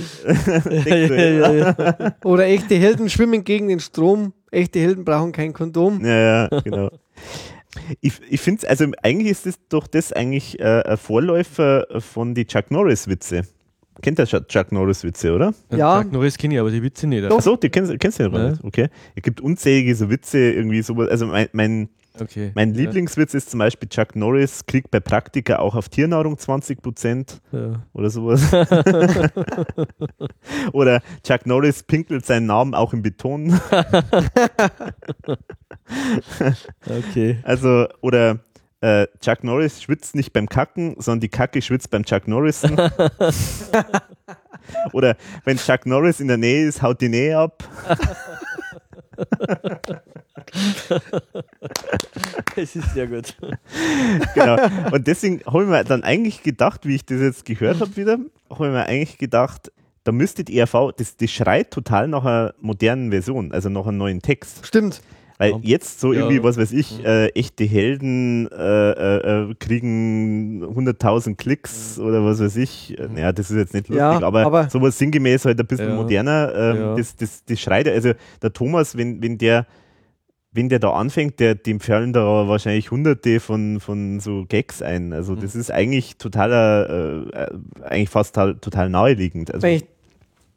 ja, 0.85 0.95
ja, 0.95 1.51
ja. 1.51 2.15
oder 2.23 2.45
echte 2.45 2.75
Helden 2.75 3.09
schwimmen 3.09 3.43
gegen 3.43 3.67
den 3.67 3.79
Strom. 3.79 4.33
Echte 4.51 4.79
Helden 4.79 5.05
brauchen 5.05 5.31
kein 5.31 5.53
Kondom. 5.53 6.03
Ja, 6.05 6.47
ja, 6.47 6.59
genau. 6.61 6.91
Ich, 8.01 8.13
ich 8.29 8.41
finde 8.41 8.67
also 8.67 8.85
eigentlich 9.01 9.31
ist 9.31 9.45
das 9.45 9.55
doch 9.69 9.87
das 9.87 10.11
eigentlich 10.11 10.59
äh, 10.59 10.83
ein 10.83 10.97
Vorläufer 10.97 11.87
von 11.99 12.35
die 12.35 12.45
Chuck 12.45 12.69
Norris-Witze. 12.69 13.43
Kennt 14.01 14.17
der 14.19 14.25
Chuck 14.25 14.47
Chuck 14.47 14.71
Norris-Witze, 14.71 15.33
oder? 15.33 15.53
Ja. 15.71 16.01
Chuck 16.01 16.11
Norris 16.11 16.37
kenne 16.37 16.55
ich, 16.55 16.59
aber 16.59 16.71
die 16.71 16.81
Witze 16.83 17.07
nicht. 17.07 17.23
Doch. 17.29 17.37
Achso, 17.37 17.55
die 17.55 17.69
kennst, 17.69 17.97
kennst 17.99 18.19
du 18.19 18.23
ja 18.23 18.29
Ja. 18.29 18.49
nicht. 18.49 18.63
Okay. 18.63 18.89
Es 19.15 19.23
gibt 19.23 19.41
unzählige 19.41 19.95
so 19.95 20.09
Witze, 20.09 20.39
irgendwie 20.51 20.81
sowas. 20.81 21.09
Also 21.09 21.27
mein, 21.27 21.47
mein, 21.53 21.89
Okay. 22.19 22.51
mein 22.55 22.73
Ja, 22.73 22.81
Lieblingswitz 22.81 23.33
ist 23.33 23.51
zum 23.51 23.59
Beispiel 23.59 23.87
Chuck 23.87 24.17
Norris 24.17 24.65
kriegt 24.65 24.91
bei 24.91 24.99
Praktika 24.99 25.59
auch 25.59 25.75
auf 25.75 25.87
Tiernahrung 25.87 26.37
20 26.37 26.81
Prozent 26.81 27.41
Ja. 27.53 27.83
oder 27.93 28.09
sowas. 28.09 28.51
oder 30.73 31.01
Chuck 31.25 31.45
Norris 31.45 31.83
pinkelt 31.83 32.25
seinen 32.25 32.47
Namen 32.47 32.73
auch 32.75 32.91
im 32.93 33.01
Beton. 33.01 33.57
Okay. 36.87 37.37
Also, 37.43 37.87
oder 38.01 38.39
äh, 38.81 39.07
Chuck 39.19 39.43
Norris 39.43 39.81
schwitzt 39.81 40.15
nicht 40.15 40.33
beim 40.33 40.49
Kacken, 40.49 40.95
sondern 40.97 41.21
die 41.21 41.29
Kacke 41.29 41.61
schwitzt 41.61 41.91
beim 41.91 42.03
Chuck 42.03 42.27
Norrisen. 42.27 42.75
oder 44.91 45.15
wenn 45.45 45.57
Chuck 45.57 45.85
Norris 45.85 46.19
in 46.19 46.27
der 46.27 46.37
Nähe 46.37 46.67
ist, 46.67 46.81
haut 46.81 46.99
die 46.99 47.09
Nähe 47.09 47.37
ab. 47.37 47.63
Es 52.55 52.75
ist 52.75 52.93
sehr 52.93 53.07
gut. 53.07 53.35
Genau. 54.33 54.57
Und 54.91 55.07
deswegen 55.07 55.41
habe 55.45 55.63
ich 55.63 55.69
mir 55.69 55.83
dann 55.83 56.03
eigentlich 56.03 56.43
gedacht, 56.43 56.85
wie 56.85 56.95
ich 56.95 57.05
das 57.05 57.21
jetzt 57.21 57.45
gehört 57.45 57.81
habe 57.81 57.95
wieder, 57.95 58.17
habe 58.49 58.67
ich 58.67 58.71
mir 58.71 58.85
eigentlich 58.87 59.17
gedacht, 59.17 59.71
da 60.03 60.11
müsste 60.11 60.43
die 60.43 60.57
ERV, 60.57 60.93
das, 60.97 61.17
das 61.17 61.31
schreit 61.31 61.71
total 61.71 62.07
nach 62.07 62.25
einer 62.25 62.53
modernen 62.59 63.11
Version, 63.11 63.51
also 63.51 63.69
nach 63.69 63.85
einem 63.85 63.97
neuen 63.97 64.21
Text. 64.21 64.65
Stimmt. 64.65 65.01
Weil 65.41 65.51
Ja. 65.53 65.59
jetzt 65.63 65.99
so 65.99 66.13
Ja. 66.13 66.19
irgendwie, 66.19 66.43
was 66.43 66.57
weiß 66.57 66.71
ich, 66.71 67.03
äh, 67.03 67.29
echte 67.29 67.63
Helden 67.63 68.47
äh, 68.51 68.91
äh, 68.91 69.49
äh, 69.49 69.55
kriegen 69.59 70.63
100.000 70.63 71.35
Klicks 71.35 71.97
oder 71.97 72.23
was 72.23 72.39
weiß 72.39 72.57
ich. 72.57 72.95
Äh, 72.99 73.07
Naja, 73.11 73.31
das 73.31 73.49
ist 73.49 73.57
jetzt 73.57 73.73
nicht 73.73 73.87
lustig, 73.89 73.97
Ja, 73.97 74.21
aber, 74.21 74.45
aber- 74.45 74.69
sowas 74.69 74.99
sinngemäß 74.99 75.45
halt 75.45 75.59
ein 75.59 75.65
bisschen 75.65 75.89
Ja. 75.89 75.95
moderner. 75.95 76.53
Ähm, 76.55 76.75
Ja. 76.77 76.95
das, 76.95 77.15
das, 77.15 77.43
das 77.43 77.59
schreit, 77.59 77.87
also 77.87 78.11
der 78.41 78.53
Thomas, 78.53 78.95
wenn, 78.95 79.21
wenn 79.23 79.37
der 79.39 79.65
wenn 80.53 80.67
der 80.67 80.79
da 80.79 80.91
anfängt, 80.91 81.39
der, 81.39 81.55
dem 81.55 81.79
fallen 81.79 82.11
da 82.11 82.45
wahrscheinlich 82.47 82.91
hunderte 82.91 83.39
von, 83.39 83.79
von 83.79 84.19
so 84.19 84.43
Gags 84.49 84.81
ein. 84.81 85.13
Also 85.13 85.33
Mhm. 85.33 85.39
das 85.39 85.55
ist 85.55 85.71
eigentlich 85.71 86.17
totaler, 86.17 86.89
äh, 87.33 87.43
äh, 87.43 87.49
eigentlich 87.85 88.09
fast 88.09 88.35
total, 88.35 88.89
naheliegend. 88.89 89.51
Also 89.53 89.65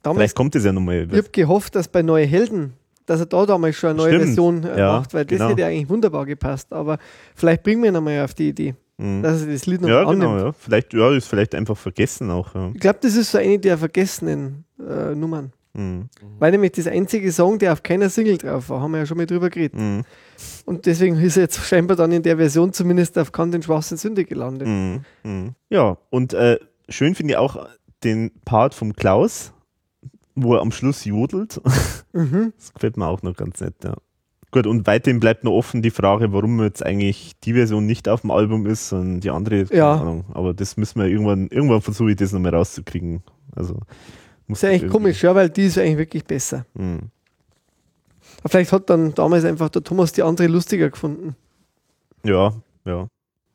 vielleicht 0.03 0.35
kommt 0.35 0.57
das 0.57 0.65
ja 0.65 0.73
nochmal. 0.73 1.07
ich 1.11 1.17
habe 1.17 1.29
gehofft, 1.31 1.77
dass 1.77 1.87
bei 1.87 2.03
Neue 2.03 2.27
Helden, 2.27 2.73
dass 3.07 3.21
er 3.21 3.27
da 3.27 3.47
damals 3.47 3.77
schon 3.77 3.91
eine 3.91 3.99
neue 3.99 4.09
Stimmt. 4.11 4.25
Version 4.25 4.65
äh, 4.65 4.79
Ja, 4.79 4.93
macht, 4.99 5.15
weil 5.15 5.25
das 5.25 5.39
genau. 5.39 5.51
hätte 5.51 5.67
eigentlich 5.67 5.89
wunderbar 5.89 6.27
gepasst. 6.27 6.73
Aber 6.73 6.99
vielleicht 7.35 7.63
bringen 7.63 7.83
wir 7.83 7.91
ihn 7.91 7.97
einmal 7.97 8.25
auf 8.25 8.35
die 8.35 8.49
Idee, 8.49 8.75
Mhm. 8.99 9.23
dass 9.23 9.43
er 9.43 9.53
das 9.53 9.67
Lied 9.67 9.81
noch 9.83 9.89
Ja, 9.89 10.03
annimmt. 10.03 10.21
genau, 10.23 10.37
ja. 10.39 10.53
Vielleicht, 10.53 10.95
ja, 10.95 11.11
ist 11.15 11.27
vielleicht 11.27 11.55
einfach 11.55 11.77
vergessen 11.77 12.31
auch. 12.31 12.55
Ja. 12.55 12.71
Ich 12.75 12.81
glaube, 12.81 12.99
das 13.03 13.17
ist 13.17 13.31
so 13.33 13.39
eine 13.39 13.59
der 13.59 13.77
vergessenen 13.79 14.65
äh, 14.79 15.15
Nummern. 15.15 15.53
Mhm. 15.77 16.09
Weil 16.39 16.53
nämlich 16.53 16.71
das 16.73 16.87
einzige 16.87 17.33
Song, 17.33 17.59
der 17.59 17.73
auf 17.73 17.83
keiner 17.83 18.09
Single 18.09 18.39
drauf 18.39 18.69
war, 18.69 18.81
haben 18.81 18.93
wir 18.93 18.99
ja 18.99 19.07
schon 19.07 19.17
mal 19.17 19.27
drüber 19.27 19.51
geredet. 19.51 19.75
Mhm. 19.79 20.03
Und 20.67 20.87
deswegen 20.87 21.17
ist 21.19 21.37
er 21.37 21.43
jetzt 21.45 21.59
scheinbar 21.67 21.97
dann 21.97 22.13
in 22.13 22.23
der 22.23 22.37
Version 22.37 22.73
zumindest 22.73 23.19
auf 23.19 23.33
Kann 23.33 23.51
den 23.51 23.61
Schwachsinn 23.63 23.99
Sünde 23.99 24.25
gelandet. 24.25 24.69
Mhm. 24.69 25.01
Mhm. 25.25 25.55
Ja, 25.71 25.99
und 26.11 26.33
äh, 26.33 26.61
schön 26.89 27.17
finde 27.17 27.33
ich 27.33 27.39
auch 27.39 27.67
den 28.05 28.31
Part 28.45 28.75
vom 28.75 28.93
Klaus, 28.95 29.53
wo 30.35 30.55
er 30.55 30.61
am 30.63 30.73
Schluss 30.73 31.05
jodelt. 31.05 31.61
Mhm. 32.17 32.53
Das 32.57 32.73
gefällt 32.73 32.97
mir 32.97 33.09
auch 33.09 33.23
noch 33.23 33.35
ganz 33.35 33.61
nett, 33.61 33.75
ja. 33.83 33.97
Gut, 34.53 34.69
und 34.69 34.87
weiterhin 34.87 35.19
bleibt 35.19 35.43
noch 35.43 35.51
offen 35.51 35.83
die 35.83 35.91
Frage, 35.91 36.33
warum 36.33 36.63
jetzt 36.63 36.81
eigentlich 36.87 37.33
die 37.43 37.55
Version 37.55 37.87
nicht 37.87 38.09
auf 38.09 38.21
dem 38.21 38.31
Album 38.31 38.67
ist, 38.67 38.89
sondern 38.89 39.19
die 39.19 39.31
andere, 39.31 39.65
keine 39.65 39.77
Ja. 39.77 39.95
Ahnung. 39.97 40.25
Aber 40.33 40.55
das 40.55 40.77
müssen 40.77 41.01
wir 41.01 41.09
irgendwann, 41.09 41.49
irgendwann 41.49 41.81
versuche 41.83 42.13
ich 42.13 42.17
das 42.17 42.31
nochmal 42.31 42.55
rauszukriegen. 42.55 43.25
Also, 43.57 43.81
muss 44.47 44.59
Ist 44.59 44.63
ja 44.63 44.69
eigentlich 44.69 44.93
komisch, 44.93 45.25
ja, 45.25 45.35
weil 45.35 45.51
die 45.51 45.65
ist 45.67 45.77
eigentlich 45.77 45.99
wirklich 45.99 46.25
besser. 46.25 46.67
Mhm. 46.75 47.11
Aber 48.41 48.49
vielleicht 48.49 48.71
hat 48.71 48.89
dann 48.91 49.13
damals 49.13 49.45
einfach 49.45 49.71
der 49.71 49.83
Thomas 49.83 50.13
die 50.13 50.23
andere 50.23 50.47
lustiger 50.47 50.89
gefunden. 50.89 51.35
Ja, 52.25 52.55
ja, 52.85 53.09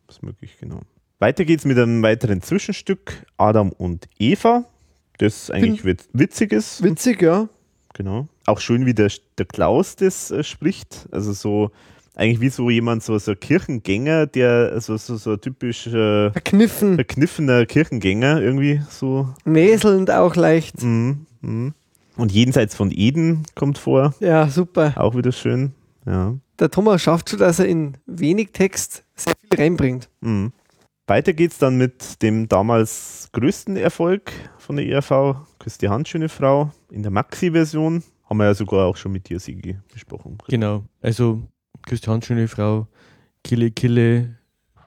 ist 0.10 0.22
möglich, 0.22 0.58
genau. 0.60 0.82
Weiter 1.20 1.46
geht's 1.46 1.64
mit 1.64 1.78
einem 1.78 2.04
weiteren 2.04 2.42
Zwischenstück, 2.42 3.26
Adam 3.38 3.72
und 3.72 4.10
Eva, 4.20 4.66
das 5.20 5.52
eigentlich 5.52 5.86
wit- 5.86 6.10
witzig 6.14 6.52
ist. 6.52 6.84
Witzig, 6.84 7.22
ja. 7.22 7.48
Genau. 7.94 8.28
Auch 8.46 8.60
schön, 8.60 8.86
wie 8.86 8.94
der, 8.94 9.12
der 9.38 9.46
Klaus 9.46 9.96
das 9.96 10.32
äh, 10.32 10.44
spricht. 10.44 11.08
Also 11.12 11.34
so, 11.34 11.72
eigentlich 12.16 12.40
wie 12.42 12.50
so 12.50 12.70
jemand, 12.70 13.04
so, 13.04 13.18
so 13.18 13.32
ein 13.32 13.40
Kirchengänger, 13.40 14.28
der 14.28 14.80
so, 14.82 14.98
so, 14.98 15.18
so 15.18 15.38
typisch 15.38 15.88
äh, 15.88 16.32
Verkniffen, 16.32 16.96
verkniffener 16.96 17.66
Kirchengänger 17.66 18.42
irgendwie 18.42 18.82
so. 18.90 19.30
näselnd 19.46 20.12
auch 20.12 20.36
leicht. 20.36 20.82
Mhm, 20.84 21.26
mhm. 21.42 21.74
Und 22.16 22.32
jenseits 22.32 22.76
von 22.76 22.92
Eden 22.92 23.44
kommt 23.56 23.78
vor. 23.78 24.14
Ja, 24.20 24.50
super. 24.50 24.94
Auch 24.98 25.16
wieder 25.16 25.32
schön. 25.32 25.74
Ja. 26.06 26.36
Der 26.60 26.70
Thomas 26.70 27.02
schafft 27.02 27.30
schon, 27.30 27.40
dass 27.40 27.60
er 27.60 27.68
in 27.68 27.96
wenig 28.06 28.50
Text 28.52 29.04
sehr 29.16 29.34
viel 29.40 29.60
reinbringt. 29.60 30.10
Mhm. 30.22 30.52
Weiter 31.08 31.34
geht's 31.34 31.58
dann 31.58 31.78
mit 31.78 32.22
dem 32.22 32.48
damals 32.50 33.30
größten 33.32 33.78
Erfolg 33.78 34.32
von 34.70 34.76
der 34.76 34.86
ERV, 34.86 35.48
Küss 35.58 35.80
die 35.80 35.90
Hand, 35.90 36.08
schöne 36.08 36.30
Frau, 36.30 36.70
in 36.92 37.02
der 37.02 37.10
Maxi-Version. 37.10 38.04
Haben 38.26 38.38
wir 38.38 38.46
ja 38.46 38.54
sogar 38.54 38.86
auch 38.86 38.98
schon 38.98 39.12
mit 39.12 39.28
dir, 39.28 39.40
Sigi, 39.40 39.80
besprochen. 39.92 40.38
Genau. 40.48 40.84
Also, 41.02 41.42
küsst 41.88 42.06
die 42.06 42.12
Hand, 42.12 42.24
schöne 42.24 42.48
Frau. 42.48 42.88
Kille, 43.44 43.72
Kille. 43.72 44.38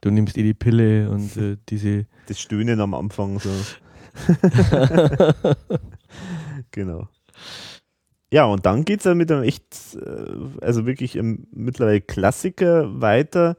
Du 0.01 0.13
nimmst 0.13 0.39
eh 0.39 0.45
die 0.45 0.55
Pille 0.55 1.11
und 1.11 1.37
äh, 1.37 1.57
diese. 1.69 2.07
Das 2.29 2.39
Stöhnen 2.39 2.81
am 2.81 2.95
Anfang 2.95 3.41
so. 3.41 3.51
genau. 6.71 7.09
Ja, 8.33 8.45
und 8.45 8.65
dann 8.65 8.85
geht's 8.85 9.03
ja 9.03 9.17
mit 9.17 9.33
einem 9.33 9.43
echt, 9.43 9.97
äh, 9.97 10.65
also 10.65 10.87
wirklich 10.87 11.19
mittlerweile 11.21 12.03
Klassiker 12.03 13.01
weiter, 13.01 13.57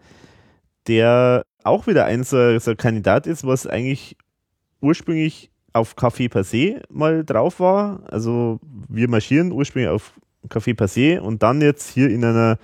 der 0.88 1.44
auch 1.66 1.86
wieder 1.86 2.06
ein 2.06 2.24
so, 2.24 2.58
so 2.60 2.72
ein 2.72 2.78
Kandidat 2.78 3.28
ist, 3.28 3.46
was 3.46 3.68
eigentlich 3.68 4.16
ursprünglich 4.80 5.53
auf 5.74 5.96
Café 5.96 6.30
Passé 6.32 6.82
mal 6.90 7.24
drauf 7.26 7.60
war. 7.60 8.02
Also 8.10 8.60
wir 8.90 9.10
marschieren 9.10 9.52
ursprünglich 9.52 9.90
auf 9.90 10.14
Café 10.50 10.76
Passé 10.76 11.20
und 11.20 11.42
dann 11.44 11.62
jetzt 11.62 11.90
hier 11.90 12.10
in 12.10 12.24
einer 12.24 12.58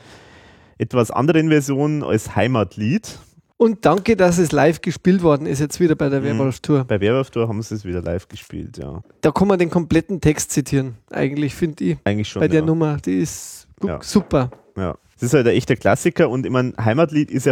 etwas 0.78 1.12
anderen 1.12 1.50
Version 1.50 2.04
als 2.04 2.36
Heimatlied. 2.36 3.20
Und 3.58 3.86
danke, 3.86 4.16
dass 4.16 4.38
es 4.38 4.54
live 4.54 4.80
gespielt 4.82 5.22
worden 5.22 5.46
ist, 5.46 5.60
jetzt 5.60 5.82
wieder 5.82 5.96
bei 5.96 6.08
der 6.08 6.22
Mhm. 6.22 6.26
Werwolf-Tour. 6.26 6.86
Bei 6.86 7.02
Werwolf-Tour 7.02 7.50
haben 7.50 7.62
sie 7.62 7.76
es 7.76 7.84
wieder 7.84 8.02
live 8.02 8.28
gespielt, 8.30 8.78
ja. 8.78 9.02
Da 9.20 9.32
kann 9.32 9.50
man 9.50 9.60
den 9.60 9.70
kompletten 9.70 10.22
Text 10.22 10.52
zitieren, 10.52 10.96
eigentlich, 11.12 11.54
finde 11.56 11.84
ich. 11.84 11.98
Eigentlich 12.06 12.30
schon. 12.30 12.40
bei 12.40 12.48
der 12.48 12.62
ja. 12.62 12.66
Nummer. 12.66 12.98
Die 12.98 13.20
ist 13.20 13.68
Ja. 13.84 14.00
super. 14.02 14.52
Ja. 14.78 14.96
Das 15.16 15.24
ist 15.24 15.34
halt 15.34 15.48
ein 15.48 15.56
echter 15.56 15.76
Klassiker 15.76 16.30
und 16.30 16.46
ich 16.46 16.52
mein 16.54 16.74
Heimatlied 16.80 17.30
ist 17.32 17.46
ja 17.48 17.52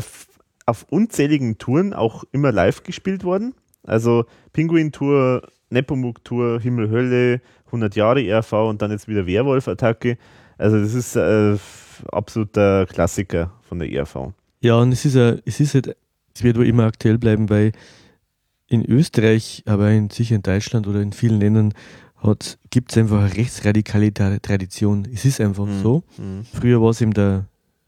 auf 0.65 0.85
unzähligen 0.89 1.57
Touren 1.57 1.93
auch 1.93 2.23
immer 2.31 2.53
live 2.53 2.83
gespielt 2.83 3.25
worden. 3.25 3.53
Also 3.87 4.25
Pinguin-Tour, 4.53 5.41
Nepomuk-Tour, 5.69 6.59
Himmel, 6.61 6.89
Hölle, 6.89 7.41
100 7.67 7.95
Jahre 7.95 8.21
ERV 8.23 8.53
und 8.53 8.81
dann 8.81 8.91
jetzt 8.91 9.07
wieder 9.07 9.25
Werwolf-Attacke. 9.25 10.17
Also 10.57 10.79
das 10.79 10.93
ist 10.93 11.15
äh, 11.15 11.53
f- 11.53 12.03
absoluter 12.11 12.85
Klassiker 12.85 13.51
von 13.63 13.79
der 13.79 13.89
E 13.89 13.95
ERV. 13.95 14.33
Ja, 14.61 14.75
und 14.75 14.91
es 14.91 15.05
ist, 15.05 15.15
a, 15.17 15.35
es 15.45 15.59
ist 15.59 15.73
halt, 15.73 15.95
es 16.35 16.43
wird 16.43 16.57
wohl 16.57 16.67
immer 16.67 16.85
aktuell 16.85 17.17
bleiben, 17.17 17.49
weil 17.49 17.71
in 18.67 18.85
Österreich, 18.85 19.63
aber 19.65 19.91
in, 19.91 20.09
sicher 20.09 20.35
in 20.35 20.41
Deutschland 20.43 20.87
oder 20.87 21.01
in 21.01 21.13
vielen 21.13 21.39
Ländern 21.39 21.73
gibt 22.71 22.91
es 22.91 22.97
einfach 22.97 23.19
eine 23.21 23.35
rechtsradikale 23.37 24.07
Tra- 24.07 24.41
Tradition. 24.41 25.07
Es 25.13 25.23
ist 25.23 25.39
einfach 25.39 25.65
Mhm. 25.65 25.81
so. 25.81 26.03
Mhm. 26.17 26.45
Früher 26.59 26.81
war 26.81 26.89
es 26.89 26.99
eben 26.99 27.13
der, 27.13 27.45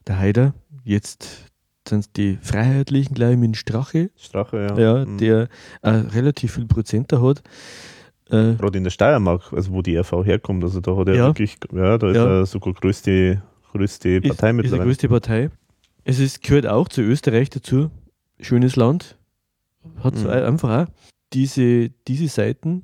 der 0.07 0.17
Haider, 0.19 0.53
jetzt 0.85 1.45
sind 1.90 2.16
die 2.18 2.38
Freiheitlichen 2.41 3.14
gleich 3.16 3.36
mit 3.38 3.48
dem 3.49 3.53
Strache, 3.56 4.10
Strache, 4.18 4.57
ja. 4.78 4.80
ja, 4.99 5.06
Mhm. 5.06 5.18
der 5.18 5.48
äh, 5.82 5.90
relativ 5.90 6.53
viel 6.53 6.66
Prozent 6.66 7.11
da 7.11 7.22
hat. 7.22 7.41
Äh, 8.30 8.53
Gerade 8.56 8.78
in 8.78 8.84
der 8.84 8.91
Steiermark, 8.91 9.52
also 9.53 9.72
wo 9.72 9.82
die 9.82 9.95
ERV 9.95 10.24
herkommt, 10.24 10.64
also 10.64 10.80
da 10.80 10.95
hat 10.95 11.07
er 11.07 11.16
Ja. 11.16 11.26
wirklich, 11.28 11.57
ja, 11.74 11.98
da 11.98 12.10
ist 12.10 12.16
Ja. 12.18 12.28
er 12.40 12.45
sogar 12.45 12.74
größte, 12.74 13.41
größte 13.72 14.10
ist, 14.10 14.22
Partei 14.28 14.49
ist 14.49 14.52
die 14.52 14.53
mittlerweile. 14.57 14.84
größte 14.86 15.10
Partei. 15.10 15.49
Es 16.06 16.20
ist, 16.20 16.41
gehört 16.44 16.68
auch 16.68 16.88
zu 16.88 17.02
Österreich 17.02 17.49
dazu. 17.49 17.90
Schönes 18.40 18.76
Land. 18.76 19.18
Hat 20.03 20.16
Mhm. 20.16 20.30
einfach 20.30 20.86
auch 20.88 20.91
diese, 21.34 21.90
diese 22.07 22.28
Seiten. 22.28 22.84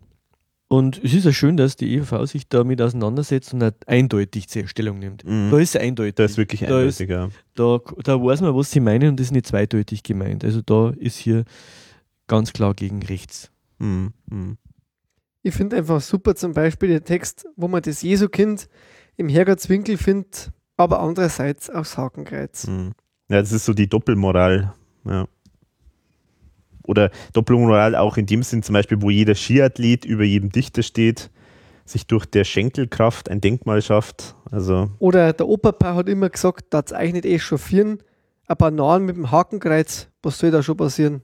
Und 0.67 0.99
es 1.03 1.13
ist 1.13 1.25
ja 1.25 1.31
schön, 1.31 1.57
dass 1.57 1.75
die 1.75 1.93
EVV 1.95 2.25
sich 2.25 2.49
damit 2.49 2.81
auseinandersetzt 2.81 3.53
und 3.53 3.59
nicht 3.59 3.87
eindeutig 3.87 4.49
zur 4.49 4.67
Stellung 4.67 4.97
nimmt. 4.97 5.23
Mhm. 5.23 5.49
Da 5.51 5.59
ist 5.59 5.75
es 5.75 5.81
eindeutig. 5.81 6.15
Da 6.15 6.23
ist 6.25 6.37
wirklich 6.37 6.61
da 6.61 6.81
ist- 6.81 6.99
eindeutig, 7.01 7.09
ja. 7.09 7.29
Da, 7.53 7.79
da 8.03 8.21
weiß 8.23 8.41
man, 8.41 8.55
was 8.55 8.71
sie 8.71 8.79
meinen 8.79 9.09
und 9.09 9.19
das 9.19 9.27
ist 9.27 9.31
nicht 9.31 9.45
zweideutig 9.45 10.01
gemeint. 10.01 10.43
Also 10.43 10.61
da 10.61 10.89
ist 10.97 11.17
hier 11.17 11.43
ganz 12.27 12.51
klar 12.51 12.73
gegen 12.73 13.03
rechts. 13.03 13.51
Mhm. 13.77 14.13
Mhm. 14.29 14.57
Ich 15.43 15.53
finde 15.53 15.77
einfach 15.77 16.01
super 16.01 16.33
zum 16.35 16.53
Beispiel 16.53 16.89
der 16.89 17.03
Text, 17.03 17.45
wo 17.55 17.67
man 17.67 17.83
das 17.83 18.01
Jesukind 18.01 18.67
im 19.17 19.29
Herrgottswinkel 19.29 19.97
findet, 19.97 20.51
aber 20.77 20.99
andererseits 20.99 21.69
aufs 21.69 21.95
Hakenkreuz. 21.97 22.65
Mhm. 22.65 22.93
Ja, 23.29 23.39
das 23.41 23.51
ist 23.51 23.65
so 23.65 23.73
die 23.75 23.87
Doppelmoral. 23.87 24.73
Ja. 25.05 25.27
Oder 26.87 27.11
Doppelmoral 27.33 27.95
auch 27.95 28.17
in 28.17 28.25
dem 28.25 28.43
Sinn 28.43 28.63
zum 28.63 28.73
Beispiel, 28.73 29.01
wo 29.01 29.09
jeder 29.09 29.35
Skiathlet 29.35 30.05
über 30.05 30.23
jedem 30.23 30.51
Dichter 30.51 30.83
steht, 30.83 31.29
sich 31.85 32.07
durch 32.07 32.25
der 32.25 32.43
Schenkelkraft 32.43 33.29
ein 33.29 33.41
Denkmal 33.41 33.81
schafft. 33.81 34.35
Also, 34.51 34.89
Oder 34.99 35.33
der 35.33 35.47
Oberpaar 35.47 35.95
hat 35.95 36.09
immer 36.09 36.29
gesagt, 36.29 36.65
da 36.71 36.83
nicht 37.03 37.25
eh 37.25 37.37
chauffieren, 37.39 37.99
ein 38.47 38.57
paar 38.57 38.71
Nahen 38.71 39.05
mit 39.05 39.15
dem 39.15 39.31
Hakenkreuz, 39.31 40.07
was 40.23 40.37
soll 40.39 40.51
da 40.51 40.61
schon 40.63 40.77
passieren? 40.77 41.21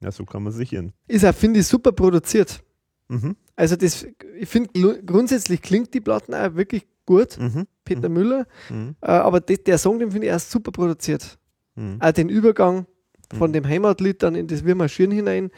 ja, 0.00 0.12
so 0.12 0.24
kann 0.26 0.42
man 0.42 0.52
sich 0.52 0.72
irren. 0.72 0.92
Ist 1.08 1.24
auch, 1.24 1.34
finde 1.34 1.60
ich, 1.60 1.66
super 1.66 1.90
produziert. 1.90 2.60
Mhm. 3.08 3.34
Also 3.56 3.76
das, 3.76 4.06
ich 4.38 4.48
finde, 4.48 5.02
grundsätzlich 5.04 5.62
klingt 5.62 5.94
die 5.94 6.00
Platten 6.00 6.34
auch 6.34 6.54
wirklich 6.54 6.86
gut, 7.06 7.38
Mhm. 7.38 7.66
Peter 7.84 8.08
Müller, 8.08 8.46
Mhm. 8.68 8.96
äh, 9.00 9.06
aber 9.06 9.40
de, 9.40 9.56
der 9.56 9.78
Song, 9.78 9.98
den 9.98 10.10
finde 10.10 10.26
ich 10.26 10.32
erst 10.32 10.50
super 10.50 10.70
produziert. 10.70 11.38
Mhm. 11.76 11.96
Auch 12.00 12.12
den 12.12 12.28
Übergang 12.28 12.86
von 13.34 13.50
Mhm. 13.50 13.54
dem 13.54 13.68
Heimatlied 13.68 14.22
dann 14.22 14.34
in 14.34 14.46
das 14.46 14.64
Wir 14.64 14.74
marschieren 14.74 15.10
hinein, 15.12 15.50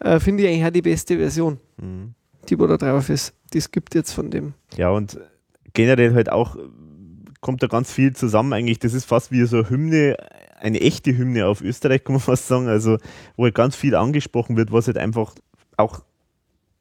äh, 0.00 0.18
finde 0.20 0.42
ich 0.42 0.48
eigentlich 0.48 0.64
auch 0.66 0.70
die 0.72 0.82
beste 0.82 1.16
Version, 1.18 1.58
Mhm. 1.80 2.14
die 2.48 2.58
wo 2.58 2.66
da 2.66 2.76
drauf 2.76 3.08
ist. 3.08 3.34
Das 3.52 3.70
gibt 3.70 3.94
jetzt 3.94 4.12
von 4.12 4.30
dem. 4.30 4.54
Ja, 4.76 4.90
und 4.90 5.18
generell 5.72 6.14
halt 6.14 6.30
auch 6.30 6.56
kommt 7.40 7.62
da 7.62 7.66
ganz 7.66 7.92
viel 7.92 8.14
zusammen 8.14 8.52
eigentlich. 8.52 8.78
Das 8.78 8.94
ist 8.94 9.04
fast 9.04 9.30
wie 9.30 9.44
so 9.44 9.58
eine 9.58 9.70
Hymne, 9.70 10.16
eine 10.60 10.80
echte 10.80 11.16
Hymne 11.16 11.46
auf 11.46 11.60
Österreich, 11.60 12.02
kann 12.04 12.14
man 12.14 12.20
fast 12.36 12.48
sagen. 12.48 12.68
Also, 12.68 12.98
wo 13.36 13.44
halt 13.44 13.54
ganz 13.54 13.76
viel 13.76 13.94
angesprochen 13.94 14.56
wird, 14.56 14.72
was 14.72 14.86
halt 14.86 14.96
einfach 14.98 15.34
auch 15.76 16.00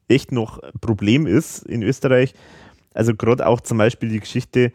echt 0.08 0.32
noch 0.32 0.60
Problem 0.82 1.28
ist 1.28 1.66
in 1.66 1.84
Österreich. 1.84 2.34
Also, 2.94 3.14
gerade 3.16 3.46
auch 3.46 3.60
zum 3.62 3.78
Beispiel 3.78 4.10
die 4.10 4.20
Geschichte, 4.20 4.72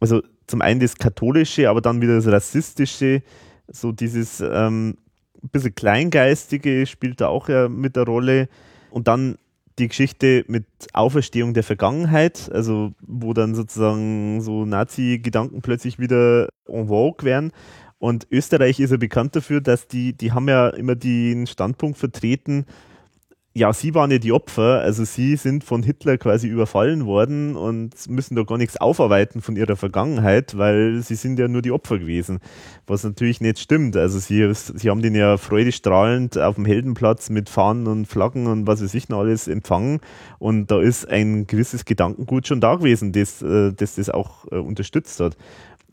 also 0.00 0.22
zum 0.46 0.62
einen 0.62 0.80
das 0.80 0.96
Katholische, 0.96 1.68
aber 1.68 1.80
dann 1.80 2.00
wieder 2.00 2.14
das 2.16 2.26
Rassistische, 2.28 3.22
so 3.68 3.90
dieses 3.92 4.40
ähm, 4.40 4.96
ein 5.46 5.50
bisschen 5.50 5.74
Kleingeistige 5.74 6.86
spielt 6.86 7.20
da 7.20 7.28
auch 7.28 7.48
ja 7.48 7.68
mit 7.68 7.96
der 7.96 8.04
Rolle. 8.04 8.48
Und 8.90 9.08
dann 9.08 9.36
die 9.78 9.88
Geschichte 9.88 10.44
mit 10.48 10.64
Auferstehung 10.92 11.52
der 11.52 11.62
Vergangenheit, 11.62 12.50
also 12.52 12.92
wo 13.00 13.34
dann 13.34 13.54
sozusagen 13.54 14.40
so 14.40 14.64
Nazi-Gedanken 14.64 15.60
plötzlich 15.60 15.98
wieder 15.98 16.48
en 16.66 16.88
vogue 16.88 17.24
werden. 17.24 17.52
Und 17.98 18.26
Österreich 18.30 18.80
ist 18.80 18.90
ja 18.90 18.96
bekannt 18.96 19.36
dafür, 19.36 19.60
dass 19.60 19.86
die, 19.86 20.14
die 20.14 20.32
haben 20.32 20.48
ja 20.48 20.68
immer 20.68 20.94
den 20.94 21.46
Standpunkt 21.46 21.98
vertreten, 21.98 22.66
ja, 23.56 23.72
sie 23.72 23.94
waren 23.94 24.10
ja 24.10 24.18
die 24.18 24.32
Opfer, 24.32 24.82
also 24.82 25.06
sie 25.06 25.34
sind 25.36 25.64
von 25.64 25.82
Hitler 25.82 26.18
quasi 26.18 26.46
überfallen 26.46 27.06
worden 27.06 27.56
und 27.56 27.94
müssen 28.06 28.36
da 28.36 28.42
gar 28.42 28.58
nichts 28.58 28.76
aufarbeiten 28.76 29.40
von 29.40 29.56
ihrer 29.56 29.76
Vergangenheit, 29.76 30.58
weil 30.58 31.00
sie 31.02 31.14
sind 31.14 31.38
ja 31.38 31.48
nur 31.48 31.62
die 31.62 31.70
Opfer 31.70 31.98
gewesen. 31.98 32.40
Was 32.86 33.02
natürlich 33.02 33.40
nicht 33.40 33.58
stimmt. 33.58 33.96
Also 33.96 34.18
sie, 34.18 34.46
sie 34.52 34.90
haben 34.90 35.00
den 35.00 35.14
ja 35.14 35.38
freudestrahlend 35.38 36.36
auf 36.36 36.56
dem 36.56 36.66
Heldenplatz 36.66 37.30
mit 37.30 37.48
Fahnen 37.48 37.86
und 37.86 38.04
Flaggen 38.04 38.46
und 38.46 38.66
was 38.66 38.82
weiß 38.82 38.92
ich 38.92 39.08
noch 39.08 39.20
alles 39.20 39.48
empfangen. 39.48 40.00
Und 40.38 40.70
da 40.70 40.82
ist 40.82 41.08
ein 41.08 41.46
gewisses 41.46 41.86
Gedankengut 41.86 42.46
schon 42.46 42.60
da 42.60 42.74
gewesen, 42.74 43.12
das 43.12 43.40
äh, 43.40 43.72
das, 43.72 43.94
das 43.94 44.10
auch 44.10 44.44
äh, 44.52 44.56
unterstützt 44.56 45.18
hat. 45.18 45.34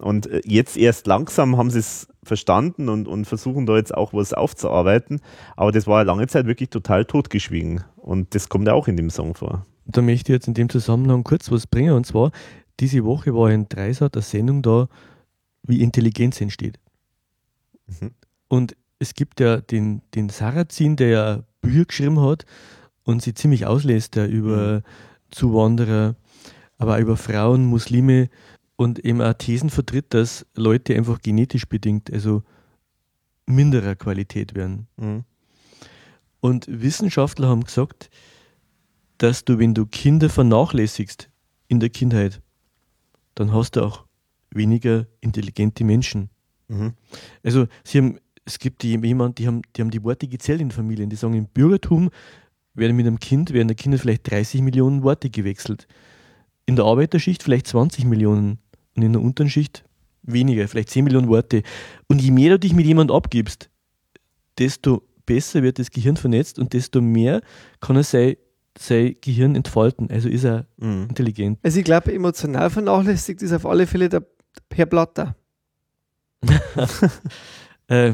Und 0.04 0.28
äh, 0.28 0.42
jetzt 0.46 0.78
erst 0.78 1.08
langsam 1.08 1.58
haben 1.58 1.70
sie 1.70 1.80
es 1.80 2.08
verstanden 2.24 2.90
und, 2.90 3.08
und 3.08 3.26
versuchen 3.26 3.66
da 3.66 3.78
jetzt 3.78 3.94
auch 3.94 4.14
was 4.14 4.34
aufzuarbeiten. 4.34 5.22
Aber 5.56 5.72
das 5.72 5.88
war 5.88 6.04
lange 6.04 6.28
Zeit 6.28 6.46
wirklich 6.46 6.70
total 6.70 7.06
totgeschwiegen. 7.06 7.84
Und 7.98 8.36
das 8.36 8.50
kommt 8.50 8.68
ja 8.68 8.74
auch 8.74 8.88
in 8.88 8.98
dem 8.98 9.10
Song 9.10 9.34
vor. 9.36 9.66
Da 9.86 10.02
möchte 10.02 10.32
ich 10.32 10.36
jetzt 10.36 10.48
in 10.48 10.54
dem 10.54 10.70
Zusammenhang 10.70 11.24
kurz 11.24 11.52
was 11.52 11.68
bringen. 11.68 11.94
Und 11.94 12.06
zwar, 12.06 12.32
diese 12.80 13.04
Woche 13.04 13.34
war 13.34 13.50
in 13.52 13.68
Dreisat 13.70 14.16
eine 14.16 14.22
Sendung 14.24 14.62
da, 14.62 14.88
wie 15.64 15.82
Intelligenz 15.82 16.40
entsteht. 16.42 16.80
Mhm. 17.88 18.12
Und 18.48 18.76
es 19.00 19.14
gibt 19.14 19.40
ja 19.40 19.58
den, 19.58 20.02
den 20.16 20.30
Sarrazin, 20.30 20.96
der 20.96 21.08
ja 21.08 21.44
Bücher 21.62 21.86
geschrieben 21.86 22.22
hat 22.22 22.46
und 23.04 23.22
sie 23.22 23.34
ziemlich 23.34 23.66
auslässt 23.66 24.16
ja, 24.16 24.26
über 24.26 24.82
Zuwanderer, 25.32 26.16
aber 26.78 26.96
auch 26.96 27.00
über 27.00 27.18
Frauen, 27.18 27.66
Muslime 27.66 28.30
und 28.84 29.00
eben 29.00 29.22
auch 29.22 29.34
Thesen 29.34 29.70
vertritt, 29.70 30.14
dass 30.14 30.46
Leute 30.56 30.96
einfach 30.96 31.22
genetisch 31.22 31.68
bedingt, 31.68 32.12
also 32.12 32.44
minderer 33.46 33.96
Qualität 33.96 34.56
werden. 34.56 34.88
Mhm. 34.98 35.24
Und 36.42 36.66
Wissenschaftler 36.70 37.48
haben 37.48 37.64
gesagt, 37.64 38.10
dass 39.18 39.46
du, 39.46 39.58
wenn 39.58 39.74
du 39.74 39.86
Kinder 39.86 40.30
vernachlässigst 40.30 41.30
in 41.70 41.80
der 41.80 41.90
Kindheit, 41.90 42.42
dann 43.36 43.54
hast 43.54 43.78
du 43.78 43.86
auch 43.86 44.04
weniger 44.52 45.08
intelligente 45.22 45.86
Menschen. 45.86 46.30
Mhm. 46.68 46.94
Also 47.42 47.68
sie 47.86 48.00
haben, 48.00 48.20
es 48.44 48.60
gibt 48.60 48.84
die, 48.84 48.98
jemand, 48.98 49.38
die 49.38 49.48
haben, 49.48 49.62
die 49.78 49.82
haben 49.82 49.92
die 49.92 50.04
Worte 50.04 50.28
gezählt 50.28 50.60
in 50.60 50.72
Familien, 50.72 51.10
die 51.10 51.16
sagen, 51.16 51.36
im 51.36 51.48
Bürgertum 51.48 52.10
werden 52.74 52.98
mit 52.98 53.08
einem 53.08 53.22
Kind, 53.22 53.54
werden 53.54 53.70
der 53.70 53.78
Kinder 53.78 53.98
vielleicht 53.98 54.30
30 54.30 54.62
Millionen 54.62 55.04
Worte 55.04 55.30
gewechselt. 55.30 55.88
In 56.66 56.76
der 56.76 56.84
Arbeiterschicht 56.84 57.44
vielleicht 57.44 57.68
20 57.68 58.04
Millionen 58.04 58.60
und 58.96 59.04
in 59.04 59.14
der 59.14 59.22
unteren 59.22 59.50
Schicht 59.50 59.84
weniger, 60.24 60.68
vielleicht 60.68 60.90
10 60.90 61.04
Millionen 61.04 61.28
Worte. 61.28 61.64
Und 62.08 62.22
je 62.22 62.32
mehr 62.32 62.52
du 62.52 62.60
dich 62.60 62.74
mit 62.74 62.86
jemand 62.86 63.12
abgibst, 63.12 63.70
desto 64.58 65.04
besser 65.26 65.64
wird 65.64 65.80
das 65.80 65.92
Gehirn 65.92 66.18
vernetzt 66.18 66.60
und 66.60 66.74
desto 66.74 67.02
mehr 67.02 67.42
kann 67.82 67.96
er 67.96 68.04
sein, 68.04 68.36
sein 68.78 69.16
Gehirn 69.22 69.56
entfalten. 69.56 70.10
Also 70.10 70.30
ist 70.30 70.44
er 70.46 70.66
Mhm. 70.78 71.08
intelligent. 71.10 71.60
Also 71.64 71.80
ich 71.80 71.86
glaube, 71.86 72.14
emotional 72.14 72.70
vernachlässigt 72.70 73.42
ist 73.42 73.54
auf 73.54 73.66
alle 73.66 73.88
Fälle 73.88 74.10
der 74.10 74.26
Herr 74.74 74.86
Blatter. 74.86 75.36
Äh, 77.90 78.14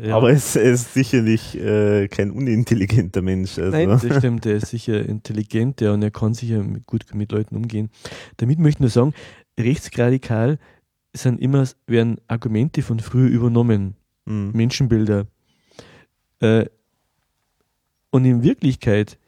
ja, 0.00 0.16
Aber 0.16 0.30
es 0.30 0.54
er 0.54 0.70
ist 0.70 0.94
sicherlich 0.94 1.58
äh, 1.58 2.06
kein 2.06 2.30
unintelligenter 2.30 3.22
Mensch. 3.22 3.58
Also. 3.58 3.72
Nein. 3.72 3.88
das 3.88 4.18
stimmt, 4.18 4.46
er 4.46 4.54
ist 4.56 4.68
sicher 4.68 5.04
intelligent 5.04 5.80
ja, 5.80 5.92
und 5.92 6.02
er 6.02 6.12
kann 6.12 6.32
sicher 6.32 6.62
mit, 6.62 6.86
gut 6.86 7.04
mit 7.12 7.32
Leuten 7.32 7.56
umgehen. 7.56 7.90
Damit 8.36 8.60
möchte 8.60 8.76
ich 8.76 8.80
nur 8.80 8.88
sagen, 8.90 9.12
rechtsradikal 9.60 10.58
sind 11.12 11.40
immer, 11.40 11.66
werden 11.86 12.20
Argumente 12.28 12.82
von 12.82 13.00
früher 13.00 13.28
übernommen. 13.28 13.96
Mhm. 14.26 14.52
Menschenbilder. 14.54 15.26
Äh, 16.40 16.66
und 18.10 18.24
in 18.24 18.42
Wirklichkeit 18.42 19.18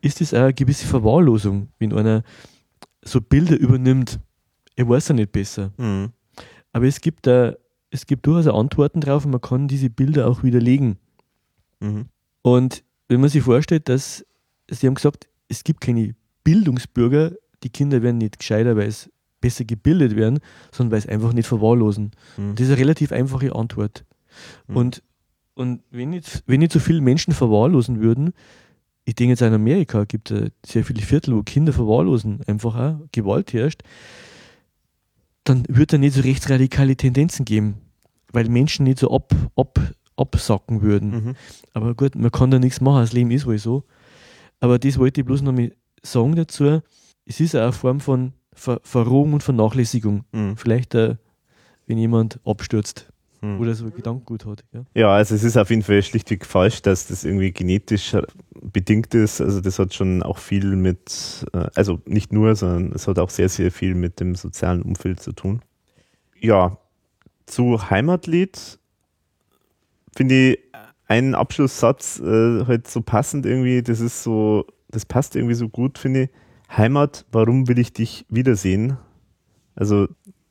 ist 0.00 0.20
es 0.20 0.34
auch 0.34 0.40
eine 0.40 0.54
gewisse 0.54 0.86
Verwahrlosung, 0.86 1.68
wenn 1.78 1.92
einer 1.92 2.22
so 3.02 3.20
Bilder 3.20 3.56
übernimmt. 3.56 4.20
Er 4.76 4.88
weiß 4.88 5.08
ja 5.08 5.14
nicht 5.14 5.32
besser. 5.32 5.72
Mhm. 5.76 6.12
Aber 6.72 6.86
es 6.86 7.00
gibt 7.00 7.26
da 7.26 7.54
es 7.92 8.06
gibt 8.06 8.26
durchaus 8.26 8.52
Antworten 8.52 9.00
drauf 9.00 9.26
und 9.26 9.32
man 9.32 9.40
kann 9.40 9.68
diese 9.68 9.90
Bilder 9.90 10.26
auch 10.26 10.42
widerlegen. 10.42 10.96
Mhm. 11.80 12.06
Und 12.40 12.82
wenn 13.08 13.20
man 13.20 13.28
sich 13.28 13.42
vorstellt, 13.42 13.88
dass 13.88 14.24
sie 14.68 14.86
haben 14.86 14.94
gesagt, 14.94 15.28
es 15.48 15.62
gibt 15.62 15.82
keine 15.82 16.16
Bildungsbürger, 16.42 17.32
die 17.62 17.68
Kinder 17.68 18.02
werden 18.02 18.18
nicht 18.18 18.38
gescheiter, 18.38 18.76
weil 18.76 18.88
es 18.88 19.10
besser 19.42 19.66
gebildet 19.66 20.16
werden, 20.16 20.38
sondern 20.70 20.92
weil 20.92 20.98
es 21.00 21.06
einfach 21.06 21.34
nicht 21.34 21.46
verwahrlosen. 21.46 22.12
Mhm. 22.38 22.54
Das 22.54 22.66
ist 22.66 22.72
eine 22.72 22.80
relativ 22.80 23.12
einfache 23.12 23.54
Antwort. 23.54 24.06
Mhm. 24.68 24.76
Und, 24.76 25.02
und 25.54 25.82
wenn, 25.90 26.10
nicht, 26.10 26.42
wenn 26.46 26.60
nicht 26.60 26.72
so 26.72 26.78
viele 26.78 27.02
Menschen 27.02 27.34
verwahrlosen 27.34 28.00
würden, 28.00 28.32
ich 29.04 29.14
denke 29.14 29.32
jetzt 29.32 29.42
in 29.42 29.52
Amerika 29.52 30.04
gibt 30.04 30.30
es 30.30 30.50
sehr 30.64 30.84
viele 30.84 31.02
Viertel, 31.02 31.36
wo 31.36 31.42
Kinder 31.42 31.72
verwahrlosen, 31.72 32.40
einfach 32.46 32.76
auch 32.76 33.00
Gewalt 33.12 33.52
herrscht, 33.52 33.82
dann 35.44 35.64
wird 35.68 35.92
da 35.92 35.98
nicht 35.98 36.14
so 36.14 36.20
rechtsradikale 36.20 36.96
Tendenzen 36.96 37.44
geben, 37.44 37.74
weil 38.32 38.48
Menschen 38.48 38.84
nicht 38.84 38.98
so 38.98 39.10
ab, 39.10 39.34
ab, 39.56 39.80
absacken 40.16 40.82
würden. 40.82 41.10
Mhm. 41.10 41.34
Aber 41.74 41.94
gut, 41.94 42.14
man 42.14 42.30
kann 42.30 42.50
da 42.50 42.58
nichts 42.58 42.80
machen, 42.80 43.00
das 43.00 43.12
Leben 43.12 43.30
ist 43.32 43.44
wohl 43.44 43.58
so. 43.58 43.84
Aber 44.60 44.78
das 44.78 44.98
wollte 44.98 45.20
ich 45.20 45.26
bloß 45.26 45.42
noch 45.42 45.52
mal 45.52 45.72
sagen 46.02 46.36
dazu. 46.36 46.80
Es 47.24 47.40
ist 47.40 47.56
auch 47.56 47.62
eine 47.62 47.72
Form 47.72 48.00
von 48.00 48.32
Ver 48.54 48.80
Verrohung 48.82 49.34
und 49.34 49.42
Vernachlässigung. 49.42 50.24
Mhm. 50.32 50.56
Vielleicht, 50.56 50.94
äh, 50.94 51.16
wenn 51.86 51.98
jemand 51.98 52.40
abstürzt 52.44 53.08
Mhm. 53.42 53.60
oder 53.60 53.74
so 53.74 53.90
Gedankengut 53.90 54.46
hat. 54.46 54.62
Ja. 54.72 54.84
Ja, 54.94 55.08
also 55.14 55.34
es 55.34 55.42
ist 55.42 55.56
auf 55.56 55.68
jeden 55.70 55.82
Fall 55.82 56.00
schlichtweg 56.02 56.46
falsch, 56.46 56.80
dass 56.82 57.08
das 57.08 57.24
irgendwie 57.24 57.50
genetisch 57.50 58.16
bedingt 58.60 59.14
ist. 59.14 59.40
Also 59.40 59.60
das 59.60 59.80
hat 59.80 59.92
schon 59.94 60.22
auch 60.22 60.38
viel 60.38 60.76
mit, 60.76 61.44
äh, 61.52 61.66
also 61.74 62.00
nicht 62.06 62.32
nur, 62.32 62.54
sondern 62.54 62.92
es 62.92 63.08
hat 63.08 63.18
auch 63.18 63.30
sehr, 63.30 63.48
sehr 63.48 63.72
viel 63.72 63.94
mit 63.96 64.20
dem 64.20 64.36
sozialen 64.36 64.82
Umfeld 64.82 65.18
zu 65.20 65.32
tun. 65.32 65.60
Ja, 66.40 66.78
zu 67.46 67.90
Heimatlied 67.90 68.78
finde 70.16 70.52
ich 70.52 70.58
einen 71.08 71.34
Abschlusssatz 71.34 72.20
äh, 72.20 72.64
halt 72.64 72.86
so 72.86 73.00
passend 73.02 73.44
irgendwie, 73.44 73.82
das 73.82 74.00
ist 74.00 74.22
so, 74.22 74.66
das 74.88 75.04
passt 75.04 75.34
irgendwie 75.36 75.54
so 75.54 75.68
gut, 75.68 75.98
finde 75.98 76.22
ich. 76.24 76.30
Heimat, 76.76 77.26
warum 77.32 77.68
will 77.68 77.78
ich 77.78 77.92
dich 77.92 78.24
wiedersehen? 78.28 78.96
Also 79.74 80.08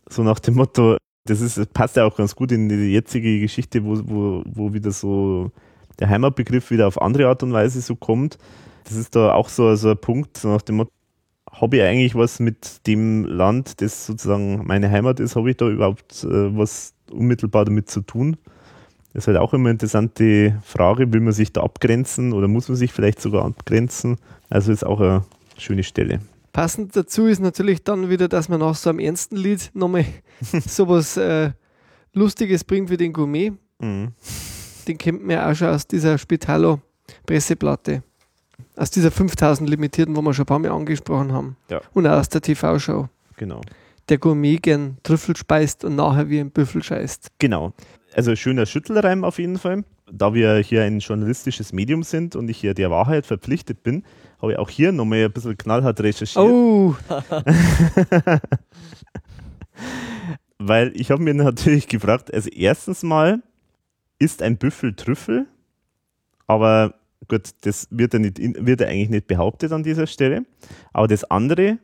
so 0.07 0.23
nach 0.23 0.39
dem 0.39 0.55
Motto, 0.55 0.97
das 1.25 1.41
ist, 1.41 1.73
passt 1.73 1.95
ja 1.95 2.05
auch 2.05 2.15
ganz 2.15 2.35
gut 2.35 2.51
in 2.51 2.69
die 2.69 2.91
jetzige 2.91 3.39
Geschichte, 3.39 3.83
wo, 3.83 4.01
wo, 4.03 4.43
wo 4.45 4.73
wieder 4.73 4.91
so 4.91 5.51
der 5.99 6.09
Heimatbegriff 6.09 6.71
wieder 6.71 6.87
auf 6.87 7.01
andere 7.01 7.27
Art 7.27 7.43
und 7.43 7.53
Weise 7.53 7.81
so 7.81 7.95
kommt. 7.95 8.37
Das 8.83 8.95
ist 8.95 9.15
da 9.15 9.33
auch 9.33 9.49
so, 9.49 9.75
so 9.75 9.91
ein 9.91 9.97
Punkt, 9.97 10.37
so 10.37 10.49
nach 10.49 10.61
dem 10.61 10.77
Motto, 10.77 10.91
habe 11.51 11.77
ich 11.77 11.83
eigentlich 11.83 12.15
was 12.15 12.39
mit 12.39 12.87
dem 12.87 13.25
Land, 13.25 13.81
das 13.81 14.05
sozusagen 14.05 14.65
meine 14.65 14.89
Heimat 14.89 15.19
ist, 15.19 15.35
habe 15.35 15.49
ich 15.49 15.57
da 15.57 15.67
überhaupt 15.67 16.23
äh, 16.23 16.57
was 16.57 16.93
unmittelbar 17.11 17.65
damit 17.65 17.89
zu 17.89 18.01
tun? 18.01 18.37
Das 19.13 19.23
ist 19.23 19.27
halt 19.27 19.37
auch 19.37 19.53
immer 19.53 19.65
eine 19.65 19.71
interessante 19.71 20.59
Frage, 20.63 21.11
will 21.11 21.19
man 21.19 21.33
sich 21.33 21.51
da 21.51 21.61
abgrenzen 21.61 22.31
oder 22.31 22.47
muss 22.47 22.69
man 22.69 22.77
sich 22.77 22.93
vielleicht 22.93 23.21
sogar 23.21 23.43
abgrenzen? 23.43 24.17
Also 24.49 24.71
ist 24.71 24.85
auch 24.85 25.01
eine 25.01 25.23
schöne 25.61 25.83
Stelle. 25.83 26.21
Passend 26.53 26.95
dazu 26.95 27.27
ist 27.27 27.39
natürlich 27.39 27.83
dann 27.83 28.09
wieder, 28.09 28.27
dass 28.27 28.49
man 28.49 28.59
nach 28.59 28.75
so 28.75 28.89
einem 28.89 28.99
ernsten 28.99 29.37
Lied 29.37 29.71
nochmal 29.73 30.05
sowas 30.65 31.15
äh, 31.17 31.51
Lustiges 32.13 32.63
bringt 32.63 32.89
wie 32.89 32.97
den 32.97 33.13
Gourmet. 33.13 33.53
Mhm. 33.79 34.09
Den 34.87 34.97
kennt 34.97 35.21
man 35.21 35.37
ja 35.37 35.49
auch 35.49 35.55
schon 35.55 35.69
aus 35.69 35.87
dieser 35.87 36.17
Spitalo-Presseplatte. 36.17 38.03
Aus 38.75 38.91
dieser 38.91 39.11
5000 39.11 39.69
Limitierten, 39.69 40.15
wo 40.15 40.21
wir 40.21 40.33
schon 40.33 40.43
ein 40.43 40.47
paar 40.47 40.59
Mal 40.59 40.71
angesprochen 40.71 41.31
haben. 41.31 41.55
Ja. 41.69 41.81
Und 41.93 42.07
auch 42.07 42.17
aus 42.17 42.29
der 42.29 42.41
TV-Show. 42.41 43.07
Genau. 43.37 43.61
Der 44.09 44.17
Gourmet 44.17 44.57
gern 44.57 44.97
Trüffel 45.03 45.37
speist 45.37 45.85
und 45.85 45.95
nachher 45.95 46.29
wie 46.29 46.39
ein 46.39 46.51
Büffel 46.51 46.83
scheißt. 46.83 47.29
Genau. 47.39 47.73
Also 48.13 48.35
schöner 48.35 48.65
Schüttelreim 48.65 49.23
auf 49.23 49.39
jeden 49.39 49.57
Fall. 49.57 49.83
Da 50.11 50.33
wir 50.33 50.57
hier 50.57 50.83
ein 50.83 50.99
journalistisches 50.99 51.71
Medium 51.73 52.03
sind 52.03 52.35
und 52.35 52.49
ich 52.49 52.57
hier 52.57 52.73
der 52.73 52.91
Wahrheit 52.91 53.25
verpflichtet 53.25 53.83
bin, 53.83 54.03
habe 54.41 54.53
ich 54.53 54.57
auch 54.59 54.69
hier 54.69 54.91
nochmal 54.91 55.25
ein 55.25 55.31
bisschen 55.31 55.57
knallhart 55.57 56.01
recherchiert. 56.01 56.45
Oh, 56.45 56.95
Weil 60.57 60.91
ich 60.95 61.09
habe 61.11 61.23
mir 61.23 61.33
natürlich 61.33 61.87
gefragt, 61.87 62.33
also 62.33 62.49
erstens 62.49 63.03
mal, 63.03 63.41
ist 64.19 64.41
ein 64.41 64.57
Büffel 64.57 64.93
Trüffel? 64.95 65.47
Aber 66.45 66.93
gut, 67.27 67.49
das 67.61 67.87
wird 67.89 68.13
ja, 68.13 68.19
nicht, 68.19 68.37
wird 68.37 68.81
ja 68.81 68.87
eigentlich 68.87 69.09
nicht 69.09 69.27
behauptet 69.27 69.71
an 69.71 69.83
dieser 69.83 70.05
Stelle. 70.05 70.45
Aber 70.93 71.07
das 71.07 71.23
andere, 71.23 71.79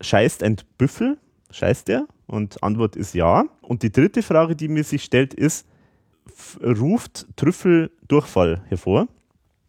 scheißt 0.00 0.42
ein 0.42 0.56
Büffel? 0.76 1.18
Scheißt 1.50 1.88
der? 1.88 2.06
Und 2.26 2.62
Antwort 2.62 2.96
ist 2.96 3.14
ja. 3.14 3.44
Und 3.62 3.82
die 3.82 3.92
dritte 3.92 4.22
Frage, 4.22 4.56
die 4.56 4.68
mir 4.68 4.84
sich 4.84 5.02
stellt, 5.02 5.34
ist, 5.34 5.66
ruft 6.62 7.26
Trüffel 7.36 7.90
Durchfall 8.08 8.62
hervor? 8.68 9.08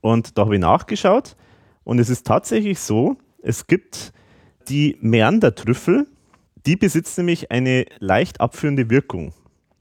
Und 0.01 0.37
da 0.37 0.45
habe 0.45 0.55
ich 0.55 0.61
nachgeschaut 0.61 1.35
und 1.83 1.99
es 1.99 2.09
ist 2.09 2.25
tatsächlich 2.25 2.79
so, 2.79 3.17
es 3.41 3.67
gibt 3.67 4.13
die 4.69 4.97
Meandertrüffel, 5.01 6.07
die 6.65 6.75
besitzt 6.75 7.17
nämlich 7.17 7.51
eine 7.51 7.85
leicht 7.99 8.39
abführende 8.39 8.89
Wirkung. 8.89 9.33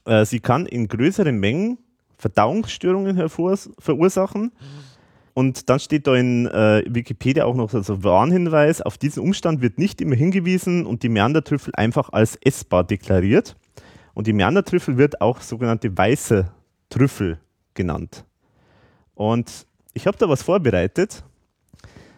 Äh, 0.05 0.25
sie 0.25 0.39
kann 0.39 0.65
in 0.65 0.87
größeren 0.87 1.35
Mengen 1.35 1.77
Verdauungsstörungen 2.17 3.29
verursachen. 3.79 4.51
Und 5.33 5.69
dann 5.69 5.79
steht 5.79 6.07
da 6.07 6.15
in 6.15 6.45
äh, 6.47 6.83
Wikipedia 6.87 7.45
auch 7.45 7.55
noch 7.55 7.69
so 7.69 7.93
ein 7.93 8.03
Warnhinweis, 8.03 8.81
auf 8.81 8.97
diesen 8.97 9.23
Umstand 9.23 9.61
wird 9.61 9.79
nicht 9.79 10.01
immer 10.01 10.15
hingewiesen 10.15 10.85
und 10.85 11.03
die 11.03 11.09
Meandertrüffel 11.09 11.73
einfach 11.75 12.09
als 12.11 12.35
essbar 12.35 12.83
deklariert. 12.83 13.55
Und 14.13 14.27
die 14.27 14.33
Meandertrüffel 14.33 14.97
wird 14.97 15.21
auch 15.21 15.39
sogenannte 15.39 15.97
weiße 15.97 16.51
Trüffel 16.91 17.39
genannt. 17.73 18.23
Und 19.15 19.65
ich 19.93 20.05
habe 20.05 20.17
da 20.17 20.29
was 20.29 20.43
vorbereitet, 20.43 21.23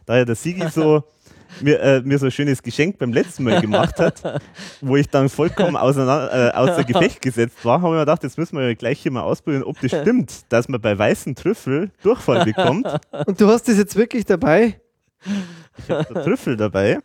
da 0.06 0.18
ja 0.18 0.26
der 0.26 0.36
Sigi 0.36 0.68
so 0.70 1.04
mir, 1.62 1.80
äh, 1.80 2.02
mir 2.02 2.18
so 2.20 2.26
ein 2.26 2.32
schönes 2.32 2.62
Geschenk 2.62 2.98
beim 2.98 3.14
letzten 3.14 3.44
Mal 3.44 3.62
gemacht 3.62 4.00
hat, 4.00 4.42
wo 4.82 4.96
ich 4.98 5.08
dann 5.10 5.30
vollkommen 5.30 5.78
auseinander, 5.78 6.50
äh, 6.50 6.58
außer 6.58 6.84
Gefecht 6.86 7.22
gesetzt 7.22 7.64
war, 7.64 7.82
habe 7.82 7.90
ich 7.90 7.94
mir 7.94 8.00
gedacht, 8.02 8.24
jetzt 8.24 8.38
müssen 8.38 8.58
wir 8.58 8.68
ja 8.68 8.74
gleich 8.74 9.00
hier 9.00 9.12
mal 9.12 9.22
ausprobieren, 9.22 9.64
ob 9.64 9.80
das 9.80 9.92
stimmt, 10.02 10.52
dass 10.52 10.68
man 10.68 10.82
bei 10.82 10.98
weißen 10.98 11.36
Trüffel 11.36 11.92
Durchfall 12.02 12.44
bekommt. 12.46 12.88
und 13.26 13.40
du 13.40 13.48
hast 13.48 13.68
das 13.68 13.78
jetzt 13.78 13.96
wirklich 13.96 14.26
dabei? 14.26 14.80
Ich 15.78 15.90
habe 15.90 16.14
da 16.14 16.24
Trüffel 16.24 16.58
dabei. 16.58 17.00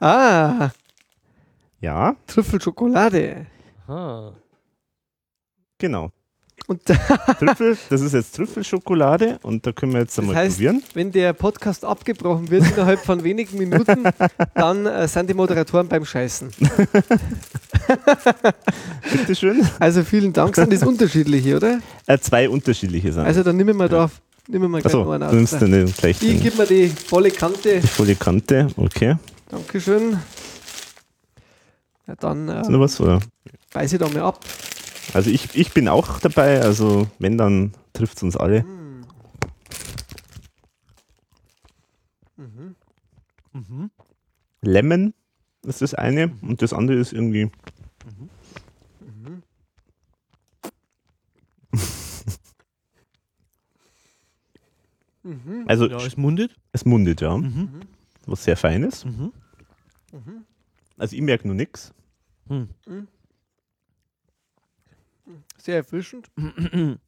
Ah, 0.00 0.70
Ja, 1.80 2.16
Trüffelschokolade. 2.26 3.46
Ah. 3.88 4.32
genau. 5.78 6.10
Und 6.68 6.84
Trüffel, 7.38 7.76
das 7.90 8.00
ist 8.00 8.12
jetzt 8.12 8.36
Trüffelschokolade 8.36 9.38
und 9.42 9.66
da 9.66 9.72
können 9.72 9.92
wir 9.94 10.00
jetzt 10.00 10.16
einmal 10.18 10.36
heißt- 10.36 10.50
probieren. 10.52 10.82
wenn 10.94 11.10
der 11.10 11.32
Podcast 11.32 11.84
abgebrochen 11.84 12.48
wird 12.50 12.64
innerhalb 12.70 13.00
von 13.00 13.24
wenigen 13.24 13.58
Minuten, 13.58 14.04
dann 14.54 14.86
äh, 14.86 15.08
sind 15.08 15.28
die 15.28 15.34
Moderatoren 15.34 15.88
beim 15.88 16.04
Scheißen. 16.04 16.50
Bitteschön. 19.12 19.66
Also 19.78 20.02
vielen 20.04 20.32
Dank. 20.32 20.54
Sind 20.54 20.72
das 20.72 20.82
unterschiedliche, 20.84 21.56
oder? 21.56 21.80
Äh, 22.06 22.18
zwei 22.18 22.48
unterschiedliche 22.48 23.12
Sachen. 23.12 23.26
Also 23.26 23.42
dann 23.42 23.56
nehmen 23.56 23.76
wir 23.76 23.88
da, 23.88 24.10
nehmen 24.48 24.70
wir 24.70 24.80
gleich 24.80 24.86
Achso, 24.94 25.10
einen 25.10 25.28
du 25.28 25.34
nimmst 25.34 25.54
aus. 25.54 25.60
dann 25.60 25.72
den 25.72 25.92
gleich 25.92 26.22
Ich 26.22 26.42
gebe 26.42 26.56
mir 26.58 26.66
die 26.66 26.88
volle 26.88 27.30
Kante. 27.30 27.80
die 27.80 27.86
volle 27.86 28.14
Kante. 28.14 28.68
Okay. 28.76 29.16
Dankeschön. 29.50 30.18
Ja, 32.06 32.14
dann 32.16 32.48
Ist 32.48 32.68
äh, 32.68 32.72
noch 32.72 32.80
was? 32.80 33.00
Oder? 33.00 33.20
Beiße 33.72 33.96
ich 33.96 34.00
da 34.00 34.08
mal 34.08 34.22
ab. 34.22 34.40
Also 35.14 35.30
ich, 35.30 35.54
ich 35.54 35.72
bin 35.72 35.88
auch 35.88 36.20
dabei, 36.20 36.62
also 36.62 37.08
wenn, 37.18 37.36
dann 37.38 37.72
trifft 37.92 38.16
es 38.18 38.22
uns 38.22 38.36
alle. 38.36 38.64
Mhm. 43.52 43.90
Lemon 44.62 45.14
ist 45.66 45.82
das 45.82 45.94
eine 45.94 46.32
und 46.42 46.62
das 46.62 46.72
andere 46.72 46.96
ist 46.98 47.12
irgendwie. 47.12 47.50
Mhm. 49.00 49.42
Also 55.66 55.88
Ja, 55.88 55.98
es 55.98 56.16
mundet. 56.16 56.56
es 56.72 56.84
mundet, 56.84 57.20
ja. 57.20 57.36
Mhm. 57.36 57.82
Was 58.26 58.42
sehr 58.44 58.56
fein 58.56 58.82
ist. 58.82 59.04
Mhm. 59.04 59.32
Also 60.98 61.14
ich 61.16 61.22
merke 61.22 61.46
nur 61.46 61.54
nichts. 61.54 61.92
Mhm. 62.48 62.68
Sehr 65.58 65.76
erfrischend. 65.76 66.28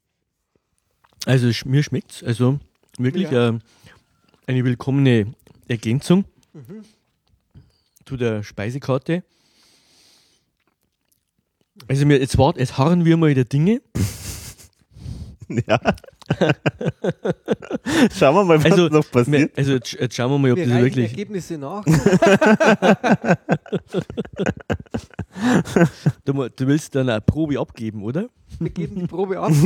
Also 1.27 1.47
sch- 1.49 1.67
mir 1.67 1.83
schmeckt's. 1.83 2.23
Also 2.23 2.61
wirklich 2.99 3.31
Ja. 3.31 3.49
äh, 3.51 3.59
eine 4.47 4.63
willkommene 4.65 5.33
Ergänzung 5.69 6.27
Mhm. 6.53 6.85
zu 8.05 8.19
der 8.19 8.43
Speisekarte. 8.43 9.25
Also 11.89 12.05
mir, 12.05 12.19
jetzt, 12.21 12.37
wart, 12.37 12.59
jetzt 12.59 12.77
harren 12.77 13.05
wir 13.07 13.17
mal 13.17 13.33
der 13.35 13.45
Dinge. 13.47 13.81
Ja. 15.49 15.79
Schauen 18.17 18.35
wir 18.35 18.45
mal, 18.45 18.65
was 18.65 18.73
Also, 18.73 18.89
noch 18.89 19.11
passiert. 19.11 19.53
Also 19.57 19.73
jetzt, 19.73 19.93
jetzt 19.93 20.15
schauen 20.17 20.31
wir 20.31 20.39
mal, 20.39 20.51
ob 20.53 20.57
Wir 20.59 20.67
das 20.67 20.83
wirklich. 20.83 21.11
Ergebnisse 21.11 21.59
nach. 21.59 21.85
Du, 26.25 26.33
du 26.49 26.67
willst 26.67 26.95
dann 26.95 27.09
eine 27.09 27.21
Probe 27.21 27.59
abgeben, 27.59 28.03
oder? 28.05 28.29
Wir 28.61 28.71
geben 28.71 29.01
die 29.01 29.07
Probe 29.07 29.41
ab. 29.41 29.51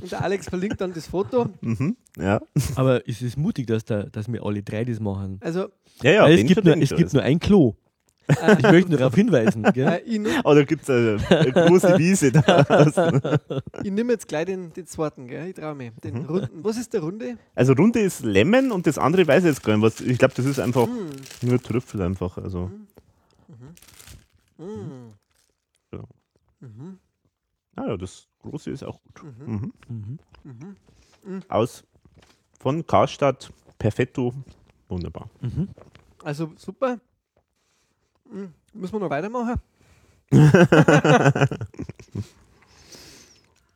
Und 0.00 0.12
der 0.12 0.22
Alex 0.22 0.48
verlinkt 0.48 0.80
dann 0.80 0.92
das 0.92 1.06
Foto. 1.08 1.48
Mhm. 1.62 1.96
Ja. 2.18 2.40
Aber 2.76 3.06
es 3.08 3.22
ist 3.22 3.36
mutig, 3.36 3.66
dass, 3.66 3.84
da, 3.84 4.04
dass 4.04 4.30
wir 4.32 4.44
alle 4.44 4.62
drei 4.62 4.84
das 4.84 5.00
machen. 5.00 5.38
Also, 5.42 5.66
Ja, 6.02 6.12
ja. 6.12 6.28
Es 6.28 6.46
gibt, 6.46 6.64
nur, 6.64 6.76
es 6.76 6.94
gibt 6.94 7.12
nur 7.12 7.22
ein 7.22 7.40
Klo. 7.40 7.74
Ich 8.28 8.62
möchte 8.62 8.90
nur 8.90 8.98
darauf 8.98 9.14
hinweisen. 9.14 9.64
äh, 9.66 9.72
Gell? 9.72 10.02
nimm- 10.06 10.26
Oh, 10.44 10.54
da 10.54 10.64
gibt 10.64 10.82
es 10.82 10.90
eine, 10.90 11.18
eine 11.28 11.52
große 11.52 11.96
Wiese 11.98 12.32
da. 12.32 12.66
ich 13.84 13.90
nehme 13.90 14.12
jetzt 14.12 14.26
gleich 14.28 14.46
den, 14.46 14.72
den 14.72 14.86
zweiten, 14.86 15.26
gell? 15.28 15.48
Ich 15.48 15.54
traue 15.54 15.74
mich. 15.74 15.92
Den 16.02 16.24
runden. 16.26 16.64
Was 16.64 16.76
ist 16.76 16.92
der 16.92 17.02
Runde? 17.02 17.38
Also 17.54 17.72
Runde 17.74 18.00
ist 18.00 18.24
Lemon 18.24 18.72
und 18.72 18.86
das 18.86 18.98
andere 18.98 19.26
weiß 19.26 19.44
ich 19.44 19.50
jetzt 19.50 19.62
gar 19.62 19.76
nicht. 19.76 19.82
Was, 19.82 20.00
ich 20.00 20.18
glaube, 20.18 20.34
das 20.34 20.44
ist 20.46 20.58
einfach 20.58 20.86
Hm. 20.86 21.10
nur 21.42 21.62
Trüffel 21.62 22.02
einfach. 22.02 22.36
Also. 22.38 22.70
Mm. 24.58 25.12
Ja. 25.92 26.02
Mhm. 26.60 26.98
Ah 27.76 27.84
ja, 27.88 27.96
das 27.96 28.26
große 28.42 28.70
ist 28.70 28.82
auch 28.82 29.00
gut. 29.02 29.22
Mhm. 29.46 29.72
Mhm. 29.88 30.18
Mhm. 31.24 31.42
Aus 31.48 31.84
von 32.58 32.86
Karstadt 32.86 33.52
Perfetto. 33.78 34.32
Wunderbar. 34.88 35.28
Mhm. 35.42 35.68
Also 36.24 36.52
super. 36.56 36.98
Mhm. 38.30 38.52
Müssen 38.74 38.94
wir 38.94 39.00
noch 39.00 39.10
weitermachen? 39.10 39.54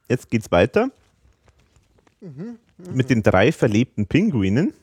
Jetzt 0.08 0.30
geht's 0.30 0.50
weiter 0.50 0.90
Mhm. 2.22 2.58
mit 2.92 3.08
den 3.08 3.22
drei 3.22 3.50
verlebten 3.50 4.06
Pinguinen. 4.06 4.74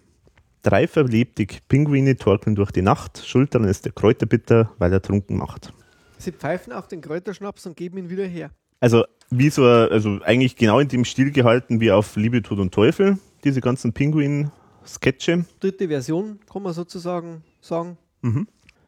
Drei 0.64 0.88
verlebte 0.88 1.46
Pinguine 1.68 2.16
torkeln 2.18 2.56
durch 2.56 2.72
die 2.72 2.82
Nacht. 2.82 3.24
Schultern 3.26 3.64
ist 3.66 3.86
der 3.86 3.92
Kräuterbitter, 3.92 4.72
weil 4.80 4.92
er 4.92 5.02
trunken 5.04 5.38
macht. 5.38 5.72
Sie 6.18 6.32
pfeifen 6.32 6.74
auf 6.74 6.88
den 6.88 7.00
Kräuterschnaps 7.02 7.68
und 7.68 7.78
geben 7.78 8.00
ihn 8.00 8.10
wieder 8.10 8.26
her. 8.26 8.50
Also 8.80 9.06
wie 9.30 9.50
so, 9.52 9.64
ein- 9.66 9.92
also 9.92 10.20
eigentlich 10.24 10.56
genau 10.56 10.80
in 10.80 10.88
dem 10.88 11.06
Stil 11.06 11.30
gehalten 11.32 11.80
wie 11.80 11.92
auf 11.92 12.16
Liebe, 12.16 12.42
Tod 12.42 12.58
und 12.60 12.74
Teufel, 12.74 13.20
diese 13.44 13.62
ganzen 13.62 13.94
Pinguin-Sketche. 13.94 15.46
Dritte 15.60 15.88
Version, 15.90 16.40
kann 16.52 16.64
man 16.64 16.74
sozusagen 16.74 17.44
sagen. 17.62 17.98
Mhm. 18.22 18.48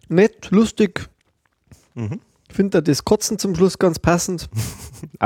Nett, 0.10 0.50
lustig. 0.52 1.08
Mhm. 1.96 2.20
Ich 2.50 2.56
finde 2.56 2.78
da 2.78 2.82
das 2.82 3.06
Kotzen 3.06 3.38
zum 3.40 3.56
Schluss 3.56 3.78
ganz 3.78 4.00
passend. 4.00 4.50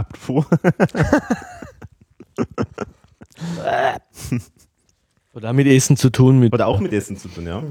Hat 5.33 5.45
auch 5.45 5.53
mit 5.53 5.67
Essen 5.67 5.97
zu 5.97 6.09
tun. 6.09 6.39
Mit 6.39 6.53
Hat 6.53 6.61
auch 6.61 6.79
mit 6.79 6.93
Essen 6.93 7.17
zu 7.17 7.27
tun, 7.27 7.47
ja. 7.47 7.63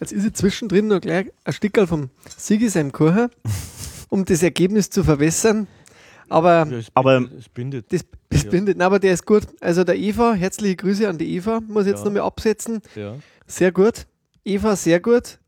Jetzt 0.00 0.12
ist 0.12 0.24
ich 0.24 0.34
zwischendrin 0.34 0.86
noch 0.88 1.00
gleich 1.00 1.30
ein 1.44 1.52
Stickerl 1.52 1.86
vom 1.86 2.10
Sigi 2.36 2.68
seinem 2.68 2.92
Kuchen, 2.92 3.28
um 4.08 4.24
das 4.24 4.42
Ergebnis 4.42 4.90
zu 4.90 5.02
verbessern. 5.02 5.66
Aber 6.28 6.66
Ja, 6.70 6.76
es, 6.78 6.88
Aber- 6.94 7.26
es 7.38 7.48
bindet. 7.48 7.90
das, 7.92 8.02
das 8.28 8.44
Ja. 8.44 8.50
bindet. 8.50 8.76
Nein, 8.76 8.86
aber 8.86 8.98
der 8.98 9.14
ist 9.14 9.24
gut. 9.26 9.44
Also 9.60 9.82
der 9.84 9.96
Eva, 9.96 10.34
herzliche 10.34 10.76
Grüße 10.76 11.08
an 11.08 11.16
die 11.18 11.34
Eva, 11.36 11.60
muss 11.66 11.84
ich 11.86 11.90
jetzt 11.92 12.00
Ja. 12.00 12.04
nochmal 12.04 12.22
absetzen. 12.22 12.80
Ja, 12.94 13.16
Sehr 13.46 13.72
gut. 13.72 14.06
Eva, 14.44 14.76
sehr 14.76 15.00
gut. 15.00 15.38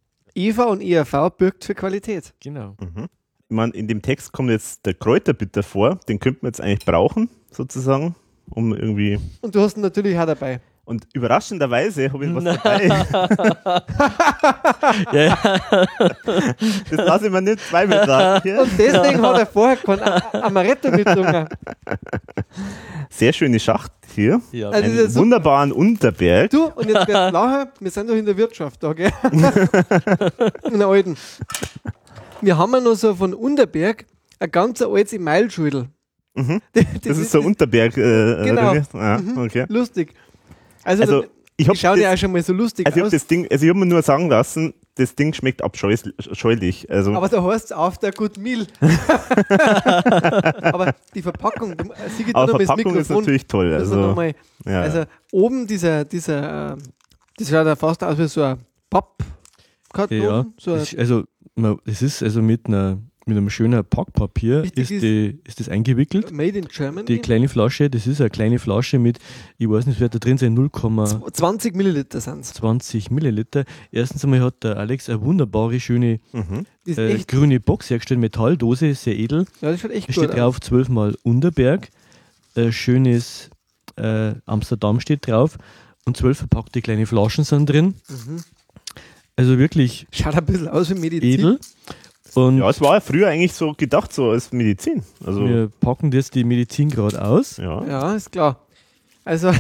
Eva 0.40 0.64
und 0.64 0.80
ERV 0.80 1.30
birgt 1.36 1.64
für 1.64 1.74
Qualität. 1.74 2.32
genau. 2.40 2.76
Mhm. 2.80 3.08
Ich 3.48 3.56
meine, 3.56 3.74
in 3.74 3.88
dem 3.88 4.00
Text 4.00 4.32
kommt 4.32 4.50
jetzt 4.50 4.86
der 4.86 4.94
Kräuterbitter 4.94 5.62
vor, 5.62 5.96
den 6.08 6.20
könnte 6.20 6.38
man 6.42 6.50
jetzt 6.50 6.60
eigentlich 6.60 6.86
brauchen, 6.86 7.28
sozusagen, 7.50 8.14
um 8.48 8.72
irgendwie. 8.74 9.18
Und 9.40 9.54
du 9.54 9.60
hast 9.60 9.76
ihn 9.76 9.80
natürlich 9.82 10.16
auch 10.16 10.26
dabei. 10.26 10.60
Und 10.90 11.06
überraschenderweise 11.12 12.12
habe 12.12 12.26
ich 12.26 12.34
was 12.34 12.42
dabei. 12.42 12.88
Ja, 15.12 15.22
ja. 15.22 15.36
Das 16.90 17.06
lasse 17.06 17.26
ich 17.26 17.32
mir 17.32 17.40
nicht 17.42 17.60
zweimal 17.60 18.04
sagen. 18.06 18.58
Und 18.58 18.70
deswegen 18.76 19.22
hat 19.22 19.38
er 19.38 19.46
vorher 19.46 19.76
kein 19.76 20.00
Amaretto 20.42 20.90
getrunken. 21.00 21.46
Sehr 23.08 23.32
schöne 23.32 23.60
Schacht 23.60 23.92
hier. 24.14 24.40
ja. 24.50 24.70
Also- 24.70 24.84
Einen 24.84 24.96
das 24.96 25.04
ist 25.06 25.12
super. 25.14 25.22
wunderbaren 25.22 25.70
Unterberg. 25.72 26.50
Du, 26.50 26.64
und 26.66 26.88
jetzt 26.88 27.06
wird 27.06 27.32
lachen, 27.32 27.68
wir 27.78 27.90
sind 27.92 28.10
doch 28.10 28.16
in 28.16 28.26
der 28.26 28.36
Wirtschaft 28.36 28.82
da, 28.82 28.92
gell? 28.92 29.12
in 30.72 30.78
der 30.78 30.88
alten. 30.88 31.16
Wir 32.40 32.58
haben 32.58 32.72
ja 32.72 32.80
noch 32.80 32.94
so 32.94 33.14
von 33.14 33.32
Unterberg 33.32 34.06
ein 34.40 34.50
ganz 34.50 34.82
altes 34.82 35.12
Emailschüttel. 35.12 35.86
Mhm. 36.34 36.60
Das, 36.72 36.84
Das, 37.04 37.18
ist 37.18 37.30
so 37.30 37.40
ein 37.40 37.46
Unterberg. 37.46 37.96
Äh, 37.96 38.44
Genau. 38.44 38.70
oder 38.72 38.74
wie? 38.92 38.98
Ah, 38.98 39.18
Mhm. 39.18 39.38
okay. 39.38 39.66
lustig. 39.68 40.14
Also, 40.84 41.02
Also, 41.02 41.20
da- 41.22 41.28
ich 41.56 41.64
die 41.66 41.68
habe 41.68 41.78
schauen 41.78 42.00
ja 42.00 42.12
auch 42.12 42.16
schon 42.16 42.32
mal 42.32 42.42
so 42.42 42.52
lustig 42.54 42.86
also 42.86 42.96
ich 42.96 43.00
hab 43.02 43.06
aus. 43.06 43.12
das 43.12 43.26
Ding, 43.26 43.46
also 43.50 43.64
ich 43.64 43.68
habe 43.70 43.78
mir 43.78 43.86
nur 43.86 44.00
sagen 44.02 44.30
lassen, 44.30 44.72
das 44.94 45.14
Ding 45.14 45.32
schmeckt 45.34 45.62
abscheulich. 45.62 46.90
Also, 46.90 47.12
Aber 47.14 47.28
da 47.28 47.42
heißt 47.42 47.66
es 47.66 47.72
auf 47.72 47.98
der 47.98 48.12
Good 48.12 48.38
Meal. 48.38 48.66
aber 50.72 50.94
die 51.14 51.22
Verpackung, 51.22 51.72
äh, 51.72 51.84
Sigi, 52.16 52.32
tu 52.32 52.38
aber 52.38 52.46
noch 52.46 52.52
mal 52.54 52.58
das 52.58 52.66
Verpackung 52.66 52.92
ist 52.96 53.08
Mikrofon. 53.08 53.16
natürlich 53.24 53.46
toll. 53.46 53.72
Also, 53.74 54.14
mal, 54.14 54.34
ja, 54.64 54.80
also 54.82 55.04
oben 55.32 55.66
dieser, 55.66 56.04
dieser, 56.04 56.72
äh, 56.72 56.76
das 57.36 57.48
schaut 57.48 57.66
ja 57.66 57.76
fast 57.76 58.02
aus 58.04 58.18
wie 58.18 58.28
so 58.28 58.42
ein 58.42 58.58
Pappkarton. 58.88 60.18
ja. 60.22 60.46
So 60.58 60.72
ein, 60.74 60.80
Es- 60.80 60.96
also, 60.96 61.24
man- 61.54 61.78
es 61.86 62.02
ist 62.02 62.22
also 62.22 62.42
mit, 62.42 62.66
einer, 62.66 62.98
mit 63.26 63.36
einem 63.36 63.50
schönen 63.50 63.84
Packpapier 63.84 64.64
ist, 64.64 64.78
ist- 64.90 65.02
die, 65.02 65.38
ist 65.44 65.60
das 65.60 65.68
eingewickelt. 65.68 66.32
Made 66.32 66.58
in 66.58 66.66
Germany. 66.66 67.04
Die 67.06 67.18
kleine 67.18 67.48
Flasche, 67.48 67.90
das 67.90 68.06
ist 68.06 68.20
eine 68.20 68.30
kleine 68.30 68.58
Flasche 68.58 68.98
mit, 68.98 69.18
ich 69.58 69.68
weiß 69.68 69.86
nicht, 69.86 70.00
wird 70.00 70.14
da 70.14 70.18
drin 70.18 70.38
sein, 70.38 70.56
0,20 70.56 71.32
20 71.32 71.74
Milliliter 71.76 72.20
sind 72.20 72.40
es. 72.40 73.10
Milliliter. 73.10 73.64
Erstens 73.92 74.24
einmal 74.24 74.40
hat 74.40 74.64
der 74.64 74.76
Alex 74.78 75.08
eine 75.08 75.20
wunderbare, 75.22 75.78
schöne 75.80 76.20
mhm. 76.32 76.66
Äh, 76.86 77.18
grüne 77.26 77.60
Box 77.60 77.90
hergestellt, 77.90 78.20
Metalldose, 78.20 78.94
sehr 78.94 79.16
edel. 79.18 79.44
ja, 79.60 79.70
das 79.70 79.80
schaut 79.80 79.90
echt 79.92 80.08
Da 80.08 80.12
gut 80.14 80.24
steht 80.24 80.38
drauf 80.38 80.60
zwölfmal 80.60 81.14
Unterberg. 81.22 81.88
Ein 82.56 82.72
schönes 82.72 83.50
äh, 83.96 84.32
Amsterdam 84.46 84.98
steht 84.98 85.26
drauf. 85.26 85.58
Und 86.06 86.16
zwölf 86.16 86.38
verpackte 86.38 86.80
kleine 86.80 87.06
Flaschen 87.06 87.44
sind 87.44 87.68
drin. 87.68 87.94
Mhm. 88.08 88.42
Also 89.36 89.58
wirklich 89.58 90.06
Schaut 90.10 90.34
ein 90.34 90.44
bisschen 90.46 90.68
aus 90.68 90.90
wie 90.90 90.94
Medizin. 90.94 91.30
edel. 91.30 91.60
Und 92.34 92.58
ja, 92.58 92.70
es 92.70 92.80
war 92.80 92.94
ja 92.94 93.00
früher 93.00 93.28
eigentlich 93.28 93.52
so 93.52 93.72
gedacht, 93.76 94.12
so 94.12 94.30
als 94.30 94.52
Medizin. 94.52 95.02
Also, 95.24 95.44
wir 95.46 95.68
packen 95.80 96.12
jetzt 96.12 96.34
die 96.34 96.44
Medizin 96.44 96.88
gerade 96.90 97.22
aus. 97.24 97.56
ja. 97.56 97.84
Ja, 97.86 98.14
ist 98.14 98.30
klar. 98.30 98.60
Also, 99.24 99.50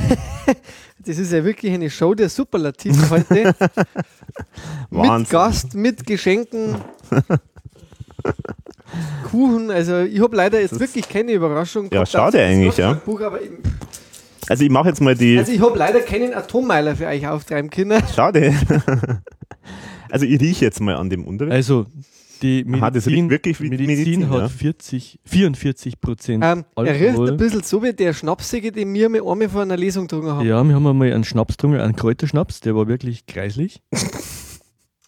das 1.04 1.18
ist 1.18 1.32
ja 1.32 1.44
wirklich 1.44 1.72
eine 1.72 1.90
Show 1.90 2.14
der 2.14 2.28
Superlativen 2.28 3.10
heute. 3.10 3.44
mit 3.54 3.54
Wahnsinn. 4.90 5.30
Gast, 5.30 5.74
mit 5.74 6.06
Geschenken. 6.06 6.76
Kuchen, 9.30 9.70
also 9.70 10.00
ich 10.00 10.20
habe 10.20 10.36
leider 10.36 10.60
jetzt 10.60 10.72
Das- 10.72 10.80
wirklich 10.80 11.08
keine 11.08 11.32
Überraschung. 11.32 11.88
Ja, 11.92 12.04
schade 12.04 12.38
Das 12.38 12.46
eigentlich, 12.50 12.76
ja. 12.76 12.94
Buch, 12.94 13.20
aber 13.20 13.40
ich, 13.40 13.50
Also 14.48 14.64
ich 14.64 14.70
mache 14.70 14.88
jetzt 14.88 15.00
mal 15.00 15.14
die. 15.14 15.38
also 15.38 15.52
ich 15.52 15.60
habe 15.60 15.78
leider 15.78 16.00
keinen 16.00 16.34
Atommeiler 16.34 16.96
für 16.96 17.06
euch 17.06 17.26
auftreiben 17.26 17.70
können. 17.70 18.02
Schade. 18.14 18.52
also 20.10 20.26
ich 20.26 20.40
rieche 20.40 20.64
jetzt 20.64 20.80
mal 20.80 20.96
an 20.96 21.08
dem 21.08 21.24
Unterberg. 21.24 21.54
Also 21.56 21.86
die 22.42 22.64
Medizin, 22.64 22.82
Aha, 22.82 22.90
das 22.90 23.06
riecht 23.06 23.30
wirklich 23.30 23.60
wie 23.60 23.68
Medizin, 23.68 23.86
Medizin, 23.86 24.30
hat 24.30 24.40
ja. 24.40 24.48
40, 24.48 25.20
44 25.24 26.00
Prozent 26.00 26.44
Ähm, 26.44 26.64
er 26.76 26.94
riecht 26.94 27.18
ein 27.18 27.36
bisschen 27.36 27.62
so 27.62 27.82
wie 27.82 27.92
der 27.92 28.12
Schnapsige, 28.12 28.72
den 28.72 28.92
wir 28.94 29.08
mit 29.08 29.22
einmal 29.22 29.48
vor 29.48 29.62
einer 29.62 29.76
Lesung 29.76 30.04
getrunken 30.04 30.30
haben. 30.30 30.46
Ja, 30.46 30.62
wir 30.62 30.74
haben 30.74 30.86
einmal 30.86 31.12
einen 31.12 31.24
Schnaps 31.24 31.56
getrunken, 31.56 31.80
einen 31.80 31.96
Kräuterschnaps, 31.96 32.60
der 32.60 32.74
war 32.74 32.88
wirklich 32.88 33.26
kreislich. 33.26 33.82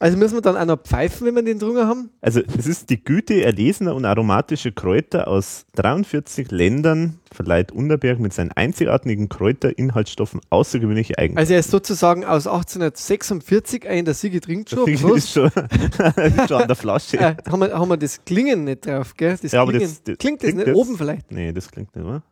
Also 0.03 0.17
müssen 0.17 0.35
wir 0.35 0.41
dann 0.43 0.57
auch 0.57 0.65
noch 0.65 0.83
pfeifen, 0.83 1.29
wenn 1.29 1.37
wir 1.37 1.45
den 1.45 1.61
getrunken 1.61 1.87
haben? 1.87 2.11
Also 2.21 2.41
es 2.59 2.67
ist 2.67 2.91
die 2.91 3.05
Güte 3.05 3.45
erlesener 3.45 3.95
und 3.95 4.05
aromatischer 4.05 4.73
Kräuter 4.73 5.29
aus 5.29 5.65
43 5.77 6.51
Ländern 6.51 7.21
verleiht 7.33 7.71
Unterberg 7.71 8.19
mit 8.19 8.33
seinen 8.33 8.51
einzigartigen 8.51 9.29
Kräuterinhaltsstoffen 9.29 10.41
außergewöhnliche 10.51 11.17
Eigenschaften. 11.19 11.39
Also 11.39 11.53
er 11.53 11.61
ist 11.61 11.71
sozusagen 11.71 12.25
aus 12.25 12.49
1846, 12.49 13.89
ein 13.89 14.05
der 14.05 14.15
Sigi 14.15 14.41
trinkt 14.41 14.71
schon. 14.71 14.91
Das 14.93 15.01
Prost. 15.01 15.17
ist 15.19 15.31
schon, 15.35 15.47
ist 15.47 16.49
schon 16.49 16.63
an 16.63 16.67
der 16.67 16.77
Flasche. 16.77 17.19
Äh, 17.19 17.37
haben, 17.49 17.61
wir, 17.61 17.73
haben 17.73 17.89
wir 17.89 17.97
das 17.97 18.25
Klingen 18.25 18.65
nicht 18.65 18.85
drauf, 18.85 19.15
gell? 19.17 19.39
Das 19.41 19.53
Ja, 19.53 19.63
aber 19.63 19.71
Klingen. 19.71 19.87
das- 19.89 20.03
das 20.03 20.19
klingt 20.19 20.43
das 20.43 20.49
klingt 20.49 20.59
nicht 20.59 20.67
jetzt- 20.67 20.77
oben 20.77 20.99
vielleicht? 20.99 21.31
Nee, 21.31 21.53
das 21.53 21.71
klingt 21.71 21.95
nicht, 21.95 22.05
oder? 22.05 22.25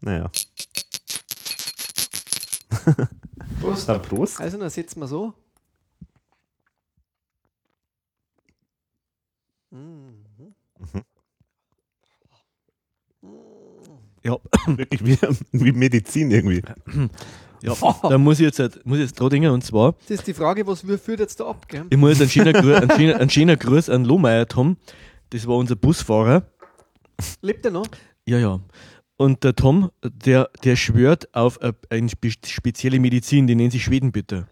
Naja. 0.00 0.30
Prost. 3.60 3.88
Dann 3.88 4.02
Prost. 4.02 4.40
Also 4.40 4.58
dann 4.58 4.68
setzen 4.70 4.98
wir 4.98 5.06
so. 5.06 5.32
Mhm. 9.76 11.02
Ja, 14.24 14.36
Wirklich 14.66 15.04
wie, 15.04 15.18
wie 15.52 15.72
Medizin 15.72 16.30
irgendwie. 16.30 16.62
ja. 17.62 17.74
da 18.02 18.18
muss 18.18 18.38
ich 18.40 18.44
jetzt, 18.46 18.58
halt- 18.58 18.84
muss 18.84 18.98
ich 18.98 19.04
jetzt 19.04 19.20
dran 19.20 19.30
denken, 19.30 19.50
und 19.50 19.62
zwar, 19.64 19.92
Das 20.08 20.10
ist 20.18 20.26
die 20.26 20.34
Frage, 20.34 20.66
was 20.66 20.86
wir 20.86 20.98
führt 20.98 21.20
jetzt 21.20 21.38
da 21.40 21.46
ab, 21.48 21.68
gell? 21.68 21.84
ich 21.90 21.96
muss 21.96 22.20
einen 22.20 22.28
schönen, 22.30 22.52
Gru 22.52 22.72
einen 22.74 22.90
schönen, 22.90 23.14
einen 23.14 23.30
schönen 23.30 23.58
Gruß 23.58 23.88
an 23.90 24.04
Lohmeier 24.04 24.46
Tom. 24.48 24.76
Das 25.30 25.46
war 25.46 25.56
unser 25.56 25.76
Busfahrer. 25.76 26.48
Lebt 27.40 27.64
er 27.64 27.70
noch? 27.72 27.86
Ja, 28.26 28.38
ja. 28.38 28.60
Und 29.16 29.44
der 29.44 29.54
Tom, 29.54 29.90
der, 30.04 30.50
der 30.64 30.76
schwört 30.76 31.32
auf 31.34 31.60
eine, 31.62 31.74
eine 31.90 32.08
spe 32.08 32.30
spezielle 32.44 32.98
Medizin, 33.00 33.46
die 33.46 33.54
nennt 33.54 33.72
sich 33.72 33.84
Schwedenbitter. 33.84 34.46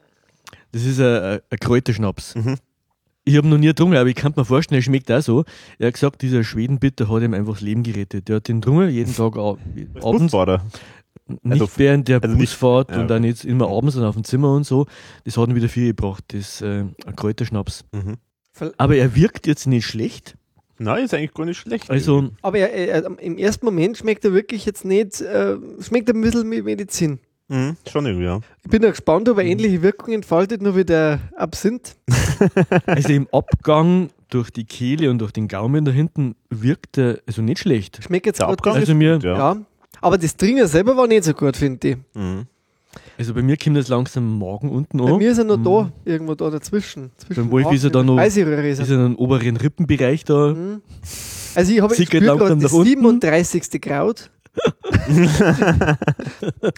Das 0.73 0.85
ist 0.85 1.01
ein, 1.01 1.23
ein- 1.23 1.41
ein 1.51 1.59
Kräuterschnaps. 1.59 2.35
Mhm. 2.36 2.57
Ich 3.27 3.36
habe 3.39 3.49
noch 3.49 3.57
nie 3.59 3.67
getrunken, 3.69 3.97
aber 3.97 4.09
ich 4.09 4.15
kann 4.17 4.35
mir 4.36 4.44
vorstellen, 4.44 4.78
er 4.81 4.83
schmeckt 4.83 5.11
auch 5.11 5.23
so. 5.23 5.44
Er 5.78 5.86
hat 5.89 5.94
gesagt, 5.94 6.20
dieser 6.23 6.44
Schwedenbitter 6.44 7.09
hat 7.09 7.23
ihm 7.23 7.33
einfach 7.33 7.55
das 7.55 7.62
Leben 7.62 7.83
gerettet. 7.83 8.28
Der 8.28 8.36
hat 8.36 8.49
den 8.49 8.61
getrunken, 8.61 8.91
jeden 8.91 9.15
Tag 9.15 9.36
ab- 9.36 9.59
abends. 10.03 10.33
Busfahrer. 10.33 10.62
Nicht 11.27 11.53
Also- 11.62 11.69
während 11.77 12.07
der 12.09 12.23
also 12.23 12.36
nicht- 12.36 12.51
Busfahrt 12.51 12.91
ja, 12.91 13.01
und 13.01 13.09
dann 13.09 13.25
jetzt 13.25 13.47
immer 13.47 13.69
abends 13.70 13.97
und 13.97 14.05
auf 14.05 14.15
dem 14.15 14.25
Zimmer 14.25 14.53
und 14.55 14.65
so. 14.65 14.86
Das 15.25 15.39
hat 15.39 15.49
ihn 15.49 15.55
wieder 15.55 15.70
viel 15.70 15.86
gebracht, 15.89 16.23
das 16.28 16.61
äh, 16.61 16.85
Kräuterschnaps. 17.17 17.85
Mhm. 17.93 18.17
Aber 18.77 18.94
er 18.97 19.17
wirkt 19.17 19.47
jetzt 19.47 19.67
nicht 19.67 19.86
schlecht. 19.86 20.36
Nein, 20.77 21.05
ist 21.05 21.15
eigentlich 21.15 21.33
gar 21.33 21.47
nicht 21.47 21.57
schlecht. 21.59 21.89
Also, 21.91 22.31
Aber 22.43 22.59
er, 22.59 22.73
er, 23.05 23.19
im 23.20 23.39
ersten 23.39 23.65
Moment 23.65 23.97
schmeckt 23.97 24.25
er 24.25 24.35
wirklich 24.35 24.67
jetzt 24.67 24.85
nicht, 24.85 25.20
äh, 25.23 25.57
schmeckt 25.81 26.09
er 26.11 26.15
ein 26.15 26.20
bisschen 26.20 26.51
wie 26.51 26.61
Medizin. 26.62 27.20
Mhm, 27.49 27.77
schon 27.91 28.07
irgendwie, 28.07 28.25
ja. 28.25 28.41
Ich 28.65 28.71
bin 28.71 28.85
auch 28.87 28.91
gespannt, 28.91 29.29
ob 29.29 29.37
er 29.39 29.45
ähnliche 29.45 29.83
Wirkungen 29.83 30.15
entfaltet, 30.15 30.63
nur 30.63 30.77
wie 30.77 30.85
der 30.85 31.21
Absinth. 31.37 31.97
also 32.87 33.13
im 33.13 33.29
Abgang 33.33 34.09
durch 34.31 34.51
die 34.51 34.65
Kehle 34.65 35.11
und 35.11 35.19
durch 35.19 35.33
den 35.33 35.47
Gaumen 35.49 35.85
da 35.85 35.93
hinten 35.93 36.37
wirkt 36.51 36.97
er 36.99 37.19
also 37.27 37.43
nicht 37.43 37.59
schlecht. 37.61 38.01
Schmeckt 38.03 38.27
jetzt 38.27 38.39
Der 38.41 38.47
grad 38.47 38.59
Abgang 38.59 38.77
Also 38.77 38.95
mir, 38.95 39.19
Ja. 39.23 39.37
ja. 39.37 39.57
Aber 40.01 40.19
das 40.19 40.37
Trinken 40.37 40.67
selber 40.67 40.97
war 40.97 41.07
nicht 41.07 41.25
so 41.25 41.35
gut, 41.35 41.57
finde 41.57 41.89
ich. 41.89 41.97
Mhm. 42.15 42.47
also 43.19 43.35
bei 43.35 43.43
mir 43.43 43.57
kommt 43.57 43.77
das 43.77 43.89
langsam 43.89 44.25
am 44.25 44.39
Magen 44.39 44.71
unten 44.71 44.99
Bei 44.99 45.13
an. 45.13 45.19
mir 45.19 45.31
ist 45.31 45.39
er 45.39 45.45
noch 45.45 45.59
Mhm. 45.59 45.65
da, 45.65 45.93
irgendwo 46.05 46.35
da 46.35 46.49
dazwischen. 46.51 47.11
zwischen 47.19 47.43
Beim 47.45 47.51
Wolf 47.51 47.73
ist 47.73 47.85
er 47.85 47.91
da 47.91 48.03
noch- 48.03 48.19
ist 48.23 48.37
er. 48.39 48.71
Ist 48.71 48.91
in 48.91 48.99
einem 48.99 49.17
oberen 49.17 49.57
Rippenbereich 49.57 50.25
da. 50.25 50.55
Mhm. 50.55 50.81
Also 51.55 51.73
ich 51.73 51.81
habe 51.81 51.95
jetzt 51.95 52.13
langsam 52.13 52.61
das 52.61 52.73
nach 52.73 52.79
unten. 52.79 52.89
37. 53.21 53.81
Kraut. 53.81 54.31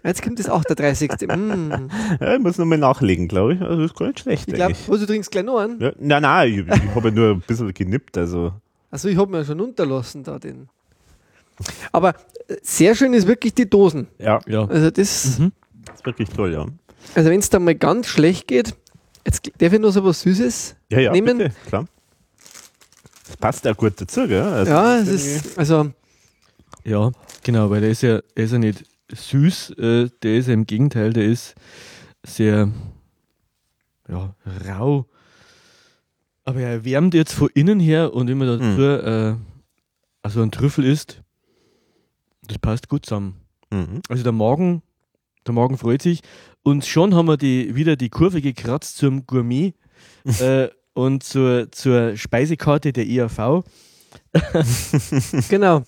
Jetzt 0.05 0.23
kommt 0.23 0.39
das 0.39 0.49
38. 0.49 1.11
Mm. 1.37 1.89
Ja, 2.21 2.35
ich 2.37 2.41
muss 2.41 2.57
nochmal 2.59 2.79
nachlegen, 2.79 3.29
glaube 3.29 3.55
ich. 3.55 3.61
Also 3.61 3.83
ist 3.85 3.95
gar 3.97 4.07
nicht 4.07 4.21
schlecht 4.21 4.49
Ich 4.49 4.55
glaube, 4.55 4.75
du 4.87 5.07
trinkst 5.07 5.31
gleich 5.31 5.45
noch 5.45 5.59
einen. 5.59 5.81
Ja, 5.81 5.93
nein, 5.99 6.23
nein, 6.23 6.49
ich, 6.53 6.59
ich 6.85 6.95
habe 6.95 7.09
ja 7.09 7.15
nur 7.15 7.31
ein 7.33 7.41
bisschen 7.41 7.73
genippt, 7.75 8.17
also. 8.17 8.53
Also 8.91 9.09
ich 9.09 9.17
habe 9.19 9.31
mir 9.31 9.45
schon 9.45 9.61
unterlassen 9.61 10.23
da 10.23 10.39
den. 10.39 10.69
Aber 11.93 12.11
äh, 12.49 12.57
sehr 12.63 12.95
schön 12.95 13.13
ist 13.15 13.27
wirklich 13.27 13.55
die 13.55 13.69
Dosen. 13.69 14.07
Ja, 14.19 14.41
Ja. 14.47 14.67
Also 14.67 14.91
das, 14.91 15.39
Mhm. 15.39 15.53
ist 15.95 16.05
wirklich 16.07 16.29
toll, 16.31 16.53
ja. 16.53 16.67
also 17.15 17.31
wenn 17.31 17.41
es 17.41 17.51
da 17.51 17.59
mal 17.59 17.75
ganz 17.75 18.07
schlecht 18.07 18.47
geht, 18.49 18.75
jetzt 19.27 19.51
darf 19.59 19.73
ich 19.73 19.81
noch 19.81 19.91
so 19.91 20.05
was 20.05 20.21
Süßes. 20.23 20.77
Ja, 20.91 21.01
ja, 21.01 21.13
Nehmen. 21.13 21.39
bitte, 21.39 21.53
klar. 21.69 21.87
Das 23.27 23.37
passt 23.37 23.67
auch 23.67 23.77
gut 23.77 24.01
dazu, 24.01 24.27
gell? 24.29 24.43
Also 24.43 24.71
ja, 24.73 24.99
es 24.99 25.09
ist, 25.09 25.59
also 25.59 25.91
Ja, 26.85 27.11
genau, 27.47 27.71
weil 27.71 27.81
der 27.81 27.91
ist 27.91 28.03
ja, 28.03 28.21
der 28.37 28.45
ist 28.45 28.53
ja 28.53 28.59
nicht 28.59 28.85
süß, 29.13 29.71
äh, 29.79 30.11
der 30.23 30.37
ist 30.37 30.49
ja 30.49 30.55
im 30.55 30.67
Gegenteil, 30.67 31.13
der 31.13 31.25
ist 31.25 31.55
sehr 32.25 32.71
ja, 34.09 34.35
rau. 34.69 35.07
Aber 36.45 36.61
er 36.61 36.85
wärmt 36.85 37.15
jetzt 37.15 37.33
von 37.33 37.49
innen 37.55 37.81
her 37.81 38.13
und 38.13 38.29
wenn 38.29 38.39
man 38.39 38.49
dazu 38.49 38.83
äh, 38.83 39.37
also 40.23 40.43
ein 40.43 40.51
Trüffel 40.51 40.85
isst, 40.85 41.23
das 42.43 42.59
passt 42.59 42.89
gut 42.89 43.07
zusammen. 43.07 43.41
Mhm. 43.71 44.03
Also 44.09 44.25
der 44.25 44.33
Magen, 44.33 44.83
der 45.47 45.55
Magen 45.55 45.79
freut 45.79 46.03
sich 46.03 46.23
und 46.65 46.85
schon 46.85 47.15
haben 47.15 47.27
wir 47.29 47.37
die, 47.37 47.77
wieder 47.77 47.95
die 47.95 48.11
Kurve 48.11 48.43
gekratzt 48.43 48.97
zum 48.97 49.25
Gourmet 49.27 49.75
äh, 50.41 50.69
und 50.95 51.23
zur, 51.23 51.71
zur 51.71 52.17
Speisekarte 52.17 52.93
der 52.93 53.07
E 53.07 53.19
ERV. 53.19 53.65
genau. 55.49 55.85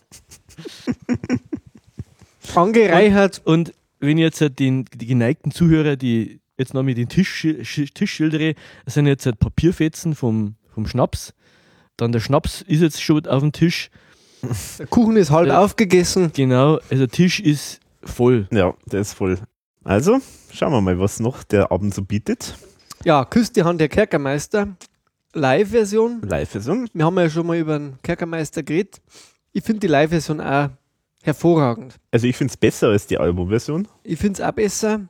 Angereichert. 2.55 3.43
Und 3.45 3.73
wenn 4.01 4.19
ich 4.19 4.23
jetzt 4.23 4.41
halt 4.41 4.59
den, 4.59 4.85
die 4.95 5.07
geneigten 5.07 5.51
Zuhörer, 5.51 5.97
die 5.97 6.41
jetzt 6.57 6.75
noch 6.75 6.83
mit 6.83 6.97
den 6.99 7.09
Tisch, 7.09 7.45
Sch- 7.45 7.93
Tisch 7.95 8.13
schildere, 8.13 8.55
das 8.85 8.95
sind 8.95 9.07
jetzt 9.07 9.27
halt 9.27 9.39
Papierfetzen 9.39 10.15
vom, 10.15 10.55
vom 10.75 10.87
Schnaps. 10.87 11.35
Dann 11.97 12.13
der 12.13 12.21
Schnaps 12.21 12.63
ist 12.63 12.81
jetzt 12.81 13.03
schon 13.03 13.27
auf 13.27 13.43
dem 13.43 13.53
Tisch. 13.53 13.91
Der 14.79 14.87
Kuchen 14.87 15.17
ist 15.17 15.31
halb 15.31 15.49
Ja. 15.49 15.61
aufgegessen. 15.61 16.31
Genau, 16.33 16.75
also 16.91 16.97
der 16.97 17.09
Tisch 17.09 17.41
ist 17.41 17.81
voll. 18.05 18.47
Ja, 18.53 18.75
der 18.87 19.01
ist 19.01 19.13
voll. 19.15 19.39
Also, 19.85 20.21
schauen 20.53 20.73
wir 20.73 20.81
mal, 20.81 20.99
was 21.01 21.19
noch 21.19 21.43
der 21.43 21.73
Abend 21.73 21.93
so 21.95 22.03
bietet. 22.03 22.57
Ja, 23.05 23.25
küsst 23.25 23.57
die 23.57 23.63
Hand 23.65 23.81
der 23.81 23.89
Kerkermeister. 23.89 24.69
Live-Version. 25.35 26.23
Live-Version. 26.23 26.89
Wir 26.93 27.05
haben 27.05 27.19
ja 27.19 27.29
schon 27.31 27.47
mal 27.47 27.57
über 27.59 27.79
den 27.79 27.99
Kerkermeister 28.03 28.63
geredet. 28.63 29.01
Ich 29.59 29.65
finde 29.65 29.81
die 29.81 29.87
Live-Version 29.89 30.41
auch 30.41 30.69
hervorragend. 31.25 31.97
Also, 32.13 32.29
ich 32.29 32.37
finde 32.37 32.53
es 32.53 32.57
besser 32.57 32.91
als 32.91 33.09
die 33.09 33.19
Albumversion. 33.19 33.89
Ich 34.05 34.17
finde 34.21 34.41
es 34.41 34.49
auch 34.49 34.53
besser. 34.53 35.01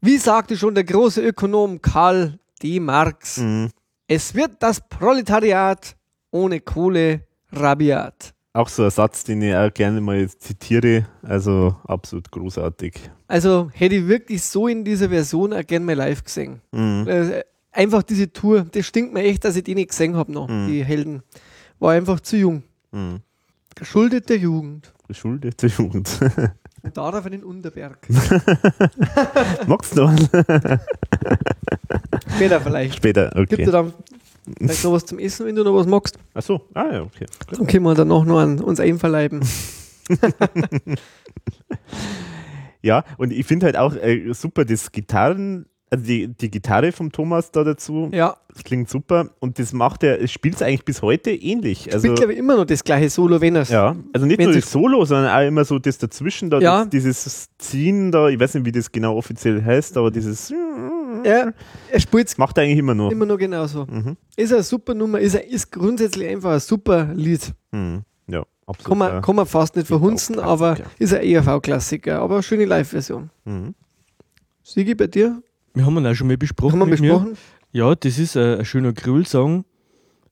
Wie 0.00 0.16
sagte 0.16 0.56
schon 0.56 0.74
der 0.74 0.84
große 0.84 1.20
Ökonom 1.20 1.82
Karl 1.82 2.38
D. 2.62 2.80
Marx, 2.80 3.36
Mhm. 3.36 3.68
es 4.08 4.34
wird 4.34 4.52
das 4.60 4.80
Proletariat 4.88 5.94
ohne 6.30 6.60
Kohle 6.60 7.26
rabiat. 7.52 8.32
Auch 8.54 8.70
so 8.70 8.84
ein 8.84 8.90
Satz, 8.90 9.24
den 9.24 9.42
ich 9.42 9.54
auch 9.54 9.72
gerne 9.74 10.00
mal 10.00 10.26
zitiere. 10.30 11.06
Also, 11.22 11.76
absolut 11.84 12.30
großartig. 12.30 12.94
Also 13.28 13.68
hätte 13.74 13.96
ich 13.96 14.08
wirklich 14.08 14.42
so 14.42 14.68
in 14.68 14.86
dieser 14.86 15.10
Version 15.10 15.52
auch 15.52 15.66
gerne 15.66 15.84
mal 15.84 15.96
live 15.96 16.24
gesehen. 16.24 16.62
Mhm. 16.72 17.06
Äh, 17.06 17.42
einfach 17.72 18.02
diese 18.02 18.32
Tour, 18.32 18.62
das 18.72 18.86
stinkt 18.86 19.12
mir 19.12 19.22
echt, 19.24 19.44
dass 19.44 19.54
ich 19.56 19.64
die 19.64 19.74
nicht 19.74 19.90
gesehen 19.90 20.16
habe 20.16 20.32
noch, 20.32 20.48
Mhm. 20.48 20.68
die 20.68 20.82
Helden. 20.82 21.22
War 21.78 21.92
einfach 21.92 22.20
zu 22.20 22.38
jung. 22.38 22.62
Mhm. 22.92 23.20
Geschuldet 23.74 24.28
der 24.28 24.38
Jugend. 24.38 24.92
Geschuldet 25.08 25.60
zur 25.60 25.68
Jugend. 25.68 26.18
Und 26.82 26.96
darauf 26.96 27.26
einen 27.26 27.42
Unterberg. 27.42 28.06
Magst 29.66 29.96
du 29.96 30.02
noch? 30.02 30.10
einen? 30.32 30.80
Später 32.36 32.60
vielleicht. 32.60 32.96
Später, 32.96 33.30
Gibt 33.30 33.54
okay. 33.54 33.64
dir 33.64 33.72
dann 33.72 33.92
vielleicht 34.58 34.84
noch 34.84 34.92
was 34.92 35.04
zum 35.04 35.18
Essen, 35.18 35.46
wenn 35.46 35.56
du 35.56 35.64
noch 35.64 35.74
was 35.74 35.86
magst? 35.86 36.16
Achso, 36.32 36.68
ah 36.74 36.86
ja, 36.92 37.02
okay. 37.02 37.26
Gut. 37.48 37.58
Dann 37.58 37.66
können 37.66 37.84
wir 37.84 37.94
danach 37.94 38.24
noch 38.24 38.38
an 38.38 38.60
uns 38.60 38.78
einverleiben. 38.78 39.40
Ja, 42.86 43.04
und 43.18 43.32
ich 43.32 43.44
finde 43.46 43.66
halt 43.66 43.76
auch 43.76 43.96
äh, 43.96 44.32
super 44.32 44.64
das 44.64 44.92
Gitarren, 44.92 45.66
also 45.96 46.06
die, 46.06 46.28
die 46.28 46.50
Gitarre 46.50 46.92
vom 46.92 47.10
Thomas 47.12 47.50
da 47.50 47.64
dazu, 47.64 48.08
Ja, 48.12 48.36
das 48.52 48.64
klingt 48.64 48.88
super 48.88 49.30
und 49.40 49.58
das 49.58 49.72
macht 49.72 50.02
er, 50.02 50.20
es 50.22 50.32
spielt 50.32 50.54
es 50.56 50.62
eigentlich 50.62 50.84
bis 50.84 51.02
heute 51.02 51.30
ähnlich. 51.30 51.92
Also, 51.92 52.06
spielt 52.06 52.18
glaube 52.18 52.32
ich 52.32 52.38
immer 52.38 52.56
noch 52.56 52.64
das 52.64 52.82
gleiche 52.84 53.10
Solo, 53.10 53.40
wenn 53.40 53.56
er 53.56 53.64
ja, 53.64 53.96
also 54.12 54.26
nicht 54.26 54.40
nur 54.40 54.52
das 54.52 54.70
Solo, 54.70 55.04
sondern 55.04 55.30
auch 55.34 55.46
immer 55.46 55.64
so 55.64 55.78
das 55.78 55.98
dazwischen 55.98 56.50
da, 56.50 56.58
Ja. 56.60 56.80
das, 56.80 56.90
dieses 56.90 57.48
Ziehen 57.58 58.10
da, 58.12 58.28
ich 58.28 58.38
weiß 58.40 58.54
nicht, 58.54 58.64
wie 58.66 58.72
das 58.72 58.90
genau 58.90 59.16
offiziell 59.16 59.62
heißt, 59.64 59.96
aber 59.96 60.10
dieses 60.10 60.50
Ja, 61.24 61.52
er 61.90 62.00
spielt 62.00 62.28
es 62.28 62.38
macht 62.38 62.56
er 62.58 62.64
eigentlich 62.64 62.78
immer 62.78 62.94
noch. 62.94 63.10
immer 63.10 63.26
noch 63.26 63.38
genauso. 63.38 63.86
Mhm. 63.86 64.16
Ist 64.36 64.52
eine 64.52 64.62
super 64.62 64.94
Nummer, 64.94 65.18
ist, 65.18 65.36
ein- 65.36 65.48
ist 65.48 65.72
grundsätzlich 65.72 66.28
einfach 66.28 66.52
ein 66.52 66.60
super 66.60 67.08
Lied. 67.14 67.52
Mhm. 67.72 68.02
Ja, 68.28 68.44
absolut. 68.66 68.88
Kann 68.88 68.98
man, 68.98 69.12
ja. 69.14 69.20
kann 69.20 69.36
man 69.36 69.46
fast 69.46 69.76
nicht 69.76 69.86
verhunzen, 69.88 70.38
aber 70.38 70.76
ist 70.98 71.14
ein 71.14 71.22
ERV-Klassiker, 71.22 72.20
aber 72.20 72.34
eine 72.36 72.42
schöne 72.42 72.64
Live-Version. 72.64 73.30
Mhm. 73.44 73.74
Sigi, 74.62 74.94
bei 74.94 75.06
dir? 75.06 75.42
Wir 75.76 75.84
haben 75.84 75.98
ihn 75.98 76.06
auch 76.06 76.14
schon 76.14 76.26
mal 76.26 76.38
besprochen. 76.38 76.80
Haben 76.80 76.90
wir 76.90 77.00
mir. 77.00 77.12
besprochen? 77.12 77.36
Ja, 77.70 77.94
das 77.94 78.18
ist 78.18 78.34
ein, 78.34 78.60
ein 78.60 78.64
schöner 78.64 78.94
Grüll-Song 78.94 79.66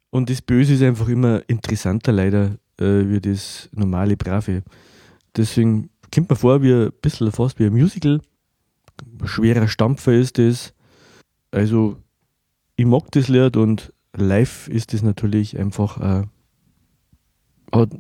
und 0.09 0.31
das 0.31 0.41
Böse 0.41 0.73
ist 0.73 0.83
einfach 0.83 1.07
immer 1.09 1.43
interessanter 1.49 2.13
leider 2.13 2.57
äh, 2.81 3.09
wie 3.09 3.21
das 3.21 3.69
normale 3.73 4.17
Brave. 4.17 4.63
Deswegen 5.37 5.91
kommt 6.13 6.31
mir 6.31 6.37
vor, 6.37 6.63
wie 6.63 6.73
ein 6.73 6.93
bisschen 7.03 7.31
fast 7.31 7.59
wie 7.59 7.67
ein 7.67 7.75
Musical. 7.75 8.23
Ein 9.21 9.29
schwerer 9.29 9.69
Stampfer 9.69 10.15
ist 10.15 10.39
das. 10.39 10.73
Also, 11.51 11.99
ich 12.77 12.87
mag 12.87 13.13
das 13.13 13.29
Lied 13.29 13.59
und 13.59 13.93
live 14.17 14.69
ist 14.69 14.95
das 14.95 15.03
natürlich 15.03 15.59
einfach. 15.59 16.23
Äh, 16.23 16.27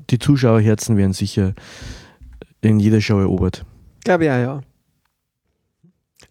die 0.08 0.18
Zuschauerherzen 0.18 0.96
werden 0.96 1.12
sicher 1.12 1.52
in 2.62 2.80
jeder 2.80 3.02
Show 3.02 3.18
erobert. 3.18 3.66
Glaube 4.02 4.24
ich 4.24 4.30
auch, 4.30 4.38
ja. 4.38 4.60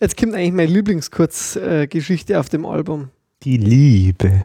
Jetzt 0.03 0.17
kommt 0.17 0.35
eigentlich 0.35 0.51
meine 0.51 0.69
Lieblingskurzgeschichte 0.69 2.37
auf 2.37 2.49
dem 2.49 2.65
Album. 2.65 3.07
Die 3.43 3.55
Liebe. 3.55 4.43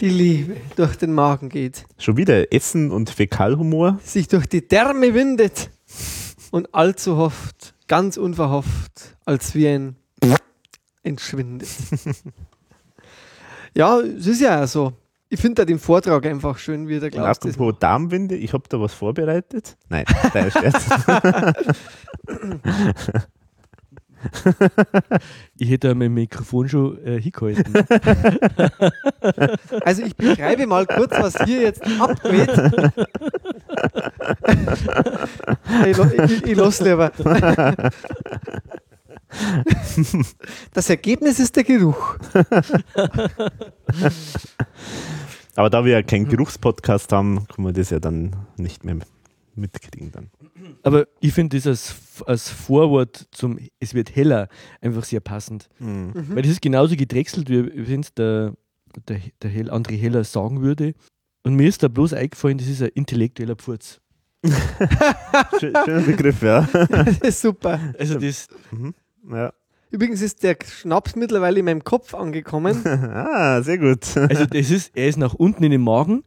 Die 0.00 0.08
Liebe 0.08 0.56
durch 0.76 0.96
den 0.96 1.12
Magen 1.12 1.50
geht, 1.50 1.84
Schon 1.98 2.16
wieder 2.16 2.54
Essen 2.54 2.90
und 2.90 3.10
Fäkalhumor. 3.10 3.98
sich 4.02 4.28
durch 4.28 4.46
die 4.46 4.66
Därme 4.66 5.12
windet 5.12 5.68
und 6.52 6.74
allzu 6.74 7.16
oft, 7.16 7.74
ganz 7.86 8.16
unverhofft, 8.16 9.18
als 9.26 9.54
wie 9.54 9.68
ein 9.68 9.96
entschwindet. 11.02 11.68
ja, 13.76 14.00
es 14.00 14.26
ist 14.26 14.40
ja 14.40 14.64
auch 14.64 14.68
so. 14.68 14.94
Ich 15.28 15.38
finde 15.38 15.56
da 15.56 15.64
den 15.66 15.80
Vortrag 15.80 16.24
einfach 16.24 16.56
schön, 16.56 16.88
wie 16.88 16.98
der 16.98 17.10
das 17.10 17.36
apropos 17.36 17.74
Darmwinde, 17.78 18.36
ich 18.36 18.54
habe 18.54 18.64
da 18.70 18.80
was 18.80 18.94
vorbereitet. 18.94 19.76
Nein, 19.90 20.06
der 20.32 20.50
Scherz. 20.50 20.86
Ich 25.56 25.70
hätte 25.70 25.94
mein 25.94 26.14
Mikrofon 26.14 26.68
schon 26.68 27.04
äh, 27.04 27.20
hingehalten. 27.20 27.72
Also 29.82 30.02
ich 30.02 30.16
beschreibe 30.16 30.66
mal 30.66 30.86
kurz, 30.86 31.12
was 31.12 31.36
hier 31.44 31.62
jetzt 31.62 31.82
abgeht. 32.00 32.50
ich, 35.86 35.98
ich, 35.98 36.44
ich 36.46 36.56
lasse 36.56 36.84
lieber. 36.84 37.12
Das 40.72 40.88
Ergebnis 40.90 41.38
ist 41.38 41.56
der 41.56 41.64
Geruch. 41.64 42.16
Aber 45.54 45.70
da 45.70 45.84
wir 45.84 45.92
ja 45.92 46.02
keinen 46.02 46.28
Geruchspodcast 46.28 47.12
haben, 47.12 47.46
können 47.48 47.66
wir 47.66 47.72
das 47.72 47.90
ja 47.90 47.98
dann 47.98 48.36
nicht 48.56 48.84
mehr 48.84 48.96
mitkriegen 49.54 50.12
dann. 50.12 50.30
Aber 50.82 51.06
ich 51.20 51.32
finde 51.32 51.60
das 51.60 51.94
als, 52.26 52.50
Vorwort 52.50 53.28
zum 53.30 53.58
Es 53.80 53.94
wird 53.94 54.14
heller 54.16 54.48
einfach 54.80 55.04
sehr 55.04 55.20
passend. 55.20 55.68
Mhm. 55.78 56.12
Weil 56.28 56.42
das 56.42 56.52
ist 56.52 56.62
genauso 56.62 56.96
gedrechselt, 56.96 57.48
wie 57.48 57.88
wenn 57.88 58.00
es 58.00 58.12
der, 58.14 58.54
der, 59.08 59.20
der 59.42 59.50
Hell, 59.50 59.70
André 59.70 59.96
Heller 59.98 60.24
sagen 60.24 60.62
würde. 60.62 60.94
Und 61.44 61.54
mir 61.54 61.68
ist 61.68 61.82
da 61.82 61.88
bloß 61.88 62.12
eingefallen, 62.14 62.58
das 62.58 62.66
ist 62.68 62.82
ein 62.82 62.90
intellektueller 62.94 63.56
Pfurz. 63.56 64.00
Schö- 64.44 65.84
Schöner 65.84 66.00
Begriff, 66.02 66.42
ja. 66.42 66.68
Das 66.90 67.18
ist 67.18 67.40
super. 67.40 67.80
Also 67.98 68.18
das, 68.18 68.48
ja. 69.30 69.52
Übrigens 69.90 70.20
ist 70.20 70.42
der 70.42 70.56
Schnaps 70.64 71.16
mittlerweile 71.16 71.60
in 71.60 71.64
meinem 71.64 71.82
Kopf 71.82 72.14
angekommen 72.14 72.84
Ah, 72.86 73.62
sehr 73.62 73.78
gut. 73.78 74.16
also 74.16 74.44
das 74.46 74.70
ist, 74.70 74.90
er 74.94 75.08
ist 75.08 75.16
nach 75.16 75.34
unten 75.34 75.64
in 75.64 75.70
den 75.70 75.80
Magen 75.80 76.24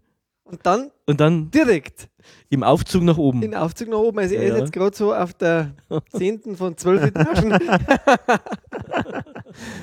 und 0.52 0.60
dann 0.64 0.92
und 1.06 1.20
dann 1.20 1.50
direkt 1.52 2.10
im 2.50 2.64
Aufzug 2.64 3.04
nach 3.04 3.18
oben. 3.18 3.42
in 3.42 3.52
den 3.52 3.60
Aufzug 3.60 3.90
nach 3.90 3.98
oben. 3.98 4.20
Also 4.20 4.36
er 4.36 4.42
Ja, 4.44 4.48
ist 4.50 4.54
ja. 4.54 4.60
jetzt 4.60 4.74
gerade 4.74 4.96
so 4.96 5.14
auf 5.14 5.34
der 5.34 5.74
zehnten 6.16 6.56
von 6.58 6.78
zwölf 6.78 7.02
Etagen. 7.04 7.52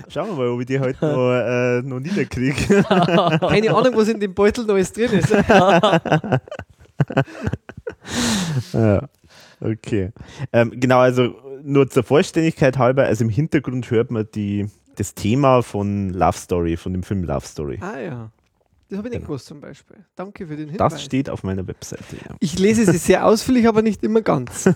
Schauen 0.09 0.29
wir 0.29 0.35
mal, 0.37 0.49
ob 0.49 0.61
ich 0.61 0.67
die 0.67 0.79
heute 0.79 1.05
noch, 1.05 1.33
äh, 1.33 1.83
noch 1.83 2.01
niederkriege. 2.01 2.83
Keine 2.85 3.75
Ahnung, 3.75 3.95
was 3.97 4.09
in 4.09 4.21
dem 4.21 4.35
Beutel 4.35 4.65
noch 4.65 4.75
alles 4.75 4.93
drin 4.93 5.11
ist. 5.13 5.31
ja. 8.73 9.09
Okay. 9.61 10.13
Ähm, 10.53 10.73
genau, 10.79 10.99
also 11.01 11.35
nur 11.63 11.89
zur 11.91 12.03
Vollständigkeit 12.05 12.79
halber, 12.79 13.05
also 13.05 13.25
im 13.25 13.31
Hintergrund 13.31 13.91
hört 13.91 14.11
man 14.11 14.29
die, 14.35 14.67
das 14.97 15.15
Thema 15.15 15.63
von 15.63 16.11
Love 16.11 16.37
Story, 16.39 16.77
von 16.77 16.93
dem 16.93 17.03
Film 17.03 17.25
Love 17.25 17.47
Story. 17.47 17.79
Ah 17.81 17.99
ja. 17.99 18.31
Das 18.89 18.97
habe 18.99 19.08
ich 19.08 19.12
nicht 19.12 19.20
Genau. 19.20 19.28
gewusst 19.28 19.47
zum 19.47 19.60
Beispiel. 19.60 19.99
Danke 20.17 20.47
für 20.47 20.57
den 20.57 20.70
Hinweis. 20.70 20.92
Das 20.94 21.02
steht 21.05 21.28
auf 21.28 21.42
meiner 21.42 21.67
Webseite. 21.67 22.17
Ja. 22.17 22.36
Ich 22.41 22.58
lese 22.58 22.91
sie 22.91 22.97
sehr 22.97 23.26
ausführlich, 23.26 23.68
aber 23.68 23.83
nicht 23.83 24.02
immer 24.02 24.23
ganz. 24.23 24.68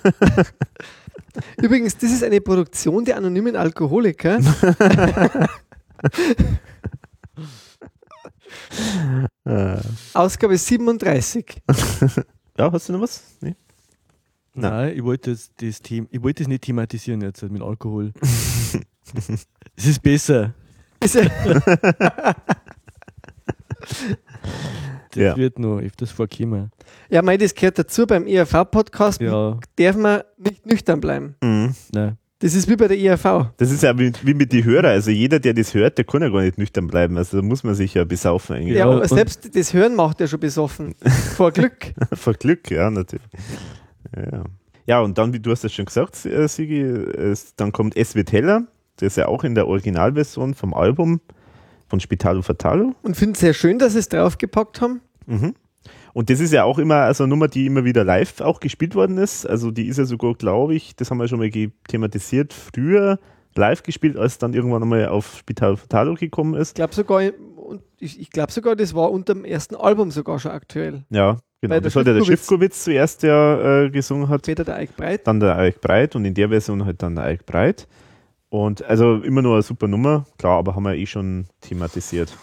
Übrigens, 1.62 1.96
das 1.96 2.12
ist 2.12 2.22
eine 2.22 2.42
Produktion 2.42 3.06
der 3.06 3.16
anonymen 3.16 3.56
Alkoholiker. 3.56 4.38
Ausgabe 10.14 10.56
37. 10.58 11.62
ja, 12.58 12.72
hast 12.72 12.88
du 12.88 12.92
noch 12.92 13.00
was? 13.00 13.22
Nee? 13.40 13.56
Nein, 14.54 14.96
ich 14.96 15.02
wollte 15.02 15.30
das, 15.30 15.50
das 15.56 15.80
Thema, 15.80 16.06
ich 16.10 16.22
wollte 16.22 16.42
das 16.42 16.48
nicht 16.48 16.64
thematisieren 16.64 17.22
jetzt 17.22 17.42
mit 17.42 17.62
Alkohol. 17.62 18.12
es 19.76 19.86
ist 19.86 20.02
besser. 20.02 20.54
Das 25.10 25.22
Ja. 25.22 25.36
wird 25.36 25.58
noch 25.58 25.78
öfters 25.78 26.10
vorkommen. 26.10 26.70
Ja, 27.10 27.20
mei, 27.22 27.36
das 27.36 27.54
gehört 27.54 27.78
dazu 27.78 28.06
beim 28.06 28.26
ERV-Podcast. 28.26 29.20
Ja, 29.20 29.58
Darf 29.76 29.96
man 29.96 30.22
nicht 30.38 30.64
nüchtern 30.66 31.00
bleiben. 31.00 31.34
Mhm. 31.42 31.74
nein. 31.92 32.16
Das 32.38 32.54
ist 32.54 32.68
wie 32.68 32.74
bei 32.74 32.88
der 32.88 32.98
ERV. 32.98 33.52
Das 33.56 33.70
ist 33.70 33.84
ja 33.84 33.96
wie, 33.96 34.10
wie 34.24 34.34
mit 34.34 34.52
den 34.52 34.64
Hörern. 34.64 34.86
Also 34.86 35.12
jeder, 35.12 35.38
der 35.38 35.54
das 35.54 35.74
hört, 35.74 35.96
der 35.96 36.04
kann 36.04 36.22
ja 36.22 36.28
gar 36.28 36.40
nicht 36.42 36.58
nüchtern 36.58 36.88
bleiben. 36.88 37.16
Also 37.16 37.36
da 37.36 37.42
muss 37.44 37.62
man 37.62 37.76
sich 37.76 37.94
ja 37.94 38.02
besaufen 38.02 38.56
eigentlich. 38.56 38.78
Ja, 38.78 38.86
aber 38.86 39.06
selbst 39.06 39.54
das 39.54 39.72
Hören 39.72 39.94
macht 39.94 40.18
ja 40.18 40.26
schon 40.26 40.40
besoffen. 40.40 40.96
Vor 41.36 41.52
Glück. 41.52 41.92
Vor 42.14 42.34
Glück, 42.34 42.68
ja, 42.68 42.90
natürlich. 42.90 43.24
Ja, 44.16 44.44
ja 44.86 45.00
und 45.02 45.18
dann, 45.18 45.32
wie 45.32 45.38
du 45.38 45.52
hast 45.52 45.62
das 45.62 45.72
schon 45.72 45.84
gesagt, 45.84 46.26
äh, 46.26 46.48
Sigi, 46.48 46.80
es, 46.80 47.54
dann 47.54 47.70
kommt 47.70 47.96
Es 47.96 48.16
wird 48.16 48.32
heller. 48.32 48.66
Das 48.96 49.12
ist 49.12 49.18
ja 49.18 49.28
auch 49.28 49.44
in 49.44 49.54
der 49.54 49.68
Originalversion 49.68 50.54
vom 50.54 50.74
Album 50.74 51.20
von 51.92 52.00
Spitalo 52.00 52.40
Fatalo. 52.40 52.94
Und 53.02 53.18
finde 53.18 53.34
es 53.34 53.40
sehr 53.40 53.52
schön, 53.52 53.78
dass 53.78 53.92
sie 53.92 53.98
es 53.98 54.08
draufgepackt 54.08 54.80
haben. 54.80 55.02
Mhm. 55.26 55.54
Und 56.14 56.30
das 56.30 56.40
ist 56.40 56.50
ja 56.50 56.64
auch 56.64 56.78
immer 56.78 56.94
also 56.94 57.24
eine 57.24 57.28
Nummer, 57.28 57.48
die 57.48 57.66
immer 57.66 57.84
wieder 57.84 58.02
live 58.02 58.40
auch 58.40 58.60
gespielt 58.60 58.94
worden 58.94 59.18
ist. 59.18 59.44
Also 59.44 59.70
die 59.70 59.88
ist 59.88 59.98
ja 59.98 60.06
sogar, 60.06 60.32
glaube 60.32 60.74
ich, 60.74 60.96
das 60.96 61.10
haben 61.10 61.18
wir 61.18 61.28
schon 61.28 61.38
mal 61.38 61.50
thematisiert, 61.88 62.54
früher 62.54 63.18
live 63.56 63.82
gespielt, 63.82 64.16
als 64.16 64.38
dann 64.38 64.54
irgendwann 64.54 64.82
einmal 64.82 65.06
auf 65.08 65.36
Spitalo 65.36 65.76
Fatalo 65.76 66.14
gekommen 66.14 66.54
ist. 66.54 66.70
Ich 66.70 66.74
glaube 66.76 66.94
sogar, 66.94 67.20
ich, 67.98 68.18
ich 68.18 68.30
glaube 68.30 68.52
sogar, 68.52 68.74
das 68.74 68.94
war 68.94 69.10
unter 69.10 69.34
dem 69.34 69.44
ersten 69.44 69.74
Album 69.76 70.10
sogar 70.10 70.38
schon 70.38 70.52
aktuell. 70.52 71.02
Ja, 71.10 71.36
genau. 71.60 71.78
Das 71.78 71.94
hat 71.94 72.06
ja 72.06 72.14
der 72.14 72.22
Schiffkowitz- 72.22 72.26
Schiffkowitz 72.26 72.84
zuerst 72.84 73.22
ja 73.22 73.82
äh, 73.82 73.90
gesungen 73.90 74.30
hat. 74.30 74.46
Später 74.46 74.64
der 74.64 74.76
Eik 74.76 74.96
Breit. 74.96 75.26
dann 75.26 75.40
der 75.40 75.58
Eik 75.58 75.82
Breit 75.82 76.16
und 76.16 76.24
in 76.24 76.32
der 76.32 76.48
Version 76.48 76.86
halt 76.86 77.02
dann 77.02 77.16
der 77.16 77.24
Eik 77.24 77.44
Breit. 77.44 77.86
Und 78.52 78.84
also 78.84 79.16
immer 79.22 79.40
nur 79.40 79.54
eine 79.54 79.62
super 79.62 79.88
Nummer, 79.88 80.26
klar, 80.36 80.58
aber 80.58 80.76
haben 80.76 80.82
wir 80.82 80.94
eh 80.94 81.06
schon 81.06 81.46
thematisiert. 81.62 82.36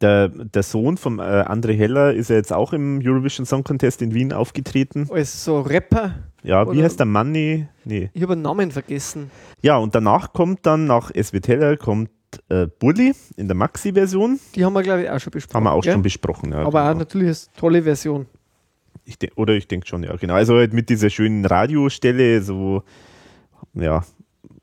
Der, 0.00 0.28
der 0.28 0.62
Sohn 0.62 0.96
von 0.96 1.18
äh, 1.18 1.22
André 1.22 1.76
Heller 1.76 2.14
ist 2.14 2.30
ja 2.30 2.36
jetzt 2.36 2.52
auch 2.52 2.72
im 2.72 3.00
Eurovision 3.04 3.44
Song 3.44 3.64
Contest 3.64 4.00
in 4.00 4.14
Wien 4.14 4.32
aufgetreten. 4.32 5.08
Als 5.10 5.44
so 5.44 5.60
Rapper. 5.62 6.14
Ja, 6.44 6.70
wie 6.72 6.84
heißt 6.84 7.00
der 7.00 7.06
Manni? 7.06 7.66
Nee. 7.84 8.10
Ich 8.12 8.22
habe 8.22 8.34
einen 8.34 8.42
Namen 8.42 8.70
vergessen. 8.70 9.32
Ja, 9.60 9.76
und 9.78 9.96
danach 9.96 10.32
kommt 10.32 10.66
dann, 10.66 10.86
nach 10.86 11.10
Es 11.12 11.32
wird 11.32 11.48
heller, 11.48 11.76
kommt 11.78 12.10
äh, 12.48 12.68
Bully 12.68 13.12
in 13.36 13.48
der 13.48 13.56
Maxi-Version. 13.56 14.38
Die 14.54 14.64
haben 14.64 14.74
wir, 14.74 14.84
glaube 14.84 15.02
ich, 15.02 15.10
auch 15.10 15.18
schon 15.18 15.32
besprochen. 15.32 15.56
Haben 15.56 15.64
wir 15.64 15.72
auch 15.72 15.82
gell? 15.82 15.94
schon 15.94 16.02
besprochen. 16.02 16.52
Ja, 16.52 16.58
Aber 16.58 16.84
auch 16.84 16.88
genau. 16.90 16.98
natürlich 17.00 17.48
eine 17.48 17.58
tolle 17.58 17.82
Version. 17.82 18.26
Ich 19.04 19.18
oder 19.34 19.54
ich 19.54 19.66
denke 19.66 19.88
schon, 19.88 20.04
ja, 20.04 20.14
genau. 20.14 20.34
Also 20.34 20.54
halt 20.54 20.72
mit 20.72 20.88
dieser 20.90 21.10
schönen 21.10 21.44
Radiostelle, 21.44 22.40
so, 22.40 22.84
ja, 23.74 24.04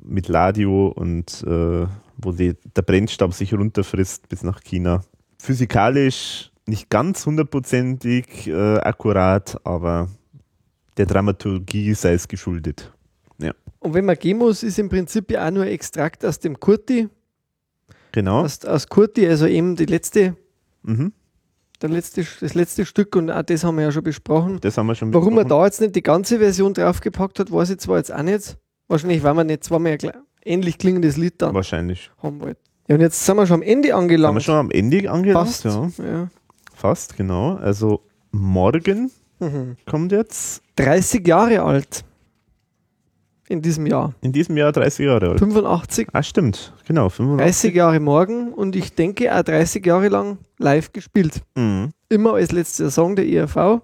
mit 0.04 0.32
Radio 0.34 0.88
und 0.88 1.44
äh, 1.48 1.86
wo 2.18 2.32
die, 2.32 2.56
der 2.76 2.82
Brennstab 2.82 3.34
sich 3.34 3.54
runterfrisst 3.54 4.30
bis 4.30 4.44
nach 4.44 4.62
China. 4.62 5.02
Physikalisch 5.40 6.52
nicht 6.68 6.90
ganz 6.90 7.26
hundertprozentig 7.26 8.48
äh, 8.48 8.78
akkurat, 8.78 9.58
aber 9.66 10.10
der 10.98 11.06
Dramaturgie 11.06 11.94
sei 11.94 12.14
es 12.14 12.28
geschuldet. 12.28 12.92
Und 13.84 13.96
wenn 13.96 14.06
man 14.06 14.16
gehen 14.16 14.38
muss, 14.38 14.62
ist 14.62 14.78
im 14.78 14.90
Prinzip 14.90 15.32
ja 15.32 15.48
auch 15.48 15.50
nur 15.52 15.66
Extrakt 15.66 16.24
aus 16.24 16.38
dem 16.38 16.60
Kurti. 16.60 17.10
Genau. 18.12 18.42
Aus, 18.42 18.64
aus 18.64 18.88
Kurti, 18.88 19.28
also 19.28 19.48
eben 19.48 19.76
die 19.76 19.86
letzte, 19.88 20.36
Mhm. 20.84 21.14
der 21.82 21.90
letzte, 21.90 22.24
das 22.42 22.54
letzte 22.54 22.86
Stück 22.86 23.16
und 23.16 23.32
auch 23.32 23.42
das 23.42 23.64
haben 23.64 23.78
wir 23.78 23.86
ja 23.86 23.92
schon 23.92 24.04
besprochen. 24.04 24.60
Das 24.62 24.78
haben 24.78 24.86
wir 24.86 24.94
schon 24.94 25.12
Warum 25.16 25.34
er 25.40 25.46
besprochen. 25.46 25.62
da 25.62 25.66
jetzt 25.66 25.82
nicht 25.82 25.96
die 25.96 26.04
ganze 26.04 26.38
Version 26.38 26.76
draufgepackt 26.76 27.40
hat, 27.40 27.52
weiß 27.52 27.72
ich 27.72 27.80
zwar 27.80 27.98
jetzt 27.98 28.14
auch 28.14 28.22
nicht. 28.22 28.56
Wahrscheinlich, 28.92 29.24
weil 29.24 29.34
wir 29.36 29.44
nicht 29.44 29.64
zweimal 29.64 29.94
ein 29.94 30.12
ähnlich 30.44 30.78
klingendes 30.78 31.18
Lied 31.18 31.42
dann 31.42 31.54
Wahrscheinlich. 31.56 32.12
haben 32.22 32.42
wollten. 32.42 32.60
Ja, 32.88 32.96
und 32.96 33.02
jetzt 33.02 33.26
sind 33.26 33.38
wir 33.38 33.48
schon 33.48 33.56
am 33.56 33.62
Ende 33.62 33.90
Haben 33.94 34.10
wir 34.10 34.16
angelangt. 34.16 34.44
schon 34.44 34.56
am 34.56 34.72
Ende 34.72 35.10
angelangt? 35.10 35.48
Fast. 35.48 35.64
Ja, 35.66 35.90
Ja. 36.06 36.28
fast, 36.76 37.16
genau. 37.16 37.56
Also 37.56 38.02
morgen 38.32 39.10
Mhm. 39.40 39.78
kommt 39.90 40.12
jetzt 40.12 40.62
30 40.76 41.26
Jahre 41.28 41.64
alt. 41.64 42.04
In 43.48 43.62
diesem 43.62 43.86
Jahr. 43.86 44.14
in 44.22 44.32
diesem 44.32 44.56
Jahr 44.56 44.72
30 44.72 45.06
Jahre 45.06 45.30
alt. 45.32 45.40
85, 45.40 46.08
Ah, 46.14 46.24
stimmt. 46.24 46.74
Genau, 46.88 47.10
35. 47.10 47.72
30 47.72 47.76
Jahre 47.76 48.00
morgen 48.00 48.54
und 48.54 48.76
ich 48.78 48.94
denke 48.96 49.34
auch 49.36 49.42
30 49.44 49.86
Jahre 49.86 50.08
lang 50.08 50.38
live 50.58 50.94
gespielt. 50.94 51.42
Mhm. 51.56 51.92
Immer 52.08 52.36
als 52.36 52.52
letzter 52.54 52.90
Song 52.92 53.16
der 53.18 53.26
ERV. 53.28 53.82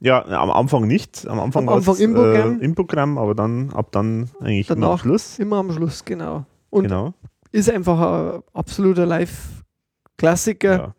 Ja, 0.00 0.24
am 0.24 0.50
Anfang 0.50 0.86
nicht. 0.86 1.26
Am 1.28 1.38
Anfang, 1.38 1.68
Anfang 1.68 1.86
war's, 1.86 2.00
im 2.00 2.14
Programm. 2.14 2.60
Äh, 2.60 2.64
im 2.64 2.74
Programm, 2.74 3.18
aber 3.18 3.34
dann 3.34 3.70
ab 3.74 3.92
dann 3.92 4.30
eigentlich 4.40 4.68
immer 4.70 4.76
am 4.76 4.80
Danach 4.82 5.00
Schluss. 5.00 5.38
Immer 5.38 5.56
am 5.58 5.72
Schluss, 5.72 6.04
genau. 6.04 6.46
Und 6.70 6.84
Genau. 6.84 7.12
ist 7.52 7.70
einfach 7.70 7.98
ein 8.36 8.42
absoluter 8.54 9.04
Live-Klassiker. 9.06 10.72
Ja. 10.72 10.94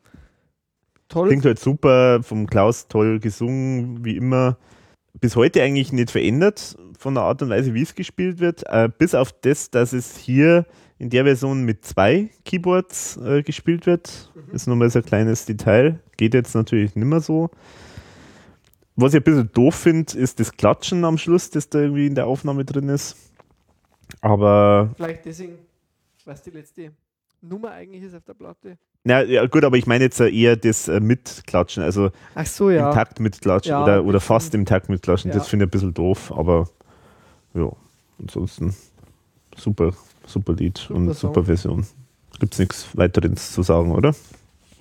Toll. 1.10 1.28
Klingt 1.30 1.46
halt 1.46 1.60
super, 1.60 2.22
vom 2.24 2.48
Klaus 2.48 2.88
toll 2.88 3.20
gesungen, 3.20 4.06
wie 4.06 4.16
immer. 4.16 4.58
Bis 5.20 5.36
heute 5.36 5.62
eigentlich 5.62 5.92
nicht 5.92 6.12
verändert 6.12 6.78
von 6.98 7.16
der 7.16 7.24
Art 7.24 7.42
und 7.42 7.50
Weise, 7.50 7.74
wie 7.74 7.82
es 7.82 7.96
gespielt 7.96 8.40
wird. 8.40 8.64
Äh, 8.68 8.90
bis 8.98 9.14
auf 9.14 9.34
das, 9.42 9.70
dass 9.72 9.92
es 9.94 10.16
hier 10.16 10.66
in 11.00 11.10
der 11.10 11.26
Version 11.26 11.64
mit 11.64 11.84
zwei 11.84 12.30
Keyboards 12.46 13.18
äh, 13.18 13.42
gespielt 13.42 13.88
wird. 13.88 14.32
Ist 14.54 14.68
nochmal 14.68 14.90
so 14.90 15.00
ein 15.00 15.06
kleines 15.06 15.46
Detail. 15.46 16.00
Geht 16.16 16.34
jetzt 16.34 16.54
natürlich 16.56 16.96
nicht 16.96 17.06
mehr 17.06 17.20
so. 17.20 17.50
Was 19.02 19.14
ich 19.14 19.20
ein 19.20 19.24
bisschen 19.24 19.52
doof 19.54 19.76
finde, 19.76 20.18
ist 20.18 20.40
das 20.40 20.52
Klatschen 20.52 21.04
am 21.06 21.18
Schluss, 21.18 21.50
das 21.50 21.70
da 21.70 21.80
irgendwie 21.80 22.08
in 22.08 22.16
der 22.16 22.28
Aufnahme 22.28 22.64
drin 22.66 22.90
ist. 22.90 23.16
Aber 24.22 24.90
Vielleicht 24.96 25.26
deswegen, 25.26 25.58
was 26.26 26.42
die 26.44 26.52
letzte 26.52 26.92
Nummer 27.42 27.72
eigentlich 27.72 28.04
ist 28.04 28.16
auf 28.16 28.24
der 28.24 28.34
Platte. 28.34 28.78
Na 29.04 29.24
ja, 29.24 29.46
gut, 29.48 29.64
aber 29.64 29.78
ich 29.78 29.88
meine 29.88 30.04
jetzt 30.04 30.20
äh, 30.20 30.30
eher 30.30 30.56
das 30.56 30.88
äh, 30.88 31.00
Mitklatschen, 31.00 31.82
also 31.82 32.12
Ach 32.36 32.46
so, 32.46 32.70
ja. 32.70 32.90
im 32.90 32.94
Takt 32.94 33.20
mitklatschen 33.20 33.72
Ja, 33.72 33.84
oder, 33.84 34.06
oder 34.06 34.20
fast 34.20 34.54
im 34.54 34.66
Takt 34.66 34.90
mitklatschen. 34.90 35.32
Ja. 35.32 35.38
Das 35.38 35.48
finde 35.48 35.66
ich 35.66 35.70
ein 35.70 35.72
bisschen 35.72 35.94
doof, 35.96 36.32
aber 36.36 36.70
ja, 37.56 37.72
ansonsten 38.20 38.76
super, 39.58 39.94
super 40.28 40.54
Lied 40.54 40.78
Super 40.78 40.96
und 40.96 41.06
Song. 41.16 41.34
super 41.34 41.46
Version. 41.46 41.88
Gibt 42.40 42.54
es 42.54 42.60
nichts 42.60 42.96
weiteres 42.96 43.52
zu 43.54 43.64
sagen, 43.64 43.92
oder? 43.92 44.14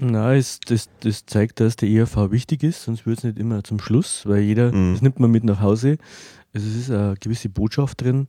Nein, 0.01 0.39
es, 0.39 0.61
das, 0.61 0.89
das 1.01 1.27
zeigt, 1.27 1.61
dass 1.61 1.77
der 1.77 1.89
ERV 1.89 2.31
wichtig 2.31 2.63
ist, 2.63 2.83
sonst 2.85 3.07
wird 3.07 3.19
es 3.19 3.25
nicht 3.25 3.39
immer 3.39 3.63
zum 3.63 3.79
Schluss, 3.81 4.25
weil 4.27 4.41
jeder, 4.41 4.73
Mhm. 4.73 4.95
das 4.95 5.03
nimmt 5.03 5.21
man 5.21 5.31
mit 5.31 5.45
nach 5.45 5.61
Hause. 5.61 5.99
Also 6.53 6.67
es 6.67 6.77
ist 6.77 6.91
eine 6.91 7.15
gewisse 7.21 7.49
Botschaft 7.49 8.01
drin. 8.03 8.27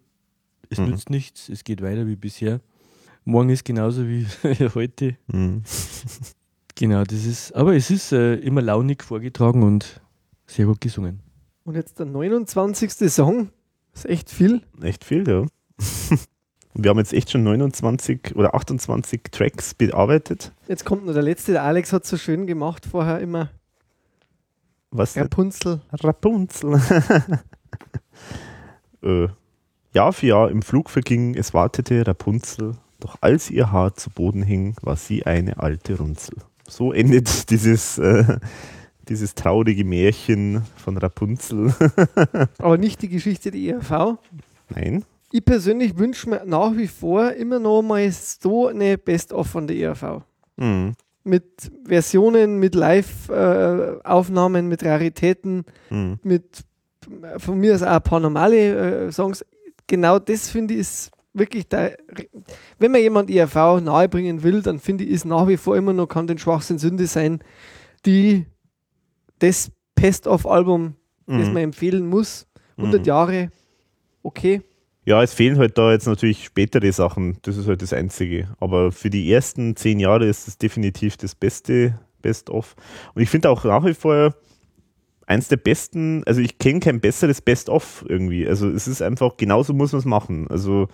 Es 0.70 0.78
Mhm. 0.80 0.86
nützt 0.90 1.10
nichts, 1.10 1.50
es 1.50 1.64
geht 1.64 1.82
weiter 1.82 2.08
wie 2.08 2.16
bisher. 2.16 2.60
Morgen 3.24 3.50
ist 3.50 3.64
genauso 3.66 4.08
wie 4.08 4.26
heute. 4.76 5.18
Mhm. 5.28 5.64
Genau, 6.76 7.04
das 7.04 7.26
ist, 7.26 7.52
aber 7.54 7.76
es 7.76 7.92
ist 7.92 8.12
äh, 8.12 8.36
immer 8.36 8.62
launig 8.62 9.04
vorgetragen 9.04 9.62
und 9.62 10.02
sehr 10.48 10.66
gut 10.66 10.82
gesungen. 10.82 11.20
Und 11.64 11.76
jetzt 11.76 12.00
der 12.00 12.06
29. 12.08 13.12
Song. 13.12 13.50
ist 13.94 14.06
echt 14.08 14.32
viel. 14.32 14.62
Echt 14.82 15.04
viel, 15.04 15.28
ja. 15.28 15.46
Wir 16.74 16.90
haben 16.90 16.98
jetzt 16.98 17.14
echt 17.14 17.32
schon 17.32 17.44
29 17.44 18.36
oder 18.36 18.56
28 18.56 19.22
Tracks 19.32 19.74
bearbeitet. 19.74 20.52
Jetzt 20.68 20.86
kommt 20.86 21.06
noch 21.06 21.14
der 21.14 21.24
letzte. 21.24 21.54
Der 21.54 21.64
Alex 21.64 21.92
hat 21.92 22.06
so 22.06 22.18
schön 22.18 22.48
gemacht 22.48 22.86
vorher 22.86 23.20
immer. 23.20 23.50
Was? 24.92 25.18
Rapunzel. 25.18 25.82
Rapunzel. 25.92 26.82
äh, 29.04 29.28
Jahr 29.94 30.14
für 30.14 30.28
Jahr 30.28 30.52
im 30.52 30.62
Flug 30.62 30.90
verging, 30.90 31.36
es 31.36 31.54
wartete 31.54 32.08
Rapunzel, 32.08 32.76
doch 33.00 33.18
als 33.20 33.50
ihr 33.50 33.72
Haar 33.72 33.96
zu 33.96 34.10
Boden 34.10 34.44
hing, 34.44 34.76
war 34.82 34.96
sie 34.96 35.26
eine 35.26 35.60
alte 35.60 35.98
Runzel. 35.98 36.38
So 36.68 36.94
endet 36.94 37.50
dieses, 37.50 37.98
äh, 37.98 38.40
dieses 39.10 39.36
traurige 39.36 39.84
Märchen 39.84 40.64
von 40.78 40.98
Rapunzel. 40.98 41.74
Aber 42.58 42.78
nicht 42.78 43.02
die 43.02 43.10
Geschichte 43.10 43.52
der 43.52 43.76
ERV. 43.76 44.18
Nein. 44.70 45.04
Ich 45.32 45.46
persönlich 45.46 45.98
wünsche 45.98 46.30
mir 46.30 46.44
nach 46.46 46.76
wie 46.76 46.88
vor 46.88 47.32
immer 47.32 47.60
noch 47.60 47.82
mal 47.82 48.10
so 48.12 48.68
eine 48.68 48.98
Best-of 48.98 49.48
von 49.48 49.68
der 49.68 49.78
ERV. 49.78 50.22
Mhm. 50.58 50.94
Mit 51.24 51.72
Versionen, 51.86 52.58
mit 52.60 52.76
Live-Aufnahmen, 52.76 54.68
mit 54.68 54.84
Raritäten, 54.84 55.64
Mhm. 55.90 56.20
mit 56.24 56.64
von 57.38 57.58
mir 57.60 57.76
aus 57.76 57.84
auch 57.84 57.88
ein 57.88 58.02
paar 58.04 58.20
normale 58.20 59.08
äh, 59.08 59.12
Songs. 59.12 59.46
Genau 59.88 60.20
das 60.20 60.50
finde 60.50 60.74
ich 60.76 60.82
ist 60.82 61.12
wirklich 61.34 61.68
der. 61.68 61.98
Wenn 62.80 62.92
man 62.92 63.02
jemand 63.02 63.30
ERV 63.30 63.82
nahebringen 63.82 64.44
will, 64.44 64.62
dann 64.62 64.80
finde 64.80 65.04
ich, 65.04 65.12
ist 65.12 65.26
nach 65.26 65.48
wie 65.48 65.58
vor 65.58 65.76
immer 65.76 65.94
noch 65.94 66.08
kann 66.08 66.28
den 66.28 66.38
Schwachsinn 66.38 66.78
Sünde 66.78 67.08
sein, 67.08 67.40
die 68.06 68.46
das 69.40 69.72
Best-of-Album, 69.96 70.96
das 71.28 71.48
Mhm. 71.48 71.54
man 71.54 71.64
empfehlen 71.64 72.08
muss. 72.08 72.46
100 72.78 73.02
Mhm. 73.02 73.06
Jahre, 73.06 73.50
okay. 74.24 74.62
Ja, 75.04 75.24
es 75.24 75.34
fehlen 75.34 75.58
halt 75.58 75.78
da 75.78 75.92
jetzt 75.92 76.06
natürlich 76.06 76.46
spätere 76.46 76.92
Sachen. 76.92 77.38
Das 77.42 77.58
ist 77.58 77.68
halt 77.68 77.82
das 77.82 77.94
Einzige. 77.94 78.50
Aber 78.60 78.92
für 78.92 79.10
die 79.10 79.32
ersten 79.32 79.76
zehn 79.76 80.00
Jahre 80.00 80.26
ist 80.28 80.48
es 80.48 80.58
definitiv 80.58 81.18
das 81.18 81.34
beste 81.34 82.00
Best-of. 82.22 82.76
Und 83.16 83.24
ich 83.24 83.30
finde 83.30 83.50
auch 83.50 83.64
nach 83.64 83.84
wie 83.84 83.96
vor 83.96 84.36
eins 85.26 85.48
der 85.48 85.58
besten, 85.58 86.24
also 86.26 86.42
ich 86.42 86.60
kenne 86.60 86.82
kein 86.82 87.00
besseres 87.00 87.42
Best-of 87.42 88.06
irgendwie. 88.08 88.48
Also 88.48 88.70
es 88.70 88.88
ist 88.88 89.02
einfach, 89.02 89.38
genauso 89.38 89.74
muss 89.74 89.92
man 89.92 90.00
es 90.00 90.06
machen. 90.06 90.48
Also 90.50 90.88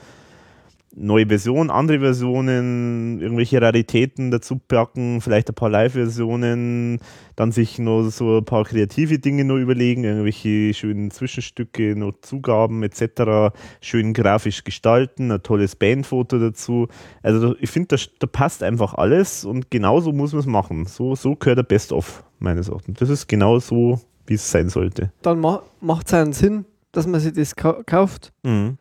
neue 0.99 1.27
Versionen, 1.27 1.69
andere 1.69 1.99
Versionen, 1.99 3.21
irgendwelche 3.21 3.61
Raritäten 3.61 4.31
dazu 4.31 4.57
packen, 4.57 5.21
vielleicht 5.21 5.49
ein 5.49 5.55
paar 5.55 5.69
Live-Versionen, 5.69 6.99
dann 7.35 7.51
sich 7.51 7.77
noch 7.77 8.09
so 8.09 8.39
ein 8.39 8.45
paar 8.45 8.65
kreative 8.65 9.19
Dinge 9.19 9.45
noch 9.45 9.57
überlegen, 9.57 10.03
irgendwelche 10.03 10.73
schönen 10.73 11.11
Zwischenstücke, 11.11 11.95
noch 11.95 12.13
Zugaben 12.21 12.83
etc., 12.83 13.53
schön 13.79 14.13
grafisch 14.13 14.63
gestalten, 14.63 15.31
ein 15.31 15.43
tolles 15.43 15.75
Bandfoto 15.75 16.39
dazu. 16.39 16.87
Also 17.21 17.55
ich 17.59 17.69
finde, 17.69 17.95
da, 17.95 18.03
da 18.19 18.27
passt 18.27 18.63
einfach 18.63 18.95
alles 18.95 19.45
und 19.45 19.69
genauso 19.69 20.11
muss 20.11 20.33
man 20.33 20.39
es 20.39 20.47
machen. 20.47 20.85
So, 20.87 21.15
so 21.15 21.35
gehört 21.35 21.59
der 21.59 21.63
Best-of 21.63 22.23
meines 22.39 22.69
Erachtens. 22.69 22.99
Das 22.99 23.09
ist 23.09 23.27
genau 23.27 23.59
so, 23.59 24.01
wie 24.25 24.33
es 24.33 24.49
sein 24.49 24.69
sollte. 24.69 25.11
Dann 25.21 25.39
ma 25.39 25.61
macht 25.79 26.07
es 26.07 26.13
einen 26.13 26.33
Sinn, 26.33 26.65
dass 26.91 27.05
man 27.05 27.19
sich 27.19 27.33
das 27.33 27.55
kau 27.55 27.83
kauft. 27.85 28.33
Mhm. 28.43 28.77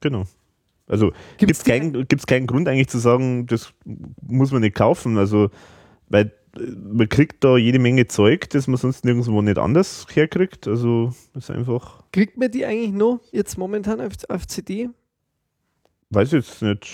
Genau. 0.00 0.24
Also 0.90 1.12
gibt 1.38 1.52
es 1.52 1.62
die- 1.62 1.70
keinen, 1.70 1.92
gibt's 2.08 2.26
keinen 2.26 2.46
Grund 2.46 2.68
eigentlich 2.68 2.88
zu 2.88 2.98
sagen, 2.98 3.46
das 3.46 3.72
muss 4.26 4.50
man 4.52 4.60
nicht 4.62 4.74
kaufen. 4.74 5.16
Also, 5.18 5.50
weil 6.08 6.32
äh, 6.56 6.60
man 6.92 7.08
kriegt 7.08 7.44
da 7.44 7.56
jede 7.56 7.78
Menge 7.78 8.06
Zeug, 8.08 8.50
das 8.50 8.66
man 8.66 8.76
sonst 8.76 9.04
nirgendwo 9.04 9.40
nicht 9.42 9.58
anders 9.58 10.06
herkriegt. 10.12 10.66
Also 10.66 11.12
ist 11.34 11.50
einfach, 11.50 12.02
Kriegt 12.12 12.36
man 12.36 12.50
die 12.50 12.66
eigentlich 12.66 12.92
noch 12.92 13.20
jetzt 13.30 13.56
momentan 13.56 14.00
auf, 14.00 14.12
auf 14.28 14.46
CD? 14.48 14.88
weiß 16.10 16.28
ich 16.28 16.32
jetzt 16.44 16.62
nicht. 16.62 16.92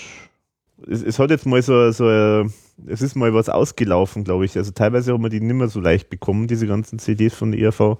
Es, 0.87 1.01
es 1.01 1.17
hat 1.17 1.31
jetzt 1.31 1.47
mal 1.47 1.59
so, 1.63 1.89
so 1.91 2.07
äh, 2.07 2.45
es 2.85 3.01
ist 3.01 3.15
mal 3.15 3.33
was 3.33 3.49
ausgelaufen, 3.49 4.23
glaube 4.23 4.45
ich. 4.45 4.55
Also 4.55 4.69
teilweise 4.71 5.11
hat 5.13 5.19
man 5.19 5.31
die 5.31 5.39
nicht 5.41 5.55
mehr 5.55 5.69
so 5.69 5.79
leicht 5.81 6.09
bekommen, 6.11 6.45
diese 6.47 6.67
ganzen 6.67 6.99
CDs 6.99 7.33
von 7.33 7.51
der 7.51 7.61
ERV. 7.61 7.97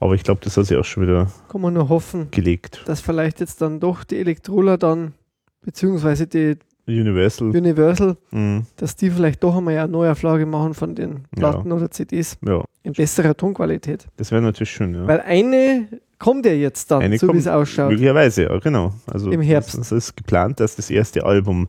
Aber 0.00 0.14
ich 0.14 0.22
glaube, 0.22 0.40
das 0.42 0.56
hat 0.56 0.64
sich 0.66 0.76
auch 0.78 0.84
schon 0.84 1.02
wieder 1.02 1.30
Kann 1.50 1.60
man 1.60 1.74
nur 1.74 1.88
hoffen, 1.90 2.30
gelegt. 2.30 2.82
dass 2.86 3.00
vielleicht 3.02 3.40
jetzt 3.40 3.60
dann 3.60 3.78
doch 3.80 4.04
die 4.04 4.16
Elektrola 4.16 4.76
dann, 4.78 5.12
beziehungsweise 5.62 6.26
die 6.26 6.56
Universal. 6.86 7.48
Universal, 7.48 8.16
Mhm. 8.30 8.64
dass 8.76 8.96
die 8.96 9.10
vielleicht 9.10 9.42
doch 9.44 9.54
einmal 9.56 9.76
eine 9.76 9.88
Neuauflage 9.92 10.46
machen 10.46 10.72
von 10.72 10.94
den 10.94 11.24
Platten 11.36 11.70
oder 11.70 11.90
CDs 11.90 12.38
Ja, 12.46 12.64
in 12.82 12.94
besserer 12.94 13.36
Tonqualität. 13.36 14.06
das 14.16 14.30
wäre 14.32 14.40
natürlich 14.40 14.70
schön. 14.70 14.94
Ja. 14.94 15.06
Weil 15.06 15.20
eine 15.20 15.88
kommt 16.18 16.46
ja 16.46 16.52
jetzt 16.52 16.90
dann, 16.90 17.02
Eine 17.02 17.18
so 17.18 17.32
wie 17.32 17.36
es 17.38 17.46
ausschaut. 17.46 17.90
Möglicherweise, 17.90 18.44
ja, 18.44 18.58
genau. 18.58 18.94
Also 19.06 19.30
Im 19.30 19.42
Herbst. 19.42 19.74
Es, 19.74 19.92
es 19.92 20.08
ist 20.08 20.16
geplant, 20.16 20.60
dass 20.60 20.76
das 20.76 20.90
erste 20.90 21.24
Album 21.26 21.68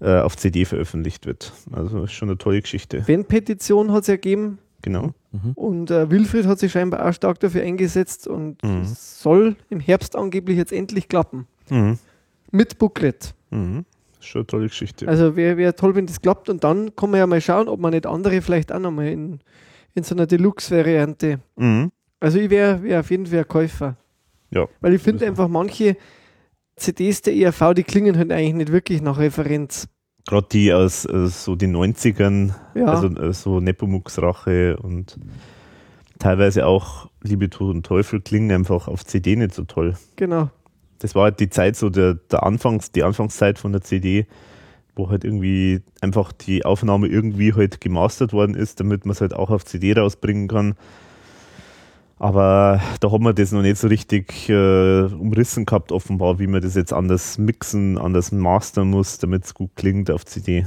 äh, 0.00 0.20
auf 0.20 0.36
CD 0.38 0.64
veröffentlicht 0.64 1.26
wird. 1.26 1.52
Also 1.70 2.04
ist 2.04 2.12
schon 2.12 2.30
eine 2.30 2.38
tolle 2.38 2.62
Geschichte. 2.62 3.02
Fan-Petition 3.02 3.92
hat 3.92 4.02
es 4.02 4.06
ja 4.06 4.14
gegeben 4.14 4.58
Genau. 4.82 5.10
Mhm. 5.32 5.52
und 5.56 5.90
äh, 5.90 6.10
Wilfried 6.10 6.46
hat 6.46 6.58
sich 6.58 6.72
scheinbar 6.72 7.06
auch 7.06 7.12
stark 7.12 7.38
dafür 7.40 7.62
eingesetzt 7.62 8.26
und 8.26 8.62
Mhm. 8.64 8.84
soll 8.86 9.56
im 9.68 9.78
Herbst 9.80 10.16
angeblich 10.16 10.56
jetzt 10.56 10.72
endlich 10.72 11.08
klappen. 11.08 11.46
Mhm. 11.68 11.98
Mit 12.50 12.78
Booklet. 12.78 13.34
Mhm. 13.50 13.84
Ist 14.18 14.26
schon 14.26 14.40
eine 14.40 14.46
tolle 14.46 14.68
Geschichte. 14.68 15.08
Also 15.08 15.36
wäre 15.36 15.56
wär 15.56 15.74
toll, 15.76 15.94
wenn 15.94 16.06
das 16.06 16.20
klappt 16.20 16.48
und 16.48 16.62
dann 16.64 16.94
kann 16.94 17.10
man 17.10 17.18
ja 17.18 17.26
mal 17.26 17.40
schauen, 17.40 17.68
ob 17.68 17.80
man 17.80 17.92
nicht 17.92 18.06
andere 18.06 18.42
vielleicht 18.42 18.72
auch 18.72 18.78
nochmal 18.78 19.08
in, 19.08 19.40
in 19.94 20.02
so 20.02 20.14
einer 20.14 20.26
Deluxe-Variante. 20.26 21.40
mhm. 21.56 21.90
Also 22.22 22.38
ich 22.38 22.50
wäre 22.50 22.82
wär 22.82 23.00
auf 23.00 23.10
jeden 23.10 23.24
Fall 23.24 23.38
ein 23.38 23.48
Käufer. 23.48 23.96
Ja. 24.50 24.66
Weil 24.82 24.92
ich 24.92 25.00
finde 25.00 25.26
einfach 25.26 25.48
manche 25.48 25.96
CDs 26.76 27.22
der 27.22 27.34
ERV, 27.34 27.72
die 27.74 27.82
klingen 27.82 28.18
halt 28.18 28.30
eigentlich 28.30 28.54
nicht 28.54 28.72
wirklich 28.72 29.00
nach 29.00 29.18
Referenz. 29.18 29.88
Gerade 30.26 30.46
die 30.52 30.70
aus 30.72 31.06
äh, 31.06 31.28
so 31.28 31.56
den 31.56 31.74
90ern, 31.74 32.52
Ja, 32.74 32.86
also 32.86 33.08
äh, 33.08 33.32
so 33.32 33.60
Nepomuk's 33.60 34.20
Rache 34.20 34.76
und 34.76 35.18
teilweise 36.18 36.66
auch 36.66 37.08
Liebe, 37.22 37.48
Tod 37.48 37.74
und 37.74 37.86
Teufel 37.86 38.20
klingen 38.20 38.50
einfach 38.52 38.86
auf 38.86 39.04
CD 39.06 39.36
nicht 39.36 39.54
so 39.54 39.64
toll. 39.64 39.96
genau. 40.16 40.50
Das 41.00 41.14
war 41.14 41.24
halt 41.24 41.40
die 41.40 41.50
Zeit, 41.50 41.76
so 41.76 41.90
der, 41.90 42.14
der 42.14 42.44
Anfangs, 42.44 42.92
die 42.92 43.02
Anfangszeit 43.02 43.58
von 43.58 43.72
der 43.72 43.80
CD, 43.80 44.26
wo 44.94 45.08
halt 45.08 45.24
irgendwie 45.24 45.80
einfach 46.00 46.30
die 46.32 46.64
Aufnahme 46.64 47.08
irgendwie 47.08 47.54
halt 47.54 47.80
gemastert 47.80 48.32
worden 48.32 48.54
ist, 48.54 48.80
damit 48.80 49.04
man 49.04 49.12
es 49.12 49.20
halt 49.20 49.34
auch 49.34 49.50
auf 49.50 49.64
CD 49.64 49.94
rausbringen 49.94 50.46
kann. 50.46 50.74
Aber 52.18 52.82
da 53.00 53.10
hat 53.10 53.20
man 53.20 53.34
das 53.34 53.50
noch 53.50 53.62
nicht 53.62 53.78
so 53.78 53.88
richtig 53.88 54.50
äh, 54.50 55.04
umrissen 55.04 55.64
gehabt, 55.64 55.90
offenbar, 55.90 56.38
wie 56.38 56.46
man 56.46 56.60
das 56.60 56.74
jetzt 56.74 56.92
anders 56.92 57.38
mixen, 57.38 57.96
anders 57.96 58.30
mastern 58.30 58.90
muss, 58.90 59.18
damit 59.18 59.46
es 59.46 59.54
gut 59.54 59.70
klingt 59.74 60.10
auf 60.10 60.26
CD. 60.26 60.66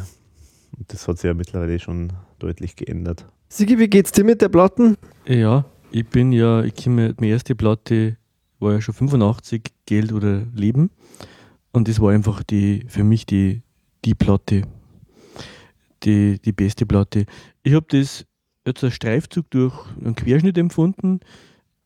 Und 0.75 0.91
das 0.91 1.07
hat 1.07 1.19
sich 1.19 1.27
ja 1.27 1.35
mittlerweile 1.35 1.77
schon 1.77 2.11
deutlich 2.39 2.75
geändert. 2.75 3.27
Sigi, 3.49 3.77
wie 3.77 3.87
geht's 3.87 4.11
dir 4.11 4.23
mit 4.23 4.41
der 4.41 4.49
Platten? 4.49 4.97
Ja, 5.27 5.65
ich 5.91 6.07
bin 6.07 6.31
ja, 6.31 6.63
ich 6.63 6.73
komme, 6.73 7.13
meine 7.19 7.31
erste 7.31 7.53
Platte 7.53 8.17
war 8.63 8.73
ja 8.73 8.81
schon 8.81 8.95
85, 8.95 9.63
Geld 9.85 10.11
oder 10.11 10.45
Leben. 10.55 10.89
Und 11.71 11.87
das 11.87 11.99
war 11.99 12.11
einfach 12.11 12.43
die, 12.43 12.85
für 12.87 13.03
mich 13.03 13.25
die, 13.25 13.61
die 14.05 14.15
Platte, 14.15 14.63
die, 16.03 16.39
die 16.39 16.51
beste 16.51 16.85
Platte. 16.85 17.25
Ich 17.63 17.73
habe 17.73 17.85
das 17.89 18.25
jetzt 18.65 18.83
als 18.83 18.93
Streifzug 18.93 19.49
durch 19.51 19.73
einen 19.97 20.15
Querschnitt 20.15 20.57
empfunden. 20.57 21.19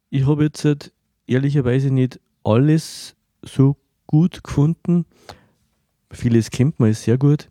Ich 0.10 0.26
habe 0.26 0.46
jetzt 0.46 0.64
halt 0.66 0.94
ehrlicherweise 1.26 1.92
nicht 1.92 2.20
alles 2.44 3.16
so 3.42 3.78
gut 4.06 4.44
gefunden. 4.44 5.06
Vieles 6.12 6.50
kennt 6.50 6.80
man 6.80 6.92
ist 6.92 7.04
sehr 7.04 7.18
gut. 7.18 7.50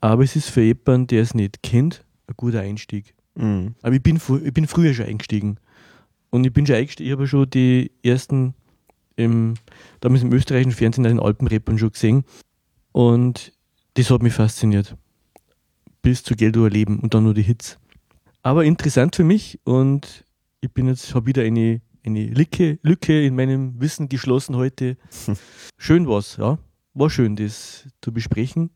Aber 0.00 0.22
es 0.22 0.36
ist 0.36 0.50
für 0.50 0.62
jemanden, 0.62 1.08
der 1.08 1.22
es 1.22 1.34
nicht 1.34 1.62
kennt, 1.62 2.04
ein 2.26 2.34
guter 2.36 2.60
Einstieg. 2.60 3.14
Mhm. 3.34 3.74
Aber 3.82 3.94
ich 3.94 4.02
bin, 4.02 4.20
ich 4.44 4.52
bin 4.52 4.66
früher 4.66 4.94
schon 4.94 5.06
eingestiegen. 5.06 5.58
Und 6.30 6.46
ich 6.46 6.52
bin 6.52 6.66
schon 6.66 6.76
eingestiegen, 6.76 7.08
ich 7.08 7.12
habe 7.12 7.26
schon 7.26 7.48
die 7.50 7.90
ersten, 8.02 8.54
im, 9.16 9.54
damals 10.00 10.22
im 10.22 10.32
österreichischen 10.32 10.72
Fernsehen, 10.72 11.04
den 11.04 11.20
Alpenreppern 11.20 11.78
schon 11.78 11.92
gesehen. 11.92 12.24
Und 12.92 13.52
das 13.94 14.10
hat 14.10 14.22
mich 14.22 14.34
fasziniert. 14.34 14.96
Bis 16.02 16.22
zu 16.22 16.34
Geld 16.34 16.56
oder 16.56 16.70
Leben 16.70 17.00
und 17.00 17.14
dann 17.14 17.24
nur 17.24 17.34
die 17.34 17.42
Hits. 17.42 17.78
Aber 18.42 18.64
interessant 18.64 19.16
für 19.16 19.24
mich 19.24 19.58
und 19.64 20.24
ich 20.60 20.72
bin 20.72 20.86
jetzt, 20.86 21.14
habe 21.14 21.26
wieder 21.26 21.42
eine, 21.42 21.80
eine 22.04 22.26
Lücke, 22.26 22.78
Lücke 22.82 23.24
in 23.24 23.36
meinem 23.36 23.80
Wissen 23.80 24.08
geschlossen 24.08 24.56
heute. 24.56 24.96
Schön 25.78 26.06
war's, 26.08 26.36
ja. 26.36 26.58
War 26.94 27.10
schön, 27.10 27.36
das 27.36 27.86
zu 28.00 28.12
besprechen. 28.12 28.70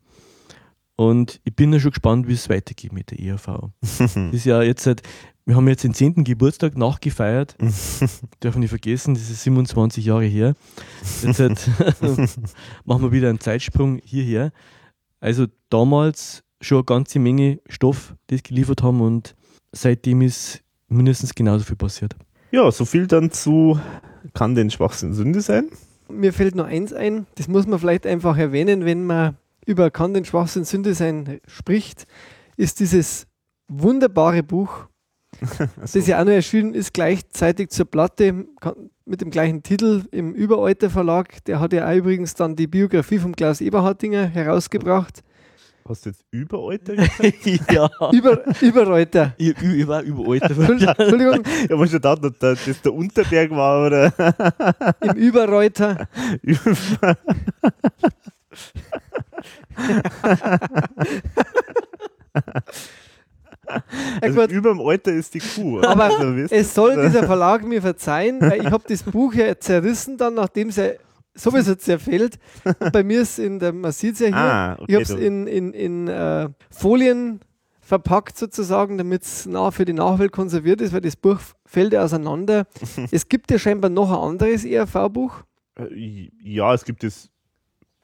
Und 0.95 1.41
ich 1.43 1.55
bin 1.55 1.73
ja 1.73 1.79
schon 1.79 1.91
gespannt, 1.91 2.27
wie 2.27 2.33
es 2.33 2.49
weitergeht 2.49 2.93
mit 2.93 3.11
der 3.11 3.19
ERV. 3.19 3.71
Das 3.81 4.15
ist 4.15 4.45
ja 4.45 4.61
jetzt 4.61 4.85
halt, 4.85 5.01
Wir 5.45 5.57
haben 5.57 5.67
jetzt 5.67 5.83
den 5.83 5.93
10. 5.93 6.23
Geburtstag 6.23 6.77
nachgefeiert. 6.77 7.57
Dürfen 8.43 8.59
nicht 8.59 8.69
vergessen, 8.69 9.13
das 9.13 9.29
ist 9.29 9.43
27 9.43 10.05
Jahre 10.05 10.25
her. 10.25 10.55
Jetzt 11.21 11.39
halt 11.39 11.69
machen 12.85 13.03
wir 13.03 13.11
wieder 13.11 13.29
einen 13.29 13.41
Zeitsprung 13.41 13.99
hierher. 14.03 14.51
Also 15.19 15.47
damals 15.69 16.43
schon 16.61 16.77
eine 16.77 16.85
ganze 16.85 17.19
Menge 17.19 17.59
Stoff, 17.67 18.15
das 18.27 18.43
geliefert 18.43 18.83
haben 18.83 19.01
und 19.01 19.35
seitdem 19.73 20.21
ist 20.21 20.61
mindestens 20.87 21.35
genauso 21.35 21.65
viel 21.65 21.75
passiert. 21.75 22.15
Ja, 22.51 22.71
so 22.71 22.85
viel 22.85 23.07
dann 23.07 23.31
zu 23.31 23.79
kann 24.33 24.55
denn 24.55 24.71
Schwachsinn 24.71 25.13
Sünde 25.13 25.41
sein? 25.41 25.69
Mir 26.09 26.31
fällt 26.31 26.55
nur 26.55 26.65
eins 26.65 26.93
ein, 26.93 27.25
das 27.35 27.47
muss 27.47 27.67
man 27.67 27.79
vielleicht 27.79 28.05
einfach 28.05 28.37
erwähnen, 28.37 28.85
wenn 28.85 29.05
man 29.05 29.37
über 29.65 29.91
kann 29.91 30.13
den 30.13 30.25
Schwachsinn 30.25 30.63
Sünde 30.63 30.93
sein 30.93 31.39
spricht, 31.47 32.05
ist 32.55 32.79
dieses 32.79 33.27
wunderbare 33.67 34.43
Buch, 34.43 34.87
das 35.81 36.07
ja 36.07 36.19
auch 36.19 36.25
noch 36.25 36.31
erschienen 36.31 36.73
ist, 36.73 36.93
gleichzeitig 36.93 37.69
zur 37.69 37.85
Platte 37.85 38.45
mit 39.05 39.21
dem 39.21 39.29
gleichen 39.29 39.63
Titel 39.63 40.03
im 40.11 40.33
Überalter 40.33 40.89
Verlag. 40.89 41.43
Der 41.45 41.59
hat 41.59 41.73
ja 41.73 41.89
auch 41.89 41.95
übrigens 41.95 42.35
dann 42.35 42.55
die 42.55 42.67
Biografie 42.67 43.19
von 43.19 43.35
Klaus 43.35 43.61
Eberhardinger 43.61 44.27
herausgebracht. 44.27 45.23
Hast 45.87 46.05
du 46.05 46.11
jetzt 46.11 46.23
Überalter 46.31 46.95
gesagt? 46.95 47.45
ja, 47.71 47.89
Über, 48.13 48.43
Überreuter. 48.61 49.33
ich, 49.37 49.61
ich, 49.61 49.87
war 49.87 50.01
überalt. 50.01 50.43
Entschuldigung, 50.43 51.43
Ich 51.45 51.69
habe 51.69 51.87
schon 51.87 51.89
gedacht, 51.89 52.23
ob 52.23 52.39
das 52.39 52.81
der 52.81 52.93
Unterberg 52.93 53.51
war 53.51 53.87
oder. 53.87 54.13
im 55.01 55.15
Überreuter. 55.17 56.07
Ja, 63.69 63.83
Also 64.21 64.41
gut. 64.41 64.51
über 64.51 64.69
dem 64.69 64.81
Alter 64.81 65.11
ist 65.13 65.33
die 65.33 65.39
Kuh. 65.39 65.79
Aber 65.81 66.05
Also? 66.05 66.23
Es 66.53 66.73
soll 66.73 67.01
dieser 67.05 67.23
Verlag 67.23 67.63
mir 67.65 67.81
verzeihen, 67.81 68.41
weil 68.41 68.61
ich 68.61 68.71
habe 68.71 68.83
das 68.87 69.03
Buch 69.03 69.33
ja 69.33 69.57
zerrissen 69.59 70.17
dann, 70.17 70.33
nachdem 70.35 70.69
es 70.69 70.75
ja 70.77 70.89
sowieso 71.33 71.75
zerfällt. 71.75 72.37
Und 72.79 72.91
bei 72.91 73.03
mir 73.03 73.21
ist 73.21 73.39
in 73.39 73.59
der, 73.59 73.73
man 73.73 73.91
sieht 73.91 74.15
es 74.15 74.19
ja 74.19 74.27
hier, 74.27 74.35
Ah, 74.37 74.73
okay, 74.73 74.85
ich 74.87 74.95
habe 74.95 75.03
es 75.03 75.09
in, 75.11 75.47
in, 75.47 75.73
in 75.73 76.07
äh, 76.07 76.49
Folien 76.69 77.39
verpackt 77.81 78.37
sozusagen, 78.37 78.97
damit 78.97 79.23
es 79.23 79.49
für 79.71 79.85
die 79.85 79.93
Nachwelt 79.93 80.31
konserviert 80.31 80.79
ist, 80.81 80.93
weil 80.93 81.01
das 81.01 81.15
Buch 81.15 81.39
fällt 81.65 81.93
ja 81.93 82.03
auseinander. 82.03 82.65
es 83.11 83.27
gibt 83.29 83.51
ja 83.51 83.59
scheinbar 83.59 83.89
noch 83.89 84.09
ein 84.11 84.17
anderes 84.31 84.63
ERV-Buch. 84.65 85.43
Äh, 85.79 86.29
Ja, 86.41 86.73
es 86.73 86.85
gibt 86.85 87.03
das. 87.03 87.29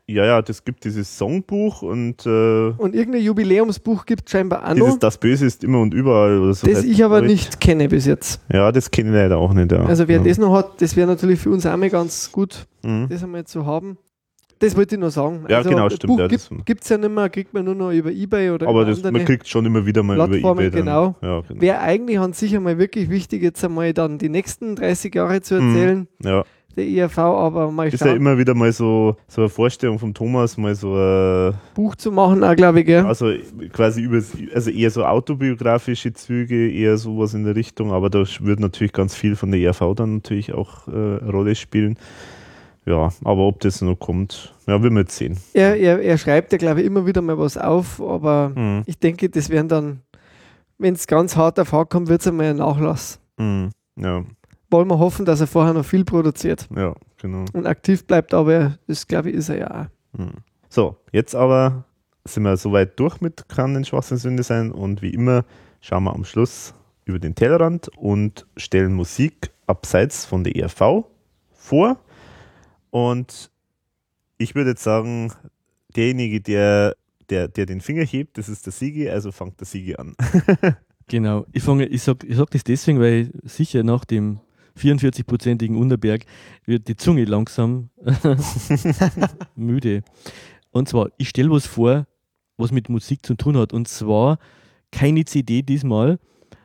Ja, 0.10 0.26
ja, 0.26 0.42
das 0.42 0.64
gibt 0.66 0.84
dieses 0.86 1.18
Songbuch 1.18 1.82
und 1.84 2.26
äh, 2.26 2.70
Und 2.78 2.96
irgendein 2.96 3.22
Jubiläumsbuch 3.24 4.06
gibt 4.06 4.24
es 4.26 4.32
scheinbar 4.32 4.68
auch 4.68 4.74
dieses 4.74 4.90
noch, 4.94 5.00
Das 5.00 5.18
Böse 5.20 5.46
ist 5.46 5.64
immer 5.64 5.80
und 5.82 5.94
überall 5.94 6.40
oder 6.40 6.54
so. 6.54 6.66
das 6.68 6.84
ich 6.84 7.04
aber 7.04 7.22
nicht 7.22 7.60
kenne 7.60 7.88
bis 7.90 8.06
jetzt. 8.06 8.42
Ja, 8.52 8.72
das 8.72 8.90
kenne 8.90 9.10
ich 9.10 9.16
leider 9.16 9.38
auch 9.38 9.54
nicht. 9.54 9.72
Ja. 9.72 9.86
Also 9.86 10.08
wer 10.08 10.18
ja. 10.18 10.24
das 10.24 10.38
noch 10.40 10.54
hat, 10.54 10.82
das 10.82 10.96
wäre 10.96 11.08
natürlich 11.08 11.40
für 11.40 11.52
uns 11.52 11.66
auch 11.66 11.78
mal 11.78 11.90
ganz 11.90 12.32
gut, 12.32 12.66
Mhm. 12.84 13.08
das 13.10 13.24
einmal 13.24 13.44
zu 13.46 13.66
haben. 13.66 13.98
Das 14.62 14.76
wollte 14.76 14.96
ich 14.96 15.00
nur 15.00 15.10
sagen. 15.12 15.46
Ja, 15.48 15.58
also, 15.60 15.70
genau, 15.70 15.90
stimmt, 15.90 16.08
Buch 16.08 16.20
ja, 16.20 16.28
gibt 16.28 16.84
es 16.84 16.90
ja 16.90 16.98
nicht 16.98 17.10
mehr, 17.12 17.30
kriegt 17.30 17.54
man 17.54 17.64
nur 17.64 17.76
noch 17.76 17.92
über 17.92 18.12
Ebay 18.12 18.50
oder 18.52 18.68
Aber 18.68 18.84
das, 18.84 19.02
man 19.04 19.24
kriegt 19.24 19.48
schon 19.48 19.66
immer 19.66 19.86
wieder 19.86 20.04
mal 20.04 20.16
Plattformen, 20.16 20.42
über 20.42 20.52
eBay. 20.66 20.70
Dann. 20.72 20.80
genau. 20.86 21.16
Ja, 21.22 21.42
genau. 21.48 21.62
Wäre 21.62 21.80
eigentlich 21.80 22.20
an 22.20 22.34
sich 22.34 22.54
einmal 22.56 22.78
wirklich 22.78 23.10
wichtig, 23.10 23.42
jetzt 23.42 23.64
einmal 23.64 23.94
dann 23.94 24.18
die 24.18 24.28
nächsten 24.28 24.76
30 24.76 25.16
Jahre 25.16 25.40
zu 25.42 25.62
Mhm. 25.62 25.70
erzählen, 25.70 26.08
ja. 26.24 26.44
Der 26.76 26.88
ERV, 26.88 27.18
aber 27.18 27.72
mal 27.72 27.88
Ist 27.88 28.00
ja 28.02 28.08
schauen, 28.08 28.18
immer 28.18 28.38
wieder 28.38 28.54
mal 28.54 28.72
so, 28.72 29.16
so 29.28 29.42
eine 29.42 29.50
Vorstellung 29.50 30.00
vom 30.00 30.14
Thomas, 30.14 30.58
mal 30.58 30.76
so 30.76 30.98
äh, 30.98 31.54
Buch 31.74 31.96
zu 31.96 32.12
machen, 32.12 32.44
auch 32.44 32.56
glaube 32.56 32.82
ich, 32.82 32.86
gell? 32.86 33.06
also 33.06 33.32
quasi 33.74 34.02
über 34.02 34.22
also 34.54 34.70
eher 34.70 34.92
so 34.92 35.04
autobiografische 35.06 36.14
Züge, 36.14 36.72
eher 36.72 36.98
sowas 36.98 37.34
in 37.34 37.44
der 37.44 37.56
Richtung, 37.56 37.92
aber 37.92 38.10
da 38.10 38.24
wird 38.42 38.60
natürlich 38.60 38.94
ganz 38.94 39.16
viel 39.16 39.36
von 39.36 39.52
der 39.52 39.60
ERV 39.60 39.94
dann 39.96 40.16
natürlich 40.16 40.54
auch 40.54 40.88
äh, 40.88 40.92
eine 40.92 41.32
Rolle 41.32 41.56
spielen. 41.56 41.98
Ja, 42.86 43.12
aber 43.24 43.42
ob 43.42 43.60
das 43.60 43.82
noch 43.82 43.96
kommt, 43.98 44.56
ja, 44.66 44.82
werden 44.82 44.96
wir 44.96 45.02
jetzt 45.02 45.16
sehen. 45.18 45.38
Er, 45.54 45.76
er, 45.76 46.02
er 46.02 46.18
schreibt 46.18 46.52
ja, 46.54 46.58
glaube 46.58 46.80
ich, 46.82 46.88
immer 46.88 47.06
wieder 47.06 47.22
mal 47.22 47.38
was 47.38 47.58
auf, 47.58 48.02
aber 48.02 48.52
Mhm. 48.56 48.84
ich 48.86 48.98
denke, 48.98 49.30
das 49.30 49.50
werden 49.50 49.68
dann, 49.68 50.00
wenn 50.78 50.94
es 50.96 51.06
ganz 51.06 51.36
hart 51.36 51.60
auf 51.60 51.72
hart 51.72 51.90
kommt, 51.92 52.08
wird 52.08 52.22
es 52.22 52.28
einmal 52.28 52.48
ein 52.48 52.56
Nachlass. 52.56 53.20
Mhm. 53.38 53.70
Ja, 53.96 54.24
Wollen 54.72 54.88
wir 54.88 55.00
hoffen, 55.00 55.26
dass 55.26 55.42
er 55.42 55.48
vorher 55.48 55.74
noch 55.74 55.86
viel 55.86 56.06
produziert 56.06 56.68
ja, 56.76 56.94
genau. 57.18 57.46
und 57.54 57.66
aktiv 57.66 58.06
bleibt, 58.06 58.34
aber 58.34 58.78
das, 58.88 59.08
glaube 59.08 59.30
ich, 59.30 59.36
ist 59.36 59.50
er 59.50 59.58
ja 59.58 59.82
auch. 59.82 60.20
Mhm. 60.20 60.34
So, 60.70 60.98
jetzt 61.12 61.36
aber 61.36 61.86
sind 62.26 62.44
wir 62.44 62.56
soweit 62.58 63.00
durch 63.00 63.22
mit 63.22 63.50
Kann 63.50 63.74
den 63.74 63.86
Schwachsinn 63.86 64.18
Sünde 64.18 64.44
sein 64.44 64.72
und 64.72 65.02
wie 65.02 65.10
immer 65.10 65.44
schauen 65.82 66.04
wir 66.04 66.14
am 66.14 66.26
Schluss 66.26 66.74
über 67.06 67.20
den 67.20 67.34
Tellerrand 67.34 67.90
und 67.98 68.46
stellen 68.56 68.94
Musik 68.94 69.52
abseits 69.66 70.26
von 70.26 70.44
der 70.44 70.56
ERV 70.56 71.06
vor. 71.54 71.98
Und 72.92 73.50
ich 74.38 74.54
würde 74.54 74.72
jetzt 74.72 74.84
sagen, 74.84 75.34
derjenige, 75.96 76.42
der, 76.42 76.96
der, 77.30 77.48
der 77.48 77.66
den 77.66 77.82
Finger 77.82 78.04
hebt, 78.04 78.38
das 78.38 78.50
ist 78.50 78.66
der 78.66 78.74
Sigi, 78.74 79.10
also 79.10 79.32
fangt 79.32 79.60
der 79.60 79.68
Sigi 79.68 79.96
an. 79.96 80.16
Genau. 81.10 81.48
Ich, 81.52 81.64
fange, 81.64 81.88
ich 81.88 82.04
sage 82.04 82.28
ich 82.28 82.38
sag 82.38 82.52
das 82.52 82.64
deswegen, 82.64 83.00
weil 83.00 83.32
sicher 83.44 83.82
nach 83.82 84.06
dem 84.06 84.40
44-prozentigen 84.80 85.76
Unterberg 85.76 86.26
wird 86.66 86.88
die 86.88 86.96
Zunge 86.96 87.26
langsam 87.26 87.90
müde. 89.56 90.04
Und 90.72 90.90
zwar, 90.90 91.10
ich 91.18 91.30
stelle 91.30 91.52
was 91.52 91.68
vor, 91.68 92.08
was 92.58 92.72
mit 92.72 92.90
Musik 92.90 93.26
zu 93.26 93.36
tun 93.36 93.58
hat. 93.58 93.74
Und 93.74 93.88
zwar 93.88 94.40
keine 94.92 95.26
CD 95.26 95.62
diesmal, 95.62 96.20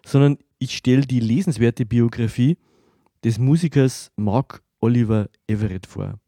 sondern 0.05 0.39
ich 0.59 0.77
stelle 0.77 1.03
die 1.03 1.21
lesenswerte 1.21 1.87
Biografie 1.87 2.57
des 3.25 3.39
Musikers 3.39 4.11
Mark 4.17 4.63
Oliver 4.81 5.29
Everett 5.47 5.87
vor. 5.87 6.19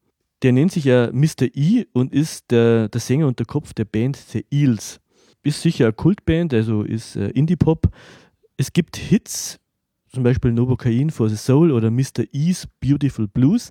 Der 0.42 0.52
nennt 0.52 0.72
sich 0.72 0.84
ja 0.84 1.10
Mr. 1.12 1.48
E 1.54 1.86
und 1.92 2.12
ist 2.12 2.50
der, 2.50 2.88
der 2.88 3.00
Sänger 3.00 3.26
und 3.26 3.38
der 3.38 3.46
Kopf 3.46 3.72
der 3.74 3.84
Band 3.84 4.16
The 4.16 4.44
Eels. 4.50 5.00
Ist 5.42 5.62
sicher 5.62 5.86
eine 5.86 5.92
Kultband, 5.92 6.52
also 6.52 6.82
ist 6.82 7.16
äh, 7.16 7.28
Indie-Pop. 7.30 7.88
Es 8.56 8.72
gibt 8.72 8.96
Hits, 8.96 9.58
zum 10.16 10.24
Beispiel 10.24 10.50
Novocaine 10.50 11.12
for 11.12 11.28
the 11.28 11.36
Soul 11.36 11.70
oder 11.70 11.90
Mr. 11.90 12.24
E's 12.32 12.66
Beautiful 12.80 13.28
Blues. 13.28 13.70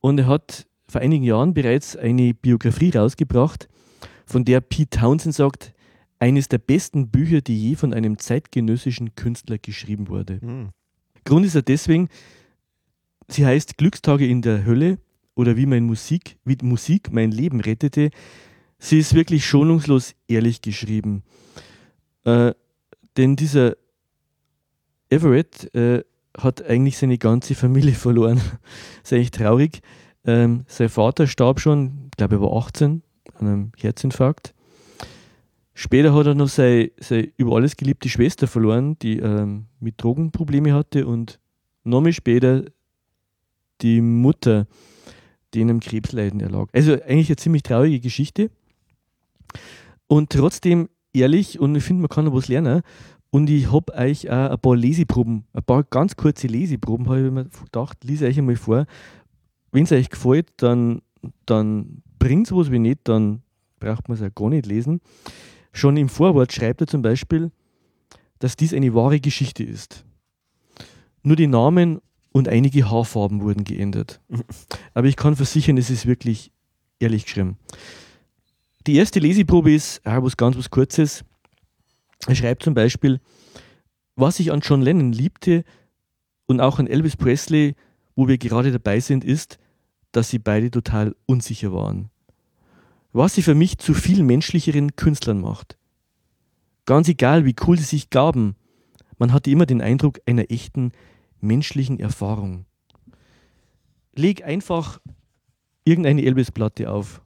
Und 0.00 0.18
er 0.18 0.26
hat 0.26 0.66
vor 0.86 1.00
einigen 1.00 1.24
Jahren 1.24 1.54
bereits 1.54 1.96
eine 1.96 2.34
Biografie 2.34 2.90
rausgebracht, 2.90 3.66
von 4.26 4.44
der 4.44 4.60
Pete 4.60 4.98
Townsend 4.98 5.34
sagt, 5.34 5.72
eines 6.18 6.48
der 6.48 6.58
besten 6.58 7.08
Bücher, 7.08 7.40
die 7.40 7.58
je 7.58 7.74
von 7.74 7.94
einem 7.94 8.18
zeitgenössischen 8.18 9.14
Künstler 9.14 9.56
geschrieben 9.56 10.08
wurde. 10.08 10.40
Grund 11.24 11.46
ist 11.46 11.54
er 11.54 11.62
deswegen, 11.62 12.10
sie 13.28 13.46
heißt 13.46 13.78
Glückstage 13.78 14.26
in 14.26 14.42
der 14.42 14.66
Hölle 14.66 14.98
oder 15.34 15.56
wie, 15.56 15.64
mein 15.64 15.84
Musik, 15.84 16.36
wie 16.44 16.58
Musik 16.60 17.10
mein 17.12 17.30
Leben 17.30 17.62
rettete. 17.62 18.10
Sie 18.78 18.98
ist 18.98 19.14
wirklich 19.14 19.46
schonungslos 19.46 20.14
ehrlich 20.28 20.60
geschrieben. 20.60 21.22
Äh, 22.24 22.52
denn 23.16 23.36
dieser 23.36 23.76
Everett 25.10 25.74
äh, 25.74 26.02
hat 26.36 26.62
eigentlich 26.64 26.98
seine 26.98 27.18
ganze 27.18 27.54
Familie 27.54 27.94
verloren. 27.94 28.40
ist 29.02 29.12
eigentlich 29.12 29.30
traurig. 29.30 29.80
Ähm, 30.24 30.64
sein 30.66 30.88
Vater 30.88 31.26
starb 31.26 31.60
schon, 31.60 32.08
ich 32.10 32.16
glaube, 32.16 32.36
er 32.36 32.40
war 32.40 32.56
18, 32.56 33.02
an 33.34 33.46
einem 33.46 33.72
Herzinfarkt. 33.76 34.54
Später 35.74 36.14
hat 36.14 36.26
er 36.26 36.34
noch 36.34 36.48
seine, 36.48 36.90
seine 36.98 37.30
über 37.36 37.56
alles 37.56 37.76
geliebte 37.76 38.08
Schwester 38.08 38.46
verloren, 38.46 38.98
die 39.00 39.18
ähm, 39.18 39.66
mit 39.78 40.02
Drogenprobleme 40.02 40.72
hatte 40.72 41.06
und 41.06 41.38
noch 41.84 42.00
mal 42.00 42.12
später 42.12 42.64
die 43.82 44.00
Mutter, 44.00 44.66
die 45.52 45.60
in 45.60 45.70
einem 45.70 45.80
Krebsleiden 45.80 46.40
erlag. 46.40 46.68
Also 46.72 46.94
eigentlich 46.94 47.28
eine 47.28 47.36
ziemlich 47.36 47.62
traurige 47.62 48.00
Geschichte 48.00 48.50
und 50.06 50.30
trotzdem 50.30 50.88
ehrlich 51.12 51.58
und 51.58 51.74
ich 51.76 51.84
finde, 51.84 52.02
man 52.02 52.08
kann 52.08 52.24
noch 52.24 52.34
was 52.34 52.48
lernen. 52.48 52.82
Und 53.36 53.50
ich 53.50 53.70
habe 53.70 53.92
euch 53.92 54.30
auch 54.30 54.50
ein 54.50 54.58
paar 54.58 54.76
Leseproben, 54.76 55.44
ein 55.52 55.62
paar 55.62 55.84
ganz 55.84 56.16
kurze 56.16 56.46
Leseproben, 56.46 57.06
habe 57.06 57.26
ich 57.26 57.30
mir 57.30 57.44
gedacht, 57.44 58.02
lese 58.02 58.24
euch 58.24 58.38
einmal 58.38 58.56
vor. 58.56 58.86
Wenn 59.72 59.84
es 59.84 59.92
euch 59.92 60.08
gefällt, 60.08 60.48
dann, 60.56 61.02
dann 61.44 62.02
bringt 62.18 62.46
es 62.46 62.56
was, 62.56 62.70
wenn 62.70 62.80
nicht, 62.80 63.00
dann 63.04 63.42
braucht 63.78 64.08
man 64.08 64.16
es 64.16 64.22
auch 64.22 64.34
gar 64.34 64.48
nicht 64.48 64.64
lesen. 64.64 65.02
Schon 65.74 65.98
im 65.98 66.08
Vorwort 66.08 66.50
schreibt 66.50 66.80
er 66.80 66.86
zum 66.86 67.02
Beispiel, 67.02 67.50
dass 68.38 68.56
dies 68.56 68.72
eine 68.72 68.94
wahre 68.94 69.20
Geschichte 69.20 69.64
ist. 69.64 70.06
Nur 71.22 71.36
die 71.36 71.46
Namen 71.46 72.00
und 72.32 72.48
einige 72.48 72.90
Haarfarben 72.90 73.42
wurden 73.42 73.64
geändert. 73.64 74.18
Aber 74.94 75.08
ich 75.08 75.16
kann 75.16 75.36
versichern, 75.36 75.76
es 75.76 75.90
ist 75.90 76.06
wirklich 76.06 76.52
ehrlich 77.00 77.26
geschrieben. 77.26 77.58
Die 78.86 78.96
erste 78.96 79.20
Leseprobe 79.20 79.74
ist 79.74 80.00
auch 80.06 80.22
was 80.22 80.38
ganz 80.38 80.56
was 80.56 80.70
Kurzes. 80.70 81.22
Er 82.26 82.34
schreibt 82.34 82.62
zum 82.62 82.74
Beispiel, 82.74 83.20
was 84.14 84.40
ich 84.40 84.52
an 84.52 84.60
John 84.60 84.82
Lennon 84.82 85.12
liebte 85.12 85.64
und 86.46 86.60
auch 86.60 86.78
an 86.78 86.86
Elvis 86.86 87.16
Presley, 87.16 87.74
wo 88.14 88.28
wir 88.28 88.38
gerade 88.38 88.72
dabei 88.72 89.00
sind, 89.00 89.24
ist, 89.24 89.58
dass 90.12 90.30
sie 90.30 90.38
beide 90.38 90.70
total 90.70 91.14
unsicher 91.26 91.72
waren. 91.72 92.10
Was 93.12 93.34
sie 93.34 93.42
für 93.42 93.54
mich 93.54 93.78
zu 93.78 93.94
viel 93.94 94.22
menschlicheren 94.22 94.96
Künstlern 94.96 95.40
macht. 95.40 95.76
Ganz 96.86 97.08
egal, 97.08 97.44
wie 97.44 97.56
cool 97.66 97.76
sie 97.76 97.84
sich 97.84 98.10
gaben, 98.10 98.56
Man 99.18 99.32
hatte 99.32 99.50
immer 99.50 99.66
den 99.66 99.80
Eindruck 99.80 100.20
einer 100.26 100.50
echten 100.50 100.92
menschlichen 101.40 101.98
Erfahrung. 101.98 102.66
Leg 104.14 104.44
einfach 104.44 105.00
irgendeine 105.84 106.22
Elvis-Platte 106.22 106.90
auf. 106.90 107.22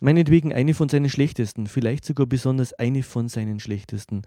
Meinetwegen 0.00 0.52
eine 0.52 0.74
von 0.74 0.88
seinen 0.88 1.10
schlechtesten, 1.10 1.66
vielleicht 1.66 2.04
sogar 2.04 2.26
besonders 2.26 2.72
eine 2.72 3.02
von 3.02 3.28
seinen 3.28 3.60
schlechtesten. 3.60 4.22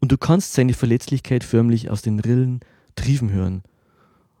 Und 0.00 0.12
du 0.12 0.16
kannst 0.16 0.54
seine 0.54 0.74
Verletzlichkeit 0.74 1.42
förmlich 1.42 1.90
aus 1.90 2.02
den 2.02 2.20
Rillen 2.20 2.60
triefen 2.94 3.32
hören. 3.32 3.62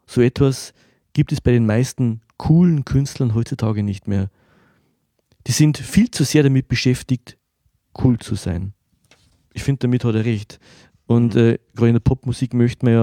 So 0.06 0.20
etwas 0.20 0.72
gibt 1.12 1.32
es 1.32 1.40
bei 1.40 1.50
den 1.50 1.66
meisten 1.66 2.20
coolen 2.36 2.84
Künstlern 2.84 3.34
heutzutage 3.34 3.82
nicht 3.82 4.06
mehr. 4.06 4.30
Die 5.46 5.52
sind 5.52 5.78
viel 5.78 6.10
zu 6.10 6.24
sehr 6.24 6.44
damit 6.44 6.68
beschäftigt, 6.68 7.36
cool 8.02 8.18
zu 8.18 8.36
sein. 8.36 8.72
Ich 9.52 9.64
finde, 9.64 9.80
damit 9.80 10.04
hat 10.04 10.14
er 10.14 10.24
recht. 10.24 10.60
Und 11.06 11.34
äh, 11.34 11.58
gerade 11.74 11.88
in 11.88 11.94
der 11.94 12.00
Popmusik 12.00 12.54
möchte 12.54 12.86
man 12.86 12.94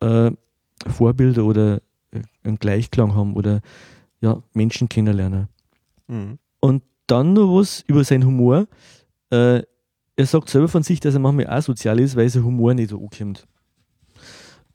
ja 0.00 0.26
äh, 0.26 0.32
Vorbilder 0.86 1.44
oder 1.44 1.80
äh, 2.10 2.20
einen 2.42 2.58
Gleichklang 2.58 3.14
haben 3.14 3.34
oder 3.34 3.60
ja, 4.20 4.42
Menschen 4.52 4.88
kennenlernen. 4.88 5.48
Mhm. 6.08 6.38
Und 6.64 6.82
dann 7.06 7.34
noch 7.34 7.58
was 7.58 7.84
über 7.86 8.04
seinen 8.04 8.24
Humor. 8.24 8.68
Äh, 9.28 9.64
er 10.16 10.26
sagt 10.26 10.48
selber 10.48 10.68
von 10.68 10.82
sich, 10.82 10.98
dass 10.98 11.12
er 11.12 11.20
manchmal 11.20 11.48
asozial 11.48 12.00
ist, 12.00 12.16
weil 12.16 12.30
sein 12.30 12.42
Humor 12.42 12.72
nicht 12.72 12.88
so 12.88 12.98
ankommt. 12.98 13.46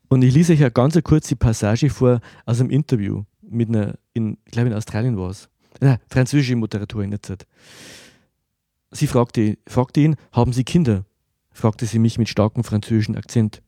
Und 0.08 0.22
ich 0.22 0.36
lese 0.36 0.54
euch 0.54 0.62
eine 0.62 0.70
ganz 0.70 1.02
kurze 1.04 1.36
Passage 1.36 1.90
vor 1.90 2.22
aus 2.46 2.60
einem 2.60 2.70
Interview 2.70 3.24
mit 3.42 3.70
einer, 3.70 3.96
in, 4.14 4.38
ich 4.46 4.52
glaube 4.52 4.70
in 4.70 4.76
Australien 4.76 5.18
war 5.18 5.32
es, 5.32 5.50
ja, 5.82 5.98
französische 6.12 6.56
Moderatorin 6.56 7.12
jetzt. 7.12 7.48
Sie 8.92 9.08
fragte, 9.08 9.58
fragte 9.66 10.02
ihn, 10.02 10.16
haben 10.32 10.54
Sie 10.54 10.64
Kinder? 10.64 11.06
fragte 11.50 11.88
sie 11.88 11.98
mich 11.98 12.20
mit 12.20 12.30
starkem 12.30 12.64
französischen 12.64 13.16
Akzent. 13.16 13.64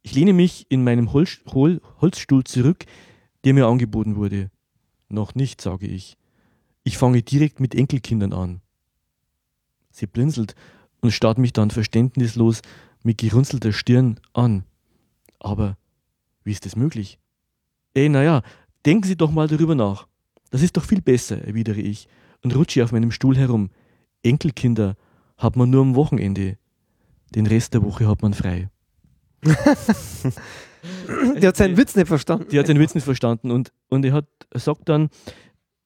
Ich 0.00 0.14
lehne 0.14 0.32
mich 0.32 0.64
in 0.70 0.82
meinem 0.82 1.12
Holz, 1.12 1.40
Hol, 1.52 1.82
Holzstuhl 2.00 2.44
zurück, 2.44 2.86
der 3.44 3.52
mir 3.52 3.66
angeboten 3.66 4.16
wurde. 4.16 4.50
Noch 5.10 5.34
nicht, 5.34 5.60
sage 5.60 5.86
ich. 5.86 6.17
Ich 6.88 6.96
fange 6.96 7.22
direkt 7.22 7.60
mit 7.60 7.74
Enkelkindern 7.74 8.32
an. 8.32 8.62
Sie 9.90 10.06
blinzelt 10.06 10.54
und 11.02 11.10
starrt 11.10 11.36
mich 11.36 11.52
dann 11.52 11.70
verständnislos 11.70 12.62
mit 13.02 13.18
gerunzelter 13.18 13.74
Stirn 13.74 14.18
an. 14.32 14.64
Aber 15.38 15.76
wie 16.44 16.52
ist 16.52 16.64
das 16.64 16.76
möglich? 16.76 17.18
Ey, 17.92 18.08
naja, 18.08 18.40
denken 18.86 19.06
Sie 19.06 19.16
doch 19.16 19.30
mal 19.30 19.48
darüber 19.48 19.74
nach. 19.74 20.08
Das 20.48 20.62
ist 20.62 20.78
doch 20.78 20.84
viel 20.86 21.02
besser, 21.02 21.42
erwidere 21.44 21.82
ich 21.82 22.08
und 22.42 22.56
rutsche 22.56 22.82
auf 22.82 22.92
meinem 22.92 23.10
Stuhl 23.10 23.36
herum. 23.36 23.68
Enkelkinder 24.22 24.96
hat 25.36 25.56
man 25.56 25.68
nur 25.68 25.82
am 25.82 25.94
Wochenende. 25.94 26.56
Den 27.34 27.46
Rest 27.46 27.74
der 27.74 27.82
Woche 27.82 28.08
hat 28.08 28.22
man 28.22 28.32
frei. 28.32 28.70
Der 31.36 31.48
hat 31.48 31.56
seinen 31.56 31.76
Witz 31.76 31.96
nicht 31.96 32.08
verstanden. 32.08 32.46
Die 32.50 32.58
hat 32.58 32.66
seinen 32.66 32.80
Witz 32.80 32.94
nicht 32.94 33.04
verstanden 33.04 33.50
und, 33.50 33.72
und 33.88 34.04
er, 34.04 34.12
hat, 34.12 34.26
er 34.50 34.60
sagt 34.60 34.88
dann, 34.88 35.10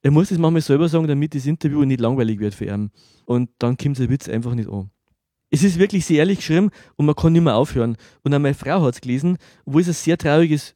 er 0.03 0.11
muss 0.11 0.31
es 0.31 0.39
manchmal 0.39 0.63
selber 0.63 0.89
sagen, 0.89 1.07
damit 1.07 1.35
das 1.35 1.47
Interview 1.47 1.85
nicht 1.85 2.01
langweilig 2.01 2.41
wird 2.41 2.55
für 2.55 2.67
ihn. 2.67 2.91
Und 3.25 3.51
dann 3.59 3.77
kommt 3.77 3.99
der 3.99 4.11
Witz 4.11 4.29
einfach 4.29 4.55
nicht 4.55 4.69
an. 4.69 4.91
Es 5.51 5.63
ist 5.63 5.79
wirklich 5.79 6.05
sehr 6.05 6.19
ehrlich 6.19 6.39
geschrieben 6.39 6.71
und 6.97 7.07
man 7.07 7.15
kann 7.15 7.33
nicht 7.33 7.43
mehr 7.43 7.55
aufhören. 7.55 7.97
Und 8.23 8.35
auch 8.35 8.39
meine 8.39 8.55
Frau 8.55 8.83
hat 8.83 8.95
es 8.95 9.01
gelesen, 9.01 9.37
wo 9.65 9.79
es 9.79 9.87
ein 9.87 9.93
sehr 9.93 10.19
trauriges, 10.19 10.75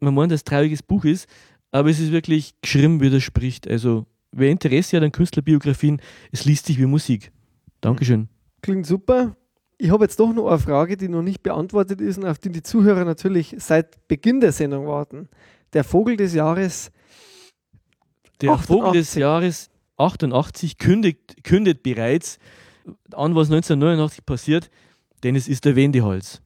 man 0.00 0.14
meint, 0.14 0.32
ein 0.32 0.40
trauriges 0.44 0.82
Buch 0.82 1.04
ist, 1.04 1.28
aber 1.70 1.90
es 1.90 2.00
ist 2.00 2.12
wirklich 2.12 2.54
geschrieben, 2.62 3.00
wie 3.00 3.10
das 3.10 3.22
spricht. 3.22 3.68
Also, 3.68 4.06
wer 4.32 4.50
Interesse 4.50 4.96
hat 4.96 5.04
an 5.04 5.12
Künstlerbiografien, 5.12 6.00
es 6.30 6.44
liest 6.44 6.66
sich 6.66 6.78
wie 6.78 6.86
Musik. 6.86 7.32
Dankeschön. 7.80 8.28
Klingt 8.62 8.86
super. 8.86 9.36
Ich 9.76 9.90
habe 9.90 10.04
jetzt 10.04 10.18
doch 10.18 10.32
noch 10.32 10.48
eine 10.48 10.58
Frage, 10.58 10.96
die 10.96 11.08
noch 11.08 11.22
nicht 11.22 11.42
beantwortet 11.42 12.00
ist 12.00 12.16
und 12.16 12.24
auf 12.24 12.38
die 12.38 12.50
die 12.50 12.62
Zuhörer 12.62 13.04
natürlich 13.04 13.56
seit 13.58 14.08
Beginn 14.08 14.40
der 14.40 14.52
Sendung 14.52 14.86
warten. 14.86 15.28
Der 15.74 15.84
Vogel 15.84 16.16
des 16.16 16.32
Jahres. 16.32 16.90
Der 18.40 18.50
88. 18.52 18.66
Vogel 18.66 18.92
des 18.92 19.14
Jahres 19.14 19.70
88 19.96 20.78
kündigt, 20.78 21.42
kündet 21.44 21.82
bereits 21.82 22.38
an, 23.12 23.34
was 23.34 23.48
1989 23.48 24.24
passiert, 24.26 24.70
denn 25.22 25.34
es 25.36 25.48
ist 25.48 25.64
der 25.64 25.74
Wendehals. 25.76 26.42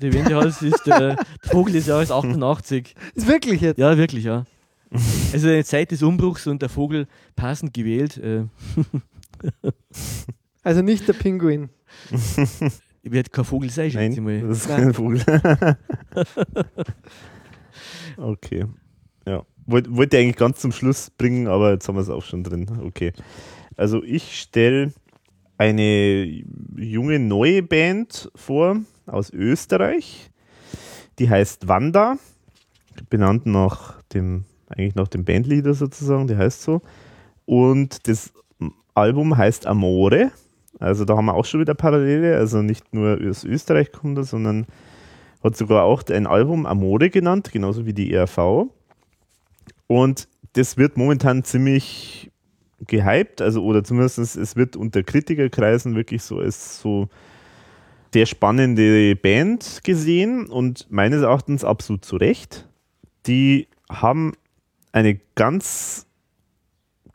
Der 0.00 0.12
Wendehals 0.12 0.62
ist 0.62 0.86
der 0.86 1.16
Vogel 1.42 1.74
des 1.74 1.86
Jahres 1.86 2.10
88. 2.10 2.94
Ist 3.14 3.26
wirklich 3.26 3.60
jetzt. 3.60 3.78
Ja, 3.78 3.96
wirklich, 3.96 4.24
ja. 4.24 4.44
Also 5.32 5.48
eine 5.48 5.64
Zeit 5.64 5.90
des 5.90 6.02
Umbruchs 6.02 6.46
und 6.46 6.60
der 6.60 6.68
Vogel 6.68 7.06
passend 7.36 7.72
gewählt. 7.74 8.18
Äh, 8.18 8.44
Also 10.64 10.80
nicht 10.82 11.08
der 11.08 11.14
Pinguin. 11.14 11.70
wird 13.02 13.32
kein 13.32 13.44
Vogel 13.44 13.68
sein, 13.70 13.90
schätze 13.90 14.12
ich 14.12 14.20
Nein, 14.20 14.42
mal. 14.42 14.48
das 14.48 14.58
ist 14.58 14.68
Nein. 14.68 14.82
kein 14.82 14.94
Vogel. 14.94 15.24
okay. 18.16 18.66
Wollt- 19.66 19.94
Wollte 19.94 20.16
ich 20.16 20.22
eigentlich 20.24 20.36
ganz 20.36 20.60
zum 20.60 20.72
Schluss 20.72 21.10
bringen, 21.10 21.46
aber 21.46 21.72
jetzt 21.72 21.88
haben 21.88 21.96
wir 21.96 22.02
es 22.02 22.10
auch 22.10 22.24
schon 22.24 22.42
drin. 22.42 22.66
Okay. 22.84 23.12
Also 23.76 24.02
ich 24.02 24.38
stelle 24.40 24.92
eine 25.58 26.24
junge 26.76 27.18
neue 27.18 27.62
Band 27.62 28.30
vor 28.34 28.80
aus 29.06 29.30
Österreich. 29.30 30.30
Die 31.18 31.28
heißt 31.30 31.68
Wanda. 31.68 32.16
Benannt 33.08 33.46
nach 33.46 34.02
dem, 34.12 34.44
eigentlich 34.68 34.94
nach 34.94 35.08
dem 35.08 35.24
Bandleader 35.24 35.74
sozusagen, 35.74 36.26
der 36.26 36.38
heißt 36.38 36.62
so. 36.62 36.82
Und 37.46 38.06
das 38.08 38.32
Album 38.94 39.36
heißt 39.36 39.66
Amore. 39.66 40.30
Also 40.78 41.04
da 41.04 41.16
haben 41.16 41.26
wir 41.26 41.34
auch 41.34 41.44
schon 41.44 41.60
wieder 41.60 41.74
Parallele. 41.74 42.36
Also 42.36 42.62
nicht 42.62 42.92
nur 42.92 43.18
aus 43.28 43.44
Österreich 43.44 43.92
kommt 43.92 44.18
er, 44.18 44.24
sondern 44.24 44.66
hat 45.42 45.56
sogar 45.56 45.84
auch 45.84 46.02
ein 46.10 46.26
Album 46.26 46.66
Amore 46.66 47.08
genannt, 47.10 47.50
genauso 47.52 47.86
wie 47.86 47.94
die 47.94 48.12
ERV. 48.12 48.66
Und 49.92 50.26
das 50.54 50.78
wird 50.78 50.96
momentan 50.96 51.44
ziemlich 51.44 52.30
gehypt, 52.86 53.42
also 53.42 53.62
oder 53.62 53.84
zumindest 53.84 54.18
es 54.18 54.56
wird 54.56 54.74
unter 54.74 55.02
Kritikerkreisen 55.02 55.94
wirklich 55.94 56.22
so 56.22 56.38
als 56.38 56.80
so 56.80 57.10
sehr 58.14 58.24
spannende 58.24 59.14
Band 59.16 59.80
gesehen 59.84 60.46
und 60.46 60.90
meines 60.90 61.20
Erachtens 61.20 61.62
absolut 61.62 62.06
zu 62.06 62.16
Recht. 62.16 62.66
Die 63.26 63.68
haben 63.90 64.32
eine 64.92 65.20
ganz 65.34 66.06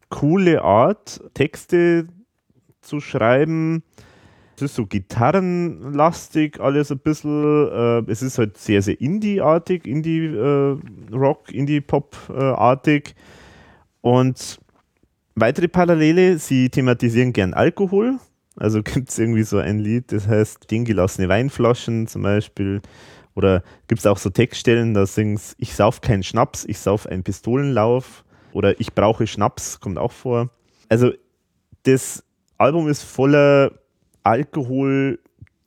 coole 0.09 0.61
Art, 0.61 1.19
Texte 1.33 2.07
zu 2.81 2.99
schreiben. 2.99 3.81
Es 4.58 4.64
ist 4.64 4.76
so 4.76 4.88
gitarrenlastig, 4.88 6.60
alles 6.60 6.92
ein 6.92 6.98
bisschen. 6.98 7.68
Äh, 7.72 8.11
es 8.11 8.24
ist 8.24 8.40
halt 8.40 8.58
sehr, 8.58 8.82
sehr 8.82 9.00
Indie-artig, 9.00 9.86
Indie-Rock, 9.86 11.52
Indie-Pop-artig. 11.52 13.14
Und 14.02 14.60
weitere 15.36 15.68
Parallele, 15.68 16.40
sie 16.40 16.69
thematisieren 16.69 17.34
gern 17.34 17.53
Alkohol. 17.53 18.18
Also 18.56 18.82
gibt 18.84 19.10
es 19.10 19.19
irgendwie 19.19 19.44
so 19.44 19.60
ein 19.60 19.77
Lied, 19.77 20.11
das 20.11 20.27
heißt 20.27 20.64
Stehen 20.64 20.86
gelassene 20.86 21.30
Weinflaschen 21.30 22.08
zum 22.08 22.24
Beispiel. 22.24 22.82
Oder 23.36 23.61
gibt 23.88 24.00
es 24.00 24.08
auch 24.08 24.18
so 24.18 24.32
Textstellen, 24.32 24.95
da 24.95 25.06
singst 25.06 25.56
ich 25.60 25.76
sauf 25.76 26.02
keinen 26.02 26.24
Schnaps, 26.24 26.66
ich 26.66 26.80
sauf 26.80 27.06
einen 27.06 27.22
Pistolenlauf. 27.22 28.26
Oder 28.53 28.80
ich 28.82 28.95
brauche 28.95 29.27
Schnaps, 29.27 29.80
kommt 29.80 30.00
auch 30.00 30.11
vor. 30.11 30.50
Also 30.90 31.11
das 31.84 32.24
Album 32.58 32.88
ist 32.88 33.03
voller 33.03 33.72
Alkohol, 34.27 35.19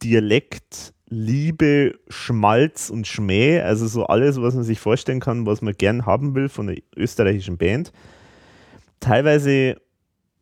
Dialekt, 0.02 0.92
Liebe, 1.08 1.98
Schmalz 2.08 2.90
und 2.90 3.06
Schmäh. 3.06 3.60
Also 3.60 3.86
so 3.86 4.04
alles, 4.04 4.40
was 4.40 4.54
man 4.54 4.64
sich 4.64 4.78
vorstellen 4.78 5.20
kann, 5.20 5.46
was 5.46 5.62
man 5.62 5.72
gern 5.72 6.04
haben 6.04 6.34
will 6.34 6.50
von 6.50 6.68
einer 6.68 6.78
österreichischen 6.94 7.56
Band. 7.56 7.90
Teilweise 9.00 9.80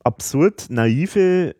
absurd, 0.02 0.66
naive 0.68 1.54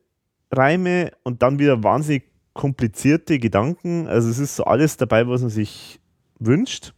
Reime 0.51 1.13
und 1.23 1.43
dann 1.43 1.61
wieder 1.61 1.85
wahnsinnig 1.85 2.25
komplizierte 2.55 3.39
Gedanken. 3.39 4.09
Also 4.09 4.29
es 4.29 4.41
ist 4.41 4.57
so 4.57 4.65
alles 4.65 4.97
dabei, 4.97 5.29
was 5.29 5.43
man 5.43 5.51
sich 5.51 6.01
wünscht. 6.41 6.93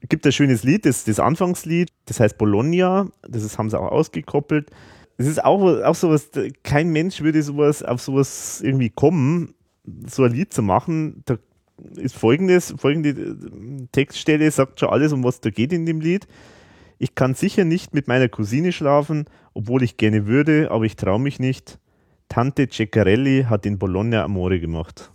Es 0.00 0.08
gibt 0.08 0.26
ein 0.26 0.32
schönes 0.32 0.64
Lied, 0.64 0.84
das, 0.84 1.04
das 1.04 1.20
Anfangslied, 1.20 1.90
das 2.06 2.18
heißt 2.18 2.38
Bologna, 2.38 3.08
das 3.22 3.44
ist, 3.44 3.56
haben 3.56 3.70
sie 3.70 3.78
auch 3.78 3.92
ausgekoppelt. 3.92 4.72
Es 5.18 5.26
ist 5.26 5.44
auch, 5.44 5.62
auch 5.82 5.94
sowas, 5.94 6.30
kein 6.62 6.90
Mensch 6.90 7.22
würde 7.22 7.42
sowas 7.42 7.82
auf 7.82 8.02
sowas 8.02 8.60
irgendwie 8.62 8.90
kommen, 8.90 9.54
so 10.06 10.24
ein 10.24 10.32
Lied 10.32 10.52
zu 10.52 10.62
machen. 10.62 11.22
Da 11.24 11.38
ist 11.96 12.16
folgendes, 12.16 12.74
folgende 12.76 13.10
äh, 13.10 13.86
Textstelle 13.92 14.50
sagt 14.50 14.80
schon 14.80 14.90
alles, 14.90 15.12
um 15.12 15.22
was 15.24 15.40
da 15.40 15.48
geht 15.50 15.72
in 15.72 15.86
dem 15.86 16.00
Lied. 16.00 16.26
Ich 16.98 17.14
kann 17.14 17.34
sicher 17.34 17.64
nicht 17.64 17.94
mit 17.94 18.08
meiner 18.08 18.28
Cousine 18.28 18.72
schlafen, 18.72 19.24
obwohl 19.54 19.82
ich 19.82 19.96
gerne 19.96 20.26
würde, 20.26 20.70
aber 20.70 20.84
ich 20.84 20.96
traue 20.96 21.20
mich 21.20 21.38
nicht. 21.38 21.78
Tante 22.28 22.68
Ceccarelli 22.68 23.46
hat 23.48 23.64
in 23.66 23.78
Bologna 23.78 24.24
Amore 24.24 24.58
gemacht. 24.60 25.12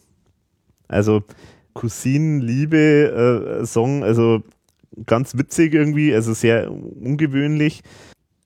Also 0.88 1.23
Cousinenliebe-Song, 1.73 4.03
also 4.03 4.43
ganz 5.05 5.38
witzig 5.38 5.73
irgendwie, 5.73 6.13
also 6.13 6.33
sehr 6.33 6.69
ungewöhnlich. 6.71 7.81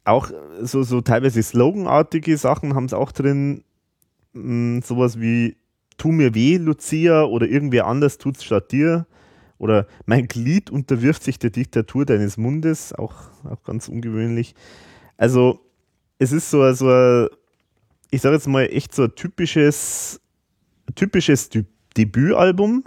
Auch 0.05 0.29
so, 0.61 0.83
so 0.83 1.01
teilweise 1.01 1.41
sloganartige 1.43 2.37
Sachen 2.37 2.75
haben 2.75 2.85
es 2.85 2.93
auch 2.93 3.11
drin. 3.11 3.63
Mm, 4.33 4.79
sowas 4.81 5.19
wie 5.19 5.57
Tu 5.97 6.11
mir 6.11 6.35
weh, 6.35 6.57
Lucia, 6.57 7.23
oder 7.23 7.47
irgendwer 7.47 7.87
anders 7.87 8.17
tut's 8.17 8.43
statt 8.43 8.71
dir. 8.71 9.07
Oder 9.57 9.87
mein 10.05 10.27
Glied 10.27 10.69
unterwirft 10.69 11.23
sich 11.23 11.39
der 11.39 11.49
Diktatur 11.49 12.05
deines 12.05 12.37
Mundes, 12.37 12.93
auch, 12.93 13.13
auch 13.45 13.63
ganz 13.63 13.87
ungewöhnlich. 13.87 14.53
Also, 15.17 15.59
es 16.19 16.31
ist 16.31 16.49
so, 16.49 16.71
so 16.73 16.89
ein, 16.89 17.27
ich 18.11 18.21
sage 18.21 18.35
jetzt 18.35 18.47
mal, 18.47 18.65
echt 18.65 18.93
so 18.93 19.03
ein 19.03 19.15
typisches, 19.15 20.21
typisches 20.95 21.49
Dü 21.49 21.63
Debütalbum, 21.97 22.83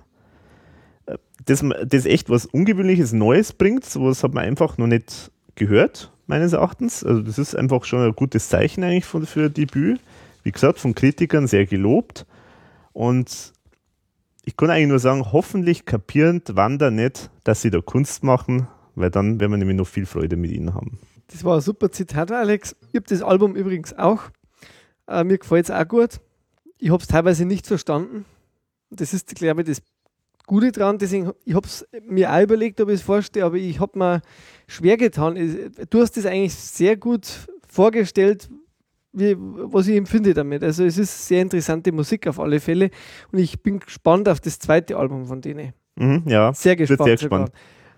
das, 1.47 1.65
das 1.87 2.05
echt 2.05 2.29
was 2.29 2.45
Ungewöhnliches, 2.45 3.15
Neues 3.15 3.55
bringt. 3.55 3.87
Sowas 3.87 4.23
hat 4.23 4.35
man 4.35 4.45
einfach 4.45 4.77
noch 4.77 4.87
nicht 4.87 5.31
gehört, 5.55 6.13
meines 6.29 6.53
Erachtens. 6.53 7.05
Also, 7.05 7.23
das 7.23 7.39
ist 7.39 7.55
einfach 7.57 7.85
schon 7.85 8.01
ein 8.01 8.13
gutes 8.13 8.49
Zeichen 8.49 8.85
eigentlich 8.85 9.05
für, 9.05 9.27
für 9.27 9.51
Debüt. 9.51 10.01
Wie 10.45 10.53
gesagt, 10.53 10.79
von 10.79 10.95
Kritikern 10.95 11.47
sehr 11.47 11.67
gelobt. 11.67 12.27
Und 12.93 13.53
ich 14.45 14.57
kann 14.57 14.71
eigentlich 14.71 14.89
nur 14.89 14.99
sagen, 14.99 15.33
hoffentlich 15.33 15.85
kapierend 15.85 16.57
Wander 16.57 16.91
nicht, 16.91 17.31
dass 17.45 17.63
sie 17.63 17.71
da 17.71 17.81
Kunst 17.81 18.23
machen, 18.23 18.69
weil 18.95 19.11
dann 19.11 19.41
werden 19.41 19.53
wir 19.53 19.59
nämlich 19.59 19.77
noch 19.77 19.87
viel 19.87 20.07
Freude 20.07 20.37
mit 20.37 20.51
ihnen 20.53 20.75
haben. 20.75 20.99
Das 21.27 21.45
war 21.45 21.57
ein 21.57 21.61
super 21.61 21.91
Zitat, 21.91 22.33
Alex. 22.33 22.75
Ich 22.91 22.97
habe 22.97 23.07
das 23.09 23.23
Album 23.23 23.55
übrigens 23.55 23.97
auch. 23.99 24.23
Äh, 25.07 25.25
mir 25.25 25.39
gefällt 25.39 25.67
es 25.67 25.71
auch 25.71 25.87
gut. 25.87 26.21
Ich 26.79 26.91
habe 26.91 27.03
es 27.03 27.09
teilweise 27.09 27.45
nicht 27.45 27.67
verstanden. 27.67 28.25
Das 28.91 29.13
ist, 29.13 29.35
glaube 29.35 29.63
ich, 29.63 29.67
das 29.69 29.83
Gute 30.49 30.73
dran. 30.73 30.99
Deswegen, 30.99 31.31
ich 31.45 31.55
habe 31.55 31.67
es 31.67 31.87
mir 32.09 32.33
auch 32.33 32.41
überlegt, 32.43 32.81
ob 32.81 32.89
ich 32.89 32.97
es 32.97 33.03
vorstelle, 33.03 33.47
aber 33.47 33.57
ich 33.57 33.79
habe 33.79 33.97
mir 33.99 34.23
schwer 34.67 34.97
getan. 34.97 35.37
Du 35.91 36.01
hast 36.01 36.17
es 36.17 36.27
eigentlich 36.27 36.55
sehr 36.55 36.97
gut 36.97 37.29
vorgestellt, 37.69 38.49
wie, 39.13 39.37
was 39.39 39.87
ich 39.87 39.97
empfinde 39.97 40.35
damit. 40.35 40.65
Also 40.65 40.85
es 40.85 40.99
ist 40.99 41.29
sehr 41.29 41.43
interessante 41.43 41.93
Musik 41.93 42.27
auf 42.27 42.41
alle 42.41 42.59
Fälle 42.61 42.91
und 43.31 43.39
ich 43.39 43.63
bin 43.63 43.79
gespannt 43.79 44.29
auf 44.29 44.41
das 44.41 44.59
zweite 44.59 44.97
Album 44.97 45.27
von 45.27 45.41
denen. 45.41 45.73
Mhm, 45.97 46.23
ja, 46.27 46.53
Sehr 46.55 46.77
gespannt. 46.77 47.05
sehr 47.05 47.17
gespannt. 47.17 47.51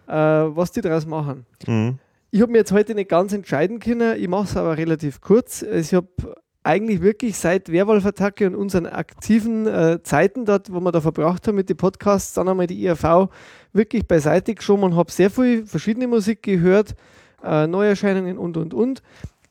Äh, 0.09 0.13
was 0.57 0.73
die 0.73 0.81
daraus 0.81 1.07
machen. 1.07 1.47
Mhm. 1.67 1.99
Ich 2.33 2.41
habe 2.43 2.53
mir 2.53 2.59
jetzt 2.59 2.73
heute 2.73 2.95
nicht 2.95 3.11
ganz 3.11 3.33
entscheiden 3.33 3.79
können, 3.79 4.17
ich 4.21 4.29
mache 4.29 4.45
es 4.45 4.57
aber 4.57 4.77
relativ 4.77 5.21
kurz. 5.21 5.63
Also 5.63 5.79
Ich 5.79 5.95
habe 5.95 6.35
eigentlich 6.63 7.01
wirklich 7.01 7.39
seit 7.39 7.71
Werwolf-Attacke 7.71 8.47
und 8.47 8.55
unseren 8.55 8.87
aktiven 8.87 9.67
äh, 9.67 10.03
Zeiten 10.03 10.45
dort, 10.45 10.73
wo 10.73 10.81
wir 10.81 10.93
da 10.93 11.01
verbracht 11.01 11.49
haben 11.49 11.55
mit 11.55 11.69
den 11.69 11.77
Podcasts, 11.77 12.35
dann 12.35 12.49
einmal 12.49 12.67
die 12.67 12.83
IRV 12.85 13.31
wirklich 13.73 14.07
beiseite 14.07 14.55
geschoben 14.55 14.85
und 14.85 14.97
habe 14.97 15.11
sehr 15.11 15.31
viel 15.31 15.65
verschiedene 15.65 16.07
Musik 16.07 16.43
gehört, 16.43 16.95
äh, 17.43 17.67
Neuerscheinungen 17.67 18.37
und 18.37 18.57
und 18.57 18.75
und. 18.75 19.03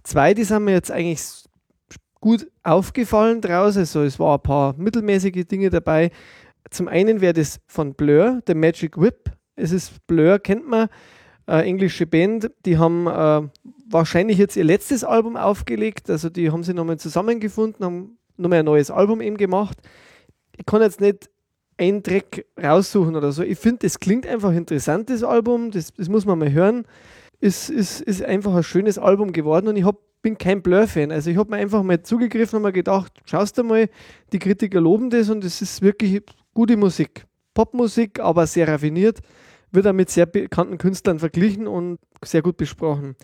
Zwei, 0.03 0.33
die 0.33 0.43
sind 0.43 0.65
mir 0.65 0.73
jetzt 0.73 0.91
eigentlich 0.91 1.21
gut 2.21 2.47
aufgefallen 2.63 3.41
draus. 3.41 3.77
Also 3.77 4.03
es 4.03 4.19
war 4.19 4.37
ein 4.37 4.43
paar 4.43 4.75
mittelmäßige 4.77 5.45
Dinge 5.45 5.69
dabei. 5.69 6.11
Zum 6.69 6.87
einen 6.87 7.21
wäre 7.21 7.33
das 7.33 7.59
von 7.67 7.95
Blur, 7.95 8.41
The 8.45 8.53
Magic 8.53 8.99
Whip. 8.99 9.31
Es 9.55 9.71
ist 9.71 10.05
Blur, 10.07 10.39
kennt 10.39 10.67
man, 10.67 10.89
äh, 11.47 11.61
englische 11.61 12.05
Band. 12.05 12.51
Die 12.65 12.77
haben 12.77 13.07
äh, 13.07 13.47
wahrscheinlich 13.89 14.37
jetzt 14.37 14.55
ihr 14.55 14.63
letztes 14.63 15.03
Album 15.03 15.35
aufgelegt. 15.35 16.09
Also 16.09 16.29
die 16.29 16.51
haben 16.51 16.63
sich 16.63 16.75
nochmal 16.75 16.99
zusammengefunden, 16.99 17.85
haben 17.85 18.17
nochmal 18.37 18.59
ein 18.59 18.65
neues 18.65 18.91
Album 18.91 19.21
eben 19.21 19.37
gemacht. 19.37 19.77
Ich 20.57 20.65
kann 20.65 20.81
jetzt 20.81 21.01
nicht 21.01 21.29
einen 21.77 22.03
Track 22.03 22.45
raussuchen 22.61 23.15
oder 23.15 23.31
so. 23.31 23.41
Ich 23.41 23.57
finde, 23.57 23.79
das 23.83 23.99
klingt 23.99 24.27
einfach 24.27 24.51
interessant, 24.51 25.09
das 25.09 25.23
Album. 25.23 25.71
Das, 25.71 25.93
das 25.93 26.09
muss 26.09 26.25
man 26.25 26.39
mal 26.39 26.51
hören. 26.51 26.85
Ist, 27.39 27.69
ist, 27.69 28.01
ist 28.01 28.21
einfach 28.21 28.53
ein 28.53 28.63
schönes 28.63 28.97
Album 28.97 29.31
geworden 29.31 29.69
und 29.69 29.77
ich 29.77 29.85
hab, 29.85 29.97
bin 30.21 30.37
kein 30.37 30.61
Blur-Fan. 30.61 31.11
Also 31.11 31.29
ich 31.29 31.37
habe 31.37 31.51
mir 31.51 31.57
einfach 31.57 31.81
mal 31.83 32.01
zugegriffen 32.03 32.57
und 32.57 32.63
mir 32.63 32.73
gedacht, 32.73 33.13
schaust 33.23 33.57
du 33.57 33.63
mal, 33.63 33.89
die 34.33 34.39
Kritiker 34.39 34.81
loben 34.81 35.09
das 35.09 35.29
und 35.29 35.45
es 35.45 35.61
ist 35.61 35.81
wirklich 35.81 36.21
gute 36.53 36.75
Musik. 36.75 37.25
Popmusik, 37.53 38.19
aber 38.19 38.45
sehr 38.45 38.67
raffiniert. 38.67 39.19
Wird 39.71 39.87
auch 39.87 39.93
mit 39.93 40.09
sehr 40.09 40.25
bekannten 40.25 40.77
Künstlern 40.77 41.19
verglichen 41.19 41.67
und 41.67 41.99
sehr 42.25 42.41
gut 42.41 42.57
besprochen. 42.57 43.15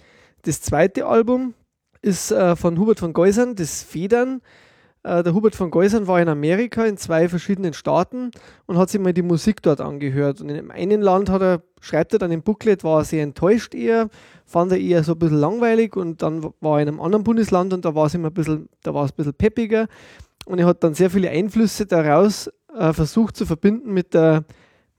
Das 0.45 0.61
zweite 0.61 1.07
Album 1.07 1.55
ist 2.03 2.31
äh, 2.31 2.55
von 2.55 2.77
Hubert 2.77 2.99
von 2.99 3.13
Geusern, 3.13 3.55
das 3.55 3.81
Federn. 3.81 4.41
Äh, 5.01 5.23
der 5.23 5.33
Hubert 5.33 5.55
von 5.55 5.71
Geusern 5.71 6.05
war 6.05 6.21
in 6.21 6.29
Amerika 6.29 6.85
in 6.85 6.97
zwei 6.97 7.27
verschiedenen 7.27 7.73
Staaten 7.73 8.29
und 8.67 8.77
hat 8.77 8.91
sich 8.91 9.01
mal 9.01 9.11
die 9.11 9.23
Musik 9.23 9.63
dort 9.63 9.81
angehört. 9.81 10.41
Und 10.41 10.49
in 10.49 10.55
dem 10.55 10.69
einen 10.69 11.01
Land 11.01 11.31
hat 11.31 11.41
er, 11.41 11.63
schreibt 11.81 12.13
er 12.13 12.19
dann 12.19 12.31
im 12.31 12.43
Booklet, 12.43 12.83
war 12.83 12.99
er 12.99 13.05
sehr 13.05 13.23
enttäuscht 13.23 13.73
eher, 13.73 14.09
fand 14.45 14.71
er 14.71 14.77
eher 14.77 15.03
so 15.03 15.13
ein 15.13 15.19
bisschen 15.19 15.39
langweilig 15.39 15.95
und 15.95 16.21
dann 16.21 16.43
war 16.61 16.77
er 16.77 16.83
in 16.83 16.89
einem 16.89 17.01
anderen 17.01 17.23
Bundesland 17.23 17.73
und 17.73 17.83
da 17.83 17.95
war 17.95 18.05
es 18.05 18.13
immer 18.13 18.29
ein 18.29 18.33
bisschen, 18.35 18.69
da 18.83 18.93
war 18.93 19.05
es 19.05 19.13
ein 19.13 19.15
bisschen 19.15 19.33
peppiger. 19.33 19.87
Und 20.45 20.59
er 20.59 20.67
hat 20.67 20.83
dann 20.83 20.93
sehr 20.93 21.09
viele 21.09 21.31
Einflüsse 21.31 21.87
daraus 21.87 22.51
äh, 22.77 22.93
versucht 22.93 23.35
zu 23.35 23.47
verbinden 23.47 23.91
mit 23.95 24.13
der 24.13 24.45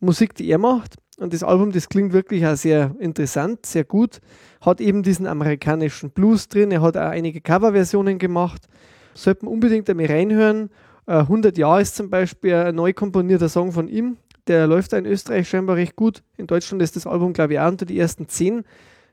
Musik, 0.00 0.34
die 0.34 0.50
er 0.50 0.58
macht. 0.58 0.96
Und 1.16 1.32
das 1.32 1.42
Album, 1.42 1.72
das 1.72 1.88
klingt 1.88 2.12
wirklich 2.12 2.46
auch 2.46 2.56
sehr 2.56 2.94
interessant, 2.98 3.64
sehr 3.64 3.84
gut. 3.84 4.20
Hat 4.60 4.80
eben 4.80 5.02
diesen 5.02 5.26
amerikanischen 5.26 6.10
Blues 6.10 6.48
drin. 6.48 6.70
Er 6.70 6.82
hat 6.82 6.96
auch 6.96 7.08
einige 7.08 7.40
Coverversionen 7.40 8.18
gemacht. 8.18 8.68
Sollte 9.14 9.46
man 9.46 9.54
unbedingt 9.54 9.88
einmal 9.88 10.06
reinhören. 10.06 10.70
Äh, 11.06 11.20
100 11.20 11.56
Jahre 11.56 11.80
ist 11.80 11.96
zum 11.96 12.10
Beispiel 12.10 12.54
ein 12.54 12.74
neu 12.74 12.92
komponierter 12.92 13.48
Song 13.48 13.72
von 13.72 13.88
ihm. 13.88 14.18
Der 14.46 14.66
läuft 14.66 14.92
auch 14.92 14.98
in 14.98 15.06
Österreich 15.06 15.48
scheinbar 15.48 15.76
recht 15.76 15.96
gut. 15.96 16.22
In 16.36 16.46
Deutschland 16.46 16.82
ist 16.82 16.96
das 16.96 17.06
Album, 17.06 17.32
glaube 17.32 17.54
ich, 17.54 17.60
auch 17.60 17.68
unter 17.68 17.86
die 17.86 17.98
ersten 17.98 18.28
10 18.28 18.64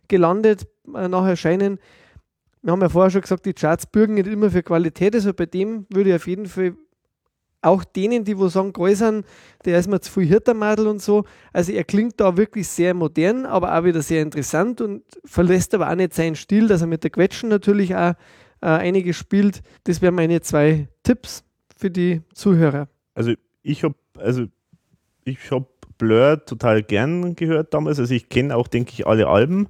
gelandet 0.09 0.67
äh, 0.93 1.07
nach 1.07 1.25
Erscheinen. 1.25 1.79
Wir 2.61 2.71
haben 2.71 2.81
ja 2.81 2.89
vorher 2.89 3.11
schon 3.11 3.21
gesagt, 3.21 3.45
die 3.45 3.53
Charts 3.53 3.85
bürgen 3.85 4.15
nicht 4.15 4.27
immer 4.27 4.51
für 4.51 4.63
Qualität. 4.63 5.15
Also 5.15 5.33
bei 5.33 5.45
dem 5.45 5.85
würde 5.89 6.09
ich 6.09 6.15
auf 6.17 6.27
jeden 6.27 6.47
Fall 6.47 6.75
auch 7.63 7.83
denen, 7.83 8.23
die 8.23 8.37
wo 8.37 8.47
sagen, 8.47 8.73
Gäusern, 8.73 9.23
der 9.65 9.79
ist 9.79 9.87
mir 9.87 9.99
zu 10.01 10.11
viel 10.11 10.27
Hirtermadel 10.27 10.87
und 10.87 11.01
so. 11.01 11.25
Also 11.51 11.71
er 11.71 11.83
klingt 11.83 12.19
da 12.19 12.37
wirklich 12.37 12.67
sehr 12.67 12.93
modern, 12.93 13.45
aber 13.45 13.77
auch 13.77 13.83
wieder 13.83 14.01
sehr 14.01 14.21
interessant 14.21 14.81
und 14.81 15.03
verlässt 15.25 15.73
aber 15.73 15.89
auch 15.89 15.95
nicht 15.95 16.13
seinen 16.13 16.35
Stil, 16.35 16.67
dass 16.67 16.81
er 16.81 16.87
mit 16.87 17.03
der 17.03 17.11
Quetschen 17.11 17.49
natürlich 17.49 17.95
auch 17.95 18.13
äh, 18.61 18.67
einige 18.67 19.13
spielt. 19.13 19.61
Das 19.85 20.01
wären 20.01 20.15
meine 20.15 20.41
zwei 20.41 20.87
Tipps 21.03 21.43
für 21.75 21.89
die 21.89 22.21
Zuhörer. 22.33 22.87
Also 23.15 23.33
ich 23.61 23.83
habe 23.83 23.95
also 24.17 24.45
ich 25.25 25.51
habe 25.51 25.67
Blur 25.97 26.43
total 26.45 26.83
gern 26.83 27.35
gehört 27.35 27.73
damals. 27.73 27.99
Also 27.99 28.13
ich 28.13 28.29
kenne 28.29 28.55
auch, 28.55 28.67
denke 28.67 28.91
ich, 28.93 29.07
alle 29.07 29.27
Alben. 29.27 29.67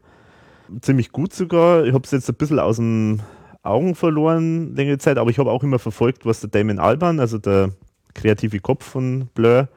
Ziemlich 0.82 1.12
gut 1.12 1.34
sogar. 1.34 1.86
Ich 1.86 1.94
habe 1.94 2.04
es 2.06 2.12
jetzt 2.12 2.30
ein 2.30 2.36
bisschen 2.36 2.60
aus 2.60 2.78
den 2.78 3.22
Augen 3.64 3.96
verloren, 3.96 4.76
längere 4.76 4.98
Zeit, 4.98 5.18
aber 5.18 5.30
ich 5.30 5.40
habe 5.40 5.52
auch 5.52 5.64
immer 5.64 5.80
verfolgt, 5.80 6.26
was 6.26 6.42
der 6.42 6.50
Damon 6.50 6.80
Alban, 6.80 7.20
also 7.20 7.38
der 7.38 7.72
kreative 8.14 8.60
Kopf 8.60 8.86
von 8.86 9.30
Blur, 9.34 9.70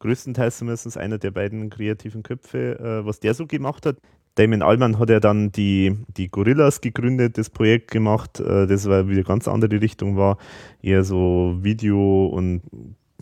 größtenteils 0.00 0.58
zumindest 0.58 0.96
einer 0.96 1.18
der 1.18 1.30
beiden 1.30 1.68
kreativen 1.68 2.22
Köpfe, 2.22 2.78
äh, 2.78 3.06
was 3.06 3.20
der 3.20 3.34
so 3.34 3.46
gemacht 3.46 3.84
hat. 3.84 3.96
Damon 4.36 4.62
Alban 4.62 4.98
hat 4.98 5.10
ja 5.10 5.20
dann 5.20 5.52
die, 5.52 5.98
die 6.16 6.30
Gorillas 6.30 6.80
gegründet, 6.80 7.36
das 7.36 7.50
Projekt 7.50 7.90
gemacht, 7.90 8.40
äh, 8.40 8.66
das 8.66 8.88
war 8.88 9.08
wieder 9.08 9.22
ganz 9.22 9.46
andere 9.48 9.80
Richtung 9.80 10.16
war, 10.16 10.38
eher 10.80 11.04
so 11.04 11.58
Video 11.60 12.26
und 12.26 12.62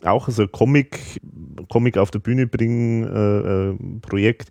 auch 0.05 0.28
so 0.28 0.47
Comic, 0.47 1.20
Comic 1.68 1.99
auf 1.99 2.12
der 2.12 2.20
Bühne 2.20 2.47
bringen 2.47 3.02
äh, 3.05 3.70
äh, 3.70 3.77
Projekt. 4.01 4.51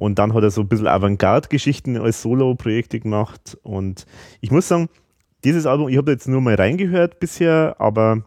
Und 0.00 0.18
dann 0.18 0.32
hat 0.32 0.42
er 0.42 0.50
so 0.50 0.62
ein 0.62 0.68
bisschen 0.68 0.86
Avantgarde-Geschichten 0.86 1.98
als 1.98 2.22
Solo-Projekte 2.22 3.00
gemacht. 3.00 3.58
Und 3.62 4.06
ich 4.40 4.50
muss 4.50 4.66
sagen, 4.66 4.88
dieses 5.44 5.66
Album, 5.66 5.90
ich 5.90 5.98
habe 5.98 6.12
jetzt 6.12 6.26
nur 6.26 6.40
mal 6.40 6.54
reingehört 6.54 7.20
bisher, 7.20 7.76
aber 7.78 8.22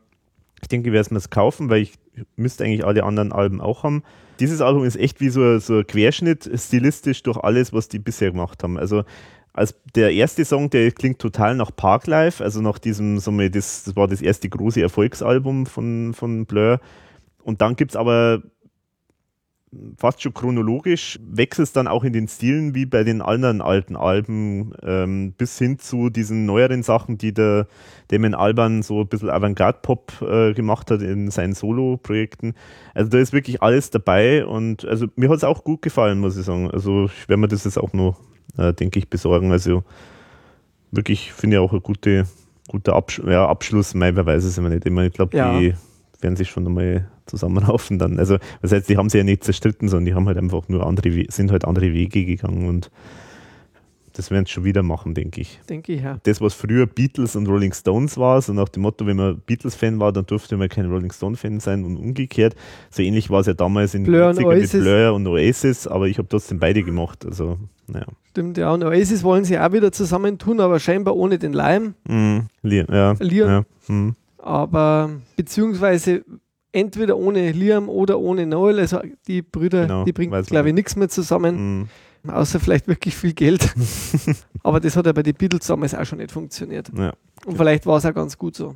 ich 0.62 0.68
denke, 0.68 0.90
ich 0.90 0.94
werde 0.94 1.02
es 1.02 1.10
mir 1.10 1.20
kaufen, 1.32 1.72
weil 1.72 1.82
ich 1.82 1.94
müsste 2.36 2.64
eigentlich 2.64 2.86
alle 2.86 3.04
anderen 3.04 3.32
Alben 3.32 3.60
auch 3.60 3.82
haben. 3.82 4.04
Dieses 4.40 4.62
Album 4.62 4.84
ist 4.84 4.98
echt 4.98 5.20
wie 5.20 5.30
so, 5.30 5.58
so 5.58 5.80
ein 5.80 5.88
Querschnitt, 5.88 6.48
stilistisch 6.54 7.24
durch 7.24 7.40
alles, 7.40 7.74
was 7.74 7.90
die 7.90 7.98
bisher 7.98 8.30
gemacht 8.30 8.62
haben. 8.62 8.78
Also 8.78 9.04
als 9.52 9.74
der 9.96 10.14
erste 10.14 10.46
Song, 10.46 10.70
der 10.70 10.92
klingt 10.92 11.18
total 11.18 11.56
nach 11.56 11.76
Parklife, 11.76 12.44
also 12.44 12.62
nach 12.62 12.78
diesem, 12.78 13.18
so 13.18 13.32
das, 13.50 13.86
das 13.86 13.96
war 13.96 14.08
das 14.08 14.22
erste 14.22 14.48
große 14.48 14.80
Erfolgsalbum 14.80 15.66
von, 15.66 16.14
von 16.14 16.46
Blur. 16.46 16.80
Und 17.42 17.62
dann 17.62 17.76
gibt 17.76 17.94
es 17.94 17.96
aber 17.96 18.44
fast 19.98 20.22
schon 20.22 20.34
chronologisch, 20.34 21.20
wechselt 21.26 21.68
es 21.68 21.74
dann 21.74 21.88
auch 21.88 22.04
in 22.04 22.14
den 22.14 22.28
Stilen 22.28 22.76
wie 22.76 22.86
bei 22.86 23.04
den 23.04 23.22
anderen 23.22 23.62
alten 23.62 23.96
Alben, 23.96 24.74
ähm, 24.84 25.34
bis 25.38 25.58
hin 25.58 25.80
zu 25.80 26.10
diesen 26.10 26.46
neueren 26.46 26.84
Sachen, 26.84 27.18
die 27.18 27.34
der 27.34 27.68
Damon 28.10 28.34
Alban 28.34 28.84
so 28.84 29.02
ein 29.02 29.08
bisschen 29.08 29.30
Avantgarde-Pop 29.30 30.22
äh, 30.22 30.54
gemacht 30.54 30.92
hat 30.92 31.02
in 31.02 31.32
seinen 31.32 31.54
Solo-Projekten. 31.54 32.54
Also 32.94 33.10
da 33.10 33.18
ist 33.20 33.34
wirklich 33.34 33.62
alles 33.62 33.90
dabei 33.90 34.46
und 34.46 34.86
also 34.86 35.08
mir 35.16 35.30
hat 35.30 35.38
es 35.38 35.44
auch 35.44 35.64
gut 35.64 35.82
gefallen, 35.82 36.20
muss 36.20 36.38
ich 36.38 36.46
sagen. 36.46 36.70
Also 36.70 37.06
ich 37.06 37.30
werde 37.30 37.40
mir 37.40 37.48
das 37.48 37.64
jetzt 37.64 37.78
auch 37.78 37.94
noch, 37.94 38.20
äh, 38.58 38.74
denke 38.74 39.00
ich, 39.00 39.10
besorgen. 39.10 39.52
Also 39.52 39.84
wirklich 40.92 41.34
finde 41.34 41.56
ich 41.56 41.60
auch 41.60 41.74
ein 41.74 41.82
gute, 41.82 42.26
guter 42.68 42.96
Absch 42.96 43.22
ja, 43.26 43.48
Abschluss. 43.48 43.94
Mei, 43.94 44.16
wer 44.16 44.26
weiß 44.26 44.44
es 44.44 44.58
immer 44.58 44.70
nicht. 44.70 44.86
Ich, 44.86 44.92
meine, 44.92 45.08
ich 45.08 45.14
glaube, 45.14 45.36
Ja. 45.36 45.58
die 45.60 45.74
werden 46.22 46.36
sich 46.36 46.50
schon 46.50 46.66
einmal 46.68 47.10
zusammenraufen 47.26 48.00
dann. 48.00 48.20
Also 48.20 48.38
das 48.62 48.72
heißt, 48.72 48.90
die 48.90 48.98
haben 48.98 49.10
sich 49.10 49.20
ja 49.20 49.24
nicht 49.24 49.44
zerstritten, 49.44 49.88
sondern 49.90 50.06
die 50.06 50.14
haben 50.14 50.28
halt 50.28 50.38
einfach 50.38 50.68
nur 50.70 50.86
andere, 50.86 51.26
sind 51.30 51.52
halt 51.52 51.66
andere 51.66 51.94
Wege 51.94 52.26
gegangen 52.26 52.68
und 52.68 52.90
das 54.16 54.30
werden 54.30 54.46
sie 54.46 54.52
schon 54.52 54.64
wieder 54.64 54.84
machen, 54.84 55.16
denke 55.16 55.42
ich. 55.42 55.60
denke 55.68 55.94
ich 55.94 56.04
ja. 56.04 56.20
Das, 56.22 56.40
was 56.40 56.54
früher 56.54 56.86
Beatles 56.86 57.36
und 57.36 57.48
Rolling 57.48 57.74
Stones 57.74 58.16
war, 58.16 58.40
so 58.44 58.54
nach 58.54 58.70
dem 58.70 58.84
Motto, 58.84 59.08
wenn 59.08 59.18
man 59.18 59.40
Beatles-Fan 59.40 60.00
war, 60.00 60.12
dann 60.12 60.28
durfte 60.28 60.56
man 60.56 60.70
kein 60.70 60.86
Rolling 60.86 61.12
Stone-Fan 61.12 61.60
sein 61.60 61.84
und 61.84 61.98
umgekehrt. 61.98 62.56
So 62.92 63.02
ähnlich 63.02 63.32
war 63.32 63.40
es 63.40 63.48
ja 63.48 63.56
damals 63.56 63.96
in 63.96 64.04
Blur 64.04 64.30
und 64.30 64.38
den 64.38 64.46
90ern 64.46 64.50
mit 64.54 64.62
Oasis. 64.62 64.82
Blur 64.84 65.14
und 65.14 65.26
Oasis, 65.28 65.88
aber 65.88 66.08
ich 66.08 66.20
habe 66.20 66.28
trotzdem 66.28 66.60
beide 66.60 66.84
gemacht. 66.84 67.26
Also, 67.26 67.58
naja. 67.88 68.06
Stimmt, 68.30 68.60
ja. 68.60 68.72
Und 68.72 68.84
Oasis 68.84 69.24
wollen 69.24 69.46
sie 69.46 69.58
auch 69.58 69.72
wieder 69.72 69.92
zusammentun, 69.92 70.60
aber 70.60 70.80
scheinbar 70.80 71.16
ohne 71.16 71.40
den 71.40 71.54
Lime. 71.54 71.96
Mhm. 72.08 72.44
Li- 72.62 72.86
Ja. 72.88 73.16
Liam. 73.20 73.48
ja. 73.50 73.64
Mhm. 73.88 74.16
Aber 74.38 75.10
beziehungsweise 75.38 76.24
entweder 76.74 77.18
ohne 77.18 77.52
Liam 77.54 77.88
oder 77.88 78.20
ohne 78.20 78.46
Noel. 78.46 78.80
Also 78.80 79.00
die 79.28 79.42
Brüder, 79.42 79.84
Genau, 79.84 80.04
die 80.04 80.12
bringen, 80.12 80.32
man 80.32 80.44
glaube 80.44 80.68
ich, 80.70 80.74
nichts 80.76 80.96
mehr 80.98 81.08
zusammen, 81.08 81.88
Mhm. 82.24 82.30
außer 82.30 82.60
vielleicht 82.60 82.88
wirklich 82.88 83.16
viel 83.16 83.34
Geld. 83.34 83.74
aber 84.64 84.80
das 84.82 84.96
hat 84.98 85.06
ja 85.06 85.14
bei 85.14 85.24
den 85.24 85.36
Beatles 85.36 85.68
damals 85.68 85.96
auch 85.96 86.06
schon 86.06 86.18
nicht 86.18 86.32
funktioniert. 86.32 86.92
Ja, 86.98 87.14
Und 87.46 87.56
vielleicht 87.58 87.86
war 87.86 87.98
es 87.98 88.06
auch 88.06 88.14
ganz 88.14 88.38
gut 88.38 88.56
so. 88.56 88.76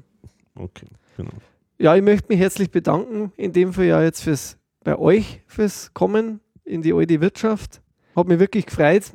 okay. 0.55 0.87
Genau. 1.17 1.31
Ja, 1.79 1.95
ich 1.95 2.01
möchte 2.03 2.27
mich 2.29 2.39
herzlich 2.39 2.71
bedanken, 2.71 3.31
in 3.37 3.51
dem 3.53 3.73
Fall 3.73 3.85
ja 3.85 4.01
jetzt 4.01 4.21
fürs, 4.23 4.57
bei 4.83 4.97
euch 4.97 5.41
fürs 5.47 5.93
Kommen 5.93 6.39
in 6.63 6.81
die 6.81 6.93
alte 6.93 7.21
Wirtschaft. 7.21 7.81
Hat 8.15 8.27
mich 8.27 8.39
wirklich 8.39 8.65
gefreut. 8.65 9.13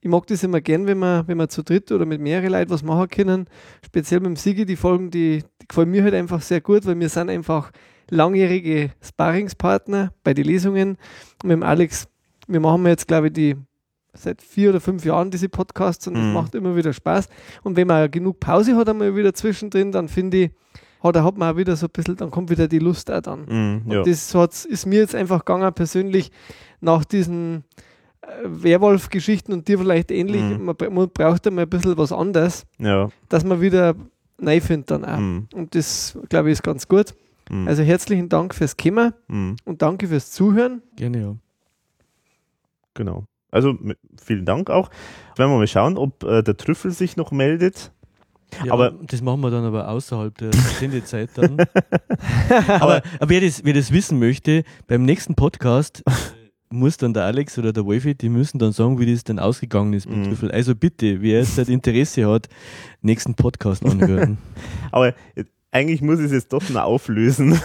Ich 0.00 0.08
mag 0.10 0.26
das 0.28 0.42
immer 0.44 0.60
gern, 0.60 0.86
wenn 0.86 0.98
wir, 0.98 1.24
wenn 1.26 1.38
wir 1.38 1.48
zu 1.48 1.62
dritt 1.64 1.90
oder 1.90 2.04
mit 2.06 2.20
mehreren 2.20 2.52
Leuten 2.52 2.70
was 2.70 2.82
machen 2.82 3.08
können. 3.08 3.46
Speziell 3.84 4.20
mit 4.20 4.26
dem 4.28 4.36
Sigi, 4.36 4.64
die 4.66 4.76
Folgen, 4.76 5.10
die, 5.10 5.42
die 5.62 5.66
gefallen 5.68 5.90
mir 5.90 6.02
halt 6.04 6.14
einfach 6.14 6.40
sehr 6.42 6.60
gut, 6.60 6.84
weil 6.86 6.98
wir 7.00 7.08
sind 7.08 7.30
einfach 7.30 7.72
langjährige 8.10 8.90
Sparringspartner 9.02 10.12
bei 10.22 10.34
den 10.34 10.44
Lesungen. 10.44 10.96
Mit 11.42 11.52
dem 11.52 11.62
Alex, 11.62 12.06
wir 12.46 12.60
machen 12.60 12.86
jetzt, 12.86 13.08
glaube 13.08 13.28
ich, 13.28 13.32
die 13.32 13.56
seit 14.12 14.40
vier 14.42 14.70
oder 14.70 14.80
fünf 14.80 15.04
Jahren 15.04 15.30
diese 15.30 15.48
Podcasts 15.48 16.06
und 16.06 16.16
es 16.16 16.22
Mhm. 16.22 16.32
macht 16.32 16.54
immer 16.54 16.76
wieder 16.76 16.92
Spaß. 16.92 17.28
Und 17.64 17.76
wenn 17.76 17.88
man 17.88 18.10
genug 18.10 18.38
Pause 18.38 18.76
hat, 18.76 18.88
einmal 18.88 19.16
wieder 19.16 19.34
zwischendrin, 19.34 19.90
dann 19.90 20.08
finde 20.08 20.36
ich, 20.36 20.50
hat, 21.02 21.16
hat 21.16 21.36
man 21.36 21.52
auch 21.52 21.56
wieder 21.58 21.74
so 21.76 21.86
ein 21.86 21.90
bisschen, 21.92 22.16
dann 22.16 22.30
kommt 22.30 22.48
wieder 22.50 22.68
die 22.68 22.78
Lust 22.78 23.10
auch 23.10 23.20
dann. 23.20 23.44
Mhm. 23.46 23.90
Ja. 23.90 23.98
Und 23.98 24.06
das 24.06 24.34
hat's, 24.34 24.64
ist 24.64 24.86
mir 24.86 25.00
jetzt 25.00 25.14
einfach 25.14 25.44
gegangen, 25.44 25.72
persönlich, 25.74 26.30
nach 26.80 27.04
diesen 27.04 27.64
äh, 28.22 28.26
Werwolf-Geschichten 28.44 29.52
und 29.52 29.66
dir 29.68 29.78
vielleicht 29.78 30.10
ähnlich. 30.10 30.42
Mhm. 30.42 30.64
Man, 30.64 30.76
man 30.90 31.10
braucht 31.10 31.46
einmal 31.46 31.64
ein 31.64 31.70
bisschen 31.70 31.98
was 31.98 32.12
anderes, 32.12 32.64
ja. 32.78 33.08
dass 33.28 33.44
man 33.44 33.60
wieder 33.60 33.94
neu 34.38 34.60
findet 34.60 34.90
dann 34.90 35.04
auch. 35.04 35.18
Mhm. 35.18 35.48
Und 35.54 35.74
das, 35.74 36.16
glaube 36.28 36.48
ich, 36.50 36.54
ist 36.54 36.62
ganz 36.62 36.86
gut. 36.88 37.14
Mhm. 37.50 37.68
Also 37.68 37.82
herzlichen 37.82 38.28
Dank 38.28 38.54
fürs 38.54 38.76
Kommen 38.76 39.12
Mhm. 39.28 39.56
und 39.64 39.82
danke 39.82 40.08
fürs 40.08 40.30
Zuhören. 40.30 40.82
Gerne, 40.96 41.20
ja. 41.20 41.36
Genau. 42.94 43.24
Also 43.50 43.74
vielen 44.22 44.44
Dank 44.44 44.70
auch. 44.70 44.90
Werden 45.36 45.50
wir 45.52 45.58
mal 45.58 45.66
schauen, 45.66 45.96
ob 45.96 46.22
äh, 46.24 46.42
der 46.42 46.56
Trüffel 46.56 46.90
sich 46.90 47.16
noch 47.16 47.30
meldet. 47.32 47.92
ja 48.64 48.72
Aber- 48.72 48.90
das 49.02 49.22
machen 49.22 49.40
wir 49.40 49.50
dann 49.50 49.64
aber 49.64 49.88
außerhalb 49.88 50.36
der 50.38 50.52
Sendezeit 50.52 51.30
dann. 51.34 51.56
aber, 52.68 53.02
aber 53.20 53.28
wer, 53.28 53.40
das, 53.40 53.64
wer 53.64 53.74
das 53.74 53.92
wissen 53.92 54.18
möchte, 54.18 54.64
beim 54.86 55.04
nächsten 55.04 55.34
Podcast 55.34 56.02
äh, 56.06 56.10
muss 56.70 56.96
dann 56.96 57.14
der 57.14 57.24
Alex 57.24 57.56
oder 57.58 57.72
der 57.72 57.84
Wolfi, 57.84 58.14
die 58.16 58.28
müssen 58.28 58.58
dann 58.58 58.72
sagen, 58.72 58.98
wie 58.98 59.12
das 59.12 59.22
denn 59.22 59.38
ausgegangen 59.38 59.92
ist 59.92 60.08
mit 60.08 60.18
Mhm. 60.18 60.24
Trüffel. 60.24 60.50
Also 60.50 60.74
bitte, 60.74 61.20
wer 61.22 61.38
jetzt 61.40 61.56
halt 61.58 61.68
Interesse 61.68 62.28
hat, 62.28 62.48
nächsten 63.02 63.34
Podcast 63.34 63.84
anhören. 63.84 64.38
Aber 64.92 65.14
äh, 65.36 65.44
eigentlich 65.74 66.02
muss 66.02 66.20
ich 66.20 66.26
es 66.26 66.32
jetzt 66.32 66.52
doch 66.52 66.66
noch 66.70 66.82
auflösen, 66.82 67.60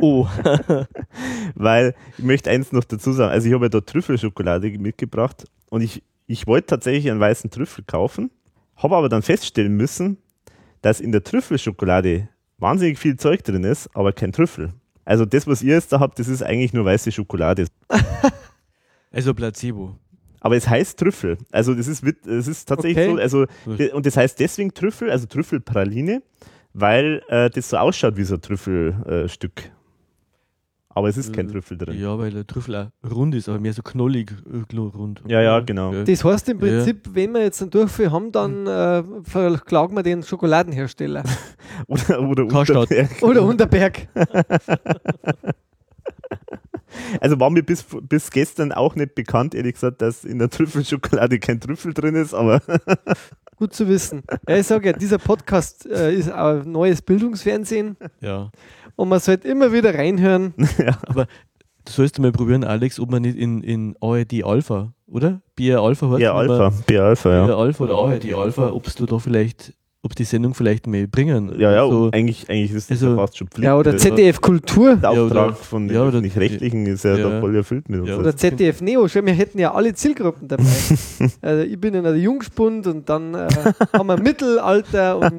oh, 0.00 0.26
weil 1.54 1.94
ich 2.16 2.24
möchte 2.24 2.50
eins 2.50 2.72
noch 2.72 2.84
dazu 2.84 3.12
sagen. 3.12 3.30
Also 3.30 3.46
ich 3.46 3.54
habe 3.54 3.66
ja 3.66 3.68
da 3.68 3.80
Trüffelschokolade 3.82 4.70
mitgebracht 4.78 5.44
und 5.68 5.82
ich, 5.82 6.02
ich 6.26 6.46
wollte 6.46 6.68
tatsächlich 6.68 7.10
einen 7.10 7.20
weißen 7.20 7.50
Trüffel 7.50 7.84
kaufen, 7.86 8.30
habe 8.76 8.96
aber 8.96 9.10
dann 9.10 9.22
feststellen 9.22 9.76
müssen, 9.76 10.16
dass 10.80 11.00
in 11.00 11.12
der 11.12 11.22
Trüffelschokolade 11.22 12.28
wahnsinnig 12.58 12.98
viel 12.98 13.16
Zeug 13.18 13.44
drin 13.44 13.64
ist, 13.64 13.94
aber 13.94 14.12
kein 14.14 14.32
Trüffel. 14.32 14.72
Also 15.04 15.26
das, 15.26 15.46
was 15.46 15.60
ihr 15.60 15.74
jetzt 15.74 15.92
da 15.92 16.00
habt, 16.00 16.18
das 16.18 16.28
ist 16.28 16.42
eigentlich 16.42 16.72
nur 16.72 16.86
weiße 16.86 17.12
Schokolade. 17.12 17.66
also 19.12 19.34
Placebo. 19.34 19.96
Aber 20.40 20.56
es 20.56 20.66
heißt 20.66 20.98
Trüffel. 20.98 21.36
Also 21.52 21.74
das 21.74 21.88
ist, 21.88 22.02
es 22.26 22.48
ist 22.48 22.66
tatsächlich 22.66 23.06
Okay. 23.06 23.28
so, 23.28 23.46
also 23.66 23.94
und 23.94 24.06
das 24.06 24.16
heißt 24.16 24.40
deswegen 24.40 24.72
Trüffel, 24.72 25.10
also 25.10 25.26
Trüffelpraline, 25.26 26.22
weil 26.74 27.22
äh, 27.28 27.48
das 27.50 27.70
so 27.70 27.78
ausschaut 27.78 28.16
wie 28.16 28.24
so 28.24 28.34
ein 28.34 28.42
Trüffelstück. 28.42 29.64
Äh, 29.64 29.70
aber 30.96 31.08
es 31.08 31.16
ist 31.16 31.32
kein 31.32 31.48
Äh, 31.48 31.52
Trüffel 31.52 31.76
drin. 31.76 32.00
Ja, 32.00 32.16
weil 32.18 32.30
der 32.30 32.46
Trüffel 32.46 32.76
auch 32.76 33.10
rund 33.10 33.34
ist, 33.34 33.48
aber 33.48 33.58
mehr 33.58 33.72
so 33.72 33.82
knollig 33.82 34.30
äh, 34.30 34.76
rund. 34.76 35.22
Ja, 35.26 35.42
ja, 35.42 35.58
genau. 35.60 35.92
Ja. 35.92 36.04
Das 36.04 36.22
heißt 36.22 36.48
im 36.50 36.60
Ja. 36.60 36.66
Prinzip, 36.66 37.08
wenn 37.12 37.32
wir 37.32 37.42
jetzt 37.42 37.60
einen 37.62 37.72
Durchfall 37.72 38.12
haben, 38.12 38.30
dann 38.30 38.66
äh, 38.66 39.02
verklagen 39.24 39.96
wir 39.96 40.04
den 40.04 40.22
Schokoladenhersteller. 40.22 41.24
Oder, 41.88 42.20
oder. 42.20 42.44
Unterberg. 42.44 43.22
Oder 43.22 43.42
Unterberg. 43.42 44.08
Also 47.20 47.40
war 47.40 47.50
mir 47.50 47.62
bis, 47.62 47.84
bis 48.02 48.30
gestern 48.30 48.70
auch 48.72 48.94
nicht 48.94 49.14
bekannt, 49.14 49.54
ehrlich 49.54 49.74
gesagt, 49.74 50.00
dass 50.00 50.24
in 50.24 50.38
der 50.38 50.48
Trüffelschokolade 50.48 51.38
kein 51.40 51.60
Trüffel 51.60 51.92
drin 51.92 52.14
ist, 52.14 52.34
aber 52.34 52.60
Gut 53.56 53.72
zu 53.72 53.88
wissen. 53.88 54.22
Ja, 54.48 54.56
ich 54.56 54.66
sage 54.66 54.88
ja, 54.88 54.92
dieser 54.92 55.18
Podcast 55.18 55.86
äh, 55.86 56.14
ist 56.14 56.30
ein 56.30 56.70
neues 56.70 57.02
Bildungsfernsehen 57.02 57.96
ja. 58.20 58.50
und 58.96 59.08
man 59.08 59.20
sollte 59.20 59.48
immer 59.48 59.72
wieder 59.72 59.94
reinhören. 59.94 60.54
Du 61.86 61.92
sollst 61.92 62.18
mal 62.18 62.32
probieren, 62.32 62.64
Alex, 62.64 62.98
ob 62.98 63.10
man 63.10 63.20
nicht 63.20 63.36
in, 63.36 63.62
in 63.62 63.94
ARD 64.00 64.42
Alpha, 64.42 64.94
oder? 65.06 65.42
BR 65.54 65.80
Alpha 65.80 66.08
hat 66.08 66.18
ja, 66.18 66.34
Alpha, 66.34 66.72
BR 66.86 67.04
Alpha, 67.04 67.30
ja. 67.30 67.46
BR 67.46 67.58
Alpha 67.58 67.84
oder 67.84 67.98
ARD 67.98 68.32
Alpha, 68.32 68.72
ob 68.72 68.90
du 68.96 69.04
da 69.04 69.18
vielleicht, 69.18 69.74
ob 70.04 70.14
die 70.14 70.24
Sendung 70.24 70.54
vielleicht 70.54 70.86
mehr 70.86 71.06
bringen. 71.06 71.52
Ja, 71.58 71.72
ja, 71.72 71.88
So, 71.88 72.10
eigentlich, 72.12 72.48
eigentlich 72.48 72.72
ist 72.72 72.90
das 72.90 73.02
Also- 73.02 73.10
ja 73.10 73.16
fast 73.16 73.36
schon 73.38 73.48
Pflicht. 73.48 73.64
Ja, 73.64 73.76
oder 73.76 73.92
Der- 73.92 73.98
ZDF 74.00 74.40
Kultur 74.40 74.96
Der 74.96 75.12
Ja, 75.12 75.22
Auftrag 75.22 75.46
oder- 75.48 75.54
von 75.56 75.88
den 75.88 75.94
ja, 75.96 76.02
oder- 76.02 76.18
Öffentlich-Rechtlichen 76.18 76.86
ist 76.86 77.04
ja, 77.04 77.16
Ja. 77.16 77.28
da 77.30 77.40
voll 77.40 77.56
erfüllt 77.56 77.88
mit 77.88 78.00
uns. 78.00 78.08
Ja. 78.10 78.18
oder 78.18 78.36
ZDF 78.36 78.80
Neo. 78.82 79.08
Schau, 79.08 79.24
wir 79.24 79.32
hätten 79.32 79.58
ja 79.58 79.72
alle 79.74 79.94
Zielgruppen 79.94 80.46
dabei. 80.46 80.62
also 81.42 81.62
ich 81.64 81.80
bin 81.80 81.94
in 81.94 82.04
der 82.04 82.16
Jungspund 82.16 82.86
und 82.86 83.08
dann 83.08 83.34
äh, 83.34 83.48
haben 83.92 84.06
wir 84.06 84.20
Mittelalter 84.20 85.18
und 85.18 85.36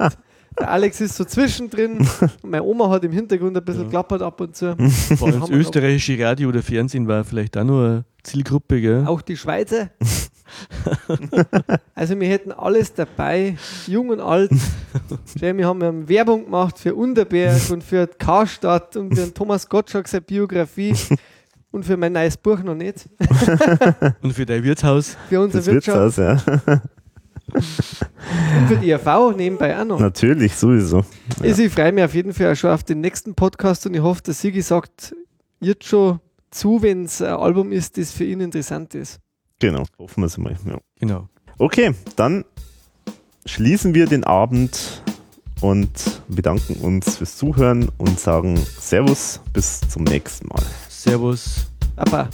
der 0.58 0.70
Alex 0.70 1.00
ist 1.00 1.16
so 1.16 1.24
zwischendrin. 1.24 1.98
Meine 2.42 2.62
Oma 2.64 2.88
hat 2.90 3.04
im 3.04 3.12
Hintergrund 3.12 3.56
ein 3.56 3.64
bisschen 3.64 3.84
Ja. 3.84 3.90
klappert 3.90 4.22
ab 4.22 4.40
und 4.40 4.56
zu. 4.56 4.74
Vor 5.16 5.28
allem 5.28 5.40
das 5.40 5.50
österreichische 5.50 6.18
Radio 6.24 6.48
oder 6.48 6.62
Fernsehen 6.62 7.06
war 7.06 7.22
vielleicht 7.24 7.56
auch 7.56 7.64
nur 7.64 7.84
eine 7.84 8.04
Zielgruppe, 8.22 8.80
gell? 8.80 9.04
Auch 9.06 9.20
die 9.22 9.36
Schweizer. 9.36 9.90
also 11.94 12.18
wir 12.18 12.28
hätten 12.28 12.52
alles 12.52 12.94
dabei, 12.94 13.56
jung 13.86 14.10
und 14.10 14.20
alt. 14.20 14.50
Wir 15.34 15.66
haben 15.66 16.08
Werbung 16.08 16.44
gemacht 16.44 16.78
für 16.78 16.94
Unterberg 16.94 17.70
und 17.70 17.82
für 17.82 18.06
Karstadt 18.06 18.96
und 18.96 19.14
für 19.14 19.32
Thomas 19.32 19.68
Gottschalk 19.68 20.08
seine 20.08 20.22
Biografie 20.22 20.94
und 21.70 21.84
für 21.84 21.96
mein 21.96 22.12
neues 22.12 22.36
Buch 22.36 22.58
noch 22.62 22.74
nicht. 22.74 23.08
Und 24.22 24.32
für 24.32 24.46
dein 24.46 24.64
Wirtshaus. 24.64 25.16
Für 25.28 25.40
unsere 25.40 25.62
Das 25.62 25.66
wird's 25.66 25.86
Wirtschaft 25.86 25.98
aus, 25.98 26.16
ja. 26.16 26.80
und 27.52 28.68
für 28.68 28.76
die 28.76 28.90
ERV 28.90 29.36
nebenbei 29.36 29.78
auch 29.78 29.84
noch. 29.84 30.00
Natürlich, 30.00 30.54
sowieso. 30.54 31.04
Also 31.40 31.62
ich 31.62 31.72
freue 31.72 31.92
mich 31.92 32.04
auf 32.04 32.14
jeden 32.14 32.32
Fall 32.32 32.52
auch 32.52 32.56
schon 32.56 32.70
auf 32.70 32.82
den 32.82 33.00
nächsten 33.00 33.34
Podcast 33.34 33.86
und 33.86 33.94
ich 33.94 34.00
hoffe, 34.00 34.22
dass 34.24 34.40
Sigi 34.40 34.62
sagt 34.62 35.14
jetzt 35.60 35.84
schon 35.84 36.18
zu, 36.50 36.82
wenn 36.82 37.04
es 37.04 37.22
ein 37.22 37.34
Album 37.34 37.72
ist, 37.72 37.98
das 37.98 38.12
für 38.12 38.24
ihn 38.24 38.40
interessant 38.40 38.94
ist. 38.94 39.20
Genau, 39.58 39.84
hoffen 39.98 40.22
wir 40.22 40.26
es 40.26 40.38
mal. 40.38 40.56
Ja. 40.66 40.78
Genau. 41.00 41.28
Okay, 41.58 41.94
dann 42.16 42.44
schließen 43.46 43.94
wir 43.94 44.06
den 44.06 44.24
Abend 44.24 45.02
und 45.60 46.22
bedanken 46.28 46.74
uns 46.74 47.16
fürs 47.16 47.36
Zuhören 47.36 47.90
und 47.96 48.20
sagen 48.20 48.56
Servus, 48.56 49.40
bis 49.52 49.80
zum 49.80 50.04
nächsten 50.04 50.48
Mal. 50.48 50.62
Servus. 50.88 51.66
Papa. 51.96 52.28